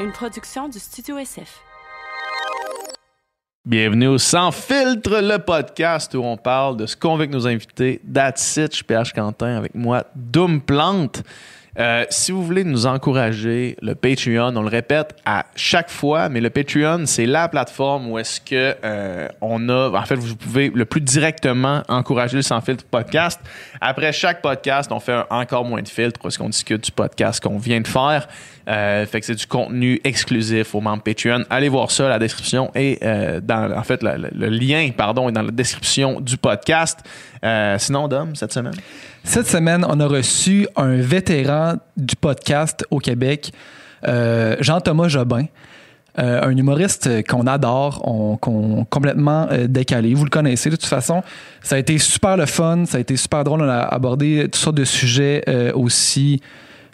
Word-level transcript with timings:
une 0.00 0.12
production 0.12 0.68
du 0.68 0.78
Studio 0.78 1.18
SF. 1.18 1.60
Bienvenue 3.66 4.06
au 4.08 4.18
Sans 4.18 4.50
Filtre, 4.50 5.20
le 5.20 5.36
podcast 5.38 6.14
où 6.14 6.22
on 6.24 6.36
parle 6.38 6.76
de 6.78 6.86
ce 6.86 6.96
qu'on 6.96 7.10
veut 7.16 7.22
avec 7.24 7.30
nos 7.30 7.46
invités. 7.46 8.00
That's 8.12 8.58
PH 8.86 9.12
Quentin 9.12 9.56
avec 9.58 9.74
moi, 9.74 10.04
Doom 10.16 10.62
Plante. 10.62 11.22
Euh, 11.78 12.04
si 12.10 12.32
vous 12.32 12.42
voulez 12.44 12.64
nous 12.64 12.86
encourager, 12.86 13.76
le 13.80 13.94
Patreon, 13.94 14.56
on 14.56 14.62
le 14.62 14.68
répète 14.68 15.14
à 15.24 15.46
chaque 15.54 15.88
fois, 15.88 16.28
mais 16.28 16.40
le 16.40 16.50
Patreon, 16.50 17.04
c'est 17.06 17.26
la 17.26 17.48
plateforme 17.48 18.10
où 18.10 18.18
est-ce 18.18 18.40
que 18.40 18.74
euh, 18.84 19.28
on 19.40 19.68
a, 19.68 19.88
en 19.90 20.04
fait, 20.04 20.16
vous 20.16 20.34
pouvez 20.34 20.70
le 20.74 20.84
plus 20.84 21.00
directement 21.00 21.82
encourager 21.88 22.36
le 22.36 22.42
Sans 22.42 22.60
Filtre 22.60 22.84
podcast. 22.90 23.40
Après 23.80 24.12
chaque 24.12 24.42
podcast, 24.42 24.90
on 24.90 24.98
fait 24.98 25.12
un- 25.12 25.26
encore 25.30 25.64
moins 25.64 25.80
de 25.80 25.88
filtres 25.88 26.18
parce 26.20 26.36
qu'on 26.36 26.48
discute 26.48 26.82
du 26.84 26.90
podcast 26.90 27.40
qu'on 27.40 27.58
vient 27.58 27.80
de 27.80 27.86
faire. 27.88 28.26
Euh, 28.70 29.04
fait 29.04 29.20
que 29.20 29.26
c'est 29.26 29.34
du 29.34 29.46
contenu 29.46 30.00
exclusif 30.04 30.74
aux 30.76 30.80
membres 30.80 31.02
Patreon. 31.02 31.44
Allez 31.50 31.68
voir 31.68 31.90
ça, 31.90 32.08
la 32.08 32.20
description 32.20 32.70
et 32.76 32.98
euh, 33.02 33.40
dans, 33.42 33.72
en 33.76 33.82
fait, 33.82 34.02
le 34.02 34.48
lien, 34.48 34.90
pardon, 34.96 35.28
est 35.28 35.32
dans 35.32 35.42
la 35.42 35.50
description 35.50 36.20
du 36.20 36.36
podcast. 36.36 37.00
Euh, 37.44 37.76
sinon, 37.78 38.06
Dom, 38.06 38.36
cette 38.36 38.52
semaine? 38.52 38.74
Cette 39.24 39.48
semaine, 39.48 39.84
on 39.88 39.98
a 39.98 40.06
reçu 40.06 40.68
un 40.76 40.96
vétéran 40.96 41.74
du 41.96 42.14
podcast 42.14 42.86
au 42.90 42.98
Québec, 42.98 43.52
Jean-Thomas 44.04 45.08
Jobin. 45.08 45.46
Un 46.16 46.56
humoriste 46.56 47.26
qu'on 47.26 47.46
adore, 47.46 48.02
on, 48.04 48.36
qu'on 48.36 48.84
complètement 48.84 49.48
décalé. 49.68 50.14
Vous 50.14 50.24
le 50.24 50.30
connaissez 50.30 50.70
de 50.70 50.76
toute 50.76 50.86
façon. 50.86 51.22
Ça 51.62 51.76
a 51.76 51.78
été 51.78 51.98
super 51.98 52.36
le 52.36 52.46
fun, 52.46 52.84
ça 52.86 52.98
a 52.98 53.00
été 53.00 53.16
super 53.16 53.44
drôle. 53.44 53.62
On 53.62 53.68
a 53.68 53.80
abordé 53.80 54.42
toutes 54.44 54.56
sortes 54.56 54.76
de 54.76 54.84
sujets 54.84 55.44
aussi, 55.74 56.40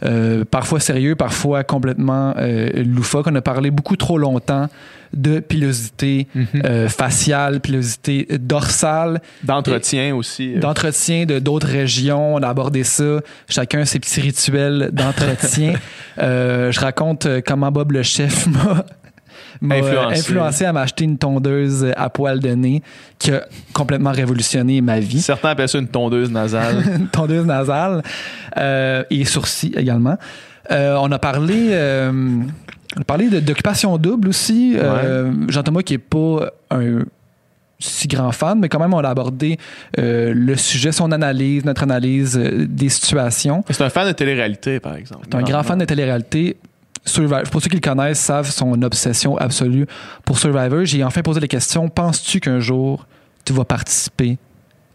euh, 0.05 0.45
parfois 0.51 0.81
sérieux, 0.81 1.15
parfois 1.15 1.65
complètement 1.65 2.35
euh, 2.39 2.71
loufoques. 2.85 3.27
On 3.31 3.35
a 3.35 3.41
parlé 3.41 3.71
beaucoup 3.71 3.97
trop 3.97 4.19
longtemps 4.19 4.69
de 5.15 5.39
pilosité 5.41 6.27
euh, 6.65 6.89
faciale, 6.89 7.61
pilosité 7.61 8.27
dorsale 8.41 9.21
D'entretien 9.45 10.15
aussi. 10.15 10.55
euh, 10.57 10.61
d'entretien 10.61 11.25
de 11.25 11.39
d'autres 11.39 11.69
régions. 11.69 12.35
On 12.35 12.43
a 12.43 12.49
abordé 12.49 12.85
ça. 12.85 13.21
Chacun 13.49 13.85
ses 13.85 13.99
petits 14.01 14.21
rituels 14.21 14.91
d'entretien. 14.93 15.75
Euh, 16.19 16.73
je 16.73 16.81
raconte 16.81 17.29
comment 17.47 17.71
Bob 17.71 17.93
le 17.93 18.03
chef 18.03 18.47
m'a 18.47 18.87
Influencé. 19.63 20.21
influencé 20.21 20.65
à 20.65 20.73
m'acheter 20.73 21.05
une 21.05 21.19
tondeuse 21.19 21.93
à 21.97 22.11
poil 22.11 22.41
de 22.41 22.51
nez 22.51 22.83
qui 23.19 23.33
a 23.33 23.45
complètement 23.73 24.13
révolutionné 24.13 24.81
ma 24.81 25.01
vie. 25.01 25.21
Certains 25.21 25.51
appellent 25.51 25.69
ça 25.69 25.79
une 25.79 25.89
tondeuse 25.89 26.31
nasale. 26.31 26.83
une 26.99 27.09
tondeuse 27.09 27.47
nasale 27.47 28.03
euh, 28.57 29.05
et 29.11 29.25
sourcils 29.25 29.75
également. 29.77 30.17
Euh, 30.71 30.97
on 31.01 31.11
a 31.13 31.19
parlé, 31.19 31.69
euh, 31.71 32.11
on 32.97 33.01
a 33.01 33.05
parlé 33.05 33.29
d'occupation 33.41 33.97
double 33.99 34.29
aussi. 34.29 34.77
Euh, 34.77 35.33
Jean-Thomas 35.49 35.83
qui 35.83 35.95
est 35.95 35.99
pas 35.99 36.51
un 36.71 37.05
si 37.79 38.09
grand 38.09 38.33
fan, 38.33 38.59
mais 38.59 38.69
quand 38.69 38.79
même 38.79 38.95
on 38.95 38.99
a 38.99 39.09
abordé 39.09 39.59
euh, 39.99 40.33
le 40.35 40.57
sujet, 40.57 40.93
son 40.93 41.13
analyse, 41.13 41.65
notre 41.65 41.83
analyse 41.83 42.39
euh, 42.39 42.67
des 42.69 42.89
situations. 42.89 43.65
c'est 43.69 43.83
un 43.83 43.91
fan 43.91 44.07
de 44.07 44.13
télé-réalité, 44.13 44.81
par 44.81 44.97
exemple. 44.97 45.27
C'est 45.31 45.37
un 45.37 45.43
grand 45.43 45.63
fan 45.63 45.79
de 45.79 45.85
télé-réalité. 45.85 46.57
Survivor, 47.07 47.43
pour 47.45 47.63
ceux 47.63 47.69
qui 47.69 47.77
le 47.77 47.81
connaissent, 47.81 48.19
savent 48.19 48.51
son 48.51 48.83
obsession 48.83 49.37
absolue 49.39 49.87
pour 50.25 50.39
Survivor. 50.39 50.85
J'ai 50.85 51.05
enfin 51.05 51.23
posé 51.23 51.41
la 51.41 51.47
question 51.47 51.89
penses-tu 51.89 52.41
qu'un 52.41 52.61
jour 52.61 53.07
tu 53.45 53.53
vas 53.53 53.65
participer 53.65 54.39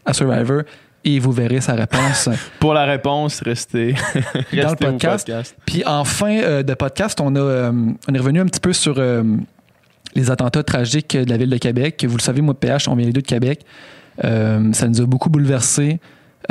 à 0.04 0.12
Survivor? 0.12 0.62
Et 1.04 1.18
vous 1.18 1.32
verrez 1.32 1.60
sa 1.60 1.72
réponse. 1.72 2.28
Pour 2.60 2.74
la 2.74 2.84
réponse, 2.84 3.40
restez, 3.42 3.96
restez 4.14 4.62
Dans 4.62 4.70
le 4.70 4.76
podcast. 4.76 5.26
podcast. 5.26 5.56
Puis 5.66 5.84
en 5.84 6.04
fin 6.04 6.38
euh, 6.38 6.62
de 6.62 6.74
podcast, 6.74 7.20
on, 7.20 7.34
a, 7.34 7.40
euh, 7.40 7.72
on 8.08 8.14
est 8.14 8.18
revenu 8.18 8.38
un 8.38 8.46
petit 8.46 8.60
peu 8.60 8.72
sur 8.72 8.94
euh, 8.98 9.24
les 10.14 10.30
attentats 10.30 10.62
tragiques 10.62 11.16
de 11.16 11.28
la 11.28 11.36
ville 11.36 11.50
de 11.50 11.56
Québec. 11.56 12.04
Vous 12.08 12.16
le 12.16 12.22
savez, 12.22 12.40
moi, 12.40 12.54
PH, 12.54 12.86
on 12.86 12.94
vient 12.94 13.06
les 13.06 13.12
deux 13.12 13.22
de 13.22 13.26
Québec. 13.26 13.64
Ça 14.22 14.58
nous 14.60 15.00
a 15.00 15.06
beaucoup 15.06 15.28
bouleversés. 15.28 15.98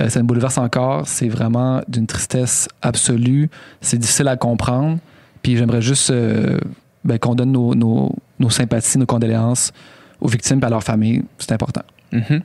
Ça 0.10 0.20
nous 0.20 0.26
bouleverse 0.26 0.58
encore. 0.58 1.08
C'est 1.08 1.30
vraiment 1.30 1.82
d'une 1.88 2.08
tristesse 2.08 2.68
absolue. 2.82 3.50
C'est 3.80 4.00
difficile 4.00 4.28
à 4.28 4.36
comprendre. 4.36 4.98
Puis 5.42 5.58
j'aimerais 5.58 5.82
juste 5.82 6.10
euh, 6.12 6.58
ben, 7.04 7.18
qu'on 7.18 7.36
donne 7.36 7.52
nos, 7.52 7.74
nos- 7.76 8.16
nos 8.40 8.50
sympathies, 8.50 8.98
nos 8.98 9.06
condoléances 9.06 9.72
aux 10.20 10.28
victimes 10.28 10.60
et 10.62 10.66
à 10.66 10.70
leurs 10.70 10.84
familles. 10.84 11.24
C'est 11.38 11.52
important. 11.52 11.82
Mhm. 12.12 12.42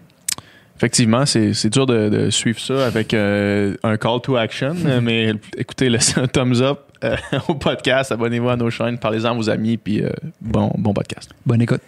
Effectivement, 0.77 1.25
c'est 1.25 1.71
dur 1.71 1.87
de, 1.87 2.09
de 2.11 2.31
suivre 2.31 2.61
ça 2.61 2.87
avec 2.87 3.15
euh, 3.15 3.75
un 3.83 3.97
call 3.97 4.21
to 4.23 4.37
action, 4.37 4.75
mais 5.03 5.33
écoutez, 5.57 5.89
laissez 5.89 6.21
un 6.21 6.27
thumbs 6.27 6.61
up 6.61 6.81
euh, 7.05 7.17
au 7.49 7.55
podcast, 7.55 8.13
abonnez-vous 8.13 8.49
à 8.51 8.57
nos 8.57 8.69
chaînes, 8.71 8.99
parlez-en 8.99 9.31
à 9.31 9.35
vos 9.35 9.49
amis, 9.49 9.79
puis 9.79 10.03
bon, 10.41 10.71
bon 10.77 10.93
podcast. 10.93 11.31
Bonne 11.47 11.63
écoute. 11.63 11.81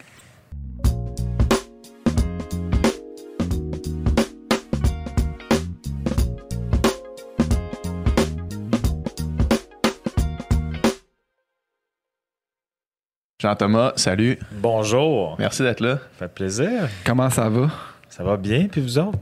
Jean-Thomas, 13.48 13.92
salut. 13.94 14.36
Bonjour. 14.50 15.36
Merci 15.38 15.62
d'être 15.62 15.78
là. 15.78 15.98
Ça 16.18 16.26
fait 16.26 16.34
plaisir. 16.34 16.88
Comment 17.04 17.30
ça 17.30 17.48
va? 17.48 17.70
Ça 18.08 18.24
va 18.24 18.36
bien, 18.36 18.66
puis 18.66 18.80
vous 18.80 18.98
autres? 18.98 19.16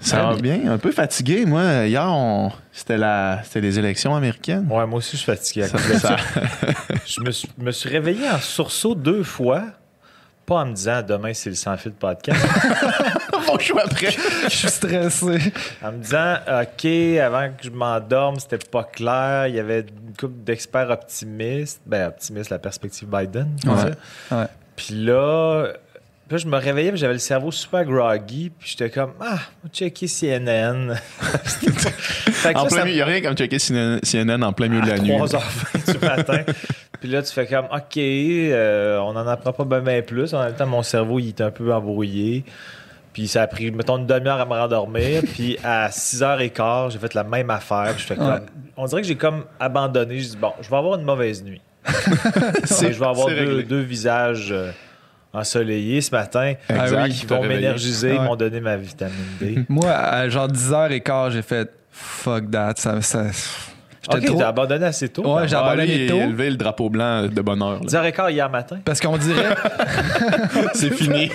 Ça 0.00 0.24
va 0.24 0.34
bien. 0.34 0.72
Un 0.72 0.76
peu 0.78 0.90
fatigué. 0.90 1.46
Moi, 1.46 1.86
hier, 1.86 2.02
on... 2.04 2.50
c'était 2.72 2.98
la... 2.98 3.42
c'était 3.44 3.60
les 3.60 3.78
élections 3.78 4.16
américaines. 4.16 4.66
Ouais, 4.68 4.84
moi 4.86 4.98
aussi, 4.98 5.12
je 5.12 5.18
suis 5.18 5.26
fatigué. 5.26 5.62
à 5.62 5.68
Ça- 5.68 5.78
ça- 5.78 5.98
ça. 6.00 6.16
je 7.06 7.20
me 7.20 7.30
suis, 7.30 7.48
me 7.58 7.70
suis 7.70 7.88
réveillé 7.88 8.28
en 8.28 8.38
sursaut 8.38 8.96
deux 8.96 9.22
fois. 9.22 9.62
Pas 10.46 10.56
en 10.56 10.66
me 10.66 10.72
disant 10.74 11.02
demain 11.06 11.32
c'est 11.32 11.50
le 11.50 11.54
sans 11.54 11.76
fil 11.76 11.92
de 11.92 11.96
podcast. 11.96 12.44
Bon 13.50 13.58
choix 13.58 13.82
après. 13.84 14.10
Je 14.10 14.48
suis 14.48 14.68
stressé. 14.68 15.52
en 15.82 15.92
me 15.92 15.98
disant 15.98 16.34
OK, 16.46 17.18
avant 17.18 17.48
que 17.48 17.64
je 17.64 17.70
m'endorme, 17.70 18.38
c'était 18.38 18.58
pas 18.58 18.84
clair. 18.84 19.46
Il 19.48 19.56
y 19.56 19.58
avait 19.58 19.80
une 19.80 20.16
couple 20.18 20.44
d'experts 20.44 20.90
optimistes. 20.90 21.80
Ben, 21.86 22.08
optimistes, 22.08 22.50
la 22.50 22.58
perspective 22.58 23.08
Biden. 23.08 23.56
Ouais. 23.66 24.44
Puis 24.76 24.94
là, 24.94 25.72
puis 26.30 26.36
là, 26.36 26.44
je 26.44 26.46
me 26.46 26.56
réveillais, 26.58 26.92
j'avais 26.94 27.14
le 27.14 27.18
cerveau 27.18 27.50
super 27.50 27.84
groggy. 27.84 28.50
Puis 28.56 28.70
j'étais 28.70 28.88
comme 28.88 29.14
Ah, 29.20 29.38
on 29.64 29.66
va 29.66 29.72
checker 29.72 30.06
CNN. 30.06 30.94
Fait 31.20 32.52
que 32.52 32.58
En 32.58 32.62
là, 32.62 32.68
plein 32.68 32.76
ça 32.78 32.84
milieu, 32.84 32.92
il 32.92 32.96
n'y 32.96 33.02
a 33.02 33.04
rien 33.04 33.20
comme 33.20 33.36
checker 33.36 33.58
CNN 33.58 34.42
en 34.44 34.52
plein 34.52 34.68
milieu 34.68 34.82
de 34.82 34.90
la 34.90 34.98
nuit. 34.98 35.10
3h20 35.10 35.98
du 35.98 36.06
matin. 36.06 36.42
Puis 37.00 37.08
là, 37.08 37.22
tu 37.22 37.32
fais 37.32 37.46
comme, 37.46 37.64
OK, 37.64 37.96
euh, 37.96 38.98
on 38.98 39.14
n'en 39.14 39.26
apprend 39.26 39.52
pas 39.52 39.64
bien 39.64 39.80
ben 39.80 40.04
plus. 40.04 40.34
En 40.34 40.44
même 40.44 40.54
temps, 40.54 40.66
mon 40.66 40.82
cerveau, 40.82 41.18
il 41.18 41.28
est 41.28 41.40
un 41.40 41.50
peu 41.50 41.72
embrouillé. 41.72 42.44
Puis 43.12 43.26
ça 43.28 43.42
a 43.42 43.46
pris, 43.46 43.70
mettons, 43.72 43.98
une 43.98 44.06
demi-heure 44.06 44.40
à 44.40 44.44
me 44.46 44.52
rendormir. 44.52 45.22
Puis 45.34 45.58
à 45.64 45.88
6h15, 45.88 46.92
j'ai 46.92 46.98
fait 46.98 47.14
la 47.14 47.24
même 47.24 47.50
affaire. 47.50 47.92
Puis 47.94 48.02
je 48.02 48.06
fais 48.06 48.16
comme, 48.16 48.26
Ouais. 48.30 48.40
on 48.76 48.84
dirait 48.86 49.02
que 49.02 49.08
j'ai 49.08 49.16
comme 49.16 49.44
abandonné. 49.58 50.20
Je 50.20 50.28
dis, 50.30 50.36
bon, 50.36 50.52
je 50.60 50.70
vais 50.70 50.76
avoir 50.76 50.98
une 50.98 51.04
mauvaise 51.04 51.42
nuit. 51.42 51.60
Je 51.86 52.86
vais 52.98 53.06
avoir 53.06 53.28
deux, 53.28 53.80
visages 53.80 54.48
euh, 54.52 54.70
ensoleillés 55.32 56.02
ce 56.02 56.10
matin. 56.14 56.52
Exact. 56.68 56.96
Ah. 57.04 57.08
Qui 57.08 57.24
vont 57.26 57.42
m'énergiser, 57.42 58.12
Ouais. 58.12 58.18
m'ont 58.24 58.36
donné 58.36 58.60
ma 58.60 58.76
vitamine 58.76 59.14
D. 59.40 59.64
Moi, 59.68 59.88
à 59.90 60.28
genre 60.28 60.48
10h15, 60.48 61.30
j'ai 61.30 61.42
fait 61.42 61.70
fuck 61.90 62.50
that. 62.50 62.74
Ça, 62.76 63.00
ça, 63.00 63.24
OK, 64.18 64.24
trop- 64.24 64.38
t'as 64.38 64.48
abandonné 64.48 64.86
assez 64.86 65.08
tôt. 65.08 65.34
Ouais, 65.36 65.46
j'ai 65.48 65.56
Ah, 65.56 65.60
abandonné 65.66 65.86
lui, 65.86 66.04
il 66.04 66.10
tôt. 66.10 66.16
élevé 66.16 66.50
le 66.50 66.56
drapeau 66.56 66.88
blanc 66.90 67.26
de 67.26 67.40
bonheur. 67.42 67.80
10h15 67.80 68.30
hier 68.32 68.48
matin. 68.50 68.78
Parce 68.84 69.00
qu'on 69.00 69.16
dirait, 69.16 69.54
C'est 70.74 70.92
fini. 70.94 71.30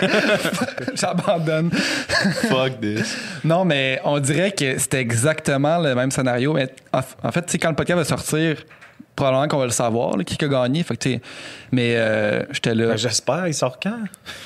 j'abandonne. 0.96 1.72
Fuck 1.72 2.80
this. 2.81 3.18
Non, 3.44 3.66
mais 3.66 4.00
on 4.03 4.19
dirait 4.19 4.52
que 4.52 4.78
c'était 4.78 5.00
exactement 5.00 5.78
le 5.80 5.96
même 5.96 6.12
scénario. 6.12 6.53
Mais 6.53 6.69
en, 6.94 7.00
en 7.24 7.31
fait, 7.31 7.41
tu 7.46 7.52
sais, 7.53 7.58
quand 7.59 7.69
le 7.69 7.75
podcast 7.75 7.97
va 8.00 8.06
sortir, 8.06 8.58
probablement 9.16 9.48
qu'on 9.48 9.58
va 9.59 9.66
le 9.66 9.72
savoir, 9.72 10.17
là, 10.17 10.23
qui 10.23 10.44
a 10.44 10.47
gagné. 10.47 10.84
Fait 10.84 10.97
que, 10.97 11.09
mais 11.72 11.96
euh, 11.96 12.44
j'étais 12.52 12.76
là 12.76 12.88
Ben, 12.90 12.97
J'espère, 12.97 13.47
il 13.47 13.53
sort 13.53 13.79
quand? 13.82 13.97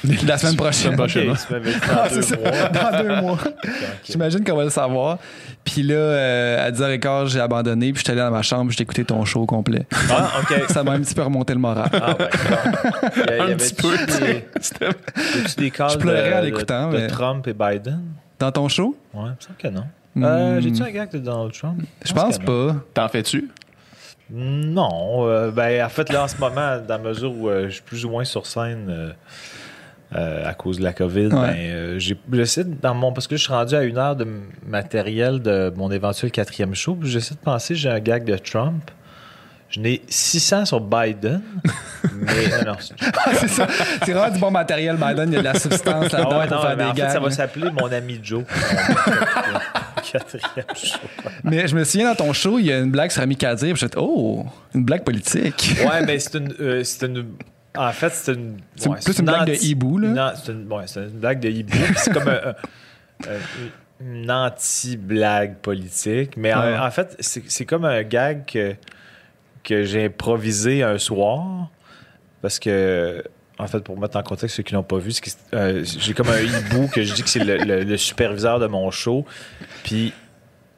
la 0.26 0.38
semaine 0.38 0.56
prochaine. 0.56 0.96
prochaine. 0.96 1.30
OK, 1.32 1.36
Prochainement. 1.36 1.36
tu 1.48 1.54
m'avais 1.54 1.74
dit 1.74 1.80
Ah, 1.90 2.08
dans 2.10 2.18
deux 2.22 2.38
mois. 2.42 2.70
Dans 2.92 3.04
deux 3.04 3.22
mois. 3.22 3.38
Ok. 3.44 3.54
J'imagine 4.10 4.44
qu'on 4.44 4.56
va 4.56 4.64
le 4.64 4.70
savoir. 4.70 5.18
Puis 5.66 5.84
là, 5.84 5.96
euh, 5.96 6.68
à 6.68 6.72
10h15, 6.72 7.28
j'ai 7.30 7.40
abandonné. 7.40 7.92
Puis 7.94 8.00
j'étais 8.00 8.12
allé 8.14 8.22
dans 8.22 8.32
ma 8.32 8.42
chambre, 8.42 8.72
j'ai 8.72 8.82
écouté 8.82 9.04
ton 9.06 9.24
show 9.26 9.42
au 9.42 9.46
complet. 9.46 9.86
Ah, 10.10 10.30
OK. 10.42 10.54
Ça 10.70 10.84
m'a 10.84 10.92
un 10.94 11.00
petit 11.02 11.14
peu 11.16 11.24
remonté 11.24 11.54
le 11.54 11.60
moral. 11.60 11.90
Ah, 11.94 12.16
ouais. 12.18 12.30
Il 13.18 13.22
y 13.22 13.30
a- 13.30 13.46
il 13.46 13.50
y 13.50 13.54
Un 13.54 13.58
petit 13.58 13.74
peu. 13.76 13.96
Des, 14.26 14.46
des 15.58 15.72
calls 15.72 15.92
Je 15.92 15.98
pleurais 15.98 16.30
de- 16.32 16.36
en 16.36 16.42
l'écoutant, 16.42 16.90
de, 16.90 16.96
de 16.98 17.02
mais- 17.02 17.08
Trump 17.08 17.48
et 17.48 17.54
Biden? 17.54 18.02
Dans 18.40 18.52
ton 18.52 18.68
show? 18.70 18.96
Ouais, 19.14 19.22
il 19.26 19.30
me 19.30 19.36
semble 19.40 19.58
que 19.58 19.68
non. 19.68 19.84
Hmm. 20.16 20.24
Euh, 20.24 20.62
J'ai-tu 20.62 20.82
un 20.82 20.90
gag 20.90 21.12
de 21.12 21.20
Donald 21.20 21.52
Trump? 21.54 21.82
Je 22.04 22.14
pense 22.14 22.40
pas. 22.40 22.76
T'en 22.94 23.08
fais-tu? 23.10 23.50
Non. 24.32 25.28
euh, 25.28 25.52
ben, 25.52 25.84
en 25.86 25.90
fait, 25.90 26.12
là, 26.12 26.24
en 26.24 26.28
ce 26.28 26.38
moment, 26.38 26.78
dans 26.78 26.96
la 26.96 26.98
mesure 26.98 27.32
où 27.36 27.50
euh, 27.50 27.66
je 27.68 27.74
suis 27.76 27.82
plus 27.82 28.06
ou 28.06 28.10
moins 28.10 28.24
sur 28.26 28.46
scène 28.46 29.14
euh, 30.16 30.48
à 30.48 30.54
cause 30.54 30.78
de 30.80 30.84
la 30.84 30.94
COVID, 30.94 31.28
Ouais. 31.28 31.98
ben, 31.98 32.00
j'essaie 32.32 32.64
dans 32.64 32.94
mon. 32.94 33.12
Parce 33.14 33.28
que 33.28 33.36
je 33.38 33.44
suis 33.44 33.54
rendu 33.54 33.76
à 33.76 33.84
une 33.84 33.98
heure 33.98 34.16
de 34.16 34.28
matériel 34.68 35.42
de 35.42 35.74
mon 35.76 35.92
éventuel 35.92 36.32
quatrième 36.32 36.76
show, 36.76 36.98
j'essaie 37.04 37.36
de 37.36 37.40
penser, 37.40 37.76
j'ai 37.76 37.90
un 37.90 38.00
gag 38.00 38.24
de 38.26 38.38
Trump. 38.38 38.92
Je 39.72 39.80
n'ai 39.82 40.02
600 40.08 40.66
sur 40.66 40.82
Biden, 40.82 41.42
mais 42.16 42.64
non. 42.66 42.74
Ah, 43.14 43.30
c'est 43.36 43.48
ça. 43.48 43.68
C'est 44.04 44.14
vraiment 44.14 44.34
du 44.34 44.40
bon 44.40 44.50
matériel, 44.50 44.96
Biden. 44.96 45.30
Il 45.32 45.36
y 45.36 45.38
a 45.38 45.40
de 45.42 45.44
la 45.44 45.60
substance 45.60 46.12
là-dedans 46.12 46.30
Ah 46.32 46.40
ouais, 46.40 46.48
pour 46.48 46.56
non, 46.58 46.62
faire 46.64 46.76
mais 46.76 46.84
des 46.86 46.90
en 46.90 46.96
fait, 47.06 47.10
ça 47.12 47.20
va 47.20 47.30
s'appeler 47.30 47.70
mon 47.80 47.92
ami 47.92 48.20
Joe. 48.24 48.46
Quatrième 50.02 50.76
show. 50.76 50.98
Mais 51.44 51.68
je 51.68 51.76
me 51.76 51.84
souviens, 51.84 52.10
dans 52.10 52.16
ton 52.26 52.34
show, 52.34 52.60
il 52.60 52.66
y 52.66 52.72
a 52.72 52.80
une 52.80 52.92
blague 52.92 53.12
sur 53.12 53.22
Ami 53.22 53.36
Kadir. 53.36 53.76
J'ai 53.76 53.88
dit, 53.88 53.94
oh, 53.98 54.46
une 54.74 54.84
blague 54.86 55.04
politique. 55.04 55.76
Ouais, 55.80 56.06
mais 56.06 56.20
c'est 56.20 56.38
une, 56.38 56.54
euh, 56.60 56.84
c'est 56.84 57.06
une. 57.06 57.26
En 57.78 57.92
fait, 57.92 58.10
c'est 58.14 58.34
une. 58.34 58.58
C'est 58.76 58.90
ouais, 58.90 58.98
plus 59.04 59.20
une 59.20 59.26
blague 59.26 59.48
de 59.48 59.54
hibou, 59.64 59.98
là. 60.00 60.08
Non, 60.10 60.32
c'est 60.44 60.52
une, 60.52 60.72
ouais, 60.72 60.84
c'est 60.88 61.02
une 61.02 61.20
blague 61.20 61.40
de 61.40 61.50
hibou. 61.50 61.78
c'est 61.98 62.14
comme 62.14 62.28
un- 62.28 62.54
un- 63.28 63.32
un- 63.32 64.02
une 64.02 64.32
anti-blague 64.32 65.58
politique. 65.58 66.36
Mais 66.38 66.54
en, 66.54 66.62
Ouais. 66.62 66.78
en 66.78 66.90
fait, 66.92 67.16
c'est 67.20 67.44
c'est 67.50 67.66
comme 67.66 67.86
un 67.86 68.02
gag 68.04 68.46
que, 68.46 68.76
que 69.64 69.84
j'ai 69.84 70.06
improvisé 70.06 70.84
un 70.84 70.98
soir. 70.98 71.70
Parce 72.42 72.60
que. 72.60 73.24
En 73.60 73.68
fait, 73.68 73.82
pour 73.82 74.00
mettre 74.00 74.18
en 74.18 74.24
contexte 74.24 74.56
ceux 74.56 74.64
qui 74.64 74.74
l'ont 74.74 74.84
pas 74.84 74.98
vu, 74.98 75.12
euh, 75.54 75.84
j'ai 75.84 76.14
comme 76.14 76.30
un 76.30 76.40
hibou 76.40 76.88
que 76.88 77.04
je 77.04 77.14
dis 77.14 77.24
que 77.24 77.30
c'est 77.30 77.44
le, 77.44 77.98
superviseur 77.98 78.58
de 78.60 78.68
mon 78.68 78.90
show. 78.90 79.26
Puis 79.84 80.14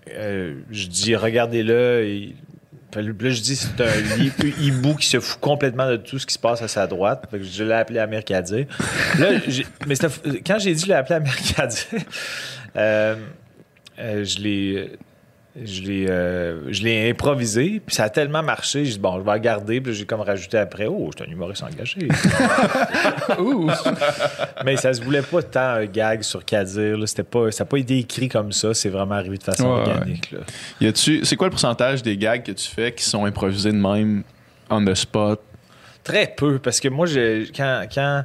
euh, 0.10 0.56
je 0.72 0.88
dis 0.88 1.16
regardez-le. 1.16 2.34
Là, 2.94 3.02
je 3.30 3.42
dis 3.42 3.56
c'est 3.56 3.80
un 3.82 4.60
hibou 4.60 4.96
qui 4.96 5.08
se 5.08 5.20
fout 5.20 5.40
complètement 5.40 5.90
de 5.90 5.96
tout 5.96 6.20
ce 6.20 6.26
qui 6.26 6.34
se 6.34 6.40
passe 6.40 6.64
à 6.64 6.68
sa 6.68 6.88
droite. 6.88 7.28
Fait 7.30 7.38
que 7.38 7.44
je 7.44 7.64
l'ai 7.64 7.74
appelé 7.74 8.00
Americadir. 8.00 8.66
Là, 9.20 9.30
mais 9.88 9.96
quand 10.46 10.58
j'ai 10.60 10.74
dit 10.74 10.82
je 10.82 10.88
l'ai 10.88 10.96
appelé 10.96 11.20
euh, 12.76 13.16
euh, 14.00 14.26
je 14.26 14.40
l'ai. 14.40 14.92
Je 15.54 15.82
l'ai, 15.82 16.06
euh, 16.10 16.72
je 16.72 16.82
l'ai 16.84 17.10
improvisé, 17.10 17.82
puis 17.86 17.94
ça 17.94 18.06
a 18.06 18.10
tellement 18.10 18.42
marché, 18.42 18.86
j'ai 18.86 18.94
dit 18.94 19.00
bon, 19.00 19.18
je 19.20 19.26
vais 19.26 19.32
la 19.32 19.40
garder, 19.40 19.82
puis 19.82 19.94
j'ai 19.94 20.06
comme 20.06 20.22
rajouté 20.22 20.58
après, 20.58 20.86
oh, 20.86 21.10
je 21.12 21.22
suis 21.22 21.30
un 21.30 21.34
humoriste 21.34 21.64
engagé. 21.64 22.08
Mais 24.66 24.78
ça 24.78 24.94
se 24.94 25.02
voulait 25.02 25.22
pas 25.22 25.42
tant 25.44 25.60
un 25.60 25.86
gag 25.86 26.22
sur 26.24 26.44
Kadir, 26.46 26.98
là. 26.98 27.06
C'était 27.08 27.24
pas, 27.24 27.52
ça 27.52 27.64
n'a 27.64 27.68
pas 27.68 27.78
été 27.78 27.98
écrit 27.98 28.30
comme 28.30 28.52
ça, 28.52 28.74
c'est 28.74 28.90
vraiment 28.90 29.16
arrivé 29.16 29.38
de 29.38 29.44
façon 29.44 29.66
Ouais, 29.66 29.80
organique. 29.92 30.32
Là. 30.32 30.40
Y 30.80 30.88
a-tu, 30.88 31.26
c'est 31.26 31.36
quoi 31.36 31.48
le 31.48 31.52
pourcentage 31.52 32.02
des 32.04 32.18
gags 32.18 32.44
que 32.44 32.52
tu 32.52 32.68
fais 32.70 32.94
qui 32.94 33.04
sont 33.04 33.26
improvisés 33.26 33.72
de 33.72 33.78
même, 33.78 34.24
on 34.70 34.84
the 34.86 34.94
spot? 34.96 35.42
Très 36.04 36.34
peu, 36.36 36.60
parce 36.60 36.80
que 36.80 36.88
moi, 36.88 37.06
je- 37.06 37.52
quand, 37.56 37.84
quand, 37.94 38.24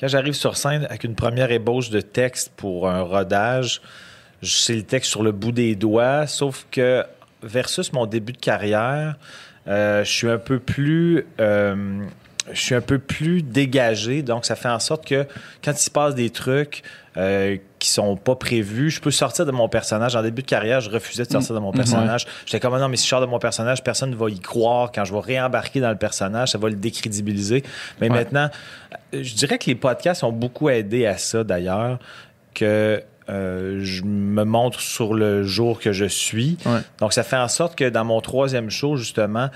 quand 0.00 0.08
j'arrive 0.08 0.34
sur 0.34 0.56
scène 0.56 0.84
avec 0.86 1.04
une 1.04 1.14
première 1.14 1.50
ébauche 1.52 1.90
de 1.90 2.00
texte 2.00 2.52
pour 2.56 2.88
un 2.88 3.02
rodage, 3.02 3.80
je 4.44 4.54
sais 4.54 4.74
le 4.74 4.82
texte 4.82 5.10
sur 5.10 5.22
le 5.22 5.32
bout 5.32 5.52
des 5.52 5.74
doigts, 5.74 6.26
sauf 6.26 6.66
que 6.70 7.04
versus 7.42 7.92
mon 7.92 8.06
début 8.06 8.32
de 8.32 8.38
carrière, 8.38 9.16
euh, 9.66 10.04
je 10.04 10.10
suis 10.10 10.30
un 10.30 10.38
peu 10.38 10.58
plus... 10.58 11.26
euh, 11.40 12.04
je 12.52 12.60
suis 12.60 12.74
un 12.74 12.82
peu 12.82 12.98
plus 12.98 13.40
dégagé, 13.42 14.20
donc 14.22 14.44
ça 14.44 14.54
fait 14.54 14.68
en 14.68 14.78
sorte 14.78 15.06
que 15.06 15.26
quand 15.64 15.72
il 15.72 15.78
se 15.78 15.90
passe 15.90 16.14
des 16.14 16.28
trucs 16.28 16.82
euh, 17.16 17.56
qui 17.78 17.88
sont 17.88 18.16
pas 18.18 18.34
prévus, 18.36 18.90
je 18.90 19.00
peux 19.00 19.10
sortir 19.10 19.46
de 19.46 19.50
mon 19.50 19.66
personnage. 19.70 20.14
En 20.14 20.20
début 20.22 20.42
de 20.42 20.46
carrière, 20.46 20.82
je 20.82 20.90
refusais 20.90 21.24
de 21.24 21.30
sortir 21.32 21.54
de 21.54 21.60
mon 21.60 21.72
personnage. 21.72 22.26
J'étais 22.44 22.60
comme, 22.60 22.74
Ah 22.74 22.78
non, 22.80 22.90
mais 22.90 22.98
si 22.98 23.04
je 23.04 23.08
sors 23.08 23.22
de 23.22 23.26
mon 23.26 23.38
personnage, 23.38 23.82
personne 23.82 24.10
ne 24.10 24.14
va 24.16 24.28
y 24.28 24.40
croire. 24.40 24.92
Quand 24.92 25.06
je 25.06 25.14
vais 25.14 25.20
réembarquer 25.20 25.80
dans 25.80 25.88
le 25.88 25.96
personnage, 25.96 26.50
ça 26.50 26.58
va 26.58 26.68
le 26.68 26.74
décrédibiliser. 26.74 27.62
Mais 27.98 28.10
Ouais. 28.10 28.14
maintenant, 28.16 28.50
euh, 29.14 29.22
je 29.22 29.34
dirais 29.34 29.56
que 29.56 29.64
les 29.64 29.74
podcasts 29.74 30.22
ont 30.22 30.32
beaucoup 30.32 30.68
aidé 30.68 31.06
à 31.06 31.16
ça, 31.16 31.44
d'ailleurs, 31.44 31.98
que 32.52 33.02
euh, 33.28 33.80
je 33.82 34.02
me 34.02 34.44
montre 34.44 34.80
sur 34.80 35.14
le 35.14 35.44
jour 35.44 35.78
que 35.80 35.92
je 35.92 36.04
suis. 36.04 36.58
Ouais. 36.66 36.80
Donc, 36.98 37.12
ça 37.12 37.22
fait 37.22 37.36
en 37.36 37.48
sorte 37.48 37.76
que 37.76 37.88
dans 37.88 38.04
mon 38.04 38.20
troisième 38.20 38.70
show, 38.70 38.96
justement, 38.96 39.50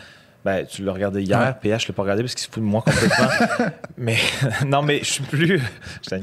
ben, 0.44 0.64
tu 0.64 0.82
l'as 0.82 0.92
regardé 0.92 1.22
hier, 1.22 1.38
Ouais. 1.38 1.52
PH, 1.60 1.82
je 1.82 1.88
l'ai 1.88 1.94
pas 1.94 2.02
regardé 2.02 2.22
parce 2.22 2.34
qu'il 2.34 2.44
se 2.44 2.50
fout 2.50 2.62
de 2.62 2.68
moi 2.68 2.82
complètement. 2.82 3.28
mais 3.98 4.16
non, 4.66 4.82
mais 4.82 5.00
je 5.00 5.12
suis 5.12 5.24
plus. 5.24 5.60
je. 6.10 6.16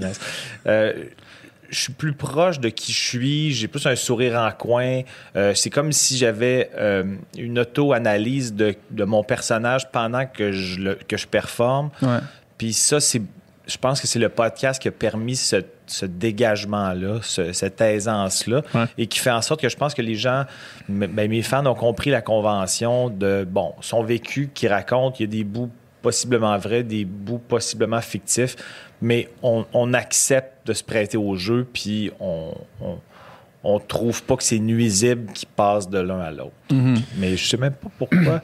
Euh, 0.67 0.93
je 1.69 1.79
suis 1.79 1.93
plus 1.93 2.13
proche 2.13 2.59
de 2.59 2.69
qui 2.69 2.91
je 2.91 3.07
suis, 3.07 3.51
j'ai 3.51 3.67
plus 3.67 3.85
un 3.85 3.95
sourire 3.95 4.39
en 4.39 4.51
coin. 4.51 5.01
Euh, 5.35 5.53
c'est 5.55 5.69
comme 5.69 5.91
si 5.91 6.17
j'avais 6.17 6.69
euh, 6.75 7.03
une 7.37 7.59
auto-analyse 7.59 8.53
de, 8.53 8.75
de 8.91 9.03
mon 9.03 9.23
personnage 9.23 9.89
pendant 9.91 10.25
que 10.25 10.51
je, 10.51 10.79
le, 10.79 10.95
que 10.95 11.17
je 11.17 11.27
performe. 11.27 11.89
Ouais. 12.01 12.19
Puis 12.57 12.73
ça, 12.73 12.99
c'est, 12.99 13.21
je 13.67 13.77
pense 13.77 13.99
que 13.99 14.07
c'est 14.07 14.19
le 14.19 14.29
podcast 14.29 14.81
qui 14.81 14.87
a 14.87 14.91
permis 14.91 15.35
ce, 15.35 15.57
ce 15.87 16.05
dégagement-là, 16.05 17.19
ce- 17.21 17.51
cette 17.53 17.79
aisance-là, 17.81 18.61
Ouais. 18.73 18.85
et 18.97 19.07
qui 19.07 19.19
fait 19.19 19.31
en 19.31 19.41
sorte 19.41 19.61
que 19.61 19.69
je 19.69 19.77
pense 19.77 19.93
que 19.93 20.01
les 20.01 20.15
gens, 20.15 20.45
ben, 20.89 21.29
mes 21.29 21.41
fans 21.41 21.65
ont 21.65 21.75
compris 21.75 22.09
la 22.09 22.21
convention 22.21 23.09
de, 23.09 23.45
bon, 23.49 23.73
son 23.81 24.03
vécu 24.03 24.49
qui 24.53 24.67
raconte, 24.67 25.19
il 25.19 25.23
y 25.23 25.25
a 25.25 25.29
des 25.29 25.43
bouts 25.43 25.71
possiblement 26.01 26.57
vrais, 26.57 26.83
des 26.83 27.03
bouts 27.05 27.39
possiblement 27.39 28.01
fictifs, 28.01 28.55
mais 29.01 29.29
on, 29.41 29.65
on 29.73 29.93
accepte 29.93 30.67
de 30.67 30.73
se 30.73 30.83
prêter 30.83 31.17
au 31.17 31.35
jeu, 31.35 31.67
puis 31.71 32.11
on... 32.19 32.53
on 32.81 32.99
on 33.67 33.79
trouve 33.79 34.21
pas 34.21 34.35
que 34.35 34.43
c'est 34.43 34.59
nuisible 34.59 35.33
qui 35.33 35.47
passe 35.47 35.89
de 35.89 35.97
l'un 35.97 36.19
à 36.19 36.29
l'autre. 36.29 36.51
Mhm. 36.71 37.01
Mais 37.17 37.35
je 37.35 37.47
sais 37.47 37.57
même 37.57 37.73
pas 37.73 37.87
pourquoi 37.97 38.39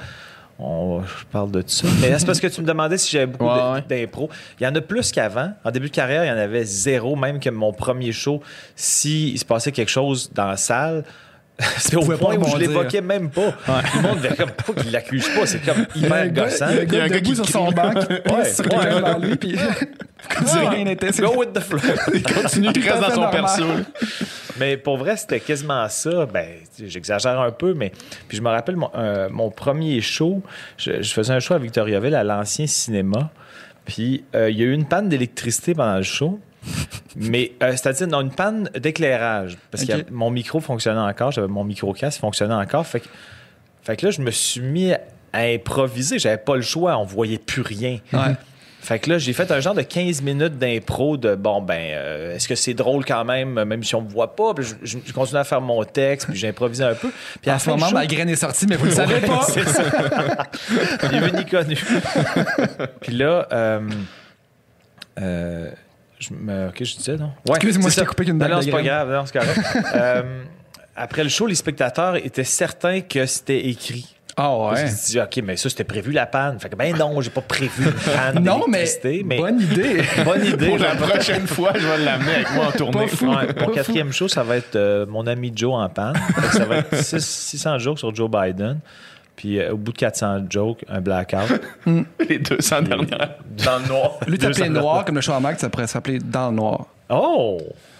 on, 0.61 1.01
je 1.01 1.25
parle 1.31 1.51
de 1.51 1.63
ça. 1.65 1.87
Mais 2.01 2.17
c'est 2.17 2.25
parce 2.25 2.39
que 2.39 2.47
tu 2.47 2.61
me 2.61 2.67
demandais 2.67 2.97
si 2.97 3.11
j'avais 3.11 3.25
beaucoup 3.25 3.45
Ouais, 3.45 3.83
d'impro. 3.87 4.29
Il 4.59 4.63
y 4.63 4.67
en 4.67 4.75
a 4.75 4.81
plus 4.81 5.11
qu'avant. 5.11 5.53
En 5.63 5.71
début 5.71 5.89
de 5.89 5.93
carrière, 5.95 6.23
il 6.23 6.27
y 6.27 6.31
en 6.31 6.37
avait 6.37 6.63
zéro, 6.63 7.15
même 7.15 7.39
que 7.39 7.49
mon 7.49 7.73
premier 7.73 8.11
show, 8.11 8.41
s'il 8.75 9.37
se 9.37 9.45
passait 9.45 9.71
quelque 9.71 9.89
chose 9.89 10.31
dans 10.33 10.45
la 10.47 10.57
salle, 10.57 11.03
c'était 11.77 11.97
au 11.97 12.05
point 12.17 12.35
où 12.37 12.47
je 12.47 12.57
l'évoquais 12.57 13.01
même 13.01 13.29
pas. 13.29 13.53
Le 13.95 14.01
monde 14.01 14.19
devait 14.21 14.35
comme 14.35 14.51
pas 14.51 14.73
qu'il 14.81 14.91
l'accuse 14.91 15.27
pas? 15.29 15.45
C'est 15.45 15.63
comme 15.63 15.85
hyper 15.95 16.29
gossant. 16.31 16.67
il 16.69 16.93
y 16.93 16.99
a 16.99 17.03
un 17.03 17.07
gars 17.07 17.19
qui 17.19 17.35
sur 17.35 17.47
son 17.47 17.71
banc 17.71 17.91
qui 17.93 18.05
pisse 18.23 18.33
Ouais, 18.33 18.45
sur 18.45 18.65
ouais. 18.65 18.69
quelqu'un 18.71 18.95
devant 18.95 19.17
lui, 19.19 19.35
puis 19.35 19.55
comme 20.35 20.47
si 20.47 20.57
rien 20.57 20.83
n'était. 20.85 21.11
c'est- 21.11 21.21
Go 21.21 21.33
with 21.37 21.53
the 21.53 21.59
flow. 21.59 21.79
Il 22.13 22.23
continue, 22.23 22.69
il 22.75 22.89
reste 22.89 23.01
dans 23.01 23.13
son 23.13 23.29
perso. 23.29 23.63
Mais 24.59 24.77
pour 24.77 24.97
vrai, 24.97 25.17
c'était 25.17 25.39
quasiment 25.39 25.87
ça. 25.89 26.25
Ben, 26.25 26.47
j'exagère 26.83 27.39
un 27.39 27.51
peu, 27.51 27.73
mais 27.73 27.91
puis 28.27 28.37
je 28.37 28.41
me 28.41 28.49
rappelle 28.49 28.75
mon, 28.75 28.89
euh, 28.95 29.29
mon 29.31 29.49
premier 29.49 30.01
show. 30.01 30.41
Je, 30.77 31.01
je 31.01 31.13
faisais 31.13 31.33
un 31.33 31.39
show 31.39 31.53
à 31.53 31.59
Victoriaville 31.59 32.15
à 32.15 32.23
l'ancien 32.23 32.65
cinéma. 32.67 33.29
Puis 33.85 34.23
euh, 34.35 34.49
il 34.49 34.57
y 34.57 34.61
a 34.61 34.65
eu 34.65 34.73
une 34.73 34.85
panne 34.85 35.09
d'électricité 35.09 35.73
pendant 35.73 35.97
le 35.97 36.03
show. 36.03 36.39
Mais 37.15 37.51
euh, 37.61 37.71
c'est-à-dire 37.71 38.07
non, 38.07 38.21
une 38.21 38.31
panne 38.31 38.69
d'éclairage 38.79 39.57
parce 39.69 39.83
que 39.85 40.09
mon 40.11 40.29
micro 40.31 40.59
fonctionnait 40.59 40.99
encore, 40.99 41.31
j'avais 41.31 41.47
mon 41.47 41.63
micro 41.63 41.93
casque 41.93 42.19
fonctionnait 42.21 42.53
encore. 42.53 42.85
Fait 42.87 43.01
que, 43.01 43.07
fait 43.83 43.97
que 43.97 44.05
là, 44.05 44.11
je 44.11 44.21
me 44.21 44.31
suis 44.31 44.61
mis 44.61 44.93
à 44.93 44.99
improviser. 45.33 46.19
J'avais 46.19 46.37
pas 46.37 46.55
le 46.55 46.61
choix, 46.61 46.97
on 46.97 47.03
voyait 47.03 47.37
plus 47.39 47.61
rien. 47.61 47.99
Ouais. 48.13 48.35
Fait 48.83 48.97
que 48.97 49.11
là, 49.11 49.19
j'ai 49.19 49.33
fait 49.33 49.51
un 49.51 49.59
genre 49.59 49.75
de 49.75 49.83
15 49.83 50.23
minutes 50.23 50.57
d'impro 50.57 51.15
de 51.15 51.35
bon, 51.35 51.61
ben, 51.61 51.79
euh, 51.79 52.35
est-ce 52.35 52.47
que 52.47 52.55
c'est 52.55 52.73
drôle 52.73 53.05
quand 53.05 53.23
même, 53.25 53.63
même 53.63 53.83
si 53.83 53.93
on 53.93 54.01
me 54.01 54.09
voit 54.09 54.35
pas? 54.35 54.55
Puis 54.55 54.65
je, 54.83 54.97
je, 55.05 55.13
continue 55.13 55.39
à 55.39 55.43
faire 55.43 55.61
mon 55.61 55.83
texte, 55.83 56.27
puis 56.27 56.39
j'improvisais 56.39 56.85
un 56.85 56.95
peu. 56.95 57.11
Puis 57.41 57.51
à 57.51 57.55
En 57.55 57.59
ce 57.59 57.69
moment, 57.69 57.89
show- 57.89 57.93
ma 57.93 58.07
graine 58.07 58.29
est 58.29 58.35
sortie, 58.35 58.65
mais 58.67 58.77
vous 58.77 58.85
le 58.85 58.91
savez 58.91 59.19
pas. 59.27 59.41
c'est 59.43 59.67
ça. 59.67 59.83
Ni 61.11 61.19
vu 61.19 61.31
ni 61.33 61.45
connu. 61.45 61.75
puis 63.01 63.13
là, 63.13 63.47
euh, 63.51 63.81
euh, 65.19 65.71
je 66.21 66.33
me. 66.33 66.67
Ok, 66.69 66.75
je 66.83 66.95
disais, 66.95 67.17
non? 67.17 67.31
Ouais, 67.47 67.55
Excuse-moi, 67.55 67.89
c'est 67.89 67.95
je 67.95 67.95
t'ai 67.95 68.01
ça. 68.01 68.05
coupé 68.07 68.25
qu'une 68.25 68.33
Non, 68.33 68.39
blague 68.39 68.51
non, 68.51 68.57
de 68.59 68.63
c'est 68.63 68.71
pas 68.71 68.81
grave, 68.81 69.11
non, 69.11 69.23
c'est 69.25 69.39
correct. 69.39 69.59
Euh, 69.95 70.43
après 70.95 71.23
le 71.23 71.29
show, 71.29 71.47
les 71.47 71.55
spectateurs 71.55 72.15
étaient 72.17 72.43
certains 72.43 73.01
que 73.01 73.25
c'était 73.25 73.67
écrit. 73.67 74.15
Ah 74.37 74.55
ouais. 74.57 74.75
Je 74.77 74.81
me 74.83 74.87
suis 74.87 75.11
dit, 75.11 75.19
OK, 75.19 75.39
mais 75.43 75.57
ça, 75.57 75.69
c'était 75.69 75.83
prévu 75.83 76.11
la 76.13 76.25
panne. 76.25 76.57
Fait 76.59 76.69
que, 76.69 76.75
ben 76.75 76.95
non, 76.95 77.19
j'ai 77.21 77.29
pas 77.29 77.41
prévu 77.41 77.83
une 77.85 77.91
panne 78.13 78.43
Non, 78.43 78.65
mais, 78.67 78.85
bonne 79.37 79.59
idée. 79.59 80.03
bonne 80.25 80.45
idée. 80.45 80.67
Pour 80.67 80.77
la 80.77 80.95
prochaine 80.95 81.45
fois, 81.47 81.73
je 81.75 81.85
vais 81.85 81.97
l'amener 81.97 82.35
avec 82.35 82.51
moi 82.53 82.67
en 82.67 82.71
tournée. 82.71 82.99
Ouais, 83.01 83.47
mon 83.59 83.67
quatrième 83.73 84.13
show, 84.13 84.27
ça 84.29 84.43
va 84.43 84.55
être 84.57 84.75
euh, 84.77 85.05
mon 85.05 85.27
ami 85.27 85.51
Joe 85.53 85.73
en 85.73 85.89
panne. 85.89 86.15
Ça 86.53 86.63
va 86.65 86.77
être 86.77 86.95
six- 87.03 87.25
600 87.25 87.79
jokes 87.79 87.99
sur 87.99 88.15
Joe 88.15 88.29
Biden. 88.31 88.79
Puis 89.41 89.59
euh, 89.59 89.71
au 89.73 89.77
bout 89.77 89.91
de 89.91 89.97
400 89.97 90.41
jokes, 90.51 90.85
un 90.87 91.01
blackout. 91.01 91.59
Les 92.29 92.37
200 92.37 92.83
dernières. 92.83 93.37
Dans 93.65 93.79
le 93.79 93.87
noir. 93.87 94.11
Lui, 94.27 94.37
t'appelais 94.37 94.69
noir 94.69 95.03
comme 95.03 95.15
le 95.15 95.21
show 95.21 95.31
à 95.31 95.39
Mac, 95.39 95.59
ça 95.59 95.67
pourrait 95.67 95.87
s'appeler 95.87 96.19
dans 96.19 96.51
le 96.51 96.57
noir. 96.57 96.85
Oh! 97.09 97.57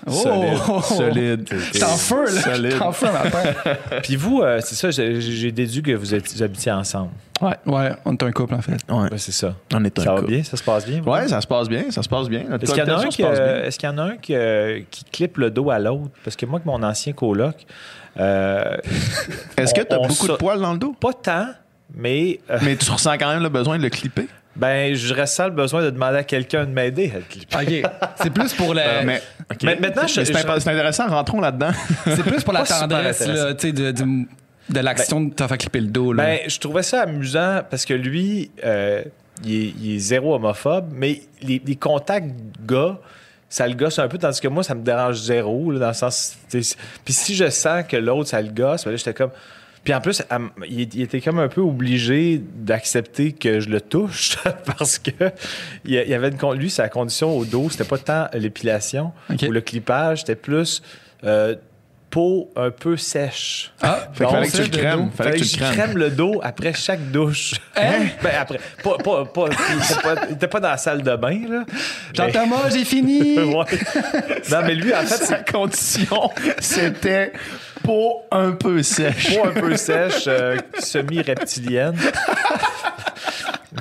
Solide. 0.07 0.59
Oh! 0.69 0.81
Solide. 0.81 1.49
T'es 1.73 1.83
en 1.83 1.97
feu, 1.97 2.25
là. 2.25 2.41
Solide. 2.41 2.77
T'es 2.77 2.81
en 2.83 2.91
feu, 2.91 3.07
matin. 3.11 3.73
Puis 4.03 4.17
vous, 4.17 4.41
euh, 4.43 4.59
c'est 4.63 4.75
ça, 4.75 4.91
j'ai 4.91 5.51
déduit 5.51 5.81
que 5.81 5.93
vous, 5.93 6.13
êtes, 6.13 6.31
vous 6.31 6.43
habitiez 6.43 6.71
ensemble. 6.71 7.09
Ouais, 7.41 7.57
ouais, 7.65 7.91
on 8.05 8.13
est 8.13 8.23
un 8.23 8.31
couple, 8.31 8.53
en 8.53 8.61
fait. 8.61 8.77
Ouais. 8.87 9.09
Ouais, 9.09 9.17
c'est 9.17 9.31
ça. 9.31 9.55
On 9.73 9.83
est 9.83 9.97
un 9.97 10.03
Ça 10.03 10.11
va 10.13 10.19
couple. 10.19 10.31
bien? 10.31 10.43
Ça 10.43 10.57
se 10.57 10.63
passe 10.63 10.85
bien? 10.85 11.01
Ouais, 11.01 11.27
ça 11.27 11.41
se 11.41 11.47
passe 11.47 11.67
bien, 11.67 11.89
ça 11.89 12.03
se 12.03 12.09
passe 12.09 12.29
bien. 12.29 12.43
Notre 12.47 12.65
Est-ce 12.65 12.73
qu'il 12.73 12.83
y 12.83 12.85
en 12.85 12.87
a 12.87 12.91
un 12.91 12.95
cohabitation 12.97 13.09
qui, 13.09 13.23
se 13.23 13.27
passe 13.27 13.39
bien. 13.39 13.47
euh, 13.47 13.65
est-ce 13.65 13.79
qu'il 13.79 13.89
y 13.89 13.91
en 13.91 13.97
a 13.97 14.03
un 14.03 14.17
qui, 14.17 14.35
euh, 14.35 14.79
qui 14.91 15.05
clippe 15.05 15.37
le 15.37 15.49
dos 15.49 15.71
à 15.71 15.79
l'autre? 15.79 16.11
Parce 16.23 16.35
que 16.35 16.45
moi, 16.45 16.57
avec 16.59 16.67
mon 16.67 16.83
ancien 16.83 17.13
coloc, 17.13 17.65
euh, 18.19 18.77
Est-ce 19.57 19.73
que 19.73 19.81
tu 19.81 19.93
as 19.93 19.99
beaucoup 19.99 20.27
de 20.27 20.33
poils 20.35 20.59
dans 20.59 20.73
le 20.73 20.77
dos? 20.79 20.93
pas 20.99 21.13
tant, 21.13 21.47
mais 21.93 22.39
euh, 22.49 22.59
Mais 22.61 22.75
tu 22.75 22.89
ressens 22.91 23.17
quand 23.17 23.31
même 23.33 23.43
le 23.43 23.49
besoin 23.49 23.77
de 23.77 23.83
le 23.83 23.89
clipper? 23.89 24.27
ben, 24.55 24.93
je 24.93 25.13
ressens 25.13 25.45
le 25.45 25.51
besoin 25.51 25.81
de 25.81 25.89
demander 25.91 26.17
à 26.17 26.23
quelqu'un 26.25 26.65
de 26.65 26.71
m'aider 26.71 27.09
à 27.15 27.19
le 27.19 27.23
clipper. 27.29 27.83
OK. 27.85 27.91
C'est 28.21 28.29
plus 28.29 28.53
pour 28.53 28.73
la, 28.73 29.01
mais, 29.03 29.21
ok. 29.49 29.57
mais 29.63 29.77
maintenant, 29.77 30.05
je- 30.07 30.13
c'est 30.13 30.25
je- 30.25 30.33
impa- 30.33 30.59
c'est 30.59 30.69
intéressant, 30.69 31.07
rentrons 31.07 31.39
là-dedans. 31.39 31.71
c'est 32.03 32.23
plus 32.23 32.43
pour 32.43 32.51
la 32.53 32.63
tendresse, 32.63 33.25
là, 33.25 33.53
tu 33.53 33.69
sais, 33.69 33.73
de, 33.73 34.79
l'action 34.81 35.21
de 35.21 35.33
te 35.33 35.47
faire 35.47 35.57
clipper 35.57 35.79
le 35.79 35.87
dos. 35.87 36.11
Là. 36.11 36.23
Ben, 36.25 36.39
je 36.47 36.59
trouvais 36.59 36.83
ça 36.83 37.01
amusant 37.03 37.61
parce 37.69 37.85
que 37.85 37.93
lui, 37.93 38.51
euh, 38.65 39.03
il, 39.45 39.53
est, 39.55 39.73
il 39.81 39.95
est 39.95 39.99
zéro 39.99 40.35
homophobe, 40.35 40.89
mais 40.93 41.21
les, 41.41 41.61
les 41.65 41.75
contacts 41.77 42.29
gars, 42.67 42.97
ça 43.51 43.67
le 43.67 43.75
gosse 43.75 43.99
un 43.99 44.07
peu, 44.07 44.17
tandis 44.17 44.39
que 44.39 44.47
moi, 44.47 44.63
ça 44.63 44.73
me 44.73 44.81
dérange 44.81 45.17
zéro, 45.17 45.71
là, 45.71 45.79
dans 45.79 45.87
le 45.89 45.93
sens. 45.93 46.37
Puis 46.49 47.13
si 47.13 47.35
je 47.35 47.49
sens 47.49 47.83
que 47.85 47.97
l'autre, 47.97 48.29
ça 48.29 48.41
le 48.41 48.49
gosse, 48.49 48.85
ben 48.85 48.91
là, 48.91 48.97
j'étais 48.97 49.13
comme. 49.13 49.31
Puis 49.83 49.93
en 49.93 49.99
plus, 49.99 50.23
il, 50.69 51.01
était 51.01 51.19
comme 51.21 51.39
un 51.39 51.47
peu 51.47 51.59
obligé 51.59 52.41
d'accepter 52.55 53.33
que 53.33 53.59
je 53.59 53.67
le 53.67 53.81
touche 53.81 54.37
parce 54.77 54.99
que 54.99 55.11
il 55.83 55.93
y 55.93 56.13
avait 56.13 56.29
une, 56.29 56.37
con- 56.37 56.53
lui, 56.53 56.69
sa 56.69 56.87
condition 56.87 57.35
au 57.35 57.43
dos, 57.43 57.69
c'était 57.69 57.83
pas 57.83 57.97
tant 57.97 58.27
l'épilation 58.33 59.11
ou 59.29 59.51
le 59.51 59.59
clippage, 59.59 60.19
c'était 60.19 60.35
plus 60.35 60.81
euh, 61.23 61.55
peau 62.11 62.51
un 62.57 62.69
peu 62.69 62.97
sèche. 62.97 63.71
ah, 63.81 64.09
Fait 64.13 64.25
fallait 64.25 64.47
que 64.47 64.57
tu 64.57 64.61
le 64.63 64.67
crèmes. 64.67 65.11
Fallait 65.11 65.39
que 65.39 65.43
tu 65.45 65.57
crèmes. 65.57 65.73
crème 65.73 65.97
le 65.97 66.09
dos 66.11 66.41
après 66.43 66.73
chaque 66.73 67.09
douche. 67.09 67.53
Hein? 67.75 68.07
ben 68.23 68.31
après, 68.39 68.59
pas, 68.83 68.97
pas, 68.97 69.25
pas, 69.25 69.45
il, 70.29 70.33
était 70.35 70.47
pas, 70.47 70.59
dans 70.59 70.69
la 70.69 70.77
salle 70.77 71.01
de 71.01 71.15
bain, 71.15 71.39
là. 71.49 71.63
Jean-Thomas, 72.13 72.69
j'ai 72.71 72.85
fini! 72.85 73.39
Ouais. 73.51 73.65
Non, 74.51 74.59
mais 74.65 74.75
lui, 74.75 74.93
en 74.93 75.01
fait, 75.01 75.25
Sa 75.25 75.37
condition, 75.37 76.29
c'était 76.59 77.31
peau 77.83 78.21
un 78.31 78.51
peu 78.51 78.83
sèche. 78.83 79.35
peau 79.35 79.47
un 79.47 79.59
peu 79.59 79.75
sèche, 79.77 80.25
euh, 80.27 80.57
semi-reptilienne. 80.79 81.97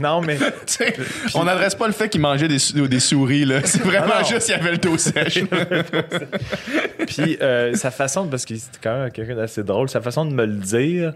non, 0.00 0.20
mais 0.20 0.38
on 1.34 1.44
n'adresse 1.44 1.74
pas 1.74 1.86
le 1.86 1.92
fait 1.92 2.08
qu'il 2.08 2.20
mangeait 2.20 2.48
des, 2.48 2.58
sou- 2.58 2.86
des 2.88 3.00
souris, 3.00 3.44
là. 3.44 3.60
C'est 3.64 3.82
vraiment 3.82 4.14
Ah 4.18 4.22
juste 4.24 4.46
qu'il 4.46 4.54
avait 4.54 4.72
le 4.72 4.78
dos 4.78 4.96
sèche. 4.98 5.40
Puis 7.06 7.38
euh, 7.40 7.74
sa 7.74 7.90
façon, 7.90 8.26
parce 8.28 8.44
qu'il 8.44 8.56
était 8.56 8.66
quand 8.82 8.98
même 9.02 9.10
quelqu'un 9.10 9.36
d'assez 9.36 9.62
drôle, 9.62 9.88
sa 9.88 10.00
façon 10.00 10.24
de 10.24 10.32
me 10.32 10.44
le 10.46 10.54
dire, 10.54 11.14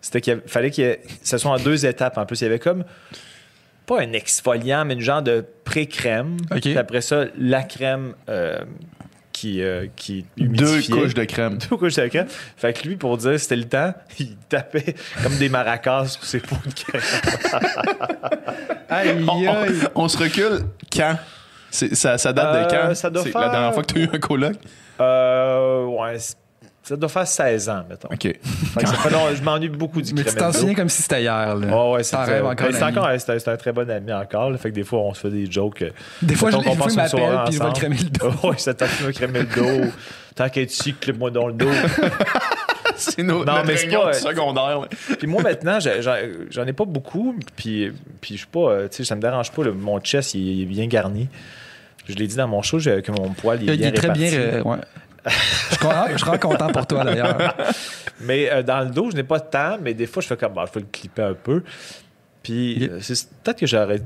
c'était 0.00 0.20
qu'il 0.20 0.34
avait- 0.34 0.42
fallait 0.46 0.70
que 0.70 0.98
ce 1.22 1.38
soit 1.38 1.50
en 1.50 1.58
deux 1.58 1.86
étapes. 1.86 2.18
En 2.18 2.26
plus, 2.26 2.40
il 2.40 2.44
y 2.44 2.46
avait 2.46 2.58
comme 2.58 2.84
pas 3.86 4.00
un 4.00 4.12
exfoliant, 4.12 4.84
mais 4.84 4.94
une 4.94 5.00
genre 5.00 5.22
de 5.22 5.44
pré-crème. 5.64 6.36
Puis 6.60 6.76
après 6.78 7.00
ça, 7.00 7.24
la 7.38 7.62
crème 7.62 8.14
euh, 8.28 8.58
qui, 9.42 9.60
euh, 9.60 9.86
qui 9.96 10.24
Deux 10.38 10.80
couches 10.82 11.14
de 11.14 11.24
crème. 11.24 11.58
Deux 11.58 11.76
couches 11.76 11.96
de 11.96 12.06
crème. 12.06 12.28
Fait 12.56 12.72
que 12.72 12.86
lui, 12.86 12.94
pour 12.94 13.16
dire 13.18 13.40
c'était 13.40 13.56
le 13.56 13.64
temps, 13.64 13.92
il 14.20 14.36
tapait 14.48 14.94
comme 15.20 15.36
des 15.36 15.48
maracas 15.48 16.06
sur 16.06 16.22
ses 16.24 16.38
pots 16.38 16.54
de 16.64 16.72
crème. 16.72 17.02
Aïe, 18.88 19.24
On, 19.28 19.38
aïe. 19.48 19.72
on- 19.96 20.04
on 20.04 20.08
se 20.08 20.16
recule 20.18 20.60
quand? 20.94 21.16
Ça, 21.70 22.18
ça 22.18 22.32
date 22.32 22.54
Euh, 22.54 22.64
de 22.64 22.70
quand? 22.70 22.94
ça 22.94 23.10
doit 23.10 23.22
C'est 23.24 23.32
faire- 23.32 23.40
La 23.40 23.48
dernière 23.48 23.74
fois 23.74 23.82
que 23.82 23.92
tu 23.92 24.00
as 24.00 24.04
eu 24.04 24.08
un 24.12 24.18
coloc? 24.18 24.52
Euh, 25.00 25.86
ouais, 25.86 26.16
ça 26.82 26.96
doit 26.96 27.08
faire 27.08 27.26
16 27.26 27.68
ans, 27.68 27.84
mettons. 27.88 28.08
OK. 28.12 28.20
Fait 28.22 28.82
que 28.82 28.88
ça 28.88 28.94
fait 28.94 29.10
long- 29.10 29.34
je 29.34 29.42
m'ennuie 29.42 29.68
beaucoup 29.68 30.02
du 30.02 30.12
Mais 30.14 30.22
tu 30.24 30.28
crème 30.34 30.38
t'en 30.38 30.52
souviens 30.52 30.74
comme 30.74 30.88
si 30.88 31.02
c'était 31.02 31.22
hier. 31.22 31.54
Là. 31.54 31.68
Oh 31.72 31.94
ouais, 31.94 32.02
c'est 32.02 32.16
T'en 32.16 32.24
rêves 32.24 32.44
encore 32.44 32.68
c'est 32.72 32.82
encore 32.82 33.08
c'est 33.18 33.30
un, 33.30 33.38
c'est 33.38 33.48
un 33.50 33.56
très 33.56 33.72
bon 33.72 33.88
ami 33.88 34.12
encore. 34.12 34.50
là. 34.50 34.58
fait 34.58 34.70
que 34.70 34.74
des 34.74 34.82
fois, 34.84 35.00
on 35.00 35.14
se 35.14 35.20
fait 35.20 35.30
des 35.30 35.50
jokes. 35.50 35.82
euh, 35.82 35.90
Des 36.22 36.34
fois, 36.34 36.50
je, 36.50 36.56
mettons 36.56 36.70
qu'on 36.70 36.74
des 36.74 36.76
fois, 36.78 36.86
passe 36.86 36.94
il 36.94 37.00
une 37.00 37.08
soirée 37.08 37.36
m'appelle 37.36 37.44
puis 37.44 37.52
je 37.54 37.58
vais 37.58 37.64
le 37.64 37.70
ensemble. 37.70 37.78
crémer 37.78 37.96
le 37.98 38.10
dos. 38.10 38.48
ouais, 38.48 38.54
c'est 38.58 38.74
tant 38.74 38.86
tu 38.98 39.04
me 39.04 39.12
crémer 39.12 39.38
le 39.40 39.46
dos. 39.84 39.90
Tant 40.34 40.48
qu'être 40.48 40.72
ici, 40.72 40.94
clip-moi 40.94 41.30
dans 41.30 41.46
le 41.46 41.52
dos. 41.52 41.68
C'est 42.96 43.22
nos, 43.22 43.44
Non, 43.44 43.52
notre 43.54 43.66
mais 43.66 43.76
c'est 43.76 43.82
réunion 43.86 44.02
pas- 44.02 44.12
secondaire. 44.12 44.80
là. 44.80 44.88
Puis 45.18 45.26
moi, 45.26 45.42
maintenant, 45.42 45.80
j'ai- 45.80 46.02
j'en 46.02 46.14
j'en 46.50 46.66
ai 46.66 46.72
pas 46.72 46.84
beaucoup. 46.84 47.34
Puis, 47.56 47.90
puis 48.20 48.34
je 48.34 48.38
suis 48.40 48.46
pas. 48.46 48.60
euh, 48.70 48.88
Tu 48.88 48.96
sais, 48.98 49.04
ça 49.04 49.16
me 49.16 49.20
dérange 49.20 49.50
pas. 49.50 49.64
là. 49.64 49.70
mon 49.72 49.98
chest, 50.00 50.34
il, 50.34 50.40
il 50.40 50.62
est 50.62 50.66
bien 50.66 50.86
garni. 50.86 51.28
Je 52.08 52.14
l'ai 52.14 52.26
dit 52.26 52.36
dans 52.36 52.48
mon 52.48 52.62
show 52.62 52.78
j'ai- 52.78 53.00
que 53.02 53.10
mon 53.10 53.30
poil 53.30 53.62
il 53.62 53.70
est 53.70 53.74
Il 53.74 53.78
bien 53.78 53.88
est 53.88 53.92
très 53.92 54.08
réparti. 54.08 54.30
bien. 54.30 54.38
euh, 54.38 54.62
ouais. 54.62 54.76
Je, 55.26 55.32
suis 55.68 55.76
content, 55.78 56.04
je 56.10 56.16
suis 56.24 56.38
content 56.38 56.68
pour 56.68 56.86
toi 56.86 57.04
d'ailleurs. 57.04 57.36
Mais 58.20 58.50
euh, 58.50 58.62
dans 58.62 58.80
le 58.80 58.90
dos, 58.90 59.10
je 59.10 59.16
n'ai 59.16 59.22
pas 59.22 59.38
de 59.38 59.44
temps, 59.46 59.78
mais 59.80 59.94
des 59.94 60.06
fois, 60.06 60.22
je 60.22 60.28
fais 60.28 60.36
comme, 60.36 60.52
bah, 60.54 60.64
je 60.68 60.74
vais 60.74 60.80
le 60.80 60.90
clipper 60.92 61.22
un 61.22 61.34
peu. 61.34 61.62
Puis 62.42 62.88
euh, 62.90 62.98
c'est 63.00 63.28
peut-être 63.42 63.58
que 63.60 63.66
j'aurais 63.66 64.00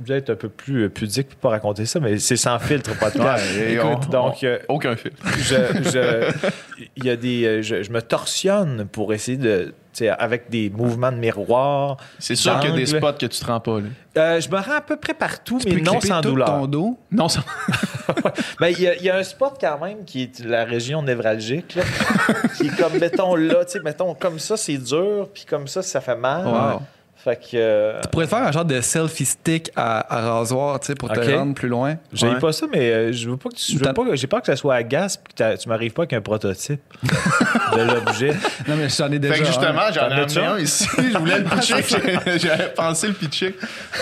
dû 0.00 0.12
être 0.12 0.30
un 0.30 0.34
peu 0.34 0.48
plus 0.48 0.84
euh, 0.84 0.88
pudique 0.88 1.28
pour 1.28 1.38
pas 1.38 1.48
raconter 1.50 1.84
ça, 1.86 2.00
mais 2.00 2.18
c'est 2.18 2.36
sans 2.36 2.58
filtre, 2.58 2.98
pas 2.98 3.10
de 3.10 3.18
Ouais, 3.20 3.78
on- 3.80 3.98
donc, 4.10 4.42
euh, 4.42 4.58
on- 4.68 4.74
aucun 4.76 4.96
fil. 4.96 5.12
je, 5.38 5.54
je- 5.92 6.48
il 6.96 7.04
y 7.04 7.10
a 7.10 7.16
des, 7.16 7.62
je, 7.62 7.82
je 7.82 7.90
me 7.92 8.00
torsionne 8.02 8.86
pour 8.90 9.12
essayer 9.12 9.36
de, 9.36 9.74
avec 10.18 10.48
des 10.50 10.70
mouvements 10.70 11.12
de 11.12 11.16
miroir. 11.18 11.96
C'est 12.18 12.34
sûr 12.36 12.58
qu'il 12.60 12.70
y 12.70 12.72
a 12.72 12.76
des 12.76 12.86
spots 12.86 13.12
que 13.12 13.26
tu 13.26 13.38
te 13.38 13.44
rends 13.46 13.60
pas. 13.60 13.80
Là. 13.80 13.86
Euh, 14.16 14.40
je 14.40 14.48
me 14.48 14.56
rends 14.56 14.76
à 14.76 14.80
peu 14.80 14.96
près 14.96 15.14
partout, 15.14 15.58
Tu 15.60 15.68
mais 15.68 15.74
peux 15.76 15.80
non 15.82 16.00
sans 16.00 16.20
tout 16.20 16.30
douleur. 16.30 16.46
ton 16.48 16.66
dos? 16.66 16.98
Non, 17.10 17.28
ça... 17.28 17.42
Ben, 18.60 18.68
il 18.68 18.80
y, 18.80 18.88
a- 18.88 18.96
il 18.96 19.02
y 19.02 19.10
a 19.10 19.16
un 19.16 19.22
spot 19.22 19.54
quand 19.60 19.78
même 19.78 20.04
qui 20.04 20.22
est 20.24 20.44
la 20.44 20.64
région 20.64 21.02
névralgique, 21.02 21.74
là, 21.76 21.82
qui 22.56 22.66
est 22.66 22.76
comme, 22.76 22.98
mettons 22.98 23.36
là, 23.36 23.64
mettons 23.84 24.14
comme 24.14 24.38
ça, 24.38 24.56
c'est 24.56 24.76
dur, 24.76 25.28
puis 25.32 25.44
comme 25.48 25.66
ça, 25.68 25.82
ça 25.82 26.00
fait 26.00 26.16
mal. 26.16 26.46
Wow. 26.46 26.82
Fait 27.24 27.36
que. 27.36 27.50
euh, 27.54 28.00
Tu 28.02 28.08
pourrais 28.08 28.24
te 28.24 28.30
faire 28.30 28.42
un 28.42 28.50
genre 28.50 28.64
de 28.64 28.80
selfie 28.80 29.24
stick 29.24 29.70
à, 29.76 30.12
à 30.12 30.34
rasoir, 30.34 30.80
tu 30.80 30.88
sais, 30.88 30.94
pour 30.96 31.08
te 31.12 31.20
rendre 31.20 31.54
plus 31.54 31.68
loin. 31.68 31.96
J'ai 32.12 32.28
Ouais. 32.28 32.38
pas 32.40 32.52
ça, 32.52 32.66
mais 32.72 32.90
euh, 32.90 33.12
je 33.12 33.30
veux 33.30 33.36
pas 33.36 33.48
que 33.50 33.54
tu. 33.54 33.72
je 33.72 33.78
veux 33.78 33.92
pas 33.92 34.04
que- 34.04 34.16
J'ai 34.16 34.26
peur 34.26 34.40
que 34.40 34.46
ça 34.46 34.56
soit 34.56 34.74
à 34.74 34.82
gas 34.82 35.18
puis 35.22 35.32
que 35.32 35.38
t'as- 35.38 35.56
tu 35.56 35.68
m'arrives 35.68 35.92
pas 35.92 36.02
avec 36.02 36.14
un 36.14 36.20
prototype 36.20 36.80
de 37.02 37.82
l'objet. 37.94 38.32
Non, 38.68 38.74
mais 38.76 38.88
j'en 38.88 39.10
ai 39.12 39.18
déjà. 39.18 39.34
Fait 39.34 39.40
que 39.40 39.46
justement, 39.46 39.80
j'en 39.94 40.08
ai 40.08 40.12
amené 40.20 40.40
un? 40.46 40.58
ici. 40.58 40.88
Je 40.96 41.18
voulais 41.18 41.38
le 41.38 41.44
pitcher. 41.44 41.76
J'ai- 41.88 42.38
J'avais 42.38 42.68
pensé 42.74 43.06
le 43.08 43.14
pitcher. 43.14 43.54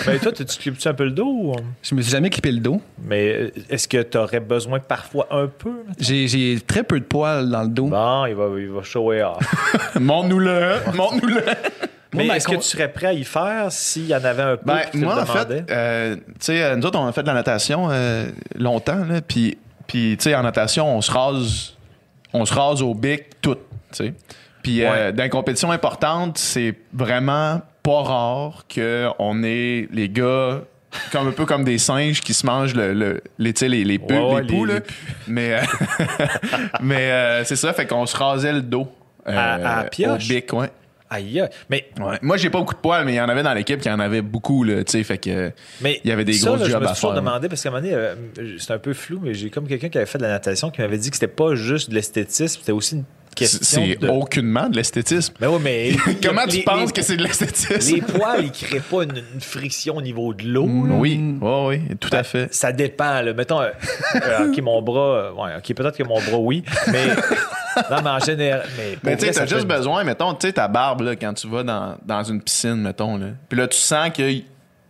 ben, 0.07 0.19
toi, 0.19 0.33
tu 0.33 0.45
clips-tu 0.45 0.89
un 0.89 0.95
peu 0.95 1.05
le 1.05 1.11
dos? 1.11 1.27
ou- 1.27 1.57
Je 1.83 1.95
me 1.95 2.01
suis 2.03 2.11
jamais 2.13 2.31
clippé 2.31 2.53
le 2.53 2.61
dos. 2.61 2.81
Mais 3.05 3.29
euh, 3.35 3.51
est-ce 3.69 3.87
que 3.87 4.03
tu 4.03 4.17
aurais 4.19 4.41
besoin 4.41 4.79
parfois 4.81 5.27
un 5.31 5.47
peu? 5.47 5.73
J'ai 5.99 6.27
j'ai 6.27 6.59
très 6.67 6.83
peu 6.85 6.99
de 6.99 7.05
poils 7.05 7.51
dans 7.51 7.63
le 7.63 7.69
dos. 7.69 7.87
Bon, 7.89 8.25
il 8.27 8.35
va, 8.35 8.47
il 8.59 8.69
va 8.71 8.83
shower 8.83 9.23
off. 9.25 9.95
Montre-nous-le. 10.01 10.73
Montre-nous-le. 10.95 11.43
Mais 12.15 12.25
ma 12.27 12.37
est-ce 12.37 12.49
que 12.49 12.57
tu 12.57 12.63
serais 12.63 12.91
prêt 12.93 13.07
à 13.09 13.13
y 13.13 13.25
faire 13.25 13.71
s'il 13.71 14.07
y 14.07 14.15
en 14.15 14.25
avait 14.25 14.43
un 14.43 14.57
peu? 14.57 14.63
Ben, 14.67 14.81
tu 14.91 14.99
moi, 14.99 15.15
le 15.15 15.21
en 15.23 15.27
fait, 15.27 15.65
euh, 15.71 16.17
tu 16.17 16.23
sais, 16.41 16.63
euh, 16.63 16.77
nous 16.77 16.85
autres, 16.87 16.99
on 16.99 17.07
a 17.07 17.13
fait 17.13 17.23
de 17.23 17.29
la 17.29 17.35
natation 17.35 17.89
euh, 17.91 18.27
longtemps, 18.57 19.05
là, 19.05 19.21
puis, 19.21 19.59
puis 19.87 20.17
tu 20.19 20.25
sais, 20.25 20.35
en 20.35 20.43
natation, 20.43 20.97
on 20.97 21.01
se 21.01 21.11
rase, 21.11 21.75
on 22.33 22.45
se 22.45 22.53
rase 22.55 22.83
au 22.83 22.95
bic 22.95 23.41
tout, 23.41 23.55
tu 23.55 23.61
sais. 23.93 24.15
Puis 24.63 24.85
euh, 24.85 25.13
dans 25.13 25.23
les 25.23 25.29
compétitions 25.31 25.71
importantes, 25.71 26.37
c'est 26.37 26.75
vraiment 26.93 27.63
pas 27.83 28.03
rare 28.03 28.65
qu'on 28.75 29.43
ait 29.43 29.89
les 29.91 30.09
gars 30.11 30.61
comme 31.13 31.29
un 31.29 31.33
peu 31.33 31.47
comme 31.47 31.63
des 31.65 31.79
singes 31.79 32.21
qui 32.21 32.35
se 32.35 32.45
mangent 32.45 32.75
le, 32.75 32.93
le- 32.93 33.23
les, 33.39 33.55
tu 33.55 33.61
sais, 33.61 33.69
les, 33.69 33.85
les, 33.85 33.99
Ouais, 33.99 34.19
ouais, 34.19 34.43
les 34.43 34.47
poux, 34.49 34.65
les- 34.65 34.81
Mais, 35.29 35.55
euh, 35.55 35.61
mais 36.81 37.11
euh, 37.11 37.45
c'est 37.45 37.57
ça, 37.57 37.73
fait 37.73 37.87
qu'on 37.87 38.05
se 38.07 38.17
rasait 38.17 38.53
le 38.53 38.63
dos. 38.63 38.89
euh, 39.29 39.35
À- 39.65 39.79
à 39.81 39.85
pioche? 39.85 40.25
Au 40.25 40.29
bic, 40.35 40.53
ouais. 40.53 40.71
Aïe, 41.11 41.43
mais, 41.69 41.89
Ouais. 42.01 42.19
Moi, 42.23 42.37
j'ai 42.37 42.51
pas 42.51 42.59
beaucoup 42.59 42.75
de 42.75 42.79
poils, 42.81 43.05
mais 43.05 43.13
il 43.15 43.17
y 43.17 43.21
en 43.21 43.29
avait 43.29 43.43
dans 43.43 43.53
l'équipe 43.53 43.81
qui 43.81 43.91
en 43.91 43.99
avait 43.99 44.23
beaucoup, 44.23 44.63
là, 44.63 44.85
tu 44.85 44.93
sais, 44.93 45.03
fait 45.05 45.19
que... 45.19 45.51
mais 45.81 46.01
Il 46.05 46.11
y 46.11 46.13
avait 46.13 46.25
des 46.25 46.39
gros 46.39 46.57
je 46.57 46.65
jobs 46.71 46.81
me 46.81 46.87
à 46.87 46.95
suis 46.95 47.01
toujours 47.01 47.15
faire. 47.15 47.23
demandé, 47.23 47.49
parce 47.49 47.63
qu'à 47.63 47.69
un 47.69 47.73
moment 47.73 47.83
donné, 47.83 47.95
euh, 47.97 48.15
c'est 48.59 48.73
un 48.73 48.79
peu 48.79 48.93
flou, 48.95 49.19
mais 49.23 49.35
j'ai 49.35 49.51
comme 49.51 49.67
quelqu'un 49.67 49.89
qui 49.89 49.99
avait 49.99 50.07
fait 50.07 50.19
de 50.19 50.23
la 50.23 50.29
natation 50.31 50.71
qui 50.71 50.81
m'avait 50.81 50.99
dit 50.99 51.11
que 51.11 51.17
c'était 51.17 51.27
pas 51.27 51.55
juste 51.57 51.91
de 51.91 51.97
l'esthétisme, 51.97 52.61
c'était 52.61 52.71
aussi 52.73 52.95
une 52.97 53.05
question 53.35 53.59
C'est 53.63 53.97
de... 53.97 54.09
aucunement 54.09 54.69
de 54.69 54.77
l'esthétisme. 54.77 55.35
Mais 55.41 55.47
oui, 55.49 55.59
mais... 55.63 55.93
Comment 56.23 56.47
tu 56.47 56.59
les- 56.59 56.63
penses 56.63 56.87
les- 56.87 56.93
que 56.93 57.03
c'est 57.03 57.17
de 57.17 57.23
l'esthétisme? 57.25 57.95
Les 57.97 58.03
poils, 58.03 58.45
ils 58.45 58.53
créent 58.53 58.79
pas 58.81 59.03
une, 59.03 59.23
une 59.35 59.41
friction 59.41 59.97
au 59.97 60.03
niveau 60.03 60.33
de 60.33 60.45
l'eau. 60.45 60.67
Mm. 60.67 60.99
Oui, 61.01 61.21
oui, 61.41 61.51
oui, 61.67 61.97
tout 61.99 62.11
à 62.13 62.23
fait. 62.23 62.55
Ça 62.55 62.71
dépend. 62.73 63.21
Là. 63.23 63.33
Mettons, 63.33 63.61
euh, 63.61 63.71
euh, 64.15 64.49
OK, 64.53 64.63
mon 64.63 64.81
bras... 64.83 65.01
euh, 65.17 65.33
ouais, 65.33 65.51
OK, 65.59 65.75
peut-être 65.75 65.97
que 65.97 66.05
mon 66.05 66.21
bras, 66.21 66.39
oui, 66.39 66.63
mais... 66.93 67.07
non, 67.91 67.97
mais 68.03 68.11
en 68.11 68.19
général... 68.21 68.65
Mais, 68.77 68.99
Mais 69.03 69.17
tu 69.17 69.27
sais, 69.27 69.33
t'as 69.33 69.47
juste 69.47 69.61
fait- 69.69 69.77
besoin, 69.77 70.05
mettons, 70.05 70.35
tu 70.35 70.47
sais, 70.47 70.53
ta 70.53 70.69
barbe, 70.69 71.03
là, 71.03 71.17
quand 71.17 71.35
tu 71.35 71.49
vas 71.49 71.63
dans, 71.63 71.97
dans 72.05 72.23
une 72.23 72.41
piscine, 72.43 72.77
mettons, 72.77 73.17
là. 73.19 73.27
Puis 73.49 73.59
là, 73.59 73.67
tu 73.69 73.79
sens 73.79 74.11
que 74.11 74.23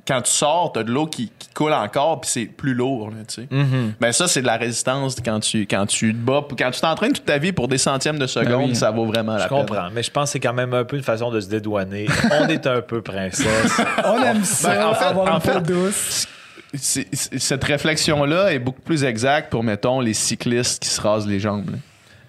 quand 0.09 0.23
tu 0.23 0.32
sors, 0.32 0.73
t'as 0.73 0.82
de 0.82 0.90
l'eau 0.90 1.06
qui, 1.06 1.30
qui 1.38 1.49
coule 1.54 1.73
encore, 1.73 2.20
puis 2.23 2.30
c'est 2.32 2.47
plus 2.47 2.75
lourd, 2.75 3.11
là, 3.11 3.18
tu 3.28 3.35
sais. 3.35 3.42
Mm-hmm. 3.42 3.92
Ben 4.00 4.11
ça, 4.12 4.26
c'est 4.26 4.40
de 4.42 4.47
la 4.47 4.56
résistance 4.56 5.14
quand 5.25 5.38
tu, 5.38 5.66
quand 5.66 5.87
tu 5.87 6.12
te 6.12 6.18
bats. 6.18 6.44
Quand 6.59 6.70
tu 6.73 6.80
t'entraînes 6.80 7.12
toute 7.12 7.26
ta 7.26 7.38
vie 7.38 7.52
pour 7.52 7.68
des 7.68 7.78
centièmes 7.78 8.18
de 8.18 8.26
seconde, 8.26 8.49
Ben 8.62 8.68
oui. 8.70 8.75
ça 8.76 8.90
vaut 8.90 9.04
vraiment 9.06 9.37
la 9.37 9.44
Je 9.44 9.49
peine. 9.49 9.59
comprends, 9.59 9.88
mais 9.92 10.02
je 10.02 10.11
pense 10.11 10.25
que 10.25 10.32
c'est 10.32 10.40
quand 10.40 10.54
même 10.54 10.75
un 10.75 10.82
peu 10.85 10.97
une 10.97 11.02
façon 11.04 11.30
de 11.30 11.38
se 11.38 11.49
dédouaner. 11.49 12.06
On 12.40 12.49
est 12.49 12.66
un 12.66 12.80
peu 12.80 13.02
princesse. 13.02 13.80
On 14.04 14.20
aime 14.23 14.42
ça, 14.42 14.75
Ben, 14.75 14.87
en 14.87 14.94
fait- 14.94 15.04
avoir 15.04 15.32
en 15.32 15.37
une 15.37 15.42
peau 15.42 15.52
fait- 15.52 15.61
douce. 15.61 16.26
Cette 16.75 17.64
réflexion-là 17.64 18.52
est 18.52 18.59
beaucoup 18.59 18.80
plus 18.82 19.04
exacte 19.04 19.50
pour, 19.50 19.62
mettons, 19.62 20.00
les 20.00 20.14
cyclistes 20.14 20.82
qui 20.82 20.88
se 20.88 21.00
rasent 21.00 21.26
les 21.26 21.40
jambes. 21.40 21.76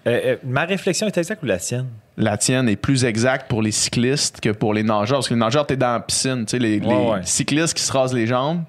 Euh, 0.06 0.20
euh, 0.24 0.36
ma 0.44 0.64
réflexion 0.64 1.06
est 1.06 1.16
exacte 1.16 1.42
ou 1.42 1.46
la 1.46 1.58
tienne? 1.58 1.86
la 2.18 2.36
tienne 2.36 2.68
est 2.68 2.76
plus 2.76 3.04
exacte 3.04 3.48
pour 3.48 3.62
les 3.62 3.70
cyclistes 3.72 4.40
que 4.40 4.50
pour 4.50 4.74
les 4.74 4.82
nageurs. 4.82 5.18
Parce 5.18 5.28
que 5.28 5.34
les 5.34 5.40
nageurs, 5.40 5.66
t'es 5.66 5.76
dans 5.76 5.92
la 5.94 6.00
piscine. 6.00 6.44
Tu 6.44 6.50
sais, 6.52 6.58
les, 6.58 6.78
Ouais, 6.80 6.86
les 6.88 7.10
ouais. 7.10 7.20
cyclistes 7.24 7.74
qui 7.74 7.82
se 7.82 7.90
rasent 7.92 8.12
les 8.12 8.26
jambes, 8.26 8.64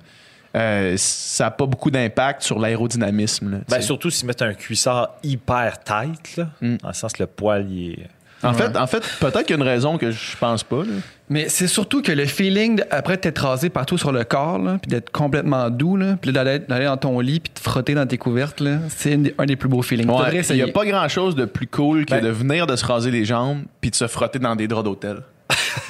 euh, 0.55 0.93
ça 0.97 1.45
n'a 1.45 1.51
pas 1.51 1.65
beaucoup 1.65 1.91
d'impact 1.91 2.43
sur 2.43 2.57
l'aérodynamisme. 2.59 3.51
là, 3.51 3.57
Ben, 3.69 3.81
surtout 3.81 4.09
s'ils 4.11 4.27
mettent 4.27 4.41
un 4.43 4.53
cuissard 4.53 5.15
hyper 5.23 5.83
tight, 5.83 6.37
là, 6.37 6.49
Mm. 6.61 6.77
dans 6.77 6.87
le 6.87 6.93
sens 6.93 7.11
que 7.13 7.23
le 7.23 7.27
poil, 7.27 7.69
il 7.69 7.91
est... 7.93 8.07
En 8.43 8.51
Ouais. 8.51 8.57
fait, 8.57 8.77
en 8.77 8.88
fait 8.88 9.03
peut-être 9.19 9.43
qu'il 9.43 9.55
y 9.55 9.59
a 9.59 9.63
une 9.63 9.67
raison 9.69 9.97
que 9.97 10.12
je 10.12 10.38
pense 10.38 10.63
pas. 10.63 10.77
là. 10.83 10.91
Mais 11.29 11.47
c'est 11.50 11.67
surtout 11.67 12.01
que 12.01 12.12
le 12.12 12.25
feeling, 12.25 12.75
d- 12.77 12.83
après 12.91 13.15
t'être 13.17 13.39
rasé 13.45 13.69
partout 13.69 13.97
sur 13.97 14.12
le 14.12 14.23
corps, 14.25 14.59
là, 14.59 14.77
puis 14.81 14.89
d'être 14.89 15.12
complètement 15.12 15.69
doux, 15.69 15.95
là, 15.95 16.17
puis 16.21 16.31
d'aller 16.33 16.59
d'aller 16.59 16.85
dans 16.85 16.97
ton 16.97 17.19
lit, 17.21 17.39
puis 17.39 17.51
de 17.55 17.59
frotter 17.59 17.93
dans 17.95 18.05
tes 18.05 18.17
couvertes, 18.17 18.59
là, 18.59 18.79
c'est 18.89 19.17
un 19.38 19.45
des 19.45 19.55
plus 19.55 19.69
beaux 19.69 19.81
feelings. 19.81 20.09
Ouais, 20.09 20.25
Il 20.27 20.33
n'y 20.33 20.38
essayer. 20.39 20.63
a 20.63 20.67
pas 20.67 20.85
grand-chose 20.85 21.35
de 21.35 21.45
plus 21.45 21.67
cool 21.67 22.05
que 22.05 22.12
Ben- 22.15 22.23
de 22.23 22.29
venir 22.29 22.67
de 22.67 22.75
se 22.75 22.85
raser 22.85 23.09
les 23.12 23.23
jambes 23.25 23.63
puis 23.81 23.89
de 23.89 23.95
se 23.95 24.07
frotter 24.07 24.39
dans 24.39 24.55
des 24.55 24.67
draps 24.67 24.83
d'hôtel. 24.83 25.21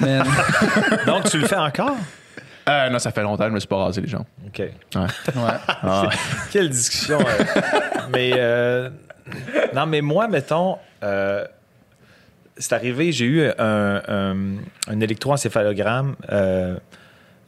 Donc, 1.06 1.24
tu 1.30 1.38
le 1.38 1.46
fais 1.46 1.56
encore? 1.56 1.96
Euh, 2.68 2.88
non, 2.88 2.98
ça 2.98 3.10
fait 3.10 3.22
longtemps 3.22 3.44
que 3.44 3.50
je 3.50 3.54
me 3.54 3.60
suis 3.60 3.68
pas 3.68 3.76
rasé 3.76 4.00
les 4.00 4.08
jambes. 4.08 4.24
OK. 4.46 4.58
Ouais. 4.58 4.70
Ouais. 5.00 5.50
Ah, 5.82 6.08
Quelle 6.50 6.70
discussion. 6.70 7.18
euh? 7.20 7.44
mais 8.12 8.32
euh, 8.36 8.88
non, 9.74 9.84
mais 9.86 10.00
moi, 10.00 10.28
mettons, 10.28 10.78
euh, 11.02 11.44
c'est 12.56 12.72
arrivé, 12.72 13.10
j'ai 13.12 13.24
eu 13.24 13.46
un, 13.58 14.02
un, 14.08 14.36
un 14.88 15.00
électroencéphalogramme. 15.00 16.14
euh, 16.30 16.76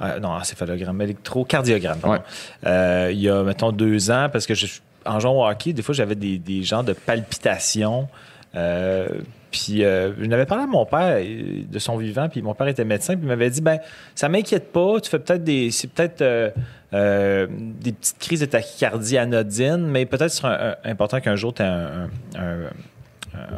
euh, 0.02 0.18
non, 0.20 0.28
encéphalogramme, 0.30 1.00
électrocardiogramme, 1.00 1.98
pardon. 2.00 2.16
Ouais. 2.16 2.22
Euh, 2.66 3.08
il 3.12 3.20
y 3.20 3.28
a, 3.30 3.42
mettons, 3.42 3.72
deux 3.72 4.10
ans, 4.10 4.28
parce 4.30 4.46
que 4.46 4.54
je, 4.54 4.66
en 5.06 5.20
jouant 5.20 5.32
au 5.44 5.48
hockey, 5.48 5.72
des 5.72 5.82
fois, 5.82 5.94
j'avais 5.94 6.14
des, 6.16 6.38
des 6.38 6.62
genres 6.62 6.84
de 6.84 6.92
palpitations. 6.92 8.08
Euh, 8.54 9.08
puis, 9.50 9.84
euh, 9.84 10.12
je 10.20 10.26
n'avais 10.26 10.44
parlé 10.44 10.64
à 10.64 10.66
mon 10.66 10.84
père 10.84 11.18
de 11.18 11.78
son 11.78 11.96
vivant, 11.96 12.28
puis 12.28 12.42
mon 12.42 12.52
père 12.54 12.68
était 12.68 12.84
médecin, 12.84 13.14
puis 13.14 13.24
il 13.24 13.28
m'avait 13.28 13.48
dit 13.48 13.62
ben, 13.62 13.78
ça 14.14 14.28
m'inquiète 14.28 14.70
pas, 14.70 15.00
tu 15.00 15.08
fais 15.08 15.18
peut-être 15.18 15.44
des. 15.44 15.70
C'est 15.70 15.88
peut-être 15.88 16.20
euh, 16.20 16.50
euh, 16.92 17.46
des 17.50 17.92
petites 17.92 18.18
crises 18.18 18.40
de 18.40 18.46
tachycardie 18.46 19.16
anodines, 19.16 19.86
mais 19.86 20.04
peut-être 20.04 20.30
ce 20.30 20.36
sera 20.38 20.52
un- 20.54 20.70
un- 20.72 20.76
important 20.90 21.20
qu'un 21.20 21.36
jour 21.36 21.54
tu 21.54 21.62
aies 21.62 21.66
un, 21.66 22.10
un, 22.36 22.64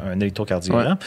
un- 0.07 0.19
électrocardiogramme. 0.19 0.97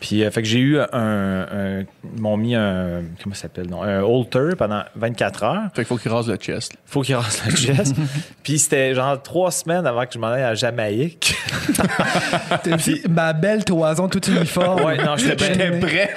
Puis, 0.00 0.24
euh, 0.24 0.30
fait 0.32 0.42
que 0.42 0.48
j'ai 0.48 0.58
eu 0.58 0.78
un. 0.80 0.86
un- 0.92 1.80
ils 1.80 2.20
m'ont 2.20 2.36
mis 2.36 2.56
un. 2.56 3.02
Comment 3.22 3.34
ça 3.36 3.42
s'appelle 3.42 3.68
non? 3.70 3.82
Un 3.84 4.00
holter 4.02 4.56
pendant 4.58 4.82
24 4.96 5.42
heures. 5.44 5.62
Fait 5.74 5.82
qu'il 5.82 5.84
faut 5.84 5.96
qu'il 5.96 6.10
rase 6.10 6.28
le 6.28 6.36
chest. 6.36 6.72
Faut 6.86 7.02
qu'il 7.02 7.14
rase 7.14 7.40
la 7.46 7.54
chest. 7.54 7.94
Puis, 8.42 8.58
c'était 8.58 8.94
genre 8.96 9.22
trois 9.22 9.50
semaines 9.52 9.86
avant 9.86 10.04
que 10.04 10.12
je 10.14 10.18
m'en 10.18 10.28
aille 10.28 10.42
à 10.42 10.54
Jamaïque. 10.54 11.34
Dit, 12.84 13.02
ma 13.08 13.32
belle 13.32 13.64
toison 13.64 14.08
toute 14.08 14.26
uniforme. 14.28 14.82
Ouais, 14.84 14.96
non, 15.04 15.16
j'étais 15.16 15.70
prêt. 15.78 16.14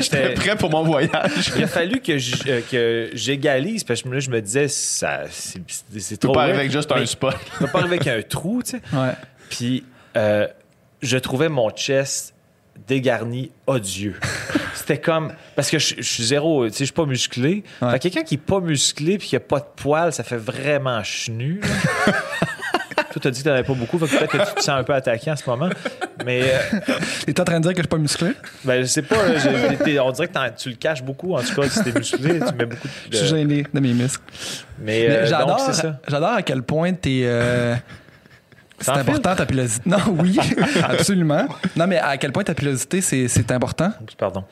J'étais- 0.00 0.34
prêt 0.34 0.56
pour 0.56 0.70
mon 0.70 0.82
voyage. 0.82 1.52
Il 1.56 1.64
a 1.64 1.66
fallu 1.66 2.00
que 2.00 2.12
euh, 2.48 2.60
que 2.70 3.10
j'égalise 3.14 3.84
parce 3.84 4.02
que 4.02 4.08
là, 4.08 4.18
je 4.20 4.30
me 4.30 4.40
disais, 4.40 4.68
ça, 4.68 5.20
c'est, 5.30 5.60
c'est 5.68 6.16
Tu 6.16 6.26
peux 6.26 6.28
trop. 6.28 6.32
pas 6.34 6.44
avec 6.44 6.70
juste 6.70 6.90
un 6.92 7.06
spot. 7.06 7.36
Tu 7.52 7.58
peux 7.58 7.66
pas 7.70 7.80
arriver 7.80 7.96
avec 8.00 8.06
un 8.08 8.22
trou, 8.28 8.62
tu 8.64 8.72
sais. 8.72 8.80
Ouais. 8.92 9.12
Puis, 9.50 9.84
euh, 10.16 10.46
je 11.02 11.16
trouvais 11.18 11.48
mon 11.48 11.70
chest 11.70 12.34
dégarni 12.86 13.50
odieux. 13.66 14.16
C'était 14.74 14.98
comme. 15.00 15.32
Parce 15.56 15.70
que 15.70 15.78
je, 15.78 15.96
je 15.98 16.02
suis 16.02 16.24
zéro, 16.24 16.66
tu 16.66 16.72
sais, 16.72 16.78
je 16.80 16.84
suis 16.84 16.92
pas 16.94 17.04
musclé. 17.06 17.64
Ouais. 17.82 17.98
Quelqu'un 17.98 18.22
qui 18.22 18.34
est 18.36 18.38
pas 18.38 18.60
musclé 18.60 19.18
puis 19.18 19.28
qui 19.28 19.36
a 19.36 19.40
pas 19.40 19.58
de 19.60 19.66
poils, 19.76 20.12
ça 20.12 20.22
fait 20.22 20.36
vraiment 20.36 21.02
chenu. 21.02 21.60
Toi, 23.10 23.22
t'as 23.22 23.30
dit 23.30 23.40
que 23.40 23.44
t'en 23.48 23.54
avais 23.54 23.62
pas 23.64 23.72
beaucoup, 23.74 23.96
peut-être 23.98 24.26
que 24.28 24.36
tu 24.48 24.54
te 24.54 24.60
sens 24.60 24.68
un 24.80 24.84
peu 24.84 24.92
attaqué 24.92 25.30
en 25.30 25.36
ce 25.36 25.48
moment. 25.48 25.70
Mais, 26.26 26.42
euh, 26.44 26.78
T'es 27.24 27.40
en 27.40 27.44
train 27.44 27.58
de 27.58 27.62
dire 27.62 27.72
que 27.72 27.78
je 27.78 27.82
suis 27.82 27.88
pas 27.88 27.96
musclé? 27.96 28.32
ben, 28.64 28.82
je 28.82 28.86
sais 28.86 29.00
pas, 29.02 29.16
là, 29.28 30.04
on 30.04 30.10
dirait 30.12 30.28
que 30.28 30.56
tu 30.60 30.68
le 30.70 30.74
caches 30.76 31.02
beaucoup. 31.02 31.34
En 31.34 31.40
tout 31.42 31.54
cas, 31.54 31.68
si 31.70 31.82
t'es 31.82 31.92
musclé, 31.92 32.38
tu 32.40 32.54
mets 32.54 32.66
beaucoup 32.66 32.86
de. 32.86 32.92
Je 33.12 33.16
suis 33.16 33.28
gêné 33.28 33.64
de 33.72 33.80
mes 33.80 33.94
muscles. 33.94 34.22
Mais, 34.78 35.06
Mais 35.08 35.32
euh, 35.32 35.58
c'est 35.58 35.72
ça. 35.72 36.00
j'adore 36.06 36.32
à 36.32 36.42
quel 36.42 36.62
point 36.62 36.92
t'es. 36.92 37.22
euh, 37.24 37.74
c'est 38.80 38.90
important 38.90 39.34
ta 39.34 39.46
pilosité. 39.46 39.88
Non, 39.88 39.98
oui, 40.18 40.38
absolument. 40.82 41.46
Non, 41.76 41.86
mais 41.86 41.98
à 41.98 42.16
quel 42.16 42.32
point 42.32 42.44
ta 42.44 42.54
pilosité, 42.54 43.00
c'est, 43.00 43.50
important? 43.50 43.92
Pardon. 44.16 44.44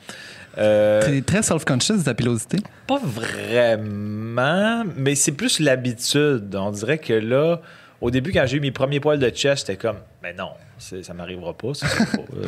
Euh, 0.57 1.01
T'es 1.03 1.21
très 1.21 1.43
self-conscious 1.43 1.97
de 1.99 2.03
ta 2.03 2.13
pilosité? 2.15 2.57
Pas 2.87 2.99
vraiment, 3.03 4.83
mais 4.95 5.15
c'est 5.15 5.31
plus 5.33 5.59
l'habitude. 5.59 6.55
On 6.55 6.71
dirait 6.71 6.97
que 6.97 7.13
là, 7.13 7.61
au 8.01 8.09
début, 8.11 8.31
quand 8.31 8.45
j'ai 8.47 8.57
eu 8.57 8.59
mes 8.59 8.71
premiers 8.71 8.99
poils 8.99 9.19
de 9.19 9.29
chest, 9.29 9.67
j'étais 9.67 9.77
comme, 9.77 9.97
mais 10.23 10.33
non, 10.33 10.49
c'est- 10.79 11.03
ça 11.03 11.13
m'arrivera 11.13 11.53
pas. 11.53 11.73
ça, 11.75 11.87
c'est 11.87 12.11
pas, 12.11 12.23
euh. 12.35 12.47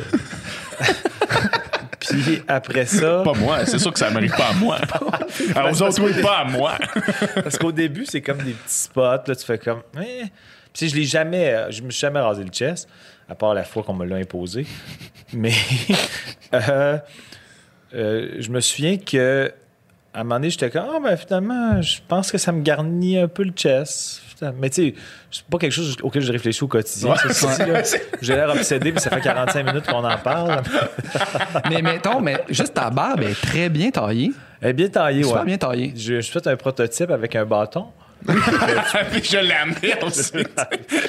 Puis 1.99 2.41
après 2.47 2.85
ça, 2.85 3.21
Pas 3.23 3.33
moi. 3.33 3.65
C'est 3.65 3.77
sûr 3.77 3.91
que 3.93 3.99
ça 3.99 4.09
m'arrive 4.09 4.31
pas 4.35 4.49
à 4.49 4.53
moi. 4.53 4.77
Alors, 5.55 5.71
aux 5.71 5.81
autres, 5.83 6.01
oui, 6.01 6.19
pas 6.21 6.39
à 6.39 6.45
moi. 6.45 6.73
parce 7.35 7.57
qu'au 7.57 7.71
début, 7.71 8.05
c'est 8.05 8.21
comme 8.21 8.37
des 8.39 8.53
petits 8.53 8.73
spots, 8.73 9.01
là, 9.27 9.35
tu 9.35 9.45
fais 9.45 9.57
comme, 9.59 9.81
eh. 10.01 10.23
Puis 10.73 10.89
je 10.89 10.95
l'ai 10.95 11.03
jamais, 11.03 11.53
euh, 11.53 11.71
je 11.71 11.81
me 11.81 11.89
suis 11.89 12.01
jamais 12.01 12.19
rasé 12.19 12.43
le 12.43 12.49
chest, 12.49 12.87
à 13.27 13.35
part 13.35 13.53
la 13.53 13.63
fois 13.63 13.83
qu'on 13.83 13.93
me 13.93 14.05
l'a 14.05 14.17
imposé. 14.17 14.65
Mais 15.33 15.53
euh, 16.53 16.97
euh, 17.93 18.35
je 18.39 18.49
me 18.49 18.59
souviens 18.59 18.97
que 18.97 19.51
à 20.13 20.21
un 20.21 20.23
moment 20.23 20.35
donné, 20.35 20.49
j'étais 20.49 20.71
comme, 20.71 20.85
ah, 20.91 20.99
ben 21.01 21.15
finalement, 21.15 21.81
je 21.81 21.99
pense 22.07 22.31
que 22.31 22.37
ça 22.39 22.51
me 22.51 22.61
garnit 22.61 23.17
un 23.17 23.27
peu 23.27 23.43
le 23.43 23.51
chest. 23.51 24.21
Mais 24.57 24.69
tu 24.69 24.89
sais, 24.89 24.95
c'est 25.29 25.43
pas 25.43 25.57
quelque 25.57 25.71
chose 25.71 25.97
auquel 26.01 26.21
je 26.21 26.31
réfléchis 26.31 26.63
au 26.63 26.67
quotidien. 26.67 27.11
Ouais. 27.11 27.83
J'ai 28.21 28.35
l'air 28.35 28.49
obsédé, 28.49 28.91
puis 28.91 29.01
ça 29.01 29.09
fait 29.09 29.21
45 29.21 29.63
minutes 29.63 29.85
qu'on 29.85 30.03
en 30.03 30.17
parle. 30.17 30.61
mais 31.69 31.81
mettons, 31.81 32.21
mais 32.21 32.41
juste 32.49 32.73
ta 32.73 32.89
barbe 32.89 33.21
est 33.21 33.39
très 33.39 33.69
bien 33.69 33.91
taillée. 33.91 34.31
Elle 34.61 34.69
est 34.69 34.73
bien 34.73 34.89
taillée, 34.89 35.23
Super 35.23 35.41
ouais. 35.41 35.45
bien 35.45 35.57
taillée. 35.57 35.93
Je, 35.95 36.21
je 36.21 36.31
fait 36.31 36.47
un 36.47 36.55
prototype 36.55 37.11
avec 37.11 37.35
un 37.35 37.45
bâton. 37.45 37.87
Puis 38.25 39.23
je 39.23 39.37
l'ai 39.37 39.53
amené 39.53 39.95
aussi. 40.03 40.31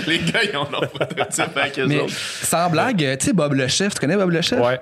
Les 0.06 0.18
gars, 0.20 0.40
ils 0.44 0.56
ont 0.56 0.68
leur 0.70 0.88
prototype 0.90 1.56
avec 1.56 1.78
eux 1.78 1.86
Mais 1.86 2.00
autres. 2.00 2.12
sans 2.14 2.70
blague, 2.70 2.98
tu 3.18 3.26
sais, 3.26 3.32
Bob 3.32 3.54
le 3.54 3.68
chef, 3.68 3.94
tu 3.94 4.00
connais 4.00 4.16
Bob 4.16 4.30
le 4.30 4.42
chef? 4.42 4.60
Ouais. 4.60 4.80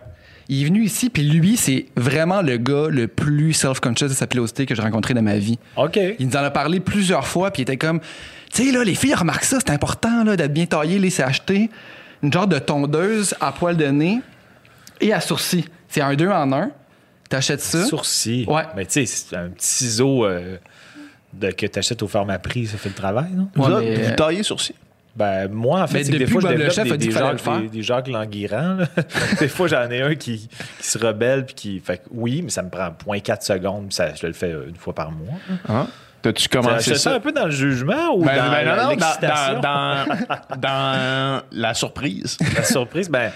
Il 0.50 0.62
est 0.62 0.66
venu 0.66 0.82
ici, 0.84 1.10
puis 1.10 1.22
lui, 1.24 1.56
c'est 1.58 1.86
vraiment 1.96 2.40
le 2.40 2.56
gars 2.56 2.86
le 2.88 3.06
plus 3.06 3.52
self-conscious 3.52 4.08
de 4.08 4.14
sa 4.14 4.26
pilosité 4.26 4.64
que 4.64 4.74
j'ai 4.74 4.80
rencontré 4.80 5.12
dans 5.12 5.22
ma 5.22 5.36
vie. 5.36 5.58
OK. 5.76 5.98
Il 6.18 6.26
nous 6.26 6.36
en 6.36 6.42
a 6.42 6.50
parlé 6.50 6.80
plusieurs 6.80 7.26
fois, 7.26 7.50
puis 7.50 7.60
il 7.60 7.64
était 7.64 7.76
comme, 7.76 8.00
tu 8.52 8.64
sais, 8.64 8.72
là, 8.72 8.82
les 8.82 8.94
filles 8.94 9.14
remarquent 9.14 9.44
ça, 9.44 9.58
c'est 9.60 9.70
important, 9.72 10.24
là, 10.24 10.36
d'être 10.36 10.52
bien 10.52 10.64
taillé. 10.64 10.98
Là, 10.98 11.08
c'est 11.10 11.22
acheter 11.22 11.68
une 12.22 12.32
genre 12.32 12.46
de 12.46 12.58
tondeuse 12.58 13.34
à 13.40 13.52
poil 13.52 13.76
de 13.76 13.86
nez 13.86 14.20
et 15.02 15.12
à 15.12 15.20
sourcils. 15.20 15.66
C'est 15.88 16.00
un 16.00 16.14
deux 16.14 16.30
en 16.30 16.50
un. 16.52 16.70
T'achètes 17.28 17.60
ça? 17.60 17.84
Sourcil. 17.84 18.46
Ouais. 18.48 18.62
Mais 18.74 18.86
tu 18.86 18.92
sais, 18.92 19.06
c'est 19.06 19.36
un 19.36 19.50
petit 19.50 19.66
ciseau 19.66 20.24
euh, 20.24 20.56
de, 21.32 21.50
que 21.50 21.66
tu 21.66 21.78
achètes 21.78 22.02
au 22.02 22.08
Pharmaprix, 22.08 22.66
ça 22.66 22.78
fait 22.78 22.88
le 22.88 22.94
travail, 22.94 23.30
non? 23.34 23.48
Vous, 23.54 23.62
Ouais, 23.64 23.70
autres, 23.70 23.80
mais- 23.80 24.02
vous 24.10 24.14
taillez. 24.16 24.42
Ben, 25.16 25.48
moi, 25.50 25.82
en 25.82 25.86
fait, 25.88 26.04
c'est 26.04 26.12
que 26.12 26.16
des 26.16 26.26
fois, 26.28 26.40
je 26.40 26.46
Bob 26.46 26.52
le 26.52 26.58
développe 26.58 26.74
chef 26.76 26.84
des, 26.84 26.92
a 26.92 26.96
dit 26.96 27.06
des, 27.08 27.12
Jacques, 27.12 27.32
le 27.32 27.38
faire. 27.38 27.60
des, 27.60 27.68
des 27.68 27.82
Jacques 27.82 28.06
Languirand. 28.08 28.76
des 29.40 29.48
fois, 29.48 29.66
j'en 29.66 29.90
ai 29.90 30.00
un 30.00 30.14
qui, 30.14 30.48
qui 30.48 30.86
se 30.86 30.96
rebelle, 30.96 31.44
puis 31.44 31.54
qui. 31.56 31.80
Fait 31.80 31.98
que 31.98 32.02
oui, 32.12 32.40
mais 32.42 32.50
ça 32.50 32.62
me 32.62 32.70
prend 32.70 32.88
0.4 32.90 33.42
secondes, 33.44 33.92
ça, 33.92 34.14
je 34.14 34.26
le 34.28 34.32
fais 34.32 34.52
une 34.52 34.76
fois 34.76 34.94
par 34.94 35.10
mois. 35.10 35.34
Hein? 35.68 35.88
T'as-tu 36.22 36.42
C'est 36.44 36.52
commencé 36.52 36.94
ça? 36.94 37.14
un 37.14 37.20
peu 37.20 37.32
dans 37.32 37.46
le 37.46 37.50
jugement 37.50 38.14
ou 38.14 38.24
Ben, 38.24 38.36
dans 38.36 38.50
ben 38.50 38.64
non, 38.64 38.76
non, 38.76 38.82
dans, 38.84 38.88
l'excitation? 38.90 39.60
dans, 39.60 40.04
dans, 40.50 40.60
dans 40.60 41.42
la 41.52 41.74
surprise. 41.74 42.36
La 42.56 42.62
surprise, 42.62 43.08
ben. 43.08 43.30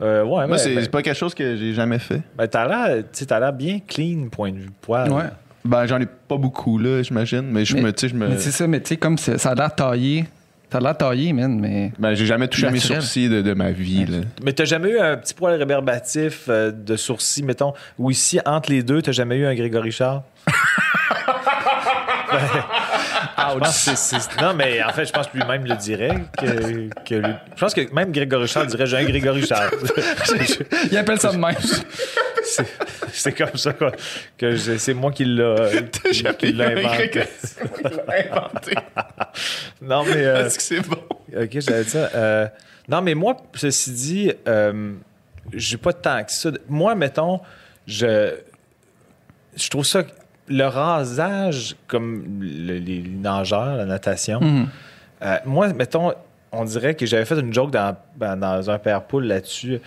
euh, 0.00 0.22
ouais, 0.22 0.28
Moi, 0.28 0.46
ben, 0.48 0.58
c'est 0.58 0.74
ben, 0.74 0.86
pas 0.88 1.02
quelque 1.02 1.16
chose 1.18 1.34
que 1.34 1.56
j'ai 1.56 1.74
jamais 1.74 1.98
fait. 1.98 2.22
ben, 2.36 2.46
t'as 2.48 2.66
l'air, 2.66 3.04
t'as 3.26 3.52
bien 3.52 3.80
clean, 3.86 4.28
point 4.30 4.52
de 4.52 4.58
vue 4.58 4.70
poil. 4.80 5.10
Ouais. 5.12 5.24
Ben, 5.66 5.86
j'en 5.86 6.00
ai 6.00 6.06
pas 6.06 6.36
beaucoup, 6.36 6.78
là, 6.78 7.02
j'imagine. 7.02 7.42
Mais 7.50 7.64
je 7.64 7.74
Mais- 7.74 7.82
me, 7.82 7.92
tu 7.92 8.00
sais, 8.00 8.08
je 8.08 8.14
me. 8.14 8.28
Mais 8.28 8.38
c'est 8.38 8.50
ça, 8.50 8.66
mais 8.66 8.80
tu 8.80 8.88
sais, 8.88 8.96
comme 8.96 9.18
ça 9.18 9.32
a 9.50 9.54
l'air 9.54 9.74
taillé. 9.74 10.24
Ça 10.70 10.78
a 10.78 10.80
l'air 10.80 10.96
taillé, 10.96 11.32
man, 11.32 11.58
mais. 11.60 11.92
Ben, 11.98 12.14
j'ai 12.14 12.26
jamais 12.26 12.48
touché 12.48 12.66
à 12.66 12.70
mes 12.70 12.80
sourcils 12.80 13.28
de, 13.28 13.40
de 13.40 13.54
ma 13.54 13.70
vie, 13.70 14.04
là. 14.04 14.18
Mais 14.42 14.52
t'as 14.52 14.64
jamais 14.64 14.90
eu 14.90 14.98
un 14.98 15.16
petit 15.16 15.32
poil 15.32 15.54
rébarbatif 15.54 16.46
euh, 16.48 16.72
de 16.72 16.96
sourcil, 16.96 17.44
mettons, 17.44 17.72
ou 17.98 18.10
ici, 18.10 18.40
entre 18.44 18.70
les 18.70 18.82
deux, 18.82 19.00
t'as 19.00 19.12
jamais 19.12 19.36
eu 19.36 19.46
un 19.46 19.54
Grégory 19.54 19.92
Charles? 19.92 20.22
Ben, 23.36 24.42
non, 24.42 24.54
mais 24.54 24.82
en 24.82 24.90
fait, 24.92 25.06
je 25.06 25.12
pense 25.12 25.28
que 25.28 25.36
lui-même 25.38 25.64
le 25.64 25.76
dirait. 25.76 26.14
Que, 26.38 26.88
que 27.04 27.14
lui- 27.14 27.34
je 27.54 27.60
pense 27.60 27.72
que 27.74 27.92
même 27.94 28.10
Grégory 28.12 28.48
Charles 28.48 28.66
dirait 28.66 28.86
J'ai 28.86 28.96
un 28.98 29.04
Grégory 29.04 29.46
Charles. 29.46 29.70
Il 30.90 30.96
appelle 30.98 31.20
ça 31.20 31.32
de 31.32 31.38
même. 31.38 31.54
C'est- 33.22 33.32
comme 33.32 33.56
ça 33.56 33.72
quoi, 33.72 33.92
que 34.38 34.54
je- 34.56 34.76
c'est 34.78 34.94
moi 34.94 35.10
qui 35.12 35.24
l'a 35.24 35.56
qui 36.38 36.52
l'a 36.52 36.68
inventé. 36.68 37.22
inventé. 37.84 38.74
Non, 39.82 40.04
mais. 40.04 40.24
euh, 40.24 40.46
Est-ce 40.46 40.56
que 40.56 40.62
c'est 40.62 40.80
bon? 40.80 40.96
Ok, 41.36 41.50
j'allais 41.60 41.82
dire 41.84 41.86
ça. 41.90 42.10
Euh, 42.14 42.46
non, 42.88 43.02
mais 43.02 43.14
moi, 43.14 43.36
ceci 43.54 43.90
dit, 43.92 44.32
euh, 44.48 44.92
j'ai 45.52 45.76
pas 45.76 45.92
tant 45.92 46.22
que 46.24 46.32
ça. 46.32 46.50
Moi, 46.68 46.94
mettons, 46.94 47.40
je, 47.86 48.34
je 49.56 49.68
trouve 49.68 49.84
ça. 49.84 50.02
Le 50.48 50.64
rasage, 50.64 51.74
comme 51.88 52.38
le- 52.40 52.78
les 52.78 53.02
nageurs, 53.02 53.76
la 53.76 53.84
natation, 53.84 54.40
Mhm. 54.40 54.68
euh, 55.22 55.36
moi, 55.44 55.72
mettons, 55.72 56.12
on 56.52 56.64
dirait 56.64 56.94
que 56.94 57.04
j'avais 57.04 57.24
fait 57.24 57.38
une 57.40 57.52
joke 57.52 57.72
dans, 57.72 57.96
ben, 58.16 58.36
dans 58.36 58.70
un 58.70 58.78
père 58.78 59.02
poule 59.02 59.24
là-dessus, 59.24 59.80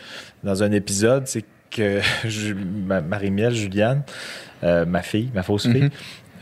dans 0.43 0.61
un 0.61 0.71
épisode, 0.73 1.27
c'est 1.27 1.45
que 1.69 1.99
je- 2.27 2.53
ma- 2.53 3.01
Marie-Miel, 3.01 3.53
Juliane, 3.53 4.03
euh, 4.63 4.85
ma 4.85 5.01
fille, 5.01 5.29
ma 5.33 5.43
fausse 5.43 5.67
fille, 5.67 5.89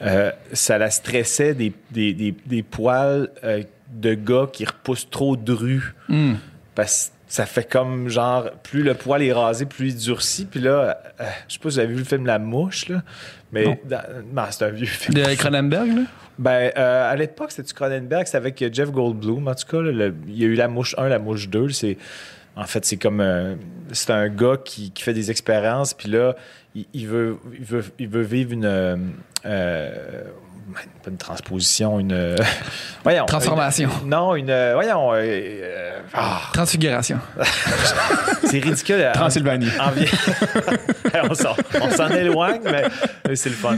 euh, 0.02 0.32
ça 0.54 0.78
la 0.78 0.90
stressait 0.90 1.54
des, 1.54 1.74
des, 1.92 2.14
des- 2.14 2.36
des 2.46 2.64
poils 2.64 3.30
euh, 3.44 3.64
de 3.92 4.14
gars 4.14 4.48
qui 4.52 4.66
repoussent 4.66 5.10
trop 5.10 5.36
de 5.38 5.52
rue. 5.54 5.94
Mhm. 6.10 6.38
Parce 6.76 7.12
ça 7.30 7.46
fait 7.46 7.70
comme 7.70 8.08
genre, 8.08 8.52
plus 8.64 8.84
le 8.84 8.94
poil 8.94 9.22
est 9.22 9.34
rasé, 9.34 9.66
plus 9.66 9.90
il 9.90 9.96
durcit. 9.98 10.46
Puis 10.46 10.62
là, 10.62 10.98
je 11.50 11.54
sais 11.56 11.60
pas 11.60 11.70
si 11.70 11.76
vous 11.76 11.80
avez 11.80 11.88
vu 11.94 12.00
le 12.00 12.06
film 12.06 12.26
La 12.26 12.40
Mouche, 12.40 12.88
là. 12.88 13.02
Mais 13.52 13.66
Non. 13.66 13.78
dans- 13.84 14.04
non, 14.34 14.44
c'est 14.50 14.64
un 14.64 14.70
vieux 14.70 14.86
film. 14.86 15.14
De 15.14 15.36
Cronenberg, 15.36 15.88
là? 15.94 16.02
Ben, 16.40 16.72
à 16.76 17.14
l'époque, 17.18 17.52
c'était 17.52 17.68
du 17.68 17.74
Cronenberg, 17.74 18.28
c'est 18.28 18.38
avec 18.38 18.64
Jeff 18.74 18.92
Goldblum. 18.92 19.46
En 19.48 19.56
tout 19.56 19.68
cas, 19.70 19.82
là, 19.82 19.92
le- 19.92 20.16
il 20.28 20.38
y 20.38 20.44
a 20.46 20.48
eu 20.48 20.54
la 20.54 20.70
mouche 20.70 20.96
1, 20.98 21.10
la 21.10 21.20
mouche 21.20 21.50
2. 21.50 21.68
C'est, 21.70 21.98
en 22.58 22.66
fait, 22.66 22.86
c'est 22.86 22.98
comme. 22.98 23.22
euh, 23.22 23.56
c'est 23.92 24.12
un 24.12 24.30
gars 24.30 24.58
qui, 24.58 24.92
qui 24.92 25.04
fait 25.04 25.14
des 25.14 25.32
expériences, 25.32 25.94
puis 25.94 26.10
là, 26.10 26.36
il, 26.76 26.86
il 26.94 27.08
veut, 27.08 27.38
il, 27.54 27.64
veut, 27.64 27.84
il 28.00 28.08
veut 28.10 28.24
vivre 28.24 28.52
une. 28.54 28.66
euh, 28.66 28.98
euh, 29.46 30.24
pas 30.74 31.10
une 31.10 31.18
transposition, 31.18 32.00
une. 32.00 32.12
euh, 32.14 32.36
voyons. 33.04 33.26
Transformation. 33.26 33.90
une- 34.04 34.10
non, 34.10 34.36
une. 34.36 34.50
euh, 34.50 34.74
voyons. 34.74 35.12
euh, 35.14 36.00
ah, 36.14 36.42
Transfiguration. 36.54 37.20
c'est 38.44 38.60
ridicule. 38.60 39.06
En- 39.10 39.12
Transylvanie. 39.14 39.70
en 39.80 39.92
on 41.30 41.34
s'en, 41.34 41.56
on 41.82 41.90
s'en 41.92 42.10
éloigne, 42.10 42.62
mais, 42.64 42.84
mais 43.28 43.36
c'est 43.36 43.50
le 43.50 43.56
fun. 43.56 43.78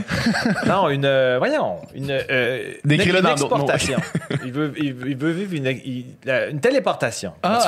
Non, 0.66 0.88
une. 0.88 1.04
euh, 1.04 1.36
voyons. 1.38 1.76
Une. 1.94 2.10
Euh, 2.10 2.72
une 2.84 3.20
dans 3.20 3.34
d'autres 3.34 3.56
mots. 3.56 3.66
exportation. 3.68 3.98
il, 4.44 4.52
veut, 4.52 4.72
il, 4.76 4.94
veut- 4.94 5.08
il 5.10 5.16
veut 5.16 5.30
vivre 5.32 5.54
une, 5.54 5.66
il- 5.84 6.06
la- 6.24 6.48
une 6.48 6.60
téléportation. 6.60 7.32
Ah. 7.42 7.66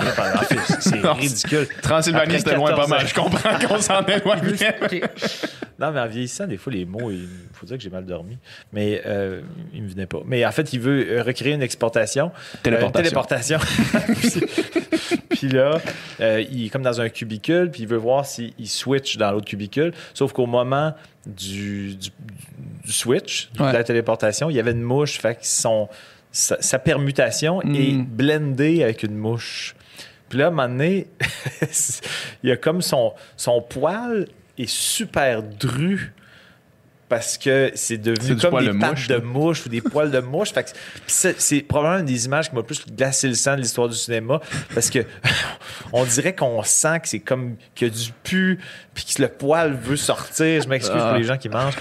C'est 0.80 1.00
ridicule. 1.00 1.68
Transylvanie, 1.82 2.38
c'était 2.38 2.54
loin 2.56 2.70
pas 2.70 2.86
14 2.86 2.90
mal. 2.90 3.06
Je 3.06 3.14
comprends 3.14 3.58
qu'on 3.68 3.80
s'en 3.80 4.04
éloigne. 4.04 4.56
Non, 5.78 5.90
mais 5.90 6.00
en 6.00 6.06
vieillissant, 6.06 6.46
des 6.46 6.56
fois, 6.58 6.72
les 6.72 6.84
mots, 6.84 7.10
il 7.10 7.28
faut 7.52 7.66
dire 7.66 7.76
que 7.76 7.82
j'ai 7.82 7.90
mal 7.90 8.04
dormi. 8.04 8.38
Mais 8.72 9.02
euh, 9.12 9.40
il 9.74 9.82
me 9.82 9.88
venait 9.88 10.06
pas. 10.06 10.20
Mais 10.26 10.44
en 10.46 10.52
fait, 10.52 10.72
il 10.72 10.80
veut 10.80 11.06
euh, 11.18 11.22
recréer 11.22 11.52
une 11.52 11.62
exportation. 11.62 12.30
Téléportation. 12.62 12.98
Euh, 12.98 13.02
téléportation. 13.02 13.58
puis, 15.30 15.48
là, 15.48 15.80
euh, 16.20 16.44
il 16.50 16.66
est 16.66 16.68
comme 16.68 16.82
dans 16.82 17.00
un 17.00 17.08
cubicule, 17.08 17.70
puis 17.70 17.82
il 17.82 17.88
veut 17.88 17.96
voir 17.96 18.24
s'il 18.26 18.52
il 18.58 18.68
switch 18.68 19.16
dans 19.16 19.30
l'autre 19.32 19.46
cubicule. 19.46 19.92
Sauf 20.14 20.32
qu'au 20.32 20.46
moment 20.46 20.94
du, 21.26 21.94
du, 21.96 22.08
du 22.84 22.92
switch, 22.92 23.50
Ouais. 23.58 23.72
de 23.72 23.76
la 23.76 23.84
téléportation, 23.84 24.50
il 24.50 24.56
y 24.56 24.60
avait 24.60 24.72
une 24.72 24.82
mouche. 24.82 25.18
Fait 25.18 25.34
que 25.34 25.40
son, 25.46 25.88
sa, 26.30 26.60
sa 26.60 26.78
permutation 26.78 27.60
Mm. 27.64 27.74
est 27.76 27.92
blendée 28.02 28.82
avec 28.82 29.02
une 29.02 29.16
mouche. 29.16 29.74
Puis 30.28 30.38
là, 30.38 30.46
à 30.46 30.48
un 30.48 30.50
moment 30.50 30.68
donné, 30.68 31.08
il 32.42 32.48
y 32.48 32.52
a 32.52 32.56
comme 32.56 32.80
son, 32.82 33.12
son 33.36 33.60
poil 33.60 34.26
est 34.58 34.68
super 34.70 35.42
dru 35.42 36.12
parce 37.12 37.36
que 37.36 37.70
c'est 37.74 37.98
devenu 37.98 38.36
comme 38.36 38.58
des 38.58 38.68
de 38.68 38.78
pattes 38.78 38.90
mouche, 38.92 39.06
de 39.06 39.16
mouche 39.18 39.66
ou 39.66 39.68
des 39.68 39.82
poils 39.82 40.10
de 40.10 40.20
mouche. 40.20 40.48
C'est 41.06 41.60
probablement 41.60 42.00
une 42.00 42.06
des 42.06 42.24
images 42.24 42.48
qui 42.48 42.56
m'a 42.56 42.62
plus 42.62 42.86
glacé 42.86 43.28
le 43.28 43.34
sang 43.34 43.54
de 43.54 43.60
l'histoire 43.60 43.90
du 43.90 43.94
cinéma 43.94 44.40
parce 44.72 44.88
que 44.88 45.00
on 45.92 46.04
dirait 46.04 46.34
qu'on 46.34 46.62
sent 46.62 47.00
que 47.00 47.08
c'est 47.10 47.20
comme 47.20 47.56
qu'il 47.74 47.88
y 47.88 47.90
a 47.90 47.94
du 47.94 48.12
pu 48.22 48.58
puis 48.94 49.04
que 49.04 49.22
le 49.22 49.28
poil 49.28 49.72
veut 49.74 49.96
sortir. 49.96 50.62
Je 50.62 50.68
m'excuse 50.68 51.00
Ah. 51.02 51.08
pour 51.10 51.18
les 51.18 51.24
gens 51.24 51.36
qui 51.38 51.48
mangent. 51.48 51.76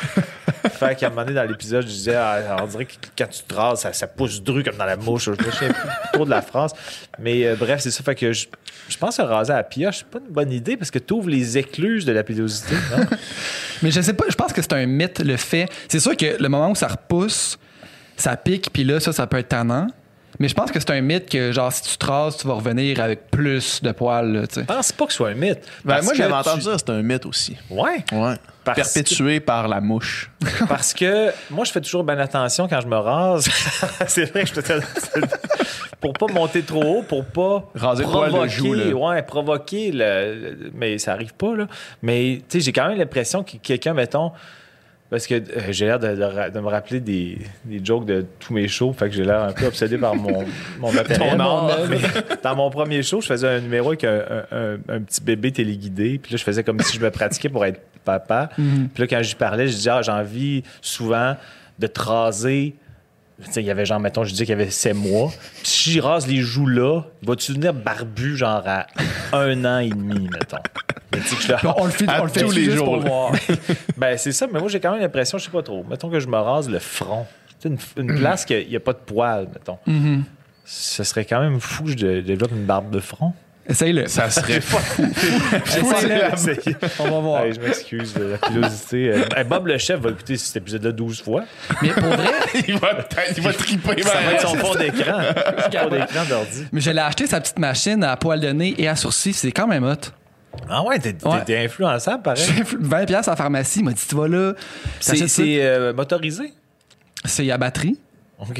fait 0.80 0.96
qu'à 0.96 1.08
un 1.08 1.10
moment 1.10 1.24
donné 1.24 1.36
dans 1.36 1.44
l'épisode, 1.44 1.84
je 1.84 1.88
disais, 1.92 2.16
ah, 2.16 2.58
on 2.62 2.68
dirait 2.68 2.86
que 2.86 2.94
quand 3.18 3.28
tu 3.28 3.42
te 3.44 3.54
rases, 3.54 3.82
ça, 3.82 3.94
ça 3.94 4.08
pousse 4.08 4.42
dru 4.42 4.64
comme 4.64 4.78
dans 4.78 4.86
la 4.86 4.96
mouche. 4.98 5.26
Je 5.26 5.32
me 5.32 5.36
souviens 5.52 5.70
plus 5.74 5.90
trop 6.14 6.26
de 6.26 6.30
la 6.30 6.42
phrase. 6.42 6.72
Mais 7.20 7.46
euh, 7.46 7.56
bref, 7.56 7.82
c'est 7.82 7.92
ça. 7.92 8.04
Fait 8.04 8.16
que 8.16 8.32
je, 8.32 8.48
je 8.90 8.98
pense 8.98 9.18
que 9.18 9.22
raser 9.24 9.54
à 9.54 9.58
la 9.58 9.64
pioche, 9.64 10.00
c'est 10.00 10.08
pas 10.08 10.20
une 10.26 10.34
bonne 10.34 10.52
idée 10.52 10.78
parce 10.78 10.92
que 10.92 11.00
tu 11.00 11.14
ouvres 11.14 11.30
les 11.30 11.58
écluses 11.58 12.06
de 12.06 12.12
la 12.14 12.24
pilosité. 12.24 12.76
non? 12.96 13.06
Mais 13.82 13.92
je 13.92 14.02
sais 14.02 14.14
pas, 14.14 14.26
je 14.30 14.36
pense 14.36 14.54
que 14.54 14.62
c'est 14.62 14.74
un 14.74 14.86
mythe, 14.86 15.20
le 15.20 15.38
fait. 15.38 15.68
C'est 15.88 16.00
sûr 16.00 16.16
que 16.16 16.38
le 16.42 16.50
moment 16.50 16.70
où 16.72 16.76
ça 16.76 16.88
repousse, 16.88 17.58
ça 18.16 18.38
pique, 18.38 18.70
puis 18.72 18.84
là, 18.84 19.00
ça, 19.00 19.12
ça 19.12 19.26
peut 19.28 19.38
être 19.38 19.50
tannant. 19.50 19.88
Mais 20.42 20.48
je 20.48 20.56
pense 20.56 20.72
que 20.72 20.80
c'est 20.80 20.90
un 20.90 21.02
mythe 21.02 21.30
que, 21.30 21.52
genre, 21.52 21.72
si 21.72 21.84
tu 21.84 21.98
te 22.00 22.06
rases, 22.08 22.38
tu 22.38 22.48
vas 22.48 22.56
revenir 22.56 23.00
avec 23.00 23.30
plus 23.30 23.80
de 23.84 23.92
poils, 23.92 24.34
là, 24.34 24.48
tu 24.48 24.56
sais. 24.56 24.62
Je 24.62 24.66
pense 24.66 24.92
pas 24.92 25.06
que 25.06 25.12
ce 25.12 25.18
soit 25.18 25.30
un 25.30 25.34
mythe. 25.36 25.60
Ben, 25.86 26.02
moi, 26.02 26.16
j'avais 26.16 26.34
entendu 26.34 26.64
ça, 26.64 26.80
c'est 26.80 26.90
un 26.90 27.04
mythe 27.04 27.28
aussi. 27.28 27.56
Ouais. 27.70 28.04
Ouais. 28.12 28.34
Parce 28.64 28.92
Perpétué 28.92 29.40
par 29.40 29.68
la 29.68 29.82
mouche. 29.82 30.32
Parce 30.68 30.96
que 30.96 31.30
moi, 31.52 31.64
je 31.64 31.72
fais 31.72 31.82
toujours 31.82 32.04
bien 32.04 32.18
attention 32.18 32.68
quand 32.68 32.82
je 32.82 32.88
me 32.88 32.98
rase. 32.98 33.48
c'est 34.08 34.26
vrai 34.32 34.46
que 34.46 34.50
je 34.50 34.54
te 34.56 34.62
pour 36.00 36.14
pas 36.14 36.26
monter 36.34 36.64
trop 36.64 36.84
haut, 36.84 37.04
pour 37.04 37.26
pas 37.26 37.64
Raser 37.76 38.02
le 38.04 38.10
provoquer, 38.10 38.50
joue, 38.50 38.74
là. 38.74 38.86
ouais, 38.96 39.22
provoquer 39.22 39.92
le, 39.92 40.34
le- 40.34 40.72
mais 40.74 40.98
ça 40.98 41.12
arrive 41.14 41.36
pas 41.36 41.56
là. 41.56 41.68
Mais 42.02 42.42
tu 42.50 42.58
sais, 42.58 42.66
j'ai 42.66 42.74
quand 42.74 42.88
même 42.88 42.98
l'impression 42.98 43.44
que 43.44 43.58
quelqu'un, 43.58 43.94
mettons, 43.94 44.32
parce 45.12 45.28
que 45.28 45.36
euh, 45.36 45.42
j'ai 45.70 45.86
l'air 45.86 46.00
de, 46.00 46.16
de 46.16 46.24
ra- 46.24 46.50
de 46.50 46.60
me 46.60 46.68
rappeler 46.68 47.00
des, 47.00 47.38
des 47.66 47.80
jokes 47.86 48.06
de 48.06 48.26
tous 48.40 48.54
mes 48.54 48.68
shows, 48.68 48.94
fait 48.94 49.10
que 49.10 49.16
j'ai 49.16 49.24
l'air 49.24 49.42
un 49.44 49.52
peu 49.52 49.68
obsédé 49.68 50.00
par 50.00 50.16
mon, 50.16 50.44
mon 50.80 50.92
matériel. 50.94 51.38
Dans 52.44 52.56
mon 52.56 52.70
premier 52.72 53.04
show, 53.04 53.22
je 53.22 53.28
faisais 53.28 53.48
un 53.48 53.60
numéro 53.60 53.90
avec 53.90 54.04
un, 54.04 54.20
un- 54.52 54.58
un- 54.58 54.78
un 54.96 55.02
petit 55.02 55.22
bébé 55.22 55.52
téléguidé, 55.52 56.18
puis 56.18 56.32
là, 56.32 56.38
je 56.38 56.44
faisais 56.44 56.64
comme 56.64 56.80
si 56.80 56.98
je 56.98 57.04
me 57.04 57.12
pratiquais 57.12 57.50
pour 57.50 57.64
être 57.66 57.80
papa. 58.04 58.50
Mhm. 58.58 58.90
Puis 58.94 59.04
là, 59.04 59.08
quand 59.08 59.22
j'y 59.22 59.36
parlais, 59.36 59.68
je 59.68 59.76
disais, 59.76 59.90
ah, 59.92 60.02
j'ai 60.02 60.12
envie 60.12 60.64
souvent 60.82 61.36
de 61.78 61.88
te 61.88 62.00
raser. 62.00 62.74
Tu 62.74 62.78
sais, 62.78 62.91
il 63.56 63.64
y 63.64 63.72
avait 63.72 63.86
genre, 63.86 64.00
mettons, 64.00 64.24
je 64.24 64.32
disais 64.32 64.46
qu'il 64.46 64.58
y 64.58 64.62
avait 64.62 64.70
7 64.70 64.96
mois. 64.96 65.30
Puis 65.62 65.68
si 65.72 65.92
j'y 65.92 66.00
rase 66.00 66.28
les 66.28 66.38
joues 66.38 66.68
là, 66.68 67.02
vas-tu 67.24 67.52
devenir 67.52 67.74
barbu 67.74 68.36
genre 68.38 68.64
à 68.66 68.88
un 69.34 69.66
an 69.66 69.80
et 69.80 69.90
demi, 69.90 70.28
mettons? 70.32 70.58
Mais 71.14 71.20
que 71.20 71.26
je 71.26 71.54
on 71.78 71.86
le 71.86 71.92
fait, 71.92 72.06
on 72.20 72.24
le 72.24 72.30
fait 72.30 72.42
tous 72.42 72.52
les 72.52 72.72
jours, 72.72 72.86
pour 72.86 73.00
voir. 73.02 73.34
Ben, 73.98 74.18
c'est 74.18 74.32
ça, 74.32 74.48
mais 74.52 74.60
moi, 74.60 74.70
j'ai 74.70 74.80
quand 74.80 74.92
même 74.94 75.02
l'impression, 75.02 75.38
je 75.38 75.44
sais 75.46 75.52
pas 75.52 75.62
trop. 75.62 75.84
Mettons 75.90 76.10
que 76.10 76.20
je 76.20 76.28
me 76.28 76.38
rase 76.38 76.70
le 76.70 76.80
front. 76.80 77.26
Une, 77.66 77.78
une 77.98 78.16
place 78.18 78.46
qu'il 78.46 78.68
n'y 78.68 78.76
a 78.76 78.80
pas 78.80 78.94
de 78.94 79.00
poils, 79.00 79.48
mettons. 79.54 79.78
Mhm. 79.86 80.24
Ce 80.66 81.04
serait 81.04 81.26
quand 81.26 81.42
même 81.42 81.60
fou 81.60 81.84
que 81.84 81.90
je 81.92 81.96
dé- 81.96 82.22
développe 82.22 82.52
une 82.54 82.66
barbe 82.66 82.90
de 82.92 83.00
front. 83.00 83.34
Essaye-le. 83.72 84.08
Ça 84.08 84.30
serait 84.30 84.60
fou. 84.62 84.78
Essaye-le. 85.66 86.76
On 87.00 87.04
va 87.10 87.20
voir. 87.20 87.52
Je 87.52 87.60
m'excuse 87.60 88.14
de 88.14 88.24
la 88.24 88.38
pilosité. 88.38 89.10
Euh, 89.12 89.24
hey, 89.36 89.46
Bob 89.46 89.68
le 89.68 89.78
chef 89.78 90.00
va 90.02 90.10
écouter 90.12 90.38
cet 90.38 90.58
épisode-là 90.58 90.92
12 90.92 91.22
fois. 91.22 91.44
Mais 91.82 91.90
pour 91.90 92.04
vrai, 92.04 92.30
il, 92.68 92.78
va, 92.78 92.90
il 93.36 93.42
va 93.44 93.54
triper. 93.54 94.04
Ça 94.04 94.20
va 94.26 94.34
être 94.34 94.42
son 94.48 94.56
fond 94.56 94.76
d'écran. 94.76 95.22
Son 95.72 95.80
fond 95.80 95.90
d'écran 95.90 96.26
d'ordi. 96.30 96.66
mais 96.72 96.82
je 96.82 96.92
l'ai 96.92 97.00
acheté 97.00 97.28
sa 97.28 97.40
petite 97.40 97.60
machine 97.60 98.04
à 98.04 98.18
poil 98.18 98.40
de 98.40 98.50
nez 98.50 98.76
et 98.78 98.88
à 98.88 98.96
sourcils. 98.96 99.34
C'est 99.34 99.52
quand 99.52 99.68
même 99.68 99.84
hot. 99.84 99.96
Ah 100.70 100.84
ouais, 100.84 101.00
t'es, 101.00 101.16
Ouais. 101.26 101.64
influençable, 101.66 102.24
pareil. 102.24 102.44
J'ai 102.46 102.64
20$ 102.64 103.06
piastres 103.06 103.30
à 103.30 103.32
la 103.34 103.36
pharmacie. 103.38 103.80
Il 103.80 103.86
m'a 103.86 103.94
dit, 103.94 104.04
tu 104.08 104.16
vas 104.16 104.28
là. 104.28 104.54
C'est 105.00 105.64
euh, 105.64 105.94
motorisé? 105.94 106.54
C'est 107.24 107.50
à 107.50 107.58
batterie. 107.58 107.98
OK. 108.40 108.60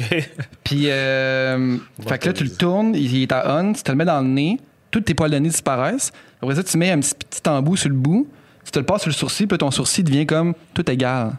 Puis, 0.64 0.84
euh, 0.88 1.76
fait 2.08 2.18
que 2.18 2.28
là, 2.28 2.32
tu 2.32 2.44
le 2.44 2.50
tournes, 2.50 2.94
il 2.94 3.22
est 3.22 3.32
à 3.32 3.58
on, 3.60 3.72
tu 3.72 3.82
te 3.82 3.90
le 3.90 3.96
mets 3.96 4.04
dans 4.04 4.20
le 4.20 4.28
nez, 4.28 4.58
tous 4.92 5.00
tes 5.00 5.14
poils 5.14 5.30
de 5.32 5.38
nez 5.38 5.48
disparaissent. 5.48 6.12
Après 6.40 6.54
ça, 6.54 6.62
tu 6.62 6.78
mets 6.78 6.92
un 6.92 7.00
petit, 7.00 7.14
petit 7.14 7.48
embout 7.48 7.76
sur 7.76 7.88
le 7.88 7.96
bout, 7.96 8.28
tu 8.64 8.70
te 8.70 8.78
le 8.78 8.84
passes 8.84 9.00
sur 9.02 9.08
le 9.10 9.14
sourcil, 9.14 9.48
puis 9.48 9.58
ton 9.58 9.72
sourcil 9.72 10.04
devient 10.04 10.26
comme 10.26 10.54
tout 10.74 10.88
égal. 10.88 11.32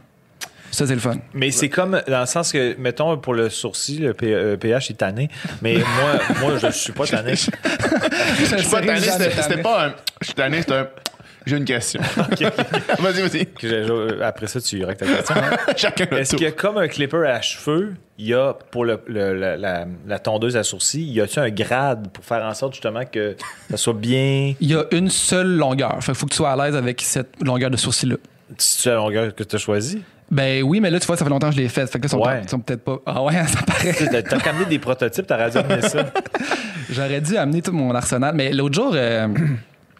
Ça, 0.72 0.88
c'est 0.88 0.96
le 0.96 1.00
fun. 1.00 1.18
Mais 1.36 1.52
c'est 1.52 1.70
comme 1.70 2.02
dans 2.08 2.20
le 2.22 2.26
sens 2.26 2.52
que, 2.52 2.76
mettons, 2.80 3.16
pour 3.20 3.36
le 3.36 3.50
sourcil, 3.52 4.00
le 4.02 4.14
P- 4.16 4.34
euh, 4.34 4.58
pH 4.58 4.90
est 4.90 4.96
tanné. 4.96 5.30
Mais 5.62 5.76
moi, 5.78 6.20
moi 6.42 6.58
je 6.58 6.72
suis 6.72 6.92
pas 6.92 7.06
tanné. 7.06 7.36
Je 7.36 8.56
suis 8.58 8.70
pas 8.72 8.82
tanné, 8.82 9.00
c'était 9.02 9.62
pas 9.62 9.86
un. 9.88 9.94
Je 10.20 10.26
suis 10.26 10.34
tanné, 10.34 10.62
c'est 10.64 10.74
un. 10.74 10.88
J'ai 11.46 11.58
une 11.58 11.66
question. 11.66 12.02
vas-y, 13.00 13.22
vas-y. 13.22 13.46
Que 13.48 14.22
Après 14.22 14.48
ça, 14.48 14.62
tu 14.62 14.78
iras 14.78 14.88
avec 14.92 15.00
ta 15.00 15.06
question. 15.06 15.36
Chacun 15.78 16.06
le 16.12 16.20
Est-ce 16.20 16.32
tour. 16.32 16.38
qu'il 16.38 16.46
y 16.48 16.50
a 16.50 16.54
comme 16.54 16.78
un 16.78 16.88
clipper 16.88 17.26
à 17.28 17.42
cheveux, 17.42 17.94
il 18.18 18.28
y 18.28 18.34
a 18.34 18.54
pour 18.72 18.86
le, 18.86 19.02
le- 19.08 19.34
la, 19.34 19.58
la- 19.58 19.86
la 20.08 20.20
tondeuse 20.20 20.56
à 20.56 20.64
sourcils, 20.64 21.04
y 21.12 21.20
a-tu 21.22 21.40
un 21.40 21.50
grade 21.50 22.10
pour 22.12 22.24
faire 22.24 22.44
en 22.46 22.54
sorte 22.54 22.74
justement 22.74 23.04
que 23.06 23.36
ça 23.70 23.78
soit 23.78 23.94
bien? 23.94 24.54
Il 24.62 24.70
y 24.72 24.76
a 24.76 24.86
une 24.92 25.10
seule 25.10 25.56
longueur. 25.56 25.98
Fait 26.02 26.12
qu'il 26.12 26.16
faut 26.16 26.26
que 26.28 26.32
tu 26.32 26.38
sois 26.38 26.52
à 26.52 26.66
l'aise 26.66 26.76
avec 26.76 27.02
cette 27.02 27.34
longueur 27.44 27.70
de 27.70 27.78
sourcil-là. 27.78 28.16
C'est 28.58 28.90
la 28.90 28.96
longueur 28.98 29.34
que 29.36 29.44
tu 29.44 29.56
as 29.56 29.60
choisie? 29.60 30.02
Ben 30.32 30.64
oui, 30.64 30.80
mais 30.80 30.90
là, 30.90 31.00
tu 31.00 31.06
vois, 31.06 31.18
ça 31.18 31.26
fait 31.26 31.30
longtemps 31.30 31.50
que 31.50 31.56
je 31.56 31.62
l'ai 31.62 31.70
fait. 31.70 31.86
Fait 31.86 32.00
que 32.00 32.04
là, 32.04 32.08
ils 32.08 32.10
sont, 32.10 32.20
Ouais. 32.22 32.42
sont 32.48 32.60
peut-être 32.60 32.84
pas. 32.84 32.98
Ah 33.06 33.22
ouais, 33.24 33.34
ça 33.48 33.62
paraît. 33.62 33.94
T'as 34.24 34.54
même 34.54 34.70
des 34.70 34.80
prototypes, 34.80 35.28
t'aurais 35.28 35.50
dû 35.52 35.58
amener 35.58 35.82
ça. 35.82 36.06
J'aurais 36.90 37.22
dû 37.22 37.36
amener 37.38 37.62
tout 37.62 37.72
mon 37.72 37.94
arsenal. 37.94 38.34
Mais 38.36 38.52
l'autre 38.52 38.74
jour, 38.76 38.92
euh, 38.96 39.28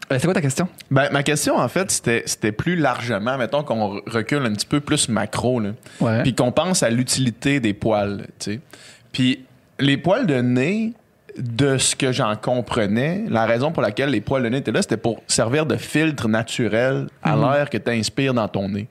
c'est 0.10 0.24
quoi 0.24 0.34
ta 0.34 0.42
question? 0.42 0.68
Ben, 0.92 1.10
ma 1.12 1.24
question, 1.24 1.58
en 1.58 1.68
fait, 1.68 1.92
c'était 1.92 2.24
c'était 2.26 2.52
plus 2.52 2.76
largement, 2.76 3.38
mettons 3.38 3.64
qu'on 3.64 4.02
recule 4.06 4.46
un 4.46 4.54
petit 4.54 4.66
peu 4.66 4.80
plus 4.80 5.10
macro. 5.10 5.62
Ouais. 6.00 6.24
Puis 6.24 6.36
qu'on 6.36 6.52
pense 6.52 6.84
à 6.84 6.90
l'utilité 6.90 7.60
des 7.60 7.74
poils, 7.74 8.28
tu 8.40 8.54
sais. 8.54 8.60
Puis 9.12 9.46
les 9.80 9.98
poils 9.98 10.26
de 10.26 10.42
nez, 10.42 10.94
de 11.38 11.78
ce 11.78 11.96
que 11.96 12.12
j'en 12.12 12.36
comprenais, 12.36 13.24
la 13.30 13.46
raison 13.46 13.72
pour 13.72 13.82
laquelle 13.82 14.10
les 14.10 14.22
poils 14.22 14.44
de 14.44 14.50
nez 14.50 14.58
étaient 14.58 14.72
là, 14.72 14.82
c'était 14.82 14.98
pour 14.98 15.24
servir 15.28 15.66
de 15.66 15.78
filtre 15.78 16.28
naturel 16.28 17.08
à 17.24 17.36
l'air 17.36 17.70
que 17.70 17.78
tu 17.78 17.92
inspires 17.92 18.34
dans 18.34 18.48
ton 18.48 18.70
nez. 18.70 18.88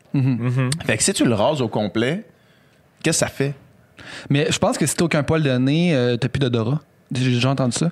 Fait 0.85 0.97
que 0.97 1.03
si 1.03 1.13
tu 1.13 1.25
le 1.25 1.35
rases 1.35 1.61
au 1.61 1.69
complet, 1.69 2.25
qu'est-ce 3.03 3.21
que 3.21 3.27
ça 3.27 3.33
fait? 3.33 3.55
Mais 4.29 4.51
je 4.51 4.59
pense 4.59 4.79
que 4.79 4.87
si 4.87 4.97
t'as 4.97 5.05
aucun 5.05 5.23
poil 5.23 5.43
de 5.43 5.51
nez, 5.51 5.95
euh, 5.95 6.17
t'as 6.17 6.29
plus 6.29 6.41
d'odorat. 6.41 6.81
J'ai 7.13 7.31
déjà 7.31 7.51
entendu 7.51 7.77
ça. 7.77 7.91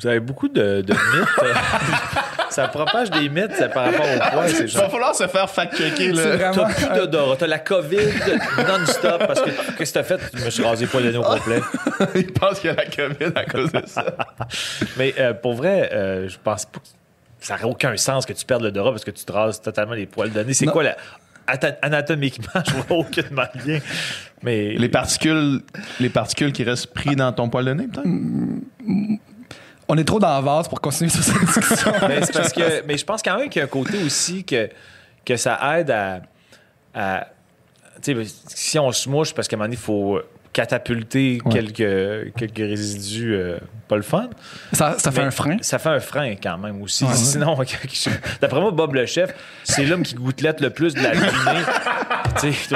Vous 0.00 0.06
avez 0.08 0.20
beaucoup 0.20 0.48
de, 0.48 0.80
de 0.80 0.92
mythes. 0.92 1.54
ça 2.50 2.66
propage 2.68 3.10
des 3.10 3.28
mythes 3.28 3.54
ça, 3.56 3.68
par 3.68 3.84
rapport 3.84 4.06
au 4.06 4.18
poids. 4.32 4.48
Il 4.48 4.66
va 4.66 4.88
falloir 4.88 5.14
se 5.14 5.26
faire 5.28 5.48
fact-checker. 5.50 6.12
Là. 6.12 6.36
vraiment. 6.36 6.54
t'as 6.68 6.74
plus 6.74 6.96
d'odorat, 6.96 7.36
t'as 7.36 7.46
la 7.46 7.58
COVID 7.58 7.96
non-stop 8.66 9.26
parce 9.26 9.40
que 9.42 9.50
qu'est-ce 9.76 9.92
que 9.92 9.98
t'as 9.98 10.04
fait? 10.04 10.20
Je 10.34 10.44
me 10.44 10.50
suis 10.50 10.64
rasé 10.64 10.86
pas 10.86 10.98
l'année 11.00 11.18
au 11.18 11.22
complet. 11.22 11.60
Il 12.14 12.32
pense 12.32 12.58
qu'il 12.60 12.70
y 12.70 12.72
a 12.72 12.76
la 12.76 12.86
COVID 12.86 13.32
à 13.34 13.44
cause 13.44 13.70
de 13.72 13.82
ça. 13.86 14.04
Mais 14.96 15.14
euh, 15.18 15.34
pour 15.34 15.54
vrai, 15.54 15.90
euh, 15.92 16.28
je 16.28 16.36
pense 16.42 16.64
pas 16.66 16.80
que 16.80 16.86
ça 17.40 17.54
n'aurait 17.54 17.66
aucun 17.70 17.96
sens 17.96 18.24
que 18.26 18.32
tu 18.32 18.44
perdes 18.44 18.62
l'odorat 18.62 18.90
parce 18.92 19.04
que 19.04 19.10
tu 19.10 19.24
te 19.24 19.32
rases 19.32 19.60
totalement 19.60 19.94
les 19.94 20.06
poils 20.06 20.32
de 20.32 20.40
nez. 20.42 20.54
C'est 20.54 20.66
Non. 20.66 20.72
quoi 20.72 20.82
la. 20.84 20.96
Anatomiquement, 21.82 22.62
je 22.66 22.72
vois 22.72 22.98
aucunement 22.98 23.42
bien. 23.64 23.80
Mais 24.42 24.74
Les 24.74 24.88
particules, 24.88 25.60
les 26.00 26.08
particules 26.08 26.52
qui 26.52 26.62
restent 26.64 26.94
pris 26.94 27.16
dans 27.16 27.32
ton 27.32 27.48
poil 27.48 27.64
de 27.64 27.72
nez, 27.74 27.88
peut-être? 27.88 28.06
On 29.94 29.98
est 29.98 30.04
trop 30.04 30.18
dans 30.18 30.30
la 30.30 30.40
vase 30.40 30.68
pour 30.68 30.80
continuer 30.80 31.10
sur 31.10 31.22
cette 31.22 31.38
discussion. 31.44 31.92
Mais 32.88 32.96
je 32.96 33.04
pense 33.04 33.20
quand 33.22 33.36
même 33.36 33.50
qu'il 33.50 33.60
y 33.60 33.62
a 33.62 33.66
un 33.66 33.68
côté 33.68 34.02
aussi 34.02 34.42
que, 34.42 34.70
que 35.22 35.36
ça 35.36 35.58
aide 35.78 35.90
à. 35.90 36.20
à- 36.94 37.26
si 38.48 38.78
on 38.78 38.90
se 38.90 39.06
mouche, 39.10 39.34
parce 39.34 39.46
qu'à 39.46 39.56
un 39.56 39.58
moment 39.58 39.66
donné, 39.66 39.76
il 39.76 39.84
faut 39.84 40.18
catapulter 40.52 41.40
Ouais. 41.44 41.52
quelques, 41.52 42.34
quelques 42.36 42.58
résidus 42.58 43.34
euh, 43.34 43.58
pas 43.88 43.96
le 43.96 44.02
fun. 44.02 44.28
Ça, 44.72 44.96
ça 44.98 45.10
fait 45.10 45.22
un 45.22 45.30
frein. 45.30 45.56
Ça 45.62 45.78
fait 45.78 45.88
un 45.88 46.00
frein 46.00 46.34
quand 46.42 46.58
même 46.58 46.80
aussi. 46.82 47.04
Ouais. 47.04 47.14
Sinon, 47.14 47.56
d'après 48.40 48.60
moi, 48.60 48.70
Bob 48.70 48.94
le 48.94 49.06
chef, 49.06 49.34
c'est 49.64 49.84
l'homme 49.84 50.02
qui 50.02 50.14
gouttelette 50.14 50.60
le 50.60 50.70
plus 50.70 50.94
de 50.94 51.00
la 51.02 51.10
tu 52.40 52.52
sais, 52.52 52.68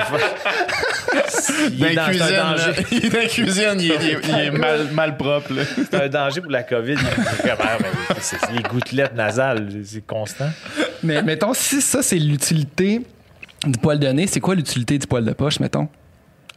il 1.73 1.85
est 1.85 1.95
dans- 1.95 2.05
cuisine, 2.07 2.23
un 2.23 2.31
là. 2.31 2.57
danger. 2.57 2.87
il 2.93 3.05
est 3.07 3.09
dans 3.11 3.19
la 3.19 3.27
cuisine, 3.27 3.81
il 3.81 3.93
est, 3.93 4.21
il 4.47 4.53
mal, 4.53 4.87
mal 4.93 5.17
propre. 5.17 5.53
C'est 5.77 5.95
un 5.95 6.09
danger 6.09 6.41
pour 6.41 6.51
la 6.51 6.63
COVID. 6.63 6.97
C'est 8.21 8.53
les 8.53 8.63
gouttelettes 8.63 9.15
nasales, 9.15 9.69
c'est 9.85 10.07
constant. 10.07 10.51
Mais 11.03 11.23
mettons, 11.23 11.55
si 11.55 11.81
ça, 11.81 12.03
c'est 12.03 12.19
l'utilité 12.19 13.01
du 13.67 13.79
poil 13.79 13.99
de 13.99 14.09
nez, 14.09 14.27
c'est 14.27 14.41
quoi 14.41 14.55
l'utilité 14.55 14.99
du 14.99 15.07
poil 15.07 15.25
de 15.25 15.33
poche, 15.33 15.61
mettons? 15.61 15.89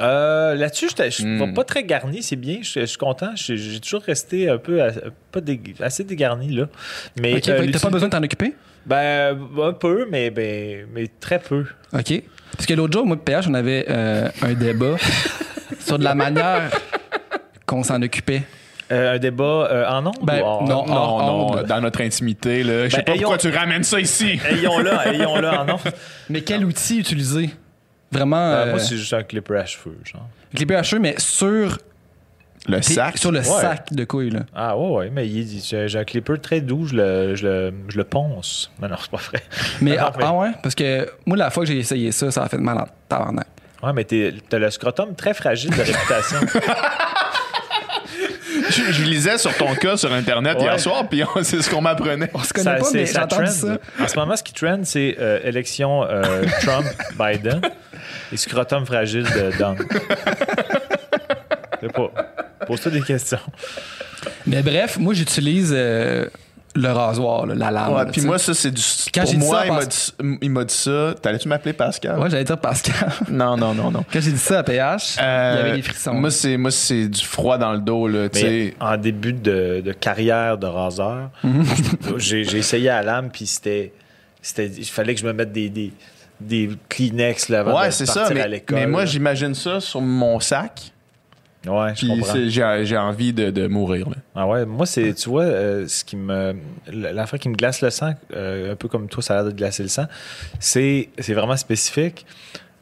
Euh, 0.02 0.56
Là-dessus, 0.56 0.90
je 0.90 1.10
je 1.10 1.24
Hmm. 1.26 1.44
suis 1.44 1.54
pas 1.54 1.64
très 1.64 1.84
garni, 1.84 2.24
c'est 2.24 2.36
bien. 2.36 2.60
Je 2.62 2.86
suis 2.86 2.98
content. 2.98 3.32
J'ai 3.36 3.80
toujours 3.80 4.02
resté 4.02 4.50
un 4.50 4.58
peu 4.58 4.82
à- 4.82 4.92
pas 5.32 5.40
assez 5.82 6.04
dégarni 6.04 6.52
là. 6.54 6.68
Mais 7.22 7.36
OK, 7.38 7.48
euh, 7.50 7.68
t'as 7.72 7.80
pas 7.80 7.90
besoin 7.90 8.08
de 8.08 8.14
t'en 8.14 8.24
occuper? 8.24 8.54
Ben, 8.86 9.38
un 9.62 9.74
peu, 9.74 10.08
mais, 10.10 10.30
ben, 10.30 10.86
mais 10.94 11.08
très 11.20 11.40
peu. 11.40 11.66
OK. 11.94 12.24
Parce 12.54 12.66
que 12.66 12.74
l'autre 12.74 12.94
jour, 12.94 13.06
moi 13.06 13.18
et 13.18 13.24
PH, 13.24 13.48
on 13.50 13.54
avait 13.54 13.86
euh, 13.90 14.30
un 14.42 14.54
débat 14.54 14.96
sur 15.80 16.00
de 16.00 16.04
la 16.04 16.16
manière 16.16 16.72
qu'on 17.66 17.84
s'en 17.84 18.02
occupait. 18.02 18.44
Euh, 18.92 19.16
un 19.16 19.20
débat 19.20 19.44
euh, 19.70 19.86
en 19.88 20.08
ondes? 20.08 20.16
Ben, 20.24 20.40
non. 20.40 20.66
Non, 20.66 20.86
non, 20.88 21.64
dans 21.64 21.82
notre 21.82 22.02
intimité. 22.02 22.64
Là. 22.64 22.86
Je 22.86 22.96
sais 22.96 22.98
Ben, 22.98 23.04
pas 23.04 23.12
pourquoi 23.14 23.36
ayons- 23.38 23.52
tu 23.52 23.56
ramènes 23.56 23.84
ça 23.84 24.00
ici. 24.00 24.40
Ayons-le, 24.50 24.92
ayons-le 25.14 25.48
en 25.48 25.70
ondes. 25.70 25.94
Mais 26.30 26.42
quel 26.42 26.66
outil 26.66 27.00
utiliser? 27.00 27.52
Vraiment. 28.12 28.38
Euh, 28.38 28.65
euh, 28.65 28.69
moi, 28.72 28.80
c'est 28.80 28.98
juste 28.98 29.13
un 29.13 29.24
clipper 29.24 29.58
à 29.58 29.65
cheveux, 29.65 29.98
genre. 30.04 30.28
clipper 30.56 30.76
à 30.76 30.84
cheveux, 30.84 31.02
mais 31.02 31.15
sur, 31.19 31.78
Le 32.67 32.82
sac? 32.82 33.17
sur 33.17 33.32
le 33.32 33.39
Ouais. 33.39 33.43
sac 33.45 33.93
de 33.93 34.04
couilles. 34.04 34.32
Là. 34.32 34.41
Ah 34.56 34.78
ouais, 34.78 34.89
ouais, 34.89 35.10
mais 35.12 35.28
il 35.28 35.39
est- 35.58 35.63
j'ai 35.65 35.88
j'ai 35.88 36.00
un 36.00 36.04
clipper 36.04 36.38
très 36.39 36.60
doux, 36.62 36.86
je 36.86 36.95
le, 36.95 37.36
je 37.36 37.45
le, 37.48 37.74
je 37.88 37.98
le 37.98 38.04
ponce. 38.04 38.72
Mais 38.82 38.88
non, 38.88 38.95
c'est 39.00 39.12
pas 39.12 39.17
vrai. 39.17 39.41
Mais, 39.82 39.98
Ah, 40.00 40.12
ah, 40.13 40.17
mais- 40.17 40.24
ah 40.28 40.34
ouais? 40.34 40.52
Parce 40.63 40.76
que 40.76 41.08
moi, 41.26 41.38
la 41.38 41.50
fois 41.52 41.63
que 41.63 41.69
j'ai 41.69 41.78
essayé 41.78 42.12
ça, 42.12 42.32
ça 42.32 42.43
a 42.43 42.50
fait 42.50 42.58
mal 42.58 42.78
en 42.80 42.88
tabarnak. 43.08 43.48
Ouais, 43.84 43.93
mais 43.93 44.04
t'es- 44.04 44.34
t'as 44.50 44.58
le 44.60 44.69
scrotum 44.72 45.15
très 45.15 45.34
fragile 45.34 45.69
de 45.69 45.82
réputation. 45.82 46.39
Je, 48.69 48.91
je 48.91 49.03
lisais 49.03 49.38
sur 49.38 49.55
ton 49.58 49.73
cas 49.75 49.97
sur 49.97 50.12
Internet 50.13 50.58
Ouais. 50.58 50.63
hier 50.63 50.79
soir, 50.79 51.08
puis 51.10 51.23
c'est 51.43 51.62
ce 51.62 51.69
qu'on 51.69 51.82
m'apprenait. 51.82 52.29
On 52.34 52.43
se 52.43 52.53
connaît 52.53 52.77
pas, 52.77 52.84
c'est- 52.84 52.97
mais 52.99 53.05
ça 53.05 53.25
trend. 53.27 53.45
ça. 53.47 53.77
En 53.99 54.08
ce 54.08 54.15
moment, 54.15 54.36
ce 54.36 54.43
qui 54.43 54.53
trend, 54.53 54.79
c'est 54.84 55.15
euh, 55.19 55.39
élection 55.43 56.03
euh, 56.03 56.43
Trump-Biden 56.62 57.62
et 58.32 58.38
scrotum 58.38 58.86
fragile 58.86 59.23
de 59.23 59.58
Donald. 59.58 59.88
Je 61.82 61.88
sais 61.88 61.93
pas. 61.93 62.12
Pose-toi 62.67 62.91
des 62.91 63.01
questions. 63.01 63.39
Mais 64.45 64.62
bref, 64.62 64.97
moi, 64.97 65.13
j'utilise 65.13 65.73
euh, 65.75 66.27
le 66.75 66.89
rasoir, 66.91 67.45
là, 67.47 67.55
la 67.55 67.71
lame. 67.71 67.93
Ouais, 67.93 68.05
puis 68.12 68.21
moi, 68.21 68.38
ça, 68.38 68.53
c'est 68.53 68.71
du. 68.71 68.82
Quand 69.13 69.21
pour 69.21 69.32
j'ai 69.32 69.38
dit 69.38 69.45
moi, 69.45 69.60
ça, 69.60 69.65
il 69.65 69.71
m'a 69.71 69.77
parce- 69.79 70.13
dit, 70.19 70.38
il 70.41 70.49
m'a 70.51 70.63
dit 70.63 70.73
ça. 70.73 71.15
T'allais-tu 71.21 71.47
m'appeler 71.47 71.73
Pascal? 71.73 72.19
Ouais, 72.19 72.29
j'allais 72.29 72.43
dire 72.43 72.58
Pascal. 72.60 73.12
Non, 73.29 73.58
non, 73.58 73.73
non, 73.73 73.89
non. 73.91 74.05
Quand 74.12 74.21
j'ai 74.21 74.32
dit 74.32 74.38
ça 74.38 74.60
à 74.60 74.63
PH, 74.63 75.15
il 75.17 75.19
y 75.19 75.23
Euh, 75.23 75.60
avait 75.62 75.75
des 75.77 75.82
frissons. 75.82 76.13
Moi, 76.13 76.32
c'est, 76.32 76.58
moi, 76.58 76.71
c'est 76.71 77.08
du 77.08 77.23
froid 77.25 77.58
dans 77.58 77.71
le 77.73 77.79
dos, 77.79 78.08
là. 78.08 78.29
Tu 78.29 78.43
Mais 78.43 78.49
sais. 78.69 78.75
en 78.79 78.97
début 78.97 79.34
de, 79.34 79.82
de 79.84 79.91
carrière 79.93 80.58
de 80.58 80.67
raseur, 80.67 81.29
j'ai 82.17 82.43
j'ai 82.43 82.58
essayé 82.60 82.89
à 82.89 83.01
la 83.01 83.13
lame, 83.13 83.29
puis 83.32 83.45
c'était. 83.47 83.91
c'était- 84.41 84.67
Il 84.77 84.86
fallait 84.86 85.15
que 85.15 85.21
je 85.21 85.25
me 85.25 85.34
mette 85.34 85.51
des, 85.51 85.69
des, 85.69 85.91
des 86.39 86.69
Kleenex 86.88 87.49
là, 87.49 87.62
avant 87.62 87.79
Ouais, 87.79 87.88
de 87.88 87.91
c'est 87.91 88.05
partir 88.05 88.25
ça. 88.27 88.32
à 88.32 88.34
Mais, 88.34 88.47
l'école. 88.47 88.77
mais 88.77 88.88
moi, 88.88 89.01
là. 89.01 89.05
j'imagine 89.05 89.53
ça 89.55 89.79
sur 89.79 90.01
mon 90.01 90.39
sac. 90.39 90.91
Ouais, 91.67 91.89
je 91.93 92.06
Puis 92.06 92.08
comprends. 92.08 92.34
j'ai, 92.48 92.86
j'ai 92.86 92.98
envie 92.98 93.34
de, 93.34 93.50
de 93.52 93.67
mourir, 93.67 94.10
là. 94.10 94.15
Ah 94.34 94.48
ouais, 94.48 94.65
moi, 94.65 94.86
c'est, 94.86 95.13
tu 95.13 95.30
vois, 95.30 95.43
euh, 95.43 95.88
ce 95.89 96.06
qui 96.06 96.15
me. 96.15 96.56
L'affaire 96.89 97.38
qui 97.39 97.50
me 97.50 97.56
glace 97.56 97.82
le 97.82 97.89
sang, 97.89 98.13
euh, 98.34 98.72
un 98.72 98.76
peu 98.76 98.88
comme 98.88 99.10
toi, 99.10 99.22
ça 99.22 99.34
a 99.34 99.41
l'air 99.41 99.52
de 99.52 99.58
glacer 99.58 99.84
le 99.84 99.89
sang, 99.89 100.06
c'est, 100.60 101.10
c'est 101.19 101.34
vraiment 101.34 101.58
spécifique. 101.58 102.26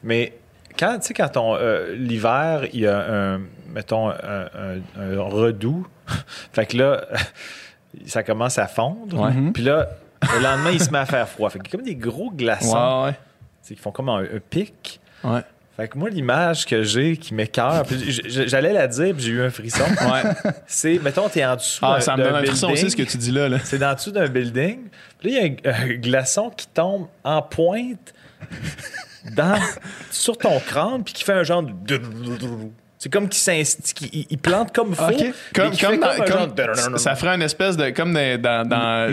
Mais 0.04 0.38
quand, 0.78 0.96
tu 1.00 1.08
sais, 1.08 1.14
quand 1.14 1.36
on. 1.36 1.56
euh, 1.56 1.94
l'hiver, 1.96 2.66
il 2.72 2.80
y 2.80 2.86
a 2.86 2.98
un. 3.34 3.40
Mettons, 3.74 4.10
un, 4.10 4.14
un- 4.14 4.80
un 5.00 5.20
redoux. 5.22 5.86
fait 6.52 6.66
que 6.66 6.76
là, 6.76 7.04
ça 8.06 8.22
commence 8.22 8.58
à 8.58 8.68
fondre. 8.68 9.20
Ouais. 9.20 9.32
Mhm. 9.32 9.52
Puis 9.52 9.64
là, 9.64 9.88
le 10.36 10.40
lendemain, 10.42 10.70
il 10.70 10.80
se 10.80 10.90
met 10.90 10.98
à 10.98 11.06
faire 11.06 11.28
froid. 11.28 11.50
Fait 11.50 11.58
a 11.58 11.62
comme 11.70 11.82
des 11.82 11.96
gros 11.96 12.30
glaçons 12.30 13.04
Ouais, 13.06 13.18
qui 13.66 13.74
font 13.74 13.90
comme 13.90 14.08
un, 14.08 14.20
un 14.22 14.40
pic. 14.48 15.00
ouais. 15.24 15.40
Fait 15.80 15.86
que 15.86 15.96
moi, 15.96 16.10
l'image 16.10 16.66
que 16.66 16.82
j'ai 16.82 17.16
qui 17.16 17.34
m'écœure, 17.34 17.84
j'allais 18.26 18.72
la 18.72 18.88
dire, 18.88 19.14
puis 19.14 19.24
j'ai 19.24 19.30
eu 19.30 19.42
un 19.42 19.50
frisson. 19.50 19.84
Ouais. 19.84 20.22
C'est, 20.66 20.98
mettons, 21.00 21.28
t'es 21.28 21.44
en 21.44 21.54
dessous 21.54 21.78
Ah, 21.84 21.94
d'un- 21.94 22.00
ça 22.00 22.16
me 22.16 22.24
donne 22.24 22.34
un 22.34 22.44
frisson 22.44 22.70
aussi, 22.72 22.90
ce 22.90 22.96
que 22.96 23.02
tu 23.04 23.16
dis 23.16 23.30
là, 23.30 23.48
là. 23.48 23.58
C'est 23.62 23.78
dans 23.78 23.94
dessous 23.94 24.10
d'un 24.10 24.26
building. 24.26 24.80
Puis 25.20 25.30
là, 25.30 25.40
il 25.40 25.52
y 25.64 25.68
a 25.68 25.72
un, 25.72 25.84
un 25.84 25.94
glaçon 25.94 26.50
qui 26.50 26.66
tombe 26.66 27.06
en 27.22 27.42
pointe 27.42 28.12
dans, 29.36 29.58
sur 30.10 30.36
ton 30.36 30.58
crâne, 30.60 31.04
puis 31.04 31.14
qui 31.14 31.22
fait 31.24 31.32
un 31.32 31.44
genre 31.44 31.62
de. 31.62 32.00
C'est 32.98 33.12
comme 33.12 33.28
qu'il 33.28 33.40
qu'il- 33.94 34.26
il, 34.28 34.38
plante 34.38 34.74
comme 34.74 34.92
faux. 34.96 35.04
Ok. 35.04 35.20
mais 35.20 35.32
Comme, 35.54 35.76
comme, 35.76 36.00
dans- 36.56 36.74
comme- 36.74 36.98
ça 36.98 37.14
ferait 37.14 37.36
une 37.36 37.42
espèce 37.42 37.76
de. 37.76 37.90
Comme 37.90 38.12
dans, 38.14 38.40
dans, 38.42 38.68
dans 38.68 39.06
Les 39.06 39.12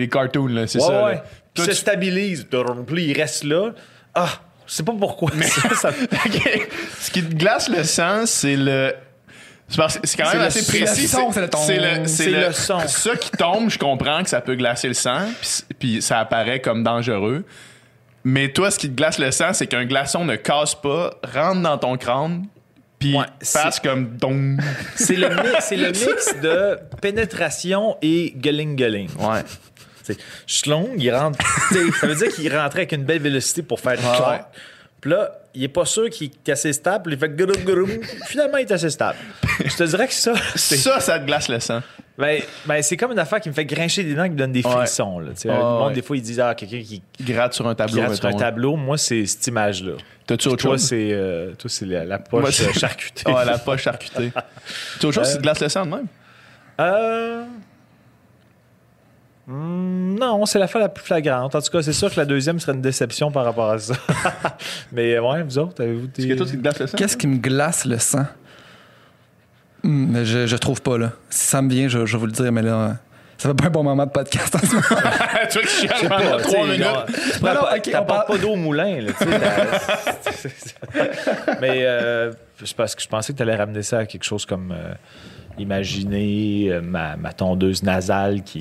le, 0.00 0.06
cartoons. 0.06 0.46
le-. 0.46 0.68
C'est 0.68 0.78
Ouais, 0.78 0.86
ça. 0.86 1.04
ouais. 1.06 1.22
Puis 1.52 1.64
se 1.64 1.70
tu- 1.70 1.76
stabilise. 1.76 2.46
Puis 2.86 3.04
il 3.06 3.20
reste 3.20 3.42
là. 3.42 3.70
Ah, 4.14 4.28
je 4.70 4.74
sais 4.76 4.82
pas 4.84 4.92
pourquoi. 4.98 5.30
Ça, 5.42 5.74
ça- 5.74 5.88
Ok. 6.26 6.68
Ce 7.00 7.10
qui 7.10 7.22
te 7.24 7.34
glace 7.34 7.68
le 7.68 7.82
sang, 7.82 8.24
c'est 8.26 8.54
le. 8.56 8.94
C'est 9.68 10.16
quand 10.16 10.28
même 10.30 10.38
le- 10.40 10.44
assez 10.46 10.64
précis. 10.66 11.08
c'est 11.08 11.76
le. 11.76 12.06
C'est 12.06 12.28
le, 12.30 12.52
son. 12.52 12.80
Ça 12.86 13.16
qui 13.16 13.30
tombe, 13.32 13.68
je 13.70 13.78
comprends 13.78 14.22
que 14.22 14.28
ça 14.30 14.40
peut 14.40 14.54
glacer 14.56 14.88
le 14.88 14.94
sang, 14.94 15.26
puis- 15.78 16.00
ça 16.02 16.18
apparaît 16.20 16.60
comme 16.60 16.82
dangereux. 16.84 17.44
Mais 18.24 18.52
toi, 18.52 18.70
ce 18.70 18.78
qui 18.78 18.88
te 18.90 18.94
glace 18.96 19.18
le 19.18 19.30
sang, 19.30 19.52
c'est 19.52 19.66
qu'un 19.66 19.86
glaçon 19.86 20.24
ne 20.24 20.36
casse 20.36 20.74
pas, 20.74 21.14
rentre 21.34 21.62
dans 21.62 21.78
ton 21.78 21.96
crâne, 21.96 22.46
puis 22.98 23.16
Ouais, 23.16 23.24
fasse 23.42 23.80
comme 23.80 24.16
don. 24.18 24.56
c'est 24.94 25.16
le, 25.16 25.28
mi- 25.30 25.76
le 25.78 25.88
mix 25.88 26.34
de 26.42 26.78
pénétration 27.00 27.96
et 28.02 28.34
gueuling-gueuling. 28.36 29.08
Ouais. 29.18 29.40
C'est 30.14 30.18
Schlong, 30.46 30.88
il 30.96 31.14
rentre. 31.14 31.38
ça 32.00 32.06
veut 32.06 32.14
dire 32.14 32.28
qu'il 32.34 32.54
rentrait 32.56 32.80
avec 32.80 32.92
une 32.92 33.04
belle 33.04 33.20
vélocité 33.22 33.62
pour 33.62 33.80
faire 33.80 33.92
Ouais. 33.98 34.16
clair. 34.16 34.46
Puis 35.00 35.10
là, 35.12 35.30
il 35.54 35.64
est 35.64 35.68
pas 35.68 35.86
sûr 35.86 36.10
qu'il 36.10 36.30
est 36.46 36.52
assez 36.52 36.74
stable. 36.74 37.14
Il 37.14 37.18
fait 37.18 37.34
grum, 37.34 37.56
grum. 37.64 37.88
Finalement, 38.26 38.58
il 38.58 38.62
est 38.66 38.70
assez 38.72 38.90
stable. 38.90 39.16
Je 39.64 39.74
te 39.74 39.82
dirais 39.84 40.06
que 40.06 40.12
ça, 40.12 40.34
c'est. 40.54 40.76
Ça, 40.76 41.00
ça 41.00 41.18
te 41.18 41.24
glace 41.24 41.48
le 41.48 41.58
sang. 41.58 41.80
Ben, 42.18 42.42
ben, 42.66 42.82
c'est 42.82 42.98
comme 42.98 43.12
une 43.12 43.18
affaire 43.18 43.40
qui 43.40 43.48
me 43.48 43.54
fait 43.54 43.64
grincher 43.64 44.04
des 44.04 44.14
dents, 44.14 44.24
qui 44.24 44.30
me 44.32 44.36
donne 44.36 44.52
des 44.52 44.62
Ouais. 44.62 44.70
frissons. 44.70 45.20
Là, 45.20 45.30
Tu 45.30 45.40
sais, 45.42 45.48
Ouais, 45.48 45.56
le 45.56 45.62
monde, 45.62 45.88
ouais. 45.88 45.94
des 45.94 46.02
fois, 46.02 46.16
ils 46.18 46.22
disent 46.22 46.38
Ah, 46.38 46.54
quelqu'un 46.54 46.82
qui, 46.82 47.02
Gratte 47.22 47.54
sur 47.54 47.66
un 47.66 47.74
tableau, 47.74 48.02
rate 48.02 48.14
sur 48.16 48.26
un 48.26 48.28
mettons. 48.28 48.38
tableau. 48.40 48.76
Moi, 48.76 48.98
c'est 48.98 49.24
cette 49.24 49.46
image-là. 49.46 49.92
T'as-tu 50.26 50.48
autre 50.48 50.56
Toi, 50.58 50.72
chose? 50.72 50.82
c'est 50.86 51.08
euh, 51.12 51.54
toi, 51.54 51.70
c'est 51.70 51.86
la, 51.86 52.04
la 52.04 52.18
poche 52.18 52.40
Moi, 52.42 52.52
c'est- 52.52 52.68
euh, 52.68 52.72
charcutée. 52.74 53.26
Ouais, 53.32 53.44
la 53.46 53.56
poche 53.56 53.82
charcutée. 53.82 54.32
T'as 55.00 55.08
autre 55.08 55.14
chose 55.14 55.30
qui 55.30 55.38
te 55.38 55.42
glace 55.42 55.60
le 55.60 55.68
sang 55.70 55.86
de 55.86 55.90
même? 55.92 56.06
Euh... 56.78 57.44
hmm, 59.50 60.18
non, 60.18 60.46
c'est 60.46 60.58
la 60.58 60.68
fois 60.68 60.80
la 60.80 60.88
plus 60.88 61.04
flagrante. 61.04 61.54
En 61.54 61.60
tout 61.60 61.70
cas, 61.70 61.82
c'est 61.82 61.92
sûr 61.92 62.10
que 62.10 62.16
la 62.18 62.24
deuxième 62.26 62.58
serait 62.60 62.72
une 62.72 62.80
déception 62.82 63.30
par 63.30 63.44
rapport 63.44 63.70
à 63.70 63.78
ça. 63.78 63.94
Mais 64.92 65.14
euh, 65.16 65.22
ouais, 65.22 65.42
vous 65.42 65.58
autres, 65.58 65.82
avez-vous 65.82 66.06
des... 66.08 66.22
Est-ce 66.22 66.32
que 66.32 66.38
toi, 66.38 66.46
qui 66.46 66.52
te 66.52 66.56
glace 66.62 66.78
le 66.80 66.86
sang? 66.86 66.96
Qu'est-ce 66.98 67.16
qui 67.16 67.26
me 67.26 67.36
glace 67.38 67.84
le 67.84 67.98
sang? 67.98 68.26
Hmm, 69.82 70.12
mais 70.12 70.24
je, 70.26 70.46
je 70.46 70.56
trouve 70.56 70.82
pas, 70.82 70.98
là. 70.98 71.12
Si 71.30 71.46
ça 71.46 71.62
me 71.62 71.70
vient, 71.70 71.88
je, 71.88 72.04
je 72.04 72.12
vais 72.12 72.18
vous 72.18 72.26
le 72.26 72.32
dire, 72.32 72.52
mais 72.52 72.60
là, 72.60 72.98
ça 73.38 73.48
fait 73.48 73.54
pas 73.54 73.68
un 73.68 73.70
bon 73.70 73.82
moment 73.82 74.04
de 74.04 74.10
podcast 74.10 74.54
en 74.54 74.58
ce 74.58 74.74
moment. 74.74 74.86
tu 75.50 75.58
vois 75.58 75.62
que 75.62 75.68
je 76.02 76.06
pas, 76.06 76.20
pendant 76.20 76.36
trois 76.36 76.64
minutes. 76.66 76.80
Non, 76.80 76.92
non, 76.92 77.04
t'apportes- 77.40 77.78
ok, 77.78 77.82
on 77.86 77.90
t'apportes 77.90 78.06
parle- 78.08 78.26
pas 78.26 78.36
d'eau 78.38 78.50
au 78.50 78.56
moulin, 78.56 79.00
là, 79.00 79.12
Mais 81.62 81.78
euh, 81.86 82.30
c'est 82.62 82.76
parce 82.76 82.94
que 82.94 83.00
je 83.02 83.08
pensais 83.08 83.32
que 83.32 83.38
tu 83.38 83.42
allais 83.42 83.56
ramener 83.56 83.82
ça 83.82 84.00
à 84.00 84.04
quelque 84.04 84.24
chose 84.24 84.44
comme 84.44 84.70
euh, 84.72 84.92
imaginer 85.58 86.66
euh, 86.70 86.82
ma, 86.82 87.16
ma 87.16 87.32
tondeuse 87.32 87.82
nasale 87.82 88.42
qui, 88.42 88.60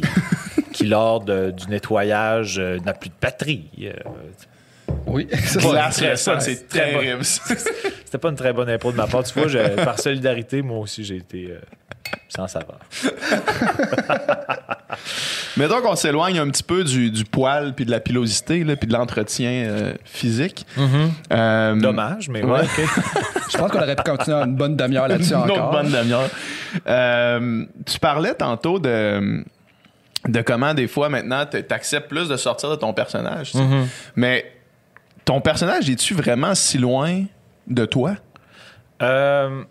qui, 0.72 0.86
lors 0.86 1.22
de- 1.22 1.52
du 1.52 1.68
nettoyage, 1.68 2.58
euh, 2.60 2.78
n'a 2.86 2.94
plus 2.94 3.10
de 3.10 3.16
batterie. 3.22 3.70
Euh, 3.84 3.92
Oui, 5.06 5.28
c'est- 5.32 5.60
c'est 5.92 6.16
ça, 6.18 6.40
c'est 6.40 6.56
c'est 6.56 6.68
très. 6.68 7.18
C'était 7.24 8.18
pas 8.18 8.30
une 8.30 8.36
très 8.36 8.54
bonne 8.54 8.70
impôt 8.70 8.92
de 8.92 8.98
ma 8.98 9.06
part. 9.08 9.24
Tu 9.24 9.38
vois, 9.38 9.48
je- 9.48 9.84
par 9.84 10.00
solidarité, 10.00 10.62
moi 10.64 10.80
aussi, 10.80 11.04
j'ai 11.04 11.18
été 11.18 11.50
euh, 11.52 11.60
sans 12.28 12.48
savoir. 12.48 12.80
Mettons 15.58 15.82
qu'on 15.82 15.96
s'éloigne 15.96 16.40
un 16.40 16.50
petit 16.50 16.64
peu 16.64 16.84
du, 16.84 17.12
du 17.12 17.24
poil, 17.26 17.74
puis 17.76 17.86
de 17.86 17.92
la 17.92 18.00
pilosité, 18.00 18.64
là, 18.64 18.76
puis 18.76 18.88
de 18.88 18.94
l'entretien 18.94 19.50
euh, 19.68 19.94
physique. 20.06 20.66
Euh, 21.32 21.76
Dommage, 21.76 22.30
mais 22.30 22.44
Ouais. 22.44 22.62
Je 23.52 23.58
pense 23.58 23.72
qu'on 23.72 23.80
aurait 23.82 23.96
pu 23.96 24.04
continuer 24.04 24.38
une 24.38 24.56
bonne 24.56 24.76
demi-heure 24.76 25.08
là-dessus 25.08 25.34
Une 25.34 25.42
autre 25.42 25.54
encore. 25.54 25.72
bonne 25.72 25.92
demi-heure. 25.92 26.30
Euh, 26.88 27.66
tu 27.86 28.00
parlais 28.00 28.34
tantôt 28.36 28.80
de, 28.80 29.44
de 30.32 30.42
comment 30.42 30.74
des 30.74 30.88
fois 30.88 31.10
maintenant 31.10 31.46
tu 31.46 31.58
acceptes 31.70 32.08
plus 32.10 32.28
de 32.30 32.38
sortir 32.38 32.70
de 32.70 32.76
ton 32.76 32.94
personnage. 32.94 33.52
sais. 33.52 33.63
Mais 34.15 34.46
ton 35.26 35.42
personnage, 35.42 35.89
es-tu 35.89 36.13
vraiment 36.13 36.56
si 36.56 36.78
loin 36.78 37.24
de 37.68 37.86
toi? 37.86 38.15
Euh, 39.02 39.63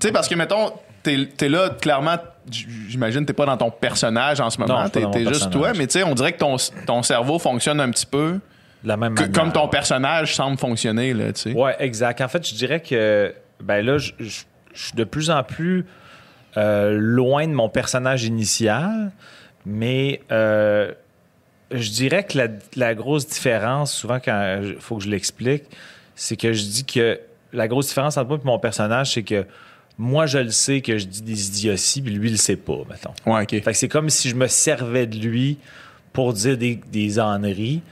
Tu 0.00 0.08
sais, 0.08 0.12
parce 0.12 0.28
que 0.28 0.34
mettons, 0.34 0.72
t'es 1.02 1.28
es 1.40 1.48
là, 1.48 1.70
clairement, 1.70 2.16
j'imagine, 2.50 3.24
t'es 3.24 3.32
pas 3.32 3.46
dans 3.46 3.56
ton 3.56 3.70
personnage 3.70 4.40
en 4.40 4.50
ce 4.50 4.58
moment, 4.60 4.88
t'es 4.88 5.00
mon 5.00 5.12
juste 5.12 5.24
personnage. 5.28 5.52
toi, 5.52 5.72
mais 5.76 5.86
tu 5.86 5.92
sais, 5.98 6.04
on 6.04 6.14
dirait 6.14 6.32
que 6.32 6.38
ton, 6.38 6.56
ton 6.86 7.02
cerveau 7.02 7.38
fonctionne 7.38 7.80
un 7.80 7.90
petit 7.90 8.06
peu 8.06 8.40
de 8.82 8.88
la 8.88 8.96
même 8.96 9.14
que- 9.14 9.24
comme 9.24 9.52
ton 9.52 9.68
personnage 9.68 10.34
semble 10.34 10.58
fonctionner, 10.58 11.14
là, 11.14 11.32
tu 11.32 11.40
sais. 11.40 11.52
Ouais, 11.52 11.74
exact. 11.78 12.20
En 12.20 12.28
fait, 12.28 12.46
je 12.46 12.54
dirais 12.54 12.80
que 12.80 13.34
ben 13.62 13.84
là, 13.84 13.96
je 13.98 14.12
suis 14.74 14.94
de 14.94 15.04
plus 15.04 15.30
en 15.30 15.42
plus 15.42 15.86
euh, 16.56 16.96
loin 16.98 17.46
de 17.46 17.52
mon 17.52 17.68
personnage 17.68 18.24
initial, 18.24 19.12
mais 19.66 20.20
euh, 20.30 20.92
je 21.70 21.90
dirais 21.90 22.24
que 22.24 22.38
la, 22.38 22.48
la 22.76 22.94
grosse 22.94 23.26
différence, 23.26 23.92
souvent 23.92 24.20
quand 24.20 24.60
il 24.62 24.76
faut 24.78 24.96
que 24.96 25.04
je 25.04 25.10
l'explique, 25.10 25.64
c'est 26.14 26.36
que 26.36 26.52
je 26.52 26.62
dis 26.62 26.84
que 26.84 27.20
la 27.52 27.68
grosse 27.68 27.88
différence 27.88 28.16
entre 28.16 28.28
moi 28.28 28.38
et 28.42 28.46
mon 28.46 28.58
personnage, 28.58 29.14
c'est 29.14 29.22
que 29.22 29.46
moi, 29.96 30.26
je 30.26 30.38
le 30.38 30.50
sais 30.50 30.80
que 30.80 30.98
je 30.98 31.06
dis 31.06 31.22
des 31.22 31.46
idioties, 31.48 32.02
puis 32.02 32.12
lui, 32.12 32.28
il 32.28 32.32
le 32.32 32.36
sait 32.36 32.56
pas, 32.56 32.78
mettons. 32.90 33.14
Ouais, 33.26 33.42
ok. 33.42 33.50
Fait 33.50 33.60
que 33.60 33.74
c'est 33.74 33.88
comme 33.88 34.10
si 34.10 34.28
je 34.28 34.34
me 34.34 34.48
servais 34.48 35.06
de 35.06 35.18
lui 35.18 35.58
pour 36.12 36.32
dire 36.32 36.58
des, 36.58 36.80
des 36.90 37.18
âneries. 37.18 37.82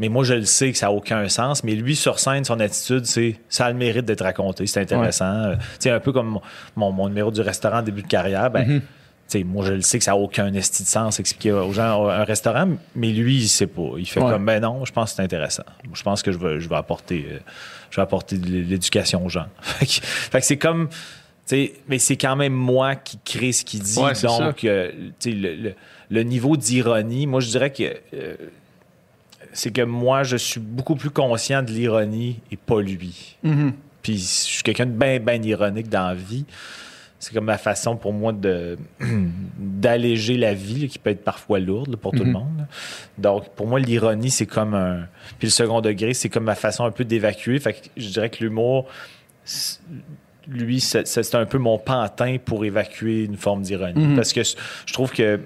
Mais 0.00 0.08
moi, 0.08 0.24
je 0.24 0.34
le 0.34 0.44
sais 0.44 0.72
que 0.72 0.78
ça 0.78 0.86
n'a 0.86 0.92
aucun 0.92 1.28
sens. 1.28 1.62
Mais 1.64 1.74
lui, 1.74 1.94
sur 1.94 2.18
scène, 2.18 2.44
son 2.44 2.58
attitude, 2.60 3.04
c'est 3.06 3.38
ça 3.48 3.66
a 3.66 3.70
le 3.70 3.76
mérite 3.76 4.04
d'être 4.04 4.24
raconté. 4.24 4.66
C'est 4.66 4.80
intéressant. 4.80 5.24
Euh, 5.26 5.54
Tu 5.56 5.62
sais, 5.80 5.90
un 5.90 6.00
peu 6.00 6.12
comme 6.12 6.28
mon, 6.28 6.42
mon, 6.76 6.92
mon 6.92 7.08
numéro 7.08 7.30
du 7.30 7.40
restaurant 7.40 7.78
en 7.78 7.82
début 7.82 8.02
de 8.02 8.08
carrière. 8.08 8.50
Ben, 8.50 8.62
Mm-hmm. 8.66 8.80
tu 8.80 9.38
sais, 9.38 9.44
moi, 9.44 9.64
je 9.64 9.74
le 9.74 9.80
sais 9.82 9.98
que 9.98 10.04
ça 10.04 10.10
n'a 10.12 10.16
aucun 10.16 10.52
esti 10.54 10.82
de 10.82 10.88
sens 10.88 11.20
expliquer 11.20 11.52
aux 11.52 11.72
gens 11.72 12.08
un 12.08 12.24
restaurant. 12.24 12.68
Mais 12.96 13.08
lui, 13.12 13.36
il 13.36 13.48
sait 13.48 13.66
pas. 13.66 13.92
Il 13.98 14.06
fait 14.06 14.20
Ouais. 14.20 14.30
comme, 14.32 14.44
ben 14.46 14.60
non, 14.60 14.84
je 14.84 14.92
pense 14.92 15.10
que 15.10 15.16
c'est 15.16 15.22
intéressant. 15.22 15.64
Je 15.92 16.02
pense 16.02 16.22
que 16.22 16.32
je 16.32 16.38
vais, 16.38 16.58
je 16.60 16.68
vais 16.68 16.76
apporter, 16.76 17.26
euh, 17.30 17.38
je 17.90 17.96
vais 17.96 18.02
apporter 18.02 18.38
de 18.38 18.46
l'éducation 18.48 19.24
aux 19.24 19.28
gens. 19.28 19.46
fait 19.62 20.40
que, 20.40 20.44
c'est 20.44 20.56
comme. 20.58 20.88
mais 21.88 21.98
c'est 21.98 22.16
quand 22.16 22.34
même 22.36 22.54
moi 22.54 22.96
qui 22.96 23.18
crée 23.24 23.52
ce 23.52 23.64
qu'il 23.64 23.80
dit. 23.82 23.98
Ouais, 23.98 24.14
c'est 24.14 24.26
donc, 24.26 24.64
euh, 24.64 24.90
le, 25.26 25.54
le- 25.56 25.74
le 26.10 26.22
niveau 26.24 26.56
d'ironie, 26.58 27.26
moi, 27.26 27.40
je 27.40 27.48
dirais 27.48 27.72
que 27.72 27.84
euh, 28.14 28.34
c'est 29.52 29.70
que 29.70 29.82
moi, 29.82 30.22
je 30.22 30.36
suis 30.36 30.60
beaucoup 30.60 30.96
plus 30.96 31.10
conscient 31.10 31.62
de 31.62 31.70
l'ironie 31.70 32.40
et 32.50 32.56
pas 32.56 32.80
lui. 32.80 33.36
Mhm. 33.42 33.72
Puis 34.02 34.18
je 34.18 34.24
suis 34.24 34.62
quelqu'un 34.62 34.86
de 34.86 34.92
bien, 34.92 35.20
bien 35.20 35.40
ironique 35.42 35.88
dans 35.88 36.08
la 36.08 36.14
vie. 36.14 36.44
C'est 37.18 37.32
comme 37.32 37.44
ma 37.44 37.58
façon 37.58 37.96
pour 37.96 38.12
moi 38.12 38.32
de 38.32 38.76
d'alléger 39.58 40.36
la 40.36 40.54
vie, 40.54 40.80
là, 40.80 40.88
qui 40.88 40.98
peut 40.98 41.10
être 41.10 41.22
parfois 41.22 41.60
lourde 41.60 41.90
là, 41.90 41.96
pour 41.96 42.10
tout 42.10 42.24
le 42.24 42.32
monde. 42.32 42.58
là. 42.58 42.66
Donc, 43.18 43.50
pour 43.50 43.68
moi, 43.68 43.78
l'ironie, 43.78 44.30
c'est 44.30 44.46
comme 44.46 44.74
un... 44.74 45.06
Puis 45.38 45.46
le 45.46 45.52
second 45.52 45.80
degré, 45.80 46.14
c'est 46.14 46.28
comme 46.28 46.44
ma 46.44 46.56
façon 46.56 46.84
un 46.84 46.90
peu 46.90 47.04
d'évacuer. 47.04 47.60
Fait 47.60 47.74
que 47.74 47.88
je 47.96 48.08
dirais 48.08 48.28
que 48.28 48.42
l'humour, 48.42 48.88
lui, 50.48 50.80
c'est 50.80 51.34
un 51.34 51.46
peu 51.46 51.58
mon 51.58 51.78
pantin 51.78 52.38
pour 52.44 52.64
évacuer 52.64 53.24
une 53.24 53.36
forme 53.36 53.62
d'ironie. 53.62 54.04
Mhm. 54.04 54.16
Parce 54.16 54.32
que 54.32 54.42
je 54.42 54.92
trouve 54.92 55.12
que 55.12 55.38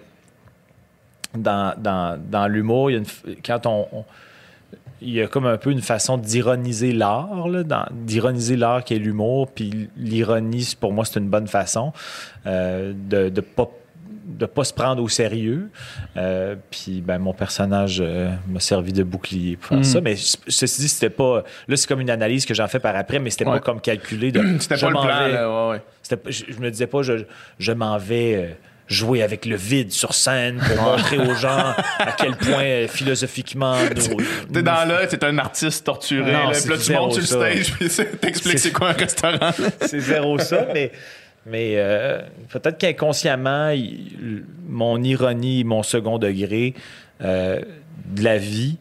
dans, 1.34 1.74
dans, 1.78 2.18
dans 2.30 2.46
l'humour, 2.48 2.90
il 2.90 2.94
y 2.94 2.96
a 2.96 2.98
une 3.00 3.04
f- 3.04 3.36
quand 3.44 3.66
on, 3.66 3.86
on- 3.92 4.04
il 5.02 5.10
y 5.10 5.20
a 5.20 5.26
comme 5.26 5.46
un 5.46 5.58
peu 5.58 5.70
une 5.70 5.82
façon 5.82 6.16
d'ironiser 6.16 6.92
l'art, 6.92 7.46
d'ironiser 7.92 8.56
l'art 8.56 8.82
qui 8.82 8.94
est 8.94 8.98
l'humour, 8.98 9.48
puis 9.50 9.90
l'ironie, 9.96 10.74
pour 10.80 10.92
moi, 10.92 11.04
c'est 11.04 11.20
une 11.20 11.28
bonne 11.28 11.46
façon 11.48 11.92
euh, 12.46 12.92
de 12.94 13.28
de 13.28 13.40
pas 13.42 13.68
de 14.24 14.46
pas 14.46 14.64
se 14.64 14.72
prendre 14.72 15.00
au 15.02 15.08
sérieux. 15.08 15.70
Euh, 16.16 16.56
puis 16.70 17.00
ben, 17.02 17.18
mon 17.18 17.32
personnage 17.34 17.98
euh, 18.00 18.30
m'a 18.48 18.58
servi 18.58 18.92
de 18.92 19.02
bouclier 19.04 19.56
pour 19.56 19.68
faire 19.68 19.78
Mhm. 19.78 19.84
ça. 19.84 20.00
Mais 20.00 20.16
ceci 20.16 20.80
dit, 20.80 20.88
c'était 20.88 21.10
pas. 21.10 21.44
Là, 21.68 21.76
c'est 21.76 21.86
comme 21.86 22.00
une 22.00 22.10
analyse 22.10 22.44
que 22.46 22.54
j'en 22.54 22.66
fais 22.66 22.80
par 22.80 22.96
après, 22.96 23.18
mais 23.18 23.30
c'était 23.30 23.44
Ouais. 23.44 23.52
pas 23.52 23.60
comme 23.60 23.80
calculé. 23.82 24.32
De, 24.32 24.40
C'était 24.60 24.76
je 24.78 24.80
pas 24.86 24.88
le 24.90 24.96
plan, 24.96 25.18
vais- 25.26 25.32
là, 25.32 25.66
ouais, 25.68 25.70
ouais. 25.74 25.82
c'était 26.02 26.16
pas- 26.16 26.30
je, 26.30 26.44
je 26.48 26.58
me 26.58 26.70
disais 26.70 26.86
pas, 26.88 27.02
je, 27.02 27.12
je 27.58 27.72
m'en 27.72 27.98
vais 27.98 28.56
jouer 28.88 29.22
avec 29.22 29.46
le 29.46 29.56
vide 29.56 29.90
sur 29.90 30.14
scène 30.14 30.58
pour 30.58 30.82
montrer 30.84 31.18
aux 31.18 31.34
gens 31.34 31.74
à 31.98 32.12
quel 32.16 32.36
point 32.36 32.62
euh, 32.62 32.88
philosophiquement 32.88 33.76
T'es 34.52 34.62
dans 34.62 34.88
là, 34.88 35.06
t'es 35.06 35.24
un 35.24 35.38
artiste 35.38 35.84
torturé, 35.84 36.32
Non, 36.32 36.50
là, 36.50 36.58
puis 36.60 36.70
là, 36.70 36.76
tu 36.78 36.92
montes 36.92 37.20
sur 37.20 37.40
le 37.40 37.52
stage, 37.52 37.72
puis 37.74 37.88
t'expliques 38.20 38.58
C'est- 38.60 38.70
quoi 38.72 38.90
un 38.90 38.92
restaurant. 38.92 39.50
c'est 39.80 40.00
zéro 40.00 40.38
ça, 40.38 40.68
mais, 40.72 40.92
mais 41.46 41.72
euh, 41.76 42.20
peut-être 42.48 42.78
qu'inconsciemment, 42.78 43.70
il- 43.70 44.44
mon 44.68 45.02
ironie, 45.02 45.64
mon 45.64 45.82
second 45.82 46.18
degré 46.18 46.74
euh, 47.22 47.60
de 48.06 48.22
la 48.22 48.38
vie, 48.38 48.76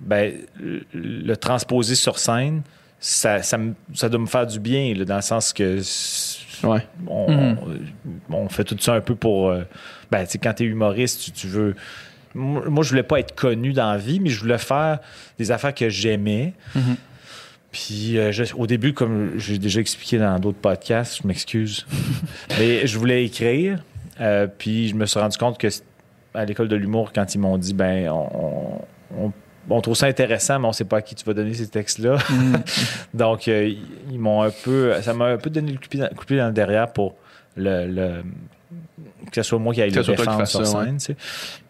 ben, 0.00 0.32
le, 0.94 1.34
transposer 1.36 1.94
sur 1.94 2.18
scène, 2.18 2.62
ça, 2.98 3.42
ça, 3.42 3.58
ça 3.94 4.08
doit 4.08 4.20
me 4.20 4.26
faire 4.26 4.46
du 4.46 4.58
bien, 4.60 4.94
là, 4.94 5.04
dans 5.04 5.16
le 5.16 5.22
sens 5.22 5.52
que 5.52 5.80
Ouais. 6.64 6.86
on, 7.06 7.30
Mhm. 7.30 7.56
on- 8.30 8.36
on 8.36 8.48
fait 8.48 8.64
tout 8.64 8.76
ça 8.80 8.94
un 8.94 9.00
peu 9.00 9.14
pour. 9.14 9.50
euh, 9.50 9.62
ben, 10.10 10.24
tu 10.24 10.32
sais, 10.32 10.38
quand 10.38 10.54
tu 10.54 10.64
es 10.64 10.66
humoriste, 10.66 11.22
tu, 11.24 11.30
tu 11.32 11.46
veux. 11.46 11.74
Moi, 12.34 12.82
je 12.82 12.88
voulais 12.90 13.02
pas 13.02 13.20
être 13.20 13.34
connu 13.34 13.72
dans 13.74 13.90
la 13.92 13.98
vie, 13.98 14.18
mais 14.20 14.30
je 14.30 14.40
voulais 14.40 14.56
faire 14.58 15.00
des 15.38 15.50
affaires 15.50 15.74
que 15.74 15.88
j'aimais. 15.90 16.54
Mhm. 16.74 16.96
Puis, 17.70 18.18
euh, 18.18 18.32
je- 18.32 18.54
au 18.54 18.66
début, 18.66 18.92
comme 18.94 19.32
j'ai 19.38 19.58
déjà 19.58 19.80
expliqué 19.80 20.18
dans 20.18 20.38
d'autres 20.38 20.58
podcasts, 20.58 21.20
je 21.22 21.26
m'excuse, 21.26 21.86
mais 22.58 22.86
je 22.86 22.98
voulais 22.98 23.24
écrire. 23.24 23.82
euh, 24.20 24.46
puis, 24.46 24.88
je 24.88 24.94
me 24.94 25.06
suis 25.06 25.18
rendu 25.18 25.36
compte 25.38 25.58
que 25.58 25.68
à 26.34 26.44
l'école 26.44 26.68
de 26.68 26.76
l'humour, 26.76 27.12
quand 27.14 27.34
ils 27.34 27.38
m'ont 27.38 27.58
dit, 27.58 27.74
ben, 27.74 28.08
on, 28.10 28.80
on- 29.18 29.32
on 29.70 29.80
trouve 29.80 29.94
ça 29.96 30.06
intéressant, 30.06 30.58
mais 30.58 30.66
on 30.68 30.72
sait 30.72 30.84
pas 30.84 30.98
à 30.98 31.02
qui 31.02 31.14
tu 31.14 31.24
vas 31.24 31.34
donner 31.34 31.54
ces 31.54 31.68
textes-là. 31.68 32.16
Donc, 33.14 33.48
euh, 33.48 33.72
ils- 34.10 34.18
m'ont 34.18 34.42
un 34.42 34.50
peu. 34.50 34.94
Ça 35.02 35.14
m'a 35.14 35.26
un 35.26 35.36
peu 35.38 35.50
donné 35.50 35.72
le 35.72 35.78
coupé 35.78 35.98
dans, 35.98 36.08
coupé 36.08 36.36
dans 36.36 36.46
le 36.46 36.52
derrière 36.52 36.92
pour 36.92 37.14
le. 37.56 37.86
le- 37.86 38.22
que 39.30 39.40
ce 39.42 39.48
soit 39.48 39.58
moi 39.58 39.72
qui 39.72 39.80
aille 39.80 39.90
le 39.90 40.02
défendre 40.02 40.46
sur 40.46 40.66
ça, 40.66 40.84
scène, 40.84 40.98
tu 40.98 41.04
sais. 41.06 41.16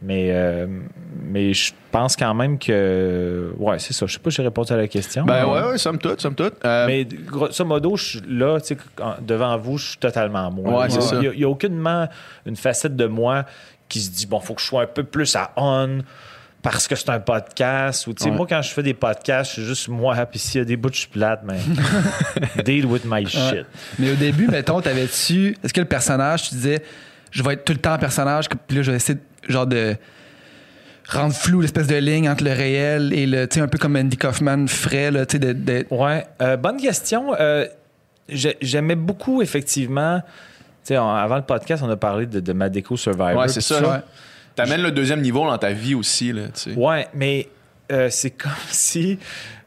Mais, 0.01 0.29
euh, 0.33 0.67
mais 1.23 1.53
je 1.55 1.73
pense 1.93 2.17
quand 2.17 2.35
même 2.35 2.59
que. 2.59 3.53
Ouais, 3.59 3.79
c'est 3.79 3.93
ça. 3.93 4.07
Je 4.07 4.15
sais 4.15 4.19
pas 4.19 4.31
si 4.31 4.37
j'ai 4.37 4.43
répondu 4.43 4.73
à 4.73 4.77
la 4.77 4.89
question. 4.89 5.25
Ben 5.25 5.45
mais- 5.47 5.53
ouais, 5.53 5.63
ouais, 5.71 5.79
somme 5.79 5.99
toute, 5.99 6.21
somme 6.21 6.35
toute. 6.35 6.55
Euh, 6.65 6.87
mais 6.87 7.05
grosso 7.05 7.65
modo, 7.65 7.95
je 7.97 8.05
suis 8.05 8.23
là, 8.29 8.59
tu 8.61 8.69
sais, 8.69 8.79
devant 9.21 9.57
vous, 9.59 9.79
je 9.79 9.91
suis 9.91 9.99
totalement 9.99 10.51
moi. 10.51 10.81
Ouais, 10.81 10.87
il 10.89 10.97
n'y 10.97 11.03
c'est 11.03 11.15
a, 11.17 11.21
ça. 11.21 11.29
il 11.35 11.45
a 11.45 11.49
aucunement 11.49 12.09
une 12.47 12.57
facette 12.57 12.97
de 12.97 13.07
moi 13.07 13.45
qui 13.89 14.01
se 14.01 14.11
dit, 14.11 14.27
bon, 14.27 14.41
faut 14.41 14.55
que 14.55 14.61
je 14.61 14.67
sois 14.67 14.83
un 14.83 14.87
peu 14.87 15.05
plus 15.05 15.37
à 15.37 15.53
on 15.57 15.99
parce 16.63 16.87
que 16.89 16.95
c'est 16.95 17.11
un 17.11 17.19
podcast. 17.21 18.07
Ou, 18.07 18.15
tu 18.15 18.23
sais, 18.25 18.31
Ouais. 18.31 18.37
Moi, 18.37 18.47
quand 18.49 18.63
je 18.63 18.71
fais 18.71 18.83
des 18.85 18.95
podcasts, 18.95 19.51
je 19.51 19.55
suis 19.57 19.65
juste 19.67 19.89
moi, 19.89 20.15
puis 20.27 20.39
s'il 20.39 20.61
y 20.61 20.63
a 20.63 20.65
des 20.65 20.77
bouts 20.77 20.89
de 20.91 20.95
je 20.95 21.01
suis 21.01 21.09
plate, 21.09 21.41
mais 21.45 21.59
deal 22.65 22.87
with 22.87 23.03
my 23.05 23.27
shit. 23.27 23.67
Mais 23.99 24.13
au 24.13 24.15
début, 24.15 24.47
mettons, 24.49 24.81
t'avais-tu. 24.81 25.57
Est-ce 25.63 25.73
que 25.75 25.81
le 25.81 25.87
personnage, 25.89 26.49
tu 26.49 26.55
disais, 26.55 26.83
je 27.31 27.43
vais 27.43 27.55
être 27.55 27.65
tout 27.65 27.73
le 27.73 27.79
temps 27.81 27.93
un 27.93 27.99
personnage, 27.99 28.49
puis 28.49 28.77
là, 28.77 28.83
je 28.83 28.91
vais 28.91 28.97
essayer, 28.97 29.19
de- 29.19 29.53
genre, 29.53 29.67
de 29.67 29.97
rendre 31.09 31.35
flou 31.35 31.61
l'espèce 31.61 31.89
de 31.89 31.97
ligne 31.97 32.29
entre 32.29 32.45
le 32.45 32.53
réel 32.53 33.13
et 33.13 33.27
le. 33.27 33.47
Tu 33.49 33.55
sais, 33.57 33.61
un 33.61 33.69
peu 33.69 33.79
comme 33.79 33.97
Andy 33.97 34.17
Kaufman 34.17 34.67
ferait, 34.69 35.11
là, 35.11 35.27
tu 35.27 35.33
sais, 35.33 35.39
de- 35.41 35.53
de, 35.53 35.87
Ouais, 35.91 36.25
euh, 36.41 36.57
bonne 36.57 36.77
question. 36.77 37.35
Euh, 37.39 37.67
j'ai- 38.29 38.57
J'aimais 38.61 38.95
beaucoup, 38.95 39.43
effectivement. 39.43 40.21
Tu 40.85 40.89
sais, 40.89 40.97
avant 40.97 41.37
le 41.37 41.43
podcast, 41.43 41.83
on 41.85 41.91
a 41.91 41.97
parlé 41.97 42.27
de, 42.27 42.41
de 42.41 42.53
Madeco 42.53 42.97
Survivor. 42.97 43.37
Ouais, 43.37 43.49
c'est 43.49 43.61
ça. 43.61 43.81
Ouais. 43.81 43.99
T'amènes 44.55 44.83
le 44.83 44.91
deuxième 44.91 45.21
niveau 45.21 45.45
dans 45.47 45.59
ta 45.59 45.73
vie 45.73 45.95
aussi, 45.95 46.33
là, 46.33 46.47
tu 46.49 46.61
sais. 46.61 46.75
Ouais, 46.75 47.09
mais 47.15 47.49
euh, 47.91 48.09
c'est 48.11 48.31
comme 48.37 48.53
si, 48.71 49.19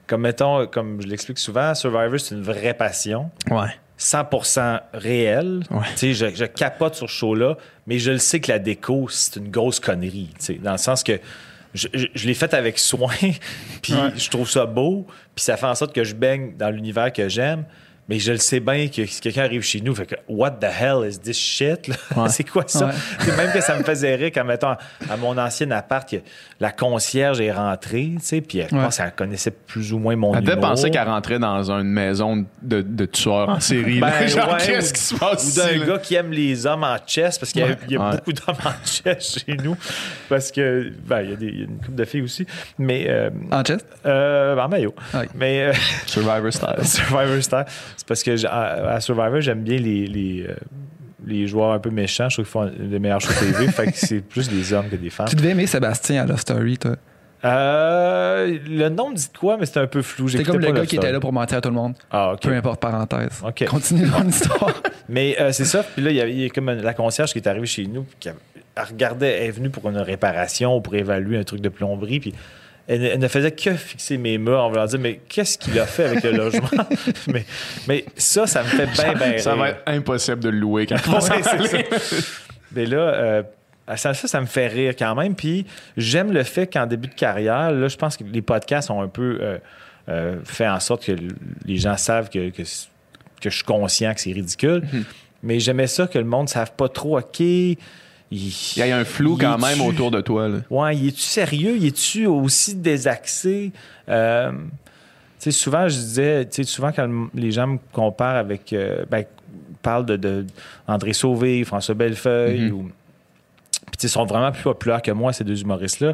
comme 0.08 0.22
mettons, 0.22 0.68
comme 0.68 1.02
je 1.02 1.08
l'explique 1.08 1.40
souvent, 1.40 1.74
Survivor, 1.76 2.20
c'est 2.20 2.36
une 2.36 2.44
vraie 2.44 2.74
passion. 2.74 3.30
Ouais. 3.50 3.70
100% 3.98 4.82
réelle. 4.94 5.64
Ouais. 5.72 5.86
Tu 5.96 6.14
sais, 6.14 6.30
je, 6.32 6.36
je 6.36 6.46
capote 6.46 6.96
sur 6.96 7.10
ce 7.10 7.16
show-là, 7.16 7.58
mais 7.88 7.98
je 8.00 8.12
le 8.12 8.18
sais 8.18 8.40
que 8.40 8.52
la 8.52 8.60
déco, 8.60 9.08
c'est 9.10 9.38
une 9.38 9.50
grosse 9.50 9.80
connerie. 9.80 10.30
tu 10.38 10.46
sais, 10.46 10.54
Dans 10.56 10.74
le 10.74 10.78
sens 10.78 11.02
que 11.04 11.20
je, 11.74 11.88
je- 11.94 12.08
je 12.14 12.28
l'ai 12.28 12.34
faite 12.34 12.54
avec 12.54 12.78
soin, 12.80 13.14
puis 13.82 13.94
Ouais. 13.94 14.12
je 14.16 14.30
trouve 14.30 14.50
ça 14.50 14.66
beau, 14.66 15.08
puis 15.34 15.44
ça 15.44 15.58
fait 15.58 15.66
en 15.66 15.76
sorte 15.76 15.94
que 15.94 16.04
je 16.04 16.14
baigne 16.14 16.56
dans 16.58 16.70
l'univers 16.70 17.12
que 17.12 17.28
j'aime. 17.30 17.64
Mais 18.08 18.20
je 18.20 18.32
le 18.32 18.38
sais 18.38 18.60
bien 18.60 18.88
que 18.88 19.04
si 19.08 19.20
quelqu'un 19.20 19.46
arrive 19.46 19.64
chez 19.64 19.82
nous, 19.82 19.96
fait 19.96 20.06
que 20.06 20.16
What 20.28 20.52
the 20.62 20.66
hell 20.66 21.10
is 21.10 21.18
this 21.20 21.38
shit? 21.38 21.88
là? 21.88 21.96
Ouais. 22.16 22.30
c'est 22.30 22.44
quoi 22.44 22.64
ça? 22.68 22.88
Ouais. 22.88 22.92
C'est 23.20 23.36
même 23.36 23.52
que 23.52 23.62
ça 23.62 23.76
me 23.78 23.84
faisait 23.84 24.14
rire 24.16 24.30
quand, 24.34 24.44
mettons, 24.46 24.76
à 25.10 25.18
mon 25.18 25.36
ancien 25.38 25.72
appart, 25.72 26.08
que 26.10 26.18
la 26.60 26.72
concierge 26.72 27.42
est 27.42 27.52
rentrée, 27.52 28.12
tu 28.20 28.20
sais, 28.22 28.42
puis 28.42 28.60
elle, 28.60 28.68
je 28.70 28.76
Ouais. 28.76 28.84
pense 28.84 28.98
qu'elle 28.98 29.12
connaissait 29.14 29.50
plus 29.52 29.92
ou 29.92 29.98
moins 30.00 30.16
mon 30.16 30.34
Elle 30.36 30.42
devait 30.44 30.54
humour. 30.54 30.70
penser 30.70 30.92
qu'elle 30.92 31.08
rentrait 31.08 31.40
dans 31.40 31.72
une 31.72 31.90
maison 31.90 32.46
de, 32.62 32.82
de 32.82 33.06
tueurs 33.06 33.50
en 33.50 33.60
série. 33.60 34.00
Ben, 34.00 34.10
là. 34.12 34.28
Genre, 34.28 34.50
ouais, 34.54 34.58
qu'est-ce 34.66 34.92
ou- 34.92 34.94
qui 34.94 35.02
se 35.02 35.16
passe 35.16 35.58
Ou 35.58 35.62
d'un 35.80 35.86
gars 35.86 35.98
qui 35.98 36.14
aime 36.16 36.32
les 36.32 36.66
hommes 36.68 36.84
en 36.84 36.98
chess, 37.08 37.40
parce 37.40 37.52
qu'il 37.52 37.62
y 37.62 37.66
a, 37.66 37.76
il 37.88 37.92
y 37.94 37.98
a 37.98 38.02
Ouais. 38.02 38.12
beaucoup 38.18 38.34
d'hommes 38.34 38.56
en 38.66 38.86
chess 38.86 39.40
chez 39.46 39.56
nous. 39.58 39.76
Parce 40.30 40.52
que, 40.52 40.92
ben, 41.08 41.22
il 41.22 41.30
y 41.32 41.34
a, 41.34 41.36
des, 41.38 41.46
il 41.48 41.58
y 41.60 41.62
a 41.62 41.66
une 41.66 41.78
couple 41.80 41.96
de 41.96 42.06
filles 42.06 42.22
aussi. 42.22 42.46
Mais, 42.78 43.06
euh, 43.10 43.30
En 43.52 43.64
chest? 43.64 43.86
euh, 44.06 44.56
en 44.58 44.70
maillot. 44.70 44.94
Ouais. 45.14 45.28
Mais, 45.34 45.64
euh, 45.64 45.74
Survivor 46.06 46.54
style. 46.54 46.86
Survivor 46.86 47.42
Star, 47.42 47.66
c'est 47.98 48.08
parce 48.08 48.24
que 48.24 48.46
à, 48.48 48.94
à 48.96 49.00
Survivor, 49.02 49.42
j'aime 49.42 49.62
bien 49.64 49.78
les, 49.78 50.06
les, 50.08 50.46
euh, 50.50 50.56
les 51.26 51.48
joueurs 51.48 51.72
un 51.72 51.80
peu 51.80 51.90
méchants. 51.90 52.30
Je 52.30 52.42
trouve 52.42 52.46
qu'ils 52.46 52.52
font 52.52 52.72
les 52.92 53.00
meilleurs 53.00 53.22
shows 53.22 53.34
TV. 53.40 53.68
fait 53.68 53.92
que 53.92 53.98
c'est 53.98 54.22
plus 54.22 54.50
des 54.50 54.74
hommes 54.74 54.90
que 54.90 54.96
des 54.96 55.10
femmes. 55.10 55.28
Tu 55.28 55.36
devais 55.36 55.50
aimer 55.50 55.68
Sébastien 55.68 56.24
à 56.24 56.26
Love 56.26 56.40
Story, 56.40 56.78
toi. 56.78 56.96
Euh, 57.44 58.58
le 58.68 58.90
nom 58.90 59.12
me 59.12 59.16
dit 59.16 59.28
quoi, 59.40 59.58
mais 59.58 59.66
c'était 59.66 59.80
un 59.82 59.88
peu 59.88 60.02
flou. 60.02 60.28
C'était 60.28 60.44
J'écoutais 60.44 60.66
comme 60.66 60.74
le 60.76 60.80
gars 60.82 60.86
qui 60.86 60.96
était 60.96 61.12
là 61.12 61.20
pour 61.20 61.32
mentir 61.34 61.58
à 61.60 61.62
tout 61.62 61.70
le 61.70 61.76
monde. 61.76 61.94
Ah, 62.12 62.34
OK. 62.34 62.42
Peu 62.42 62.54
importe, 62.54 62.80
parenthèse. 62.82 63.42
Ok. 63.46 63.66
Continue 63.68 64.10
ton 64.10 64.24
histoire. 64.28 64.74
Mais 65.10 65.36
euh, 65.40 65.52
c'est 65.52 65.66
ça. 65.66 65.84
Puis 65.84 66.04
là, 66.04 66.10
il 66.12 66.16
y 66.18 66.22
avait 66.22 66.32
il 66.32 66.42
y 66.42 66.46
a 66.46 66.50
comme 66.50 66.70
la 66.72 66.94
concierge 66.94 67.32
qui 67.34 67.38
est 67.40 67.48
arrivée 67.48 67.68
chez 67.68 67.86
nous. 67.86 68.06
Qui 68.20 68.30
a- 68.30 68.34
elle 68.78 68.84
regardait, 68.84 69.38
elle 69.38 69.48
est 69.48 69.52
venue 69.52 69.70
pour 69.70 69.88
une 69.90 69.98
réparation, 69.98 70.82
pour 70.82 70.96
évaluer 70.96 71.38
un 71.38 71.44
truc 71.44 71.62
de 71.62 71.70
plomberie. 71.70 72.20
Puis 72.20 72.34
elle, 72.88 73.02
ne- 73.02 73.08
elle 73.08 73.20
ne 73.20 73.28
faisait 73.28 73.52
que 73.52 73.74
fixer 73.76 74.18
mes 74.18 74.38
murs 74.38 74.60
en 74.64 74.70
voulant 74.70 74.86
dire 74.86 75.00
Mais 75.00 75.20
qu'est-ce 75.28 75.58
qu'il 75.58 75.80
a 75.80 75.86
fait 75.86 76.06
avec 76.06 76.24
le 76.24 76.32
logement? 76.38 76.70
Mais, 77.28 77.46
mais 77.88 78.06
ça, 78.16 78.46
ça 78.48 78.64
me 78.64 78.68
fait 78.68 78.88
bien, 78.88 79.14
bien 79.14 79.38
Ça 79.38 79.56
va 79.56 79.70
être 79.70 79.82
impossible 79.88 80.40
de 80.40 80.50
le 80.50 80.58
louer 80.60 80.86
quand 80.86 80.96
on 81.08 81.14
Ouais, 81.14 81.42
ça. 81.44 81.58
Mais 82.74 82.86
là, 82.86 82.98
euh, 82.98 83.44
ça, 83.96 84.14
ça, 84.14 84.28
ça 84.28 84.42
me 84.42 84.46
fait 84.46 84.68
rire 84.68 84.94
quand 84.98 85.16
même. 85.16 85.36
Puis 85.36 85.66
j'aime 85.98 86.32
le 86.32 86.44
fait 86.44 86.68
qu'en 86.72 86.86
début 86.88 87.08
de 87.08 87.14
carrière, 87.14 87.72
là, 87.72 87.88
je 87.88 87.96
pense 87.98 88.18
que 88.18 88.24
les 88.24 88.42
podcasts 88.42 88.90
ont 88.90 89.02
un 89.02 89.08
peu 89.08 89.38
euh, 89.42 89.58
euh, 90.10 90.38
fait 90.44 90.68
en 90.68 90.80
sorte 90.80 91.06
que 91.06 91.16
les 91.66 91.78
gens 91.78 91.98
savent 91.98 92.30
que, 92.30 92.50
que, 92.50 92.62
que 93.42 93.50
je 93.50 93.56
suis 93.56 93.64
conscient 93.64 94.14
que 94.14 94.22
c'est 94.22 94.32
ridicule. 94.34 94.84
Mais 95.44 95.60
j'aimais 95.60 95.88
ça 95.88 96.08
que 96.08 96.18
le 96.18 96.26
monde 96.26 96.46
ne 96.48 96.50
savent 96.50 96.74
pas 96.76 96.90
trop, 96.90 97.20
OK. 97.20 97.42
Il 98.32 98.38
Il 98.76 98.80
y 98.80 98.92
a 98.92 98.98
un 98.98 99.06
flou 99.06 99.38
quand 99.38 99.58
même 99.58 99.82
autour 99.82 100.12
de 100.12 100.20
toi. 100.22 100.48
Là. 100.48 100.58
Ouais, 100.70 100.96
il 100.98 101.08
est-tu 101.10 101.22
sérieux? 101.22 101.76
Il 101.78 101.86
est-tu 101.86 102.26
aussi 102.26 102.76
désaxé? 102.76 103.72
Euh, 104.10 104.52
tu 104.52 104.58
sais, 105.40 105.52
souvent, 105.52 105.88
je 105.88 105.96
disais, 105.96 106.46
tu 106.46 106.56
sais, 106.56 106.64
souvent 106.64 106.92
quand 106.92 107.06
le- 107.06 107.30
les 107.40 107.52
gens 107.52 107.68
me 107.68 107.78
comparent 107.94 108.38
avec, 108.38 108.74
euh, 108.74 109.06
ben, 109.10 109.26
parlent 109.82 110.06
de, 110.06 110.16
de 110.18 110.46
André 110.88 111.14
Sauvé, 111.14 111.64
François 111.64 111.94
Bellefeuille, 111.96 112.62
Mhm. 112.62 112.74
ou. 112.74 112.92
Puis, 113.92 113.98
ils 114.04 114.10
sont 114.10 114.26
vraiment 114.26 114.52
plus 114.52 114.64
populaires 114.64 115.02
que 115.02 115.12
moi, 115.12 115.32
ces 115.32 115.44
deux 115.44 115.62
humoristes-là. 115.62 116.14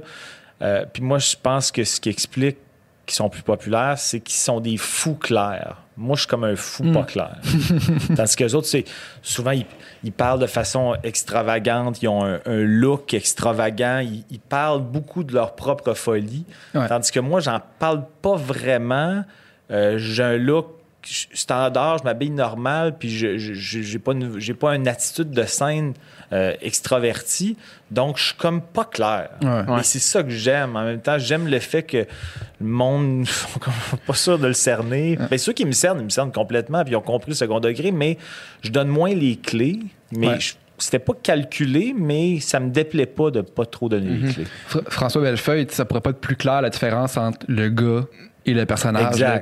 Euh, 0.61 0.85
puis 0.91 1.01
moi, 1.01 1.17
je 1.17 1.35
pense 1.41 1.71
que 1.71 1.83
ce 1.83 1.99
qui 2.01 2.09
explique 2.09 2.57
qu'ils 3.05 3.15
sont 3.15 3.29
plus 3.29 3.41
populaires, 3.41 3.97
c'est 3.97 4.19
qu'ils 4.19 4.35
sont 4.35 4.59
des 4.59 4.77
fous 4.77 5.15
clairs. 5.15 5.77
Moi, 6.01 6.15
je 6.15 6.21
suis 6.21 6.27
comme 6.29 6.43
un 6.43 6.55
fou 6.55 6.83
Mm. 6.83 6.93
pas 6.93 7.03
clair. 7.03 7.35
Tandis 8.15 8.35
que 8.35 8.43
les 8.43 8.55
autres, 8.55 8.67
c'est 8.67 8.85
souvent, 9.21 9.51
ils, 9.51 9.65
ils 10.03 10.11
parlent 10.11 10.39
de 10.39 10.47
façon 10.47 10.95
extravagante, 11.03 12.01
ils 12.01 12.07
ont 12.07 12.23
un, 12.25 12.39
un 12.45 12.57
look 12.63 13.13
extravagant, 13.13 13.99
ils, 13.99 14.23
ils 14.29 14.39
parlent 14.39 14.81
beaucoup 14.81 15.23
de 15.23 15.33
leur 15.33 15.55
propre 15.55 15.93
folie. 15.93 16.45
Ouais. 16.73 16.87
Tandis 16.87 17.11
que 17.11 17.19
moi, 17.19 17.39
j'en 17.39 17.59
parle 17.79 18.03
pas 18.21 18.35
vraiment. 18.35 19.23
Euh, 19.71 19.97
j'ai 19.97 20.23
un 20.23 20.37
look 20.37 20.67
standard, 21.03 21.99
je 21.99 22.03
m'habille 22.03 22.29
normal, 22.29 22.95
puis 22.97 23.09
je 23.09 23.37
j'ai 23.37 23.99
pas 23.99 24.13
j'ai 24.37 24.53
pas 24.53 24.75
une 24.75 24.87
attitude 24.87 25.31
de 25.31 25.43
scène 25.43 25.93
euh, 26.33 26.53
extravertie, 26.61 27.57
donc 27.89 28.17
je 28.17 28.25
suis 28.27 28.35
comme 28.35 28.61
pas 28.61 28.85
clair. 28.85 29.29
Ouais. 29.41 29.79
Et 29.79 29.83
c'est 29.83 29.99
ça 29.99 30.23
que 30.23 30.29
j'aime. 30.29 30.75
En 30.75 30.83
même 30.83 31.01
temps, 31.01 31.17
j'aime 31.17 31.47
le 31.47 31.59
fait 31.59 31.83
que 31.83 31.97
le 31.97 32.67
monde 32.67 33.25
sont 33.27 33.97
pas 34.07 34.13
sûr 34.13 34.39
de 34.39 34.47
le 34.47 34.53
cerner. 34.53 35.17
Ben, 35.29 35.37
ceux 35.37 35.53
qui 35.53 35.65
me 35.65 35.71
cernent, 35.73 35.99
ils 35.99 36.05
me 36.05 36.09
cernent 36.09 36.31
complètement, 36.31 36.83
puis 36.83 36.93
ils 36.93 36.95
ont 36.95 37.01
compris 37.01 37.31
le 37.31 37.35
second 37.35 37.59
degré, 37.59 37.91
mais 37.91 38.17
je 38.61 38.69
donne 38.71 38.87
moins 38.87 39.13
les 39.13 39.35
clés, 39.35 39.79
mais 40.11 40.27
Ouais. 40.27 40.39
je- 40.39 40.53
c'était 40.77 40.99
pas 40.99 41.13
calculé, 41.21 41.93
mais 41.95 42.39
ça 42.39 42.59
me 42.59 42.69
déplaît 42.71 43.05
pas 43.05 43.29
de 43.29 43.41
pas 43.41 43.65
trop 43.67 43.87
donner 43.87 44.09
les 44.17 44.33
clés. 44.33 44.45
Fr- 44.67 44.89
François 44.89 45.21
Bellefeuille, 45.21 45.67
ça 45.69 45.85
pourrait 45.85 46.01
pas 46.01 46.09
être 46.09 46.19
plus 46.21 46.35
clair 46.35 46.61
la 46.61 46.71
différence 46.71 47.17
entre 47.17 47.45
le 47.47 47.69
gars 47.69 48.05
et 48.45 48.53
le 48.53 48.65
personnage. 48.65 49.19
Là, 49.19 49.39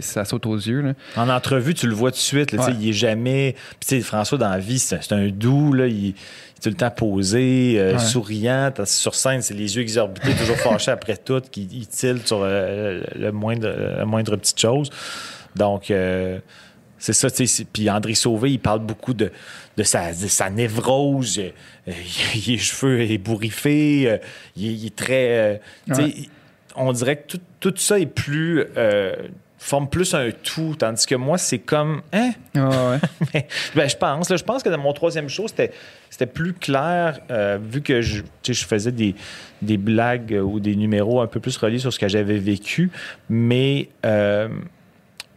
ça 0.00 0.24
saute 0.24 0.46
aux 0.46 0.56
yeux. 0.56 0.80
là. 0.80 0.92
En 1.16 1.28
entrevue, 1.28 1.74
tu 1.74 1.86
le 1.86 1.94
vois 1.94 2.10
tout 2.10 2.16
de 2.16 2.20
suite. 2.22 2.52
là, 2.52 2.66
Ouais. 2.66 2.72
Il 2.80 2.88
est 2.88 2.92
jamais. 2.92 3.54
Puis, 3.80 4.00
François, 4.02 4.38
dans 4.38 4.48
la 4.50 4.58
vie, 4.58 4.78
c'est 4.78 5.12
un, 5.12 5.28
doux. 5.28 5.72
Là, 5.72 5.86
il, 5.86 6.06
il 6.06 6.08
est 6.10 6.14
tout 6.62 6.68
le 6.68 6.74
temps 6.74 6.90
posé, 6.90 7.74
euh, 7.78 7.92
Ouais. 7.92 7.98
souriant. 7.98 8.72
Sur 8.84 9.14
scène, 9.14 9.42
c'est 9.42 9.54
les 9.54 9.76
yeux 9.76 9.82
exorbités, 9.82 10.32
toujours 10.34 10.56
fâché 10.56 10.90
après 10.90 11.16
tout, 11.16 11.40
qui 11.50 11.68
il 11.72 11.86
tilte 11.86 12.26
sur 12.26 12.40
euh, 12.42 13.02
le, 13.14 13.30
moindre, 13.32 13.68
la 13.98 14.04
moindre 14.04 14.36
petite 14.36 14.60
chose. 14.60 14.90
Donc, 15.56 15.90
euh, 15.90 16.38
c'est 16.98 17.12
ça. 17.12 17.30
tu 17.30 17.46
sais, 17.46 17.64
Puis 17.72 17.90
André 17.90 18.14
Sauvé, 18.14 18.52
il 18.52 18.58
parle 18.60 18.80
beaucoup 18.80 19.12
de, 19.14 19.30
de, 19.76 19.82
sa, 19.82 20.10
de 20.12 20.26
sa 20.28 20.50
névrose. 20.50 21.36
Il, 21.36 21.52
il 21.86 21.92
a 21.92 22.52
les 22.52 22.58
cheveux 22.58 23.00
ébouriffés. 23.02 24.20
il, 24.56 24.66
est- 24.66 24.74
il 24.74 24.86
est 24.86 24.96
très. 24.96 25.60
Ouais. 25.88 26.14
On 26.76 26.92
dirait 26.92 27.16
que 27.16 27.26
tout, 27.36 27.40
tout 27.60 27.74
ça 27.76 27.98
est 27.98 28.06
plus. 28.06 28.64
euh, 28.76 29.14
forme 29.62 29.88
plus 29.88 30.12
un 30.14 30.30
tout, 30.30 30.74
tandis 30.76 31.06
que 31.06 31.14
moi, 31.14 31.38
c'est 31.38 31.60
comme. 31.60 32.02
Hein? 32.12 32.32
Ouais, 32.54 32.62
ouais. 32.62 32.98
Mais, 33.34 33.46
ben, 33.74 33.88
je 33.88 33.96
pense. 33.96 34.28
là, 34.28 34.36
je 34.36 34.42
pense 34.42 34.62
que 34.62 34.68
dans 34.68 34.78
mon 34.78 34.92
troisième 34.92 35.28
show, 35.28 35.46
c'était, 35.46 35.72
c'était 36.10 36.26
plus 36.26 36.52
clair, 36.52 37.20
euh, 37.30 37.58
vu 37.62 37.80
que 37.80 38.02
je, 38.02 38.22
je 38.44 38.64
faisais 38.64 38.92
des, 38.92 39.14
des 39.62 39.76
blagues 39.76 40.38
ou 40.44 40.58
des 40.58 40.74
numéros 40.74 41.20
un 41.20 41.26
peu 41.26 41.40
plus 41.40 41.56
reliés 41.56 41.78
sur 41.78 41.92
ce 41.92 41.98
que 41.98 42.08
j'avais 42.08 42.38
vécu. 42.38 42.90
Mais 43.28 43.88
euh, 44.04 44.48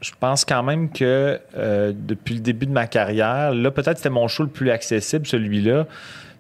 je 0.02 0.12
pense 0.20 0.44
quand 0.44 0.64
même 0.64 0.92
que 0.92 1.40
euh, 1.56 1.94
depuis 1.96 2.34
le 2.34 2.42
début 2.42 2.66
de 2.66 2.72
ma 2.72 2.88
carrière, 2.88 3.54
là, 3.54 3.70
peut-être 3.70 3.98
c'était 3.98 4.10
mon 4.10 4.28
show 4.28 4.44
le 4.44 4.50
plus 4.50 4.72
accessible, 4.72 5.28
celui-là. 5.28 5.86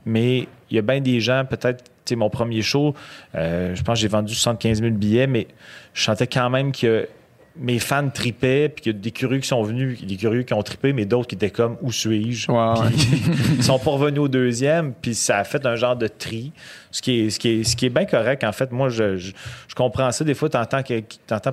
Mais 0.07 0.47
il 0.69 0.75
y 0.75 0.79
a 0.79 0.81
bien 0.81 1.01
des 1.01 1.19
gens, 1.19 1.45
peut-être, 1.45 1.83
tu 1.83 1.89
sais, 2.05 2.15
mon 2.15 2.29
premier 2.29 2.61
show, 2.61 2.93
euh, 3.35 3.75
je 3.75 3.83
pense 3.83 3.97
que 3.97 4.01
j'ai 4.01 4.07
vendu 4.07 4.33
75 4.33 4.81
000 4.81 4.91
billets, 4.93 5.27
mais 5.27 5.47
je 5.93 6.03
sentais 6.03 6.27
quand 6.27 6.49
même 6.49 6.71
que 6.71 7.07
mes 7.57 7.79
fans 7.79 8.09
tripaient, 8.09 8.67
puis 8.69 8.83
qu'il 8.83 8.91
y 8.93 8.95
a 8.95 8.99
des 8.99 9.11
curieux 9.11 9.39
qui 9.39 9.47
sont 9.47 9.63
venus, 9.63 10.03
des 10.05 10.17
curieux 10.17 10.43
qui 10.43 10.53
ont 10.53 10.61
trippé, 10.61 10.91
mais 10.91 11.05
d'autres 11.05 11.27
qui 11.27 11.35
étaient 11.35 11.49
comme 11.49 11.77
où 11.81 11.91
suis-je? 11.91 12.47
Puis 12.47 13.21
ils 13.57 13.63
sont 13.63 13.79
pas 13.79 13.91
revenus 13.91 14.19
au 14.19 14.27
deuxième, 14.27 14.93
puis 14.93 15.15
ça 15.15 15.37
a 15.39 15.43
fait 15.45 15.65
un 15.65 15.75
genre 15.77 15.95
de 15.95 16.07
tri, 16.07 16.51
ce 16.91 17.01
qui 17.01 17.21
est, 17.21 17.29
ce 17.29 17.39
qui 17.39 17.49
est, 17.61 17.63
ce 17.63 17.75
qui 17.77 17.85
est 17.85 17.89
bien 17.89 18.05
correct. 18.05 18.43
En 18.43 18.51
fait, 18.51 18.71
moi, 18.73 18.89
je, 18.89 19.15
je, 19.17 19.31
je 19.69 19.75
comprends 19.75 20.11
ça. 20.11 20.25
Des 20.25 20.33
fois, 20.33 20.49
tu 20.49 20.57
entends, 20.57 20.81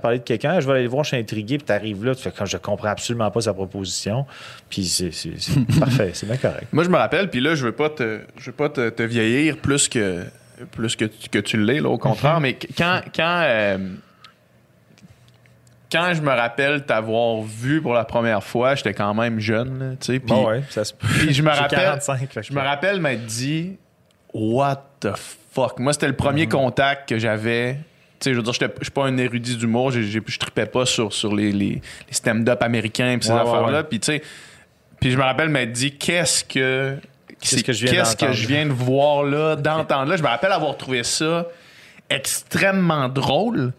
parler 0.01 0.19
de 0.19 0.25
quelqu'un, 0.25 0.59
je 0.59 0.67
vais 0.67 0.73
aller 0.73 0.83
le 0.83 0.89
voir, 0.89 1.05
je 1.05 1.09
suis 1.11 1.17
intrigué, 1.19 1.59
puis 1.59 1.67
tu 1.67 1.73
arrives 1.73 2.05
là, 2.05 2.15
tu 2.17 2.23
fais 2.23 2.33
quand 2.37 2.47
je 2.47 2.57
comprends 2.57 2.89
absolument 2.89 3.31
pas 3.31 3.43
sa 3.43 3.55
proposition, 3.55 4.27
puis 4.69 4.85
c'est 4.85 5.13
c'est- 5.13 5.39
c'est 5.39 5.65
parfait, 5.81 6.11
c'est 6.15 6.27
bien 6.27 6.37
correct. 6.37 6.67
Moi, 6.73 6.83
je 6.85 6.89
me 6.89 6.97
rappelle, 6.97 7.31
puis 7.31 7.41
là, 7.41 7.55
je 7.55 7.65
veux 7.65 7.73
pas 7.73 7.91
te, 7.91 8.21
je 8.39 8.47
veux 8.47 8.57
pas 8.57 8.69
te, 8.71 8.89
te 8.91 9.03
vieillir 9.05 9.57
plus 9.59 9.89
que, 9.89 10.25
plus 10.73 10.97
que, 10.97 11.05
tu- 11.05 11.29
que 11.29 11.39
tu 11.39 11.63
l'es, 11.63 11.81
là, 11.81 11.89
au 11.91 11.99
contraire, 11.99 12.41
mais 12.41 12.57
quand, 12.77 13.01
quand, 13.15 13.43
euh, 13.45 13.79
quand 15.93 16.15
je 16.15 16.23
me 16.23 16.31
rappelle 16.31 16.85
t'avoir 16.87 17.43
vu 17.43 17.83
pour 17.83 17.93
la 17.95 18.05
première 18.05 18.43
fois, 18.43 18.75
j'étais 18.75 18.95
quand 18.95 19.13
même 19.15 19.39
jeune, 19.39 19.97
tu 20.01 20.07
sais, 20.15 20.19
puis 20.19 20.29
Bon, 20.29 20.49
ouais, 20.49 20.63
ça 20.71 20.85
se 20.85 20.95
peut. 20.95 21.07
puis 21.07 21.35
je 21.35 21.43
me 21.43 21.51
rappelle, 21.55 21.79
45, 21.79 22.19
fait 22.33 22.41
que 22.41 22.47
je 22.47 22.53
me 22.55 22.61
rappelle 22.61 22.99
m'être 23.01 23.27
dit, 23.27 23.77
what 24.33 24.83
the 25.01 25.11
fuck? 25.55 25.79
Moi, 25.79 25.93
c'était 25.93 26.09
le 26.09 26.17
premier 26.17 26.49
contact 26.49 27.09
que 27.11 27.19
j'avais. 27.19 27.75
Tu 28.19 28.29
sais, 28.29 28.31
je 28.33 28.37
veux 28.37 28.43
dire, 28.43 28.53
j'étais- 28.55 28.73
je 28.79 28.85
suis 28.85 28.91
pas 28.93 29.05
un 29.05 29.17
érudit 29.19 29.57
d'humour, 29.57 29.91
je 29.91 30.39
tripais 30.39 30.67
pas 30.67 30.87
sur, 30.87 31.13
sur 31.13 31.35
les, 31.35 31.53
les, 31.53 31.69
les 31.75 31.83
stand-up 32.13 32.63
américains 32.63 33.19
et 33.19 33.23
ces 33.23 33.31
Ouais, 33.33 33.41
affaires-là. 33.41 33.79
ouais. 33.79 33.85
Puis, 33.85 34.01
tu 34.01 34.07
sais, 34.13 34.23
puis 35.01 35.11
je 35.11 35.17
me 35.19 35.23
rappelle 35.23 35.49
m'être 35.51 35.73
dit, 35.73 35.97
qu'est-ce 35.99 36.45
que. 36.45 36.97
Qu'est-ce 37.41 37.65
que 38.17 38.33
je 38.33 38.47
viens 38.47 38.67
de 38.67 38.73
voir 38.73 39.25
là, 39.25 39.57
d'entendre 39.57 40.09
là? 40.09 40.17
Je 40.17 40.23
me 40.23 40.29
rappelle 40.29 40.53
avoir 40.53 40.77
trouvé 40.77 41.03
ça 41.03 41.47
extrêmement 42.09 43.09
drôle. 43.09 43.73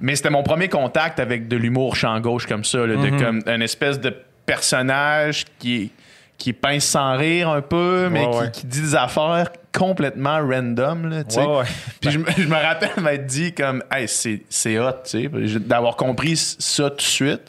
Mais 0.00 0.16
c'était 0.16 0.30
mon 0.30 0.42
premier 0.42 0.68
contact 0.68 1.20
avec 1.20 1.48
de 1.48 1.56
l'humour 1.56 1.96
champ 1.96 2.18
gauche 2.20 2.46
comme 2.46 2.64
ça, 2.64 2.86
là, 2.86 2.96
de 2.96 3.10
comme 3.22 3.42
une 3.46 3.62
espèce 3.62 4.00
de 4.00 4.14
personnage 4.46 5.44
qui 5.58 5.90
qui 6.38 6.54
pince 6.54 6.84
sans 6.86 7.18
rire 7.18 7.50
un 7.50 7.60
peu, 7.60 8.08
mais 8.10 8.24
Ouais, 8.24 8.30
qui, 8.32 8.38
ouais. 8.38 8.50
qui 8.50 8.66
dit 8.66 8.80
des 8.80 8.94
affaires 8.94 9.50
complètement 9.76 10.38
random. 10.38 11.06
Là. 11.10 11.18
Ouais. 11.36 11.64
Puis 12.00 12.10
je, 12.12 12.18
me- 12.18 12.24
je 12.34 12.48
me 12.48 12.54
rappelle 12.54 13.02
m'être 13.02 13.26
dit 13.26 13.52
comme, 13.52 13.84
hey, 13.92 14.08
c'est, 14.08 14.40
c'est 14.48 14.78
hot, 14.78 14.90
tu 15.04 15.24
sais, 15.24 15.30
J'ai- 15.42 15.58
d'avoir 15.58 15.96
compris 15.96 16.36
ça 16.38 16.88
tout 16.88 16.96
de 16.96 17.00
suite. 17.02 17.42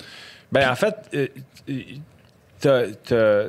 Ben, 0.52 0.70
en 0.70 0.76
fait, 0.76 0.94
euh, 1.14 1.28
euh, 1.70 1.74
t'as- 2.60 2.88
t'as- 3.08 3.46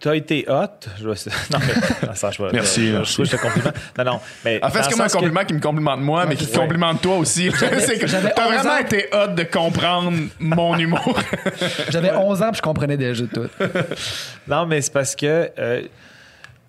t'as 0.00 0.14
été 0.14 0.44
hot. 0.48 0.66
Je 0.98 1.08
vais- 1.08 1.14
non, 1.52 1.58
mais, 1.60 2.06
non, 2.08 2.14
ça, 2.14 2.30
je 2.30 2.42
vais- 2.42 2.50
Merci, 2.52 2.80
Je, 2.82 2.86
je, 2.86 2.92
merci. 2.96 3.14
je, 3.18 3.24
je 3.24 3.30
te 3.30 3.36
compliment. 3.42 3.70
Non, 3.98 4.04
non. 4.04 4.20
Mais 4.44 4.60
En 4.64 4.70
fait, 4.70 4.82
c'est 4.84 4.90
comme 4.92 5.00
un 5.00 5.06
que- 5.06 5.12
compliment 5.12 5.44
qui 5.44 5.54
me 5.54 5.60
complimente 5.60 6.00
moi, 6.00 6.26
mais 6.26 6.36
qui 6.36 6.46
te 6.46 6.52
Ouais. 6.52 6.58
complimente 6.64 7.00
toi 7.02 7.16
aussi. 7.16 7.50
C'est 7.80 7.98
que 7.98 8.06
j'avais 8.06 8.30
T'as 8.30 8.46
11 8.48 8.54
vraiment 8.54 8.70
ans. 8.74 8.78
été 8.78 9.08
hot 9.12 9.28
de 9.34 9.42
comprendre 9.44 10.12
mon 10.38 10.76
humour. 10.78 11.18
J'avais 11.90 12.12
11 12.12 12.42
ans 12.42 12.48
puis 12.50 12.58
je 12.58 12.62
comprenais 12.62 12.96
déjà 12.96 13.24
tout. 13.32 13.48
Non, 14.46 14.66
mais 14.66 14.80
c'est 14.80 14.92
parce 14.92 15.14
que 15.16 15.26
euh, 15.26 15.50
euh, 15.58 15.82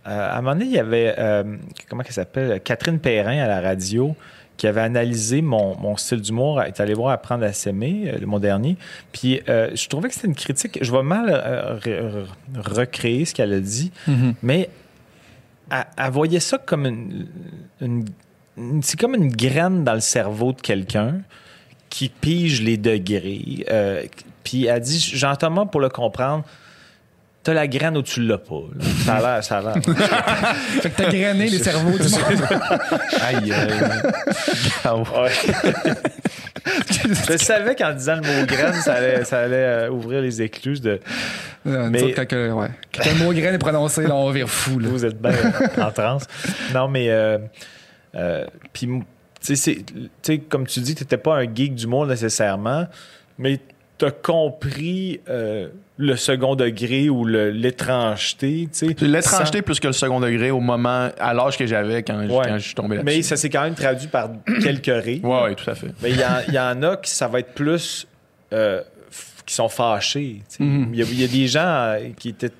à 0.06 0.38
un 0.38 0.42
moment 0.42 0.54
donné, 0.54 0.66
il 0.66 0.72
y 0.72 0.80
avait 0.80 1.14
euh, 1.18 1.44
comment 1.90 2.04
qu'elle 2.04 2.14
s'appelle? 2.14 2.60
Catherine 2.62 3.00
Perrin 3.00 3.40
à 3.44 3.48
la 3.48 3.62
radio 3.62 4.16
qui 4.60 4.68
avait 4.68 4.82
analysé 4.82 5.42
mon, 5.42 5.76
mon 5.80 5.96
style 5.96 6.20
d'humour, 6.20 6.62
est 6.62 6.80
allée 6.82 6.94
voir 6.94 7.12
Apprendre 7.14 7.46
à 7.46 7.54
s'aimer, 7.54 8.12
euh, 8.14 8.26
mon 8.28 8.40
dernier. 8.40 8.76
Puis 9.14 9.42
euh, 9.48 9.70
je 9.74 9.88
trouvais 9.88 10.10
que 10.10 10.14
c'était 10.16 10.28
une 10.28 10.36
critique. 10.36 10.78
Je 10.82 10.92
vais 10.92 11.02
mal 11.02 11.30
euh, 11.30 11.78
re- 11.80 12.26
re- 12.58 12.70
recréer 12.76 13.24
ce 13.24 13.34
qu'elle 13.34 13.54
a 13.54 13.60
dit, 13.62 13.92
mais 14.44 14.70
elle, 15.72 15.86
elle 15.98 16.12
voyait 16.12 16.42
ça 16.42 16.58
comme 16.58 16.86
une, 16.86 17.28
une- 17.82 18.06
une- 18.58 18.84
c'est 18.84 19.00
comme 19.00 19.16
une 19.16 19.32
graine 19.32 19.86
dans 19.86 19.94
le 19.94 20.02
cerveau 20.02 20.52
de 20.52 20.60
quelqu'un 20.62 21.22
qui 21.90 22.10
pige 22.10 22.62
les 22.62 22.76
degrés. 22.78 23.66
Euh, 23.72 24.04
puis 24.44 24.66
elle 24.66 24.82
dit, 24.82 25.00
Jean-Thomas, 25.00 25.66
pour 25.68 25.80
le 25.80 25.90
comprendre, 25.90 26.44
t'as 27.50 27.56
la 27.56 27.68
graine 27.68 27.98
ou 27.98 28.04
tu 28.04 28.22
l'as 28.22 28.38
pas. 28.38 28.62
là. 28.76 28.86
Ça 29.06 29.16
a 29.16 29.22
l'air, 29.34 29.44
ça 29.44 29.58
a 29.58 29.62
l'air. 29.62 29.74
Fait 30.82 30.90
que 30.92 30.96
t'as 30.98 31.10
grainé 31.10 31.50
les 31.50 31.58
cerveaux 31.58 31.98
du 31.98 32.04
monde. 32.04 32.60
Aïe, 33.22 33.52
Ouais. 34.86 35.32
Je 37.30 37.38
savais 37.38 37.76
qu'en 37.76 37.94
disant 37.94 38.16
le 38.16 38.22
mot 38.22 38.46
graine, 38.46 38.74
ça 38.76 38.94
allait, 38.96 39.24
ça 39.24 39.40
allait 39.40 39.56
euh, 39.56 39.90
ouvrir 39.90 40.22
les 40.22 40.42
écluses 40.42 40.82
de 40.82 41.00
Euh, 41.68 41.90
Mais- 41.92 42.14
quand, 42.14 42.28
que- 42.28 42.52
ouais. 42.52 42.70
Quand 42.96 43.10
le 43.10 43.24
mot 43.26 43.34
graine 43.34 43.56
est 43.56 43.60
prononcé, 43.60 44.04
là, 44.04 44.16
on 44.16 44.30
vire 44.32 44.48
fou. 44.50 44.78
Là. 44.80 44.90
vous 44.90 45.06
êtes 45.06 45.20
bien 45.20 45.32
en 45.80 45.92
transe. 45.92 46.24
Non, 46.74 46.88
mais 46.88 47.10
euh, 47.10 47.38
euh, 48.16 48.46
puis 48.74 48.88
tu 48.88 49.02
sais, 49.42 49.56
c'est- 49.56 49.86
tu 49.86 50.10
sais, 50.22 50.38
comme 50.38 50.68
tu 50.68 50.80
dis, 50.82 50.96
tu 50.96 51.04
n'étais 51.04 51.18
pas 51.18 51.36
un 51.38 51.44
geek 51.44 51.74
du 51.76 51.88
monde 51.88 52.10
nécessairement, 52.10 52.88
mais 53.38 53.60
tu 54.00 54.06
as 54.06 54.12
compris 54.12 55.20
euh, 55.30 55.68
le 55.98 56.16
second 56.16 56.56
degré 56.56 57.10
ou 57.10 57.26
l'étrangeté, 57.26 58.70
tu 58.72 58.88
sais. 58.88 58.96
L'étrangeté 59.06 59.62
plus 59.62 59.80
que 59.80 59.88
le 59.88 59.94
second 59.94 60.20
degré 60.20 60.52
au 60.52 60.60
moment, 60.60 61.10
à 61.20 61.34
l'âge 61.34 61.58
que 61.58 61.66
j'avais 61.68 62.04
quand, 62.04 62.18
Ouais. 62.28 62.46
quand 62.48 62.58
je 62.58 62.66
suis 62.66 62.76
tombé 62.76 62.98
là-dessus. 62.98 63.18
Mais 63.18 63.22
ça 63.22 63.36
s'est 63.38 63.50
quand 63.50 63.64
même 63.64 63.76
traduit 63.76 64.08
par 64.08 64.30
quelques 64.64 65.04
rires. 65.04 65.24
Ouais, 65.24 65.44
ouais, 65.44 65.56
tout 65.56 65.70
à 65.70 65.76
fait. 65.76 65.88
Mais 66.02 66.12
il 66.12 66.18
y, 66.20 66.24
en- 66.24 66.42
il 66.48 66.54
y 66.54 66.60
en 66.60 66.82
a 66.84 66.98
qui 66.98 67.12
ça 67.12 67.28
va 67.28 67.40
être 67.40 67.54
plus 67.54 68.08
euh, 68.54 68.82
qui 69.46 69.54
sont 69.56 69.70
fâchés. 69.70 70.42
Mhm. 70.60 70.94
Y, 70.94 71.02
a- 71.02 71.06
il 71.06 71.22
y 71.22 71.24
a 71.24 71.28
des 71.28 71.48
gens 71.48 71.60
euh, 71.66 72.00
qui 72.18 72.30
étaient 72.30 72.52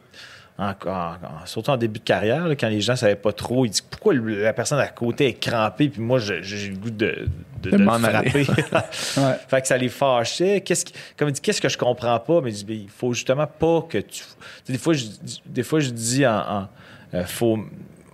en- 0.60 1.46
surtout 1.46 1.70
en 1.72 1.78
début 1.78 2.00
de 2.00 2.04
carrière, 2.04 2.48
là, 2.48 2.56
quand 2.56 2.68
les 2.70 2.82
gens 2.82 2.94
ne 2.94 2.98
savaient 2.98 3.16
pas 3.16 3.32
trop, 3.32 3.66
ils 3.66 3.70
disent 3.70 3.82
pourquoi 3.82 4.14
la 4.14 4.54
personne 4.54 4.80
à 4.80 4.88
côté 4.88 5.28
est 5.28 5.34
crampée, 5.34 5.90
puis 5.90 6.02
moi 6.02 6.20
j'ai 6.20 6.42
le 6.70 6.76
goût 6.76 6.90
de, 6.90 7.28
de, 7.62 7.70
De 7.72 7.78
de 7.78 7.84
m'en 7.84 7.98
le 7.98 8.06
aller. 8.06 8.44
frapper. 8.44 8.64
Ouais. 9.18 9.36
fait 9.48 9.62
que 9.62 9.68
ça 9.68 9.78
les 9.78 9.90
fâchait. 9.90 10.62
Qu'est-ce 10.62 10.86
comme 11.18 11.30
il 11.30 11.32
dit, 11.34 11.42
qu'est-ce 11.42 11.62
que 11.62 11.70
je 11.70 11.78
comprends 11.78 12.20
pas? 12.20 12.42
Mais 12.42 12.52
il 12.52 12.56
dit, 12.56 12.66
Ben, 12.66 12.78
il 12.84 12.90
faut 12.90 13.14
justement 13.14 13.48
pas 13.48 13.82
que 13.90 13.98
tu. 14.00 14.24
Des 14.68 14.78
fois, 14.78 14.94
je, 14.94 15.06
des 15.46 15.64
fois, 15.64 15.80
je 15.80 15.90
dis 15.92 16.26
en, 16.28 16.38
en, 16.40 16.68
euh, 17.14 17.24
faut, 17.26 17.60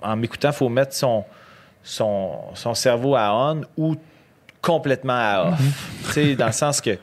en 0.02 0.16
m'écoutant, 0.16 0.50
il 0.50 0.56
faut 0.56 0.70
mettre 0.70 0.93
son, 0.93 1.24
son, 1.84 2.39
son 2.54 2.74
cerveau 2.74 3.16
à 3.16 3.34
on 3.34 3.62
ou 3.78 3.96
complètement 4.62 5.14
à 5.14 5.50
off. 5.52 5.60
Tu 6.08 6.12
sais, 6.14 6.36
dans 6.36 6.48
le 6.48 6.52
sens 6.52 6.80
que 6.82 6.98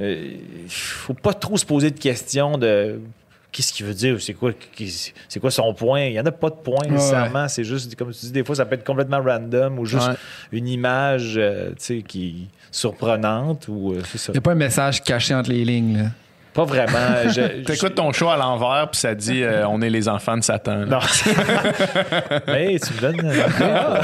euh, 0.00 0.30
faut 0.68 1.14
pas 1.14 1.32
trop 1.34 1.56
se 1.56 1.64
poser 1.64 1.90
de 1.92 1.98
questions 1.98 2.58
de 2.58 3.00
qu'est-ce 3.54 3.72
qu'il 3.72 3.86
veut 3.86 3.94
dire, 3.94 4.20
c'est 4.20 4.34
quoi, 4.34 4.50
c'est 5.28 5.38
quoi 5.40 5.50
son 5.52 5.72
point? 5.72 6.00
Il 6.06 6.12
y 6.14 6.20
en 6.20 6.26
a 6.26 6.32
pas 6.32 6.50
de 6.50 6.56
point 6.56 6.84
nécessairement. 6.90 7.46
C'est 7.48 7.62
juste, 7.64 7.94
comme 7.94 8.10
tu 8.12 8.18
dis, 8.26 8.32
des 8.32 8.42
fois, 8.44 8.56
ça 8.56 8.64
peut 8.66 8.74
être 8.74 8.84
complètement 8.84 9.22
random 9.22 9.78
ou 9.78 9.86
juste 9.86 10.08
Ouais. 10.08 10.14
une 10.52 10.66
image 10.68 11.34
euh, 11.36 11.68
tu 11.70 11.74
sais, 11.78 12.02
qui 12.02 12.28
est 12.28 12.56
surprenante 12.72 13.66
ou 13.68 13.92
euh, 13.92 14.02
c'est 14.10 14.18
ça. 14.18 14.32
Il 14.32 14.34
n'y 14.34 14.38
a 14.38 14.42
pas 14.42 14.52
un 14.52 14.56
message 14.56 15.02
caché 15.04 15.32
entre 15.34 15.50
les 15.50 15.64
lignes. 15.64 15.98
Là. 15.98 16.04
Pas 16.52 16.64
vraiment. 16.64 17.28
je- 17.34 17.62
T'écoutes 17.64 17.94
ton 17.94 18.12
show 18.12 18.28
à 18.28 18.36
l'envers, 18.36 18.88
puis 18.90 19.00
ça 19.00 19.14
dit 19.14 19.42
euh, 19.42 19.66
on 19.68 19.80
est 19.82 19.90
les 19.90 20.08
enfants 20.08 20.36
de 20.36 20.42
Satan. 20.44 20.84
là. 20.84 20.86
Non. 20.86 20.98
Mais 22.48 22.78
tu 22.78 22.92
me 22.94 23.00
donnes 23.00 23.20
euh, 23.24 24.00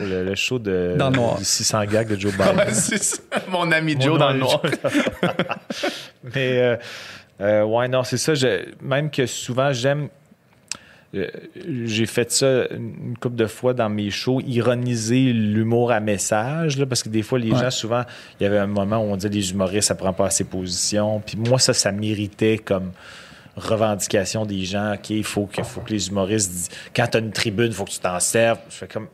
le, 0.00 0.24
le 0.24 0.34
show 0.34 0.58
de 0.58 0.94
Dans 0.96 1.10
le 1.10 1.16
noir. 1.16 1.38
du 1.38 1.44
600 1.44 1.84
gags 1.86 2.08
de 2.08 2.18
Joe 2.18 2.32
Biden. 2.32 2.56
Ouais, 2.56 2.72
c'est 2.72 3.02
ça. 3.02 3.18
Mon 3.48 3.70
ami 3.72 3.94
Mon 3.96 4.00
Joe 4.00 4.18
dans 4.18 4.30
le 4.32 4.38
nom, 4.38 4.46
noir. 4.46 4.62
Mais 6.34 6.78
euh, 7.40 7.64
ouais, 7.64 7.88
non, 7.88 8.02
c'est 8.04 8.16
ça. 8.18 8.34
je- 8.34 8.64
même 8.82 9.10
que 9.10 9.26
souvent, 9.26 9.72
j'aime. 9.72 10.08
euh, 11.14 11.26
J'ai 11.84 12.06
fait 12.06 12.30
ça 12.32 12.66
une 12.70 13.16
couple 13.18 13.36
de 13.36 13.46
fois 13.46 13.72
dans 13.74 13.88
mes 13.88 14.10
shows, 14.10 14.40
ironiser 14.46 15.32
l'humour 15.32 15.90
à 15.92 16.00
message, 16.00 16.76
là, 16.78 16.84
parce 16.86 17.02
que 17.02 17.08
des 17.08 17.22
fois, 17.22 17.38
les 17.38 17.52
Ouais. 17.52 17.58
gens, 17.58 17.70
souvent, 17.70 18.02
il 18.38 18.42
y 18.44 18.46
avait 18.46 18.58
un 18.58 18.66
moment 18.66 18.98
où 18.98 19.12
on 19.12 19.16
disait 19.16 19.28
les 19.28 19.50
humoristes, 19.50 19.88
ça 19.88 19.94
prend 19.94 20.12
pas 20.12 20.26
assez 20.26 20.44
position. 20.44 21.20
Puis 21.24 21.36
moi, 21.36 21.58
ça, 21.58 21.72
ça 21.72 21.92
méritait 21.92 22.58
comme 22.58 22.90
revendication 23.56 24.44
des 24.44 24.64
gens. 24.64 24.94
OK, 24.94 25.10
il 25.10 25.24
faut 25.24 25.46
que, 25.46 25.62
faut 25.62 25.80
que 25.80 25.90
les 25.92 26.08
humoristes 26.08 26.50
disent 26.50 26.68
quand 26.94 27.06
tu 27.06 27.16
as 27.16 27.20
une 27.20 27.32
tribune, 27.32 27.68
il 27.68 27.72
faut 27.72 27.84
que 27.84 27.90
tu 27.90 28.00
t'en 28.00 28.20
serves. 28.20 28.58
Je 28.68 28.74
fais 28.74 28.88
comme. 28.88 29.08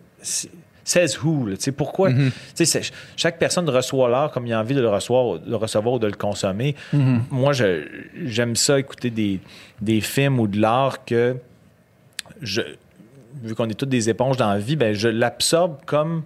Says 0.85 1.17
who? 1.23 1.47
là, 1.47 1.57
tu 1.57 1.63
sais, 1.63 1.73
pourquoi? 1.73 2.11
C'est- 2.55 2.93
chaque 3.17 3.39
personne 3.39 3.69
reçoit 3.71 4.09
l'art 4.09 4.31
comme 4.33 4.47
il 4.47 4.53
a 4.53 4.59
envie 4.61 4.75
de 4.75 4.81
le 4.81 4.89
recevoir, 4.89 5.39
de 5.39 5.49
le 5.49 5.57
recevoir 5.57 5.95
ou 5.95 5.99
de 5.99 6.07
le 6.09 6.15
consommer. 6.15 6.75
Moi, 7.31 7.53
je- 7.53 7.85
j'aime 8.25 8.57
ça 8.57 8.79
écouter 8.79 9.11
des, 9.11 9.41
des 9.81 10.01
films 10.01 10.41
ou 10.41 10.49
de 10.49 10.61
l'art 10.61 11.05
que 11.05 11.37
je, 12.41 12.63
vu 13.43 13.55
qu'on 13.55 13.69
est 13.69 13.75
toutes 13.75 13.89
des 13.89 14.09
éponges 14.11 14.37
dans 14.37 14.51
la 14.51 14.59
vie, 14.59 14.77
ben 14.77 14.95
je 14.95 15.09
l'absorbe 15.09 15.77
comme, 15.87 16.23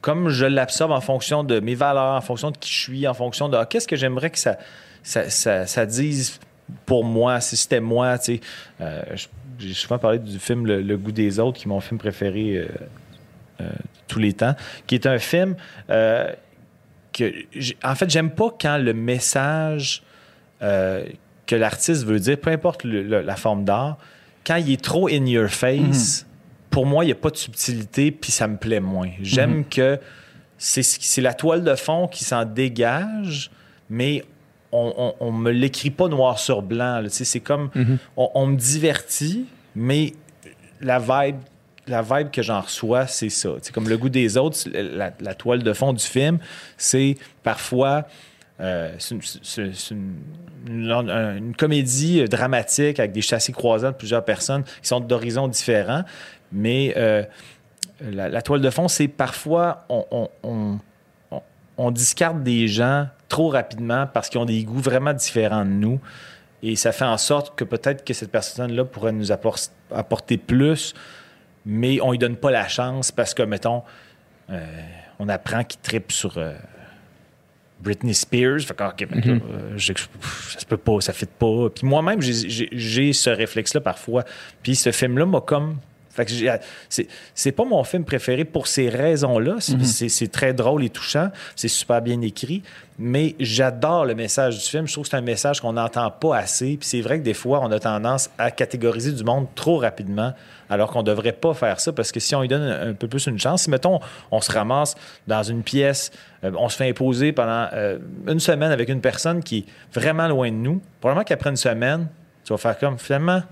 comme 0.00 0.28
je 0.28 0.46
l'absorbe 0.46 0.92
en 0.92 1.00
fonction 1.00 1.44
de 1.44 1.60
mes 1.60 1.74
valeurs, 1.74 2.14
en 2.16 2.20
fonction 2.20 2.50
de 2.50 2.56
qui 2.58 2.70
je 2.72 2.80
suis, 2.80 3.08
en 3.08 3.14
fonction 3.14 3.48
de 3.48 3.56
ah, 3.56 3.66
qu'est-ce 3.66 3.88
que 3.88 3.96
j'aimerais 3.96 4.30
que 4.30 4.38
ça, 4.38 4.58
ça, 5.02 5.30
ça- 5.30 5.66
ça 5.66 5.86
dise 5.86 6.38
pour 6.86 7.04
moi, 7.04 7.40
si 7.40 7.56
c'était 7.56 7.80
moi. 7.80 8.18
tu 8.18 8.36
sais. 8.36 8.40
Euh, 8.80 9.02
J'ai 9.58 9.74
souvent 9.74 9.98
parlé 9.98 10.18
du 10.18 10.38
film 10.38 10.66
Le, 10.66 10.80
Le 10.82 10.96
goût 10.96 11.12
des 11.12 11.38
autres, 11.40 11.58
qui 11.58 11.64
est 11.64 11.68
mon 11.68 11.80
film 11.80 11.98
préféré 11.98 12.56
euh, 12.58 12.68
tous 14.08 14.18
les 14.18 14.32
temps, 14.32 14.54
qui 14.86 14.94
est 14.94 15.06
un 15.06 15.18
film 15.18 15.54
euh, 15.90 16.32
que, 17.12 17.32
en 17.84 17.94
fait, 17.94 18.08
j'aime 18.10 18.30
pas 18.30 18.48
quand 18.60 18.78
le 18.78 18.92
message 18.94 20.02
euh, 20.62 21.04
que 21.46 21.56
l'artiste 21.56 22.04
veut 22.04 22.20
dire, 22.20 22.38
peu 22.38 22.50
importe 22.50 22.84
le- 22.84 23.02
le- 23.02 23.22
la 23.22 23.36
forme 23.36 23.64
d'art, 23.64 23.98
quand 24.46 24.56
il 24.56 24.72
est 24.72 24.82
trop 24.82 25.08
in 25.08 25.26
your 25.26 25.48
face, 25.48 26.26
pour 26.70 26.86
moi, 26.86 27.04
il 27.04 27.08
n'y 27.08 27.12
a 27.12 27.16
pas 27.16 27.30
de 27.30 27.36
subtilité, 27.36 28.10
puis 28.12 28.30
ça 28.32 28.46
me 28.46 28.56
plaît 28.56 28.80
moins. 28.80 29.10
J'aime 29.22 29.64
que 29.64 29.98
c'est 30.58 31.20
la 31.20 31.34
toile 31.34 31.64
de 31.64 31.74
fond 31.74 32.06
qui 32.06 32.22
s'en 32.24 32.44
dégage, 32.44 33.50
mais 33.88 34.24
on, 34.72 35.14
on 35.18 35.32
me 35.32 35.50
l'écrit 35.50 35.90
pas 35.90 36.06
noir 36.08 36.38
sur 36.38 36.62
blanc. 36.62 37.02
C'est 37.08 37.40
comme, 37.40 37.70
on, 38.16 38.30
on 38.34 38.46
me 38.46 38.56
divertit, 38.56 39.46
mais 39.74 40.12
la 40.80 40.98
vibe, 40.98 41.38
la 41.86 42.02
vibe 42.02 42.30
que 42.30 42.42
j'en 42.42 42.60
reçois, 42.60 43.06
c'est 43.06 43.30
ça. 43.30 43.50
C'est 43.62 43.72
comme 43.72 43.88
le 43.88 43.96
goût 43.98 44.08
des 44.08 44.36
autres, 44.36 44.58
la, 44.72 45.34
toile 45.34 45.62
de 45.62 45.72
fond 45.72 45.92
du 45.92 46.04
film, 46.04 46.38
c'est 46.76 47.16
parfois 47.42 48.06
une, 50.66 51.54
comédie 51.56 52.24
dramatique 52.24 52.98
avec 52.98 53.12
des 53.12 53.22
châssis 53.22 53.52
croisants 53.52 53.90
de 53.90 53.96
plusieurs 53.96 54.24
personnes 54.24 54.64
qui 54.64 54.88
sont 54.88 55.00
d'horizons 55.00 55.48
différents, 55.48 56.04
mais 56.52 56.92
euh, 56.96 57.22
la, 58.00 58.28
la 58.28 58.42
toile 58.42 58.60
de 58.60 58.70
fond, 58.70 58.88
c'est 58.88 59.08
parfois 59.08 59.84
on, 59.88 60.04
on- 60.10 60.28
on- 60.42 60.78
on- 61.78 61.90
discarte 61.90 62.42
des 62.42 62.68
gens 62.68 63.08
trop 63.28 63.48
rapidement 63.48 64.06
parce 64.06 64.28
qu'ils 64.28 64.40
ont 64.40 64.44
des 64.44 64.62
goûts 64.64 64.80
vraiment 64.80 65.12
différents 65.14 65.64
de 65.64 65.70
nous. 65.70 65.98
Et 66.62 66.76
ça 66.76 66.92
fait 66.92 67.06
en 67.06 67.16
sorte 67.16 67.56
que 67.56 67.64
peut-être 67.64 68.04
que 68.04 68.12
cette 68.12 68.30
personne-là 68.30 68.84
pourrait 68.84 69.12
nous 69.12 69.32
appor- 69.32 69.70
apporter 69.90 70.36
plus, 70.36 70.94
mais 71.66 72.00
on 72.00 72.12
lui 72.12 72.18
donne 72.18 72.36
pas 72.36 72.50
la 72.50 72.68
chance 72.68 73.12
parce 73.12 73.34
que, 73.34 73.42
mettons, 73.42 73.82
euh, 74.50 74.64
on 75.18 75.28
apprend 75.28 75.64
qu'il 75.64 75.80
tripe 75.80 76.12
sur 76.12 76.38
euh, 76.38 76.54
Britney 77.80 78.14
Spears. 78.14 78.60
Fait 78.60 78.74
que, 78.74 78.84
OK, 78.84 79.08
ben 79.08 79.40
euh, 79.42 79.76
pff, 79.76 80.52
ça 80.52 80.60
se 80.60 80.66
peut 80.66 80.76
pas, 80.76 81.00
ça 81.00 81.12
fit 81.12 81.26
pas. 81.26 81.68
Puis 81.70 81.86
moi-même, 81.86 82.20
j'ai 82.20 83.12
ce 83.12 83.30
réflexe-là 83.30 83.80
parfois. 83.80 84.24
Puis 84.62 84.76
ce 84.76 84.92
film-là 84.92 85.26
m'a 85.26 85.40
comme. 85.40 85.78
Fait 86.20 86.26
que 86.26 86.32
j'ai- 86.32 87.08
c'est 87.34 87.52
pas 87.52 87.64
mon 87.64 87.82
film 87.84 88.04
préféré 88.04 88.44
pour 88.44 88.66
ces 88.66 88.88
raisons-là. 88.88 89.56
C'est 89.60 90.08
c'est- 90.08 90.30
très 90.32 90.52
drôle 90.52 90.84
et 90.84 90.90
touchant. 90.90 91.30
C'est 91.56 91.68
super 91.68 92.02
bien 92.02 92.20
écrit. 92.20 92.62
Mais 92.98 93.34
j'adore 93.40 94.04
le 94.04 94.14
message 94.14 94.58
du 94.58 94.64
film. 94.68 94.86
Je 94.86 94.92
trouve 94.92 95.04
que 95.04 95.10
c'est 95.10 95.16
un 95.16 95.22
message 95.22 95.60
qu'on 95.60 95.72
n'entend 95.72 96.10
pas 96.10 96.36
assez. 96.36 96.76
Puis 96.76 96.86
c'est 96.86 97.00
vrai 97.00 97.18
que 97.18 97.24
des 97.24 97.32
fois, 97.34 97.60
on 97.62 97.70
a 97.72 97.78
tendance 97.78 98.28
à 98.36 98.50
catégoriser 98.50 99.12
du 99.12 99.24
monde 99.24 99.46
trop 99.54 99.78
rapidement, 99.78 100.34
alors 100.68 100.90
qu'on 100.90 101.02
devrait 101.02 101.32
pas 101.32 101.54
faire 101.54 101.80
ça. 101.80 101.92
Parce 101.92 102.12
que 102.12 102.20
si 102.20 102.34
on 102.34 102.42
lui 102.42 102.48
donne 102.48 102.60
un, 102.62 102.90
un 102.90 102.92
peu 102.92 103.08
plus 103.08 103.26
une 103.26 103.38
chance, 103.38 103.62
si 103.62 103.70
mettons, 103.70 104.00
on 104.30 104.42
se 104.42 104.52
ramasse 104.52 104.96
dans 105.26 105.42
une 105.42 105.62
pièce, 105.62 106.10
euh, 106.44 106.50
on 106.58 106.68
se 106.68 106.76
fait 106.76 106.90
imposer 106.90 107.32
pendant 107.32 107.68
euh, 107.72 107.98
une 108.28 108.40
semaine 108.40 108.70
avec 108.70 108.90
une 108.90 109.00
personne 109.00 109.42
qui 109.42 109.58
est 109.58 109.64
vraiment 109.98 110.28
loin 110.28 110.50
de 110.50 110.56
nous, 110.56 110.82
probablement 111.00 111.24
qu'après 111.24 111.48
une 111.50 111.56
semaine, 111.56 112.06
tu 112.44 112.52
vas 112.52 112.58
faire 112.58 112.78
comme 112.78 112.98
finalement, 112.98 113.42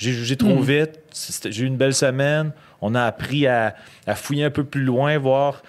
j'ai 0.00 0.12
jugé 0.12 0.36
trop 0.36 0.60
vite, 0.60 0.98
c'était- 1.12 1.52
j'ai 1.52 1.64
eu 1.64 1.66
une 1.66 1.76
belle 1.76 1.94
semaine, 1.94 2.52
on 2.80 2.94
a 2.94 3.02
appris 3.04 3.46
à, 3.46 3.74
à 4.06 4.14
fouiller 4.14 4.44
un 4.44 4.50
peu 4.50 4.64
plus 4.64 4.82
loin, 4.82 5.16
voir, 5.18 5.62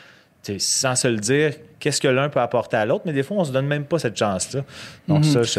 tu 0.43 0.53
sans 0.59 0.95
se 0.95 1.07
le 1.07 1.17
dire, 1.17 1.53
qu'est-ce 1.79 1.99
que 1.99 2.07
l'un 2.07 2.29
peut 2.29 2.39
apporter 2.39 2.77
à 2.77 2.86
l'autre, 2.86 3.03
mais 3.05 3.13
des 3.13 3.23
fois, 3.23 3.38
on 3.38 3.43
se 3.43 3.51
donne 3.51 3.67
même 3.67 3.84
pas 3.86 3.99
cette 3.99 4.17
chance-là. 4.17 4.61
Donc 5.07 5.25
ça, 5.25 5.43
je... 5.43 5.49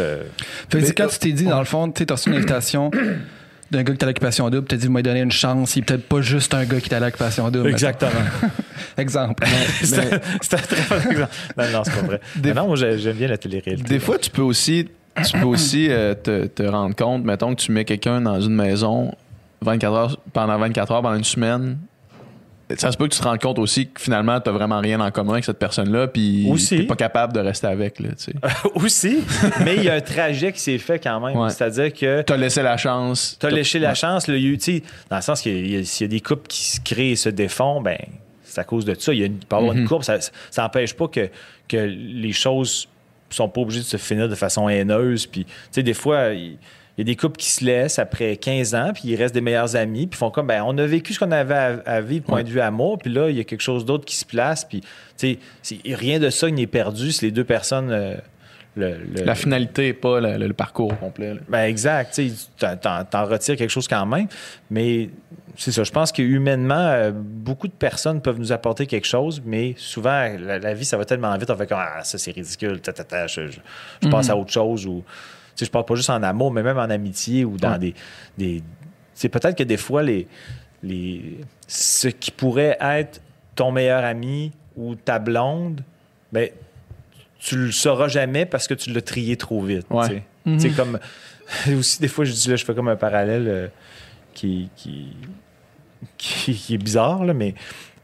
Fait 0.70 0.78
que 0.80 0.86
c'est 0.86 0.94
quand 0.94 1.08
tu 1.08 1.18
t'es 1.18 1.32
dit, 1.32 1.44
dans 1.44 1.58
le 1.58 1.64
fond, 1.66 1.90
tu 1.90 1.98
sais, 1.98 2.06
t'as 2.06 2.14
reçu 2.14 2.30
une 2.30 2.36
invitation 2.36 2.90
d'un 3.70 3.82
gars 3.82 3.92
qui 3.92 3.98
est 3.98 4.02
à 4.04 4.06
l'occupation 4.06 4.48
double, 4.50 4.66
t'as 4.66 4.76
dit, 4.76 4.86
vous 4.86 4.92
m'avez 4.92 5.02
donné 5.02 5.20
une 5.20 5.30
chance, 5.32 5.76
il 5.76 5.80
est 5.80 5.82
peut-être 5.82 6.08
pas 6.08 6.20
juste 6.22 6.54
un 6.54 6.64
gars 6.64 6.80
qui 6.80 6.88
est 6.90 6.94
à 6.94 7.00
l'occupation 7.00 7.50
double. 7.50 7.68
Exactement. 7.68 8.10
Exemple. 8.98 9.44
C'était 9.82 10.00
un 10.54 10.58
très 10.58 10.82
bon 11.00 11.10
exemple. 11.10 11.32
Non, 11.56 11.64
non, 11.72 11.82
c'est 11.84 11.94
pas 11.94 12.02
vrai. 12.02 12.20
Mais 12.42 12.52
non, 12.54 12.66
moi, 12.66 12.76
j'ai- 12.76 12.98
j'aime 12.98 13.16
bien 13.16 13.28
la 13.28 13.38
télé-réalité. 13.38 13.88
Des 13.88 13.98
fois, 14.00 14.18
tu 14.18 14.30
peux 14.30 14.42
aussi, 14.42 14.88
tu 15.24 15.38
peux 15.38 15.46
aussi 15.46 15.88
euh, 15.90 16.14
te, 16.14 16.46
te 16.46 16.62
rendre 16.62 16.94
compte, 16.94 17.24
mettons 17.24 17.54
que 17.54 17.60
tu 17.60 17.72
mets 17.72 17.84
quelqu'un 17.84 18.20
dans 18.20 18.40
une 18.40 18.54
maison 18.54 19.12
24 19.62 19.94
heures, 19.94 20.16
pendant 20.32 20.58
24 20.58 20.92
heures, 20.92 21.02
pendant 21.02 21.16
une 21.16 21.24
semaine. 21.24 21.78
Ça 22.78 22.90
se 22.90 22.96
peut 22.96 23.06
que 23.06 23.12
tu 23.12 23.20
te 23.20 23.24
rendes 23.24 23.38
compte 23.38 23.58
aussi 23.58 23.88
que 23.88 24.00
finalement, 24.00 24.40
tu 24.40 24.48
vraiment 24.48 24.80
rien 24.80 24.98
en 25.00 25.10
commun 25.10 25.34
avec 25.34 25.44
cette 25.44 25.58
personne-là, 25.58 26.08
puis 26.08 26.48
Aussi. 26.50 26.78
t'es 26.78 26.82
pas 26.84 26.96
capable 26.96 27.34
de 27.34 27.40
rester 27.40 27.66
avec. 27.66 28.00
Là, 28.00 28.10
tu 28.10 28.32
sais. 28.32 28.34
Aussi, 28.74 29.18
mais 29.62 29.76
il 29.76 29.84
y 29.84 29.90
a 29.90 29.94
un 29.94 30.00
trajet 30.00 30.52
qui 30.52 30.60
s'est 30.60 30.78
fait 30.78 30.98
quand 30.98 31.20
même. 31.20 31.36
Ouais. 31.36 31.50
C'est-à-dire 31.50 31.92
que 31.92 32.22
T'as 32.22 32.36
laissé 32.36 32.62
la 32.62 32.78
chance. 32.78 33.36
tu 33.38 33.44
as 33.44 33.50
léché 33.50 33.78
la 33.78 33.94
chance. 33.94 34.26
Là, 34.26 34.36
y 34.36 34.54
a 34.54 34.56
tu 34.56 34.82
dans 35.10 35.16
le 35.16 35.22
sens 35.22 35.40
a, 35.40 35.42
s'il 35.42 35.84
y 36.00 36.04
a 36.04 36.08
des 36.08 36.20
couples 36.20 36.46
qui 36.48 36.64
se 36.64 36.80
créent 36.80 37.10
et 37.10 37.16
se 37.16 37.28
défont, 37.28 37.82
ben 37.82 37.98
c'est 38.42 38.60
à 38.60 38.64
cause 38.64 38.86
de 38.86 38.94
ça. 38.98 39.12
Il, 39.12 39.20
y 39.20 39.22
a 39.22 39.26
une, 39.26 39.34
il 39.34 39.46
peut 39.46 39.56
y 39.56 39.58
avoir 39.58 39.76
une 39.76 39.86
couple, 39.86 40.04
ça 40.04 40.18
n'empêche 40.58 40.94
pas 40.94 41.08
que, 41.08 41.28
que 41.68 41.76
les 41.76 42.32
choses 42.32 42.88
sont 43.34 43.48
pas 43.48 43.60
obligées 43.60 43.80
de 43.80 43.84
se 43.84 43.96
finir 43.96 44.28
de 44.28 44.34
façon 44.34 44.68
haineuse. 44.68 45.26
Puis, 45.26 45.44
tu 45.44 45.52
sais, 45.70 45.82
des 45.82 45.94
fois, 45.94 46.30
il 46.34 46.58
y 46.98 47.00
a 47.00 47.04
des 47.04 47.16
couples 47.16 47.36
qui 47.38 47.48
se 47.50 47.64
laissent 47.64 47.98
après 47.98 48.36
15 48.36 48.74
ans, 48.74 48.90
puis 48.92 49.04
ils 49.06 49.16
restent 49.16 49.34
des 49.34 49.40
meilleurs 49.40 49.76
amis, 49.76 50.06
puis 50.06 50.18
font 50.18 50.30
comme, 50.30 50.46
ben, 50.46 50.62
on 50.66 50.76
a 50.78 50.84
vécu 50.86 51.14
ce 51.14 51.18
qu'on 51.20 51.30
avait 51.32 51.54
à, 51.54 51.82
à 51.86 52.00
vivre, 52.00 52.24
point 52.24 52.36
Ouais. 52.38 52.44
de 52.44 52.50
vue 52.50 52.60
amour, 52.60 52.98
puis 52.98 53.10
là, 53.12 53.30
il 53.30 53.36
y 53.36 53.40
a 53.40 53.44
quelque 53.44 53.62
chose 53.62 53.84
d'autre 53.84 54.04
qui 54.04 54.16
se 54.16 54.26
place, 54.26 54.64
puis, 54.64 54.82
tu 55.18 55.38
sais, 55.62 55.78
rien 55.94 56.18
de 56.18 56.28
ça 56.30 56.50
n'est 56.50 56.66
perdu 56.66 57.12
si 57.12 57.24
les 57.24 57.30
deux 57.30 57.44
personnes. 57.44 57.90
euh, 57.90 58.14
le- 58.76 58.96
le- 58.98 59.24
La 59.24 59.34
finalité 59.34 59.92
pas 59.92 60.20
le, 60.20 60.36
le- 60.38 60.46
le 60.46 60.54
parcours 60.54 60.92
au 60.92 60.96
complet. 60.96 61.34
ben 61.48 61.64
exact. 61.64 62.14
tu 62.14 62.30
t'en 62.58 63.24
retires 63.26 63.56
quelque 63.56 63.70
chose 63.70 63.86
quand 63.88 64.06
même. 64.06 64.26
Mais 64.70 65.10
c'est 65.56 65.72
ça. 65.72 65.84
Je 65.84 65.90
pense 65.92 66.10
que 66.12 66.22
humainement, 66.22 66.74
euh, 66.88 67.12
beaucoup 67.14 67.68
de 67.68 67.72
personnes 67.72 68.22
peuvent 68.22 68.38
nous 68.38 68.52
apporter 68.52 68.86
quelque 68.86 69.06
chose, 69.06 69.42
mais 69.44 69.74
souvent, 69.76 70.26
la, 70.38 70.58
la 70.58 70.72
vie, 70.74 70.84
ça 70.86 70.96
va 70.96 71.04
tellement 71.04 71.36
vite. 71.36 71.50
On 71.50 71.56
fait 71.56 71.66
comme 71.66 71.78
Ah, 71.80 72.02
ça, 72.02 72.16
c'est 72.16 72.30
ridicule. 72.32 72.80
ta, 72.80 72.92
ta, 72.94 73.04
ta, 73.04 73.26
je 73.26 73.48
je- 73.48 73.58
je 74.02 74.08
passe 74.08 74.30
à 74.30 74.36
autre 74.36 74.50
chose. 74.52 74.86
Ou, 74.86 75.04
je 75.60 75.66
parle 75.66 75.84
pas 75.84 75.94
juste 75.94 76.08
en 76.10 76.22
amour, 76.22 76.50
mais 76.50 76.62
même 76.62 76.78
en 76.78 76.88
amitié 76.90 77.44
ou 77.44 77.56
dans 77.58 77.72
Ouais. 77.72 77.78
des. 77.78 77.94
des 78.38 78.62
c'est 79.14 79.28
peut-être 79.28 79.56
que 79.58 79.62
des 79.64 79.76
fois, 79.76 80.02
les, 80.02 80.26
les, 80.82 81.38
ce 81.68 82.08
qui 82.08 82.30
pourrait 82.30 82.78
être 82.80 83.20
ton 83.54 83.70
meilleur 83.70 84.02
ami 84.04 84.50
ou 84.74 84.94
ta 84.94 85.18
blonde, 85.18 85.82
ben, 86.32 86.48
tu 87.44 87.56
le 87.56 87.72
sauras 87.72 88.08
jamais 88.08 88.46
parce 88.46 88.68
que 88.68 88.74
tu 88.74 88.90
l'as 88.92 89.00
trié 89.02 89.36
trop 89.36 89.62
vite. 89.62 89.86
Ouais. 89.90 90.08
tu 90.08 90.14
sais. 90.14 90.22
Tu 90.44 90.60
sais, 90.60 90.70
comme. 90.70 90.98
Aussi, 91.78 92.00
des 92.00 92.08
fois, 92.08 92.24
je 92.24 92.32
dis 92.32 92.48
là, 92.48 92.56
je 92.56 92.64
fais 92.64 92.74
comme 92.74 92.88
un 92.88 92.96
parallèle 92.96 93.44
euh, 93.48 93.66
qui, 94.32 94.68
qui, 94.76 95.08
qui, 96.18 96.54
qui 96.54 96.74
est 96.74 96.78
bizarre, 96.78 97.24
là, 97.24 97.34
mais 97.34 97.54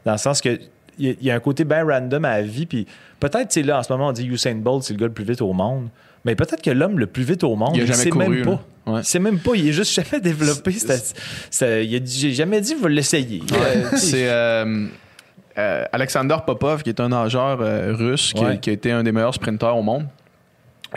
dans 0.05 0.11
le 0.13 0.17
sens 0.17 0.41
que 0.41 0.59
il 0.99 1.07
y, 1.07 1.09
a- 1.09 1.15
il 1.21 1.25
y 1.27 1.31
a 1.31 1.35
un 1.35 1.39
côté 1.39 1.63
bien 1.63 1.83
random 1.85 2.25
à 2.25 2.37
la 2.37 2.43
vie. 2.43 2.65
Puis 2.65 2.85
peut-être, 3.19 3.47
tu 3.49 3.61
sais, 3.61 3.63
là, 3.63 3.79
en 3.79 3.83
ce 3.83 3.91
moment, 3.91 4.09
on 4.09 4.11
dit 4.11 4.27
Usain 4.27 4.55
Bolt, 4.55 4.83
c'est 4.83 4.93
le 4.93 4.99
gars 4.99 5.07
le 5.07 5.13
plus 5.13 5.23
vite 5.25 5.41
au 5.41 5.53
monde. 5.53 5.87
Mais 6.25 6.35
peut-être 6.35 6.61
que 6.61 6.69
l'homme 6.71 6.99
le 6.99 7.07
plus 7.07 7.23
vite 7.23 7.45
au 7.45 7.55
monde, 7.55 7.71
Il 7.75 7.83
il 7.83 7.95
sait 7.95 8.09
couru, 8.09 8.27
même 8.29 8.45
pas. 8.45 8.65
Ouais. 8.91 8.99
Il 8.99 9.05
sait 9.05 9.19
même 9.19 9.39
pas. 9.39 9.51
Il 9.55 9.69
est 9.69 9.71
juste 9.73 9.93
jamais 9.93 10.19
développé. 10.21 10.73
J'ai 11.51 12.33
jamais 12.33 12.61
dit, 12.61 12.75
va 12.75 12.89
l'essayer. 12.89 13.41
Euh, 13.53 13.89
C'est 13.95 14.29
euh, 14.29 14.87
euh, 15.59 15.83
Alexander 15.91 16.37
Popov, 16.45 16.83
qui 16.83 16.89
est 16.89 16.99
un 16.99 17.09
nageur 17.09 17.59
euh, 17.61 17.93
russe, 17.97 18.33
qui, 18.33 18.43
a- 18.43 18.47
Ouais. 18.47 18.57
qui 18.59 18.69
a 18.69 18.73
été 18.73 18.91
un 18.91 19.03
des 19.03 19.11
meilleurs 19.11 19.33
sprinteurs 19.33 19.75
au 19.77 19.81
monde. 19.83 20.05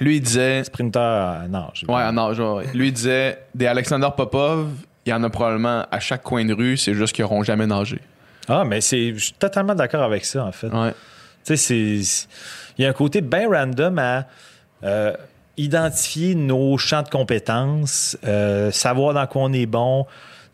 Lui, 0.01 0.17
il 0.17 0.21
disait. 0.23 0.65
Sprinter 0.65 0.99
à 1.01 1.45
nage. 1.49 1.85
Ouais, 1.89 2.11
nageur. 2.13 2.57
ouais. 2.57 2.67
Lui, 2.75 2.89
il 2.89 2.93
disait 2.93 3.39
des 3.55 3.67
Alexander 3.67 4.09
Popov, 4.17 4.69
il 5.05 5.11
y 5.11 5.13
en 5.13 5.23
a 5.23 5.29
probablement 5.31 5.85
à 5.91 6.01
chaque 6.01 6.23
coin 6.23 6.45
de 6.45 6.55
rue, 6.55 6.77
c'est 6.77 6.95
juste 6.95 7.15
qu'ils 7.15 7.25
n'auront 7.25 7.43
jamais 7.43 7.67
nagé. 7.67 8.01
Ah, 8.49 8.65
mais 8.65 8.81
c'est, 8.81 9.13
je 9.15 9.19
suis 9.25 9.33
totalement 9.35 9.75
d'accord 9.75 10.03
avec 10.03 10.25
ça, 10.25 10.45
en 10.45 10.53
fait. 10.53 10.69
Ouais. 10.69 10.95
Tu 11.45 11.57
sais, 11.57 11.77
il 12.79 12.83
y 12.83 12.87
a 12.87 12.89
un 12.89 12.93
côté 12.93 13.21
bien 13.21 13.49
random 13.51 13.99
à 13.99 14.25
euh, 14.85 15.13
identifier 15.57 16.35
nos 16.35 16.79
champs 16.79 17.03
de 17.03 17.09
compétences, 17.09 18.17
euh, 18.25 18.71
savoir 18.71 19.13
dans 19.15 19.27
quoi 19.27 19.43
on 19.43 19.53
est 19.53 19.67
bon. 19.67 20.07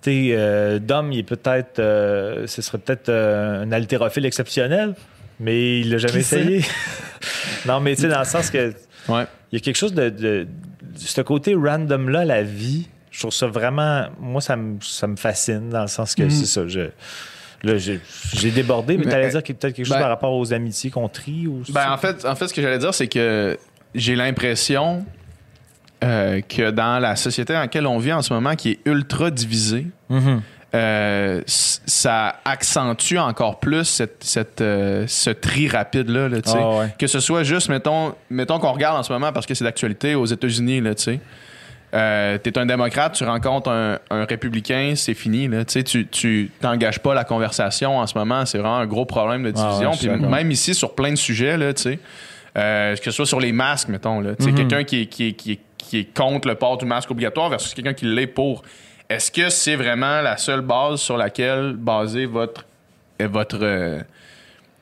Sais, 0.09 0.29
euh, 0.33 0.79
Dom, 0.79 1.13
il 1.13 1.19
est 1.19 1.23
peut-être, 1.23 1.79
euh, 1.79 2.47
ce 2.47 2.63
serait 2.63 2.79
peut-être 2.79 3.09
euh, 3.09 3.63
un 3.65 3.73
haltérophile 3.73 4.25
exceptionnel, 4.27 4.95
mais 5.41 5.81
il 5.81 5.91
l'a 5.91 5.99
jamais 5.99 6.13
Qui 6.15 6.19
essayé. 6.21 6.65
non, 7.67 7.81
mais 7.81 7.95
tu 7.95 8.03
sais, 8.03 8.09
dans 8.09 8.21
le 8.21 8.25
sens 8.25 8.51
que 8.51 8.73
Ouais. 9.09 9.25
il 9.53 9.59
y 9.59 9.61
a 9.61 9.61
quelque 9.61 9.77
chose 9.77 9.95
de, 9.95 10.09
de- 10.09 10.47
de 10.47 10.99
ce 10.99 11.21
côté 11.21 11.55
random 11.55 12.09
là, 12.09 12.25
la 12.25 12.43
vie. 12.43 12.89
Je 13.11 13.21
trouve 13.21 13.33
ça 13.33 13.47
vraiment, 13.47 14.07
moi, 14.21 14.41
ça 14.41 14.57
me, 14.57 14.79
ça 14.81 15.07
me 15.07 15.17
fascine 15.17 15.71
dans 15.71 15.83
le 15.83 15.89
sens 15.89 16.15
que 16.15 16.23
Mhm. 16.25 16.31
c'est 16.31 16.47
ça. 16.47 16.67
Je, 16.69 16.81
là, 17.65 17.77
j'ai, 17.79 18.01
débordé, 18.51 18.97
mais, 18.97 19.05
Mais, 19.05 19.11
t'allais 19.11 19.31
dire 19.31 19.43
que 19.43 19.53
peut-être 19.53 19.75
quelque 19.75 19.87
chose 19.87 19.95
ben- 19.97 20.01
par 20.01 20.09
rapport 20.11 20.33
aux 20.35 20.53
amitiés 20.53 20.91
qu'on 20.91 21.09
trie 21.09 21.47
ou 21.47 21.63
Ben, 21.71 21.91
en 21.91 21.97
fait, 21.99 22.25
en 22.25 22.35
fait, 22.35 22.49
ce 22.49 22.55
que 22.55 22.63
j'allais 22.63 22.79
dire, 22.79 22.95
c'est 22.95 23.09
que 23.09 23.57
j'ai 23.95 24.15
l'impression 24.17 25.05
euh, 26.05 26.41
que 26.43 26.71
dans 26.71 26.99
la 26.99 27.17
société 27.17 27.53
dans 27.53 27.61
laquelle 27.61 27.87
on 27.87 27.99
vit 27.99 28.13
en 28.13 28.23
ce 28.23 28.33
moment, 28.33 28.55
qui 28.55 28.71
est 28.73 28.79
ultra 28.87 29.31
divisée, 29.31 29.87
Mhm. 30.11 30.41
euh, 30.75 31.43
ça 31.47 32.37
accentue 32.45 33.19
encore 33.19 33.59
plus 33.61 33.85
cette, 33.85 34.23
cette, 34.23 34.61
euh, 34.61 35.05
ce 35.07 35.31
tri 35.31 35.69
rapide-là. 35.69 36.29
là. 36.29 36.39
Ah 36.47 36.79
ouais. 36.79 36.95
Que 36.99 37.07
ce 37.07 37.21
soit 37.21 37.43
juste, 37.43 37.69
mettons, 37.69 38.15
mettons 38.31 38.59
qu'on 38.59 38.73
regarde 38.73 38.99
en 38.99 39.03
ce 39.03 39.13
moment 39.13 39.33
parce 39.33 39.47
que 39.47 39.55
c'est 39.55 39.65
d'actualité 39.65 40.15
aux 40.15 40.27
États-Unis, 40.27 40.83
tu 40.83 40.93
sais. 40.97 41.21
Euh, 41.95 42.37
t'es 42.37 42.59
un 42.59 42.67
démocrate, 42.67 43.15
tu 43.15 43.25
rencontres 43.25 43.71
un, 43.71 43.99
un 44.11 44.25
républicain, 44.27 44.93
c'est 44.95 45.15
fini. 45.15 45.49
Là. 45.49 45.65
Tu 45.65 45.83
tu 46.07 46.51
t'engages 46.61 46.99
pas 47.01 47.15
la 47.15 47.25
conversation 47.25 47.99
en 47.99 48.07
ce 48.07 48.17
moment. 48.19 48.45
C'est 48.45 48.59
vraiment 48.59 48.77
un 48.77 48.87
gros 48.87 49.07
problème 49.07 49.43
de 49.43 49.53
Ah 49.57 49.79
ouais, 49.79 49.87
division. 49.87 50.19
Puis 50.19 50.29
même 50.29 50.51
ici, 50.51 50.75
sur 50.75 50.95
plein 50.95 51.11
de 51.11 51.17
sujets, 51.17 51.57
là, 51.57 51.73
tu 51.73 51.83
sais, 51.85 51.99
euh, 52.59 52.95
que 52.95 53.05
ce 53.05 53.11
soit 53.11 53.25
sur 53.25 53.41
les 53.41 53.53
masques, 53.53 53.89
mettons. 53.89 54.21
Là, 54.21 54.33
Mhm. 54.39 54.55
Quelqu'un 54.55 54.85
qui 54.85 55.07
qui, 55.07 55.33
qui, 55.33 55.53
est, 55.53 55.61
qui 55.79 55.99
est 56.01 56.15
contre 56.17 56.49
le 56.49 56.55
port 56.57 56.77
du 56.77 56.85
masque 56.85 57.11
obligatoire 57.11 57.49
versus 57.49 57.73
quelqu'un 57.73 57.95
qui 57.95 58.05
l'est 58.05 58.27
pour. 58.27 58.63
Est-ce 59.09 59.31
que 59.33 59.49
c'est 59.49 59.77
vraiment 59.77 60.21
la 60.21 60.37
seule 60.37 60.61
base 60.61 61.01
sur 61.01 61.17
laquelle 61.17 61.75
baser 61.77 62.27
votre, 62.27 62.67
euh, 63.23 63.29
votre, 63.29 63.59
euh, 63.63 64.01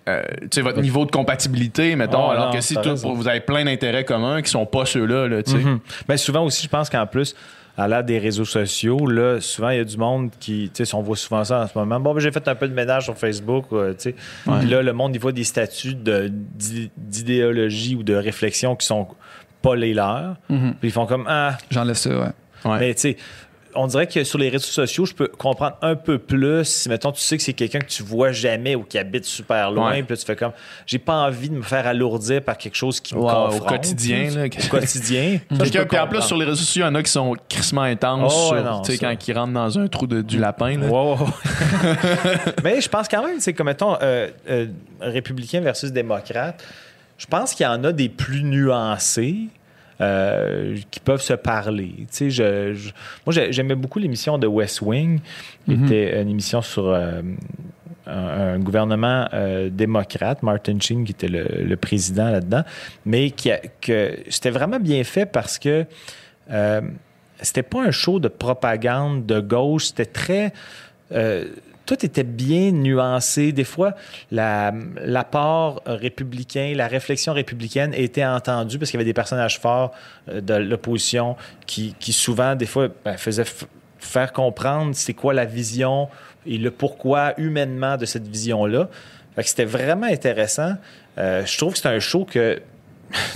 euh, 0.08 0.22
tu 0.42 0.48
sais, 0.52 0.60
votre 0.62 0.80
niveau 0.80 1.04
de 1.04 1.10
compatibilité, 1.12 1.94
mettons, 1.96 2.28
Ah, 2.30 2.32
alors 2.32 2.46
non, 2.46 2.52
que 2.52 2.60
si 2.60 2.74
tout- 2.74 2.96
vous 2.96 3.28
avez 3.28 3.40
plein 3.40 3.64
d'intérêts 3.64 4.04
communs 4.04 4.42
qui 4.42 4.50
sont 4.50 4.66
pas 4.66 4.84
ceux-là, 4.86 5.28
là, 5.28 5.42
tu 5.42 5.52
sais. 5.52 5.58
Mhm. 5.58 5.78
Ben, 6.08 6.16
souvent 6.16 6.44
aussi, 6.44 6.64
je 6.64 6.68
pense 6.68 6.88
qu'en 6.90 7.06
plus, 7.06 7.36
à 7.78 7.86
l'ère 7.88 8.02
des 8.04 8.18
réseaux 8.18 8.44
sociaux, 8.46 9.06
là, 9.06 9.40
souvent, 9.40 9.68
il 9.68 9.76
y 9.76 9.80
a 9.80 9.84
du 9.84 9.96
monde 9.98 10.30
qui, 10.40 10.70
tu 10.74 10.84
sais, 10.84 10.94
on 10.94 11.02
voit 11.02 11.16
souvent 11.16 11.44
ça 11.44 11.60
en 11.62 11.66
ce 11.68 11.76
moment. 11.78 12.00
Bon, 12.00 12.14
ben, 12.14 12.20
j'ai 12.20 12.32
fait 12.32 12.48
un 12.48 12.54
peu 12.54 12.66
de 12.68 12.74
ménage 12.74 13.04
sur 13.04 13.16
Facebook, 13.18 13.66
tu 13.70 13.76
sais. 13.98 14.14
Puis 14.44 14.68
là, 14.68 14.80
le 14.82 14.92
monde, 14.92 15.14
il 15.14 15.20
voit 15.20 15.32
des 15.32 15.44
statuts 15.44 15.94
de- 15.94 16.32
d'idéologie 16.96 17.94
ou 17.96 18.02
de 18.02 18.14
réflexion 18.14 18.76
qui 18.76 18.86
sont 18.86 19.06
pas 19.66 19.76
les 19.76 19.94
leurs. 19.94 20.36
Mhm. 20.48 20.74
Puis 20.80 20.88
ils 20.88 20.92
font 20.92 21.06
comme, 21.06 21.26
ah, 21.28 21.56
J'enlève 21.70 21.96
ça, 21.96 22.10
ouais. 22.10 22.26
Ouais. 22.64 22.78
Mais 22.80 22.94
tu 22.94 23.00
sais, 23.02 23.16
on 23.74 23.86
dirait 23.86 24.06
que 24.06 24.24
sur 24.24 24.38
les 24.38 24.48
réseaux 24.48 24.64
sociaux, 24.64 25.04
je 25.04 25.14
peux 25.14 25.28
comprendre 25.28 25.76
un 25.82 25.94
peu 25.94 26.18
plus 26.18 26.64
si, 26.64 26.88
mettons, 26.88 27.12
tu 27.12 27.20
sais 27.20 27.36
que 27.36 27.42
c'est 27.42 27.52
quelqu'un 27.52 27.80
que 27.80 27.86
tu 27.86 28.02
vois 28.02 28.32
jamais 28.32 28.74
ou 28.74 28.82
qui 28.82 28.96
habite 28.98 29.24
super 29.24 29.70
loin, 29.70 29.90
Ouais. 29.90 30.02
puis 30.02 30.14
là, 30.14 30.16
tu 30.16 30.24
fais 30.24 30.36
comme, 30.36 30.52
j'ai 30.86 30.98
pas 30.98 31.14
envie 31.26 31.50
de 31.50 31.56
me 31.56 31.62
faire 31.62 31.86
alourdir 31.86 32.42
par 32.42 32.56
quelque 32.56 32.74
chose 32.74 33.00
qui 33.00 33.14
me 33.14 33.20
Ouais, 33.20 33.32
au 33.32 33.60
quotidien, 33.60 34.30
là. 34.30 34.46
Au 34.46 34.68
quotidien. 34.68 35.38
Peux 35.48 35.56
puis 35.64 35.98
en 35.98 36.06
plus, 36.06 36.22
sur 36.22 36.36
les 36.38 36.44
réseaux 36.46 36.56
sociaux, 36.56 36.84
il 36.84 36.86
y 36.86 36.88
en 36.88 36.94
a 36.94 37.02
qui 37.02 37.10
sont 37.12 37.36
crissement 37.48 37.82
intenses. 37.82 38.32
Oh, 38.34 38.52
ouais, 38.54 38.60
sur, 38.60 38.64
non, 38.70 38.80
tu 38.80 38.92
sais, 38.92 38.98
ça. 38.98 39.06
quand 39.06 39.28
ils 39.28 39.32
rentrent 39.38 39.52
dans 39.52 39.78
un 39.78 39.86
trou 39.88 40.06
de, 40.06 40.22
du 40.22 40.38
lapin. 40.38 40.78
Là. 40.78 40.86
Ouais, 40.86 41.12
ouais, 41.12 41.18
ouais. 41.20 42.52
Mais 42.64 42.80
je 42.80 42.88
pense 42.88 43.08
quand 43.08 43.24
même, 43.24 43.40
c'est 43.40 43.52
comme, 43.52 43.66
mettons, 43.66 43.96
euh, 44.00 44.30
euh, 44.48 44.66
républicain 45.00 45.60
versus 45.60 45.92
démocrate, 45.92 46.62
je 47.18 47.26
pense 47.26 47.54
qu'il 47.54 47.64
y 47.64 47.68
en 47.68 47.82
a 47.84 47.92
des 47.92 48.08
plus 48.08 48.42
nuancés. 48.42 49.48
Euh, 50.00 50.76
qui 50.90 51.00
peuvent 51.00 51.22
se 51.22 51.32
parler. 51.34 51.92
Tu 51.98 52.06
sais, 52.10 52.30
je, 52.30 52.74
je- 52.74 52.90
moi, 53.24 53.32
j'ai- 53.32 53.52
j'aimais 53.52 53.74
beaucoup 53.74 53.98
l'émission 53.98 54.36
de 54.38 54.46
West 54.46 54.80
Wing, 54.82 55.20
qui 55.64 55.72
était 55.86 56.20
une 56.22 56.28
émission 56.28 56.60
sur 56.62 56.88
euh, 56.88 57.22
un, 58.06 58.12
un 58.54 58.58
gouvernement 58.58 59.26
euh, 59.32 59.68
démocrate, 59.70 60.42
Martin 60.42 60.78
Sheen, 60.80 61.04
qui 61.04 61.12
était 61.12 61.28
le, 61.28 61.44
le 61.64 61.76
président 61.76 62.30
là-dedans, 62.30 62.62
mais 63.04 63.30
qui 63.30 63.50
a- 63.50 63.60
que 63.80 64.18
c'était 64.28 64.50
vraiment 64.50 64.78
bien 64.80 65.02
fait 65.02 65.26
parce 65.26 65.58
que 65.58 65.84
c'était 67.40 67.62
pas 67.62 67.82
un 67.82 67.90
show 67.90 68.20
de 68.20 68.28
propagande 68.28 69.26
de 69.26 69.40
gauche, 69.40 69.86
c'était 69.86 70.06
très. 70.06 70.52
Tout 71.86 72.04
était 72.04 72.24
bien 72.24 72.72
nuancé. 72.72 73.52
Des 73.52 73.64
fois, 73.64 73.94
la- 74.30 74.74
l'apport 75.00 75.82
républicain, 75.86 76.72
la 76.76 76.88
réflexion 76.88 77.32
républicaine 77.32 77.94
était 77.94 78.24
entendue 78.24 78.78
parce 78.78 78.90
qu'il 78.90 78.98
y 78.98 79.00
avait 79.00 79.08
des 79.08 79.14
personnages 79.14 79.58
forts 79.60 79.92
euh, 80.28 80.40
de 80.40 80.54
l'opposition 80.54 81.36
qui, 81.66 81.94
souvent, 82.12 82.54
des 82.56 82.66
fois, 82.66 82.88
ben, 83.04 83.16
faisaient 83.16 83.44
faire 83.98 84.32
comprendre 84.32 84.94
c'est 84.94 85.14
quoi 85.14 85.32
la 85.32 85.44
vision 85.44 86.08
et 86.44 86.58
le 86.58 86.70
pourquoi 86.70 87.34
humainement 87.38 87.96
de 87.96 88.04
cette 88.06 88.26
vision-là. 88.28 88.88
C'était 89.42 89.64
vraiment 89.64 90.06
intéressant. 90.06 90.74
Euh, 91.18 91.44
je 91.44 91.58
trouve 91.58 91.72
que 91.72 91.78
c'est 91.78 91.88
un 91.88 91.98
show 92.00 92.24
que 92.24 92.60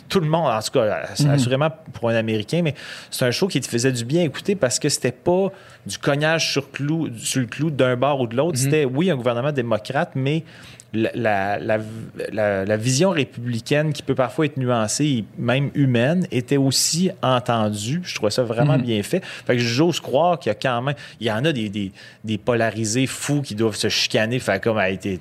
tout 0.09 0.21
le 0.21 0.27
monde, 0.27 0.47
en 0.47 0.61
tout 0.61 0.73
cas, 0.73 1.07
assurément 1.31 1.71
pour 1.93 2.09
un 2.09 2.15
Américain, 2.15 2.61
mais 2.63 2.75
c'est 3.11 3.25
un 3.25 3.31
show 3.31 3.49
qui 3.49 3.61
te 3.61 3.69
faisait 3.69 3.93
du 3.93 4.05
bien 4.05 4.23
écouter 4.23 4.57
parce 4.57 4.79
que 4.79 4.89
c'était 4.89 5.13
pas 5.13 5.49
du 5.87 5.99
cognage 5.99 6.53
sur, 6.53 6.71
clou, 6.71 7.09
sur 7.17 7.41
le 7.41 7.47
clou 7.47 7.71
d'un 7.71 7.97
bord 7.97 8.21
ou 8.21 8.27
de 8.27 8.37
l'autre. 8.37 8.59
C'était, 8.59 8.85
oui, 8.85 9.11
un 9.11 9.17
gouvernement 9.17 9.53
démocrate, 9.53 10.13
mais 10.15 10.45
la, 10.93 11.11
la, 11.15 11.59
la, 11.59 11.79
la- 12.33 12.65
la 12.65 12.77
vision 12.77 13.11
républicaine 13.11 13.93
qui 13.93 14.03
peut 14.03 14.15
parfois 14.15 14.47
être 14.47 14.57
nuancée 14.57 15.05
et 15.07 15.25
même 15.39 15.71
humaine 15.75 16.27
était 16.31 16.57
aussi 16.57 17.11
entendue. 17.23 18.01
Je 18.05 18.15
trouvais 18.15 18.31
ça 18.31 18.43
vraiment 18.43 18.79
bien 18.79 19.03
fait. 19.03 19.25
Fait 19.25 19.57
que 19.57 19.63
j'ose 19.63 20.01
croire 20.01 20.39
qu'il 20.39 20.51
y 20.51 20.53
a 20.53 20.55
quand 20.57 20.83
même... 20.83 20.95
Il 21.21 21.27
y 21.27 21.31
en 21.31 21.45
a 21.45 21.53
des, 21.53 21.69
des, 21.69 21.93
des 22.25 22.39
polarisés 22.39 23.07
fous 23.07 23.43
qui 23.43 23.55
doivent 23.55 23.77
se 23.77 23.89
chicaner. 23.89 24.39
Fait 24.39 24.61
comme, 24.63 24.79
Hey, 24.79 24.99
t'es- 24.99 25.21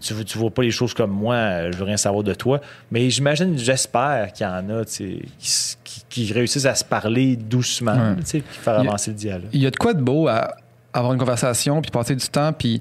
tu, 0.00 0.14
tu 0.24 0.38
vois 0.38 0.50
pas 0.50 0.62
les 0.62 0.70
choses 0.70 0.94
comme 0.94 1.10
moi, 1.10 1.34
euh, 1.34 1.72
je 1.72 1.78
veux 1.78 1.84
rien 1.84 1.96
savoir 1.96 2.22
de 2.22 2.32
toi. 2.34 2.60
Mais 2.92 3.10
j'imagine, 3.10 3.58
j'espère 3.58 4.32
qu'il 4.32 4.46
y 4.46 4.48
en 4.48 4.70
a 4.70 4.84
qui, 4.84 5.22
qui- 5.38 6.02
qui 6.08 6.32
réussissent 6.32 6.66
à 6.66 6.74
se 6.76 6.84
parler 6.84 7.34
doucement, 7.36 8.14
puis 8.40 8.42
faire 8.60 8.74
a- 8.74 8.80
avancer 8.80 9.10
le 9.10 9.16
dialogue. 9.16 9.48
Il 9.52 9.60
y 9.62 9.66
a 9.66 9.70
de 9.70 9.76
quoi 9.76 9.94
de 9.94 10.00
beau 10.00 10.28
à 10.28 10.54
avoir 10.92 11.12
une 11.12 11.18
conversation 11.18 11.82
puis 11.82 11.90
passer 11.90 12.14
du 12.14 12.26
temps 12.28 12.52
puis 12.52 12.80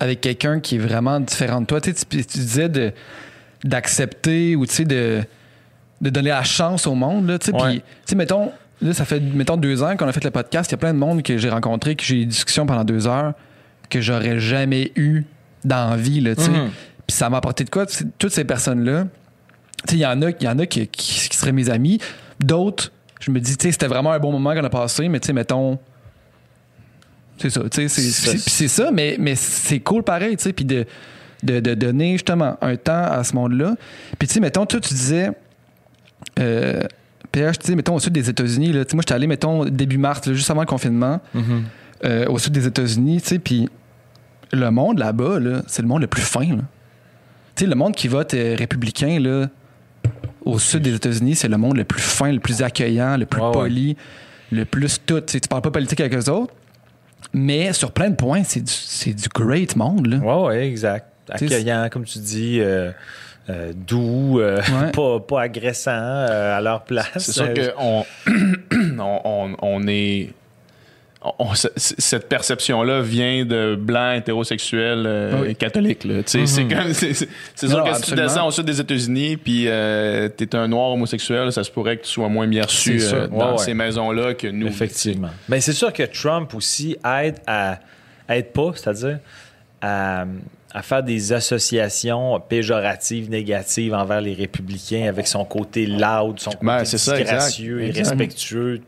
avec 0.00 0.20
quelqu'un 0.20 0.60
qui 0.60 0.76
est 0.76 0.78
vraiment 0.78 1.20
différent 1.20 1.60
de 1.60 1.66
toi. 1.66 1.80
Tu, 1.80 1.92
sais, 1.92 2.04
tu, 2.08 2.24
tu 2.24 2.38
disais 2.38 2.68
de 2.68 2.92
d'accepter 3.64 4.54
ou 4.56 4.66
tu 4.66 4.74
sais 4.74 4.84
de 4.84 5.22
de 6.02 6.10
donner 6.10 6.28
la 6.28 6.42
chance 6.44 6.86
au 6.86 6.94
monde 6.94 7.26
là, 7.26 7.38
tu 7.38 7.46
sais 7.46 7.56
Ouais. 7.56 7.76
tu 7.76 7.82
sais 8.04 8.16
mettons 8.16 8.52
là 8.82 8.92
ça 8.92 9.06
fait 9.06 9.18
mettons 9.20 9.56
deux 9.56 9.82
ans 9.82 9.96
qu'on 9.96 10.06
a 10.06 10.12
fait 10.12 10.22
le 10.24 10.30
podcast, 10.30 10.70
il 10.70 10.74
y 10.74 10.74
a 10.74 10.78
plein 10.78 10.92
de 10.92 10.98
monde 10.98 11.22
que 11.22 11.38
j'ai 11.38 11.48
rencontré 11.48 11.96
que 11.96 12.04
j'ai 12.04 12.16
eu 12.16 12.20
des 12.20 12.26
discussions 12.26 12.66
pendant 12.66 12.84
deux 12.84 13.06
heures 13.06 13.32
que 13.88 14.00
j'aurais 14.00 14.38
jamais 14.38 14.92
eu 14.96 15.24
dans 15.64 15.90
la 15.90 15.96
vie 15.96 16.20
là, 16.20 16.36
tu 16.36 16.42
sais. 16.42 16.50
Mhm. 16.50 16.70
Puis 17.06 17.16
ça 17.16 17.30
m'a 17.30 17.38
apporté 17.38 17.64
de 17.64 17.70
quoi? 17.70 17.86
Toutes 18.18 18.32
ces 18.32 18.44
personnes 18.44 18.84
là. 18.84 19.06
Tu 19.86 19.92
sais 19.92 19.96
il 19.96 20.00
y 20.00 20.06
en 20.06 20.20
a 20.22 20.30
y 20.30 20.48
en 20.48 20.58
a 20.58 20.66
qui, 20.66 20.86
qui, 20.88 21.28
qui 21.28 21.36
seraient 21.36 21.52
mes 21.52 21.70
amis, 21.70 21.98
d'autres 22.40 22.92
je 23.20 23.30
me 23.30 23.40
dis 23.40 23.56
tu 23.56 23.66
sais 23.66 23.72
c'était 23.72 23.86
vraiment 23.86 24.12
un 24.12 24.18
bon 24.18 24.32
moment 24.32 24.52
qu'on 24.54 24.64
a 24.64 24.70
passé 24.70 25.08
mais 25.08 25.18
tu 25.20 25.28
sais 25.28 25.32
mettons 25.32 25.78
c'est 27.38 27.50
ça, 27.50 27.60
tu 27.68 27.68
sais, 27.72 27.88
c'est- 27.88 28.00
Ça, 28.10 28.30
c'est 28.32 28.38
puis 28.38 28.50
c'est 28.50 28.68
ça, 28.68 28.90
mais, 28.92 29.16
mais 29.18 29.34
c'est 29.34 29.80
cool 29.80 30.02
pareil, 30.02 30.36
tu 30.36 30.44
sais, 30.44 30.52
puis 30.52 30.64
de, 30.64 30.84
de, 31.42 31.60
de 31.60 31.74
donner 31.74 32.12
justement 32.12 32.56
un 32.62 32.76
temps 32.76 33.04
à 33.04 33.22
ce 33.24 33.34
monde-là. 33.34 33.74
Puis 34.18 34.26
tu 34.28 34.34
sais, 34.34 34.40
mettons, 34.40 34.64
toi, 34.66 34.80
tu 34.80 34.94
disais, 34.94 35.30
euh, 36.38 36.82
PH, 37.32 37.58
tu 37.58 37.66
sais, 37.66 37.74
mettons, 37.74 37.94
au 37.96 38.00
sud 38.00 38.12
des 38.12 38.28
États-Unis, 38.30 38.72
là, 38.72 38.84
tu 38.84 38.90
sais, 38.90 38.96
moi, 38.96 39.02
j'étais 39.02 39.14
allé, 39.14 39.26
mettons, 39.26 39.64
début 39.64 39.98
mars, 39.98 40.26
là, 40.26 40.32
juste 40.34 40.50
avant 40.50 40.60
le 40.62 40.66
confinement, 40.66 41.20
euh, 42.04 42.26
au 42.28 42.38
sud 42.38 42.52
des 42.52 42.66
États-Unis, 42.66 43.20
tu 43.22 43.28
sais, 43.28 43.38
puis 43.38 43.68
le 44.52 44.70
monde 44.70 44.98
là-bas, 44.98 45.40
là, 45.40 45.62
c'est 45.66 45.82
le 45.82 45.88
monde 45.88 46.02
le 46.02 46.06
plus 46.06 46.22
fin, 46.22 46.44
là. 46.44 46.62
Tu 47.54 47.64
sais, 47.64 47.66
le 47.66 47.74
monde 47.74 47.94
qui 47.94 48.06
vote 48.08 48.34
euh, 48.34 48.54
républicain, 48.58 49.18
là, 49.18 49.48
au 50.44 50.58
sud 50.58 50.82
des 50.82 50.94
États-Unis, 50.94 51.34
c'est 51.36 51.48
le 51.48 51.56
monde 51.56 51.76
le 51.76 51.84
plus 51.84 52.02
fin, 52.02 52.30
le 52.30 52.38
plus 52.38 52.62
accueillant, 52.62 53.16
le 53.16 53.26
plus 53.26 53.40
ouais. 53.42 53.52
poli, 53.52 53.96
le 54.52 54.64
plus 54.64 55.00
tout. 55.04 55.20
Tu 55.22 55.40
parles 55.48 55.62
pas 55.62 55.70
politique 55.70 56.00
avec 56.00 56.14
eux 56.14 56.30
autres, 56.30 56.54
mais 57.32 57.72
sur 57.72 57.92
plein 57.92 58.10
de 58.10 58.16
points, 58.16 58.42
c'est 58.44 58.60
du, 58.60 58.72
c'est 58.72 59.12
du 59.14 59.28
great 59.28 59.76
monde, 59.76 60.06
là. 60.06 60.18
Oui, 60.22 60.56
oui, 60.56 60.62
exact. 60.64 61.06
Accueillant, 61.28 61.88
comme 61.90 62.04
tu 62.04 62.18
dis, 62.18 62.60
euh, 62.60 62.92
euh, 63.50 63.72
doux, 63.74 64.38
euh, 64.40 64.58
Ouais. 64.58 64.90
pas, 64.94 65.20
pas 65.20 65.42
agressant 65.42 65.90
euh, 65.92 66.56
à 66.56 66.60
leur 66.60 66.84
place. 66.84 67.08
C'est 67.18 67.32
sûr 67.32 67.52
qu'on 67.74 68.04
on, 68.98 69.20
on, 69.24 69.56
on 69.60 69.86
est. 69.88 70.30
on- 71.38 71.54
cette 71.76 72.28
perception-là 72.28 73.00
vient 73.00 73.44
de 73.44 73.74
blancs 73.74 74.18
hétérosexuels 74.18 75.04
euh, 75.06 75.42
Oui. 75.42 75.56
catholiques. 75.56 76.06
sais, 76.26 76.46
C'est 76.46 76.64
Mhm. 76.64 76.72
comme- 76.74 76.92
c'est- 76.92 77.28
sûr 77.66 77.84
que 77.84 77.94
si 77.96 78.02
tu 78.02 78.14
descends 78.14 78.46
au 78.46 78.50
sud 78.50 78.64
des 78.64 78.80
États-Unis 78.80 79.36
puis 79.36 79.64
euh, 79.68 80.28
t'es 80.28 80.54
un 80.54 80.68
noir 80.68 80.90
homosexuel, 80.92 81.52
ça 81.52 81.64
se 81.64 81.70
pourrait 81.70 81.96
que 81.98 82.04
tu 82.04 82.10
sois 82.10 82.28
moins 82.28 82.46
bien 82.46 82.62
reçu 82.64 83.00
euh, 83.02 83.26
dans 83.28 83.52
ouais. 83.52 83.58
ces 83.58 83.74
maisons-là 83.74 84.34
que 84.34 84.46
nous. 84.48 84.66
Effectivement. 84.66 85.30
Mais 85.48 85.60
c'est 85.60 85.72
sûr 85.72 85.92
que 85.92 86.02
Trump 86.04 86.54
aussi 86.54 86.96
aide 87.04 87.36
à, 87.46 87.78
aide 88.28 88.52
pas, 88.52 88.72
c'est-à-dire 88.74 89.18
à, 89.80 90.24
à 90.72 90.82
faire 90.82 91.02
des 91.02 91.32
associations 91.32 92.38
péjoratives, 92.40 93.30
négatives 93.30 93.94
envers 93.94 94.20
les 94.20 94.34
républicains 94.34 95.08
avec 95.08 95.26
son 95.26 95.44
côté 95.44 95.86
loud, 95.86 96.38
son 96.38 96.50
côté 96.50 96.66
Ben, 96.66 96.84
ça, 96.84 96.96
exact. 96.96 97.18
disgracieux 97.22 97.80
et 97.82 97.88
Exact. 97.88 98.08
respectueux. 98.10 98.80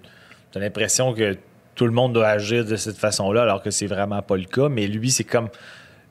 T'as 0.52 0.60
l'impression 0.60 1.12
que 1.14 1.36
tout 1.78 1.86
le 1.86 1.92
monde 1.92 2.12
doit 2.12 2.28
agir 2.28 2.64
de 2.64 2.76
cette 2.76 2.98
façon-là, 2.98 3.42
alors 3.42 3.62
que 3.62 3.70
c'est 3.70 3.86
vraiment 3.86 4.20
pas 4.20 4.36
le 4.36 4.44
cas. 4.44 4.68
Mais 4.68 4.86
lui, 4.88 5.10
c'est 5.10 5.24
comme 5.24 5.48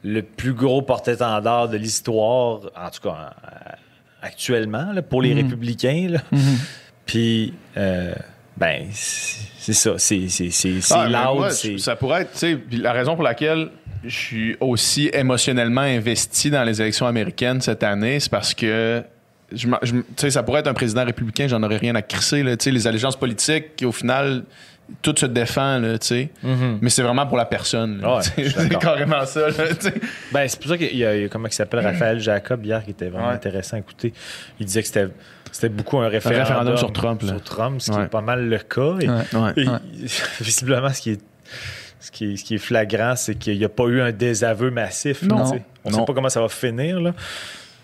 le 0.04 0.22
plus 0.24 0.54
gros 0.54 0.82
porte-étendard 0.82 1.68
de 1.70 1.78
l'histoire, 1.78 2.62
en 2.76 2.90
tout 2.90 3.02
cas 3.04 3.10
en- 3.10 4.26
actuellement, 4.26 4.92
là, 4.94 5.02
pour 5.02 5.22
les 5.22 5.34
Mhm. 5.36 5.42
républicains. 5.44 6.08
là. 6.12 6.20
Mhm. 6.32 6.58
Puis, 7.06 7.54
euh, 7.78 8.14
ben, 8.58 8.88
c'est 8.92 9.74
ça. 9.74 9.94
C'est 9.98 10.28
c'est- 10.30 10.50
c'est- 10.52 10.82
c'est 10.82 10.94
Ah, 10.96 11.08
mais 11.10 11.18
loud. 11.18 11.38
moi, 11.38 11.50
c'est- 11.52 11.78
ça 11.78 11.96
pourrait 11.96 12.22
être, 12.24 12.32
tu 12.32 12.38
sais, 12.40 12.56
puis 12.56 12.78
la 12.78 12.92
raison 12.94 13.16
pour 13.16 13.24
laquelle 13.24 13.70
je 14.04 14.16
suis 14.16 14.58
aussi 14.60 15.10
émotionnellement 15.14 15.82
investi 15.82 16.50
dans 16.50 16.64
les 16.64 16.82
élections 16.82 17.08
américaines 17.08 17.62
cette 17.62 17.84
année, 17.84 18.20
c'est 18.20 18.32
parce 18.32 18.54
que 18.54 19.04
je, 19.52 19.68
je 19.84 19.94
m- 19.94 20.04
tu 20.08 20.14
sais, 20.18 20.32
ça 20.32 20.44
pourrait 20.44 20.60
être 20.62 20.68
un 20.68 20.74
président 20.74 21.06
républicain, 21.06 21.48
j'en 21.48 21.62
aurais 21.64 21.78
rien 21.78 21.96
à 21.96 22.02
crisser. 22.02 22.44
Là, 22.44 22.56
tu 22.58 22.66
sais, 22.66 22.72
les 22.72 22.88
allégeances 22.88 23.16
politiques, 23.18 23.84
au 23.86 23.92
final, 23.92 24.44
tout 25.02 25.14
se 25.18 25.26
défend, 25.26 25.80
là, 25.80 25.98
tu 25.98 26.08
sais. 26.08 26.30
Mhm. 26.44 26.80
mais 26.82 26.90
c'est 26.90 27.02
vraiment 27.04 27.28
pour 27.28 27.38
la 27.38 27.46
personne. 27.46 28.04
Ouais, 28.06 28.22
c'est 28.50 28.78
carrément 28.80 29.26
ça. 29.26 29.50
là. 29.50 29.54
Ben, 30.32 30.48
c'est 30.48 30.60
pour 30.60 30.70
ça 30.70 30.78
qu'il 30.78 30.96
y 30.98 31.06
a, 31.06 31.16
il 31.16 31.22
y 31.24 31.26
a- 31.26 31.30
comment 31.30 31.48
il 31.48 31.54
s'appelle, 31.54 31.82
Raphaël 31.86 32.20
Jacob, 32.20 32.66
hier, 32.66 32.84
qui 32.84 32.92
était 32.92 33.10
vraiment 33.10 33.28
Ouais. 33.30 33.34
intéressant 33.36 33.78
à 33.78 33.80
écouter. 33.80 34.14
Il 34.60 34.66
disait 34.66 34.82
que 34.82 34.88
c'était 34.88 35.08
c'était 35.52 35.70
beaucoup 35.70 35.98
un 36.00 36.08
référendum, 36.10 36.44
référendum 36.44 36.78
sur 36.78 36.92
Trump, 36.94 37.22
là. 37.22 37.28
sur 37.30 37.42
Trump, 37.44 37.82
ce 37.82 37.92
qui 37.92 37.98
Ouais. 37.98 38.04
est 38.04 38.10
pas 38.10 38.22
mal 38.22 38.48
le 38.48 38.58
cas. 38.60 38.96
Et, 39.02 39.10
Ouais. 39.10 39.16
Ouais. 39.34 39.54
et 39.58 39.68
Ouais. 39.68 39.78
visiblement, 40.42 40.90
ce 40.90 41.02
qui 41.02 41.12
est, 41.12 41.22
ce 42.00 42.12
qui 42.12 42.34
est, 42.34 42.38
ce 42.38 42.44
qui 42.44 42.56
est 42.56 42.60
flagrant, 42.60 43.16
c'est 43.16 43.36
qu'il 43.36 43.58
n'y 43.58 43.66
a 43.66 43.70
pas 43.70 43.86
eu 43.86 44.02
un 44.02 44.12
désaveu 44.12 44.72
massif. 44.72 45.24
Non. 45.24 45.44
On 45.86 45.90
ne 45.90 45.96
sait 45.96 46.06
pas 46.06 46.14
comment 46.14 46.30
ça 46.30 46.42
va 46.42 46.50
finir. 46.50 47.00
Là. 47.00 47.14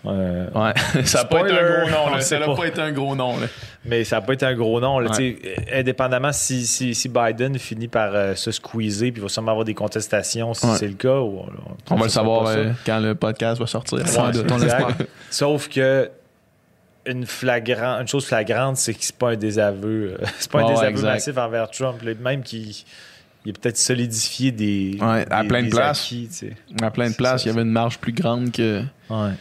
Euh, 0.06 0.46
Ouais. 0.54 0.72
ça 1.04 1.18
n'a 1.20 1.24
pas 1.24 1.40
été 1.40 1.52
un 1.58 1.80
gros 1.80 1.90
nom. 1.90 2.14
Là. 2.14 2.20
Ça 2.20 2.38
n'a 2.38 2.46
pas. 2.46 2.54
pas 2.56 2.66
été 2.66 2.80
un 2.80 2.92
gros 2.92 3.16
nom. 3.16 3.38
Là. 3.40 3.46
Mais 3.86 4.04
ça 4.04 4.16
n'a 4.16 4.22
pas 4.22 4.32
été 4.34 4.44
un 4.46 4.54
gros 4.54 4.80
nom. 4.80 4.98
Là, 4.98 5.10
Ouais. 5.16 5.38
euh, 5.44 5.80
Indépendamment, 5.80 6.32
si, 6.32 6.66
si, 6.66 6.94
si 6.94 7.08
Biden 7.08 7.58
finit 7.58 7.88
par 7.88 8.10
euh, 8.14 8.34
se 8.34 8.50
squeezer, 8.50 9.10
puis 9.12 9.20
il 9.20 9.22
va 9.22 9.28
sûrement 9.28 9.52
avoir 9.52 9.64
des 9.64 9.74
contestations 9.74 10.52
si 10.54 10.66
Ouais. 10.66 10.76
c'est 10.76 10.88
le 10.88 10.94
cas. 10.94 11.18
ou- 11.20 11.42
On 11.90 11.96
va 11.96 12.04
le 12.04 12.08
savoir 12.10 12.46
euh, 12.48 12.70
quand 12.84 12.98
le 13.00 13.14
podcast 13.14 13.60
va 13.60 13.66
sortir. 13.66 13.98
Sauf 15.30 15.68
que 15.68 16.10
une, 17.06 17.26
flagrant, 17.26 18.00
une 18.00 18.08
chose 18.08 18.24
flagrante, 18.26 18.76
c'est 18.78 18.94
que 18.94 19.04
c'est 19.04 19.16
pas 19.16 19.30
un 19.30 19.36
désaveu. 19.36 20.16
euh, 20.20 20.24
c'est 20.38 20.50
pas 20.50 20.62
un 20.62 20.68
désaveu 20.70 21.02
massif 21.02 21.36
envers 21.36 21.70
Trump. 21.70 22.02
même 22.20 22.42
qu'il 22.42 22.72
il 23.46 23.50
a 23.50 23.52
peut-être 23.60 23.76
solidifié 23.76 24.52
des, 24.52 24.96
Ouais, 25.02 25.26
à 25.30 25.44
plein 25.44 25.60
de 25.60 25.64
des 25.66 25.70
places. 25.70 26.00
acquis, 26.02 26.28
tu 26.30 26.34
sais. 26.48 26.52
À 26.82 26.90
plein 26.90 27.04
de 27.06 27.10
C'est 27.10 27.16
places, 27.18 27.44
il 27.44 27.48
y 27.48 27.50
avait 27.50 27.60
une 27.60 27.68
marge 27.72 27.98
plus 27.98 28.12
grande 28.14 28.50
que, 28.52 28.80
Ouais. 29.10 29.32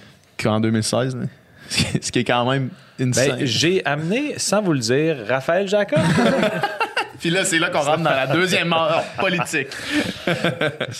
Qu'en 0.44 0.60
2016. 0.60 1.16
là. 1.16 1.24
Ce 2.02 2.12
qui 2.12 2.20
est 2.20 2.24
quand 2.24 2.50
même 2.50 2.70
une 3.00 3.12
Ben, 3.12 3.38
j'ai 3.46 3.84
amené, 3.86 4.34
sans 4.38 4.62
vous 4.62 4.74
le 4.74 4.80
dire, 4.80 5.18
Raphaël 5.28 5.68
Jacob. 5.68 6.00
Puis 7.20 7.30
là, 7.30 7.46
c'est 7.46 7.58
là 7.58 7.70
qu'on 7.70 7.80
rentre 7.80 8.04
dans 8.04 8.10
la 8.10 8.28
deuxième 8.28 8.68
mort 8.68 9.02
politique. 9.18 9.70
Moi, 10.28 10.36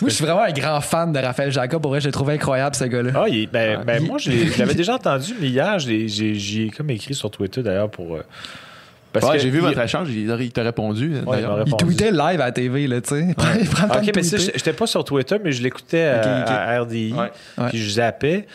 je 0.08 0.10
suis 0.10 0.24
vraiment 0.24 0.44
un 0.44 0.54
grand 0.54 0.80
fan 0.80 1.12
de 1.12 1.20
Raphaël 1.20 1.52
Jacob. 1.52 1.82
Pour 1.82 1.92
vrai, 1.92 2.00
je 2.00 2.06
l'ai 2.06 2.14
trouvé 2.14 2.36
incroyable, 2.36 2.76
ce 2.76 2.86
gars-là. 2.86 3.12
Ah, 3.14 3.26
il 3.28 3.48
ben, 3.50 3.84
ben, 3.86 4.02
Il- 4.02 4.08
moi, 4.08 4.18
je 4.20 4.58
l'avais 4.58 4.74
déjà 4.74 4.96
entendu, 4.96 5.34
mais 5.42 5.50
hier, 5.50 5.80
j'ai 5.80 6.08
j'ai 6.08 6.70
comme 6.70 6.90
écrit 6.92 7.14
sur 7.14 7.30
Twitter 7.30 7.62
d'ailleurs 7.62 7.90
pour. 7.90 8.16
euh, 8.16 8.24
parce 9.12 9.26
Ouais, 9.26 9.34
que 9.36 9.40
j'ai 9.44 9.50
vu 9.50 9.58
il- 9.58 9.66
votre 9.66 9.80
échange, 9.82 10.08
il, 10.12 10.52
t'a 10.54 10.64
répondu. 10.64 11.12
il 11.14 11.30
répondu. 11.46 11.76
Tweetait 11.86 12.12
live 12.12 12.40
à 12.40 12.46
la 12.46 12.52
TV, 12.54 12.88
là, 12.88 13.02
tu 13.02 13.10
sais. 13.10 13.34
Temps 13.36 13.98
Ok, 13.98 14.10
mais 14.16 14.24
j'étais 14.24 14.74
pas 14.74 14.88
sur 14.88 15.04
Twitter, 15.04 15.36
mais 15.44 15.52
je 15.52 15.62
l'écoutais 15.62 16.06
à, 16.06 16.72
à 16.78 16.80
RDI. 16.82 17.12
Ouais. 17.14 17.32
Ouais. 17.58 17.70
Puis 17.70 17.80
je 17.80 17.90
zappais. 17.92 18.48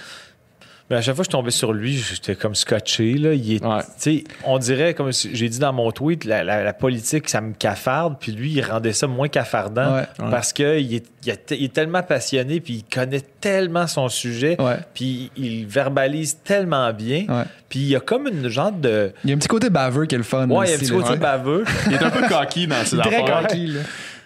Mais 0.90 0.96
à 0.96 1.02
chaque 1.02 1.14
fois 1.16 1.22
que 1.24 1.28
je 1.30 1.36
tombais 1.36 1.50
sur 1.50 1.74
lui, 1.74 1.96
j'étais 1.98 2.34
comme 2.34 2.54
scotché. 2.54 3.14
Là. 3.18 3.34
Il 3.34 3.52
est- 3.56 3.64
Ouais. 3.64 3.80
tu 3.82 3.88
sais, 4.20 4.24
On 4.44 4.58
dirait, 4.58 4.94
comme 4.94 5.10
j'ai 5.12 5.48
dit 5.50 5.58
dans 5.58 5.72
mon 5.74 5.90
tweet, 5.92 6.24
la, 6.24 6.42
la- 6.44 6.64
la 6.64 6.72
politique, 6.72 7.28
ça 7.28 7.42
me 7.42 7.52
cafarde. 7.52 8.16
Puis 8.18 8.32
lui, 8.32 8.52
il 8.52 8.62
rendait 8.62 8.94
ça 8.94 9.06
moins 9.06 9.28
cafardant 9.28 9.96
Ouais. 9.96 10.00
Ouais. 10.18 10.30
parce 10.30 10.54
qu'il 10.54 10.64
est, 10.66 11.04
il 11.24 11.28
est- 11.30 11.50
il 11.50 11.64
est 11.64 11.72
tellement 11.74 12.02
passionné, 12.02 12.60
puis 12.60 12.74
il 12.76 12.84
connaît 12.84 13.20
tellement 13.20 13.86
son 13.86 14.08
sujet, 14.08 14.58
Ouais. 14.58 14.76
puis 14.94 15.30
il 15.36 15.66
verbalise 15.66 16.38
tellement 16.42 16.90
bien. 16.94 17.26
Ouais. 17.28 17.44
Puis 17.68 17.80
il 17.80 17.88
y 17.88 17.96
a 17.96 18.00
comme 18.00 18.26
une 18.26 18.48
genre 18.48 18.72
de. 18.72 19.12
Il 19.24 19.30
y 19.30 19.32
a 19.34 19.36
un 19.36 19.38
petit 19.38 19.48
côté 19.48 19.68
baveux 19.68 20.06
qui 20.06 20.14
est 20.14 20.18
le 20.18 20.24
fun. 20.24 20.48
Ouais, 20.48 20.68
il 20.68 20.70
y 20.70 20.72
a 20.72 20.76
un 20.76 20.78
petit 20.78 20.90
côté 20.90 21.10
Ouais. 21.10 21.16
baveux. 21.18 21.64
Il 21.88 21.92
est 21.92 22.02
un 22.02 22.08
peu 22.10 22.26
coquille 22.26 22.66
dans 22.66 22.82
ses 22.86 22.96
Très 22.96 23.14
affaires. 23.16 23.42
coquille. 23.46 23.76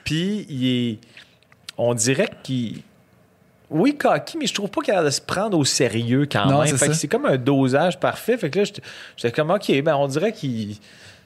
Puis 0.04 0.46
il 0.48 0.66
est. 0.68 0.98
On 1.76 1.94
dirait 1.94 2.28
qu'il. 2.44 2.82
Oui, 3.72 3.96
cocky, 3.96 4.36
mais 4.38 4.46
je 4.46 4.54
trouve 4.54 4.70
pas 4.70 4.80
qu'il 4.82 4.92
a 4.92 4.96
l'air 4.98 5.04
de 5.04 5.10
se 5.10 5.20
prendre 5.20 5.58
au 5.58 5.64
sérieux 5.64 6.26
quand 6.30 6.46
Non, 6.46 6.58
même. 6.60 6.68
c'est 6.68 6.78
Fait 6.78 6.86
que 6.88 6.92
ça. 6.92 6.98
c'est 7.00 7.08
comme 7.08 7.26
un 7.26 7.36
dosage 7.38 7.98
parfait. 7.98 8.36
Fait 8.36 8.50
que 8.50 8.60
là, 8.60 8.64
j'étais- 9.16 9.32
comme, 9.32 9.50
OK, 9.50 9.72
ben 9.82 9.94
on 9.96 10.06
dirait 10.06 10.32
qu'il. 10.32 10.76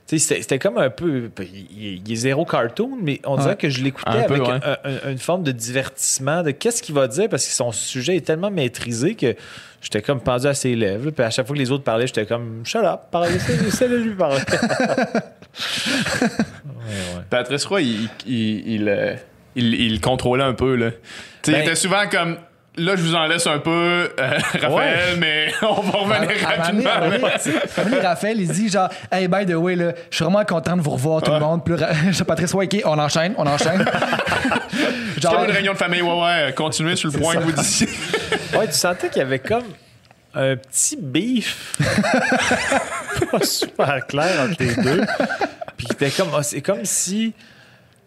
Tu 0.09 0.20
sais, 0.20 0.40
C'était 0.40 0.61
comme 0.61 0.78
un 0.78 0.88
peu. 0.88 1.30
Il, 1.40 2.01
il 2.07 2.12
est 2.12 2.14
zéro 2.14 2.44
cartoon, 2.44 2.97
mais 3.03 3.20
on 3.24 3.36
dirait 3.36 3.49
Ouais. 3.51 3.57
que 3.57 3.68
je 3.68 3.82
l'écoutais 3.82 4.09
Un 4.09 4.22
peu, 4.22 4.34
avec 4.34 4.47
ouais. 4.47 4.61
un- 4.64 4.78
un- 5.09 5.11
une 5.11 5.18
forme 5.18 5.42
de 5.42 5.51
divertissement, 5.51 6.44
de 6.44 6.53
qu'est-ce 6.53 6.80
qu'il 6.80 6.94
va 6.94 7.09
dire, 7.09 7.28
parce 7.28 7.44
que 7.44 7.53
son 7.53 7.72
sujet 7.72 8.14
est 8.16 8.20
tellement 8.24 8.53
maîtrisé 8.53 9.16
que 9.16 9.34
j'étais 9.82 10.03
comme 10.03 10.20
pendu 10.20 10.47
à 10.47 10.55
ses 10.55 10.76
lèvres. 10.76 11.11
Puis 11.11 11.24
à 11.24 11.30
chaque 11.30 11.44
fois 11.49 11.57
que 11.57 11.61
les 11.61 11.72
autres 11.72 11.82
parlaient, 11.82 12.07
j'étais 12.07 12.24
comme 12.24 12.61
shut 12.64 12.84
up, 12.84 13.01
parlez, 13.11 13.30
laissez-le 13.64 13.99
lui 13.99 14.14
parler. 14.14 14.38
ouais, 16.20 16.26
ouais. 16.26 17.22
Patrice 17.28 17.64
Roy, 17.64 17.82
il, 17.82 18.09
il, 18.26 18.68
il, 18.74 18.88
euh, 18.88 19.14
il- 19.57 20.00
contrôlait 20.00 20.44
un 20.44 20.54
peu. 20.54 20.74
Là. 20.76 20.90
Ben- 21.46 21.52
il 21.54 21.54
était 21.62 21.74
souvent 21.74 22.07
comme. 22.11 22.36
Là, 22.78 22.94
je 22.94 23.00
vous 23.00 23.14
en 23.14 23.24
laisse 23.24 23.46
un 23.46 23.59
peu, 23.59 23.70
euh, 23.70 24.07
Raphaël, 24.61 24.70
Ouais. 24.70 25.16
mais 25.18 25.50
on 25.62 25.80
va 25.80 25.98
revenir 25.98 26.46
À- 26.46 26.57
rapidement. 26.62 26.90
à 26.90 26.96
un 26.98 27.00
moment 27.00 27.11
donné, 27.12 27.24
à 27.24 27.28
un 27.80 27.84
moment 27.84 27.90
donné, 27.96 28.07
Raphaël, 28.07 28.38
il 28.38 28.48
dit 28.48 28.68
genre, 28.68 28.90
hey, 29.11 29.28
by 29.28 29.46
the 29.46 29.54
way, 29.54 29.76
là, 29.76 29.92
je 30.11 30.16
suis 30.16 30.24
vraiment 30.26 30.44
content 30.44 30.76
de 30.76 30.82
vous 30.82 30.90
revoir 30.90 31.22
tout 31.22 31.32
le 31.32 31.40
monde. 31.40 31.64
Puis 31.64 31.74
là, 31.74 31.86
Ra- 31.86 32.24
Patrice, 32.26 32.52
ouais, 32.52 32.66
ok, 32.66 32.82
on 32.84 32.98
enchaîne, 32.98 33.34
on 33.38 33.46
enchaîne. 33.46 33.82
Genre, 35.22 35.32
comme 35.36 35.44
une 35.46 35.50
réunion 35.52 35.72
de 35.72 35.78
famille. 35.78 36.02
Ouais, 36.02 36.20
ouais, 36.20 36.52
continuez 36.54 36.96
sur 36.96 37.11
le 37.11 37.18
point 37.18 37.32
ça. 37.32 37.38
que 37.40 37.44
vous 37.44 37.52
disiez. 37.52 37.88
Ouais, 38.54 38.66
tu 38.66 38.74
sentais 38.74 39.09
qu'il 39.09 39.18
y 39.20 39.24
avait 39.24 39.38
comme 39.38 39.64
un 40.34 40.54
petit 40.57 40.98
beef 41.00 41.78
pas 43.30 43.40
super 43.42 44.07
clair 44.07 44.38
entre 44.50 44.57
les 44.62 44.74
deux. 44.74 45.00
Puis 45.78 45.86
qu'il 45.86 45.94
était 45.94 46.11
comme. 46.11 46.28
ah, 46.36 46.42
C'est 46.42 46.61
comme 46.61 46.84
si. 46.84 47.32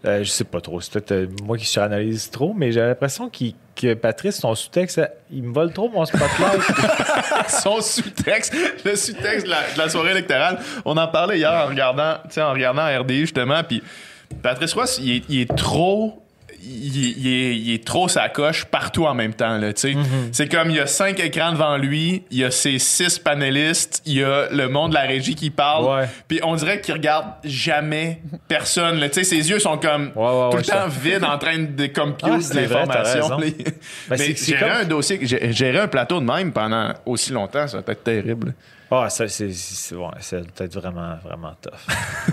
Euh, 0.06 0.24
je 0.24 0.30
sais 0.30 0.44
pas 0.44 0.62
trop, 0.62 0.80
c'est 0.82 0.94
peut-être 0.94 1.12
euh, 1.12 1.28
moi 1.44 1.58
qui 1.58 1.66
suranalyse 1.66 2.30
trop, 2.30 2.54
mais 2.54 2.72
j'ai 2.72 2.82
l'impression 2.82 3.30
qu'il- 3.30 3.56
que 3.76 3.94
Patrice, 3.94 4.40
son 4.40 4.56
sous-texte, 4.56 5.02
il 5.32 5.44
me 5.44 5.54
vole 5.54 5.72
trop 5.72 5.90
mon 5.90 6.06
spotlight. 6.06 6.62
Son 7.48 7.82
sous-texte, 7.82 8.54
le 8.86 8.96
sous-texte 8.96 9.46
de 9.46 9.78
la, 9.78 9.90
soirée 9.90 10.12
électorale. 10.12 10.60
On 10.86 10.96
en 10.98 11.08
parlait 11.08 11.38
hier 11.38 11.52
en 11.52 11.68
regardant, 11.68 12.16
en 12.38 12.52
regardant 12.52 12.86
RDI 13.00 13.22
justement. 13.22 13.64
Puis 13.64 13.82
Patrice 14.44 14.76
est, 15.00 15.24
il 15.30 15.42
est 15.42 15.56
trop. 15.56 16.22
Il, 16.62 17.28
est- 17.28 17.56
il 17.56 17.80
trop 17.82 18.08
sa 18.08 18.30
coche 18.30 18.66
partout 18.66 19.06
en 19.06 19.14
même 19.14 19.34
temps. 19.34 19.58
Là, 19.58 19.72
sais. 19.76 19.96
C'est 20.32 20.48
comme 20.50 20.70
il 20.70 20.76
y 20.76 20.80
a 20.80 20.88
cinq 20.88 21.20
écrans 21.20 21.52
devant 21.52 21.78
lui, 21.78 22.24
il 22.32 22.38
y 22.40 22.44
a 22.44 22.52
ses 22.52 22.80
six 22.80 23.18
panélistes, 23.20 24.02
il 24.06 24.14
y 24.20 24.24
a 24.24 24.50
le 24.52 24.68
monde 24.70 24.90
de 24.92 24.96
la 24.96 25.02
régie 25.02 25.36
qui 25.36 25.50
parle. 25.50 26.08
Puis 26.28 26.40
on 26.44 26.56
dirait 26.56 26.82
qu'il 26.82 26.94
regarde 26.94 27.28
jamais 27.44 28.22
personne. 28.48 29.00
là. 29.00 29.08
Ses 29.12 29.50
yeux 29.50 29.60
sont 29.60 29.78
comme 29.78 30.12
Ouais, 30.16 30.24
ouais, 30.24 30.50
tout 30.52 30.58
le 30.58 30.64
temps 30.64 30.88
vides 30.88 31.24
en 31.24 31.38
train 31.38 31.58
de 31.60 31.88
compute 31.88 32.24
Ah, 32.24 32.54
de 32.54 32.60
l'information. 32.60 33.38
Ben, 33.38 33.54
Mais 34.10 34.18
c'est- 34.18 34.36
c'est 34.38 34.46
gérer 34.58 34.60
comme- 34.72 34.82
un 34.82 34.86
dossier, 34.86 35.18
gé- 35.20 35.52
gérer 35.52 35.80
un 35.80 35.88
plateau 35.88 36.20
de 36.20 36.26
même 36.26 36.52
pendant 36.52 36.94
aussi 37.06 37.32
longtemps, 37.32 37.68
ça 37.68 37.78
va 37.82 37.92
être 37.92 38.04
terrible. 38.04 38.54
Ah, 38.92 39.08
ça, 39.10 39.28
c'est, 39.28 39.52
c'est, 39.54 39.94
ouais, 39.96 40.08
c'est 40.20 40.42
peut-être 40.52 40.74
vraiment, 40.74 41.16
vraiment 41.24 41.54
tough. 41.62 41.74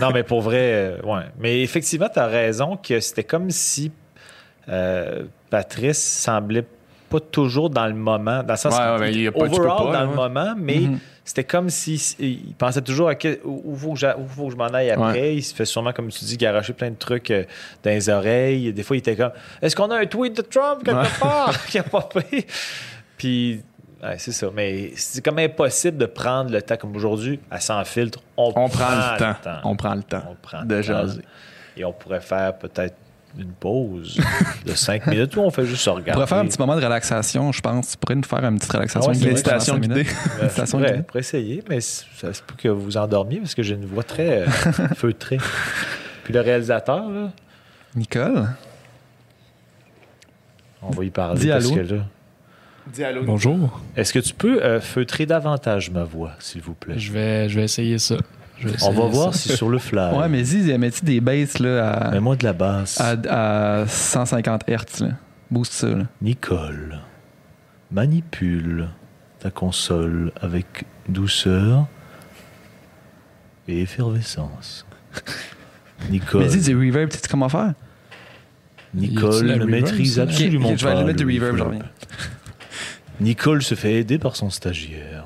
non, 0.00 0.10
mais 0.10 0.22
pour 0.22 0.40
vrai, 0.40 0.56
euh, 0.72 0.96
ouais. 1.04 1.24
Mais 1.38 1.60
effectivement, 1.60 2.08
tu 2.12 2.18
as 2.18 2.26
raison 2.26 2.76
que 2.78 2.98
c'était 3.00 3.24
comme 3.24 3.50
si 3.50 3.92
euh, 4.68 5.24
Patrice 5.50 6.02
semblait 6.02 6.64
pas 7.08 7.20
toujours 7.20 7.70
dans 7.70 7.86
le 7.86 7.94
moment, 7.94 8.42
dans 8.42 8.54
le 8.54 8.56
sens 8.58 8.74
Ouais, 9.00 9.12
il 9.12 9.22
y 9.22 9.26
a 9.28 9.32
pas- 9.32 9.44
overall 9.44 9.86
pas, 9.86 9.92
dans 9.92 10.02
le 10.02 10.08
ouais. 10.08 10.14
moment, 10.16 10.54
mais 10.56 10.78
Mhm. 10.80 10.98
c'était 11.24 11.44
comme 11.44 11.70
si 11.70 11.94
il 12.18 12.52
pensait 12.58 12.82
toujours 12.82 13.08
à 13.08 13.14
quel- 13.14 13.38
où 13.44 13.76
faut 13.76 13.92
que 13.94 14.18
où 14.20 14.26
faut 14.26 14.46
que 14.46 14.52
je 14.52 14.56
m'en 14.56 14.66
aille 14.66 14.90
après. 14.90 15.36
Il 15.36 15.42
se 15.42 15.54
fait 15.54 15.64
sûrement, 15.66 15.92
comme 15.92 16.08
tu 16.08 16.24
dis, 16.24 16.36
garocher 16.36 16.72
plein 16.72 16.90
de 16.90 16.96
trucs 16.96 17.30
euh, 17.30 17.44
dans 17.84 17.90
les 17.90 18.08
oreilles. 18.08 18.72
Des 18.72 18.82
fois, 18.82 18.96
il 18.96 18.98
était 18.98 19.14
comme 19.14 19.30
Est-ce 19.62 19.76
qu'on 19.76 19.88
a 19.92 19.98
un 19.98 20.06
tweet 20.06 20.36
de 20.36 20.42
Trump 20.42 20.82
quelque 20.84 21.20
part? 21.20 21.66
Qui 21.68 21.78
a 21.78 21.84
popé? 21.84 22.44
Puis. 23.16 23.62
ouais, 24.02 24.16
c'est 24.18 24.32
ça, 24.32 24.48
mais 24.52 24.90
c'est 24.96 25.24
comme 25.24 25.38
impossible 25.38 25.98
de 25.98 26.06
prendre 26.06 26.50
le 26.50 26.60
temps 26.60 26.76
comme 26.76 26.94
aujourd'hui, 26.96 27.38
à 27.52 27.60
sans 27.60 27.84
filtre. 27.84 28.18
On, 28.36 28.52
On 28.56 28.68
prend 28.68 28.90
le 28.90 29.18
temps. 29.18 29.60
On 29.62 29.76
prend 29.76 29.94
le 29.94 30.02
temps 30.02 30.22
On 30.28 30.34
prend 30.34 30.64
de 30.64 30.74
le 30.74 30.80
temps. 30.82 30.86
jaser. 30.88 31.22
Et 31.76 31.84
on 31.84 31.92
pourrait 31.92 32.20
faire 32.20 32.56
peut-être 32.58 32.96
une 33.38 33.52
pause 33.52 34.18
de 34.64 34.72
5 34.74 35.06
minutes 35.08 35.36
où 35.36 35.40
on 35.40 35.50
fait 35.50 35.66
juste 35.66 35.82
se 35.82 35.90
on 35.90 35.94
regarder. 35.94 36.12
pourrait 36.12 36.26
faire 36.26 36.38
un 36.38 36.46
petit 36.46 36.58
moment 36.58 36.76
de 36.76 36.82
relaxation, 36.84 37.52
je 37.52 37.60
pense. 37.60 37.90
Tu 37.92 37.96
pourrais 37.98 38.14
nous 38.14 38.22
faire 38.24 38.44
une 38.44 38.58
petite 38.58 38.72
relaxation 38.72 39.10
Ah 39.10 39.12
ouais, 39.12 39.14
cinq 39.20 39.26
Méditation 39.28 39.78
guidée. 39.78 40.06
Euh, 40.42 40.48
je 40.54 40.70
pourrais, 40.70 41.02
pourrais 41.02 41.20
essayer, 41.20 41.62
mais 41.68 41.80
ça 41.80 42.32
se 42.32 42.42
peut 42.42 42.54
que 42.56 42.68
vous 42.68 42.96
endormiez 42.96 43.38
parce 43.40 43.54
que 43.54 43.62
j'ai 43.62 43.74
une 43.74 43.86
voix 43.86 44.02
très 44.02 44.42
euh, 44.42 44.46
feutrée. 44.96 45.38
Puis 46.24 46.34
le 46.34 46.40
réalisateur, 46.40 47.08
là, 47.10 47.30
Nicole, 47.94 48.48
on 50.82 50.90
va 50.90 51.04
y 51.04 51.10
parler. 51.10 51.40
Dis 51.40 51.48
parce 51.48 51.66
allô. 51.66 51.74
que 51.74 51.94
là- 51.94 52.02
Dis 52.92 53.02
allô. 53.04 53.24
Bonjour. 53.24 53.80
Est-ce 53.96 54.12
que 54.12 54.18
tu 54.20 54.32
peux 54.34 54.62
euh, 54.62 54.80
feutrer 54.80 55.26
davantage 55.26 55.90
ma 55.90 56.04
voix, 56.04 56.32
s'il 56.38 56.62
vous 56.62 56.74
plaît? 56.74 56.94
Je 56.98 57.12
vais, 57.12 57.48
je 57.48 57.56
vais 57.56 57.64
essayer 57.64 57.98
ça. 57.98 58.16
On 58.82 58.90
va 58.92 59.06
voir 59.06 59.34
si 59.34 59.50
sur 59.50 59.68
le 59.68 59.78
fly. 59.78 60.14
ouais, 60.16 60.28
mais 60.28 60.42
dis, 60.42 60.76
mets-tu 60.78 61.04
des 61.04 61.20
basses 61.20 61.58
là, 61.58 61.90
à, 61.90 62.10
Mets-moi 62.12 62.36
de 62.36 62.44
la 62.44 62.52
basse. 62.52 63.00
à, 63.00 63.80
à 63.80 63.86
150 63.86 64.62
Hz? 64.68 65.00
Là. 65.02 65.08
Boost 65.50 65.72
ça. 65.72 65.88
Là. 65.88 66.04
Nicole, 66.22 66.98
manipule 67.90 68.88
ta 69.38 69.50
console 69.50 70.32
avec 70.40 70.84
douceur 71.08 71.86
et 73.68 73.82
effervescence. 73.82 74.86
Nicole, 76.10 76.42
Mais 76.44 76.48
dis 76.48 76.60
du 76.60 76.76
reverb, 76.76 77.10
tu 77.10 77.16
sais 77.18 77.28
comment 77.30 77.48
faire? 77.48 77.74
Nicole 78.94 79.46
ne 79.58 79.64
maîtrise 79.64 80.18
absolument 80.18 80.68
Ok, 80.68 80.72
ok, 80.74 80.78
je 80.80 80.84
vais 80.86 80.92
pas 80.92 80.98
aller 80.98 81.06
mettre 81.06 81.18
du 81.18 81.24
reverb, 81.24 81.56
je 81.56 81.62
reverb. 81.62 81.68
reviens. 81.68 81.90
Nicole 83.20 83.62
se 83.62 83.74
fait 83.74 83.94
aider 83.94 84.18
par 84.18 84.36
son 84.36 84.50
stagiaire. 84.50 85.25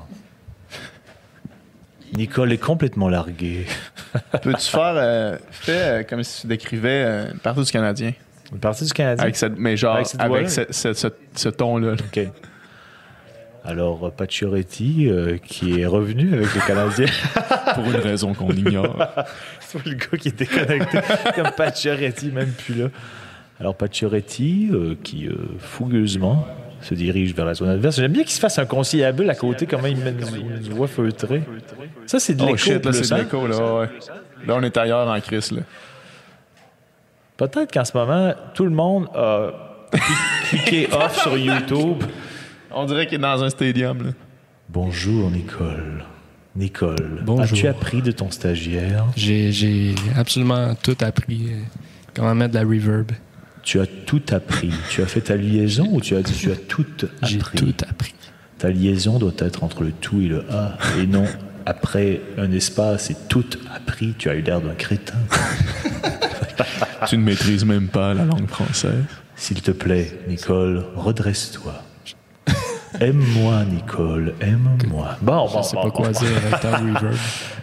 Nicole 2.13 2.51
est 2.51 2.57
complètement 2.57 3.09
larguée. 3.09 3.65
Peux-tu 4.41 4.69
faire. 4.69 4.93
euh, 4.95 5.37
fais 5.51 5.71
euh, 5.71 6.03
comme 6.03 6.23
si 6.23 6.41
tu 6.41 6.47
décrivais 6.47 7.03
euh, 7.05 7.25
partout 7.41 7.63
du 7.63 7.71
Canadien? 7.71 8.13
Une 8.51 8.59
partie 8.59 8.83
du 8.85 8.91
Canadien? 8.93 9.23
Avec 9.23 9.35
cette, 9.37 9.57
mais 9.57 9.77
genre, 9.77 9.95
Avec 9.95 10.07
cette 10.07 10.21
avec, 10.21 10.49
ce, 10.49 10.61
ce- 10.71 10.93
ce- 10.93 11.07
ce 11.35 11.49
ton-là. 11.49 11.91
là. 11.91 11.95
OK. 12.05 12.27
Alors, 13.63 14.07
euh, 14.07 14.09
Pacioretty, 14.09 15.07
euh, 15.09 15.37
qui 15.37 15.79
est 15.81 15.85
revenu 15.85 16.33
avec 16.33 16.53
le 16.55 16.67
Canadien. 16.67 17.05
Pour 17.75 17.85
une 17.85 17.95
raison 17.97 18.33
qu'on 18.33 18.49
ignore. 18.51 18.97
C'est 19.59 19.85
le 19.85 19.93
gars 19.93 20.17
qui 20.19 20.29
était 20.29 20.47
connecté 20.47 20.99
comme 21.35 21.51
Pacioretty, 21.55 22.31
même 22.31 22.51
plus 22.51 22.73
là. 22.75 22.87
Alors, 23.59 23.75
Pacioretty, 23.75 24.71
qui 25.03 25.29
fougueusement 25.59 26.47
se 26.81 26.93
dirige 26.93 27.33
vers 27.35 27.45
la 27.45 27.53
zone 27.53 27.69
adverse. 27.69 27.95
J'aime 27.97 28.11
bien 28.11 28.23
qu'il 28.23 28.31
se 28.31 28.39
fasse 28.39 28.57
un 28.59 28.65
conciliable 28.65 29.29
à 29.29 29.35
côté, 29.35 29.65
comment 29.65 29.87
il 29.87 29.97
met 29.97 30.11
une, 30.11 30.65
une 30.65 30.73
voix 30.73 30.87
feutrée. 30.87 31.43
Ça, 32.05 32.19
c'est 32.19 32.33
de 32.33 32.41
l'écho. 32.41 32.53
Oh 32.53 32.57
shit, 32.57 32.85
là, 32.85 32.93
c'est 32.93 33.09
de 33.15 33.19
l'écho, 33.21 33.47
là. 33.47 33.79
ouais. 33.81 33.89
Là, 34.47 34.55
on 34.55 34.63
est 34.63 34.75
ailleurs 34.77 35.07
en 35.07 35.19
crise, 35.19 35.51
là. 35.51 35.61
Peut-être 37.37 37.71
qu'en 37.73 37.85
ce 37.85 37.97
moment, 37.97 38.33
tout 38.53 38.65
le 38.65 38.71
monde 38.71 39.07
a 39.15 39.51
cliqué 40.43 40.87
off 40.93 41.21
sur 41.21 41.37
YouTube. 41.37 42.03
On 42.71 42.85
dirait 42.85 43.05
qu'il 43.07 43.15
est 43.15 43.21
dans 43.21 43.43
un 43.43 43.49
stadium, 43.49 44.03
là. 44.03 44.09
Bonjour, 44.69 45.29
Nicole. 45.31 46.03
Nicole, 46.55 47.21
Bonjour. 47.23 47.43
as-tu 47.43 47.67
appris 47.67 48.01
de 48.01 48.11
ton 48.11 48.29
stagiaire? 48.29 49.05
J'ai, 49.15 49.51
j'ai 49.53 49.95
absolument 50.17 50.75
tout 50.75 50.97
appris. 51.01 51.47
euh, 51.49 51.61
Comment 52.13 52.35
mettre 52.35 52.53
de 52.53 52.59
la 52.59 52.65
reverb. 52.65 53.11
Tu 53.63 53.79
as 53.79 53.85
tout 53.87 54.21
appris. 54.31 54.71
Tu 54.89 55.01
as 55.01 55.05
fait 55.05 55.21
ta 55.21 55.35
liaison 55.35 55.87
ou 55.91 56.01
tu 56.01 56.15
as 56.15 56.21
dit 56.21 56.33
tu 56.33 56.51
as 56.51 56.55
tout 56.55 56.85
J'ai 57.23 57.37
appris? 57.37 57.57
tout 57.57 57.85
appris. 57.87 58.13
Ta 58.57 58.69
liaison 58.69 59.19
doit 59.19 59.33
être 59.39 59.63
entre 59.63 59.83
le 59.83 59.91
tout 59.91 60.19
et 60.21 60.27
le 60.27 60.43
A 60.51 60.77
et 60.99 61.07
non 61.07 61.25
après 61.65 62.21
un 62.37 62.51
espace 62.51 63.11
et 63.11 63.15
tout 63.29 63.45
appris. 63.73 64.13
Tu 64.17 64.29
as 64.29 64.35
eu 64.35 64.41
l'air 64.41 64.61
d'un 64.61 64.73
crétin. 64.73 65.15
Tu 67.07 67.17
ne 67.17 67.23
maîtrises 67.23 67.65
même 67.65 67.87
pas 67.87 68.13
la 68.13 68.25
langue 68.25 68.47
française. 68.47 69.03
S'il 69.35 69.61
te 69.63 69.71
plaît, 69.71 70.19
Nicole, 70.27 70.85
redresse-toi. 70.95 71.81
Aime-moi, 72.99 73.63
Nicole, 73.65 74.33
aime-moi. 74.41 75.15
Bon, 75.21 75.47
Je 75.47 75.53
bon, 75.53 75.63
sais 75.63 75.75
bon, 75.75 75.81
pas 75.83 75.87
bon, 75.89 75.93
quoi 75.95 76.09
bon. 76.11 76.19
dire 76.19 76.37
avec 76.37 76.59
ta 76.59 76.77
reverb. 76.77 77.15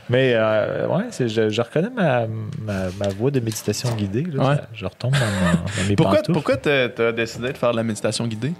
Mais 0.08 0.32
euh, 0.34 0.86
ouais, 0.88 1.04
je, 1.18 1.50
je 1.50 1.60
reconnais 1.62 1.90
ma, 1.90 2.26
ma, 2.62 2.84
ma 2.98 3.08
voix 3.16 3.30
de 3.30 3.40
méditation 3.40 3.94
guidée. 3.94 4.24
là. 4.32 4.42
Ouais. 4.48 4.56
Ça- 4.56 4.68
je 4.72 4.86
retombe 4.86 5.12
dans, 5.12 5.86
mes 5.88 5.96
Pourquoi, 5.96 6.16
pantoufles. 6.16 6.32
pourquoi 6.32 6.56
t'as 6.56 6.88
t'as 6.88 7.12
décidé 7.12 7.52
de 7.52 7.58
faire 7.58 7.72
de 7.72 7.76
la 7.76 7.82
méditation 7.82 8.26
guidée? 8.26 8.52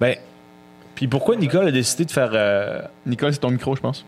Ben, 0.00 0.16
puis 0.94 1.08
pourquoi 1.08 1.36
Nicole 1.36 1.68
a 1.68 1.72
décidé 1.72 2.04
de 2.04 2.10
faire... 2.10 2.30
euh, 2.34 2.82
Nicole, 3.06 3.32
c'est 3.32 3.38
ton 3.40 3.50
micro, 3.50 3.74
je 3.74 3.80
pense. 3.80 4.04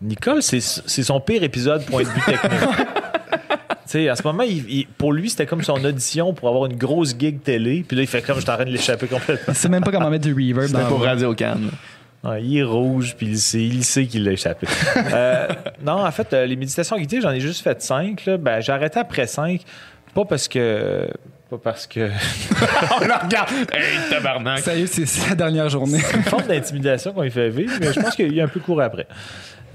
Nicole, 0.00 0.42
c'est 0.42 0.60
c'est 0.60 1.02
son 1.02 1.20
pire 1.20 1.42
épisode 1.42 1.84
point 1.86 2.02
de 2.02 2.08
vue 2.08 2.20
technique. 2.20 2.52
Sais, 3.96 4.08
à 4.08 4.16
ce 4.16 4.22
moment, 4.24 4.42
il- 4.42 4.68
il- 4.70 4.86
pour 4.86 5.12
lui, 5.12 5.30
c'était 5.30 5.46
comme 5.46 5.62
son 5.62 5.82
audition 5.84 6.34
pour 6.34 6.48
avoir 6.48 6.66
une 6.66 6.76
grosse 6.76 7.16
gig 7.18 7.40
télé. 7.42 7.84
Puis 7.86 7.96
là, 7.96 8.02
il 8.02 8.06
fait 8.06 8.20
comme 8.22 8.36
je 8.36 8.40
suis 8.42 8.50
en 8.50 8.54
train 8.56 8.64
de 8.64 8.70
l'échapper 8.70 9.06
complètement. 9.06 9.54
Il 9.54 9.54
sait 9.54 9.68
même 9.68 9.82
pas 9.84 9.90
comment 9.90 10.10
mettre 10.10 10.24
du 10.26 10.32
reverb 10.34 10.70
dans 10.70 10.78
C'était 10.80 10.88
pour. 10.90 11.02
Radio 11.02 11.34
Cannes. 11.34 11.70
Ouais, 12.24 12.42
il 12.42 12.58
est 12.58 12.62
rouge, 12.64 13.14
puis 13.16 13.26
il 13.28 13.38
sait, 13.38 13.62
il 13.62 13.84
sait 13.84 14.06
qu'il 14.06 14.24
l'a 14.24 14.32
échappé. 14.32 14.66
Euh, 15.14 15.46
non, 15.84 16.04
en 16.04 16.10
fait, 16.10 16.32
euh, 16.32 16.44
les 16.46 16.56
méditations 16.56 16.98
guidées, 16.98 17.20
j'en 17.20 17.30
ai 17.30 17.40
juste 17.40 17.62
fait 17.62 17.80
cinq. 17.80 18.26
là. 18.26 18.36
Ben, 18.36 18.60
j'ai 18.60 18.72
arrêté 18.72 18.98
après 18.98 19.26
cinq. 19.26 19.60
Pas 20.14 20.24
parce 20.24 20.48
que. 20.48 21.08
Pas 21.48 21.58
parce 21.58 21.86
que. 21.86 22.10
On 23.00 23.06
la 23.06 23.18
regarde! 23.18 23.50
Hey, 23.72 24.10
tabarnak! 24.10 24.58
Sérieux, 24.60 24.86
c'est 24.90 25.06
c'est 25.06 25.28
la 25.30 25.36
dernière 25.36 25.68
journée. 25.68 26.00
une 26.14 26.22
forme 26.24 26.46
d'intimidation 26.46 27.12
qu'on 27.12 27.22
lui 27.22 27.30
fait 27.30 27.50
vivre, 27.50 27.72
mais 27.80 27.92
je 27.92 28.00
pense 28.00 28.16
qu'il 28.16 28.26
y 28.34 28.40
a 28.40 28.42
eu 28.42 28.44
un 28.44 28.48
peu 28.48 28.60
court 28.60 28.80
après. 28.82 29.06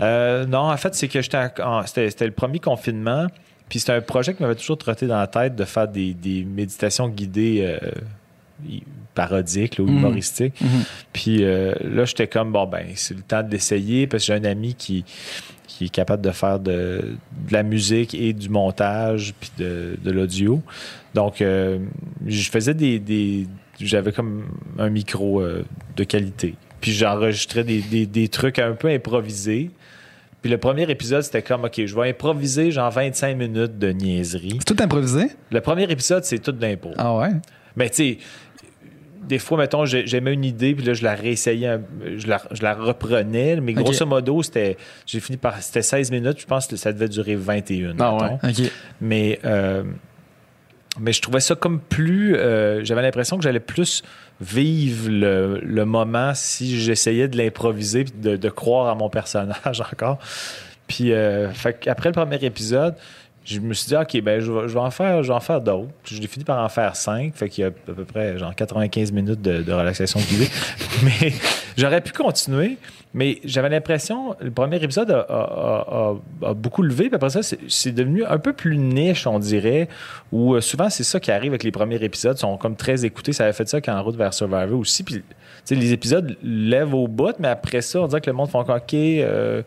Euh, 0.02 0.46
non, 0.46 0.70
en 0.72 0.78
fait, 0.78 0.94
c'est 0.96 1.08
que 1.08 1.22
j'étais 1.22 1.38
en- 1.38 1.52
en- 1.80 1.86
c'était 1.88 2.10
c'était 2.10 2.26
le 2.26 2.32
premier 2.34 2.60
confinement. 2.60 3.28
Puis 3.72 3.80
c'était 3.80 3.94
un 3.94 4.02
projet 4.02 4.34
qui 4.34 4.44
m'avait 4.44 4.56
toujours 4.56 4.78
trotté 4.78 5.08
dans 5.08 5.18
la 5.18 5.28
tête 5.28 5.56
de 5.56 5.64
faire 5.64 5.88
des, 5.88 6.14
des 6.14 6.44
méditations 6.44 7.08
guidées 7.08 7.62
euh, 7.82 7.92
parodiques 9.14 9.78
là, 9.78 9.84
ou 9.86 9.88
Mhm. 9.88 9.98
humoristiques. 9.98 10.60
Mhm. 10.62 10.84
Puis 11.14 11.44
euh, 11.44 11.74
là, 11.82 12.04
j'étais 12.04 12.28
comme, 12.28 12.52
bon, 12.52 12.66
ben, 12.68 12.86
c'est 12.96 13.14
le 13.16 13.22
temps 13.22 13.44
de 13.44 13.50
l'essayer 13.52 14.08
parce 14.08 14.24
que 14.24 14.28
j'ai 14.28 14.40
un 14.40 14.44
ami 14.50 14.76
qui, 14.76 15.04
qui 15.68 15.86
est 15.86 15.90
capable 15.90 16.22
de 16.22 16.32
faire 16.32 16.60
de, 16.60 17.16
de 17.48 17.54
la 17.54 17.64
musique 17.64 18.14
et 18.14 18.34
du 18.34 18.50
montage 18.50 19.34
puis 19.40 19.52
de, 19.58 19.98
de 20.04 20.12
l'audio. 20.12 20.62
Donc, 21.14 21.42
euh, 21.42 21.80
je 22.28 22.50
faisais 22.50 22.74
des. 22.74 23.00
des- 23.00 23.48
J'avais 23.80 24.12
comme 24.12 24.44
un 24.80 24.90
micro 24.90 25.42
de 25.96 26.04
qualité. 26.04 26.56
Puis 26.82 26.92
j'enregistrais 26.92 27.64
des, 27.64 27.80
des, 27.82 28.06
des 28.06 28.28
trucs 28.28 28.60
un 28.60 28.74
peu 28.74 28.90
improvisés. 28.90 29.72
Puis 30.42 30.50
le 30.50 30.58
premier 30.58 30.90
épisode, 30.90 31.22
c'était 31.22 31.42
comme, 31.44 31.66
OK, 31.66 31.86
je 31.86 31.96
vais 31.96 32.10
improviser 32.10 32.72
genre 32.72 32.90
25 32.90 33.38
minutes 33.38 33.78
de 33.78 33.90
niaiserie. 33.92 34.58
C'est 34.66 34.76
tout 34.76 34.84
improvisé? 34.84 35.28
Le 35.52 35.62
premier 35.62 35.84
épisode, 35.84 36.24
c'est 36.24 36.40
tout 36.40 36.52
d'impro. 36.52 36.92
Ah 36.98 37.16
ouais? 37.16 37.30
Mais 37.76 37.90
tu 37.90 37.96
sais, 37.96 38.18
des 39.28 39.38
fois, 39.38 39.58
mettons, 39.60 39.86
j'ai- 39.86 40.08
j'aimais 40.08 40.34
une 40.34 40.44
idée, 40.44 40.74
puis 40.74 40.84
là, 40.84 40.94
je 40.94 41.04
la 41.04 41.14
réessayais, 41.14 41.80
je 42.18 42.28
la, 42.28 42.42
je 42.52 42.64
la 42.64 42.74
reprenais, 42.74 43.62
mais 43.62 43.74
grosso 43.74 44.06
modo, 44.06 44.42
c'était, 44.42 44.78
j'ai 45.06 45.20
fini 45.20 45.38
par, 45.38 45.62
c'était 45.62 45.84
16 45.84 46.10
minutes, 46.12 46.40
je 46.42 46.46
pense 46.48 46.66
que 46.68 46.76
ça 46.76 46.92
devait 46.92 47.08
durer 47.08 47.36
21. 47.36 47.96
Ah 48.00 48.16
ouais. 48.18 48.50
OK. 48.50 48.72
Mais, 49.00 49.40
euh, 49.46 49.84
mais 51.00 51.14
je 51.14 51.22
trouvais 51.22 51.40
ça 51.40 51.56
comme 51.56 51.80
plus, 51.80 52.36
euh, 52.36 52.84
j'avais 52.84 53.02
l'impression 53.02 53.38
que 53.38 53.44
j'allais 53.44 53.62
plus 53.62 54.04
vivre 54.42 55.10
le, 55.10 55.60
le 55.64 55.86
moment 55.86 56.34
si 56.36 56.80
j'essayais 56.80 57.28
de 57.28 57.38
l'improviser, 57.38 58.04
puis 58.04 58.14
de, 58.18 58.36
de 58.36 58.50
croire 58.50 58.88
à 58.88 58.96
mon 58.96 59.10
personnage 59.10 59.82
encore. 59.94 60.20
Puis, 60.88 61.14
euh, 61.14 61.50
fait 61.52 61.88
après 61.88 62.10
le 62.10 62.14
premier 62.14 62.44
épisode, 62.44 62.96
je 63.46 63.60
me 63.60 63.74
suis 63.74 63.88
dit, 63.88 63.96
OK, 63.96 64.22
ben, 64.22 64.40
je 64.40 64.52
vais, 64.52 64.80
en 64.80 64.92
faire, 64.92 65.24
je 65.24 65.30
vais 65.30 65.34
en 65.34 65.40
faire 65.40 65.62
d'autres. 65.62 65.90
J'ai 66.04 66.28
fini 66.28 66.44
par 66.46 66.64
en 66.64 66.70
faire 66.70 66.96
cinq. 66.96 67.34
Fait 67.36 67.50
qu'il 67.50 67.64
y 67.64 67.66
a 67.66 67.70
à 67.70 67.72
peu 67.72 68.06
près, 68.06 68.38
genre, 68.38 68.54
95 68.54 69.12
minutes 69.12 69.42
de, 69.42 69.64
de 69.64 69.74
relaxation 69.74 70.20
guidée. 70.20 70.50
mais 71.04 71.34
j'aurais 71.78 72.02
pu 72.02 72.12
continuer. 72.12 72.78
Mais 73.14 73.40
j'avais 73.44 73.68
l'impression, 73.70 74.36
le 74.40 74.52
premier 74.52 74.82
épisode 74.82 75.12
a, 75.12 75.20
a- 75.20 76.14
a- 76.46 76.50
a 76.50 76.54
beaucoup 76.54 76.82
levé. 76.82 77.08
Puis 77.08 77.16
après 77.16 77.30
ça, 77.30 77.42
c'est, 77.68 77.92
devenu 77.92 78.24
un 78.24 78.38
peu 78.38 78.54
plus 78.54 78.78
niche, 78.78 79.28
on 79.28 79.38
dirait. 79.40 79.90
Où 80.32 80.56
euh, 80.56 80.62
souvent, 80.62 80.90
c'est 80.90 81.04
ça 81.04 81.20
qui 81.20 81.30
arrive 81.32 81.52
avec 81.52 81.64
les 81.64 81.72
premiers 81.72 82.02
épisodes. 82.04 82.38
Ils 82.38 82.42
sont 82.42 82.56
comme 82.58 82.76
très 82.78 83.04
écoutés. 83.04 83.34
Ça 83.34 83.44
avait 83.44 83.54
fait 83.54 83.68
ça 83.68 83.82
quand 83.82 83.94
En 83.98 84.02
route 84.04 84.16
vers 84.16 84.34
Survivor 84.34 84.80
aussi. 84.80 85.04
Puis, 85.04 85.16
tu 85.16 85.24
sais, 85.66 85.76
les 85.76 85.92
épisodes 85.92 86.38
lèvent 86.42 86.94
au 86.94 87.08
bout. 87.10 87.36
Mais 87.40 87.50
après 87.50 87.82
ça, 87.82 88.00
on 88.02 88.08
dirait 88.08 88.22
que 88.22 88.30
le 88.30 88.36
monde 88.36 88.50
fait 88.50 88.58
encore, 88.58 88.78
OK. 88.78 88.94
euh, 88.94 89.62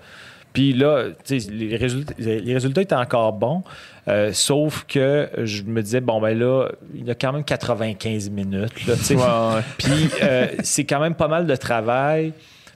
puis 0.54 0.72
là, 0.72 1.06
tu 1.24 1.40
sais, 1.40 1.50
les 1.50 1.76
résultats, 1.76 2.14
les 2.16 2.54
résultats 2.54 2.80
étaient 2.80 2.94
encore 2.94 3.32
bons, 3.32 3.62
euh, 4.06 4.30
sauf 4.32 4.84
que 4.88 5.28
je 5.42 5.64
me 5.64 5.82
disais, 5.82 6.00
bon, 6.00 6.20
ben 6.20 6.38
là, 6.38 6.68
il 6.94 7.04
y 7.06 7.10
a 7.10 7.14
quand 7.16 7.32
même 7.32 7.42
95 7.44 8.30
minutes. 8.30 8.72
Puis 9.78 10.08
euh, 10.22 10.46
c'est 10.62 10.84
quand 10.84 11.00
même 11.00 11.14
pas 11.16 11.26
mal 11.28 11.46
de 11.46 11.56
travail. 11.56 12.32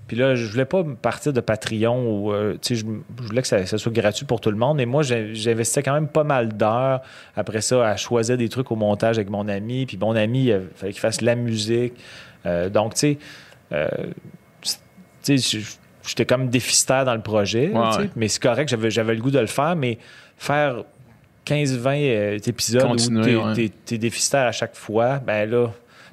Puis 0.08 0.16
là, 0.16 0.34
je 0.34 0.46
voulais 0.46 0.64
pas 0.64 0.82
partir 1.00 1.32
de 1.32 1.40
Patreon 1.40 2.10
ou, 2.10 2.32
euh, 2.32 2.56
je, 2.68 2.74
je 2.74 2.84
voulais 3.18 3.42
que 3.42 3.46
ça, 3.48 3.64
ça 3.66 3.78
soit 3.78 3.92
gratuit 3.92 4.24
pour 4.26 4.40
tout 4.40 4.50
le 4.50 4.56
monde. 4.56 4.78
Mais 4.78 4.86
moi, 4.86 5.02
j'investissais 5.02 5.82
quand 5.82 5.92
même 5.92 6.08
pas 6.08 6.24
mal 6.24 6.48
d'heures 6.56 7.02
après 7.36 7.60
ça 7.60 7.86
à 7.86 7.96
choisir 7.96 8.36
des 8.38 8.48
trucs 8.48 8.72
au 8.72 8.76
montage 8.76 9.18
avec 9.18 9.28
mon 9.30 9.46
ami. 9.48 9.84
Puis 9.86 9.96
mon 9.98 10.16
ami, 10.16 10.46
il 10.46 10.60
fallait 10.74 10.92
qu'il 10.92 11.00
fasse 11.00 11.20
la 11.20 11.34
musique. 11.36 11.92
Euh, 12.46 12.68
donc, 12.70 12.94
tu 12.94 13.00
sais, 13.00 13.18
euh, 13.72 13.86
tu 15.22 15.38
sais, 15.38 15.58
je- 15.60 15.76
j'étais 16.06 16.24
comme 16.24 16.48
déficitaire 16.48 17.04
dans 17.04 17.14
le 17.14 17.20
projet. 17.20 17.68
Ouais, 17.68 17.96
ouais. 17.98 18.10
Mais 18.16 18.28
c'est 18.28 18.42
correct, 18.42 18.68
j'avais, 18.88 19.14
le 19.14 19.20
goût 19.20 19.30
de 19.30 19.38
le 19.38 19.46
faire, 19.46 19.76
mais 19.76 19.98
faire 20.38 20.84
15-20 21.44 21.88
euh, 22.10 22.38
épisodes 22.46 22.82
Continuer, 22.86 23.36
où 23.36 23.42
t'es, 23.42 23.62
ouais. 23.62 23.68
t'es- 23.68 23.72
t'es 23.84 23.98
déficitaire 23.98 24.46
à 24.46 24.52
chaque 24.52 24.74
fois, 24.76 25.18
ben 25.18 25.48
là, 25.50 25.66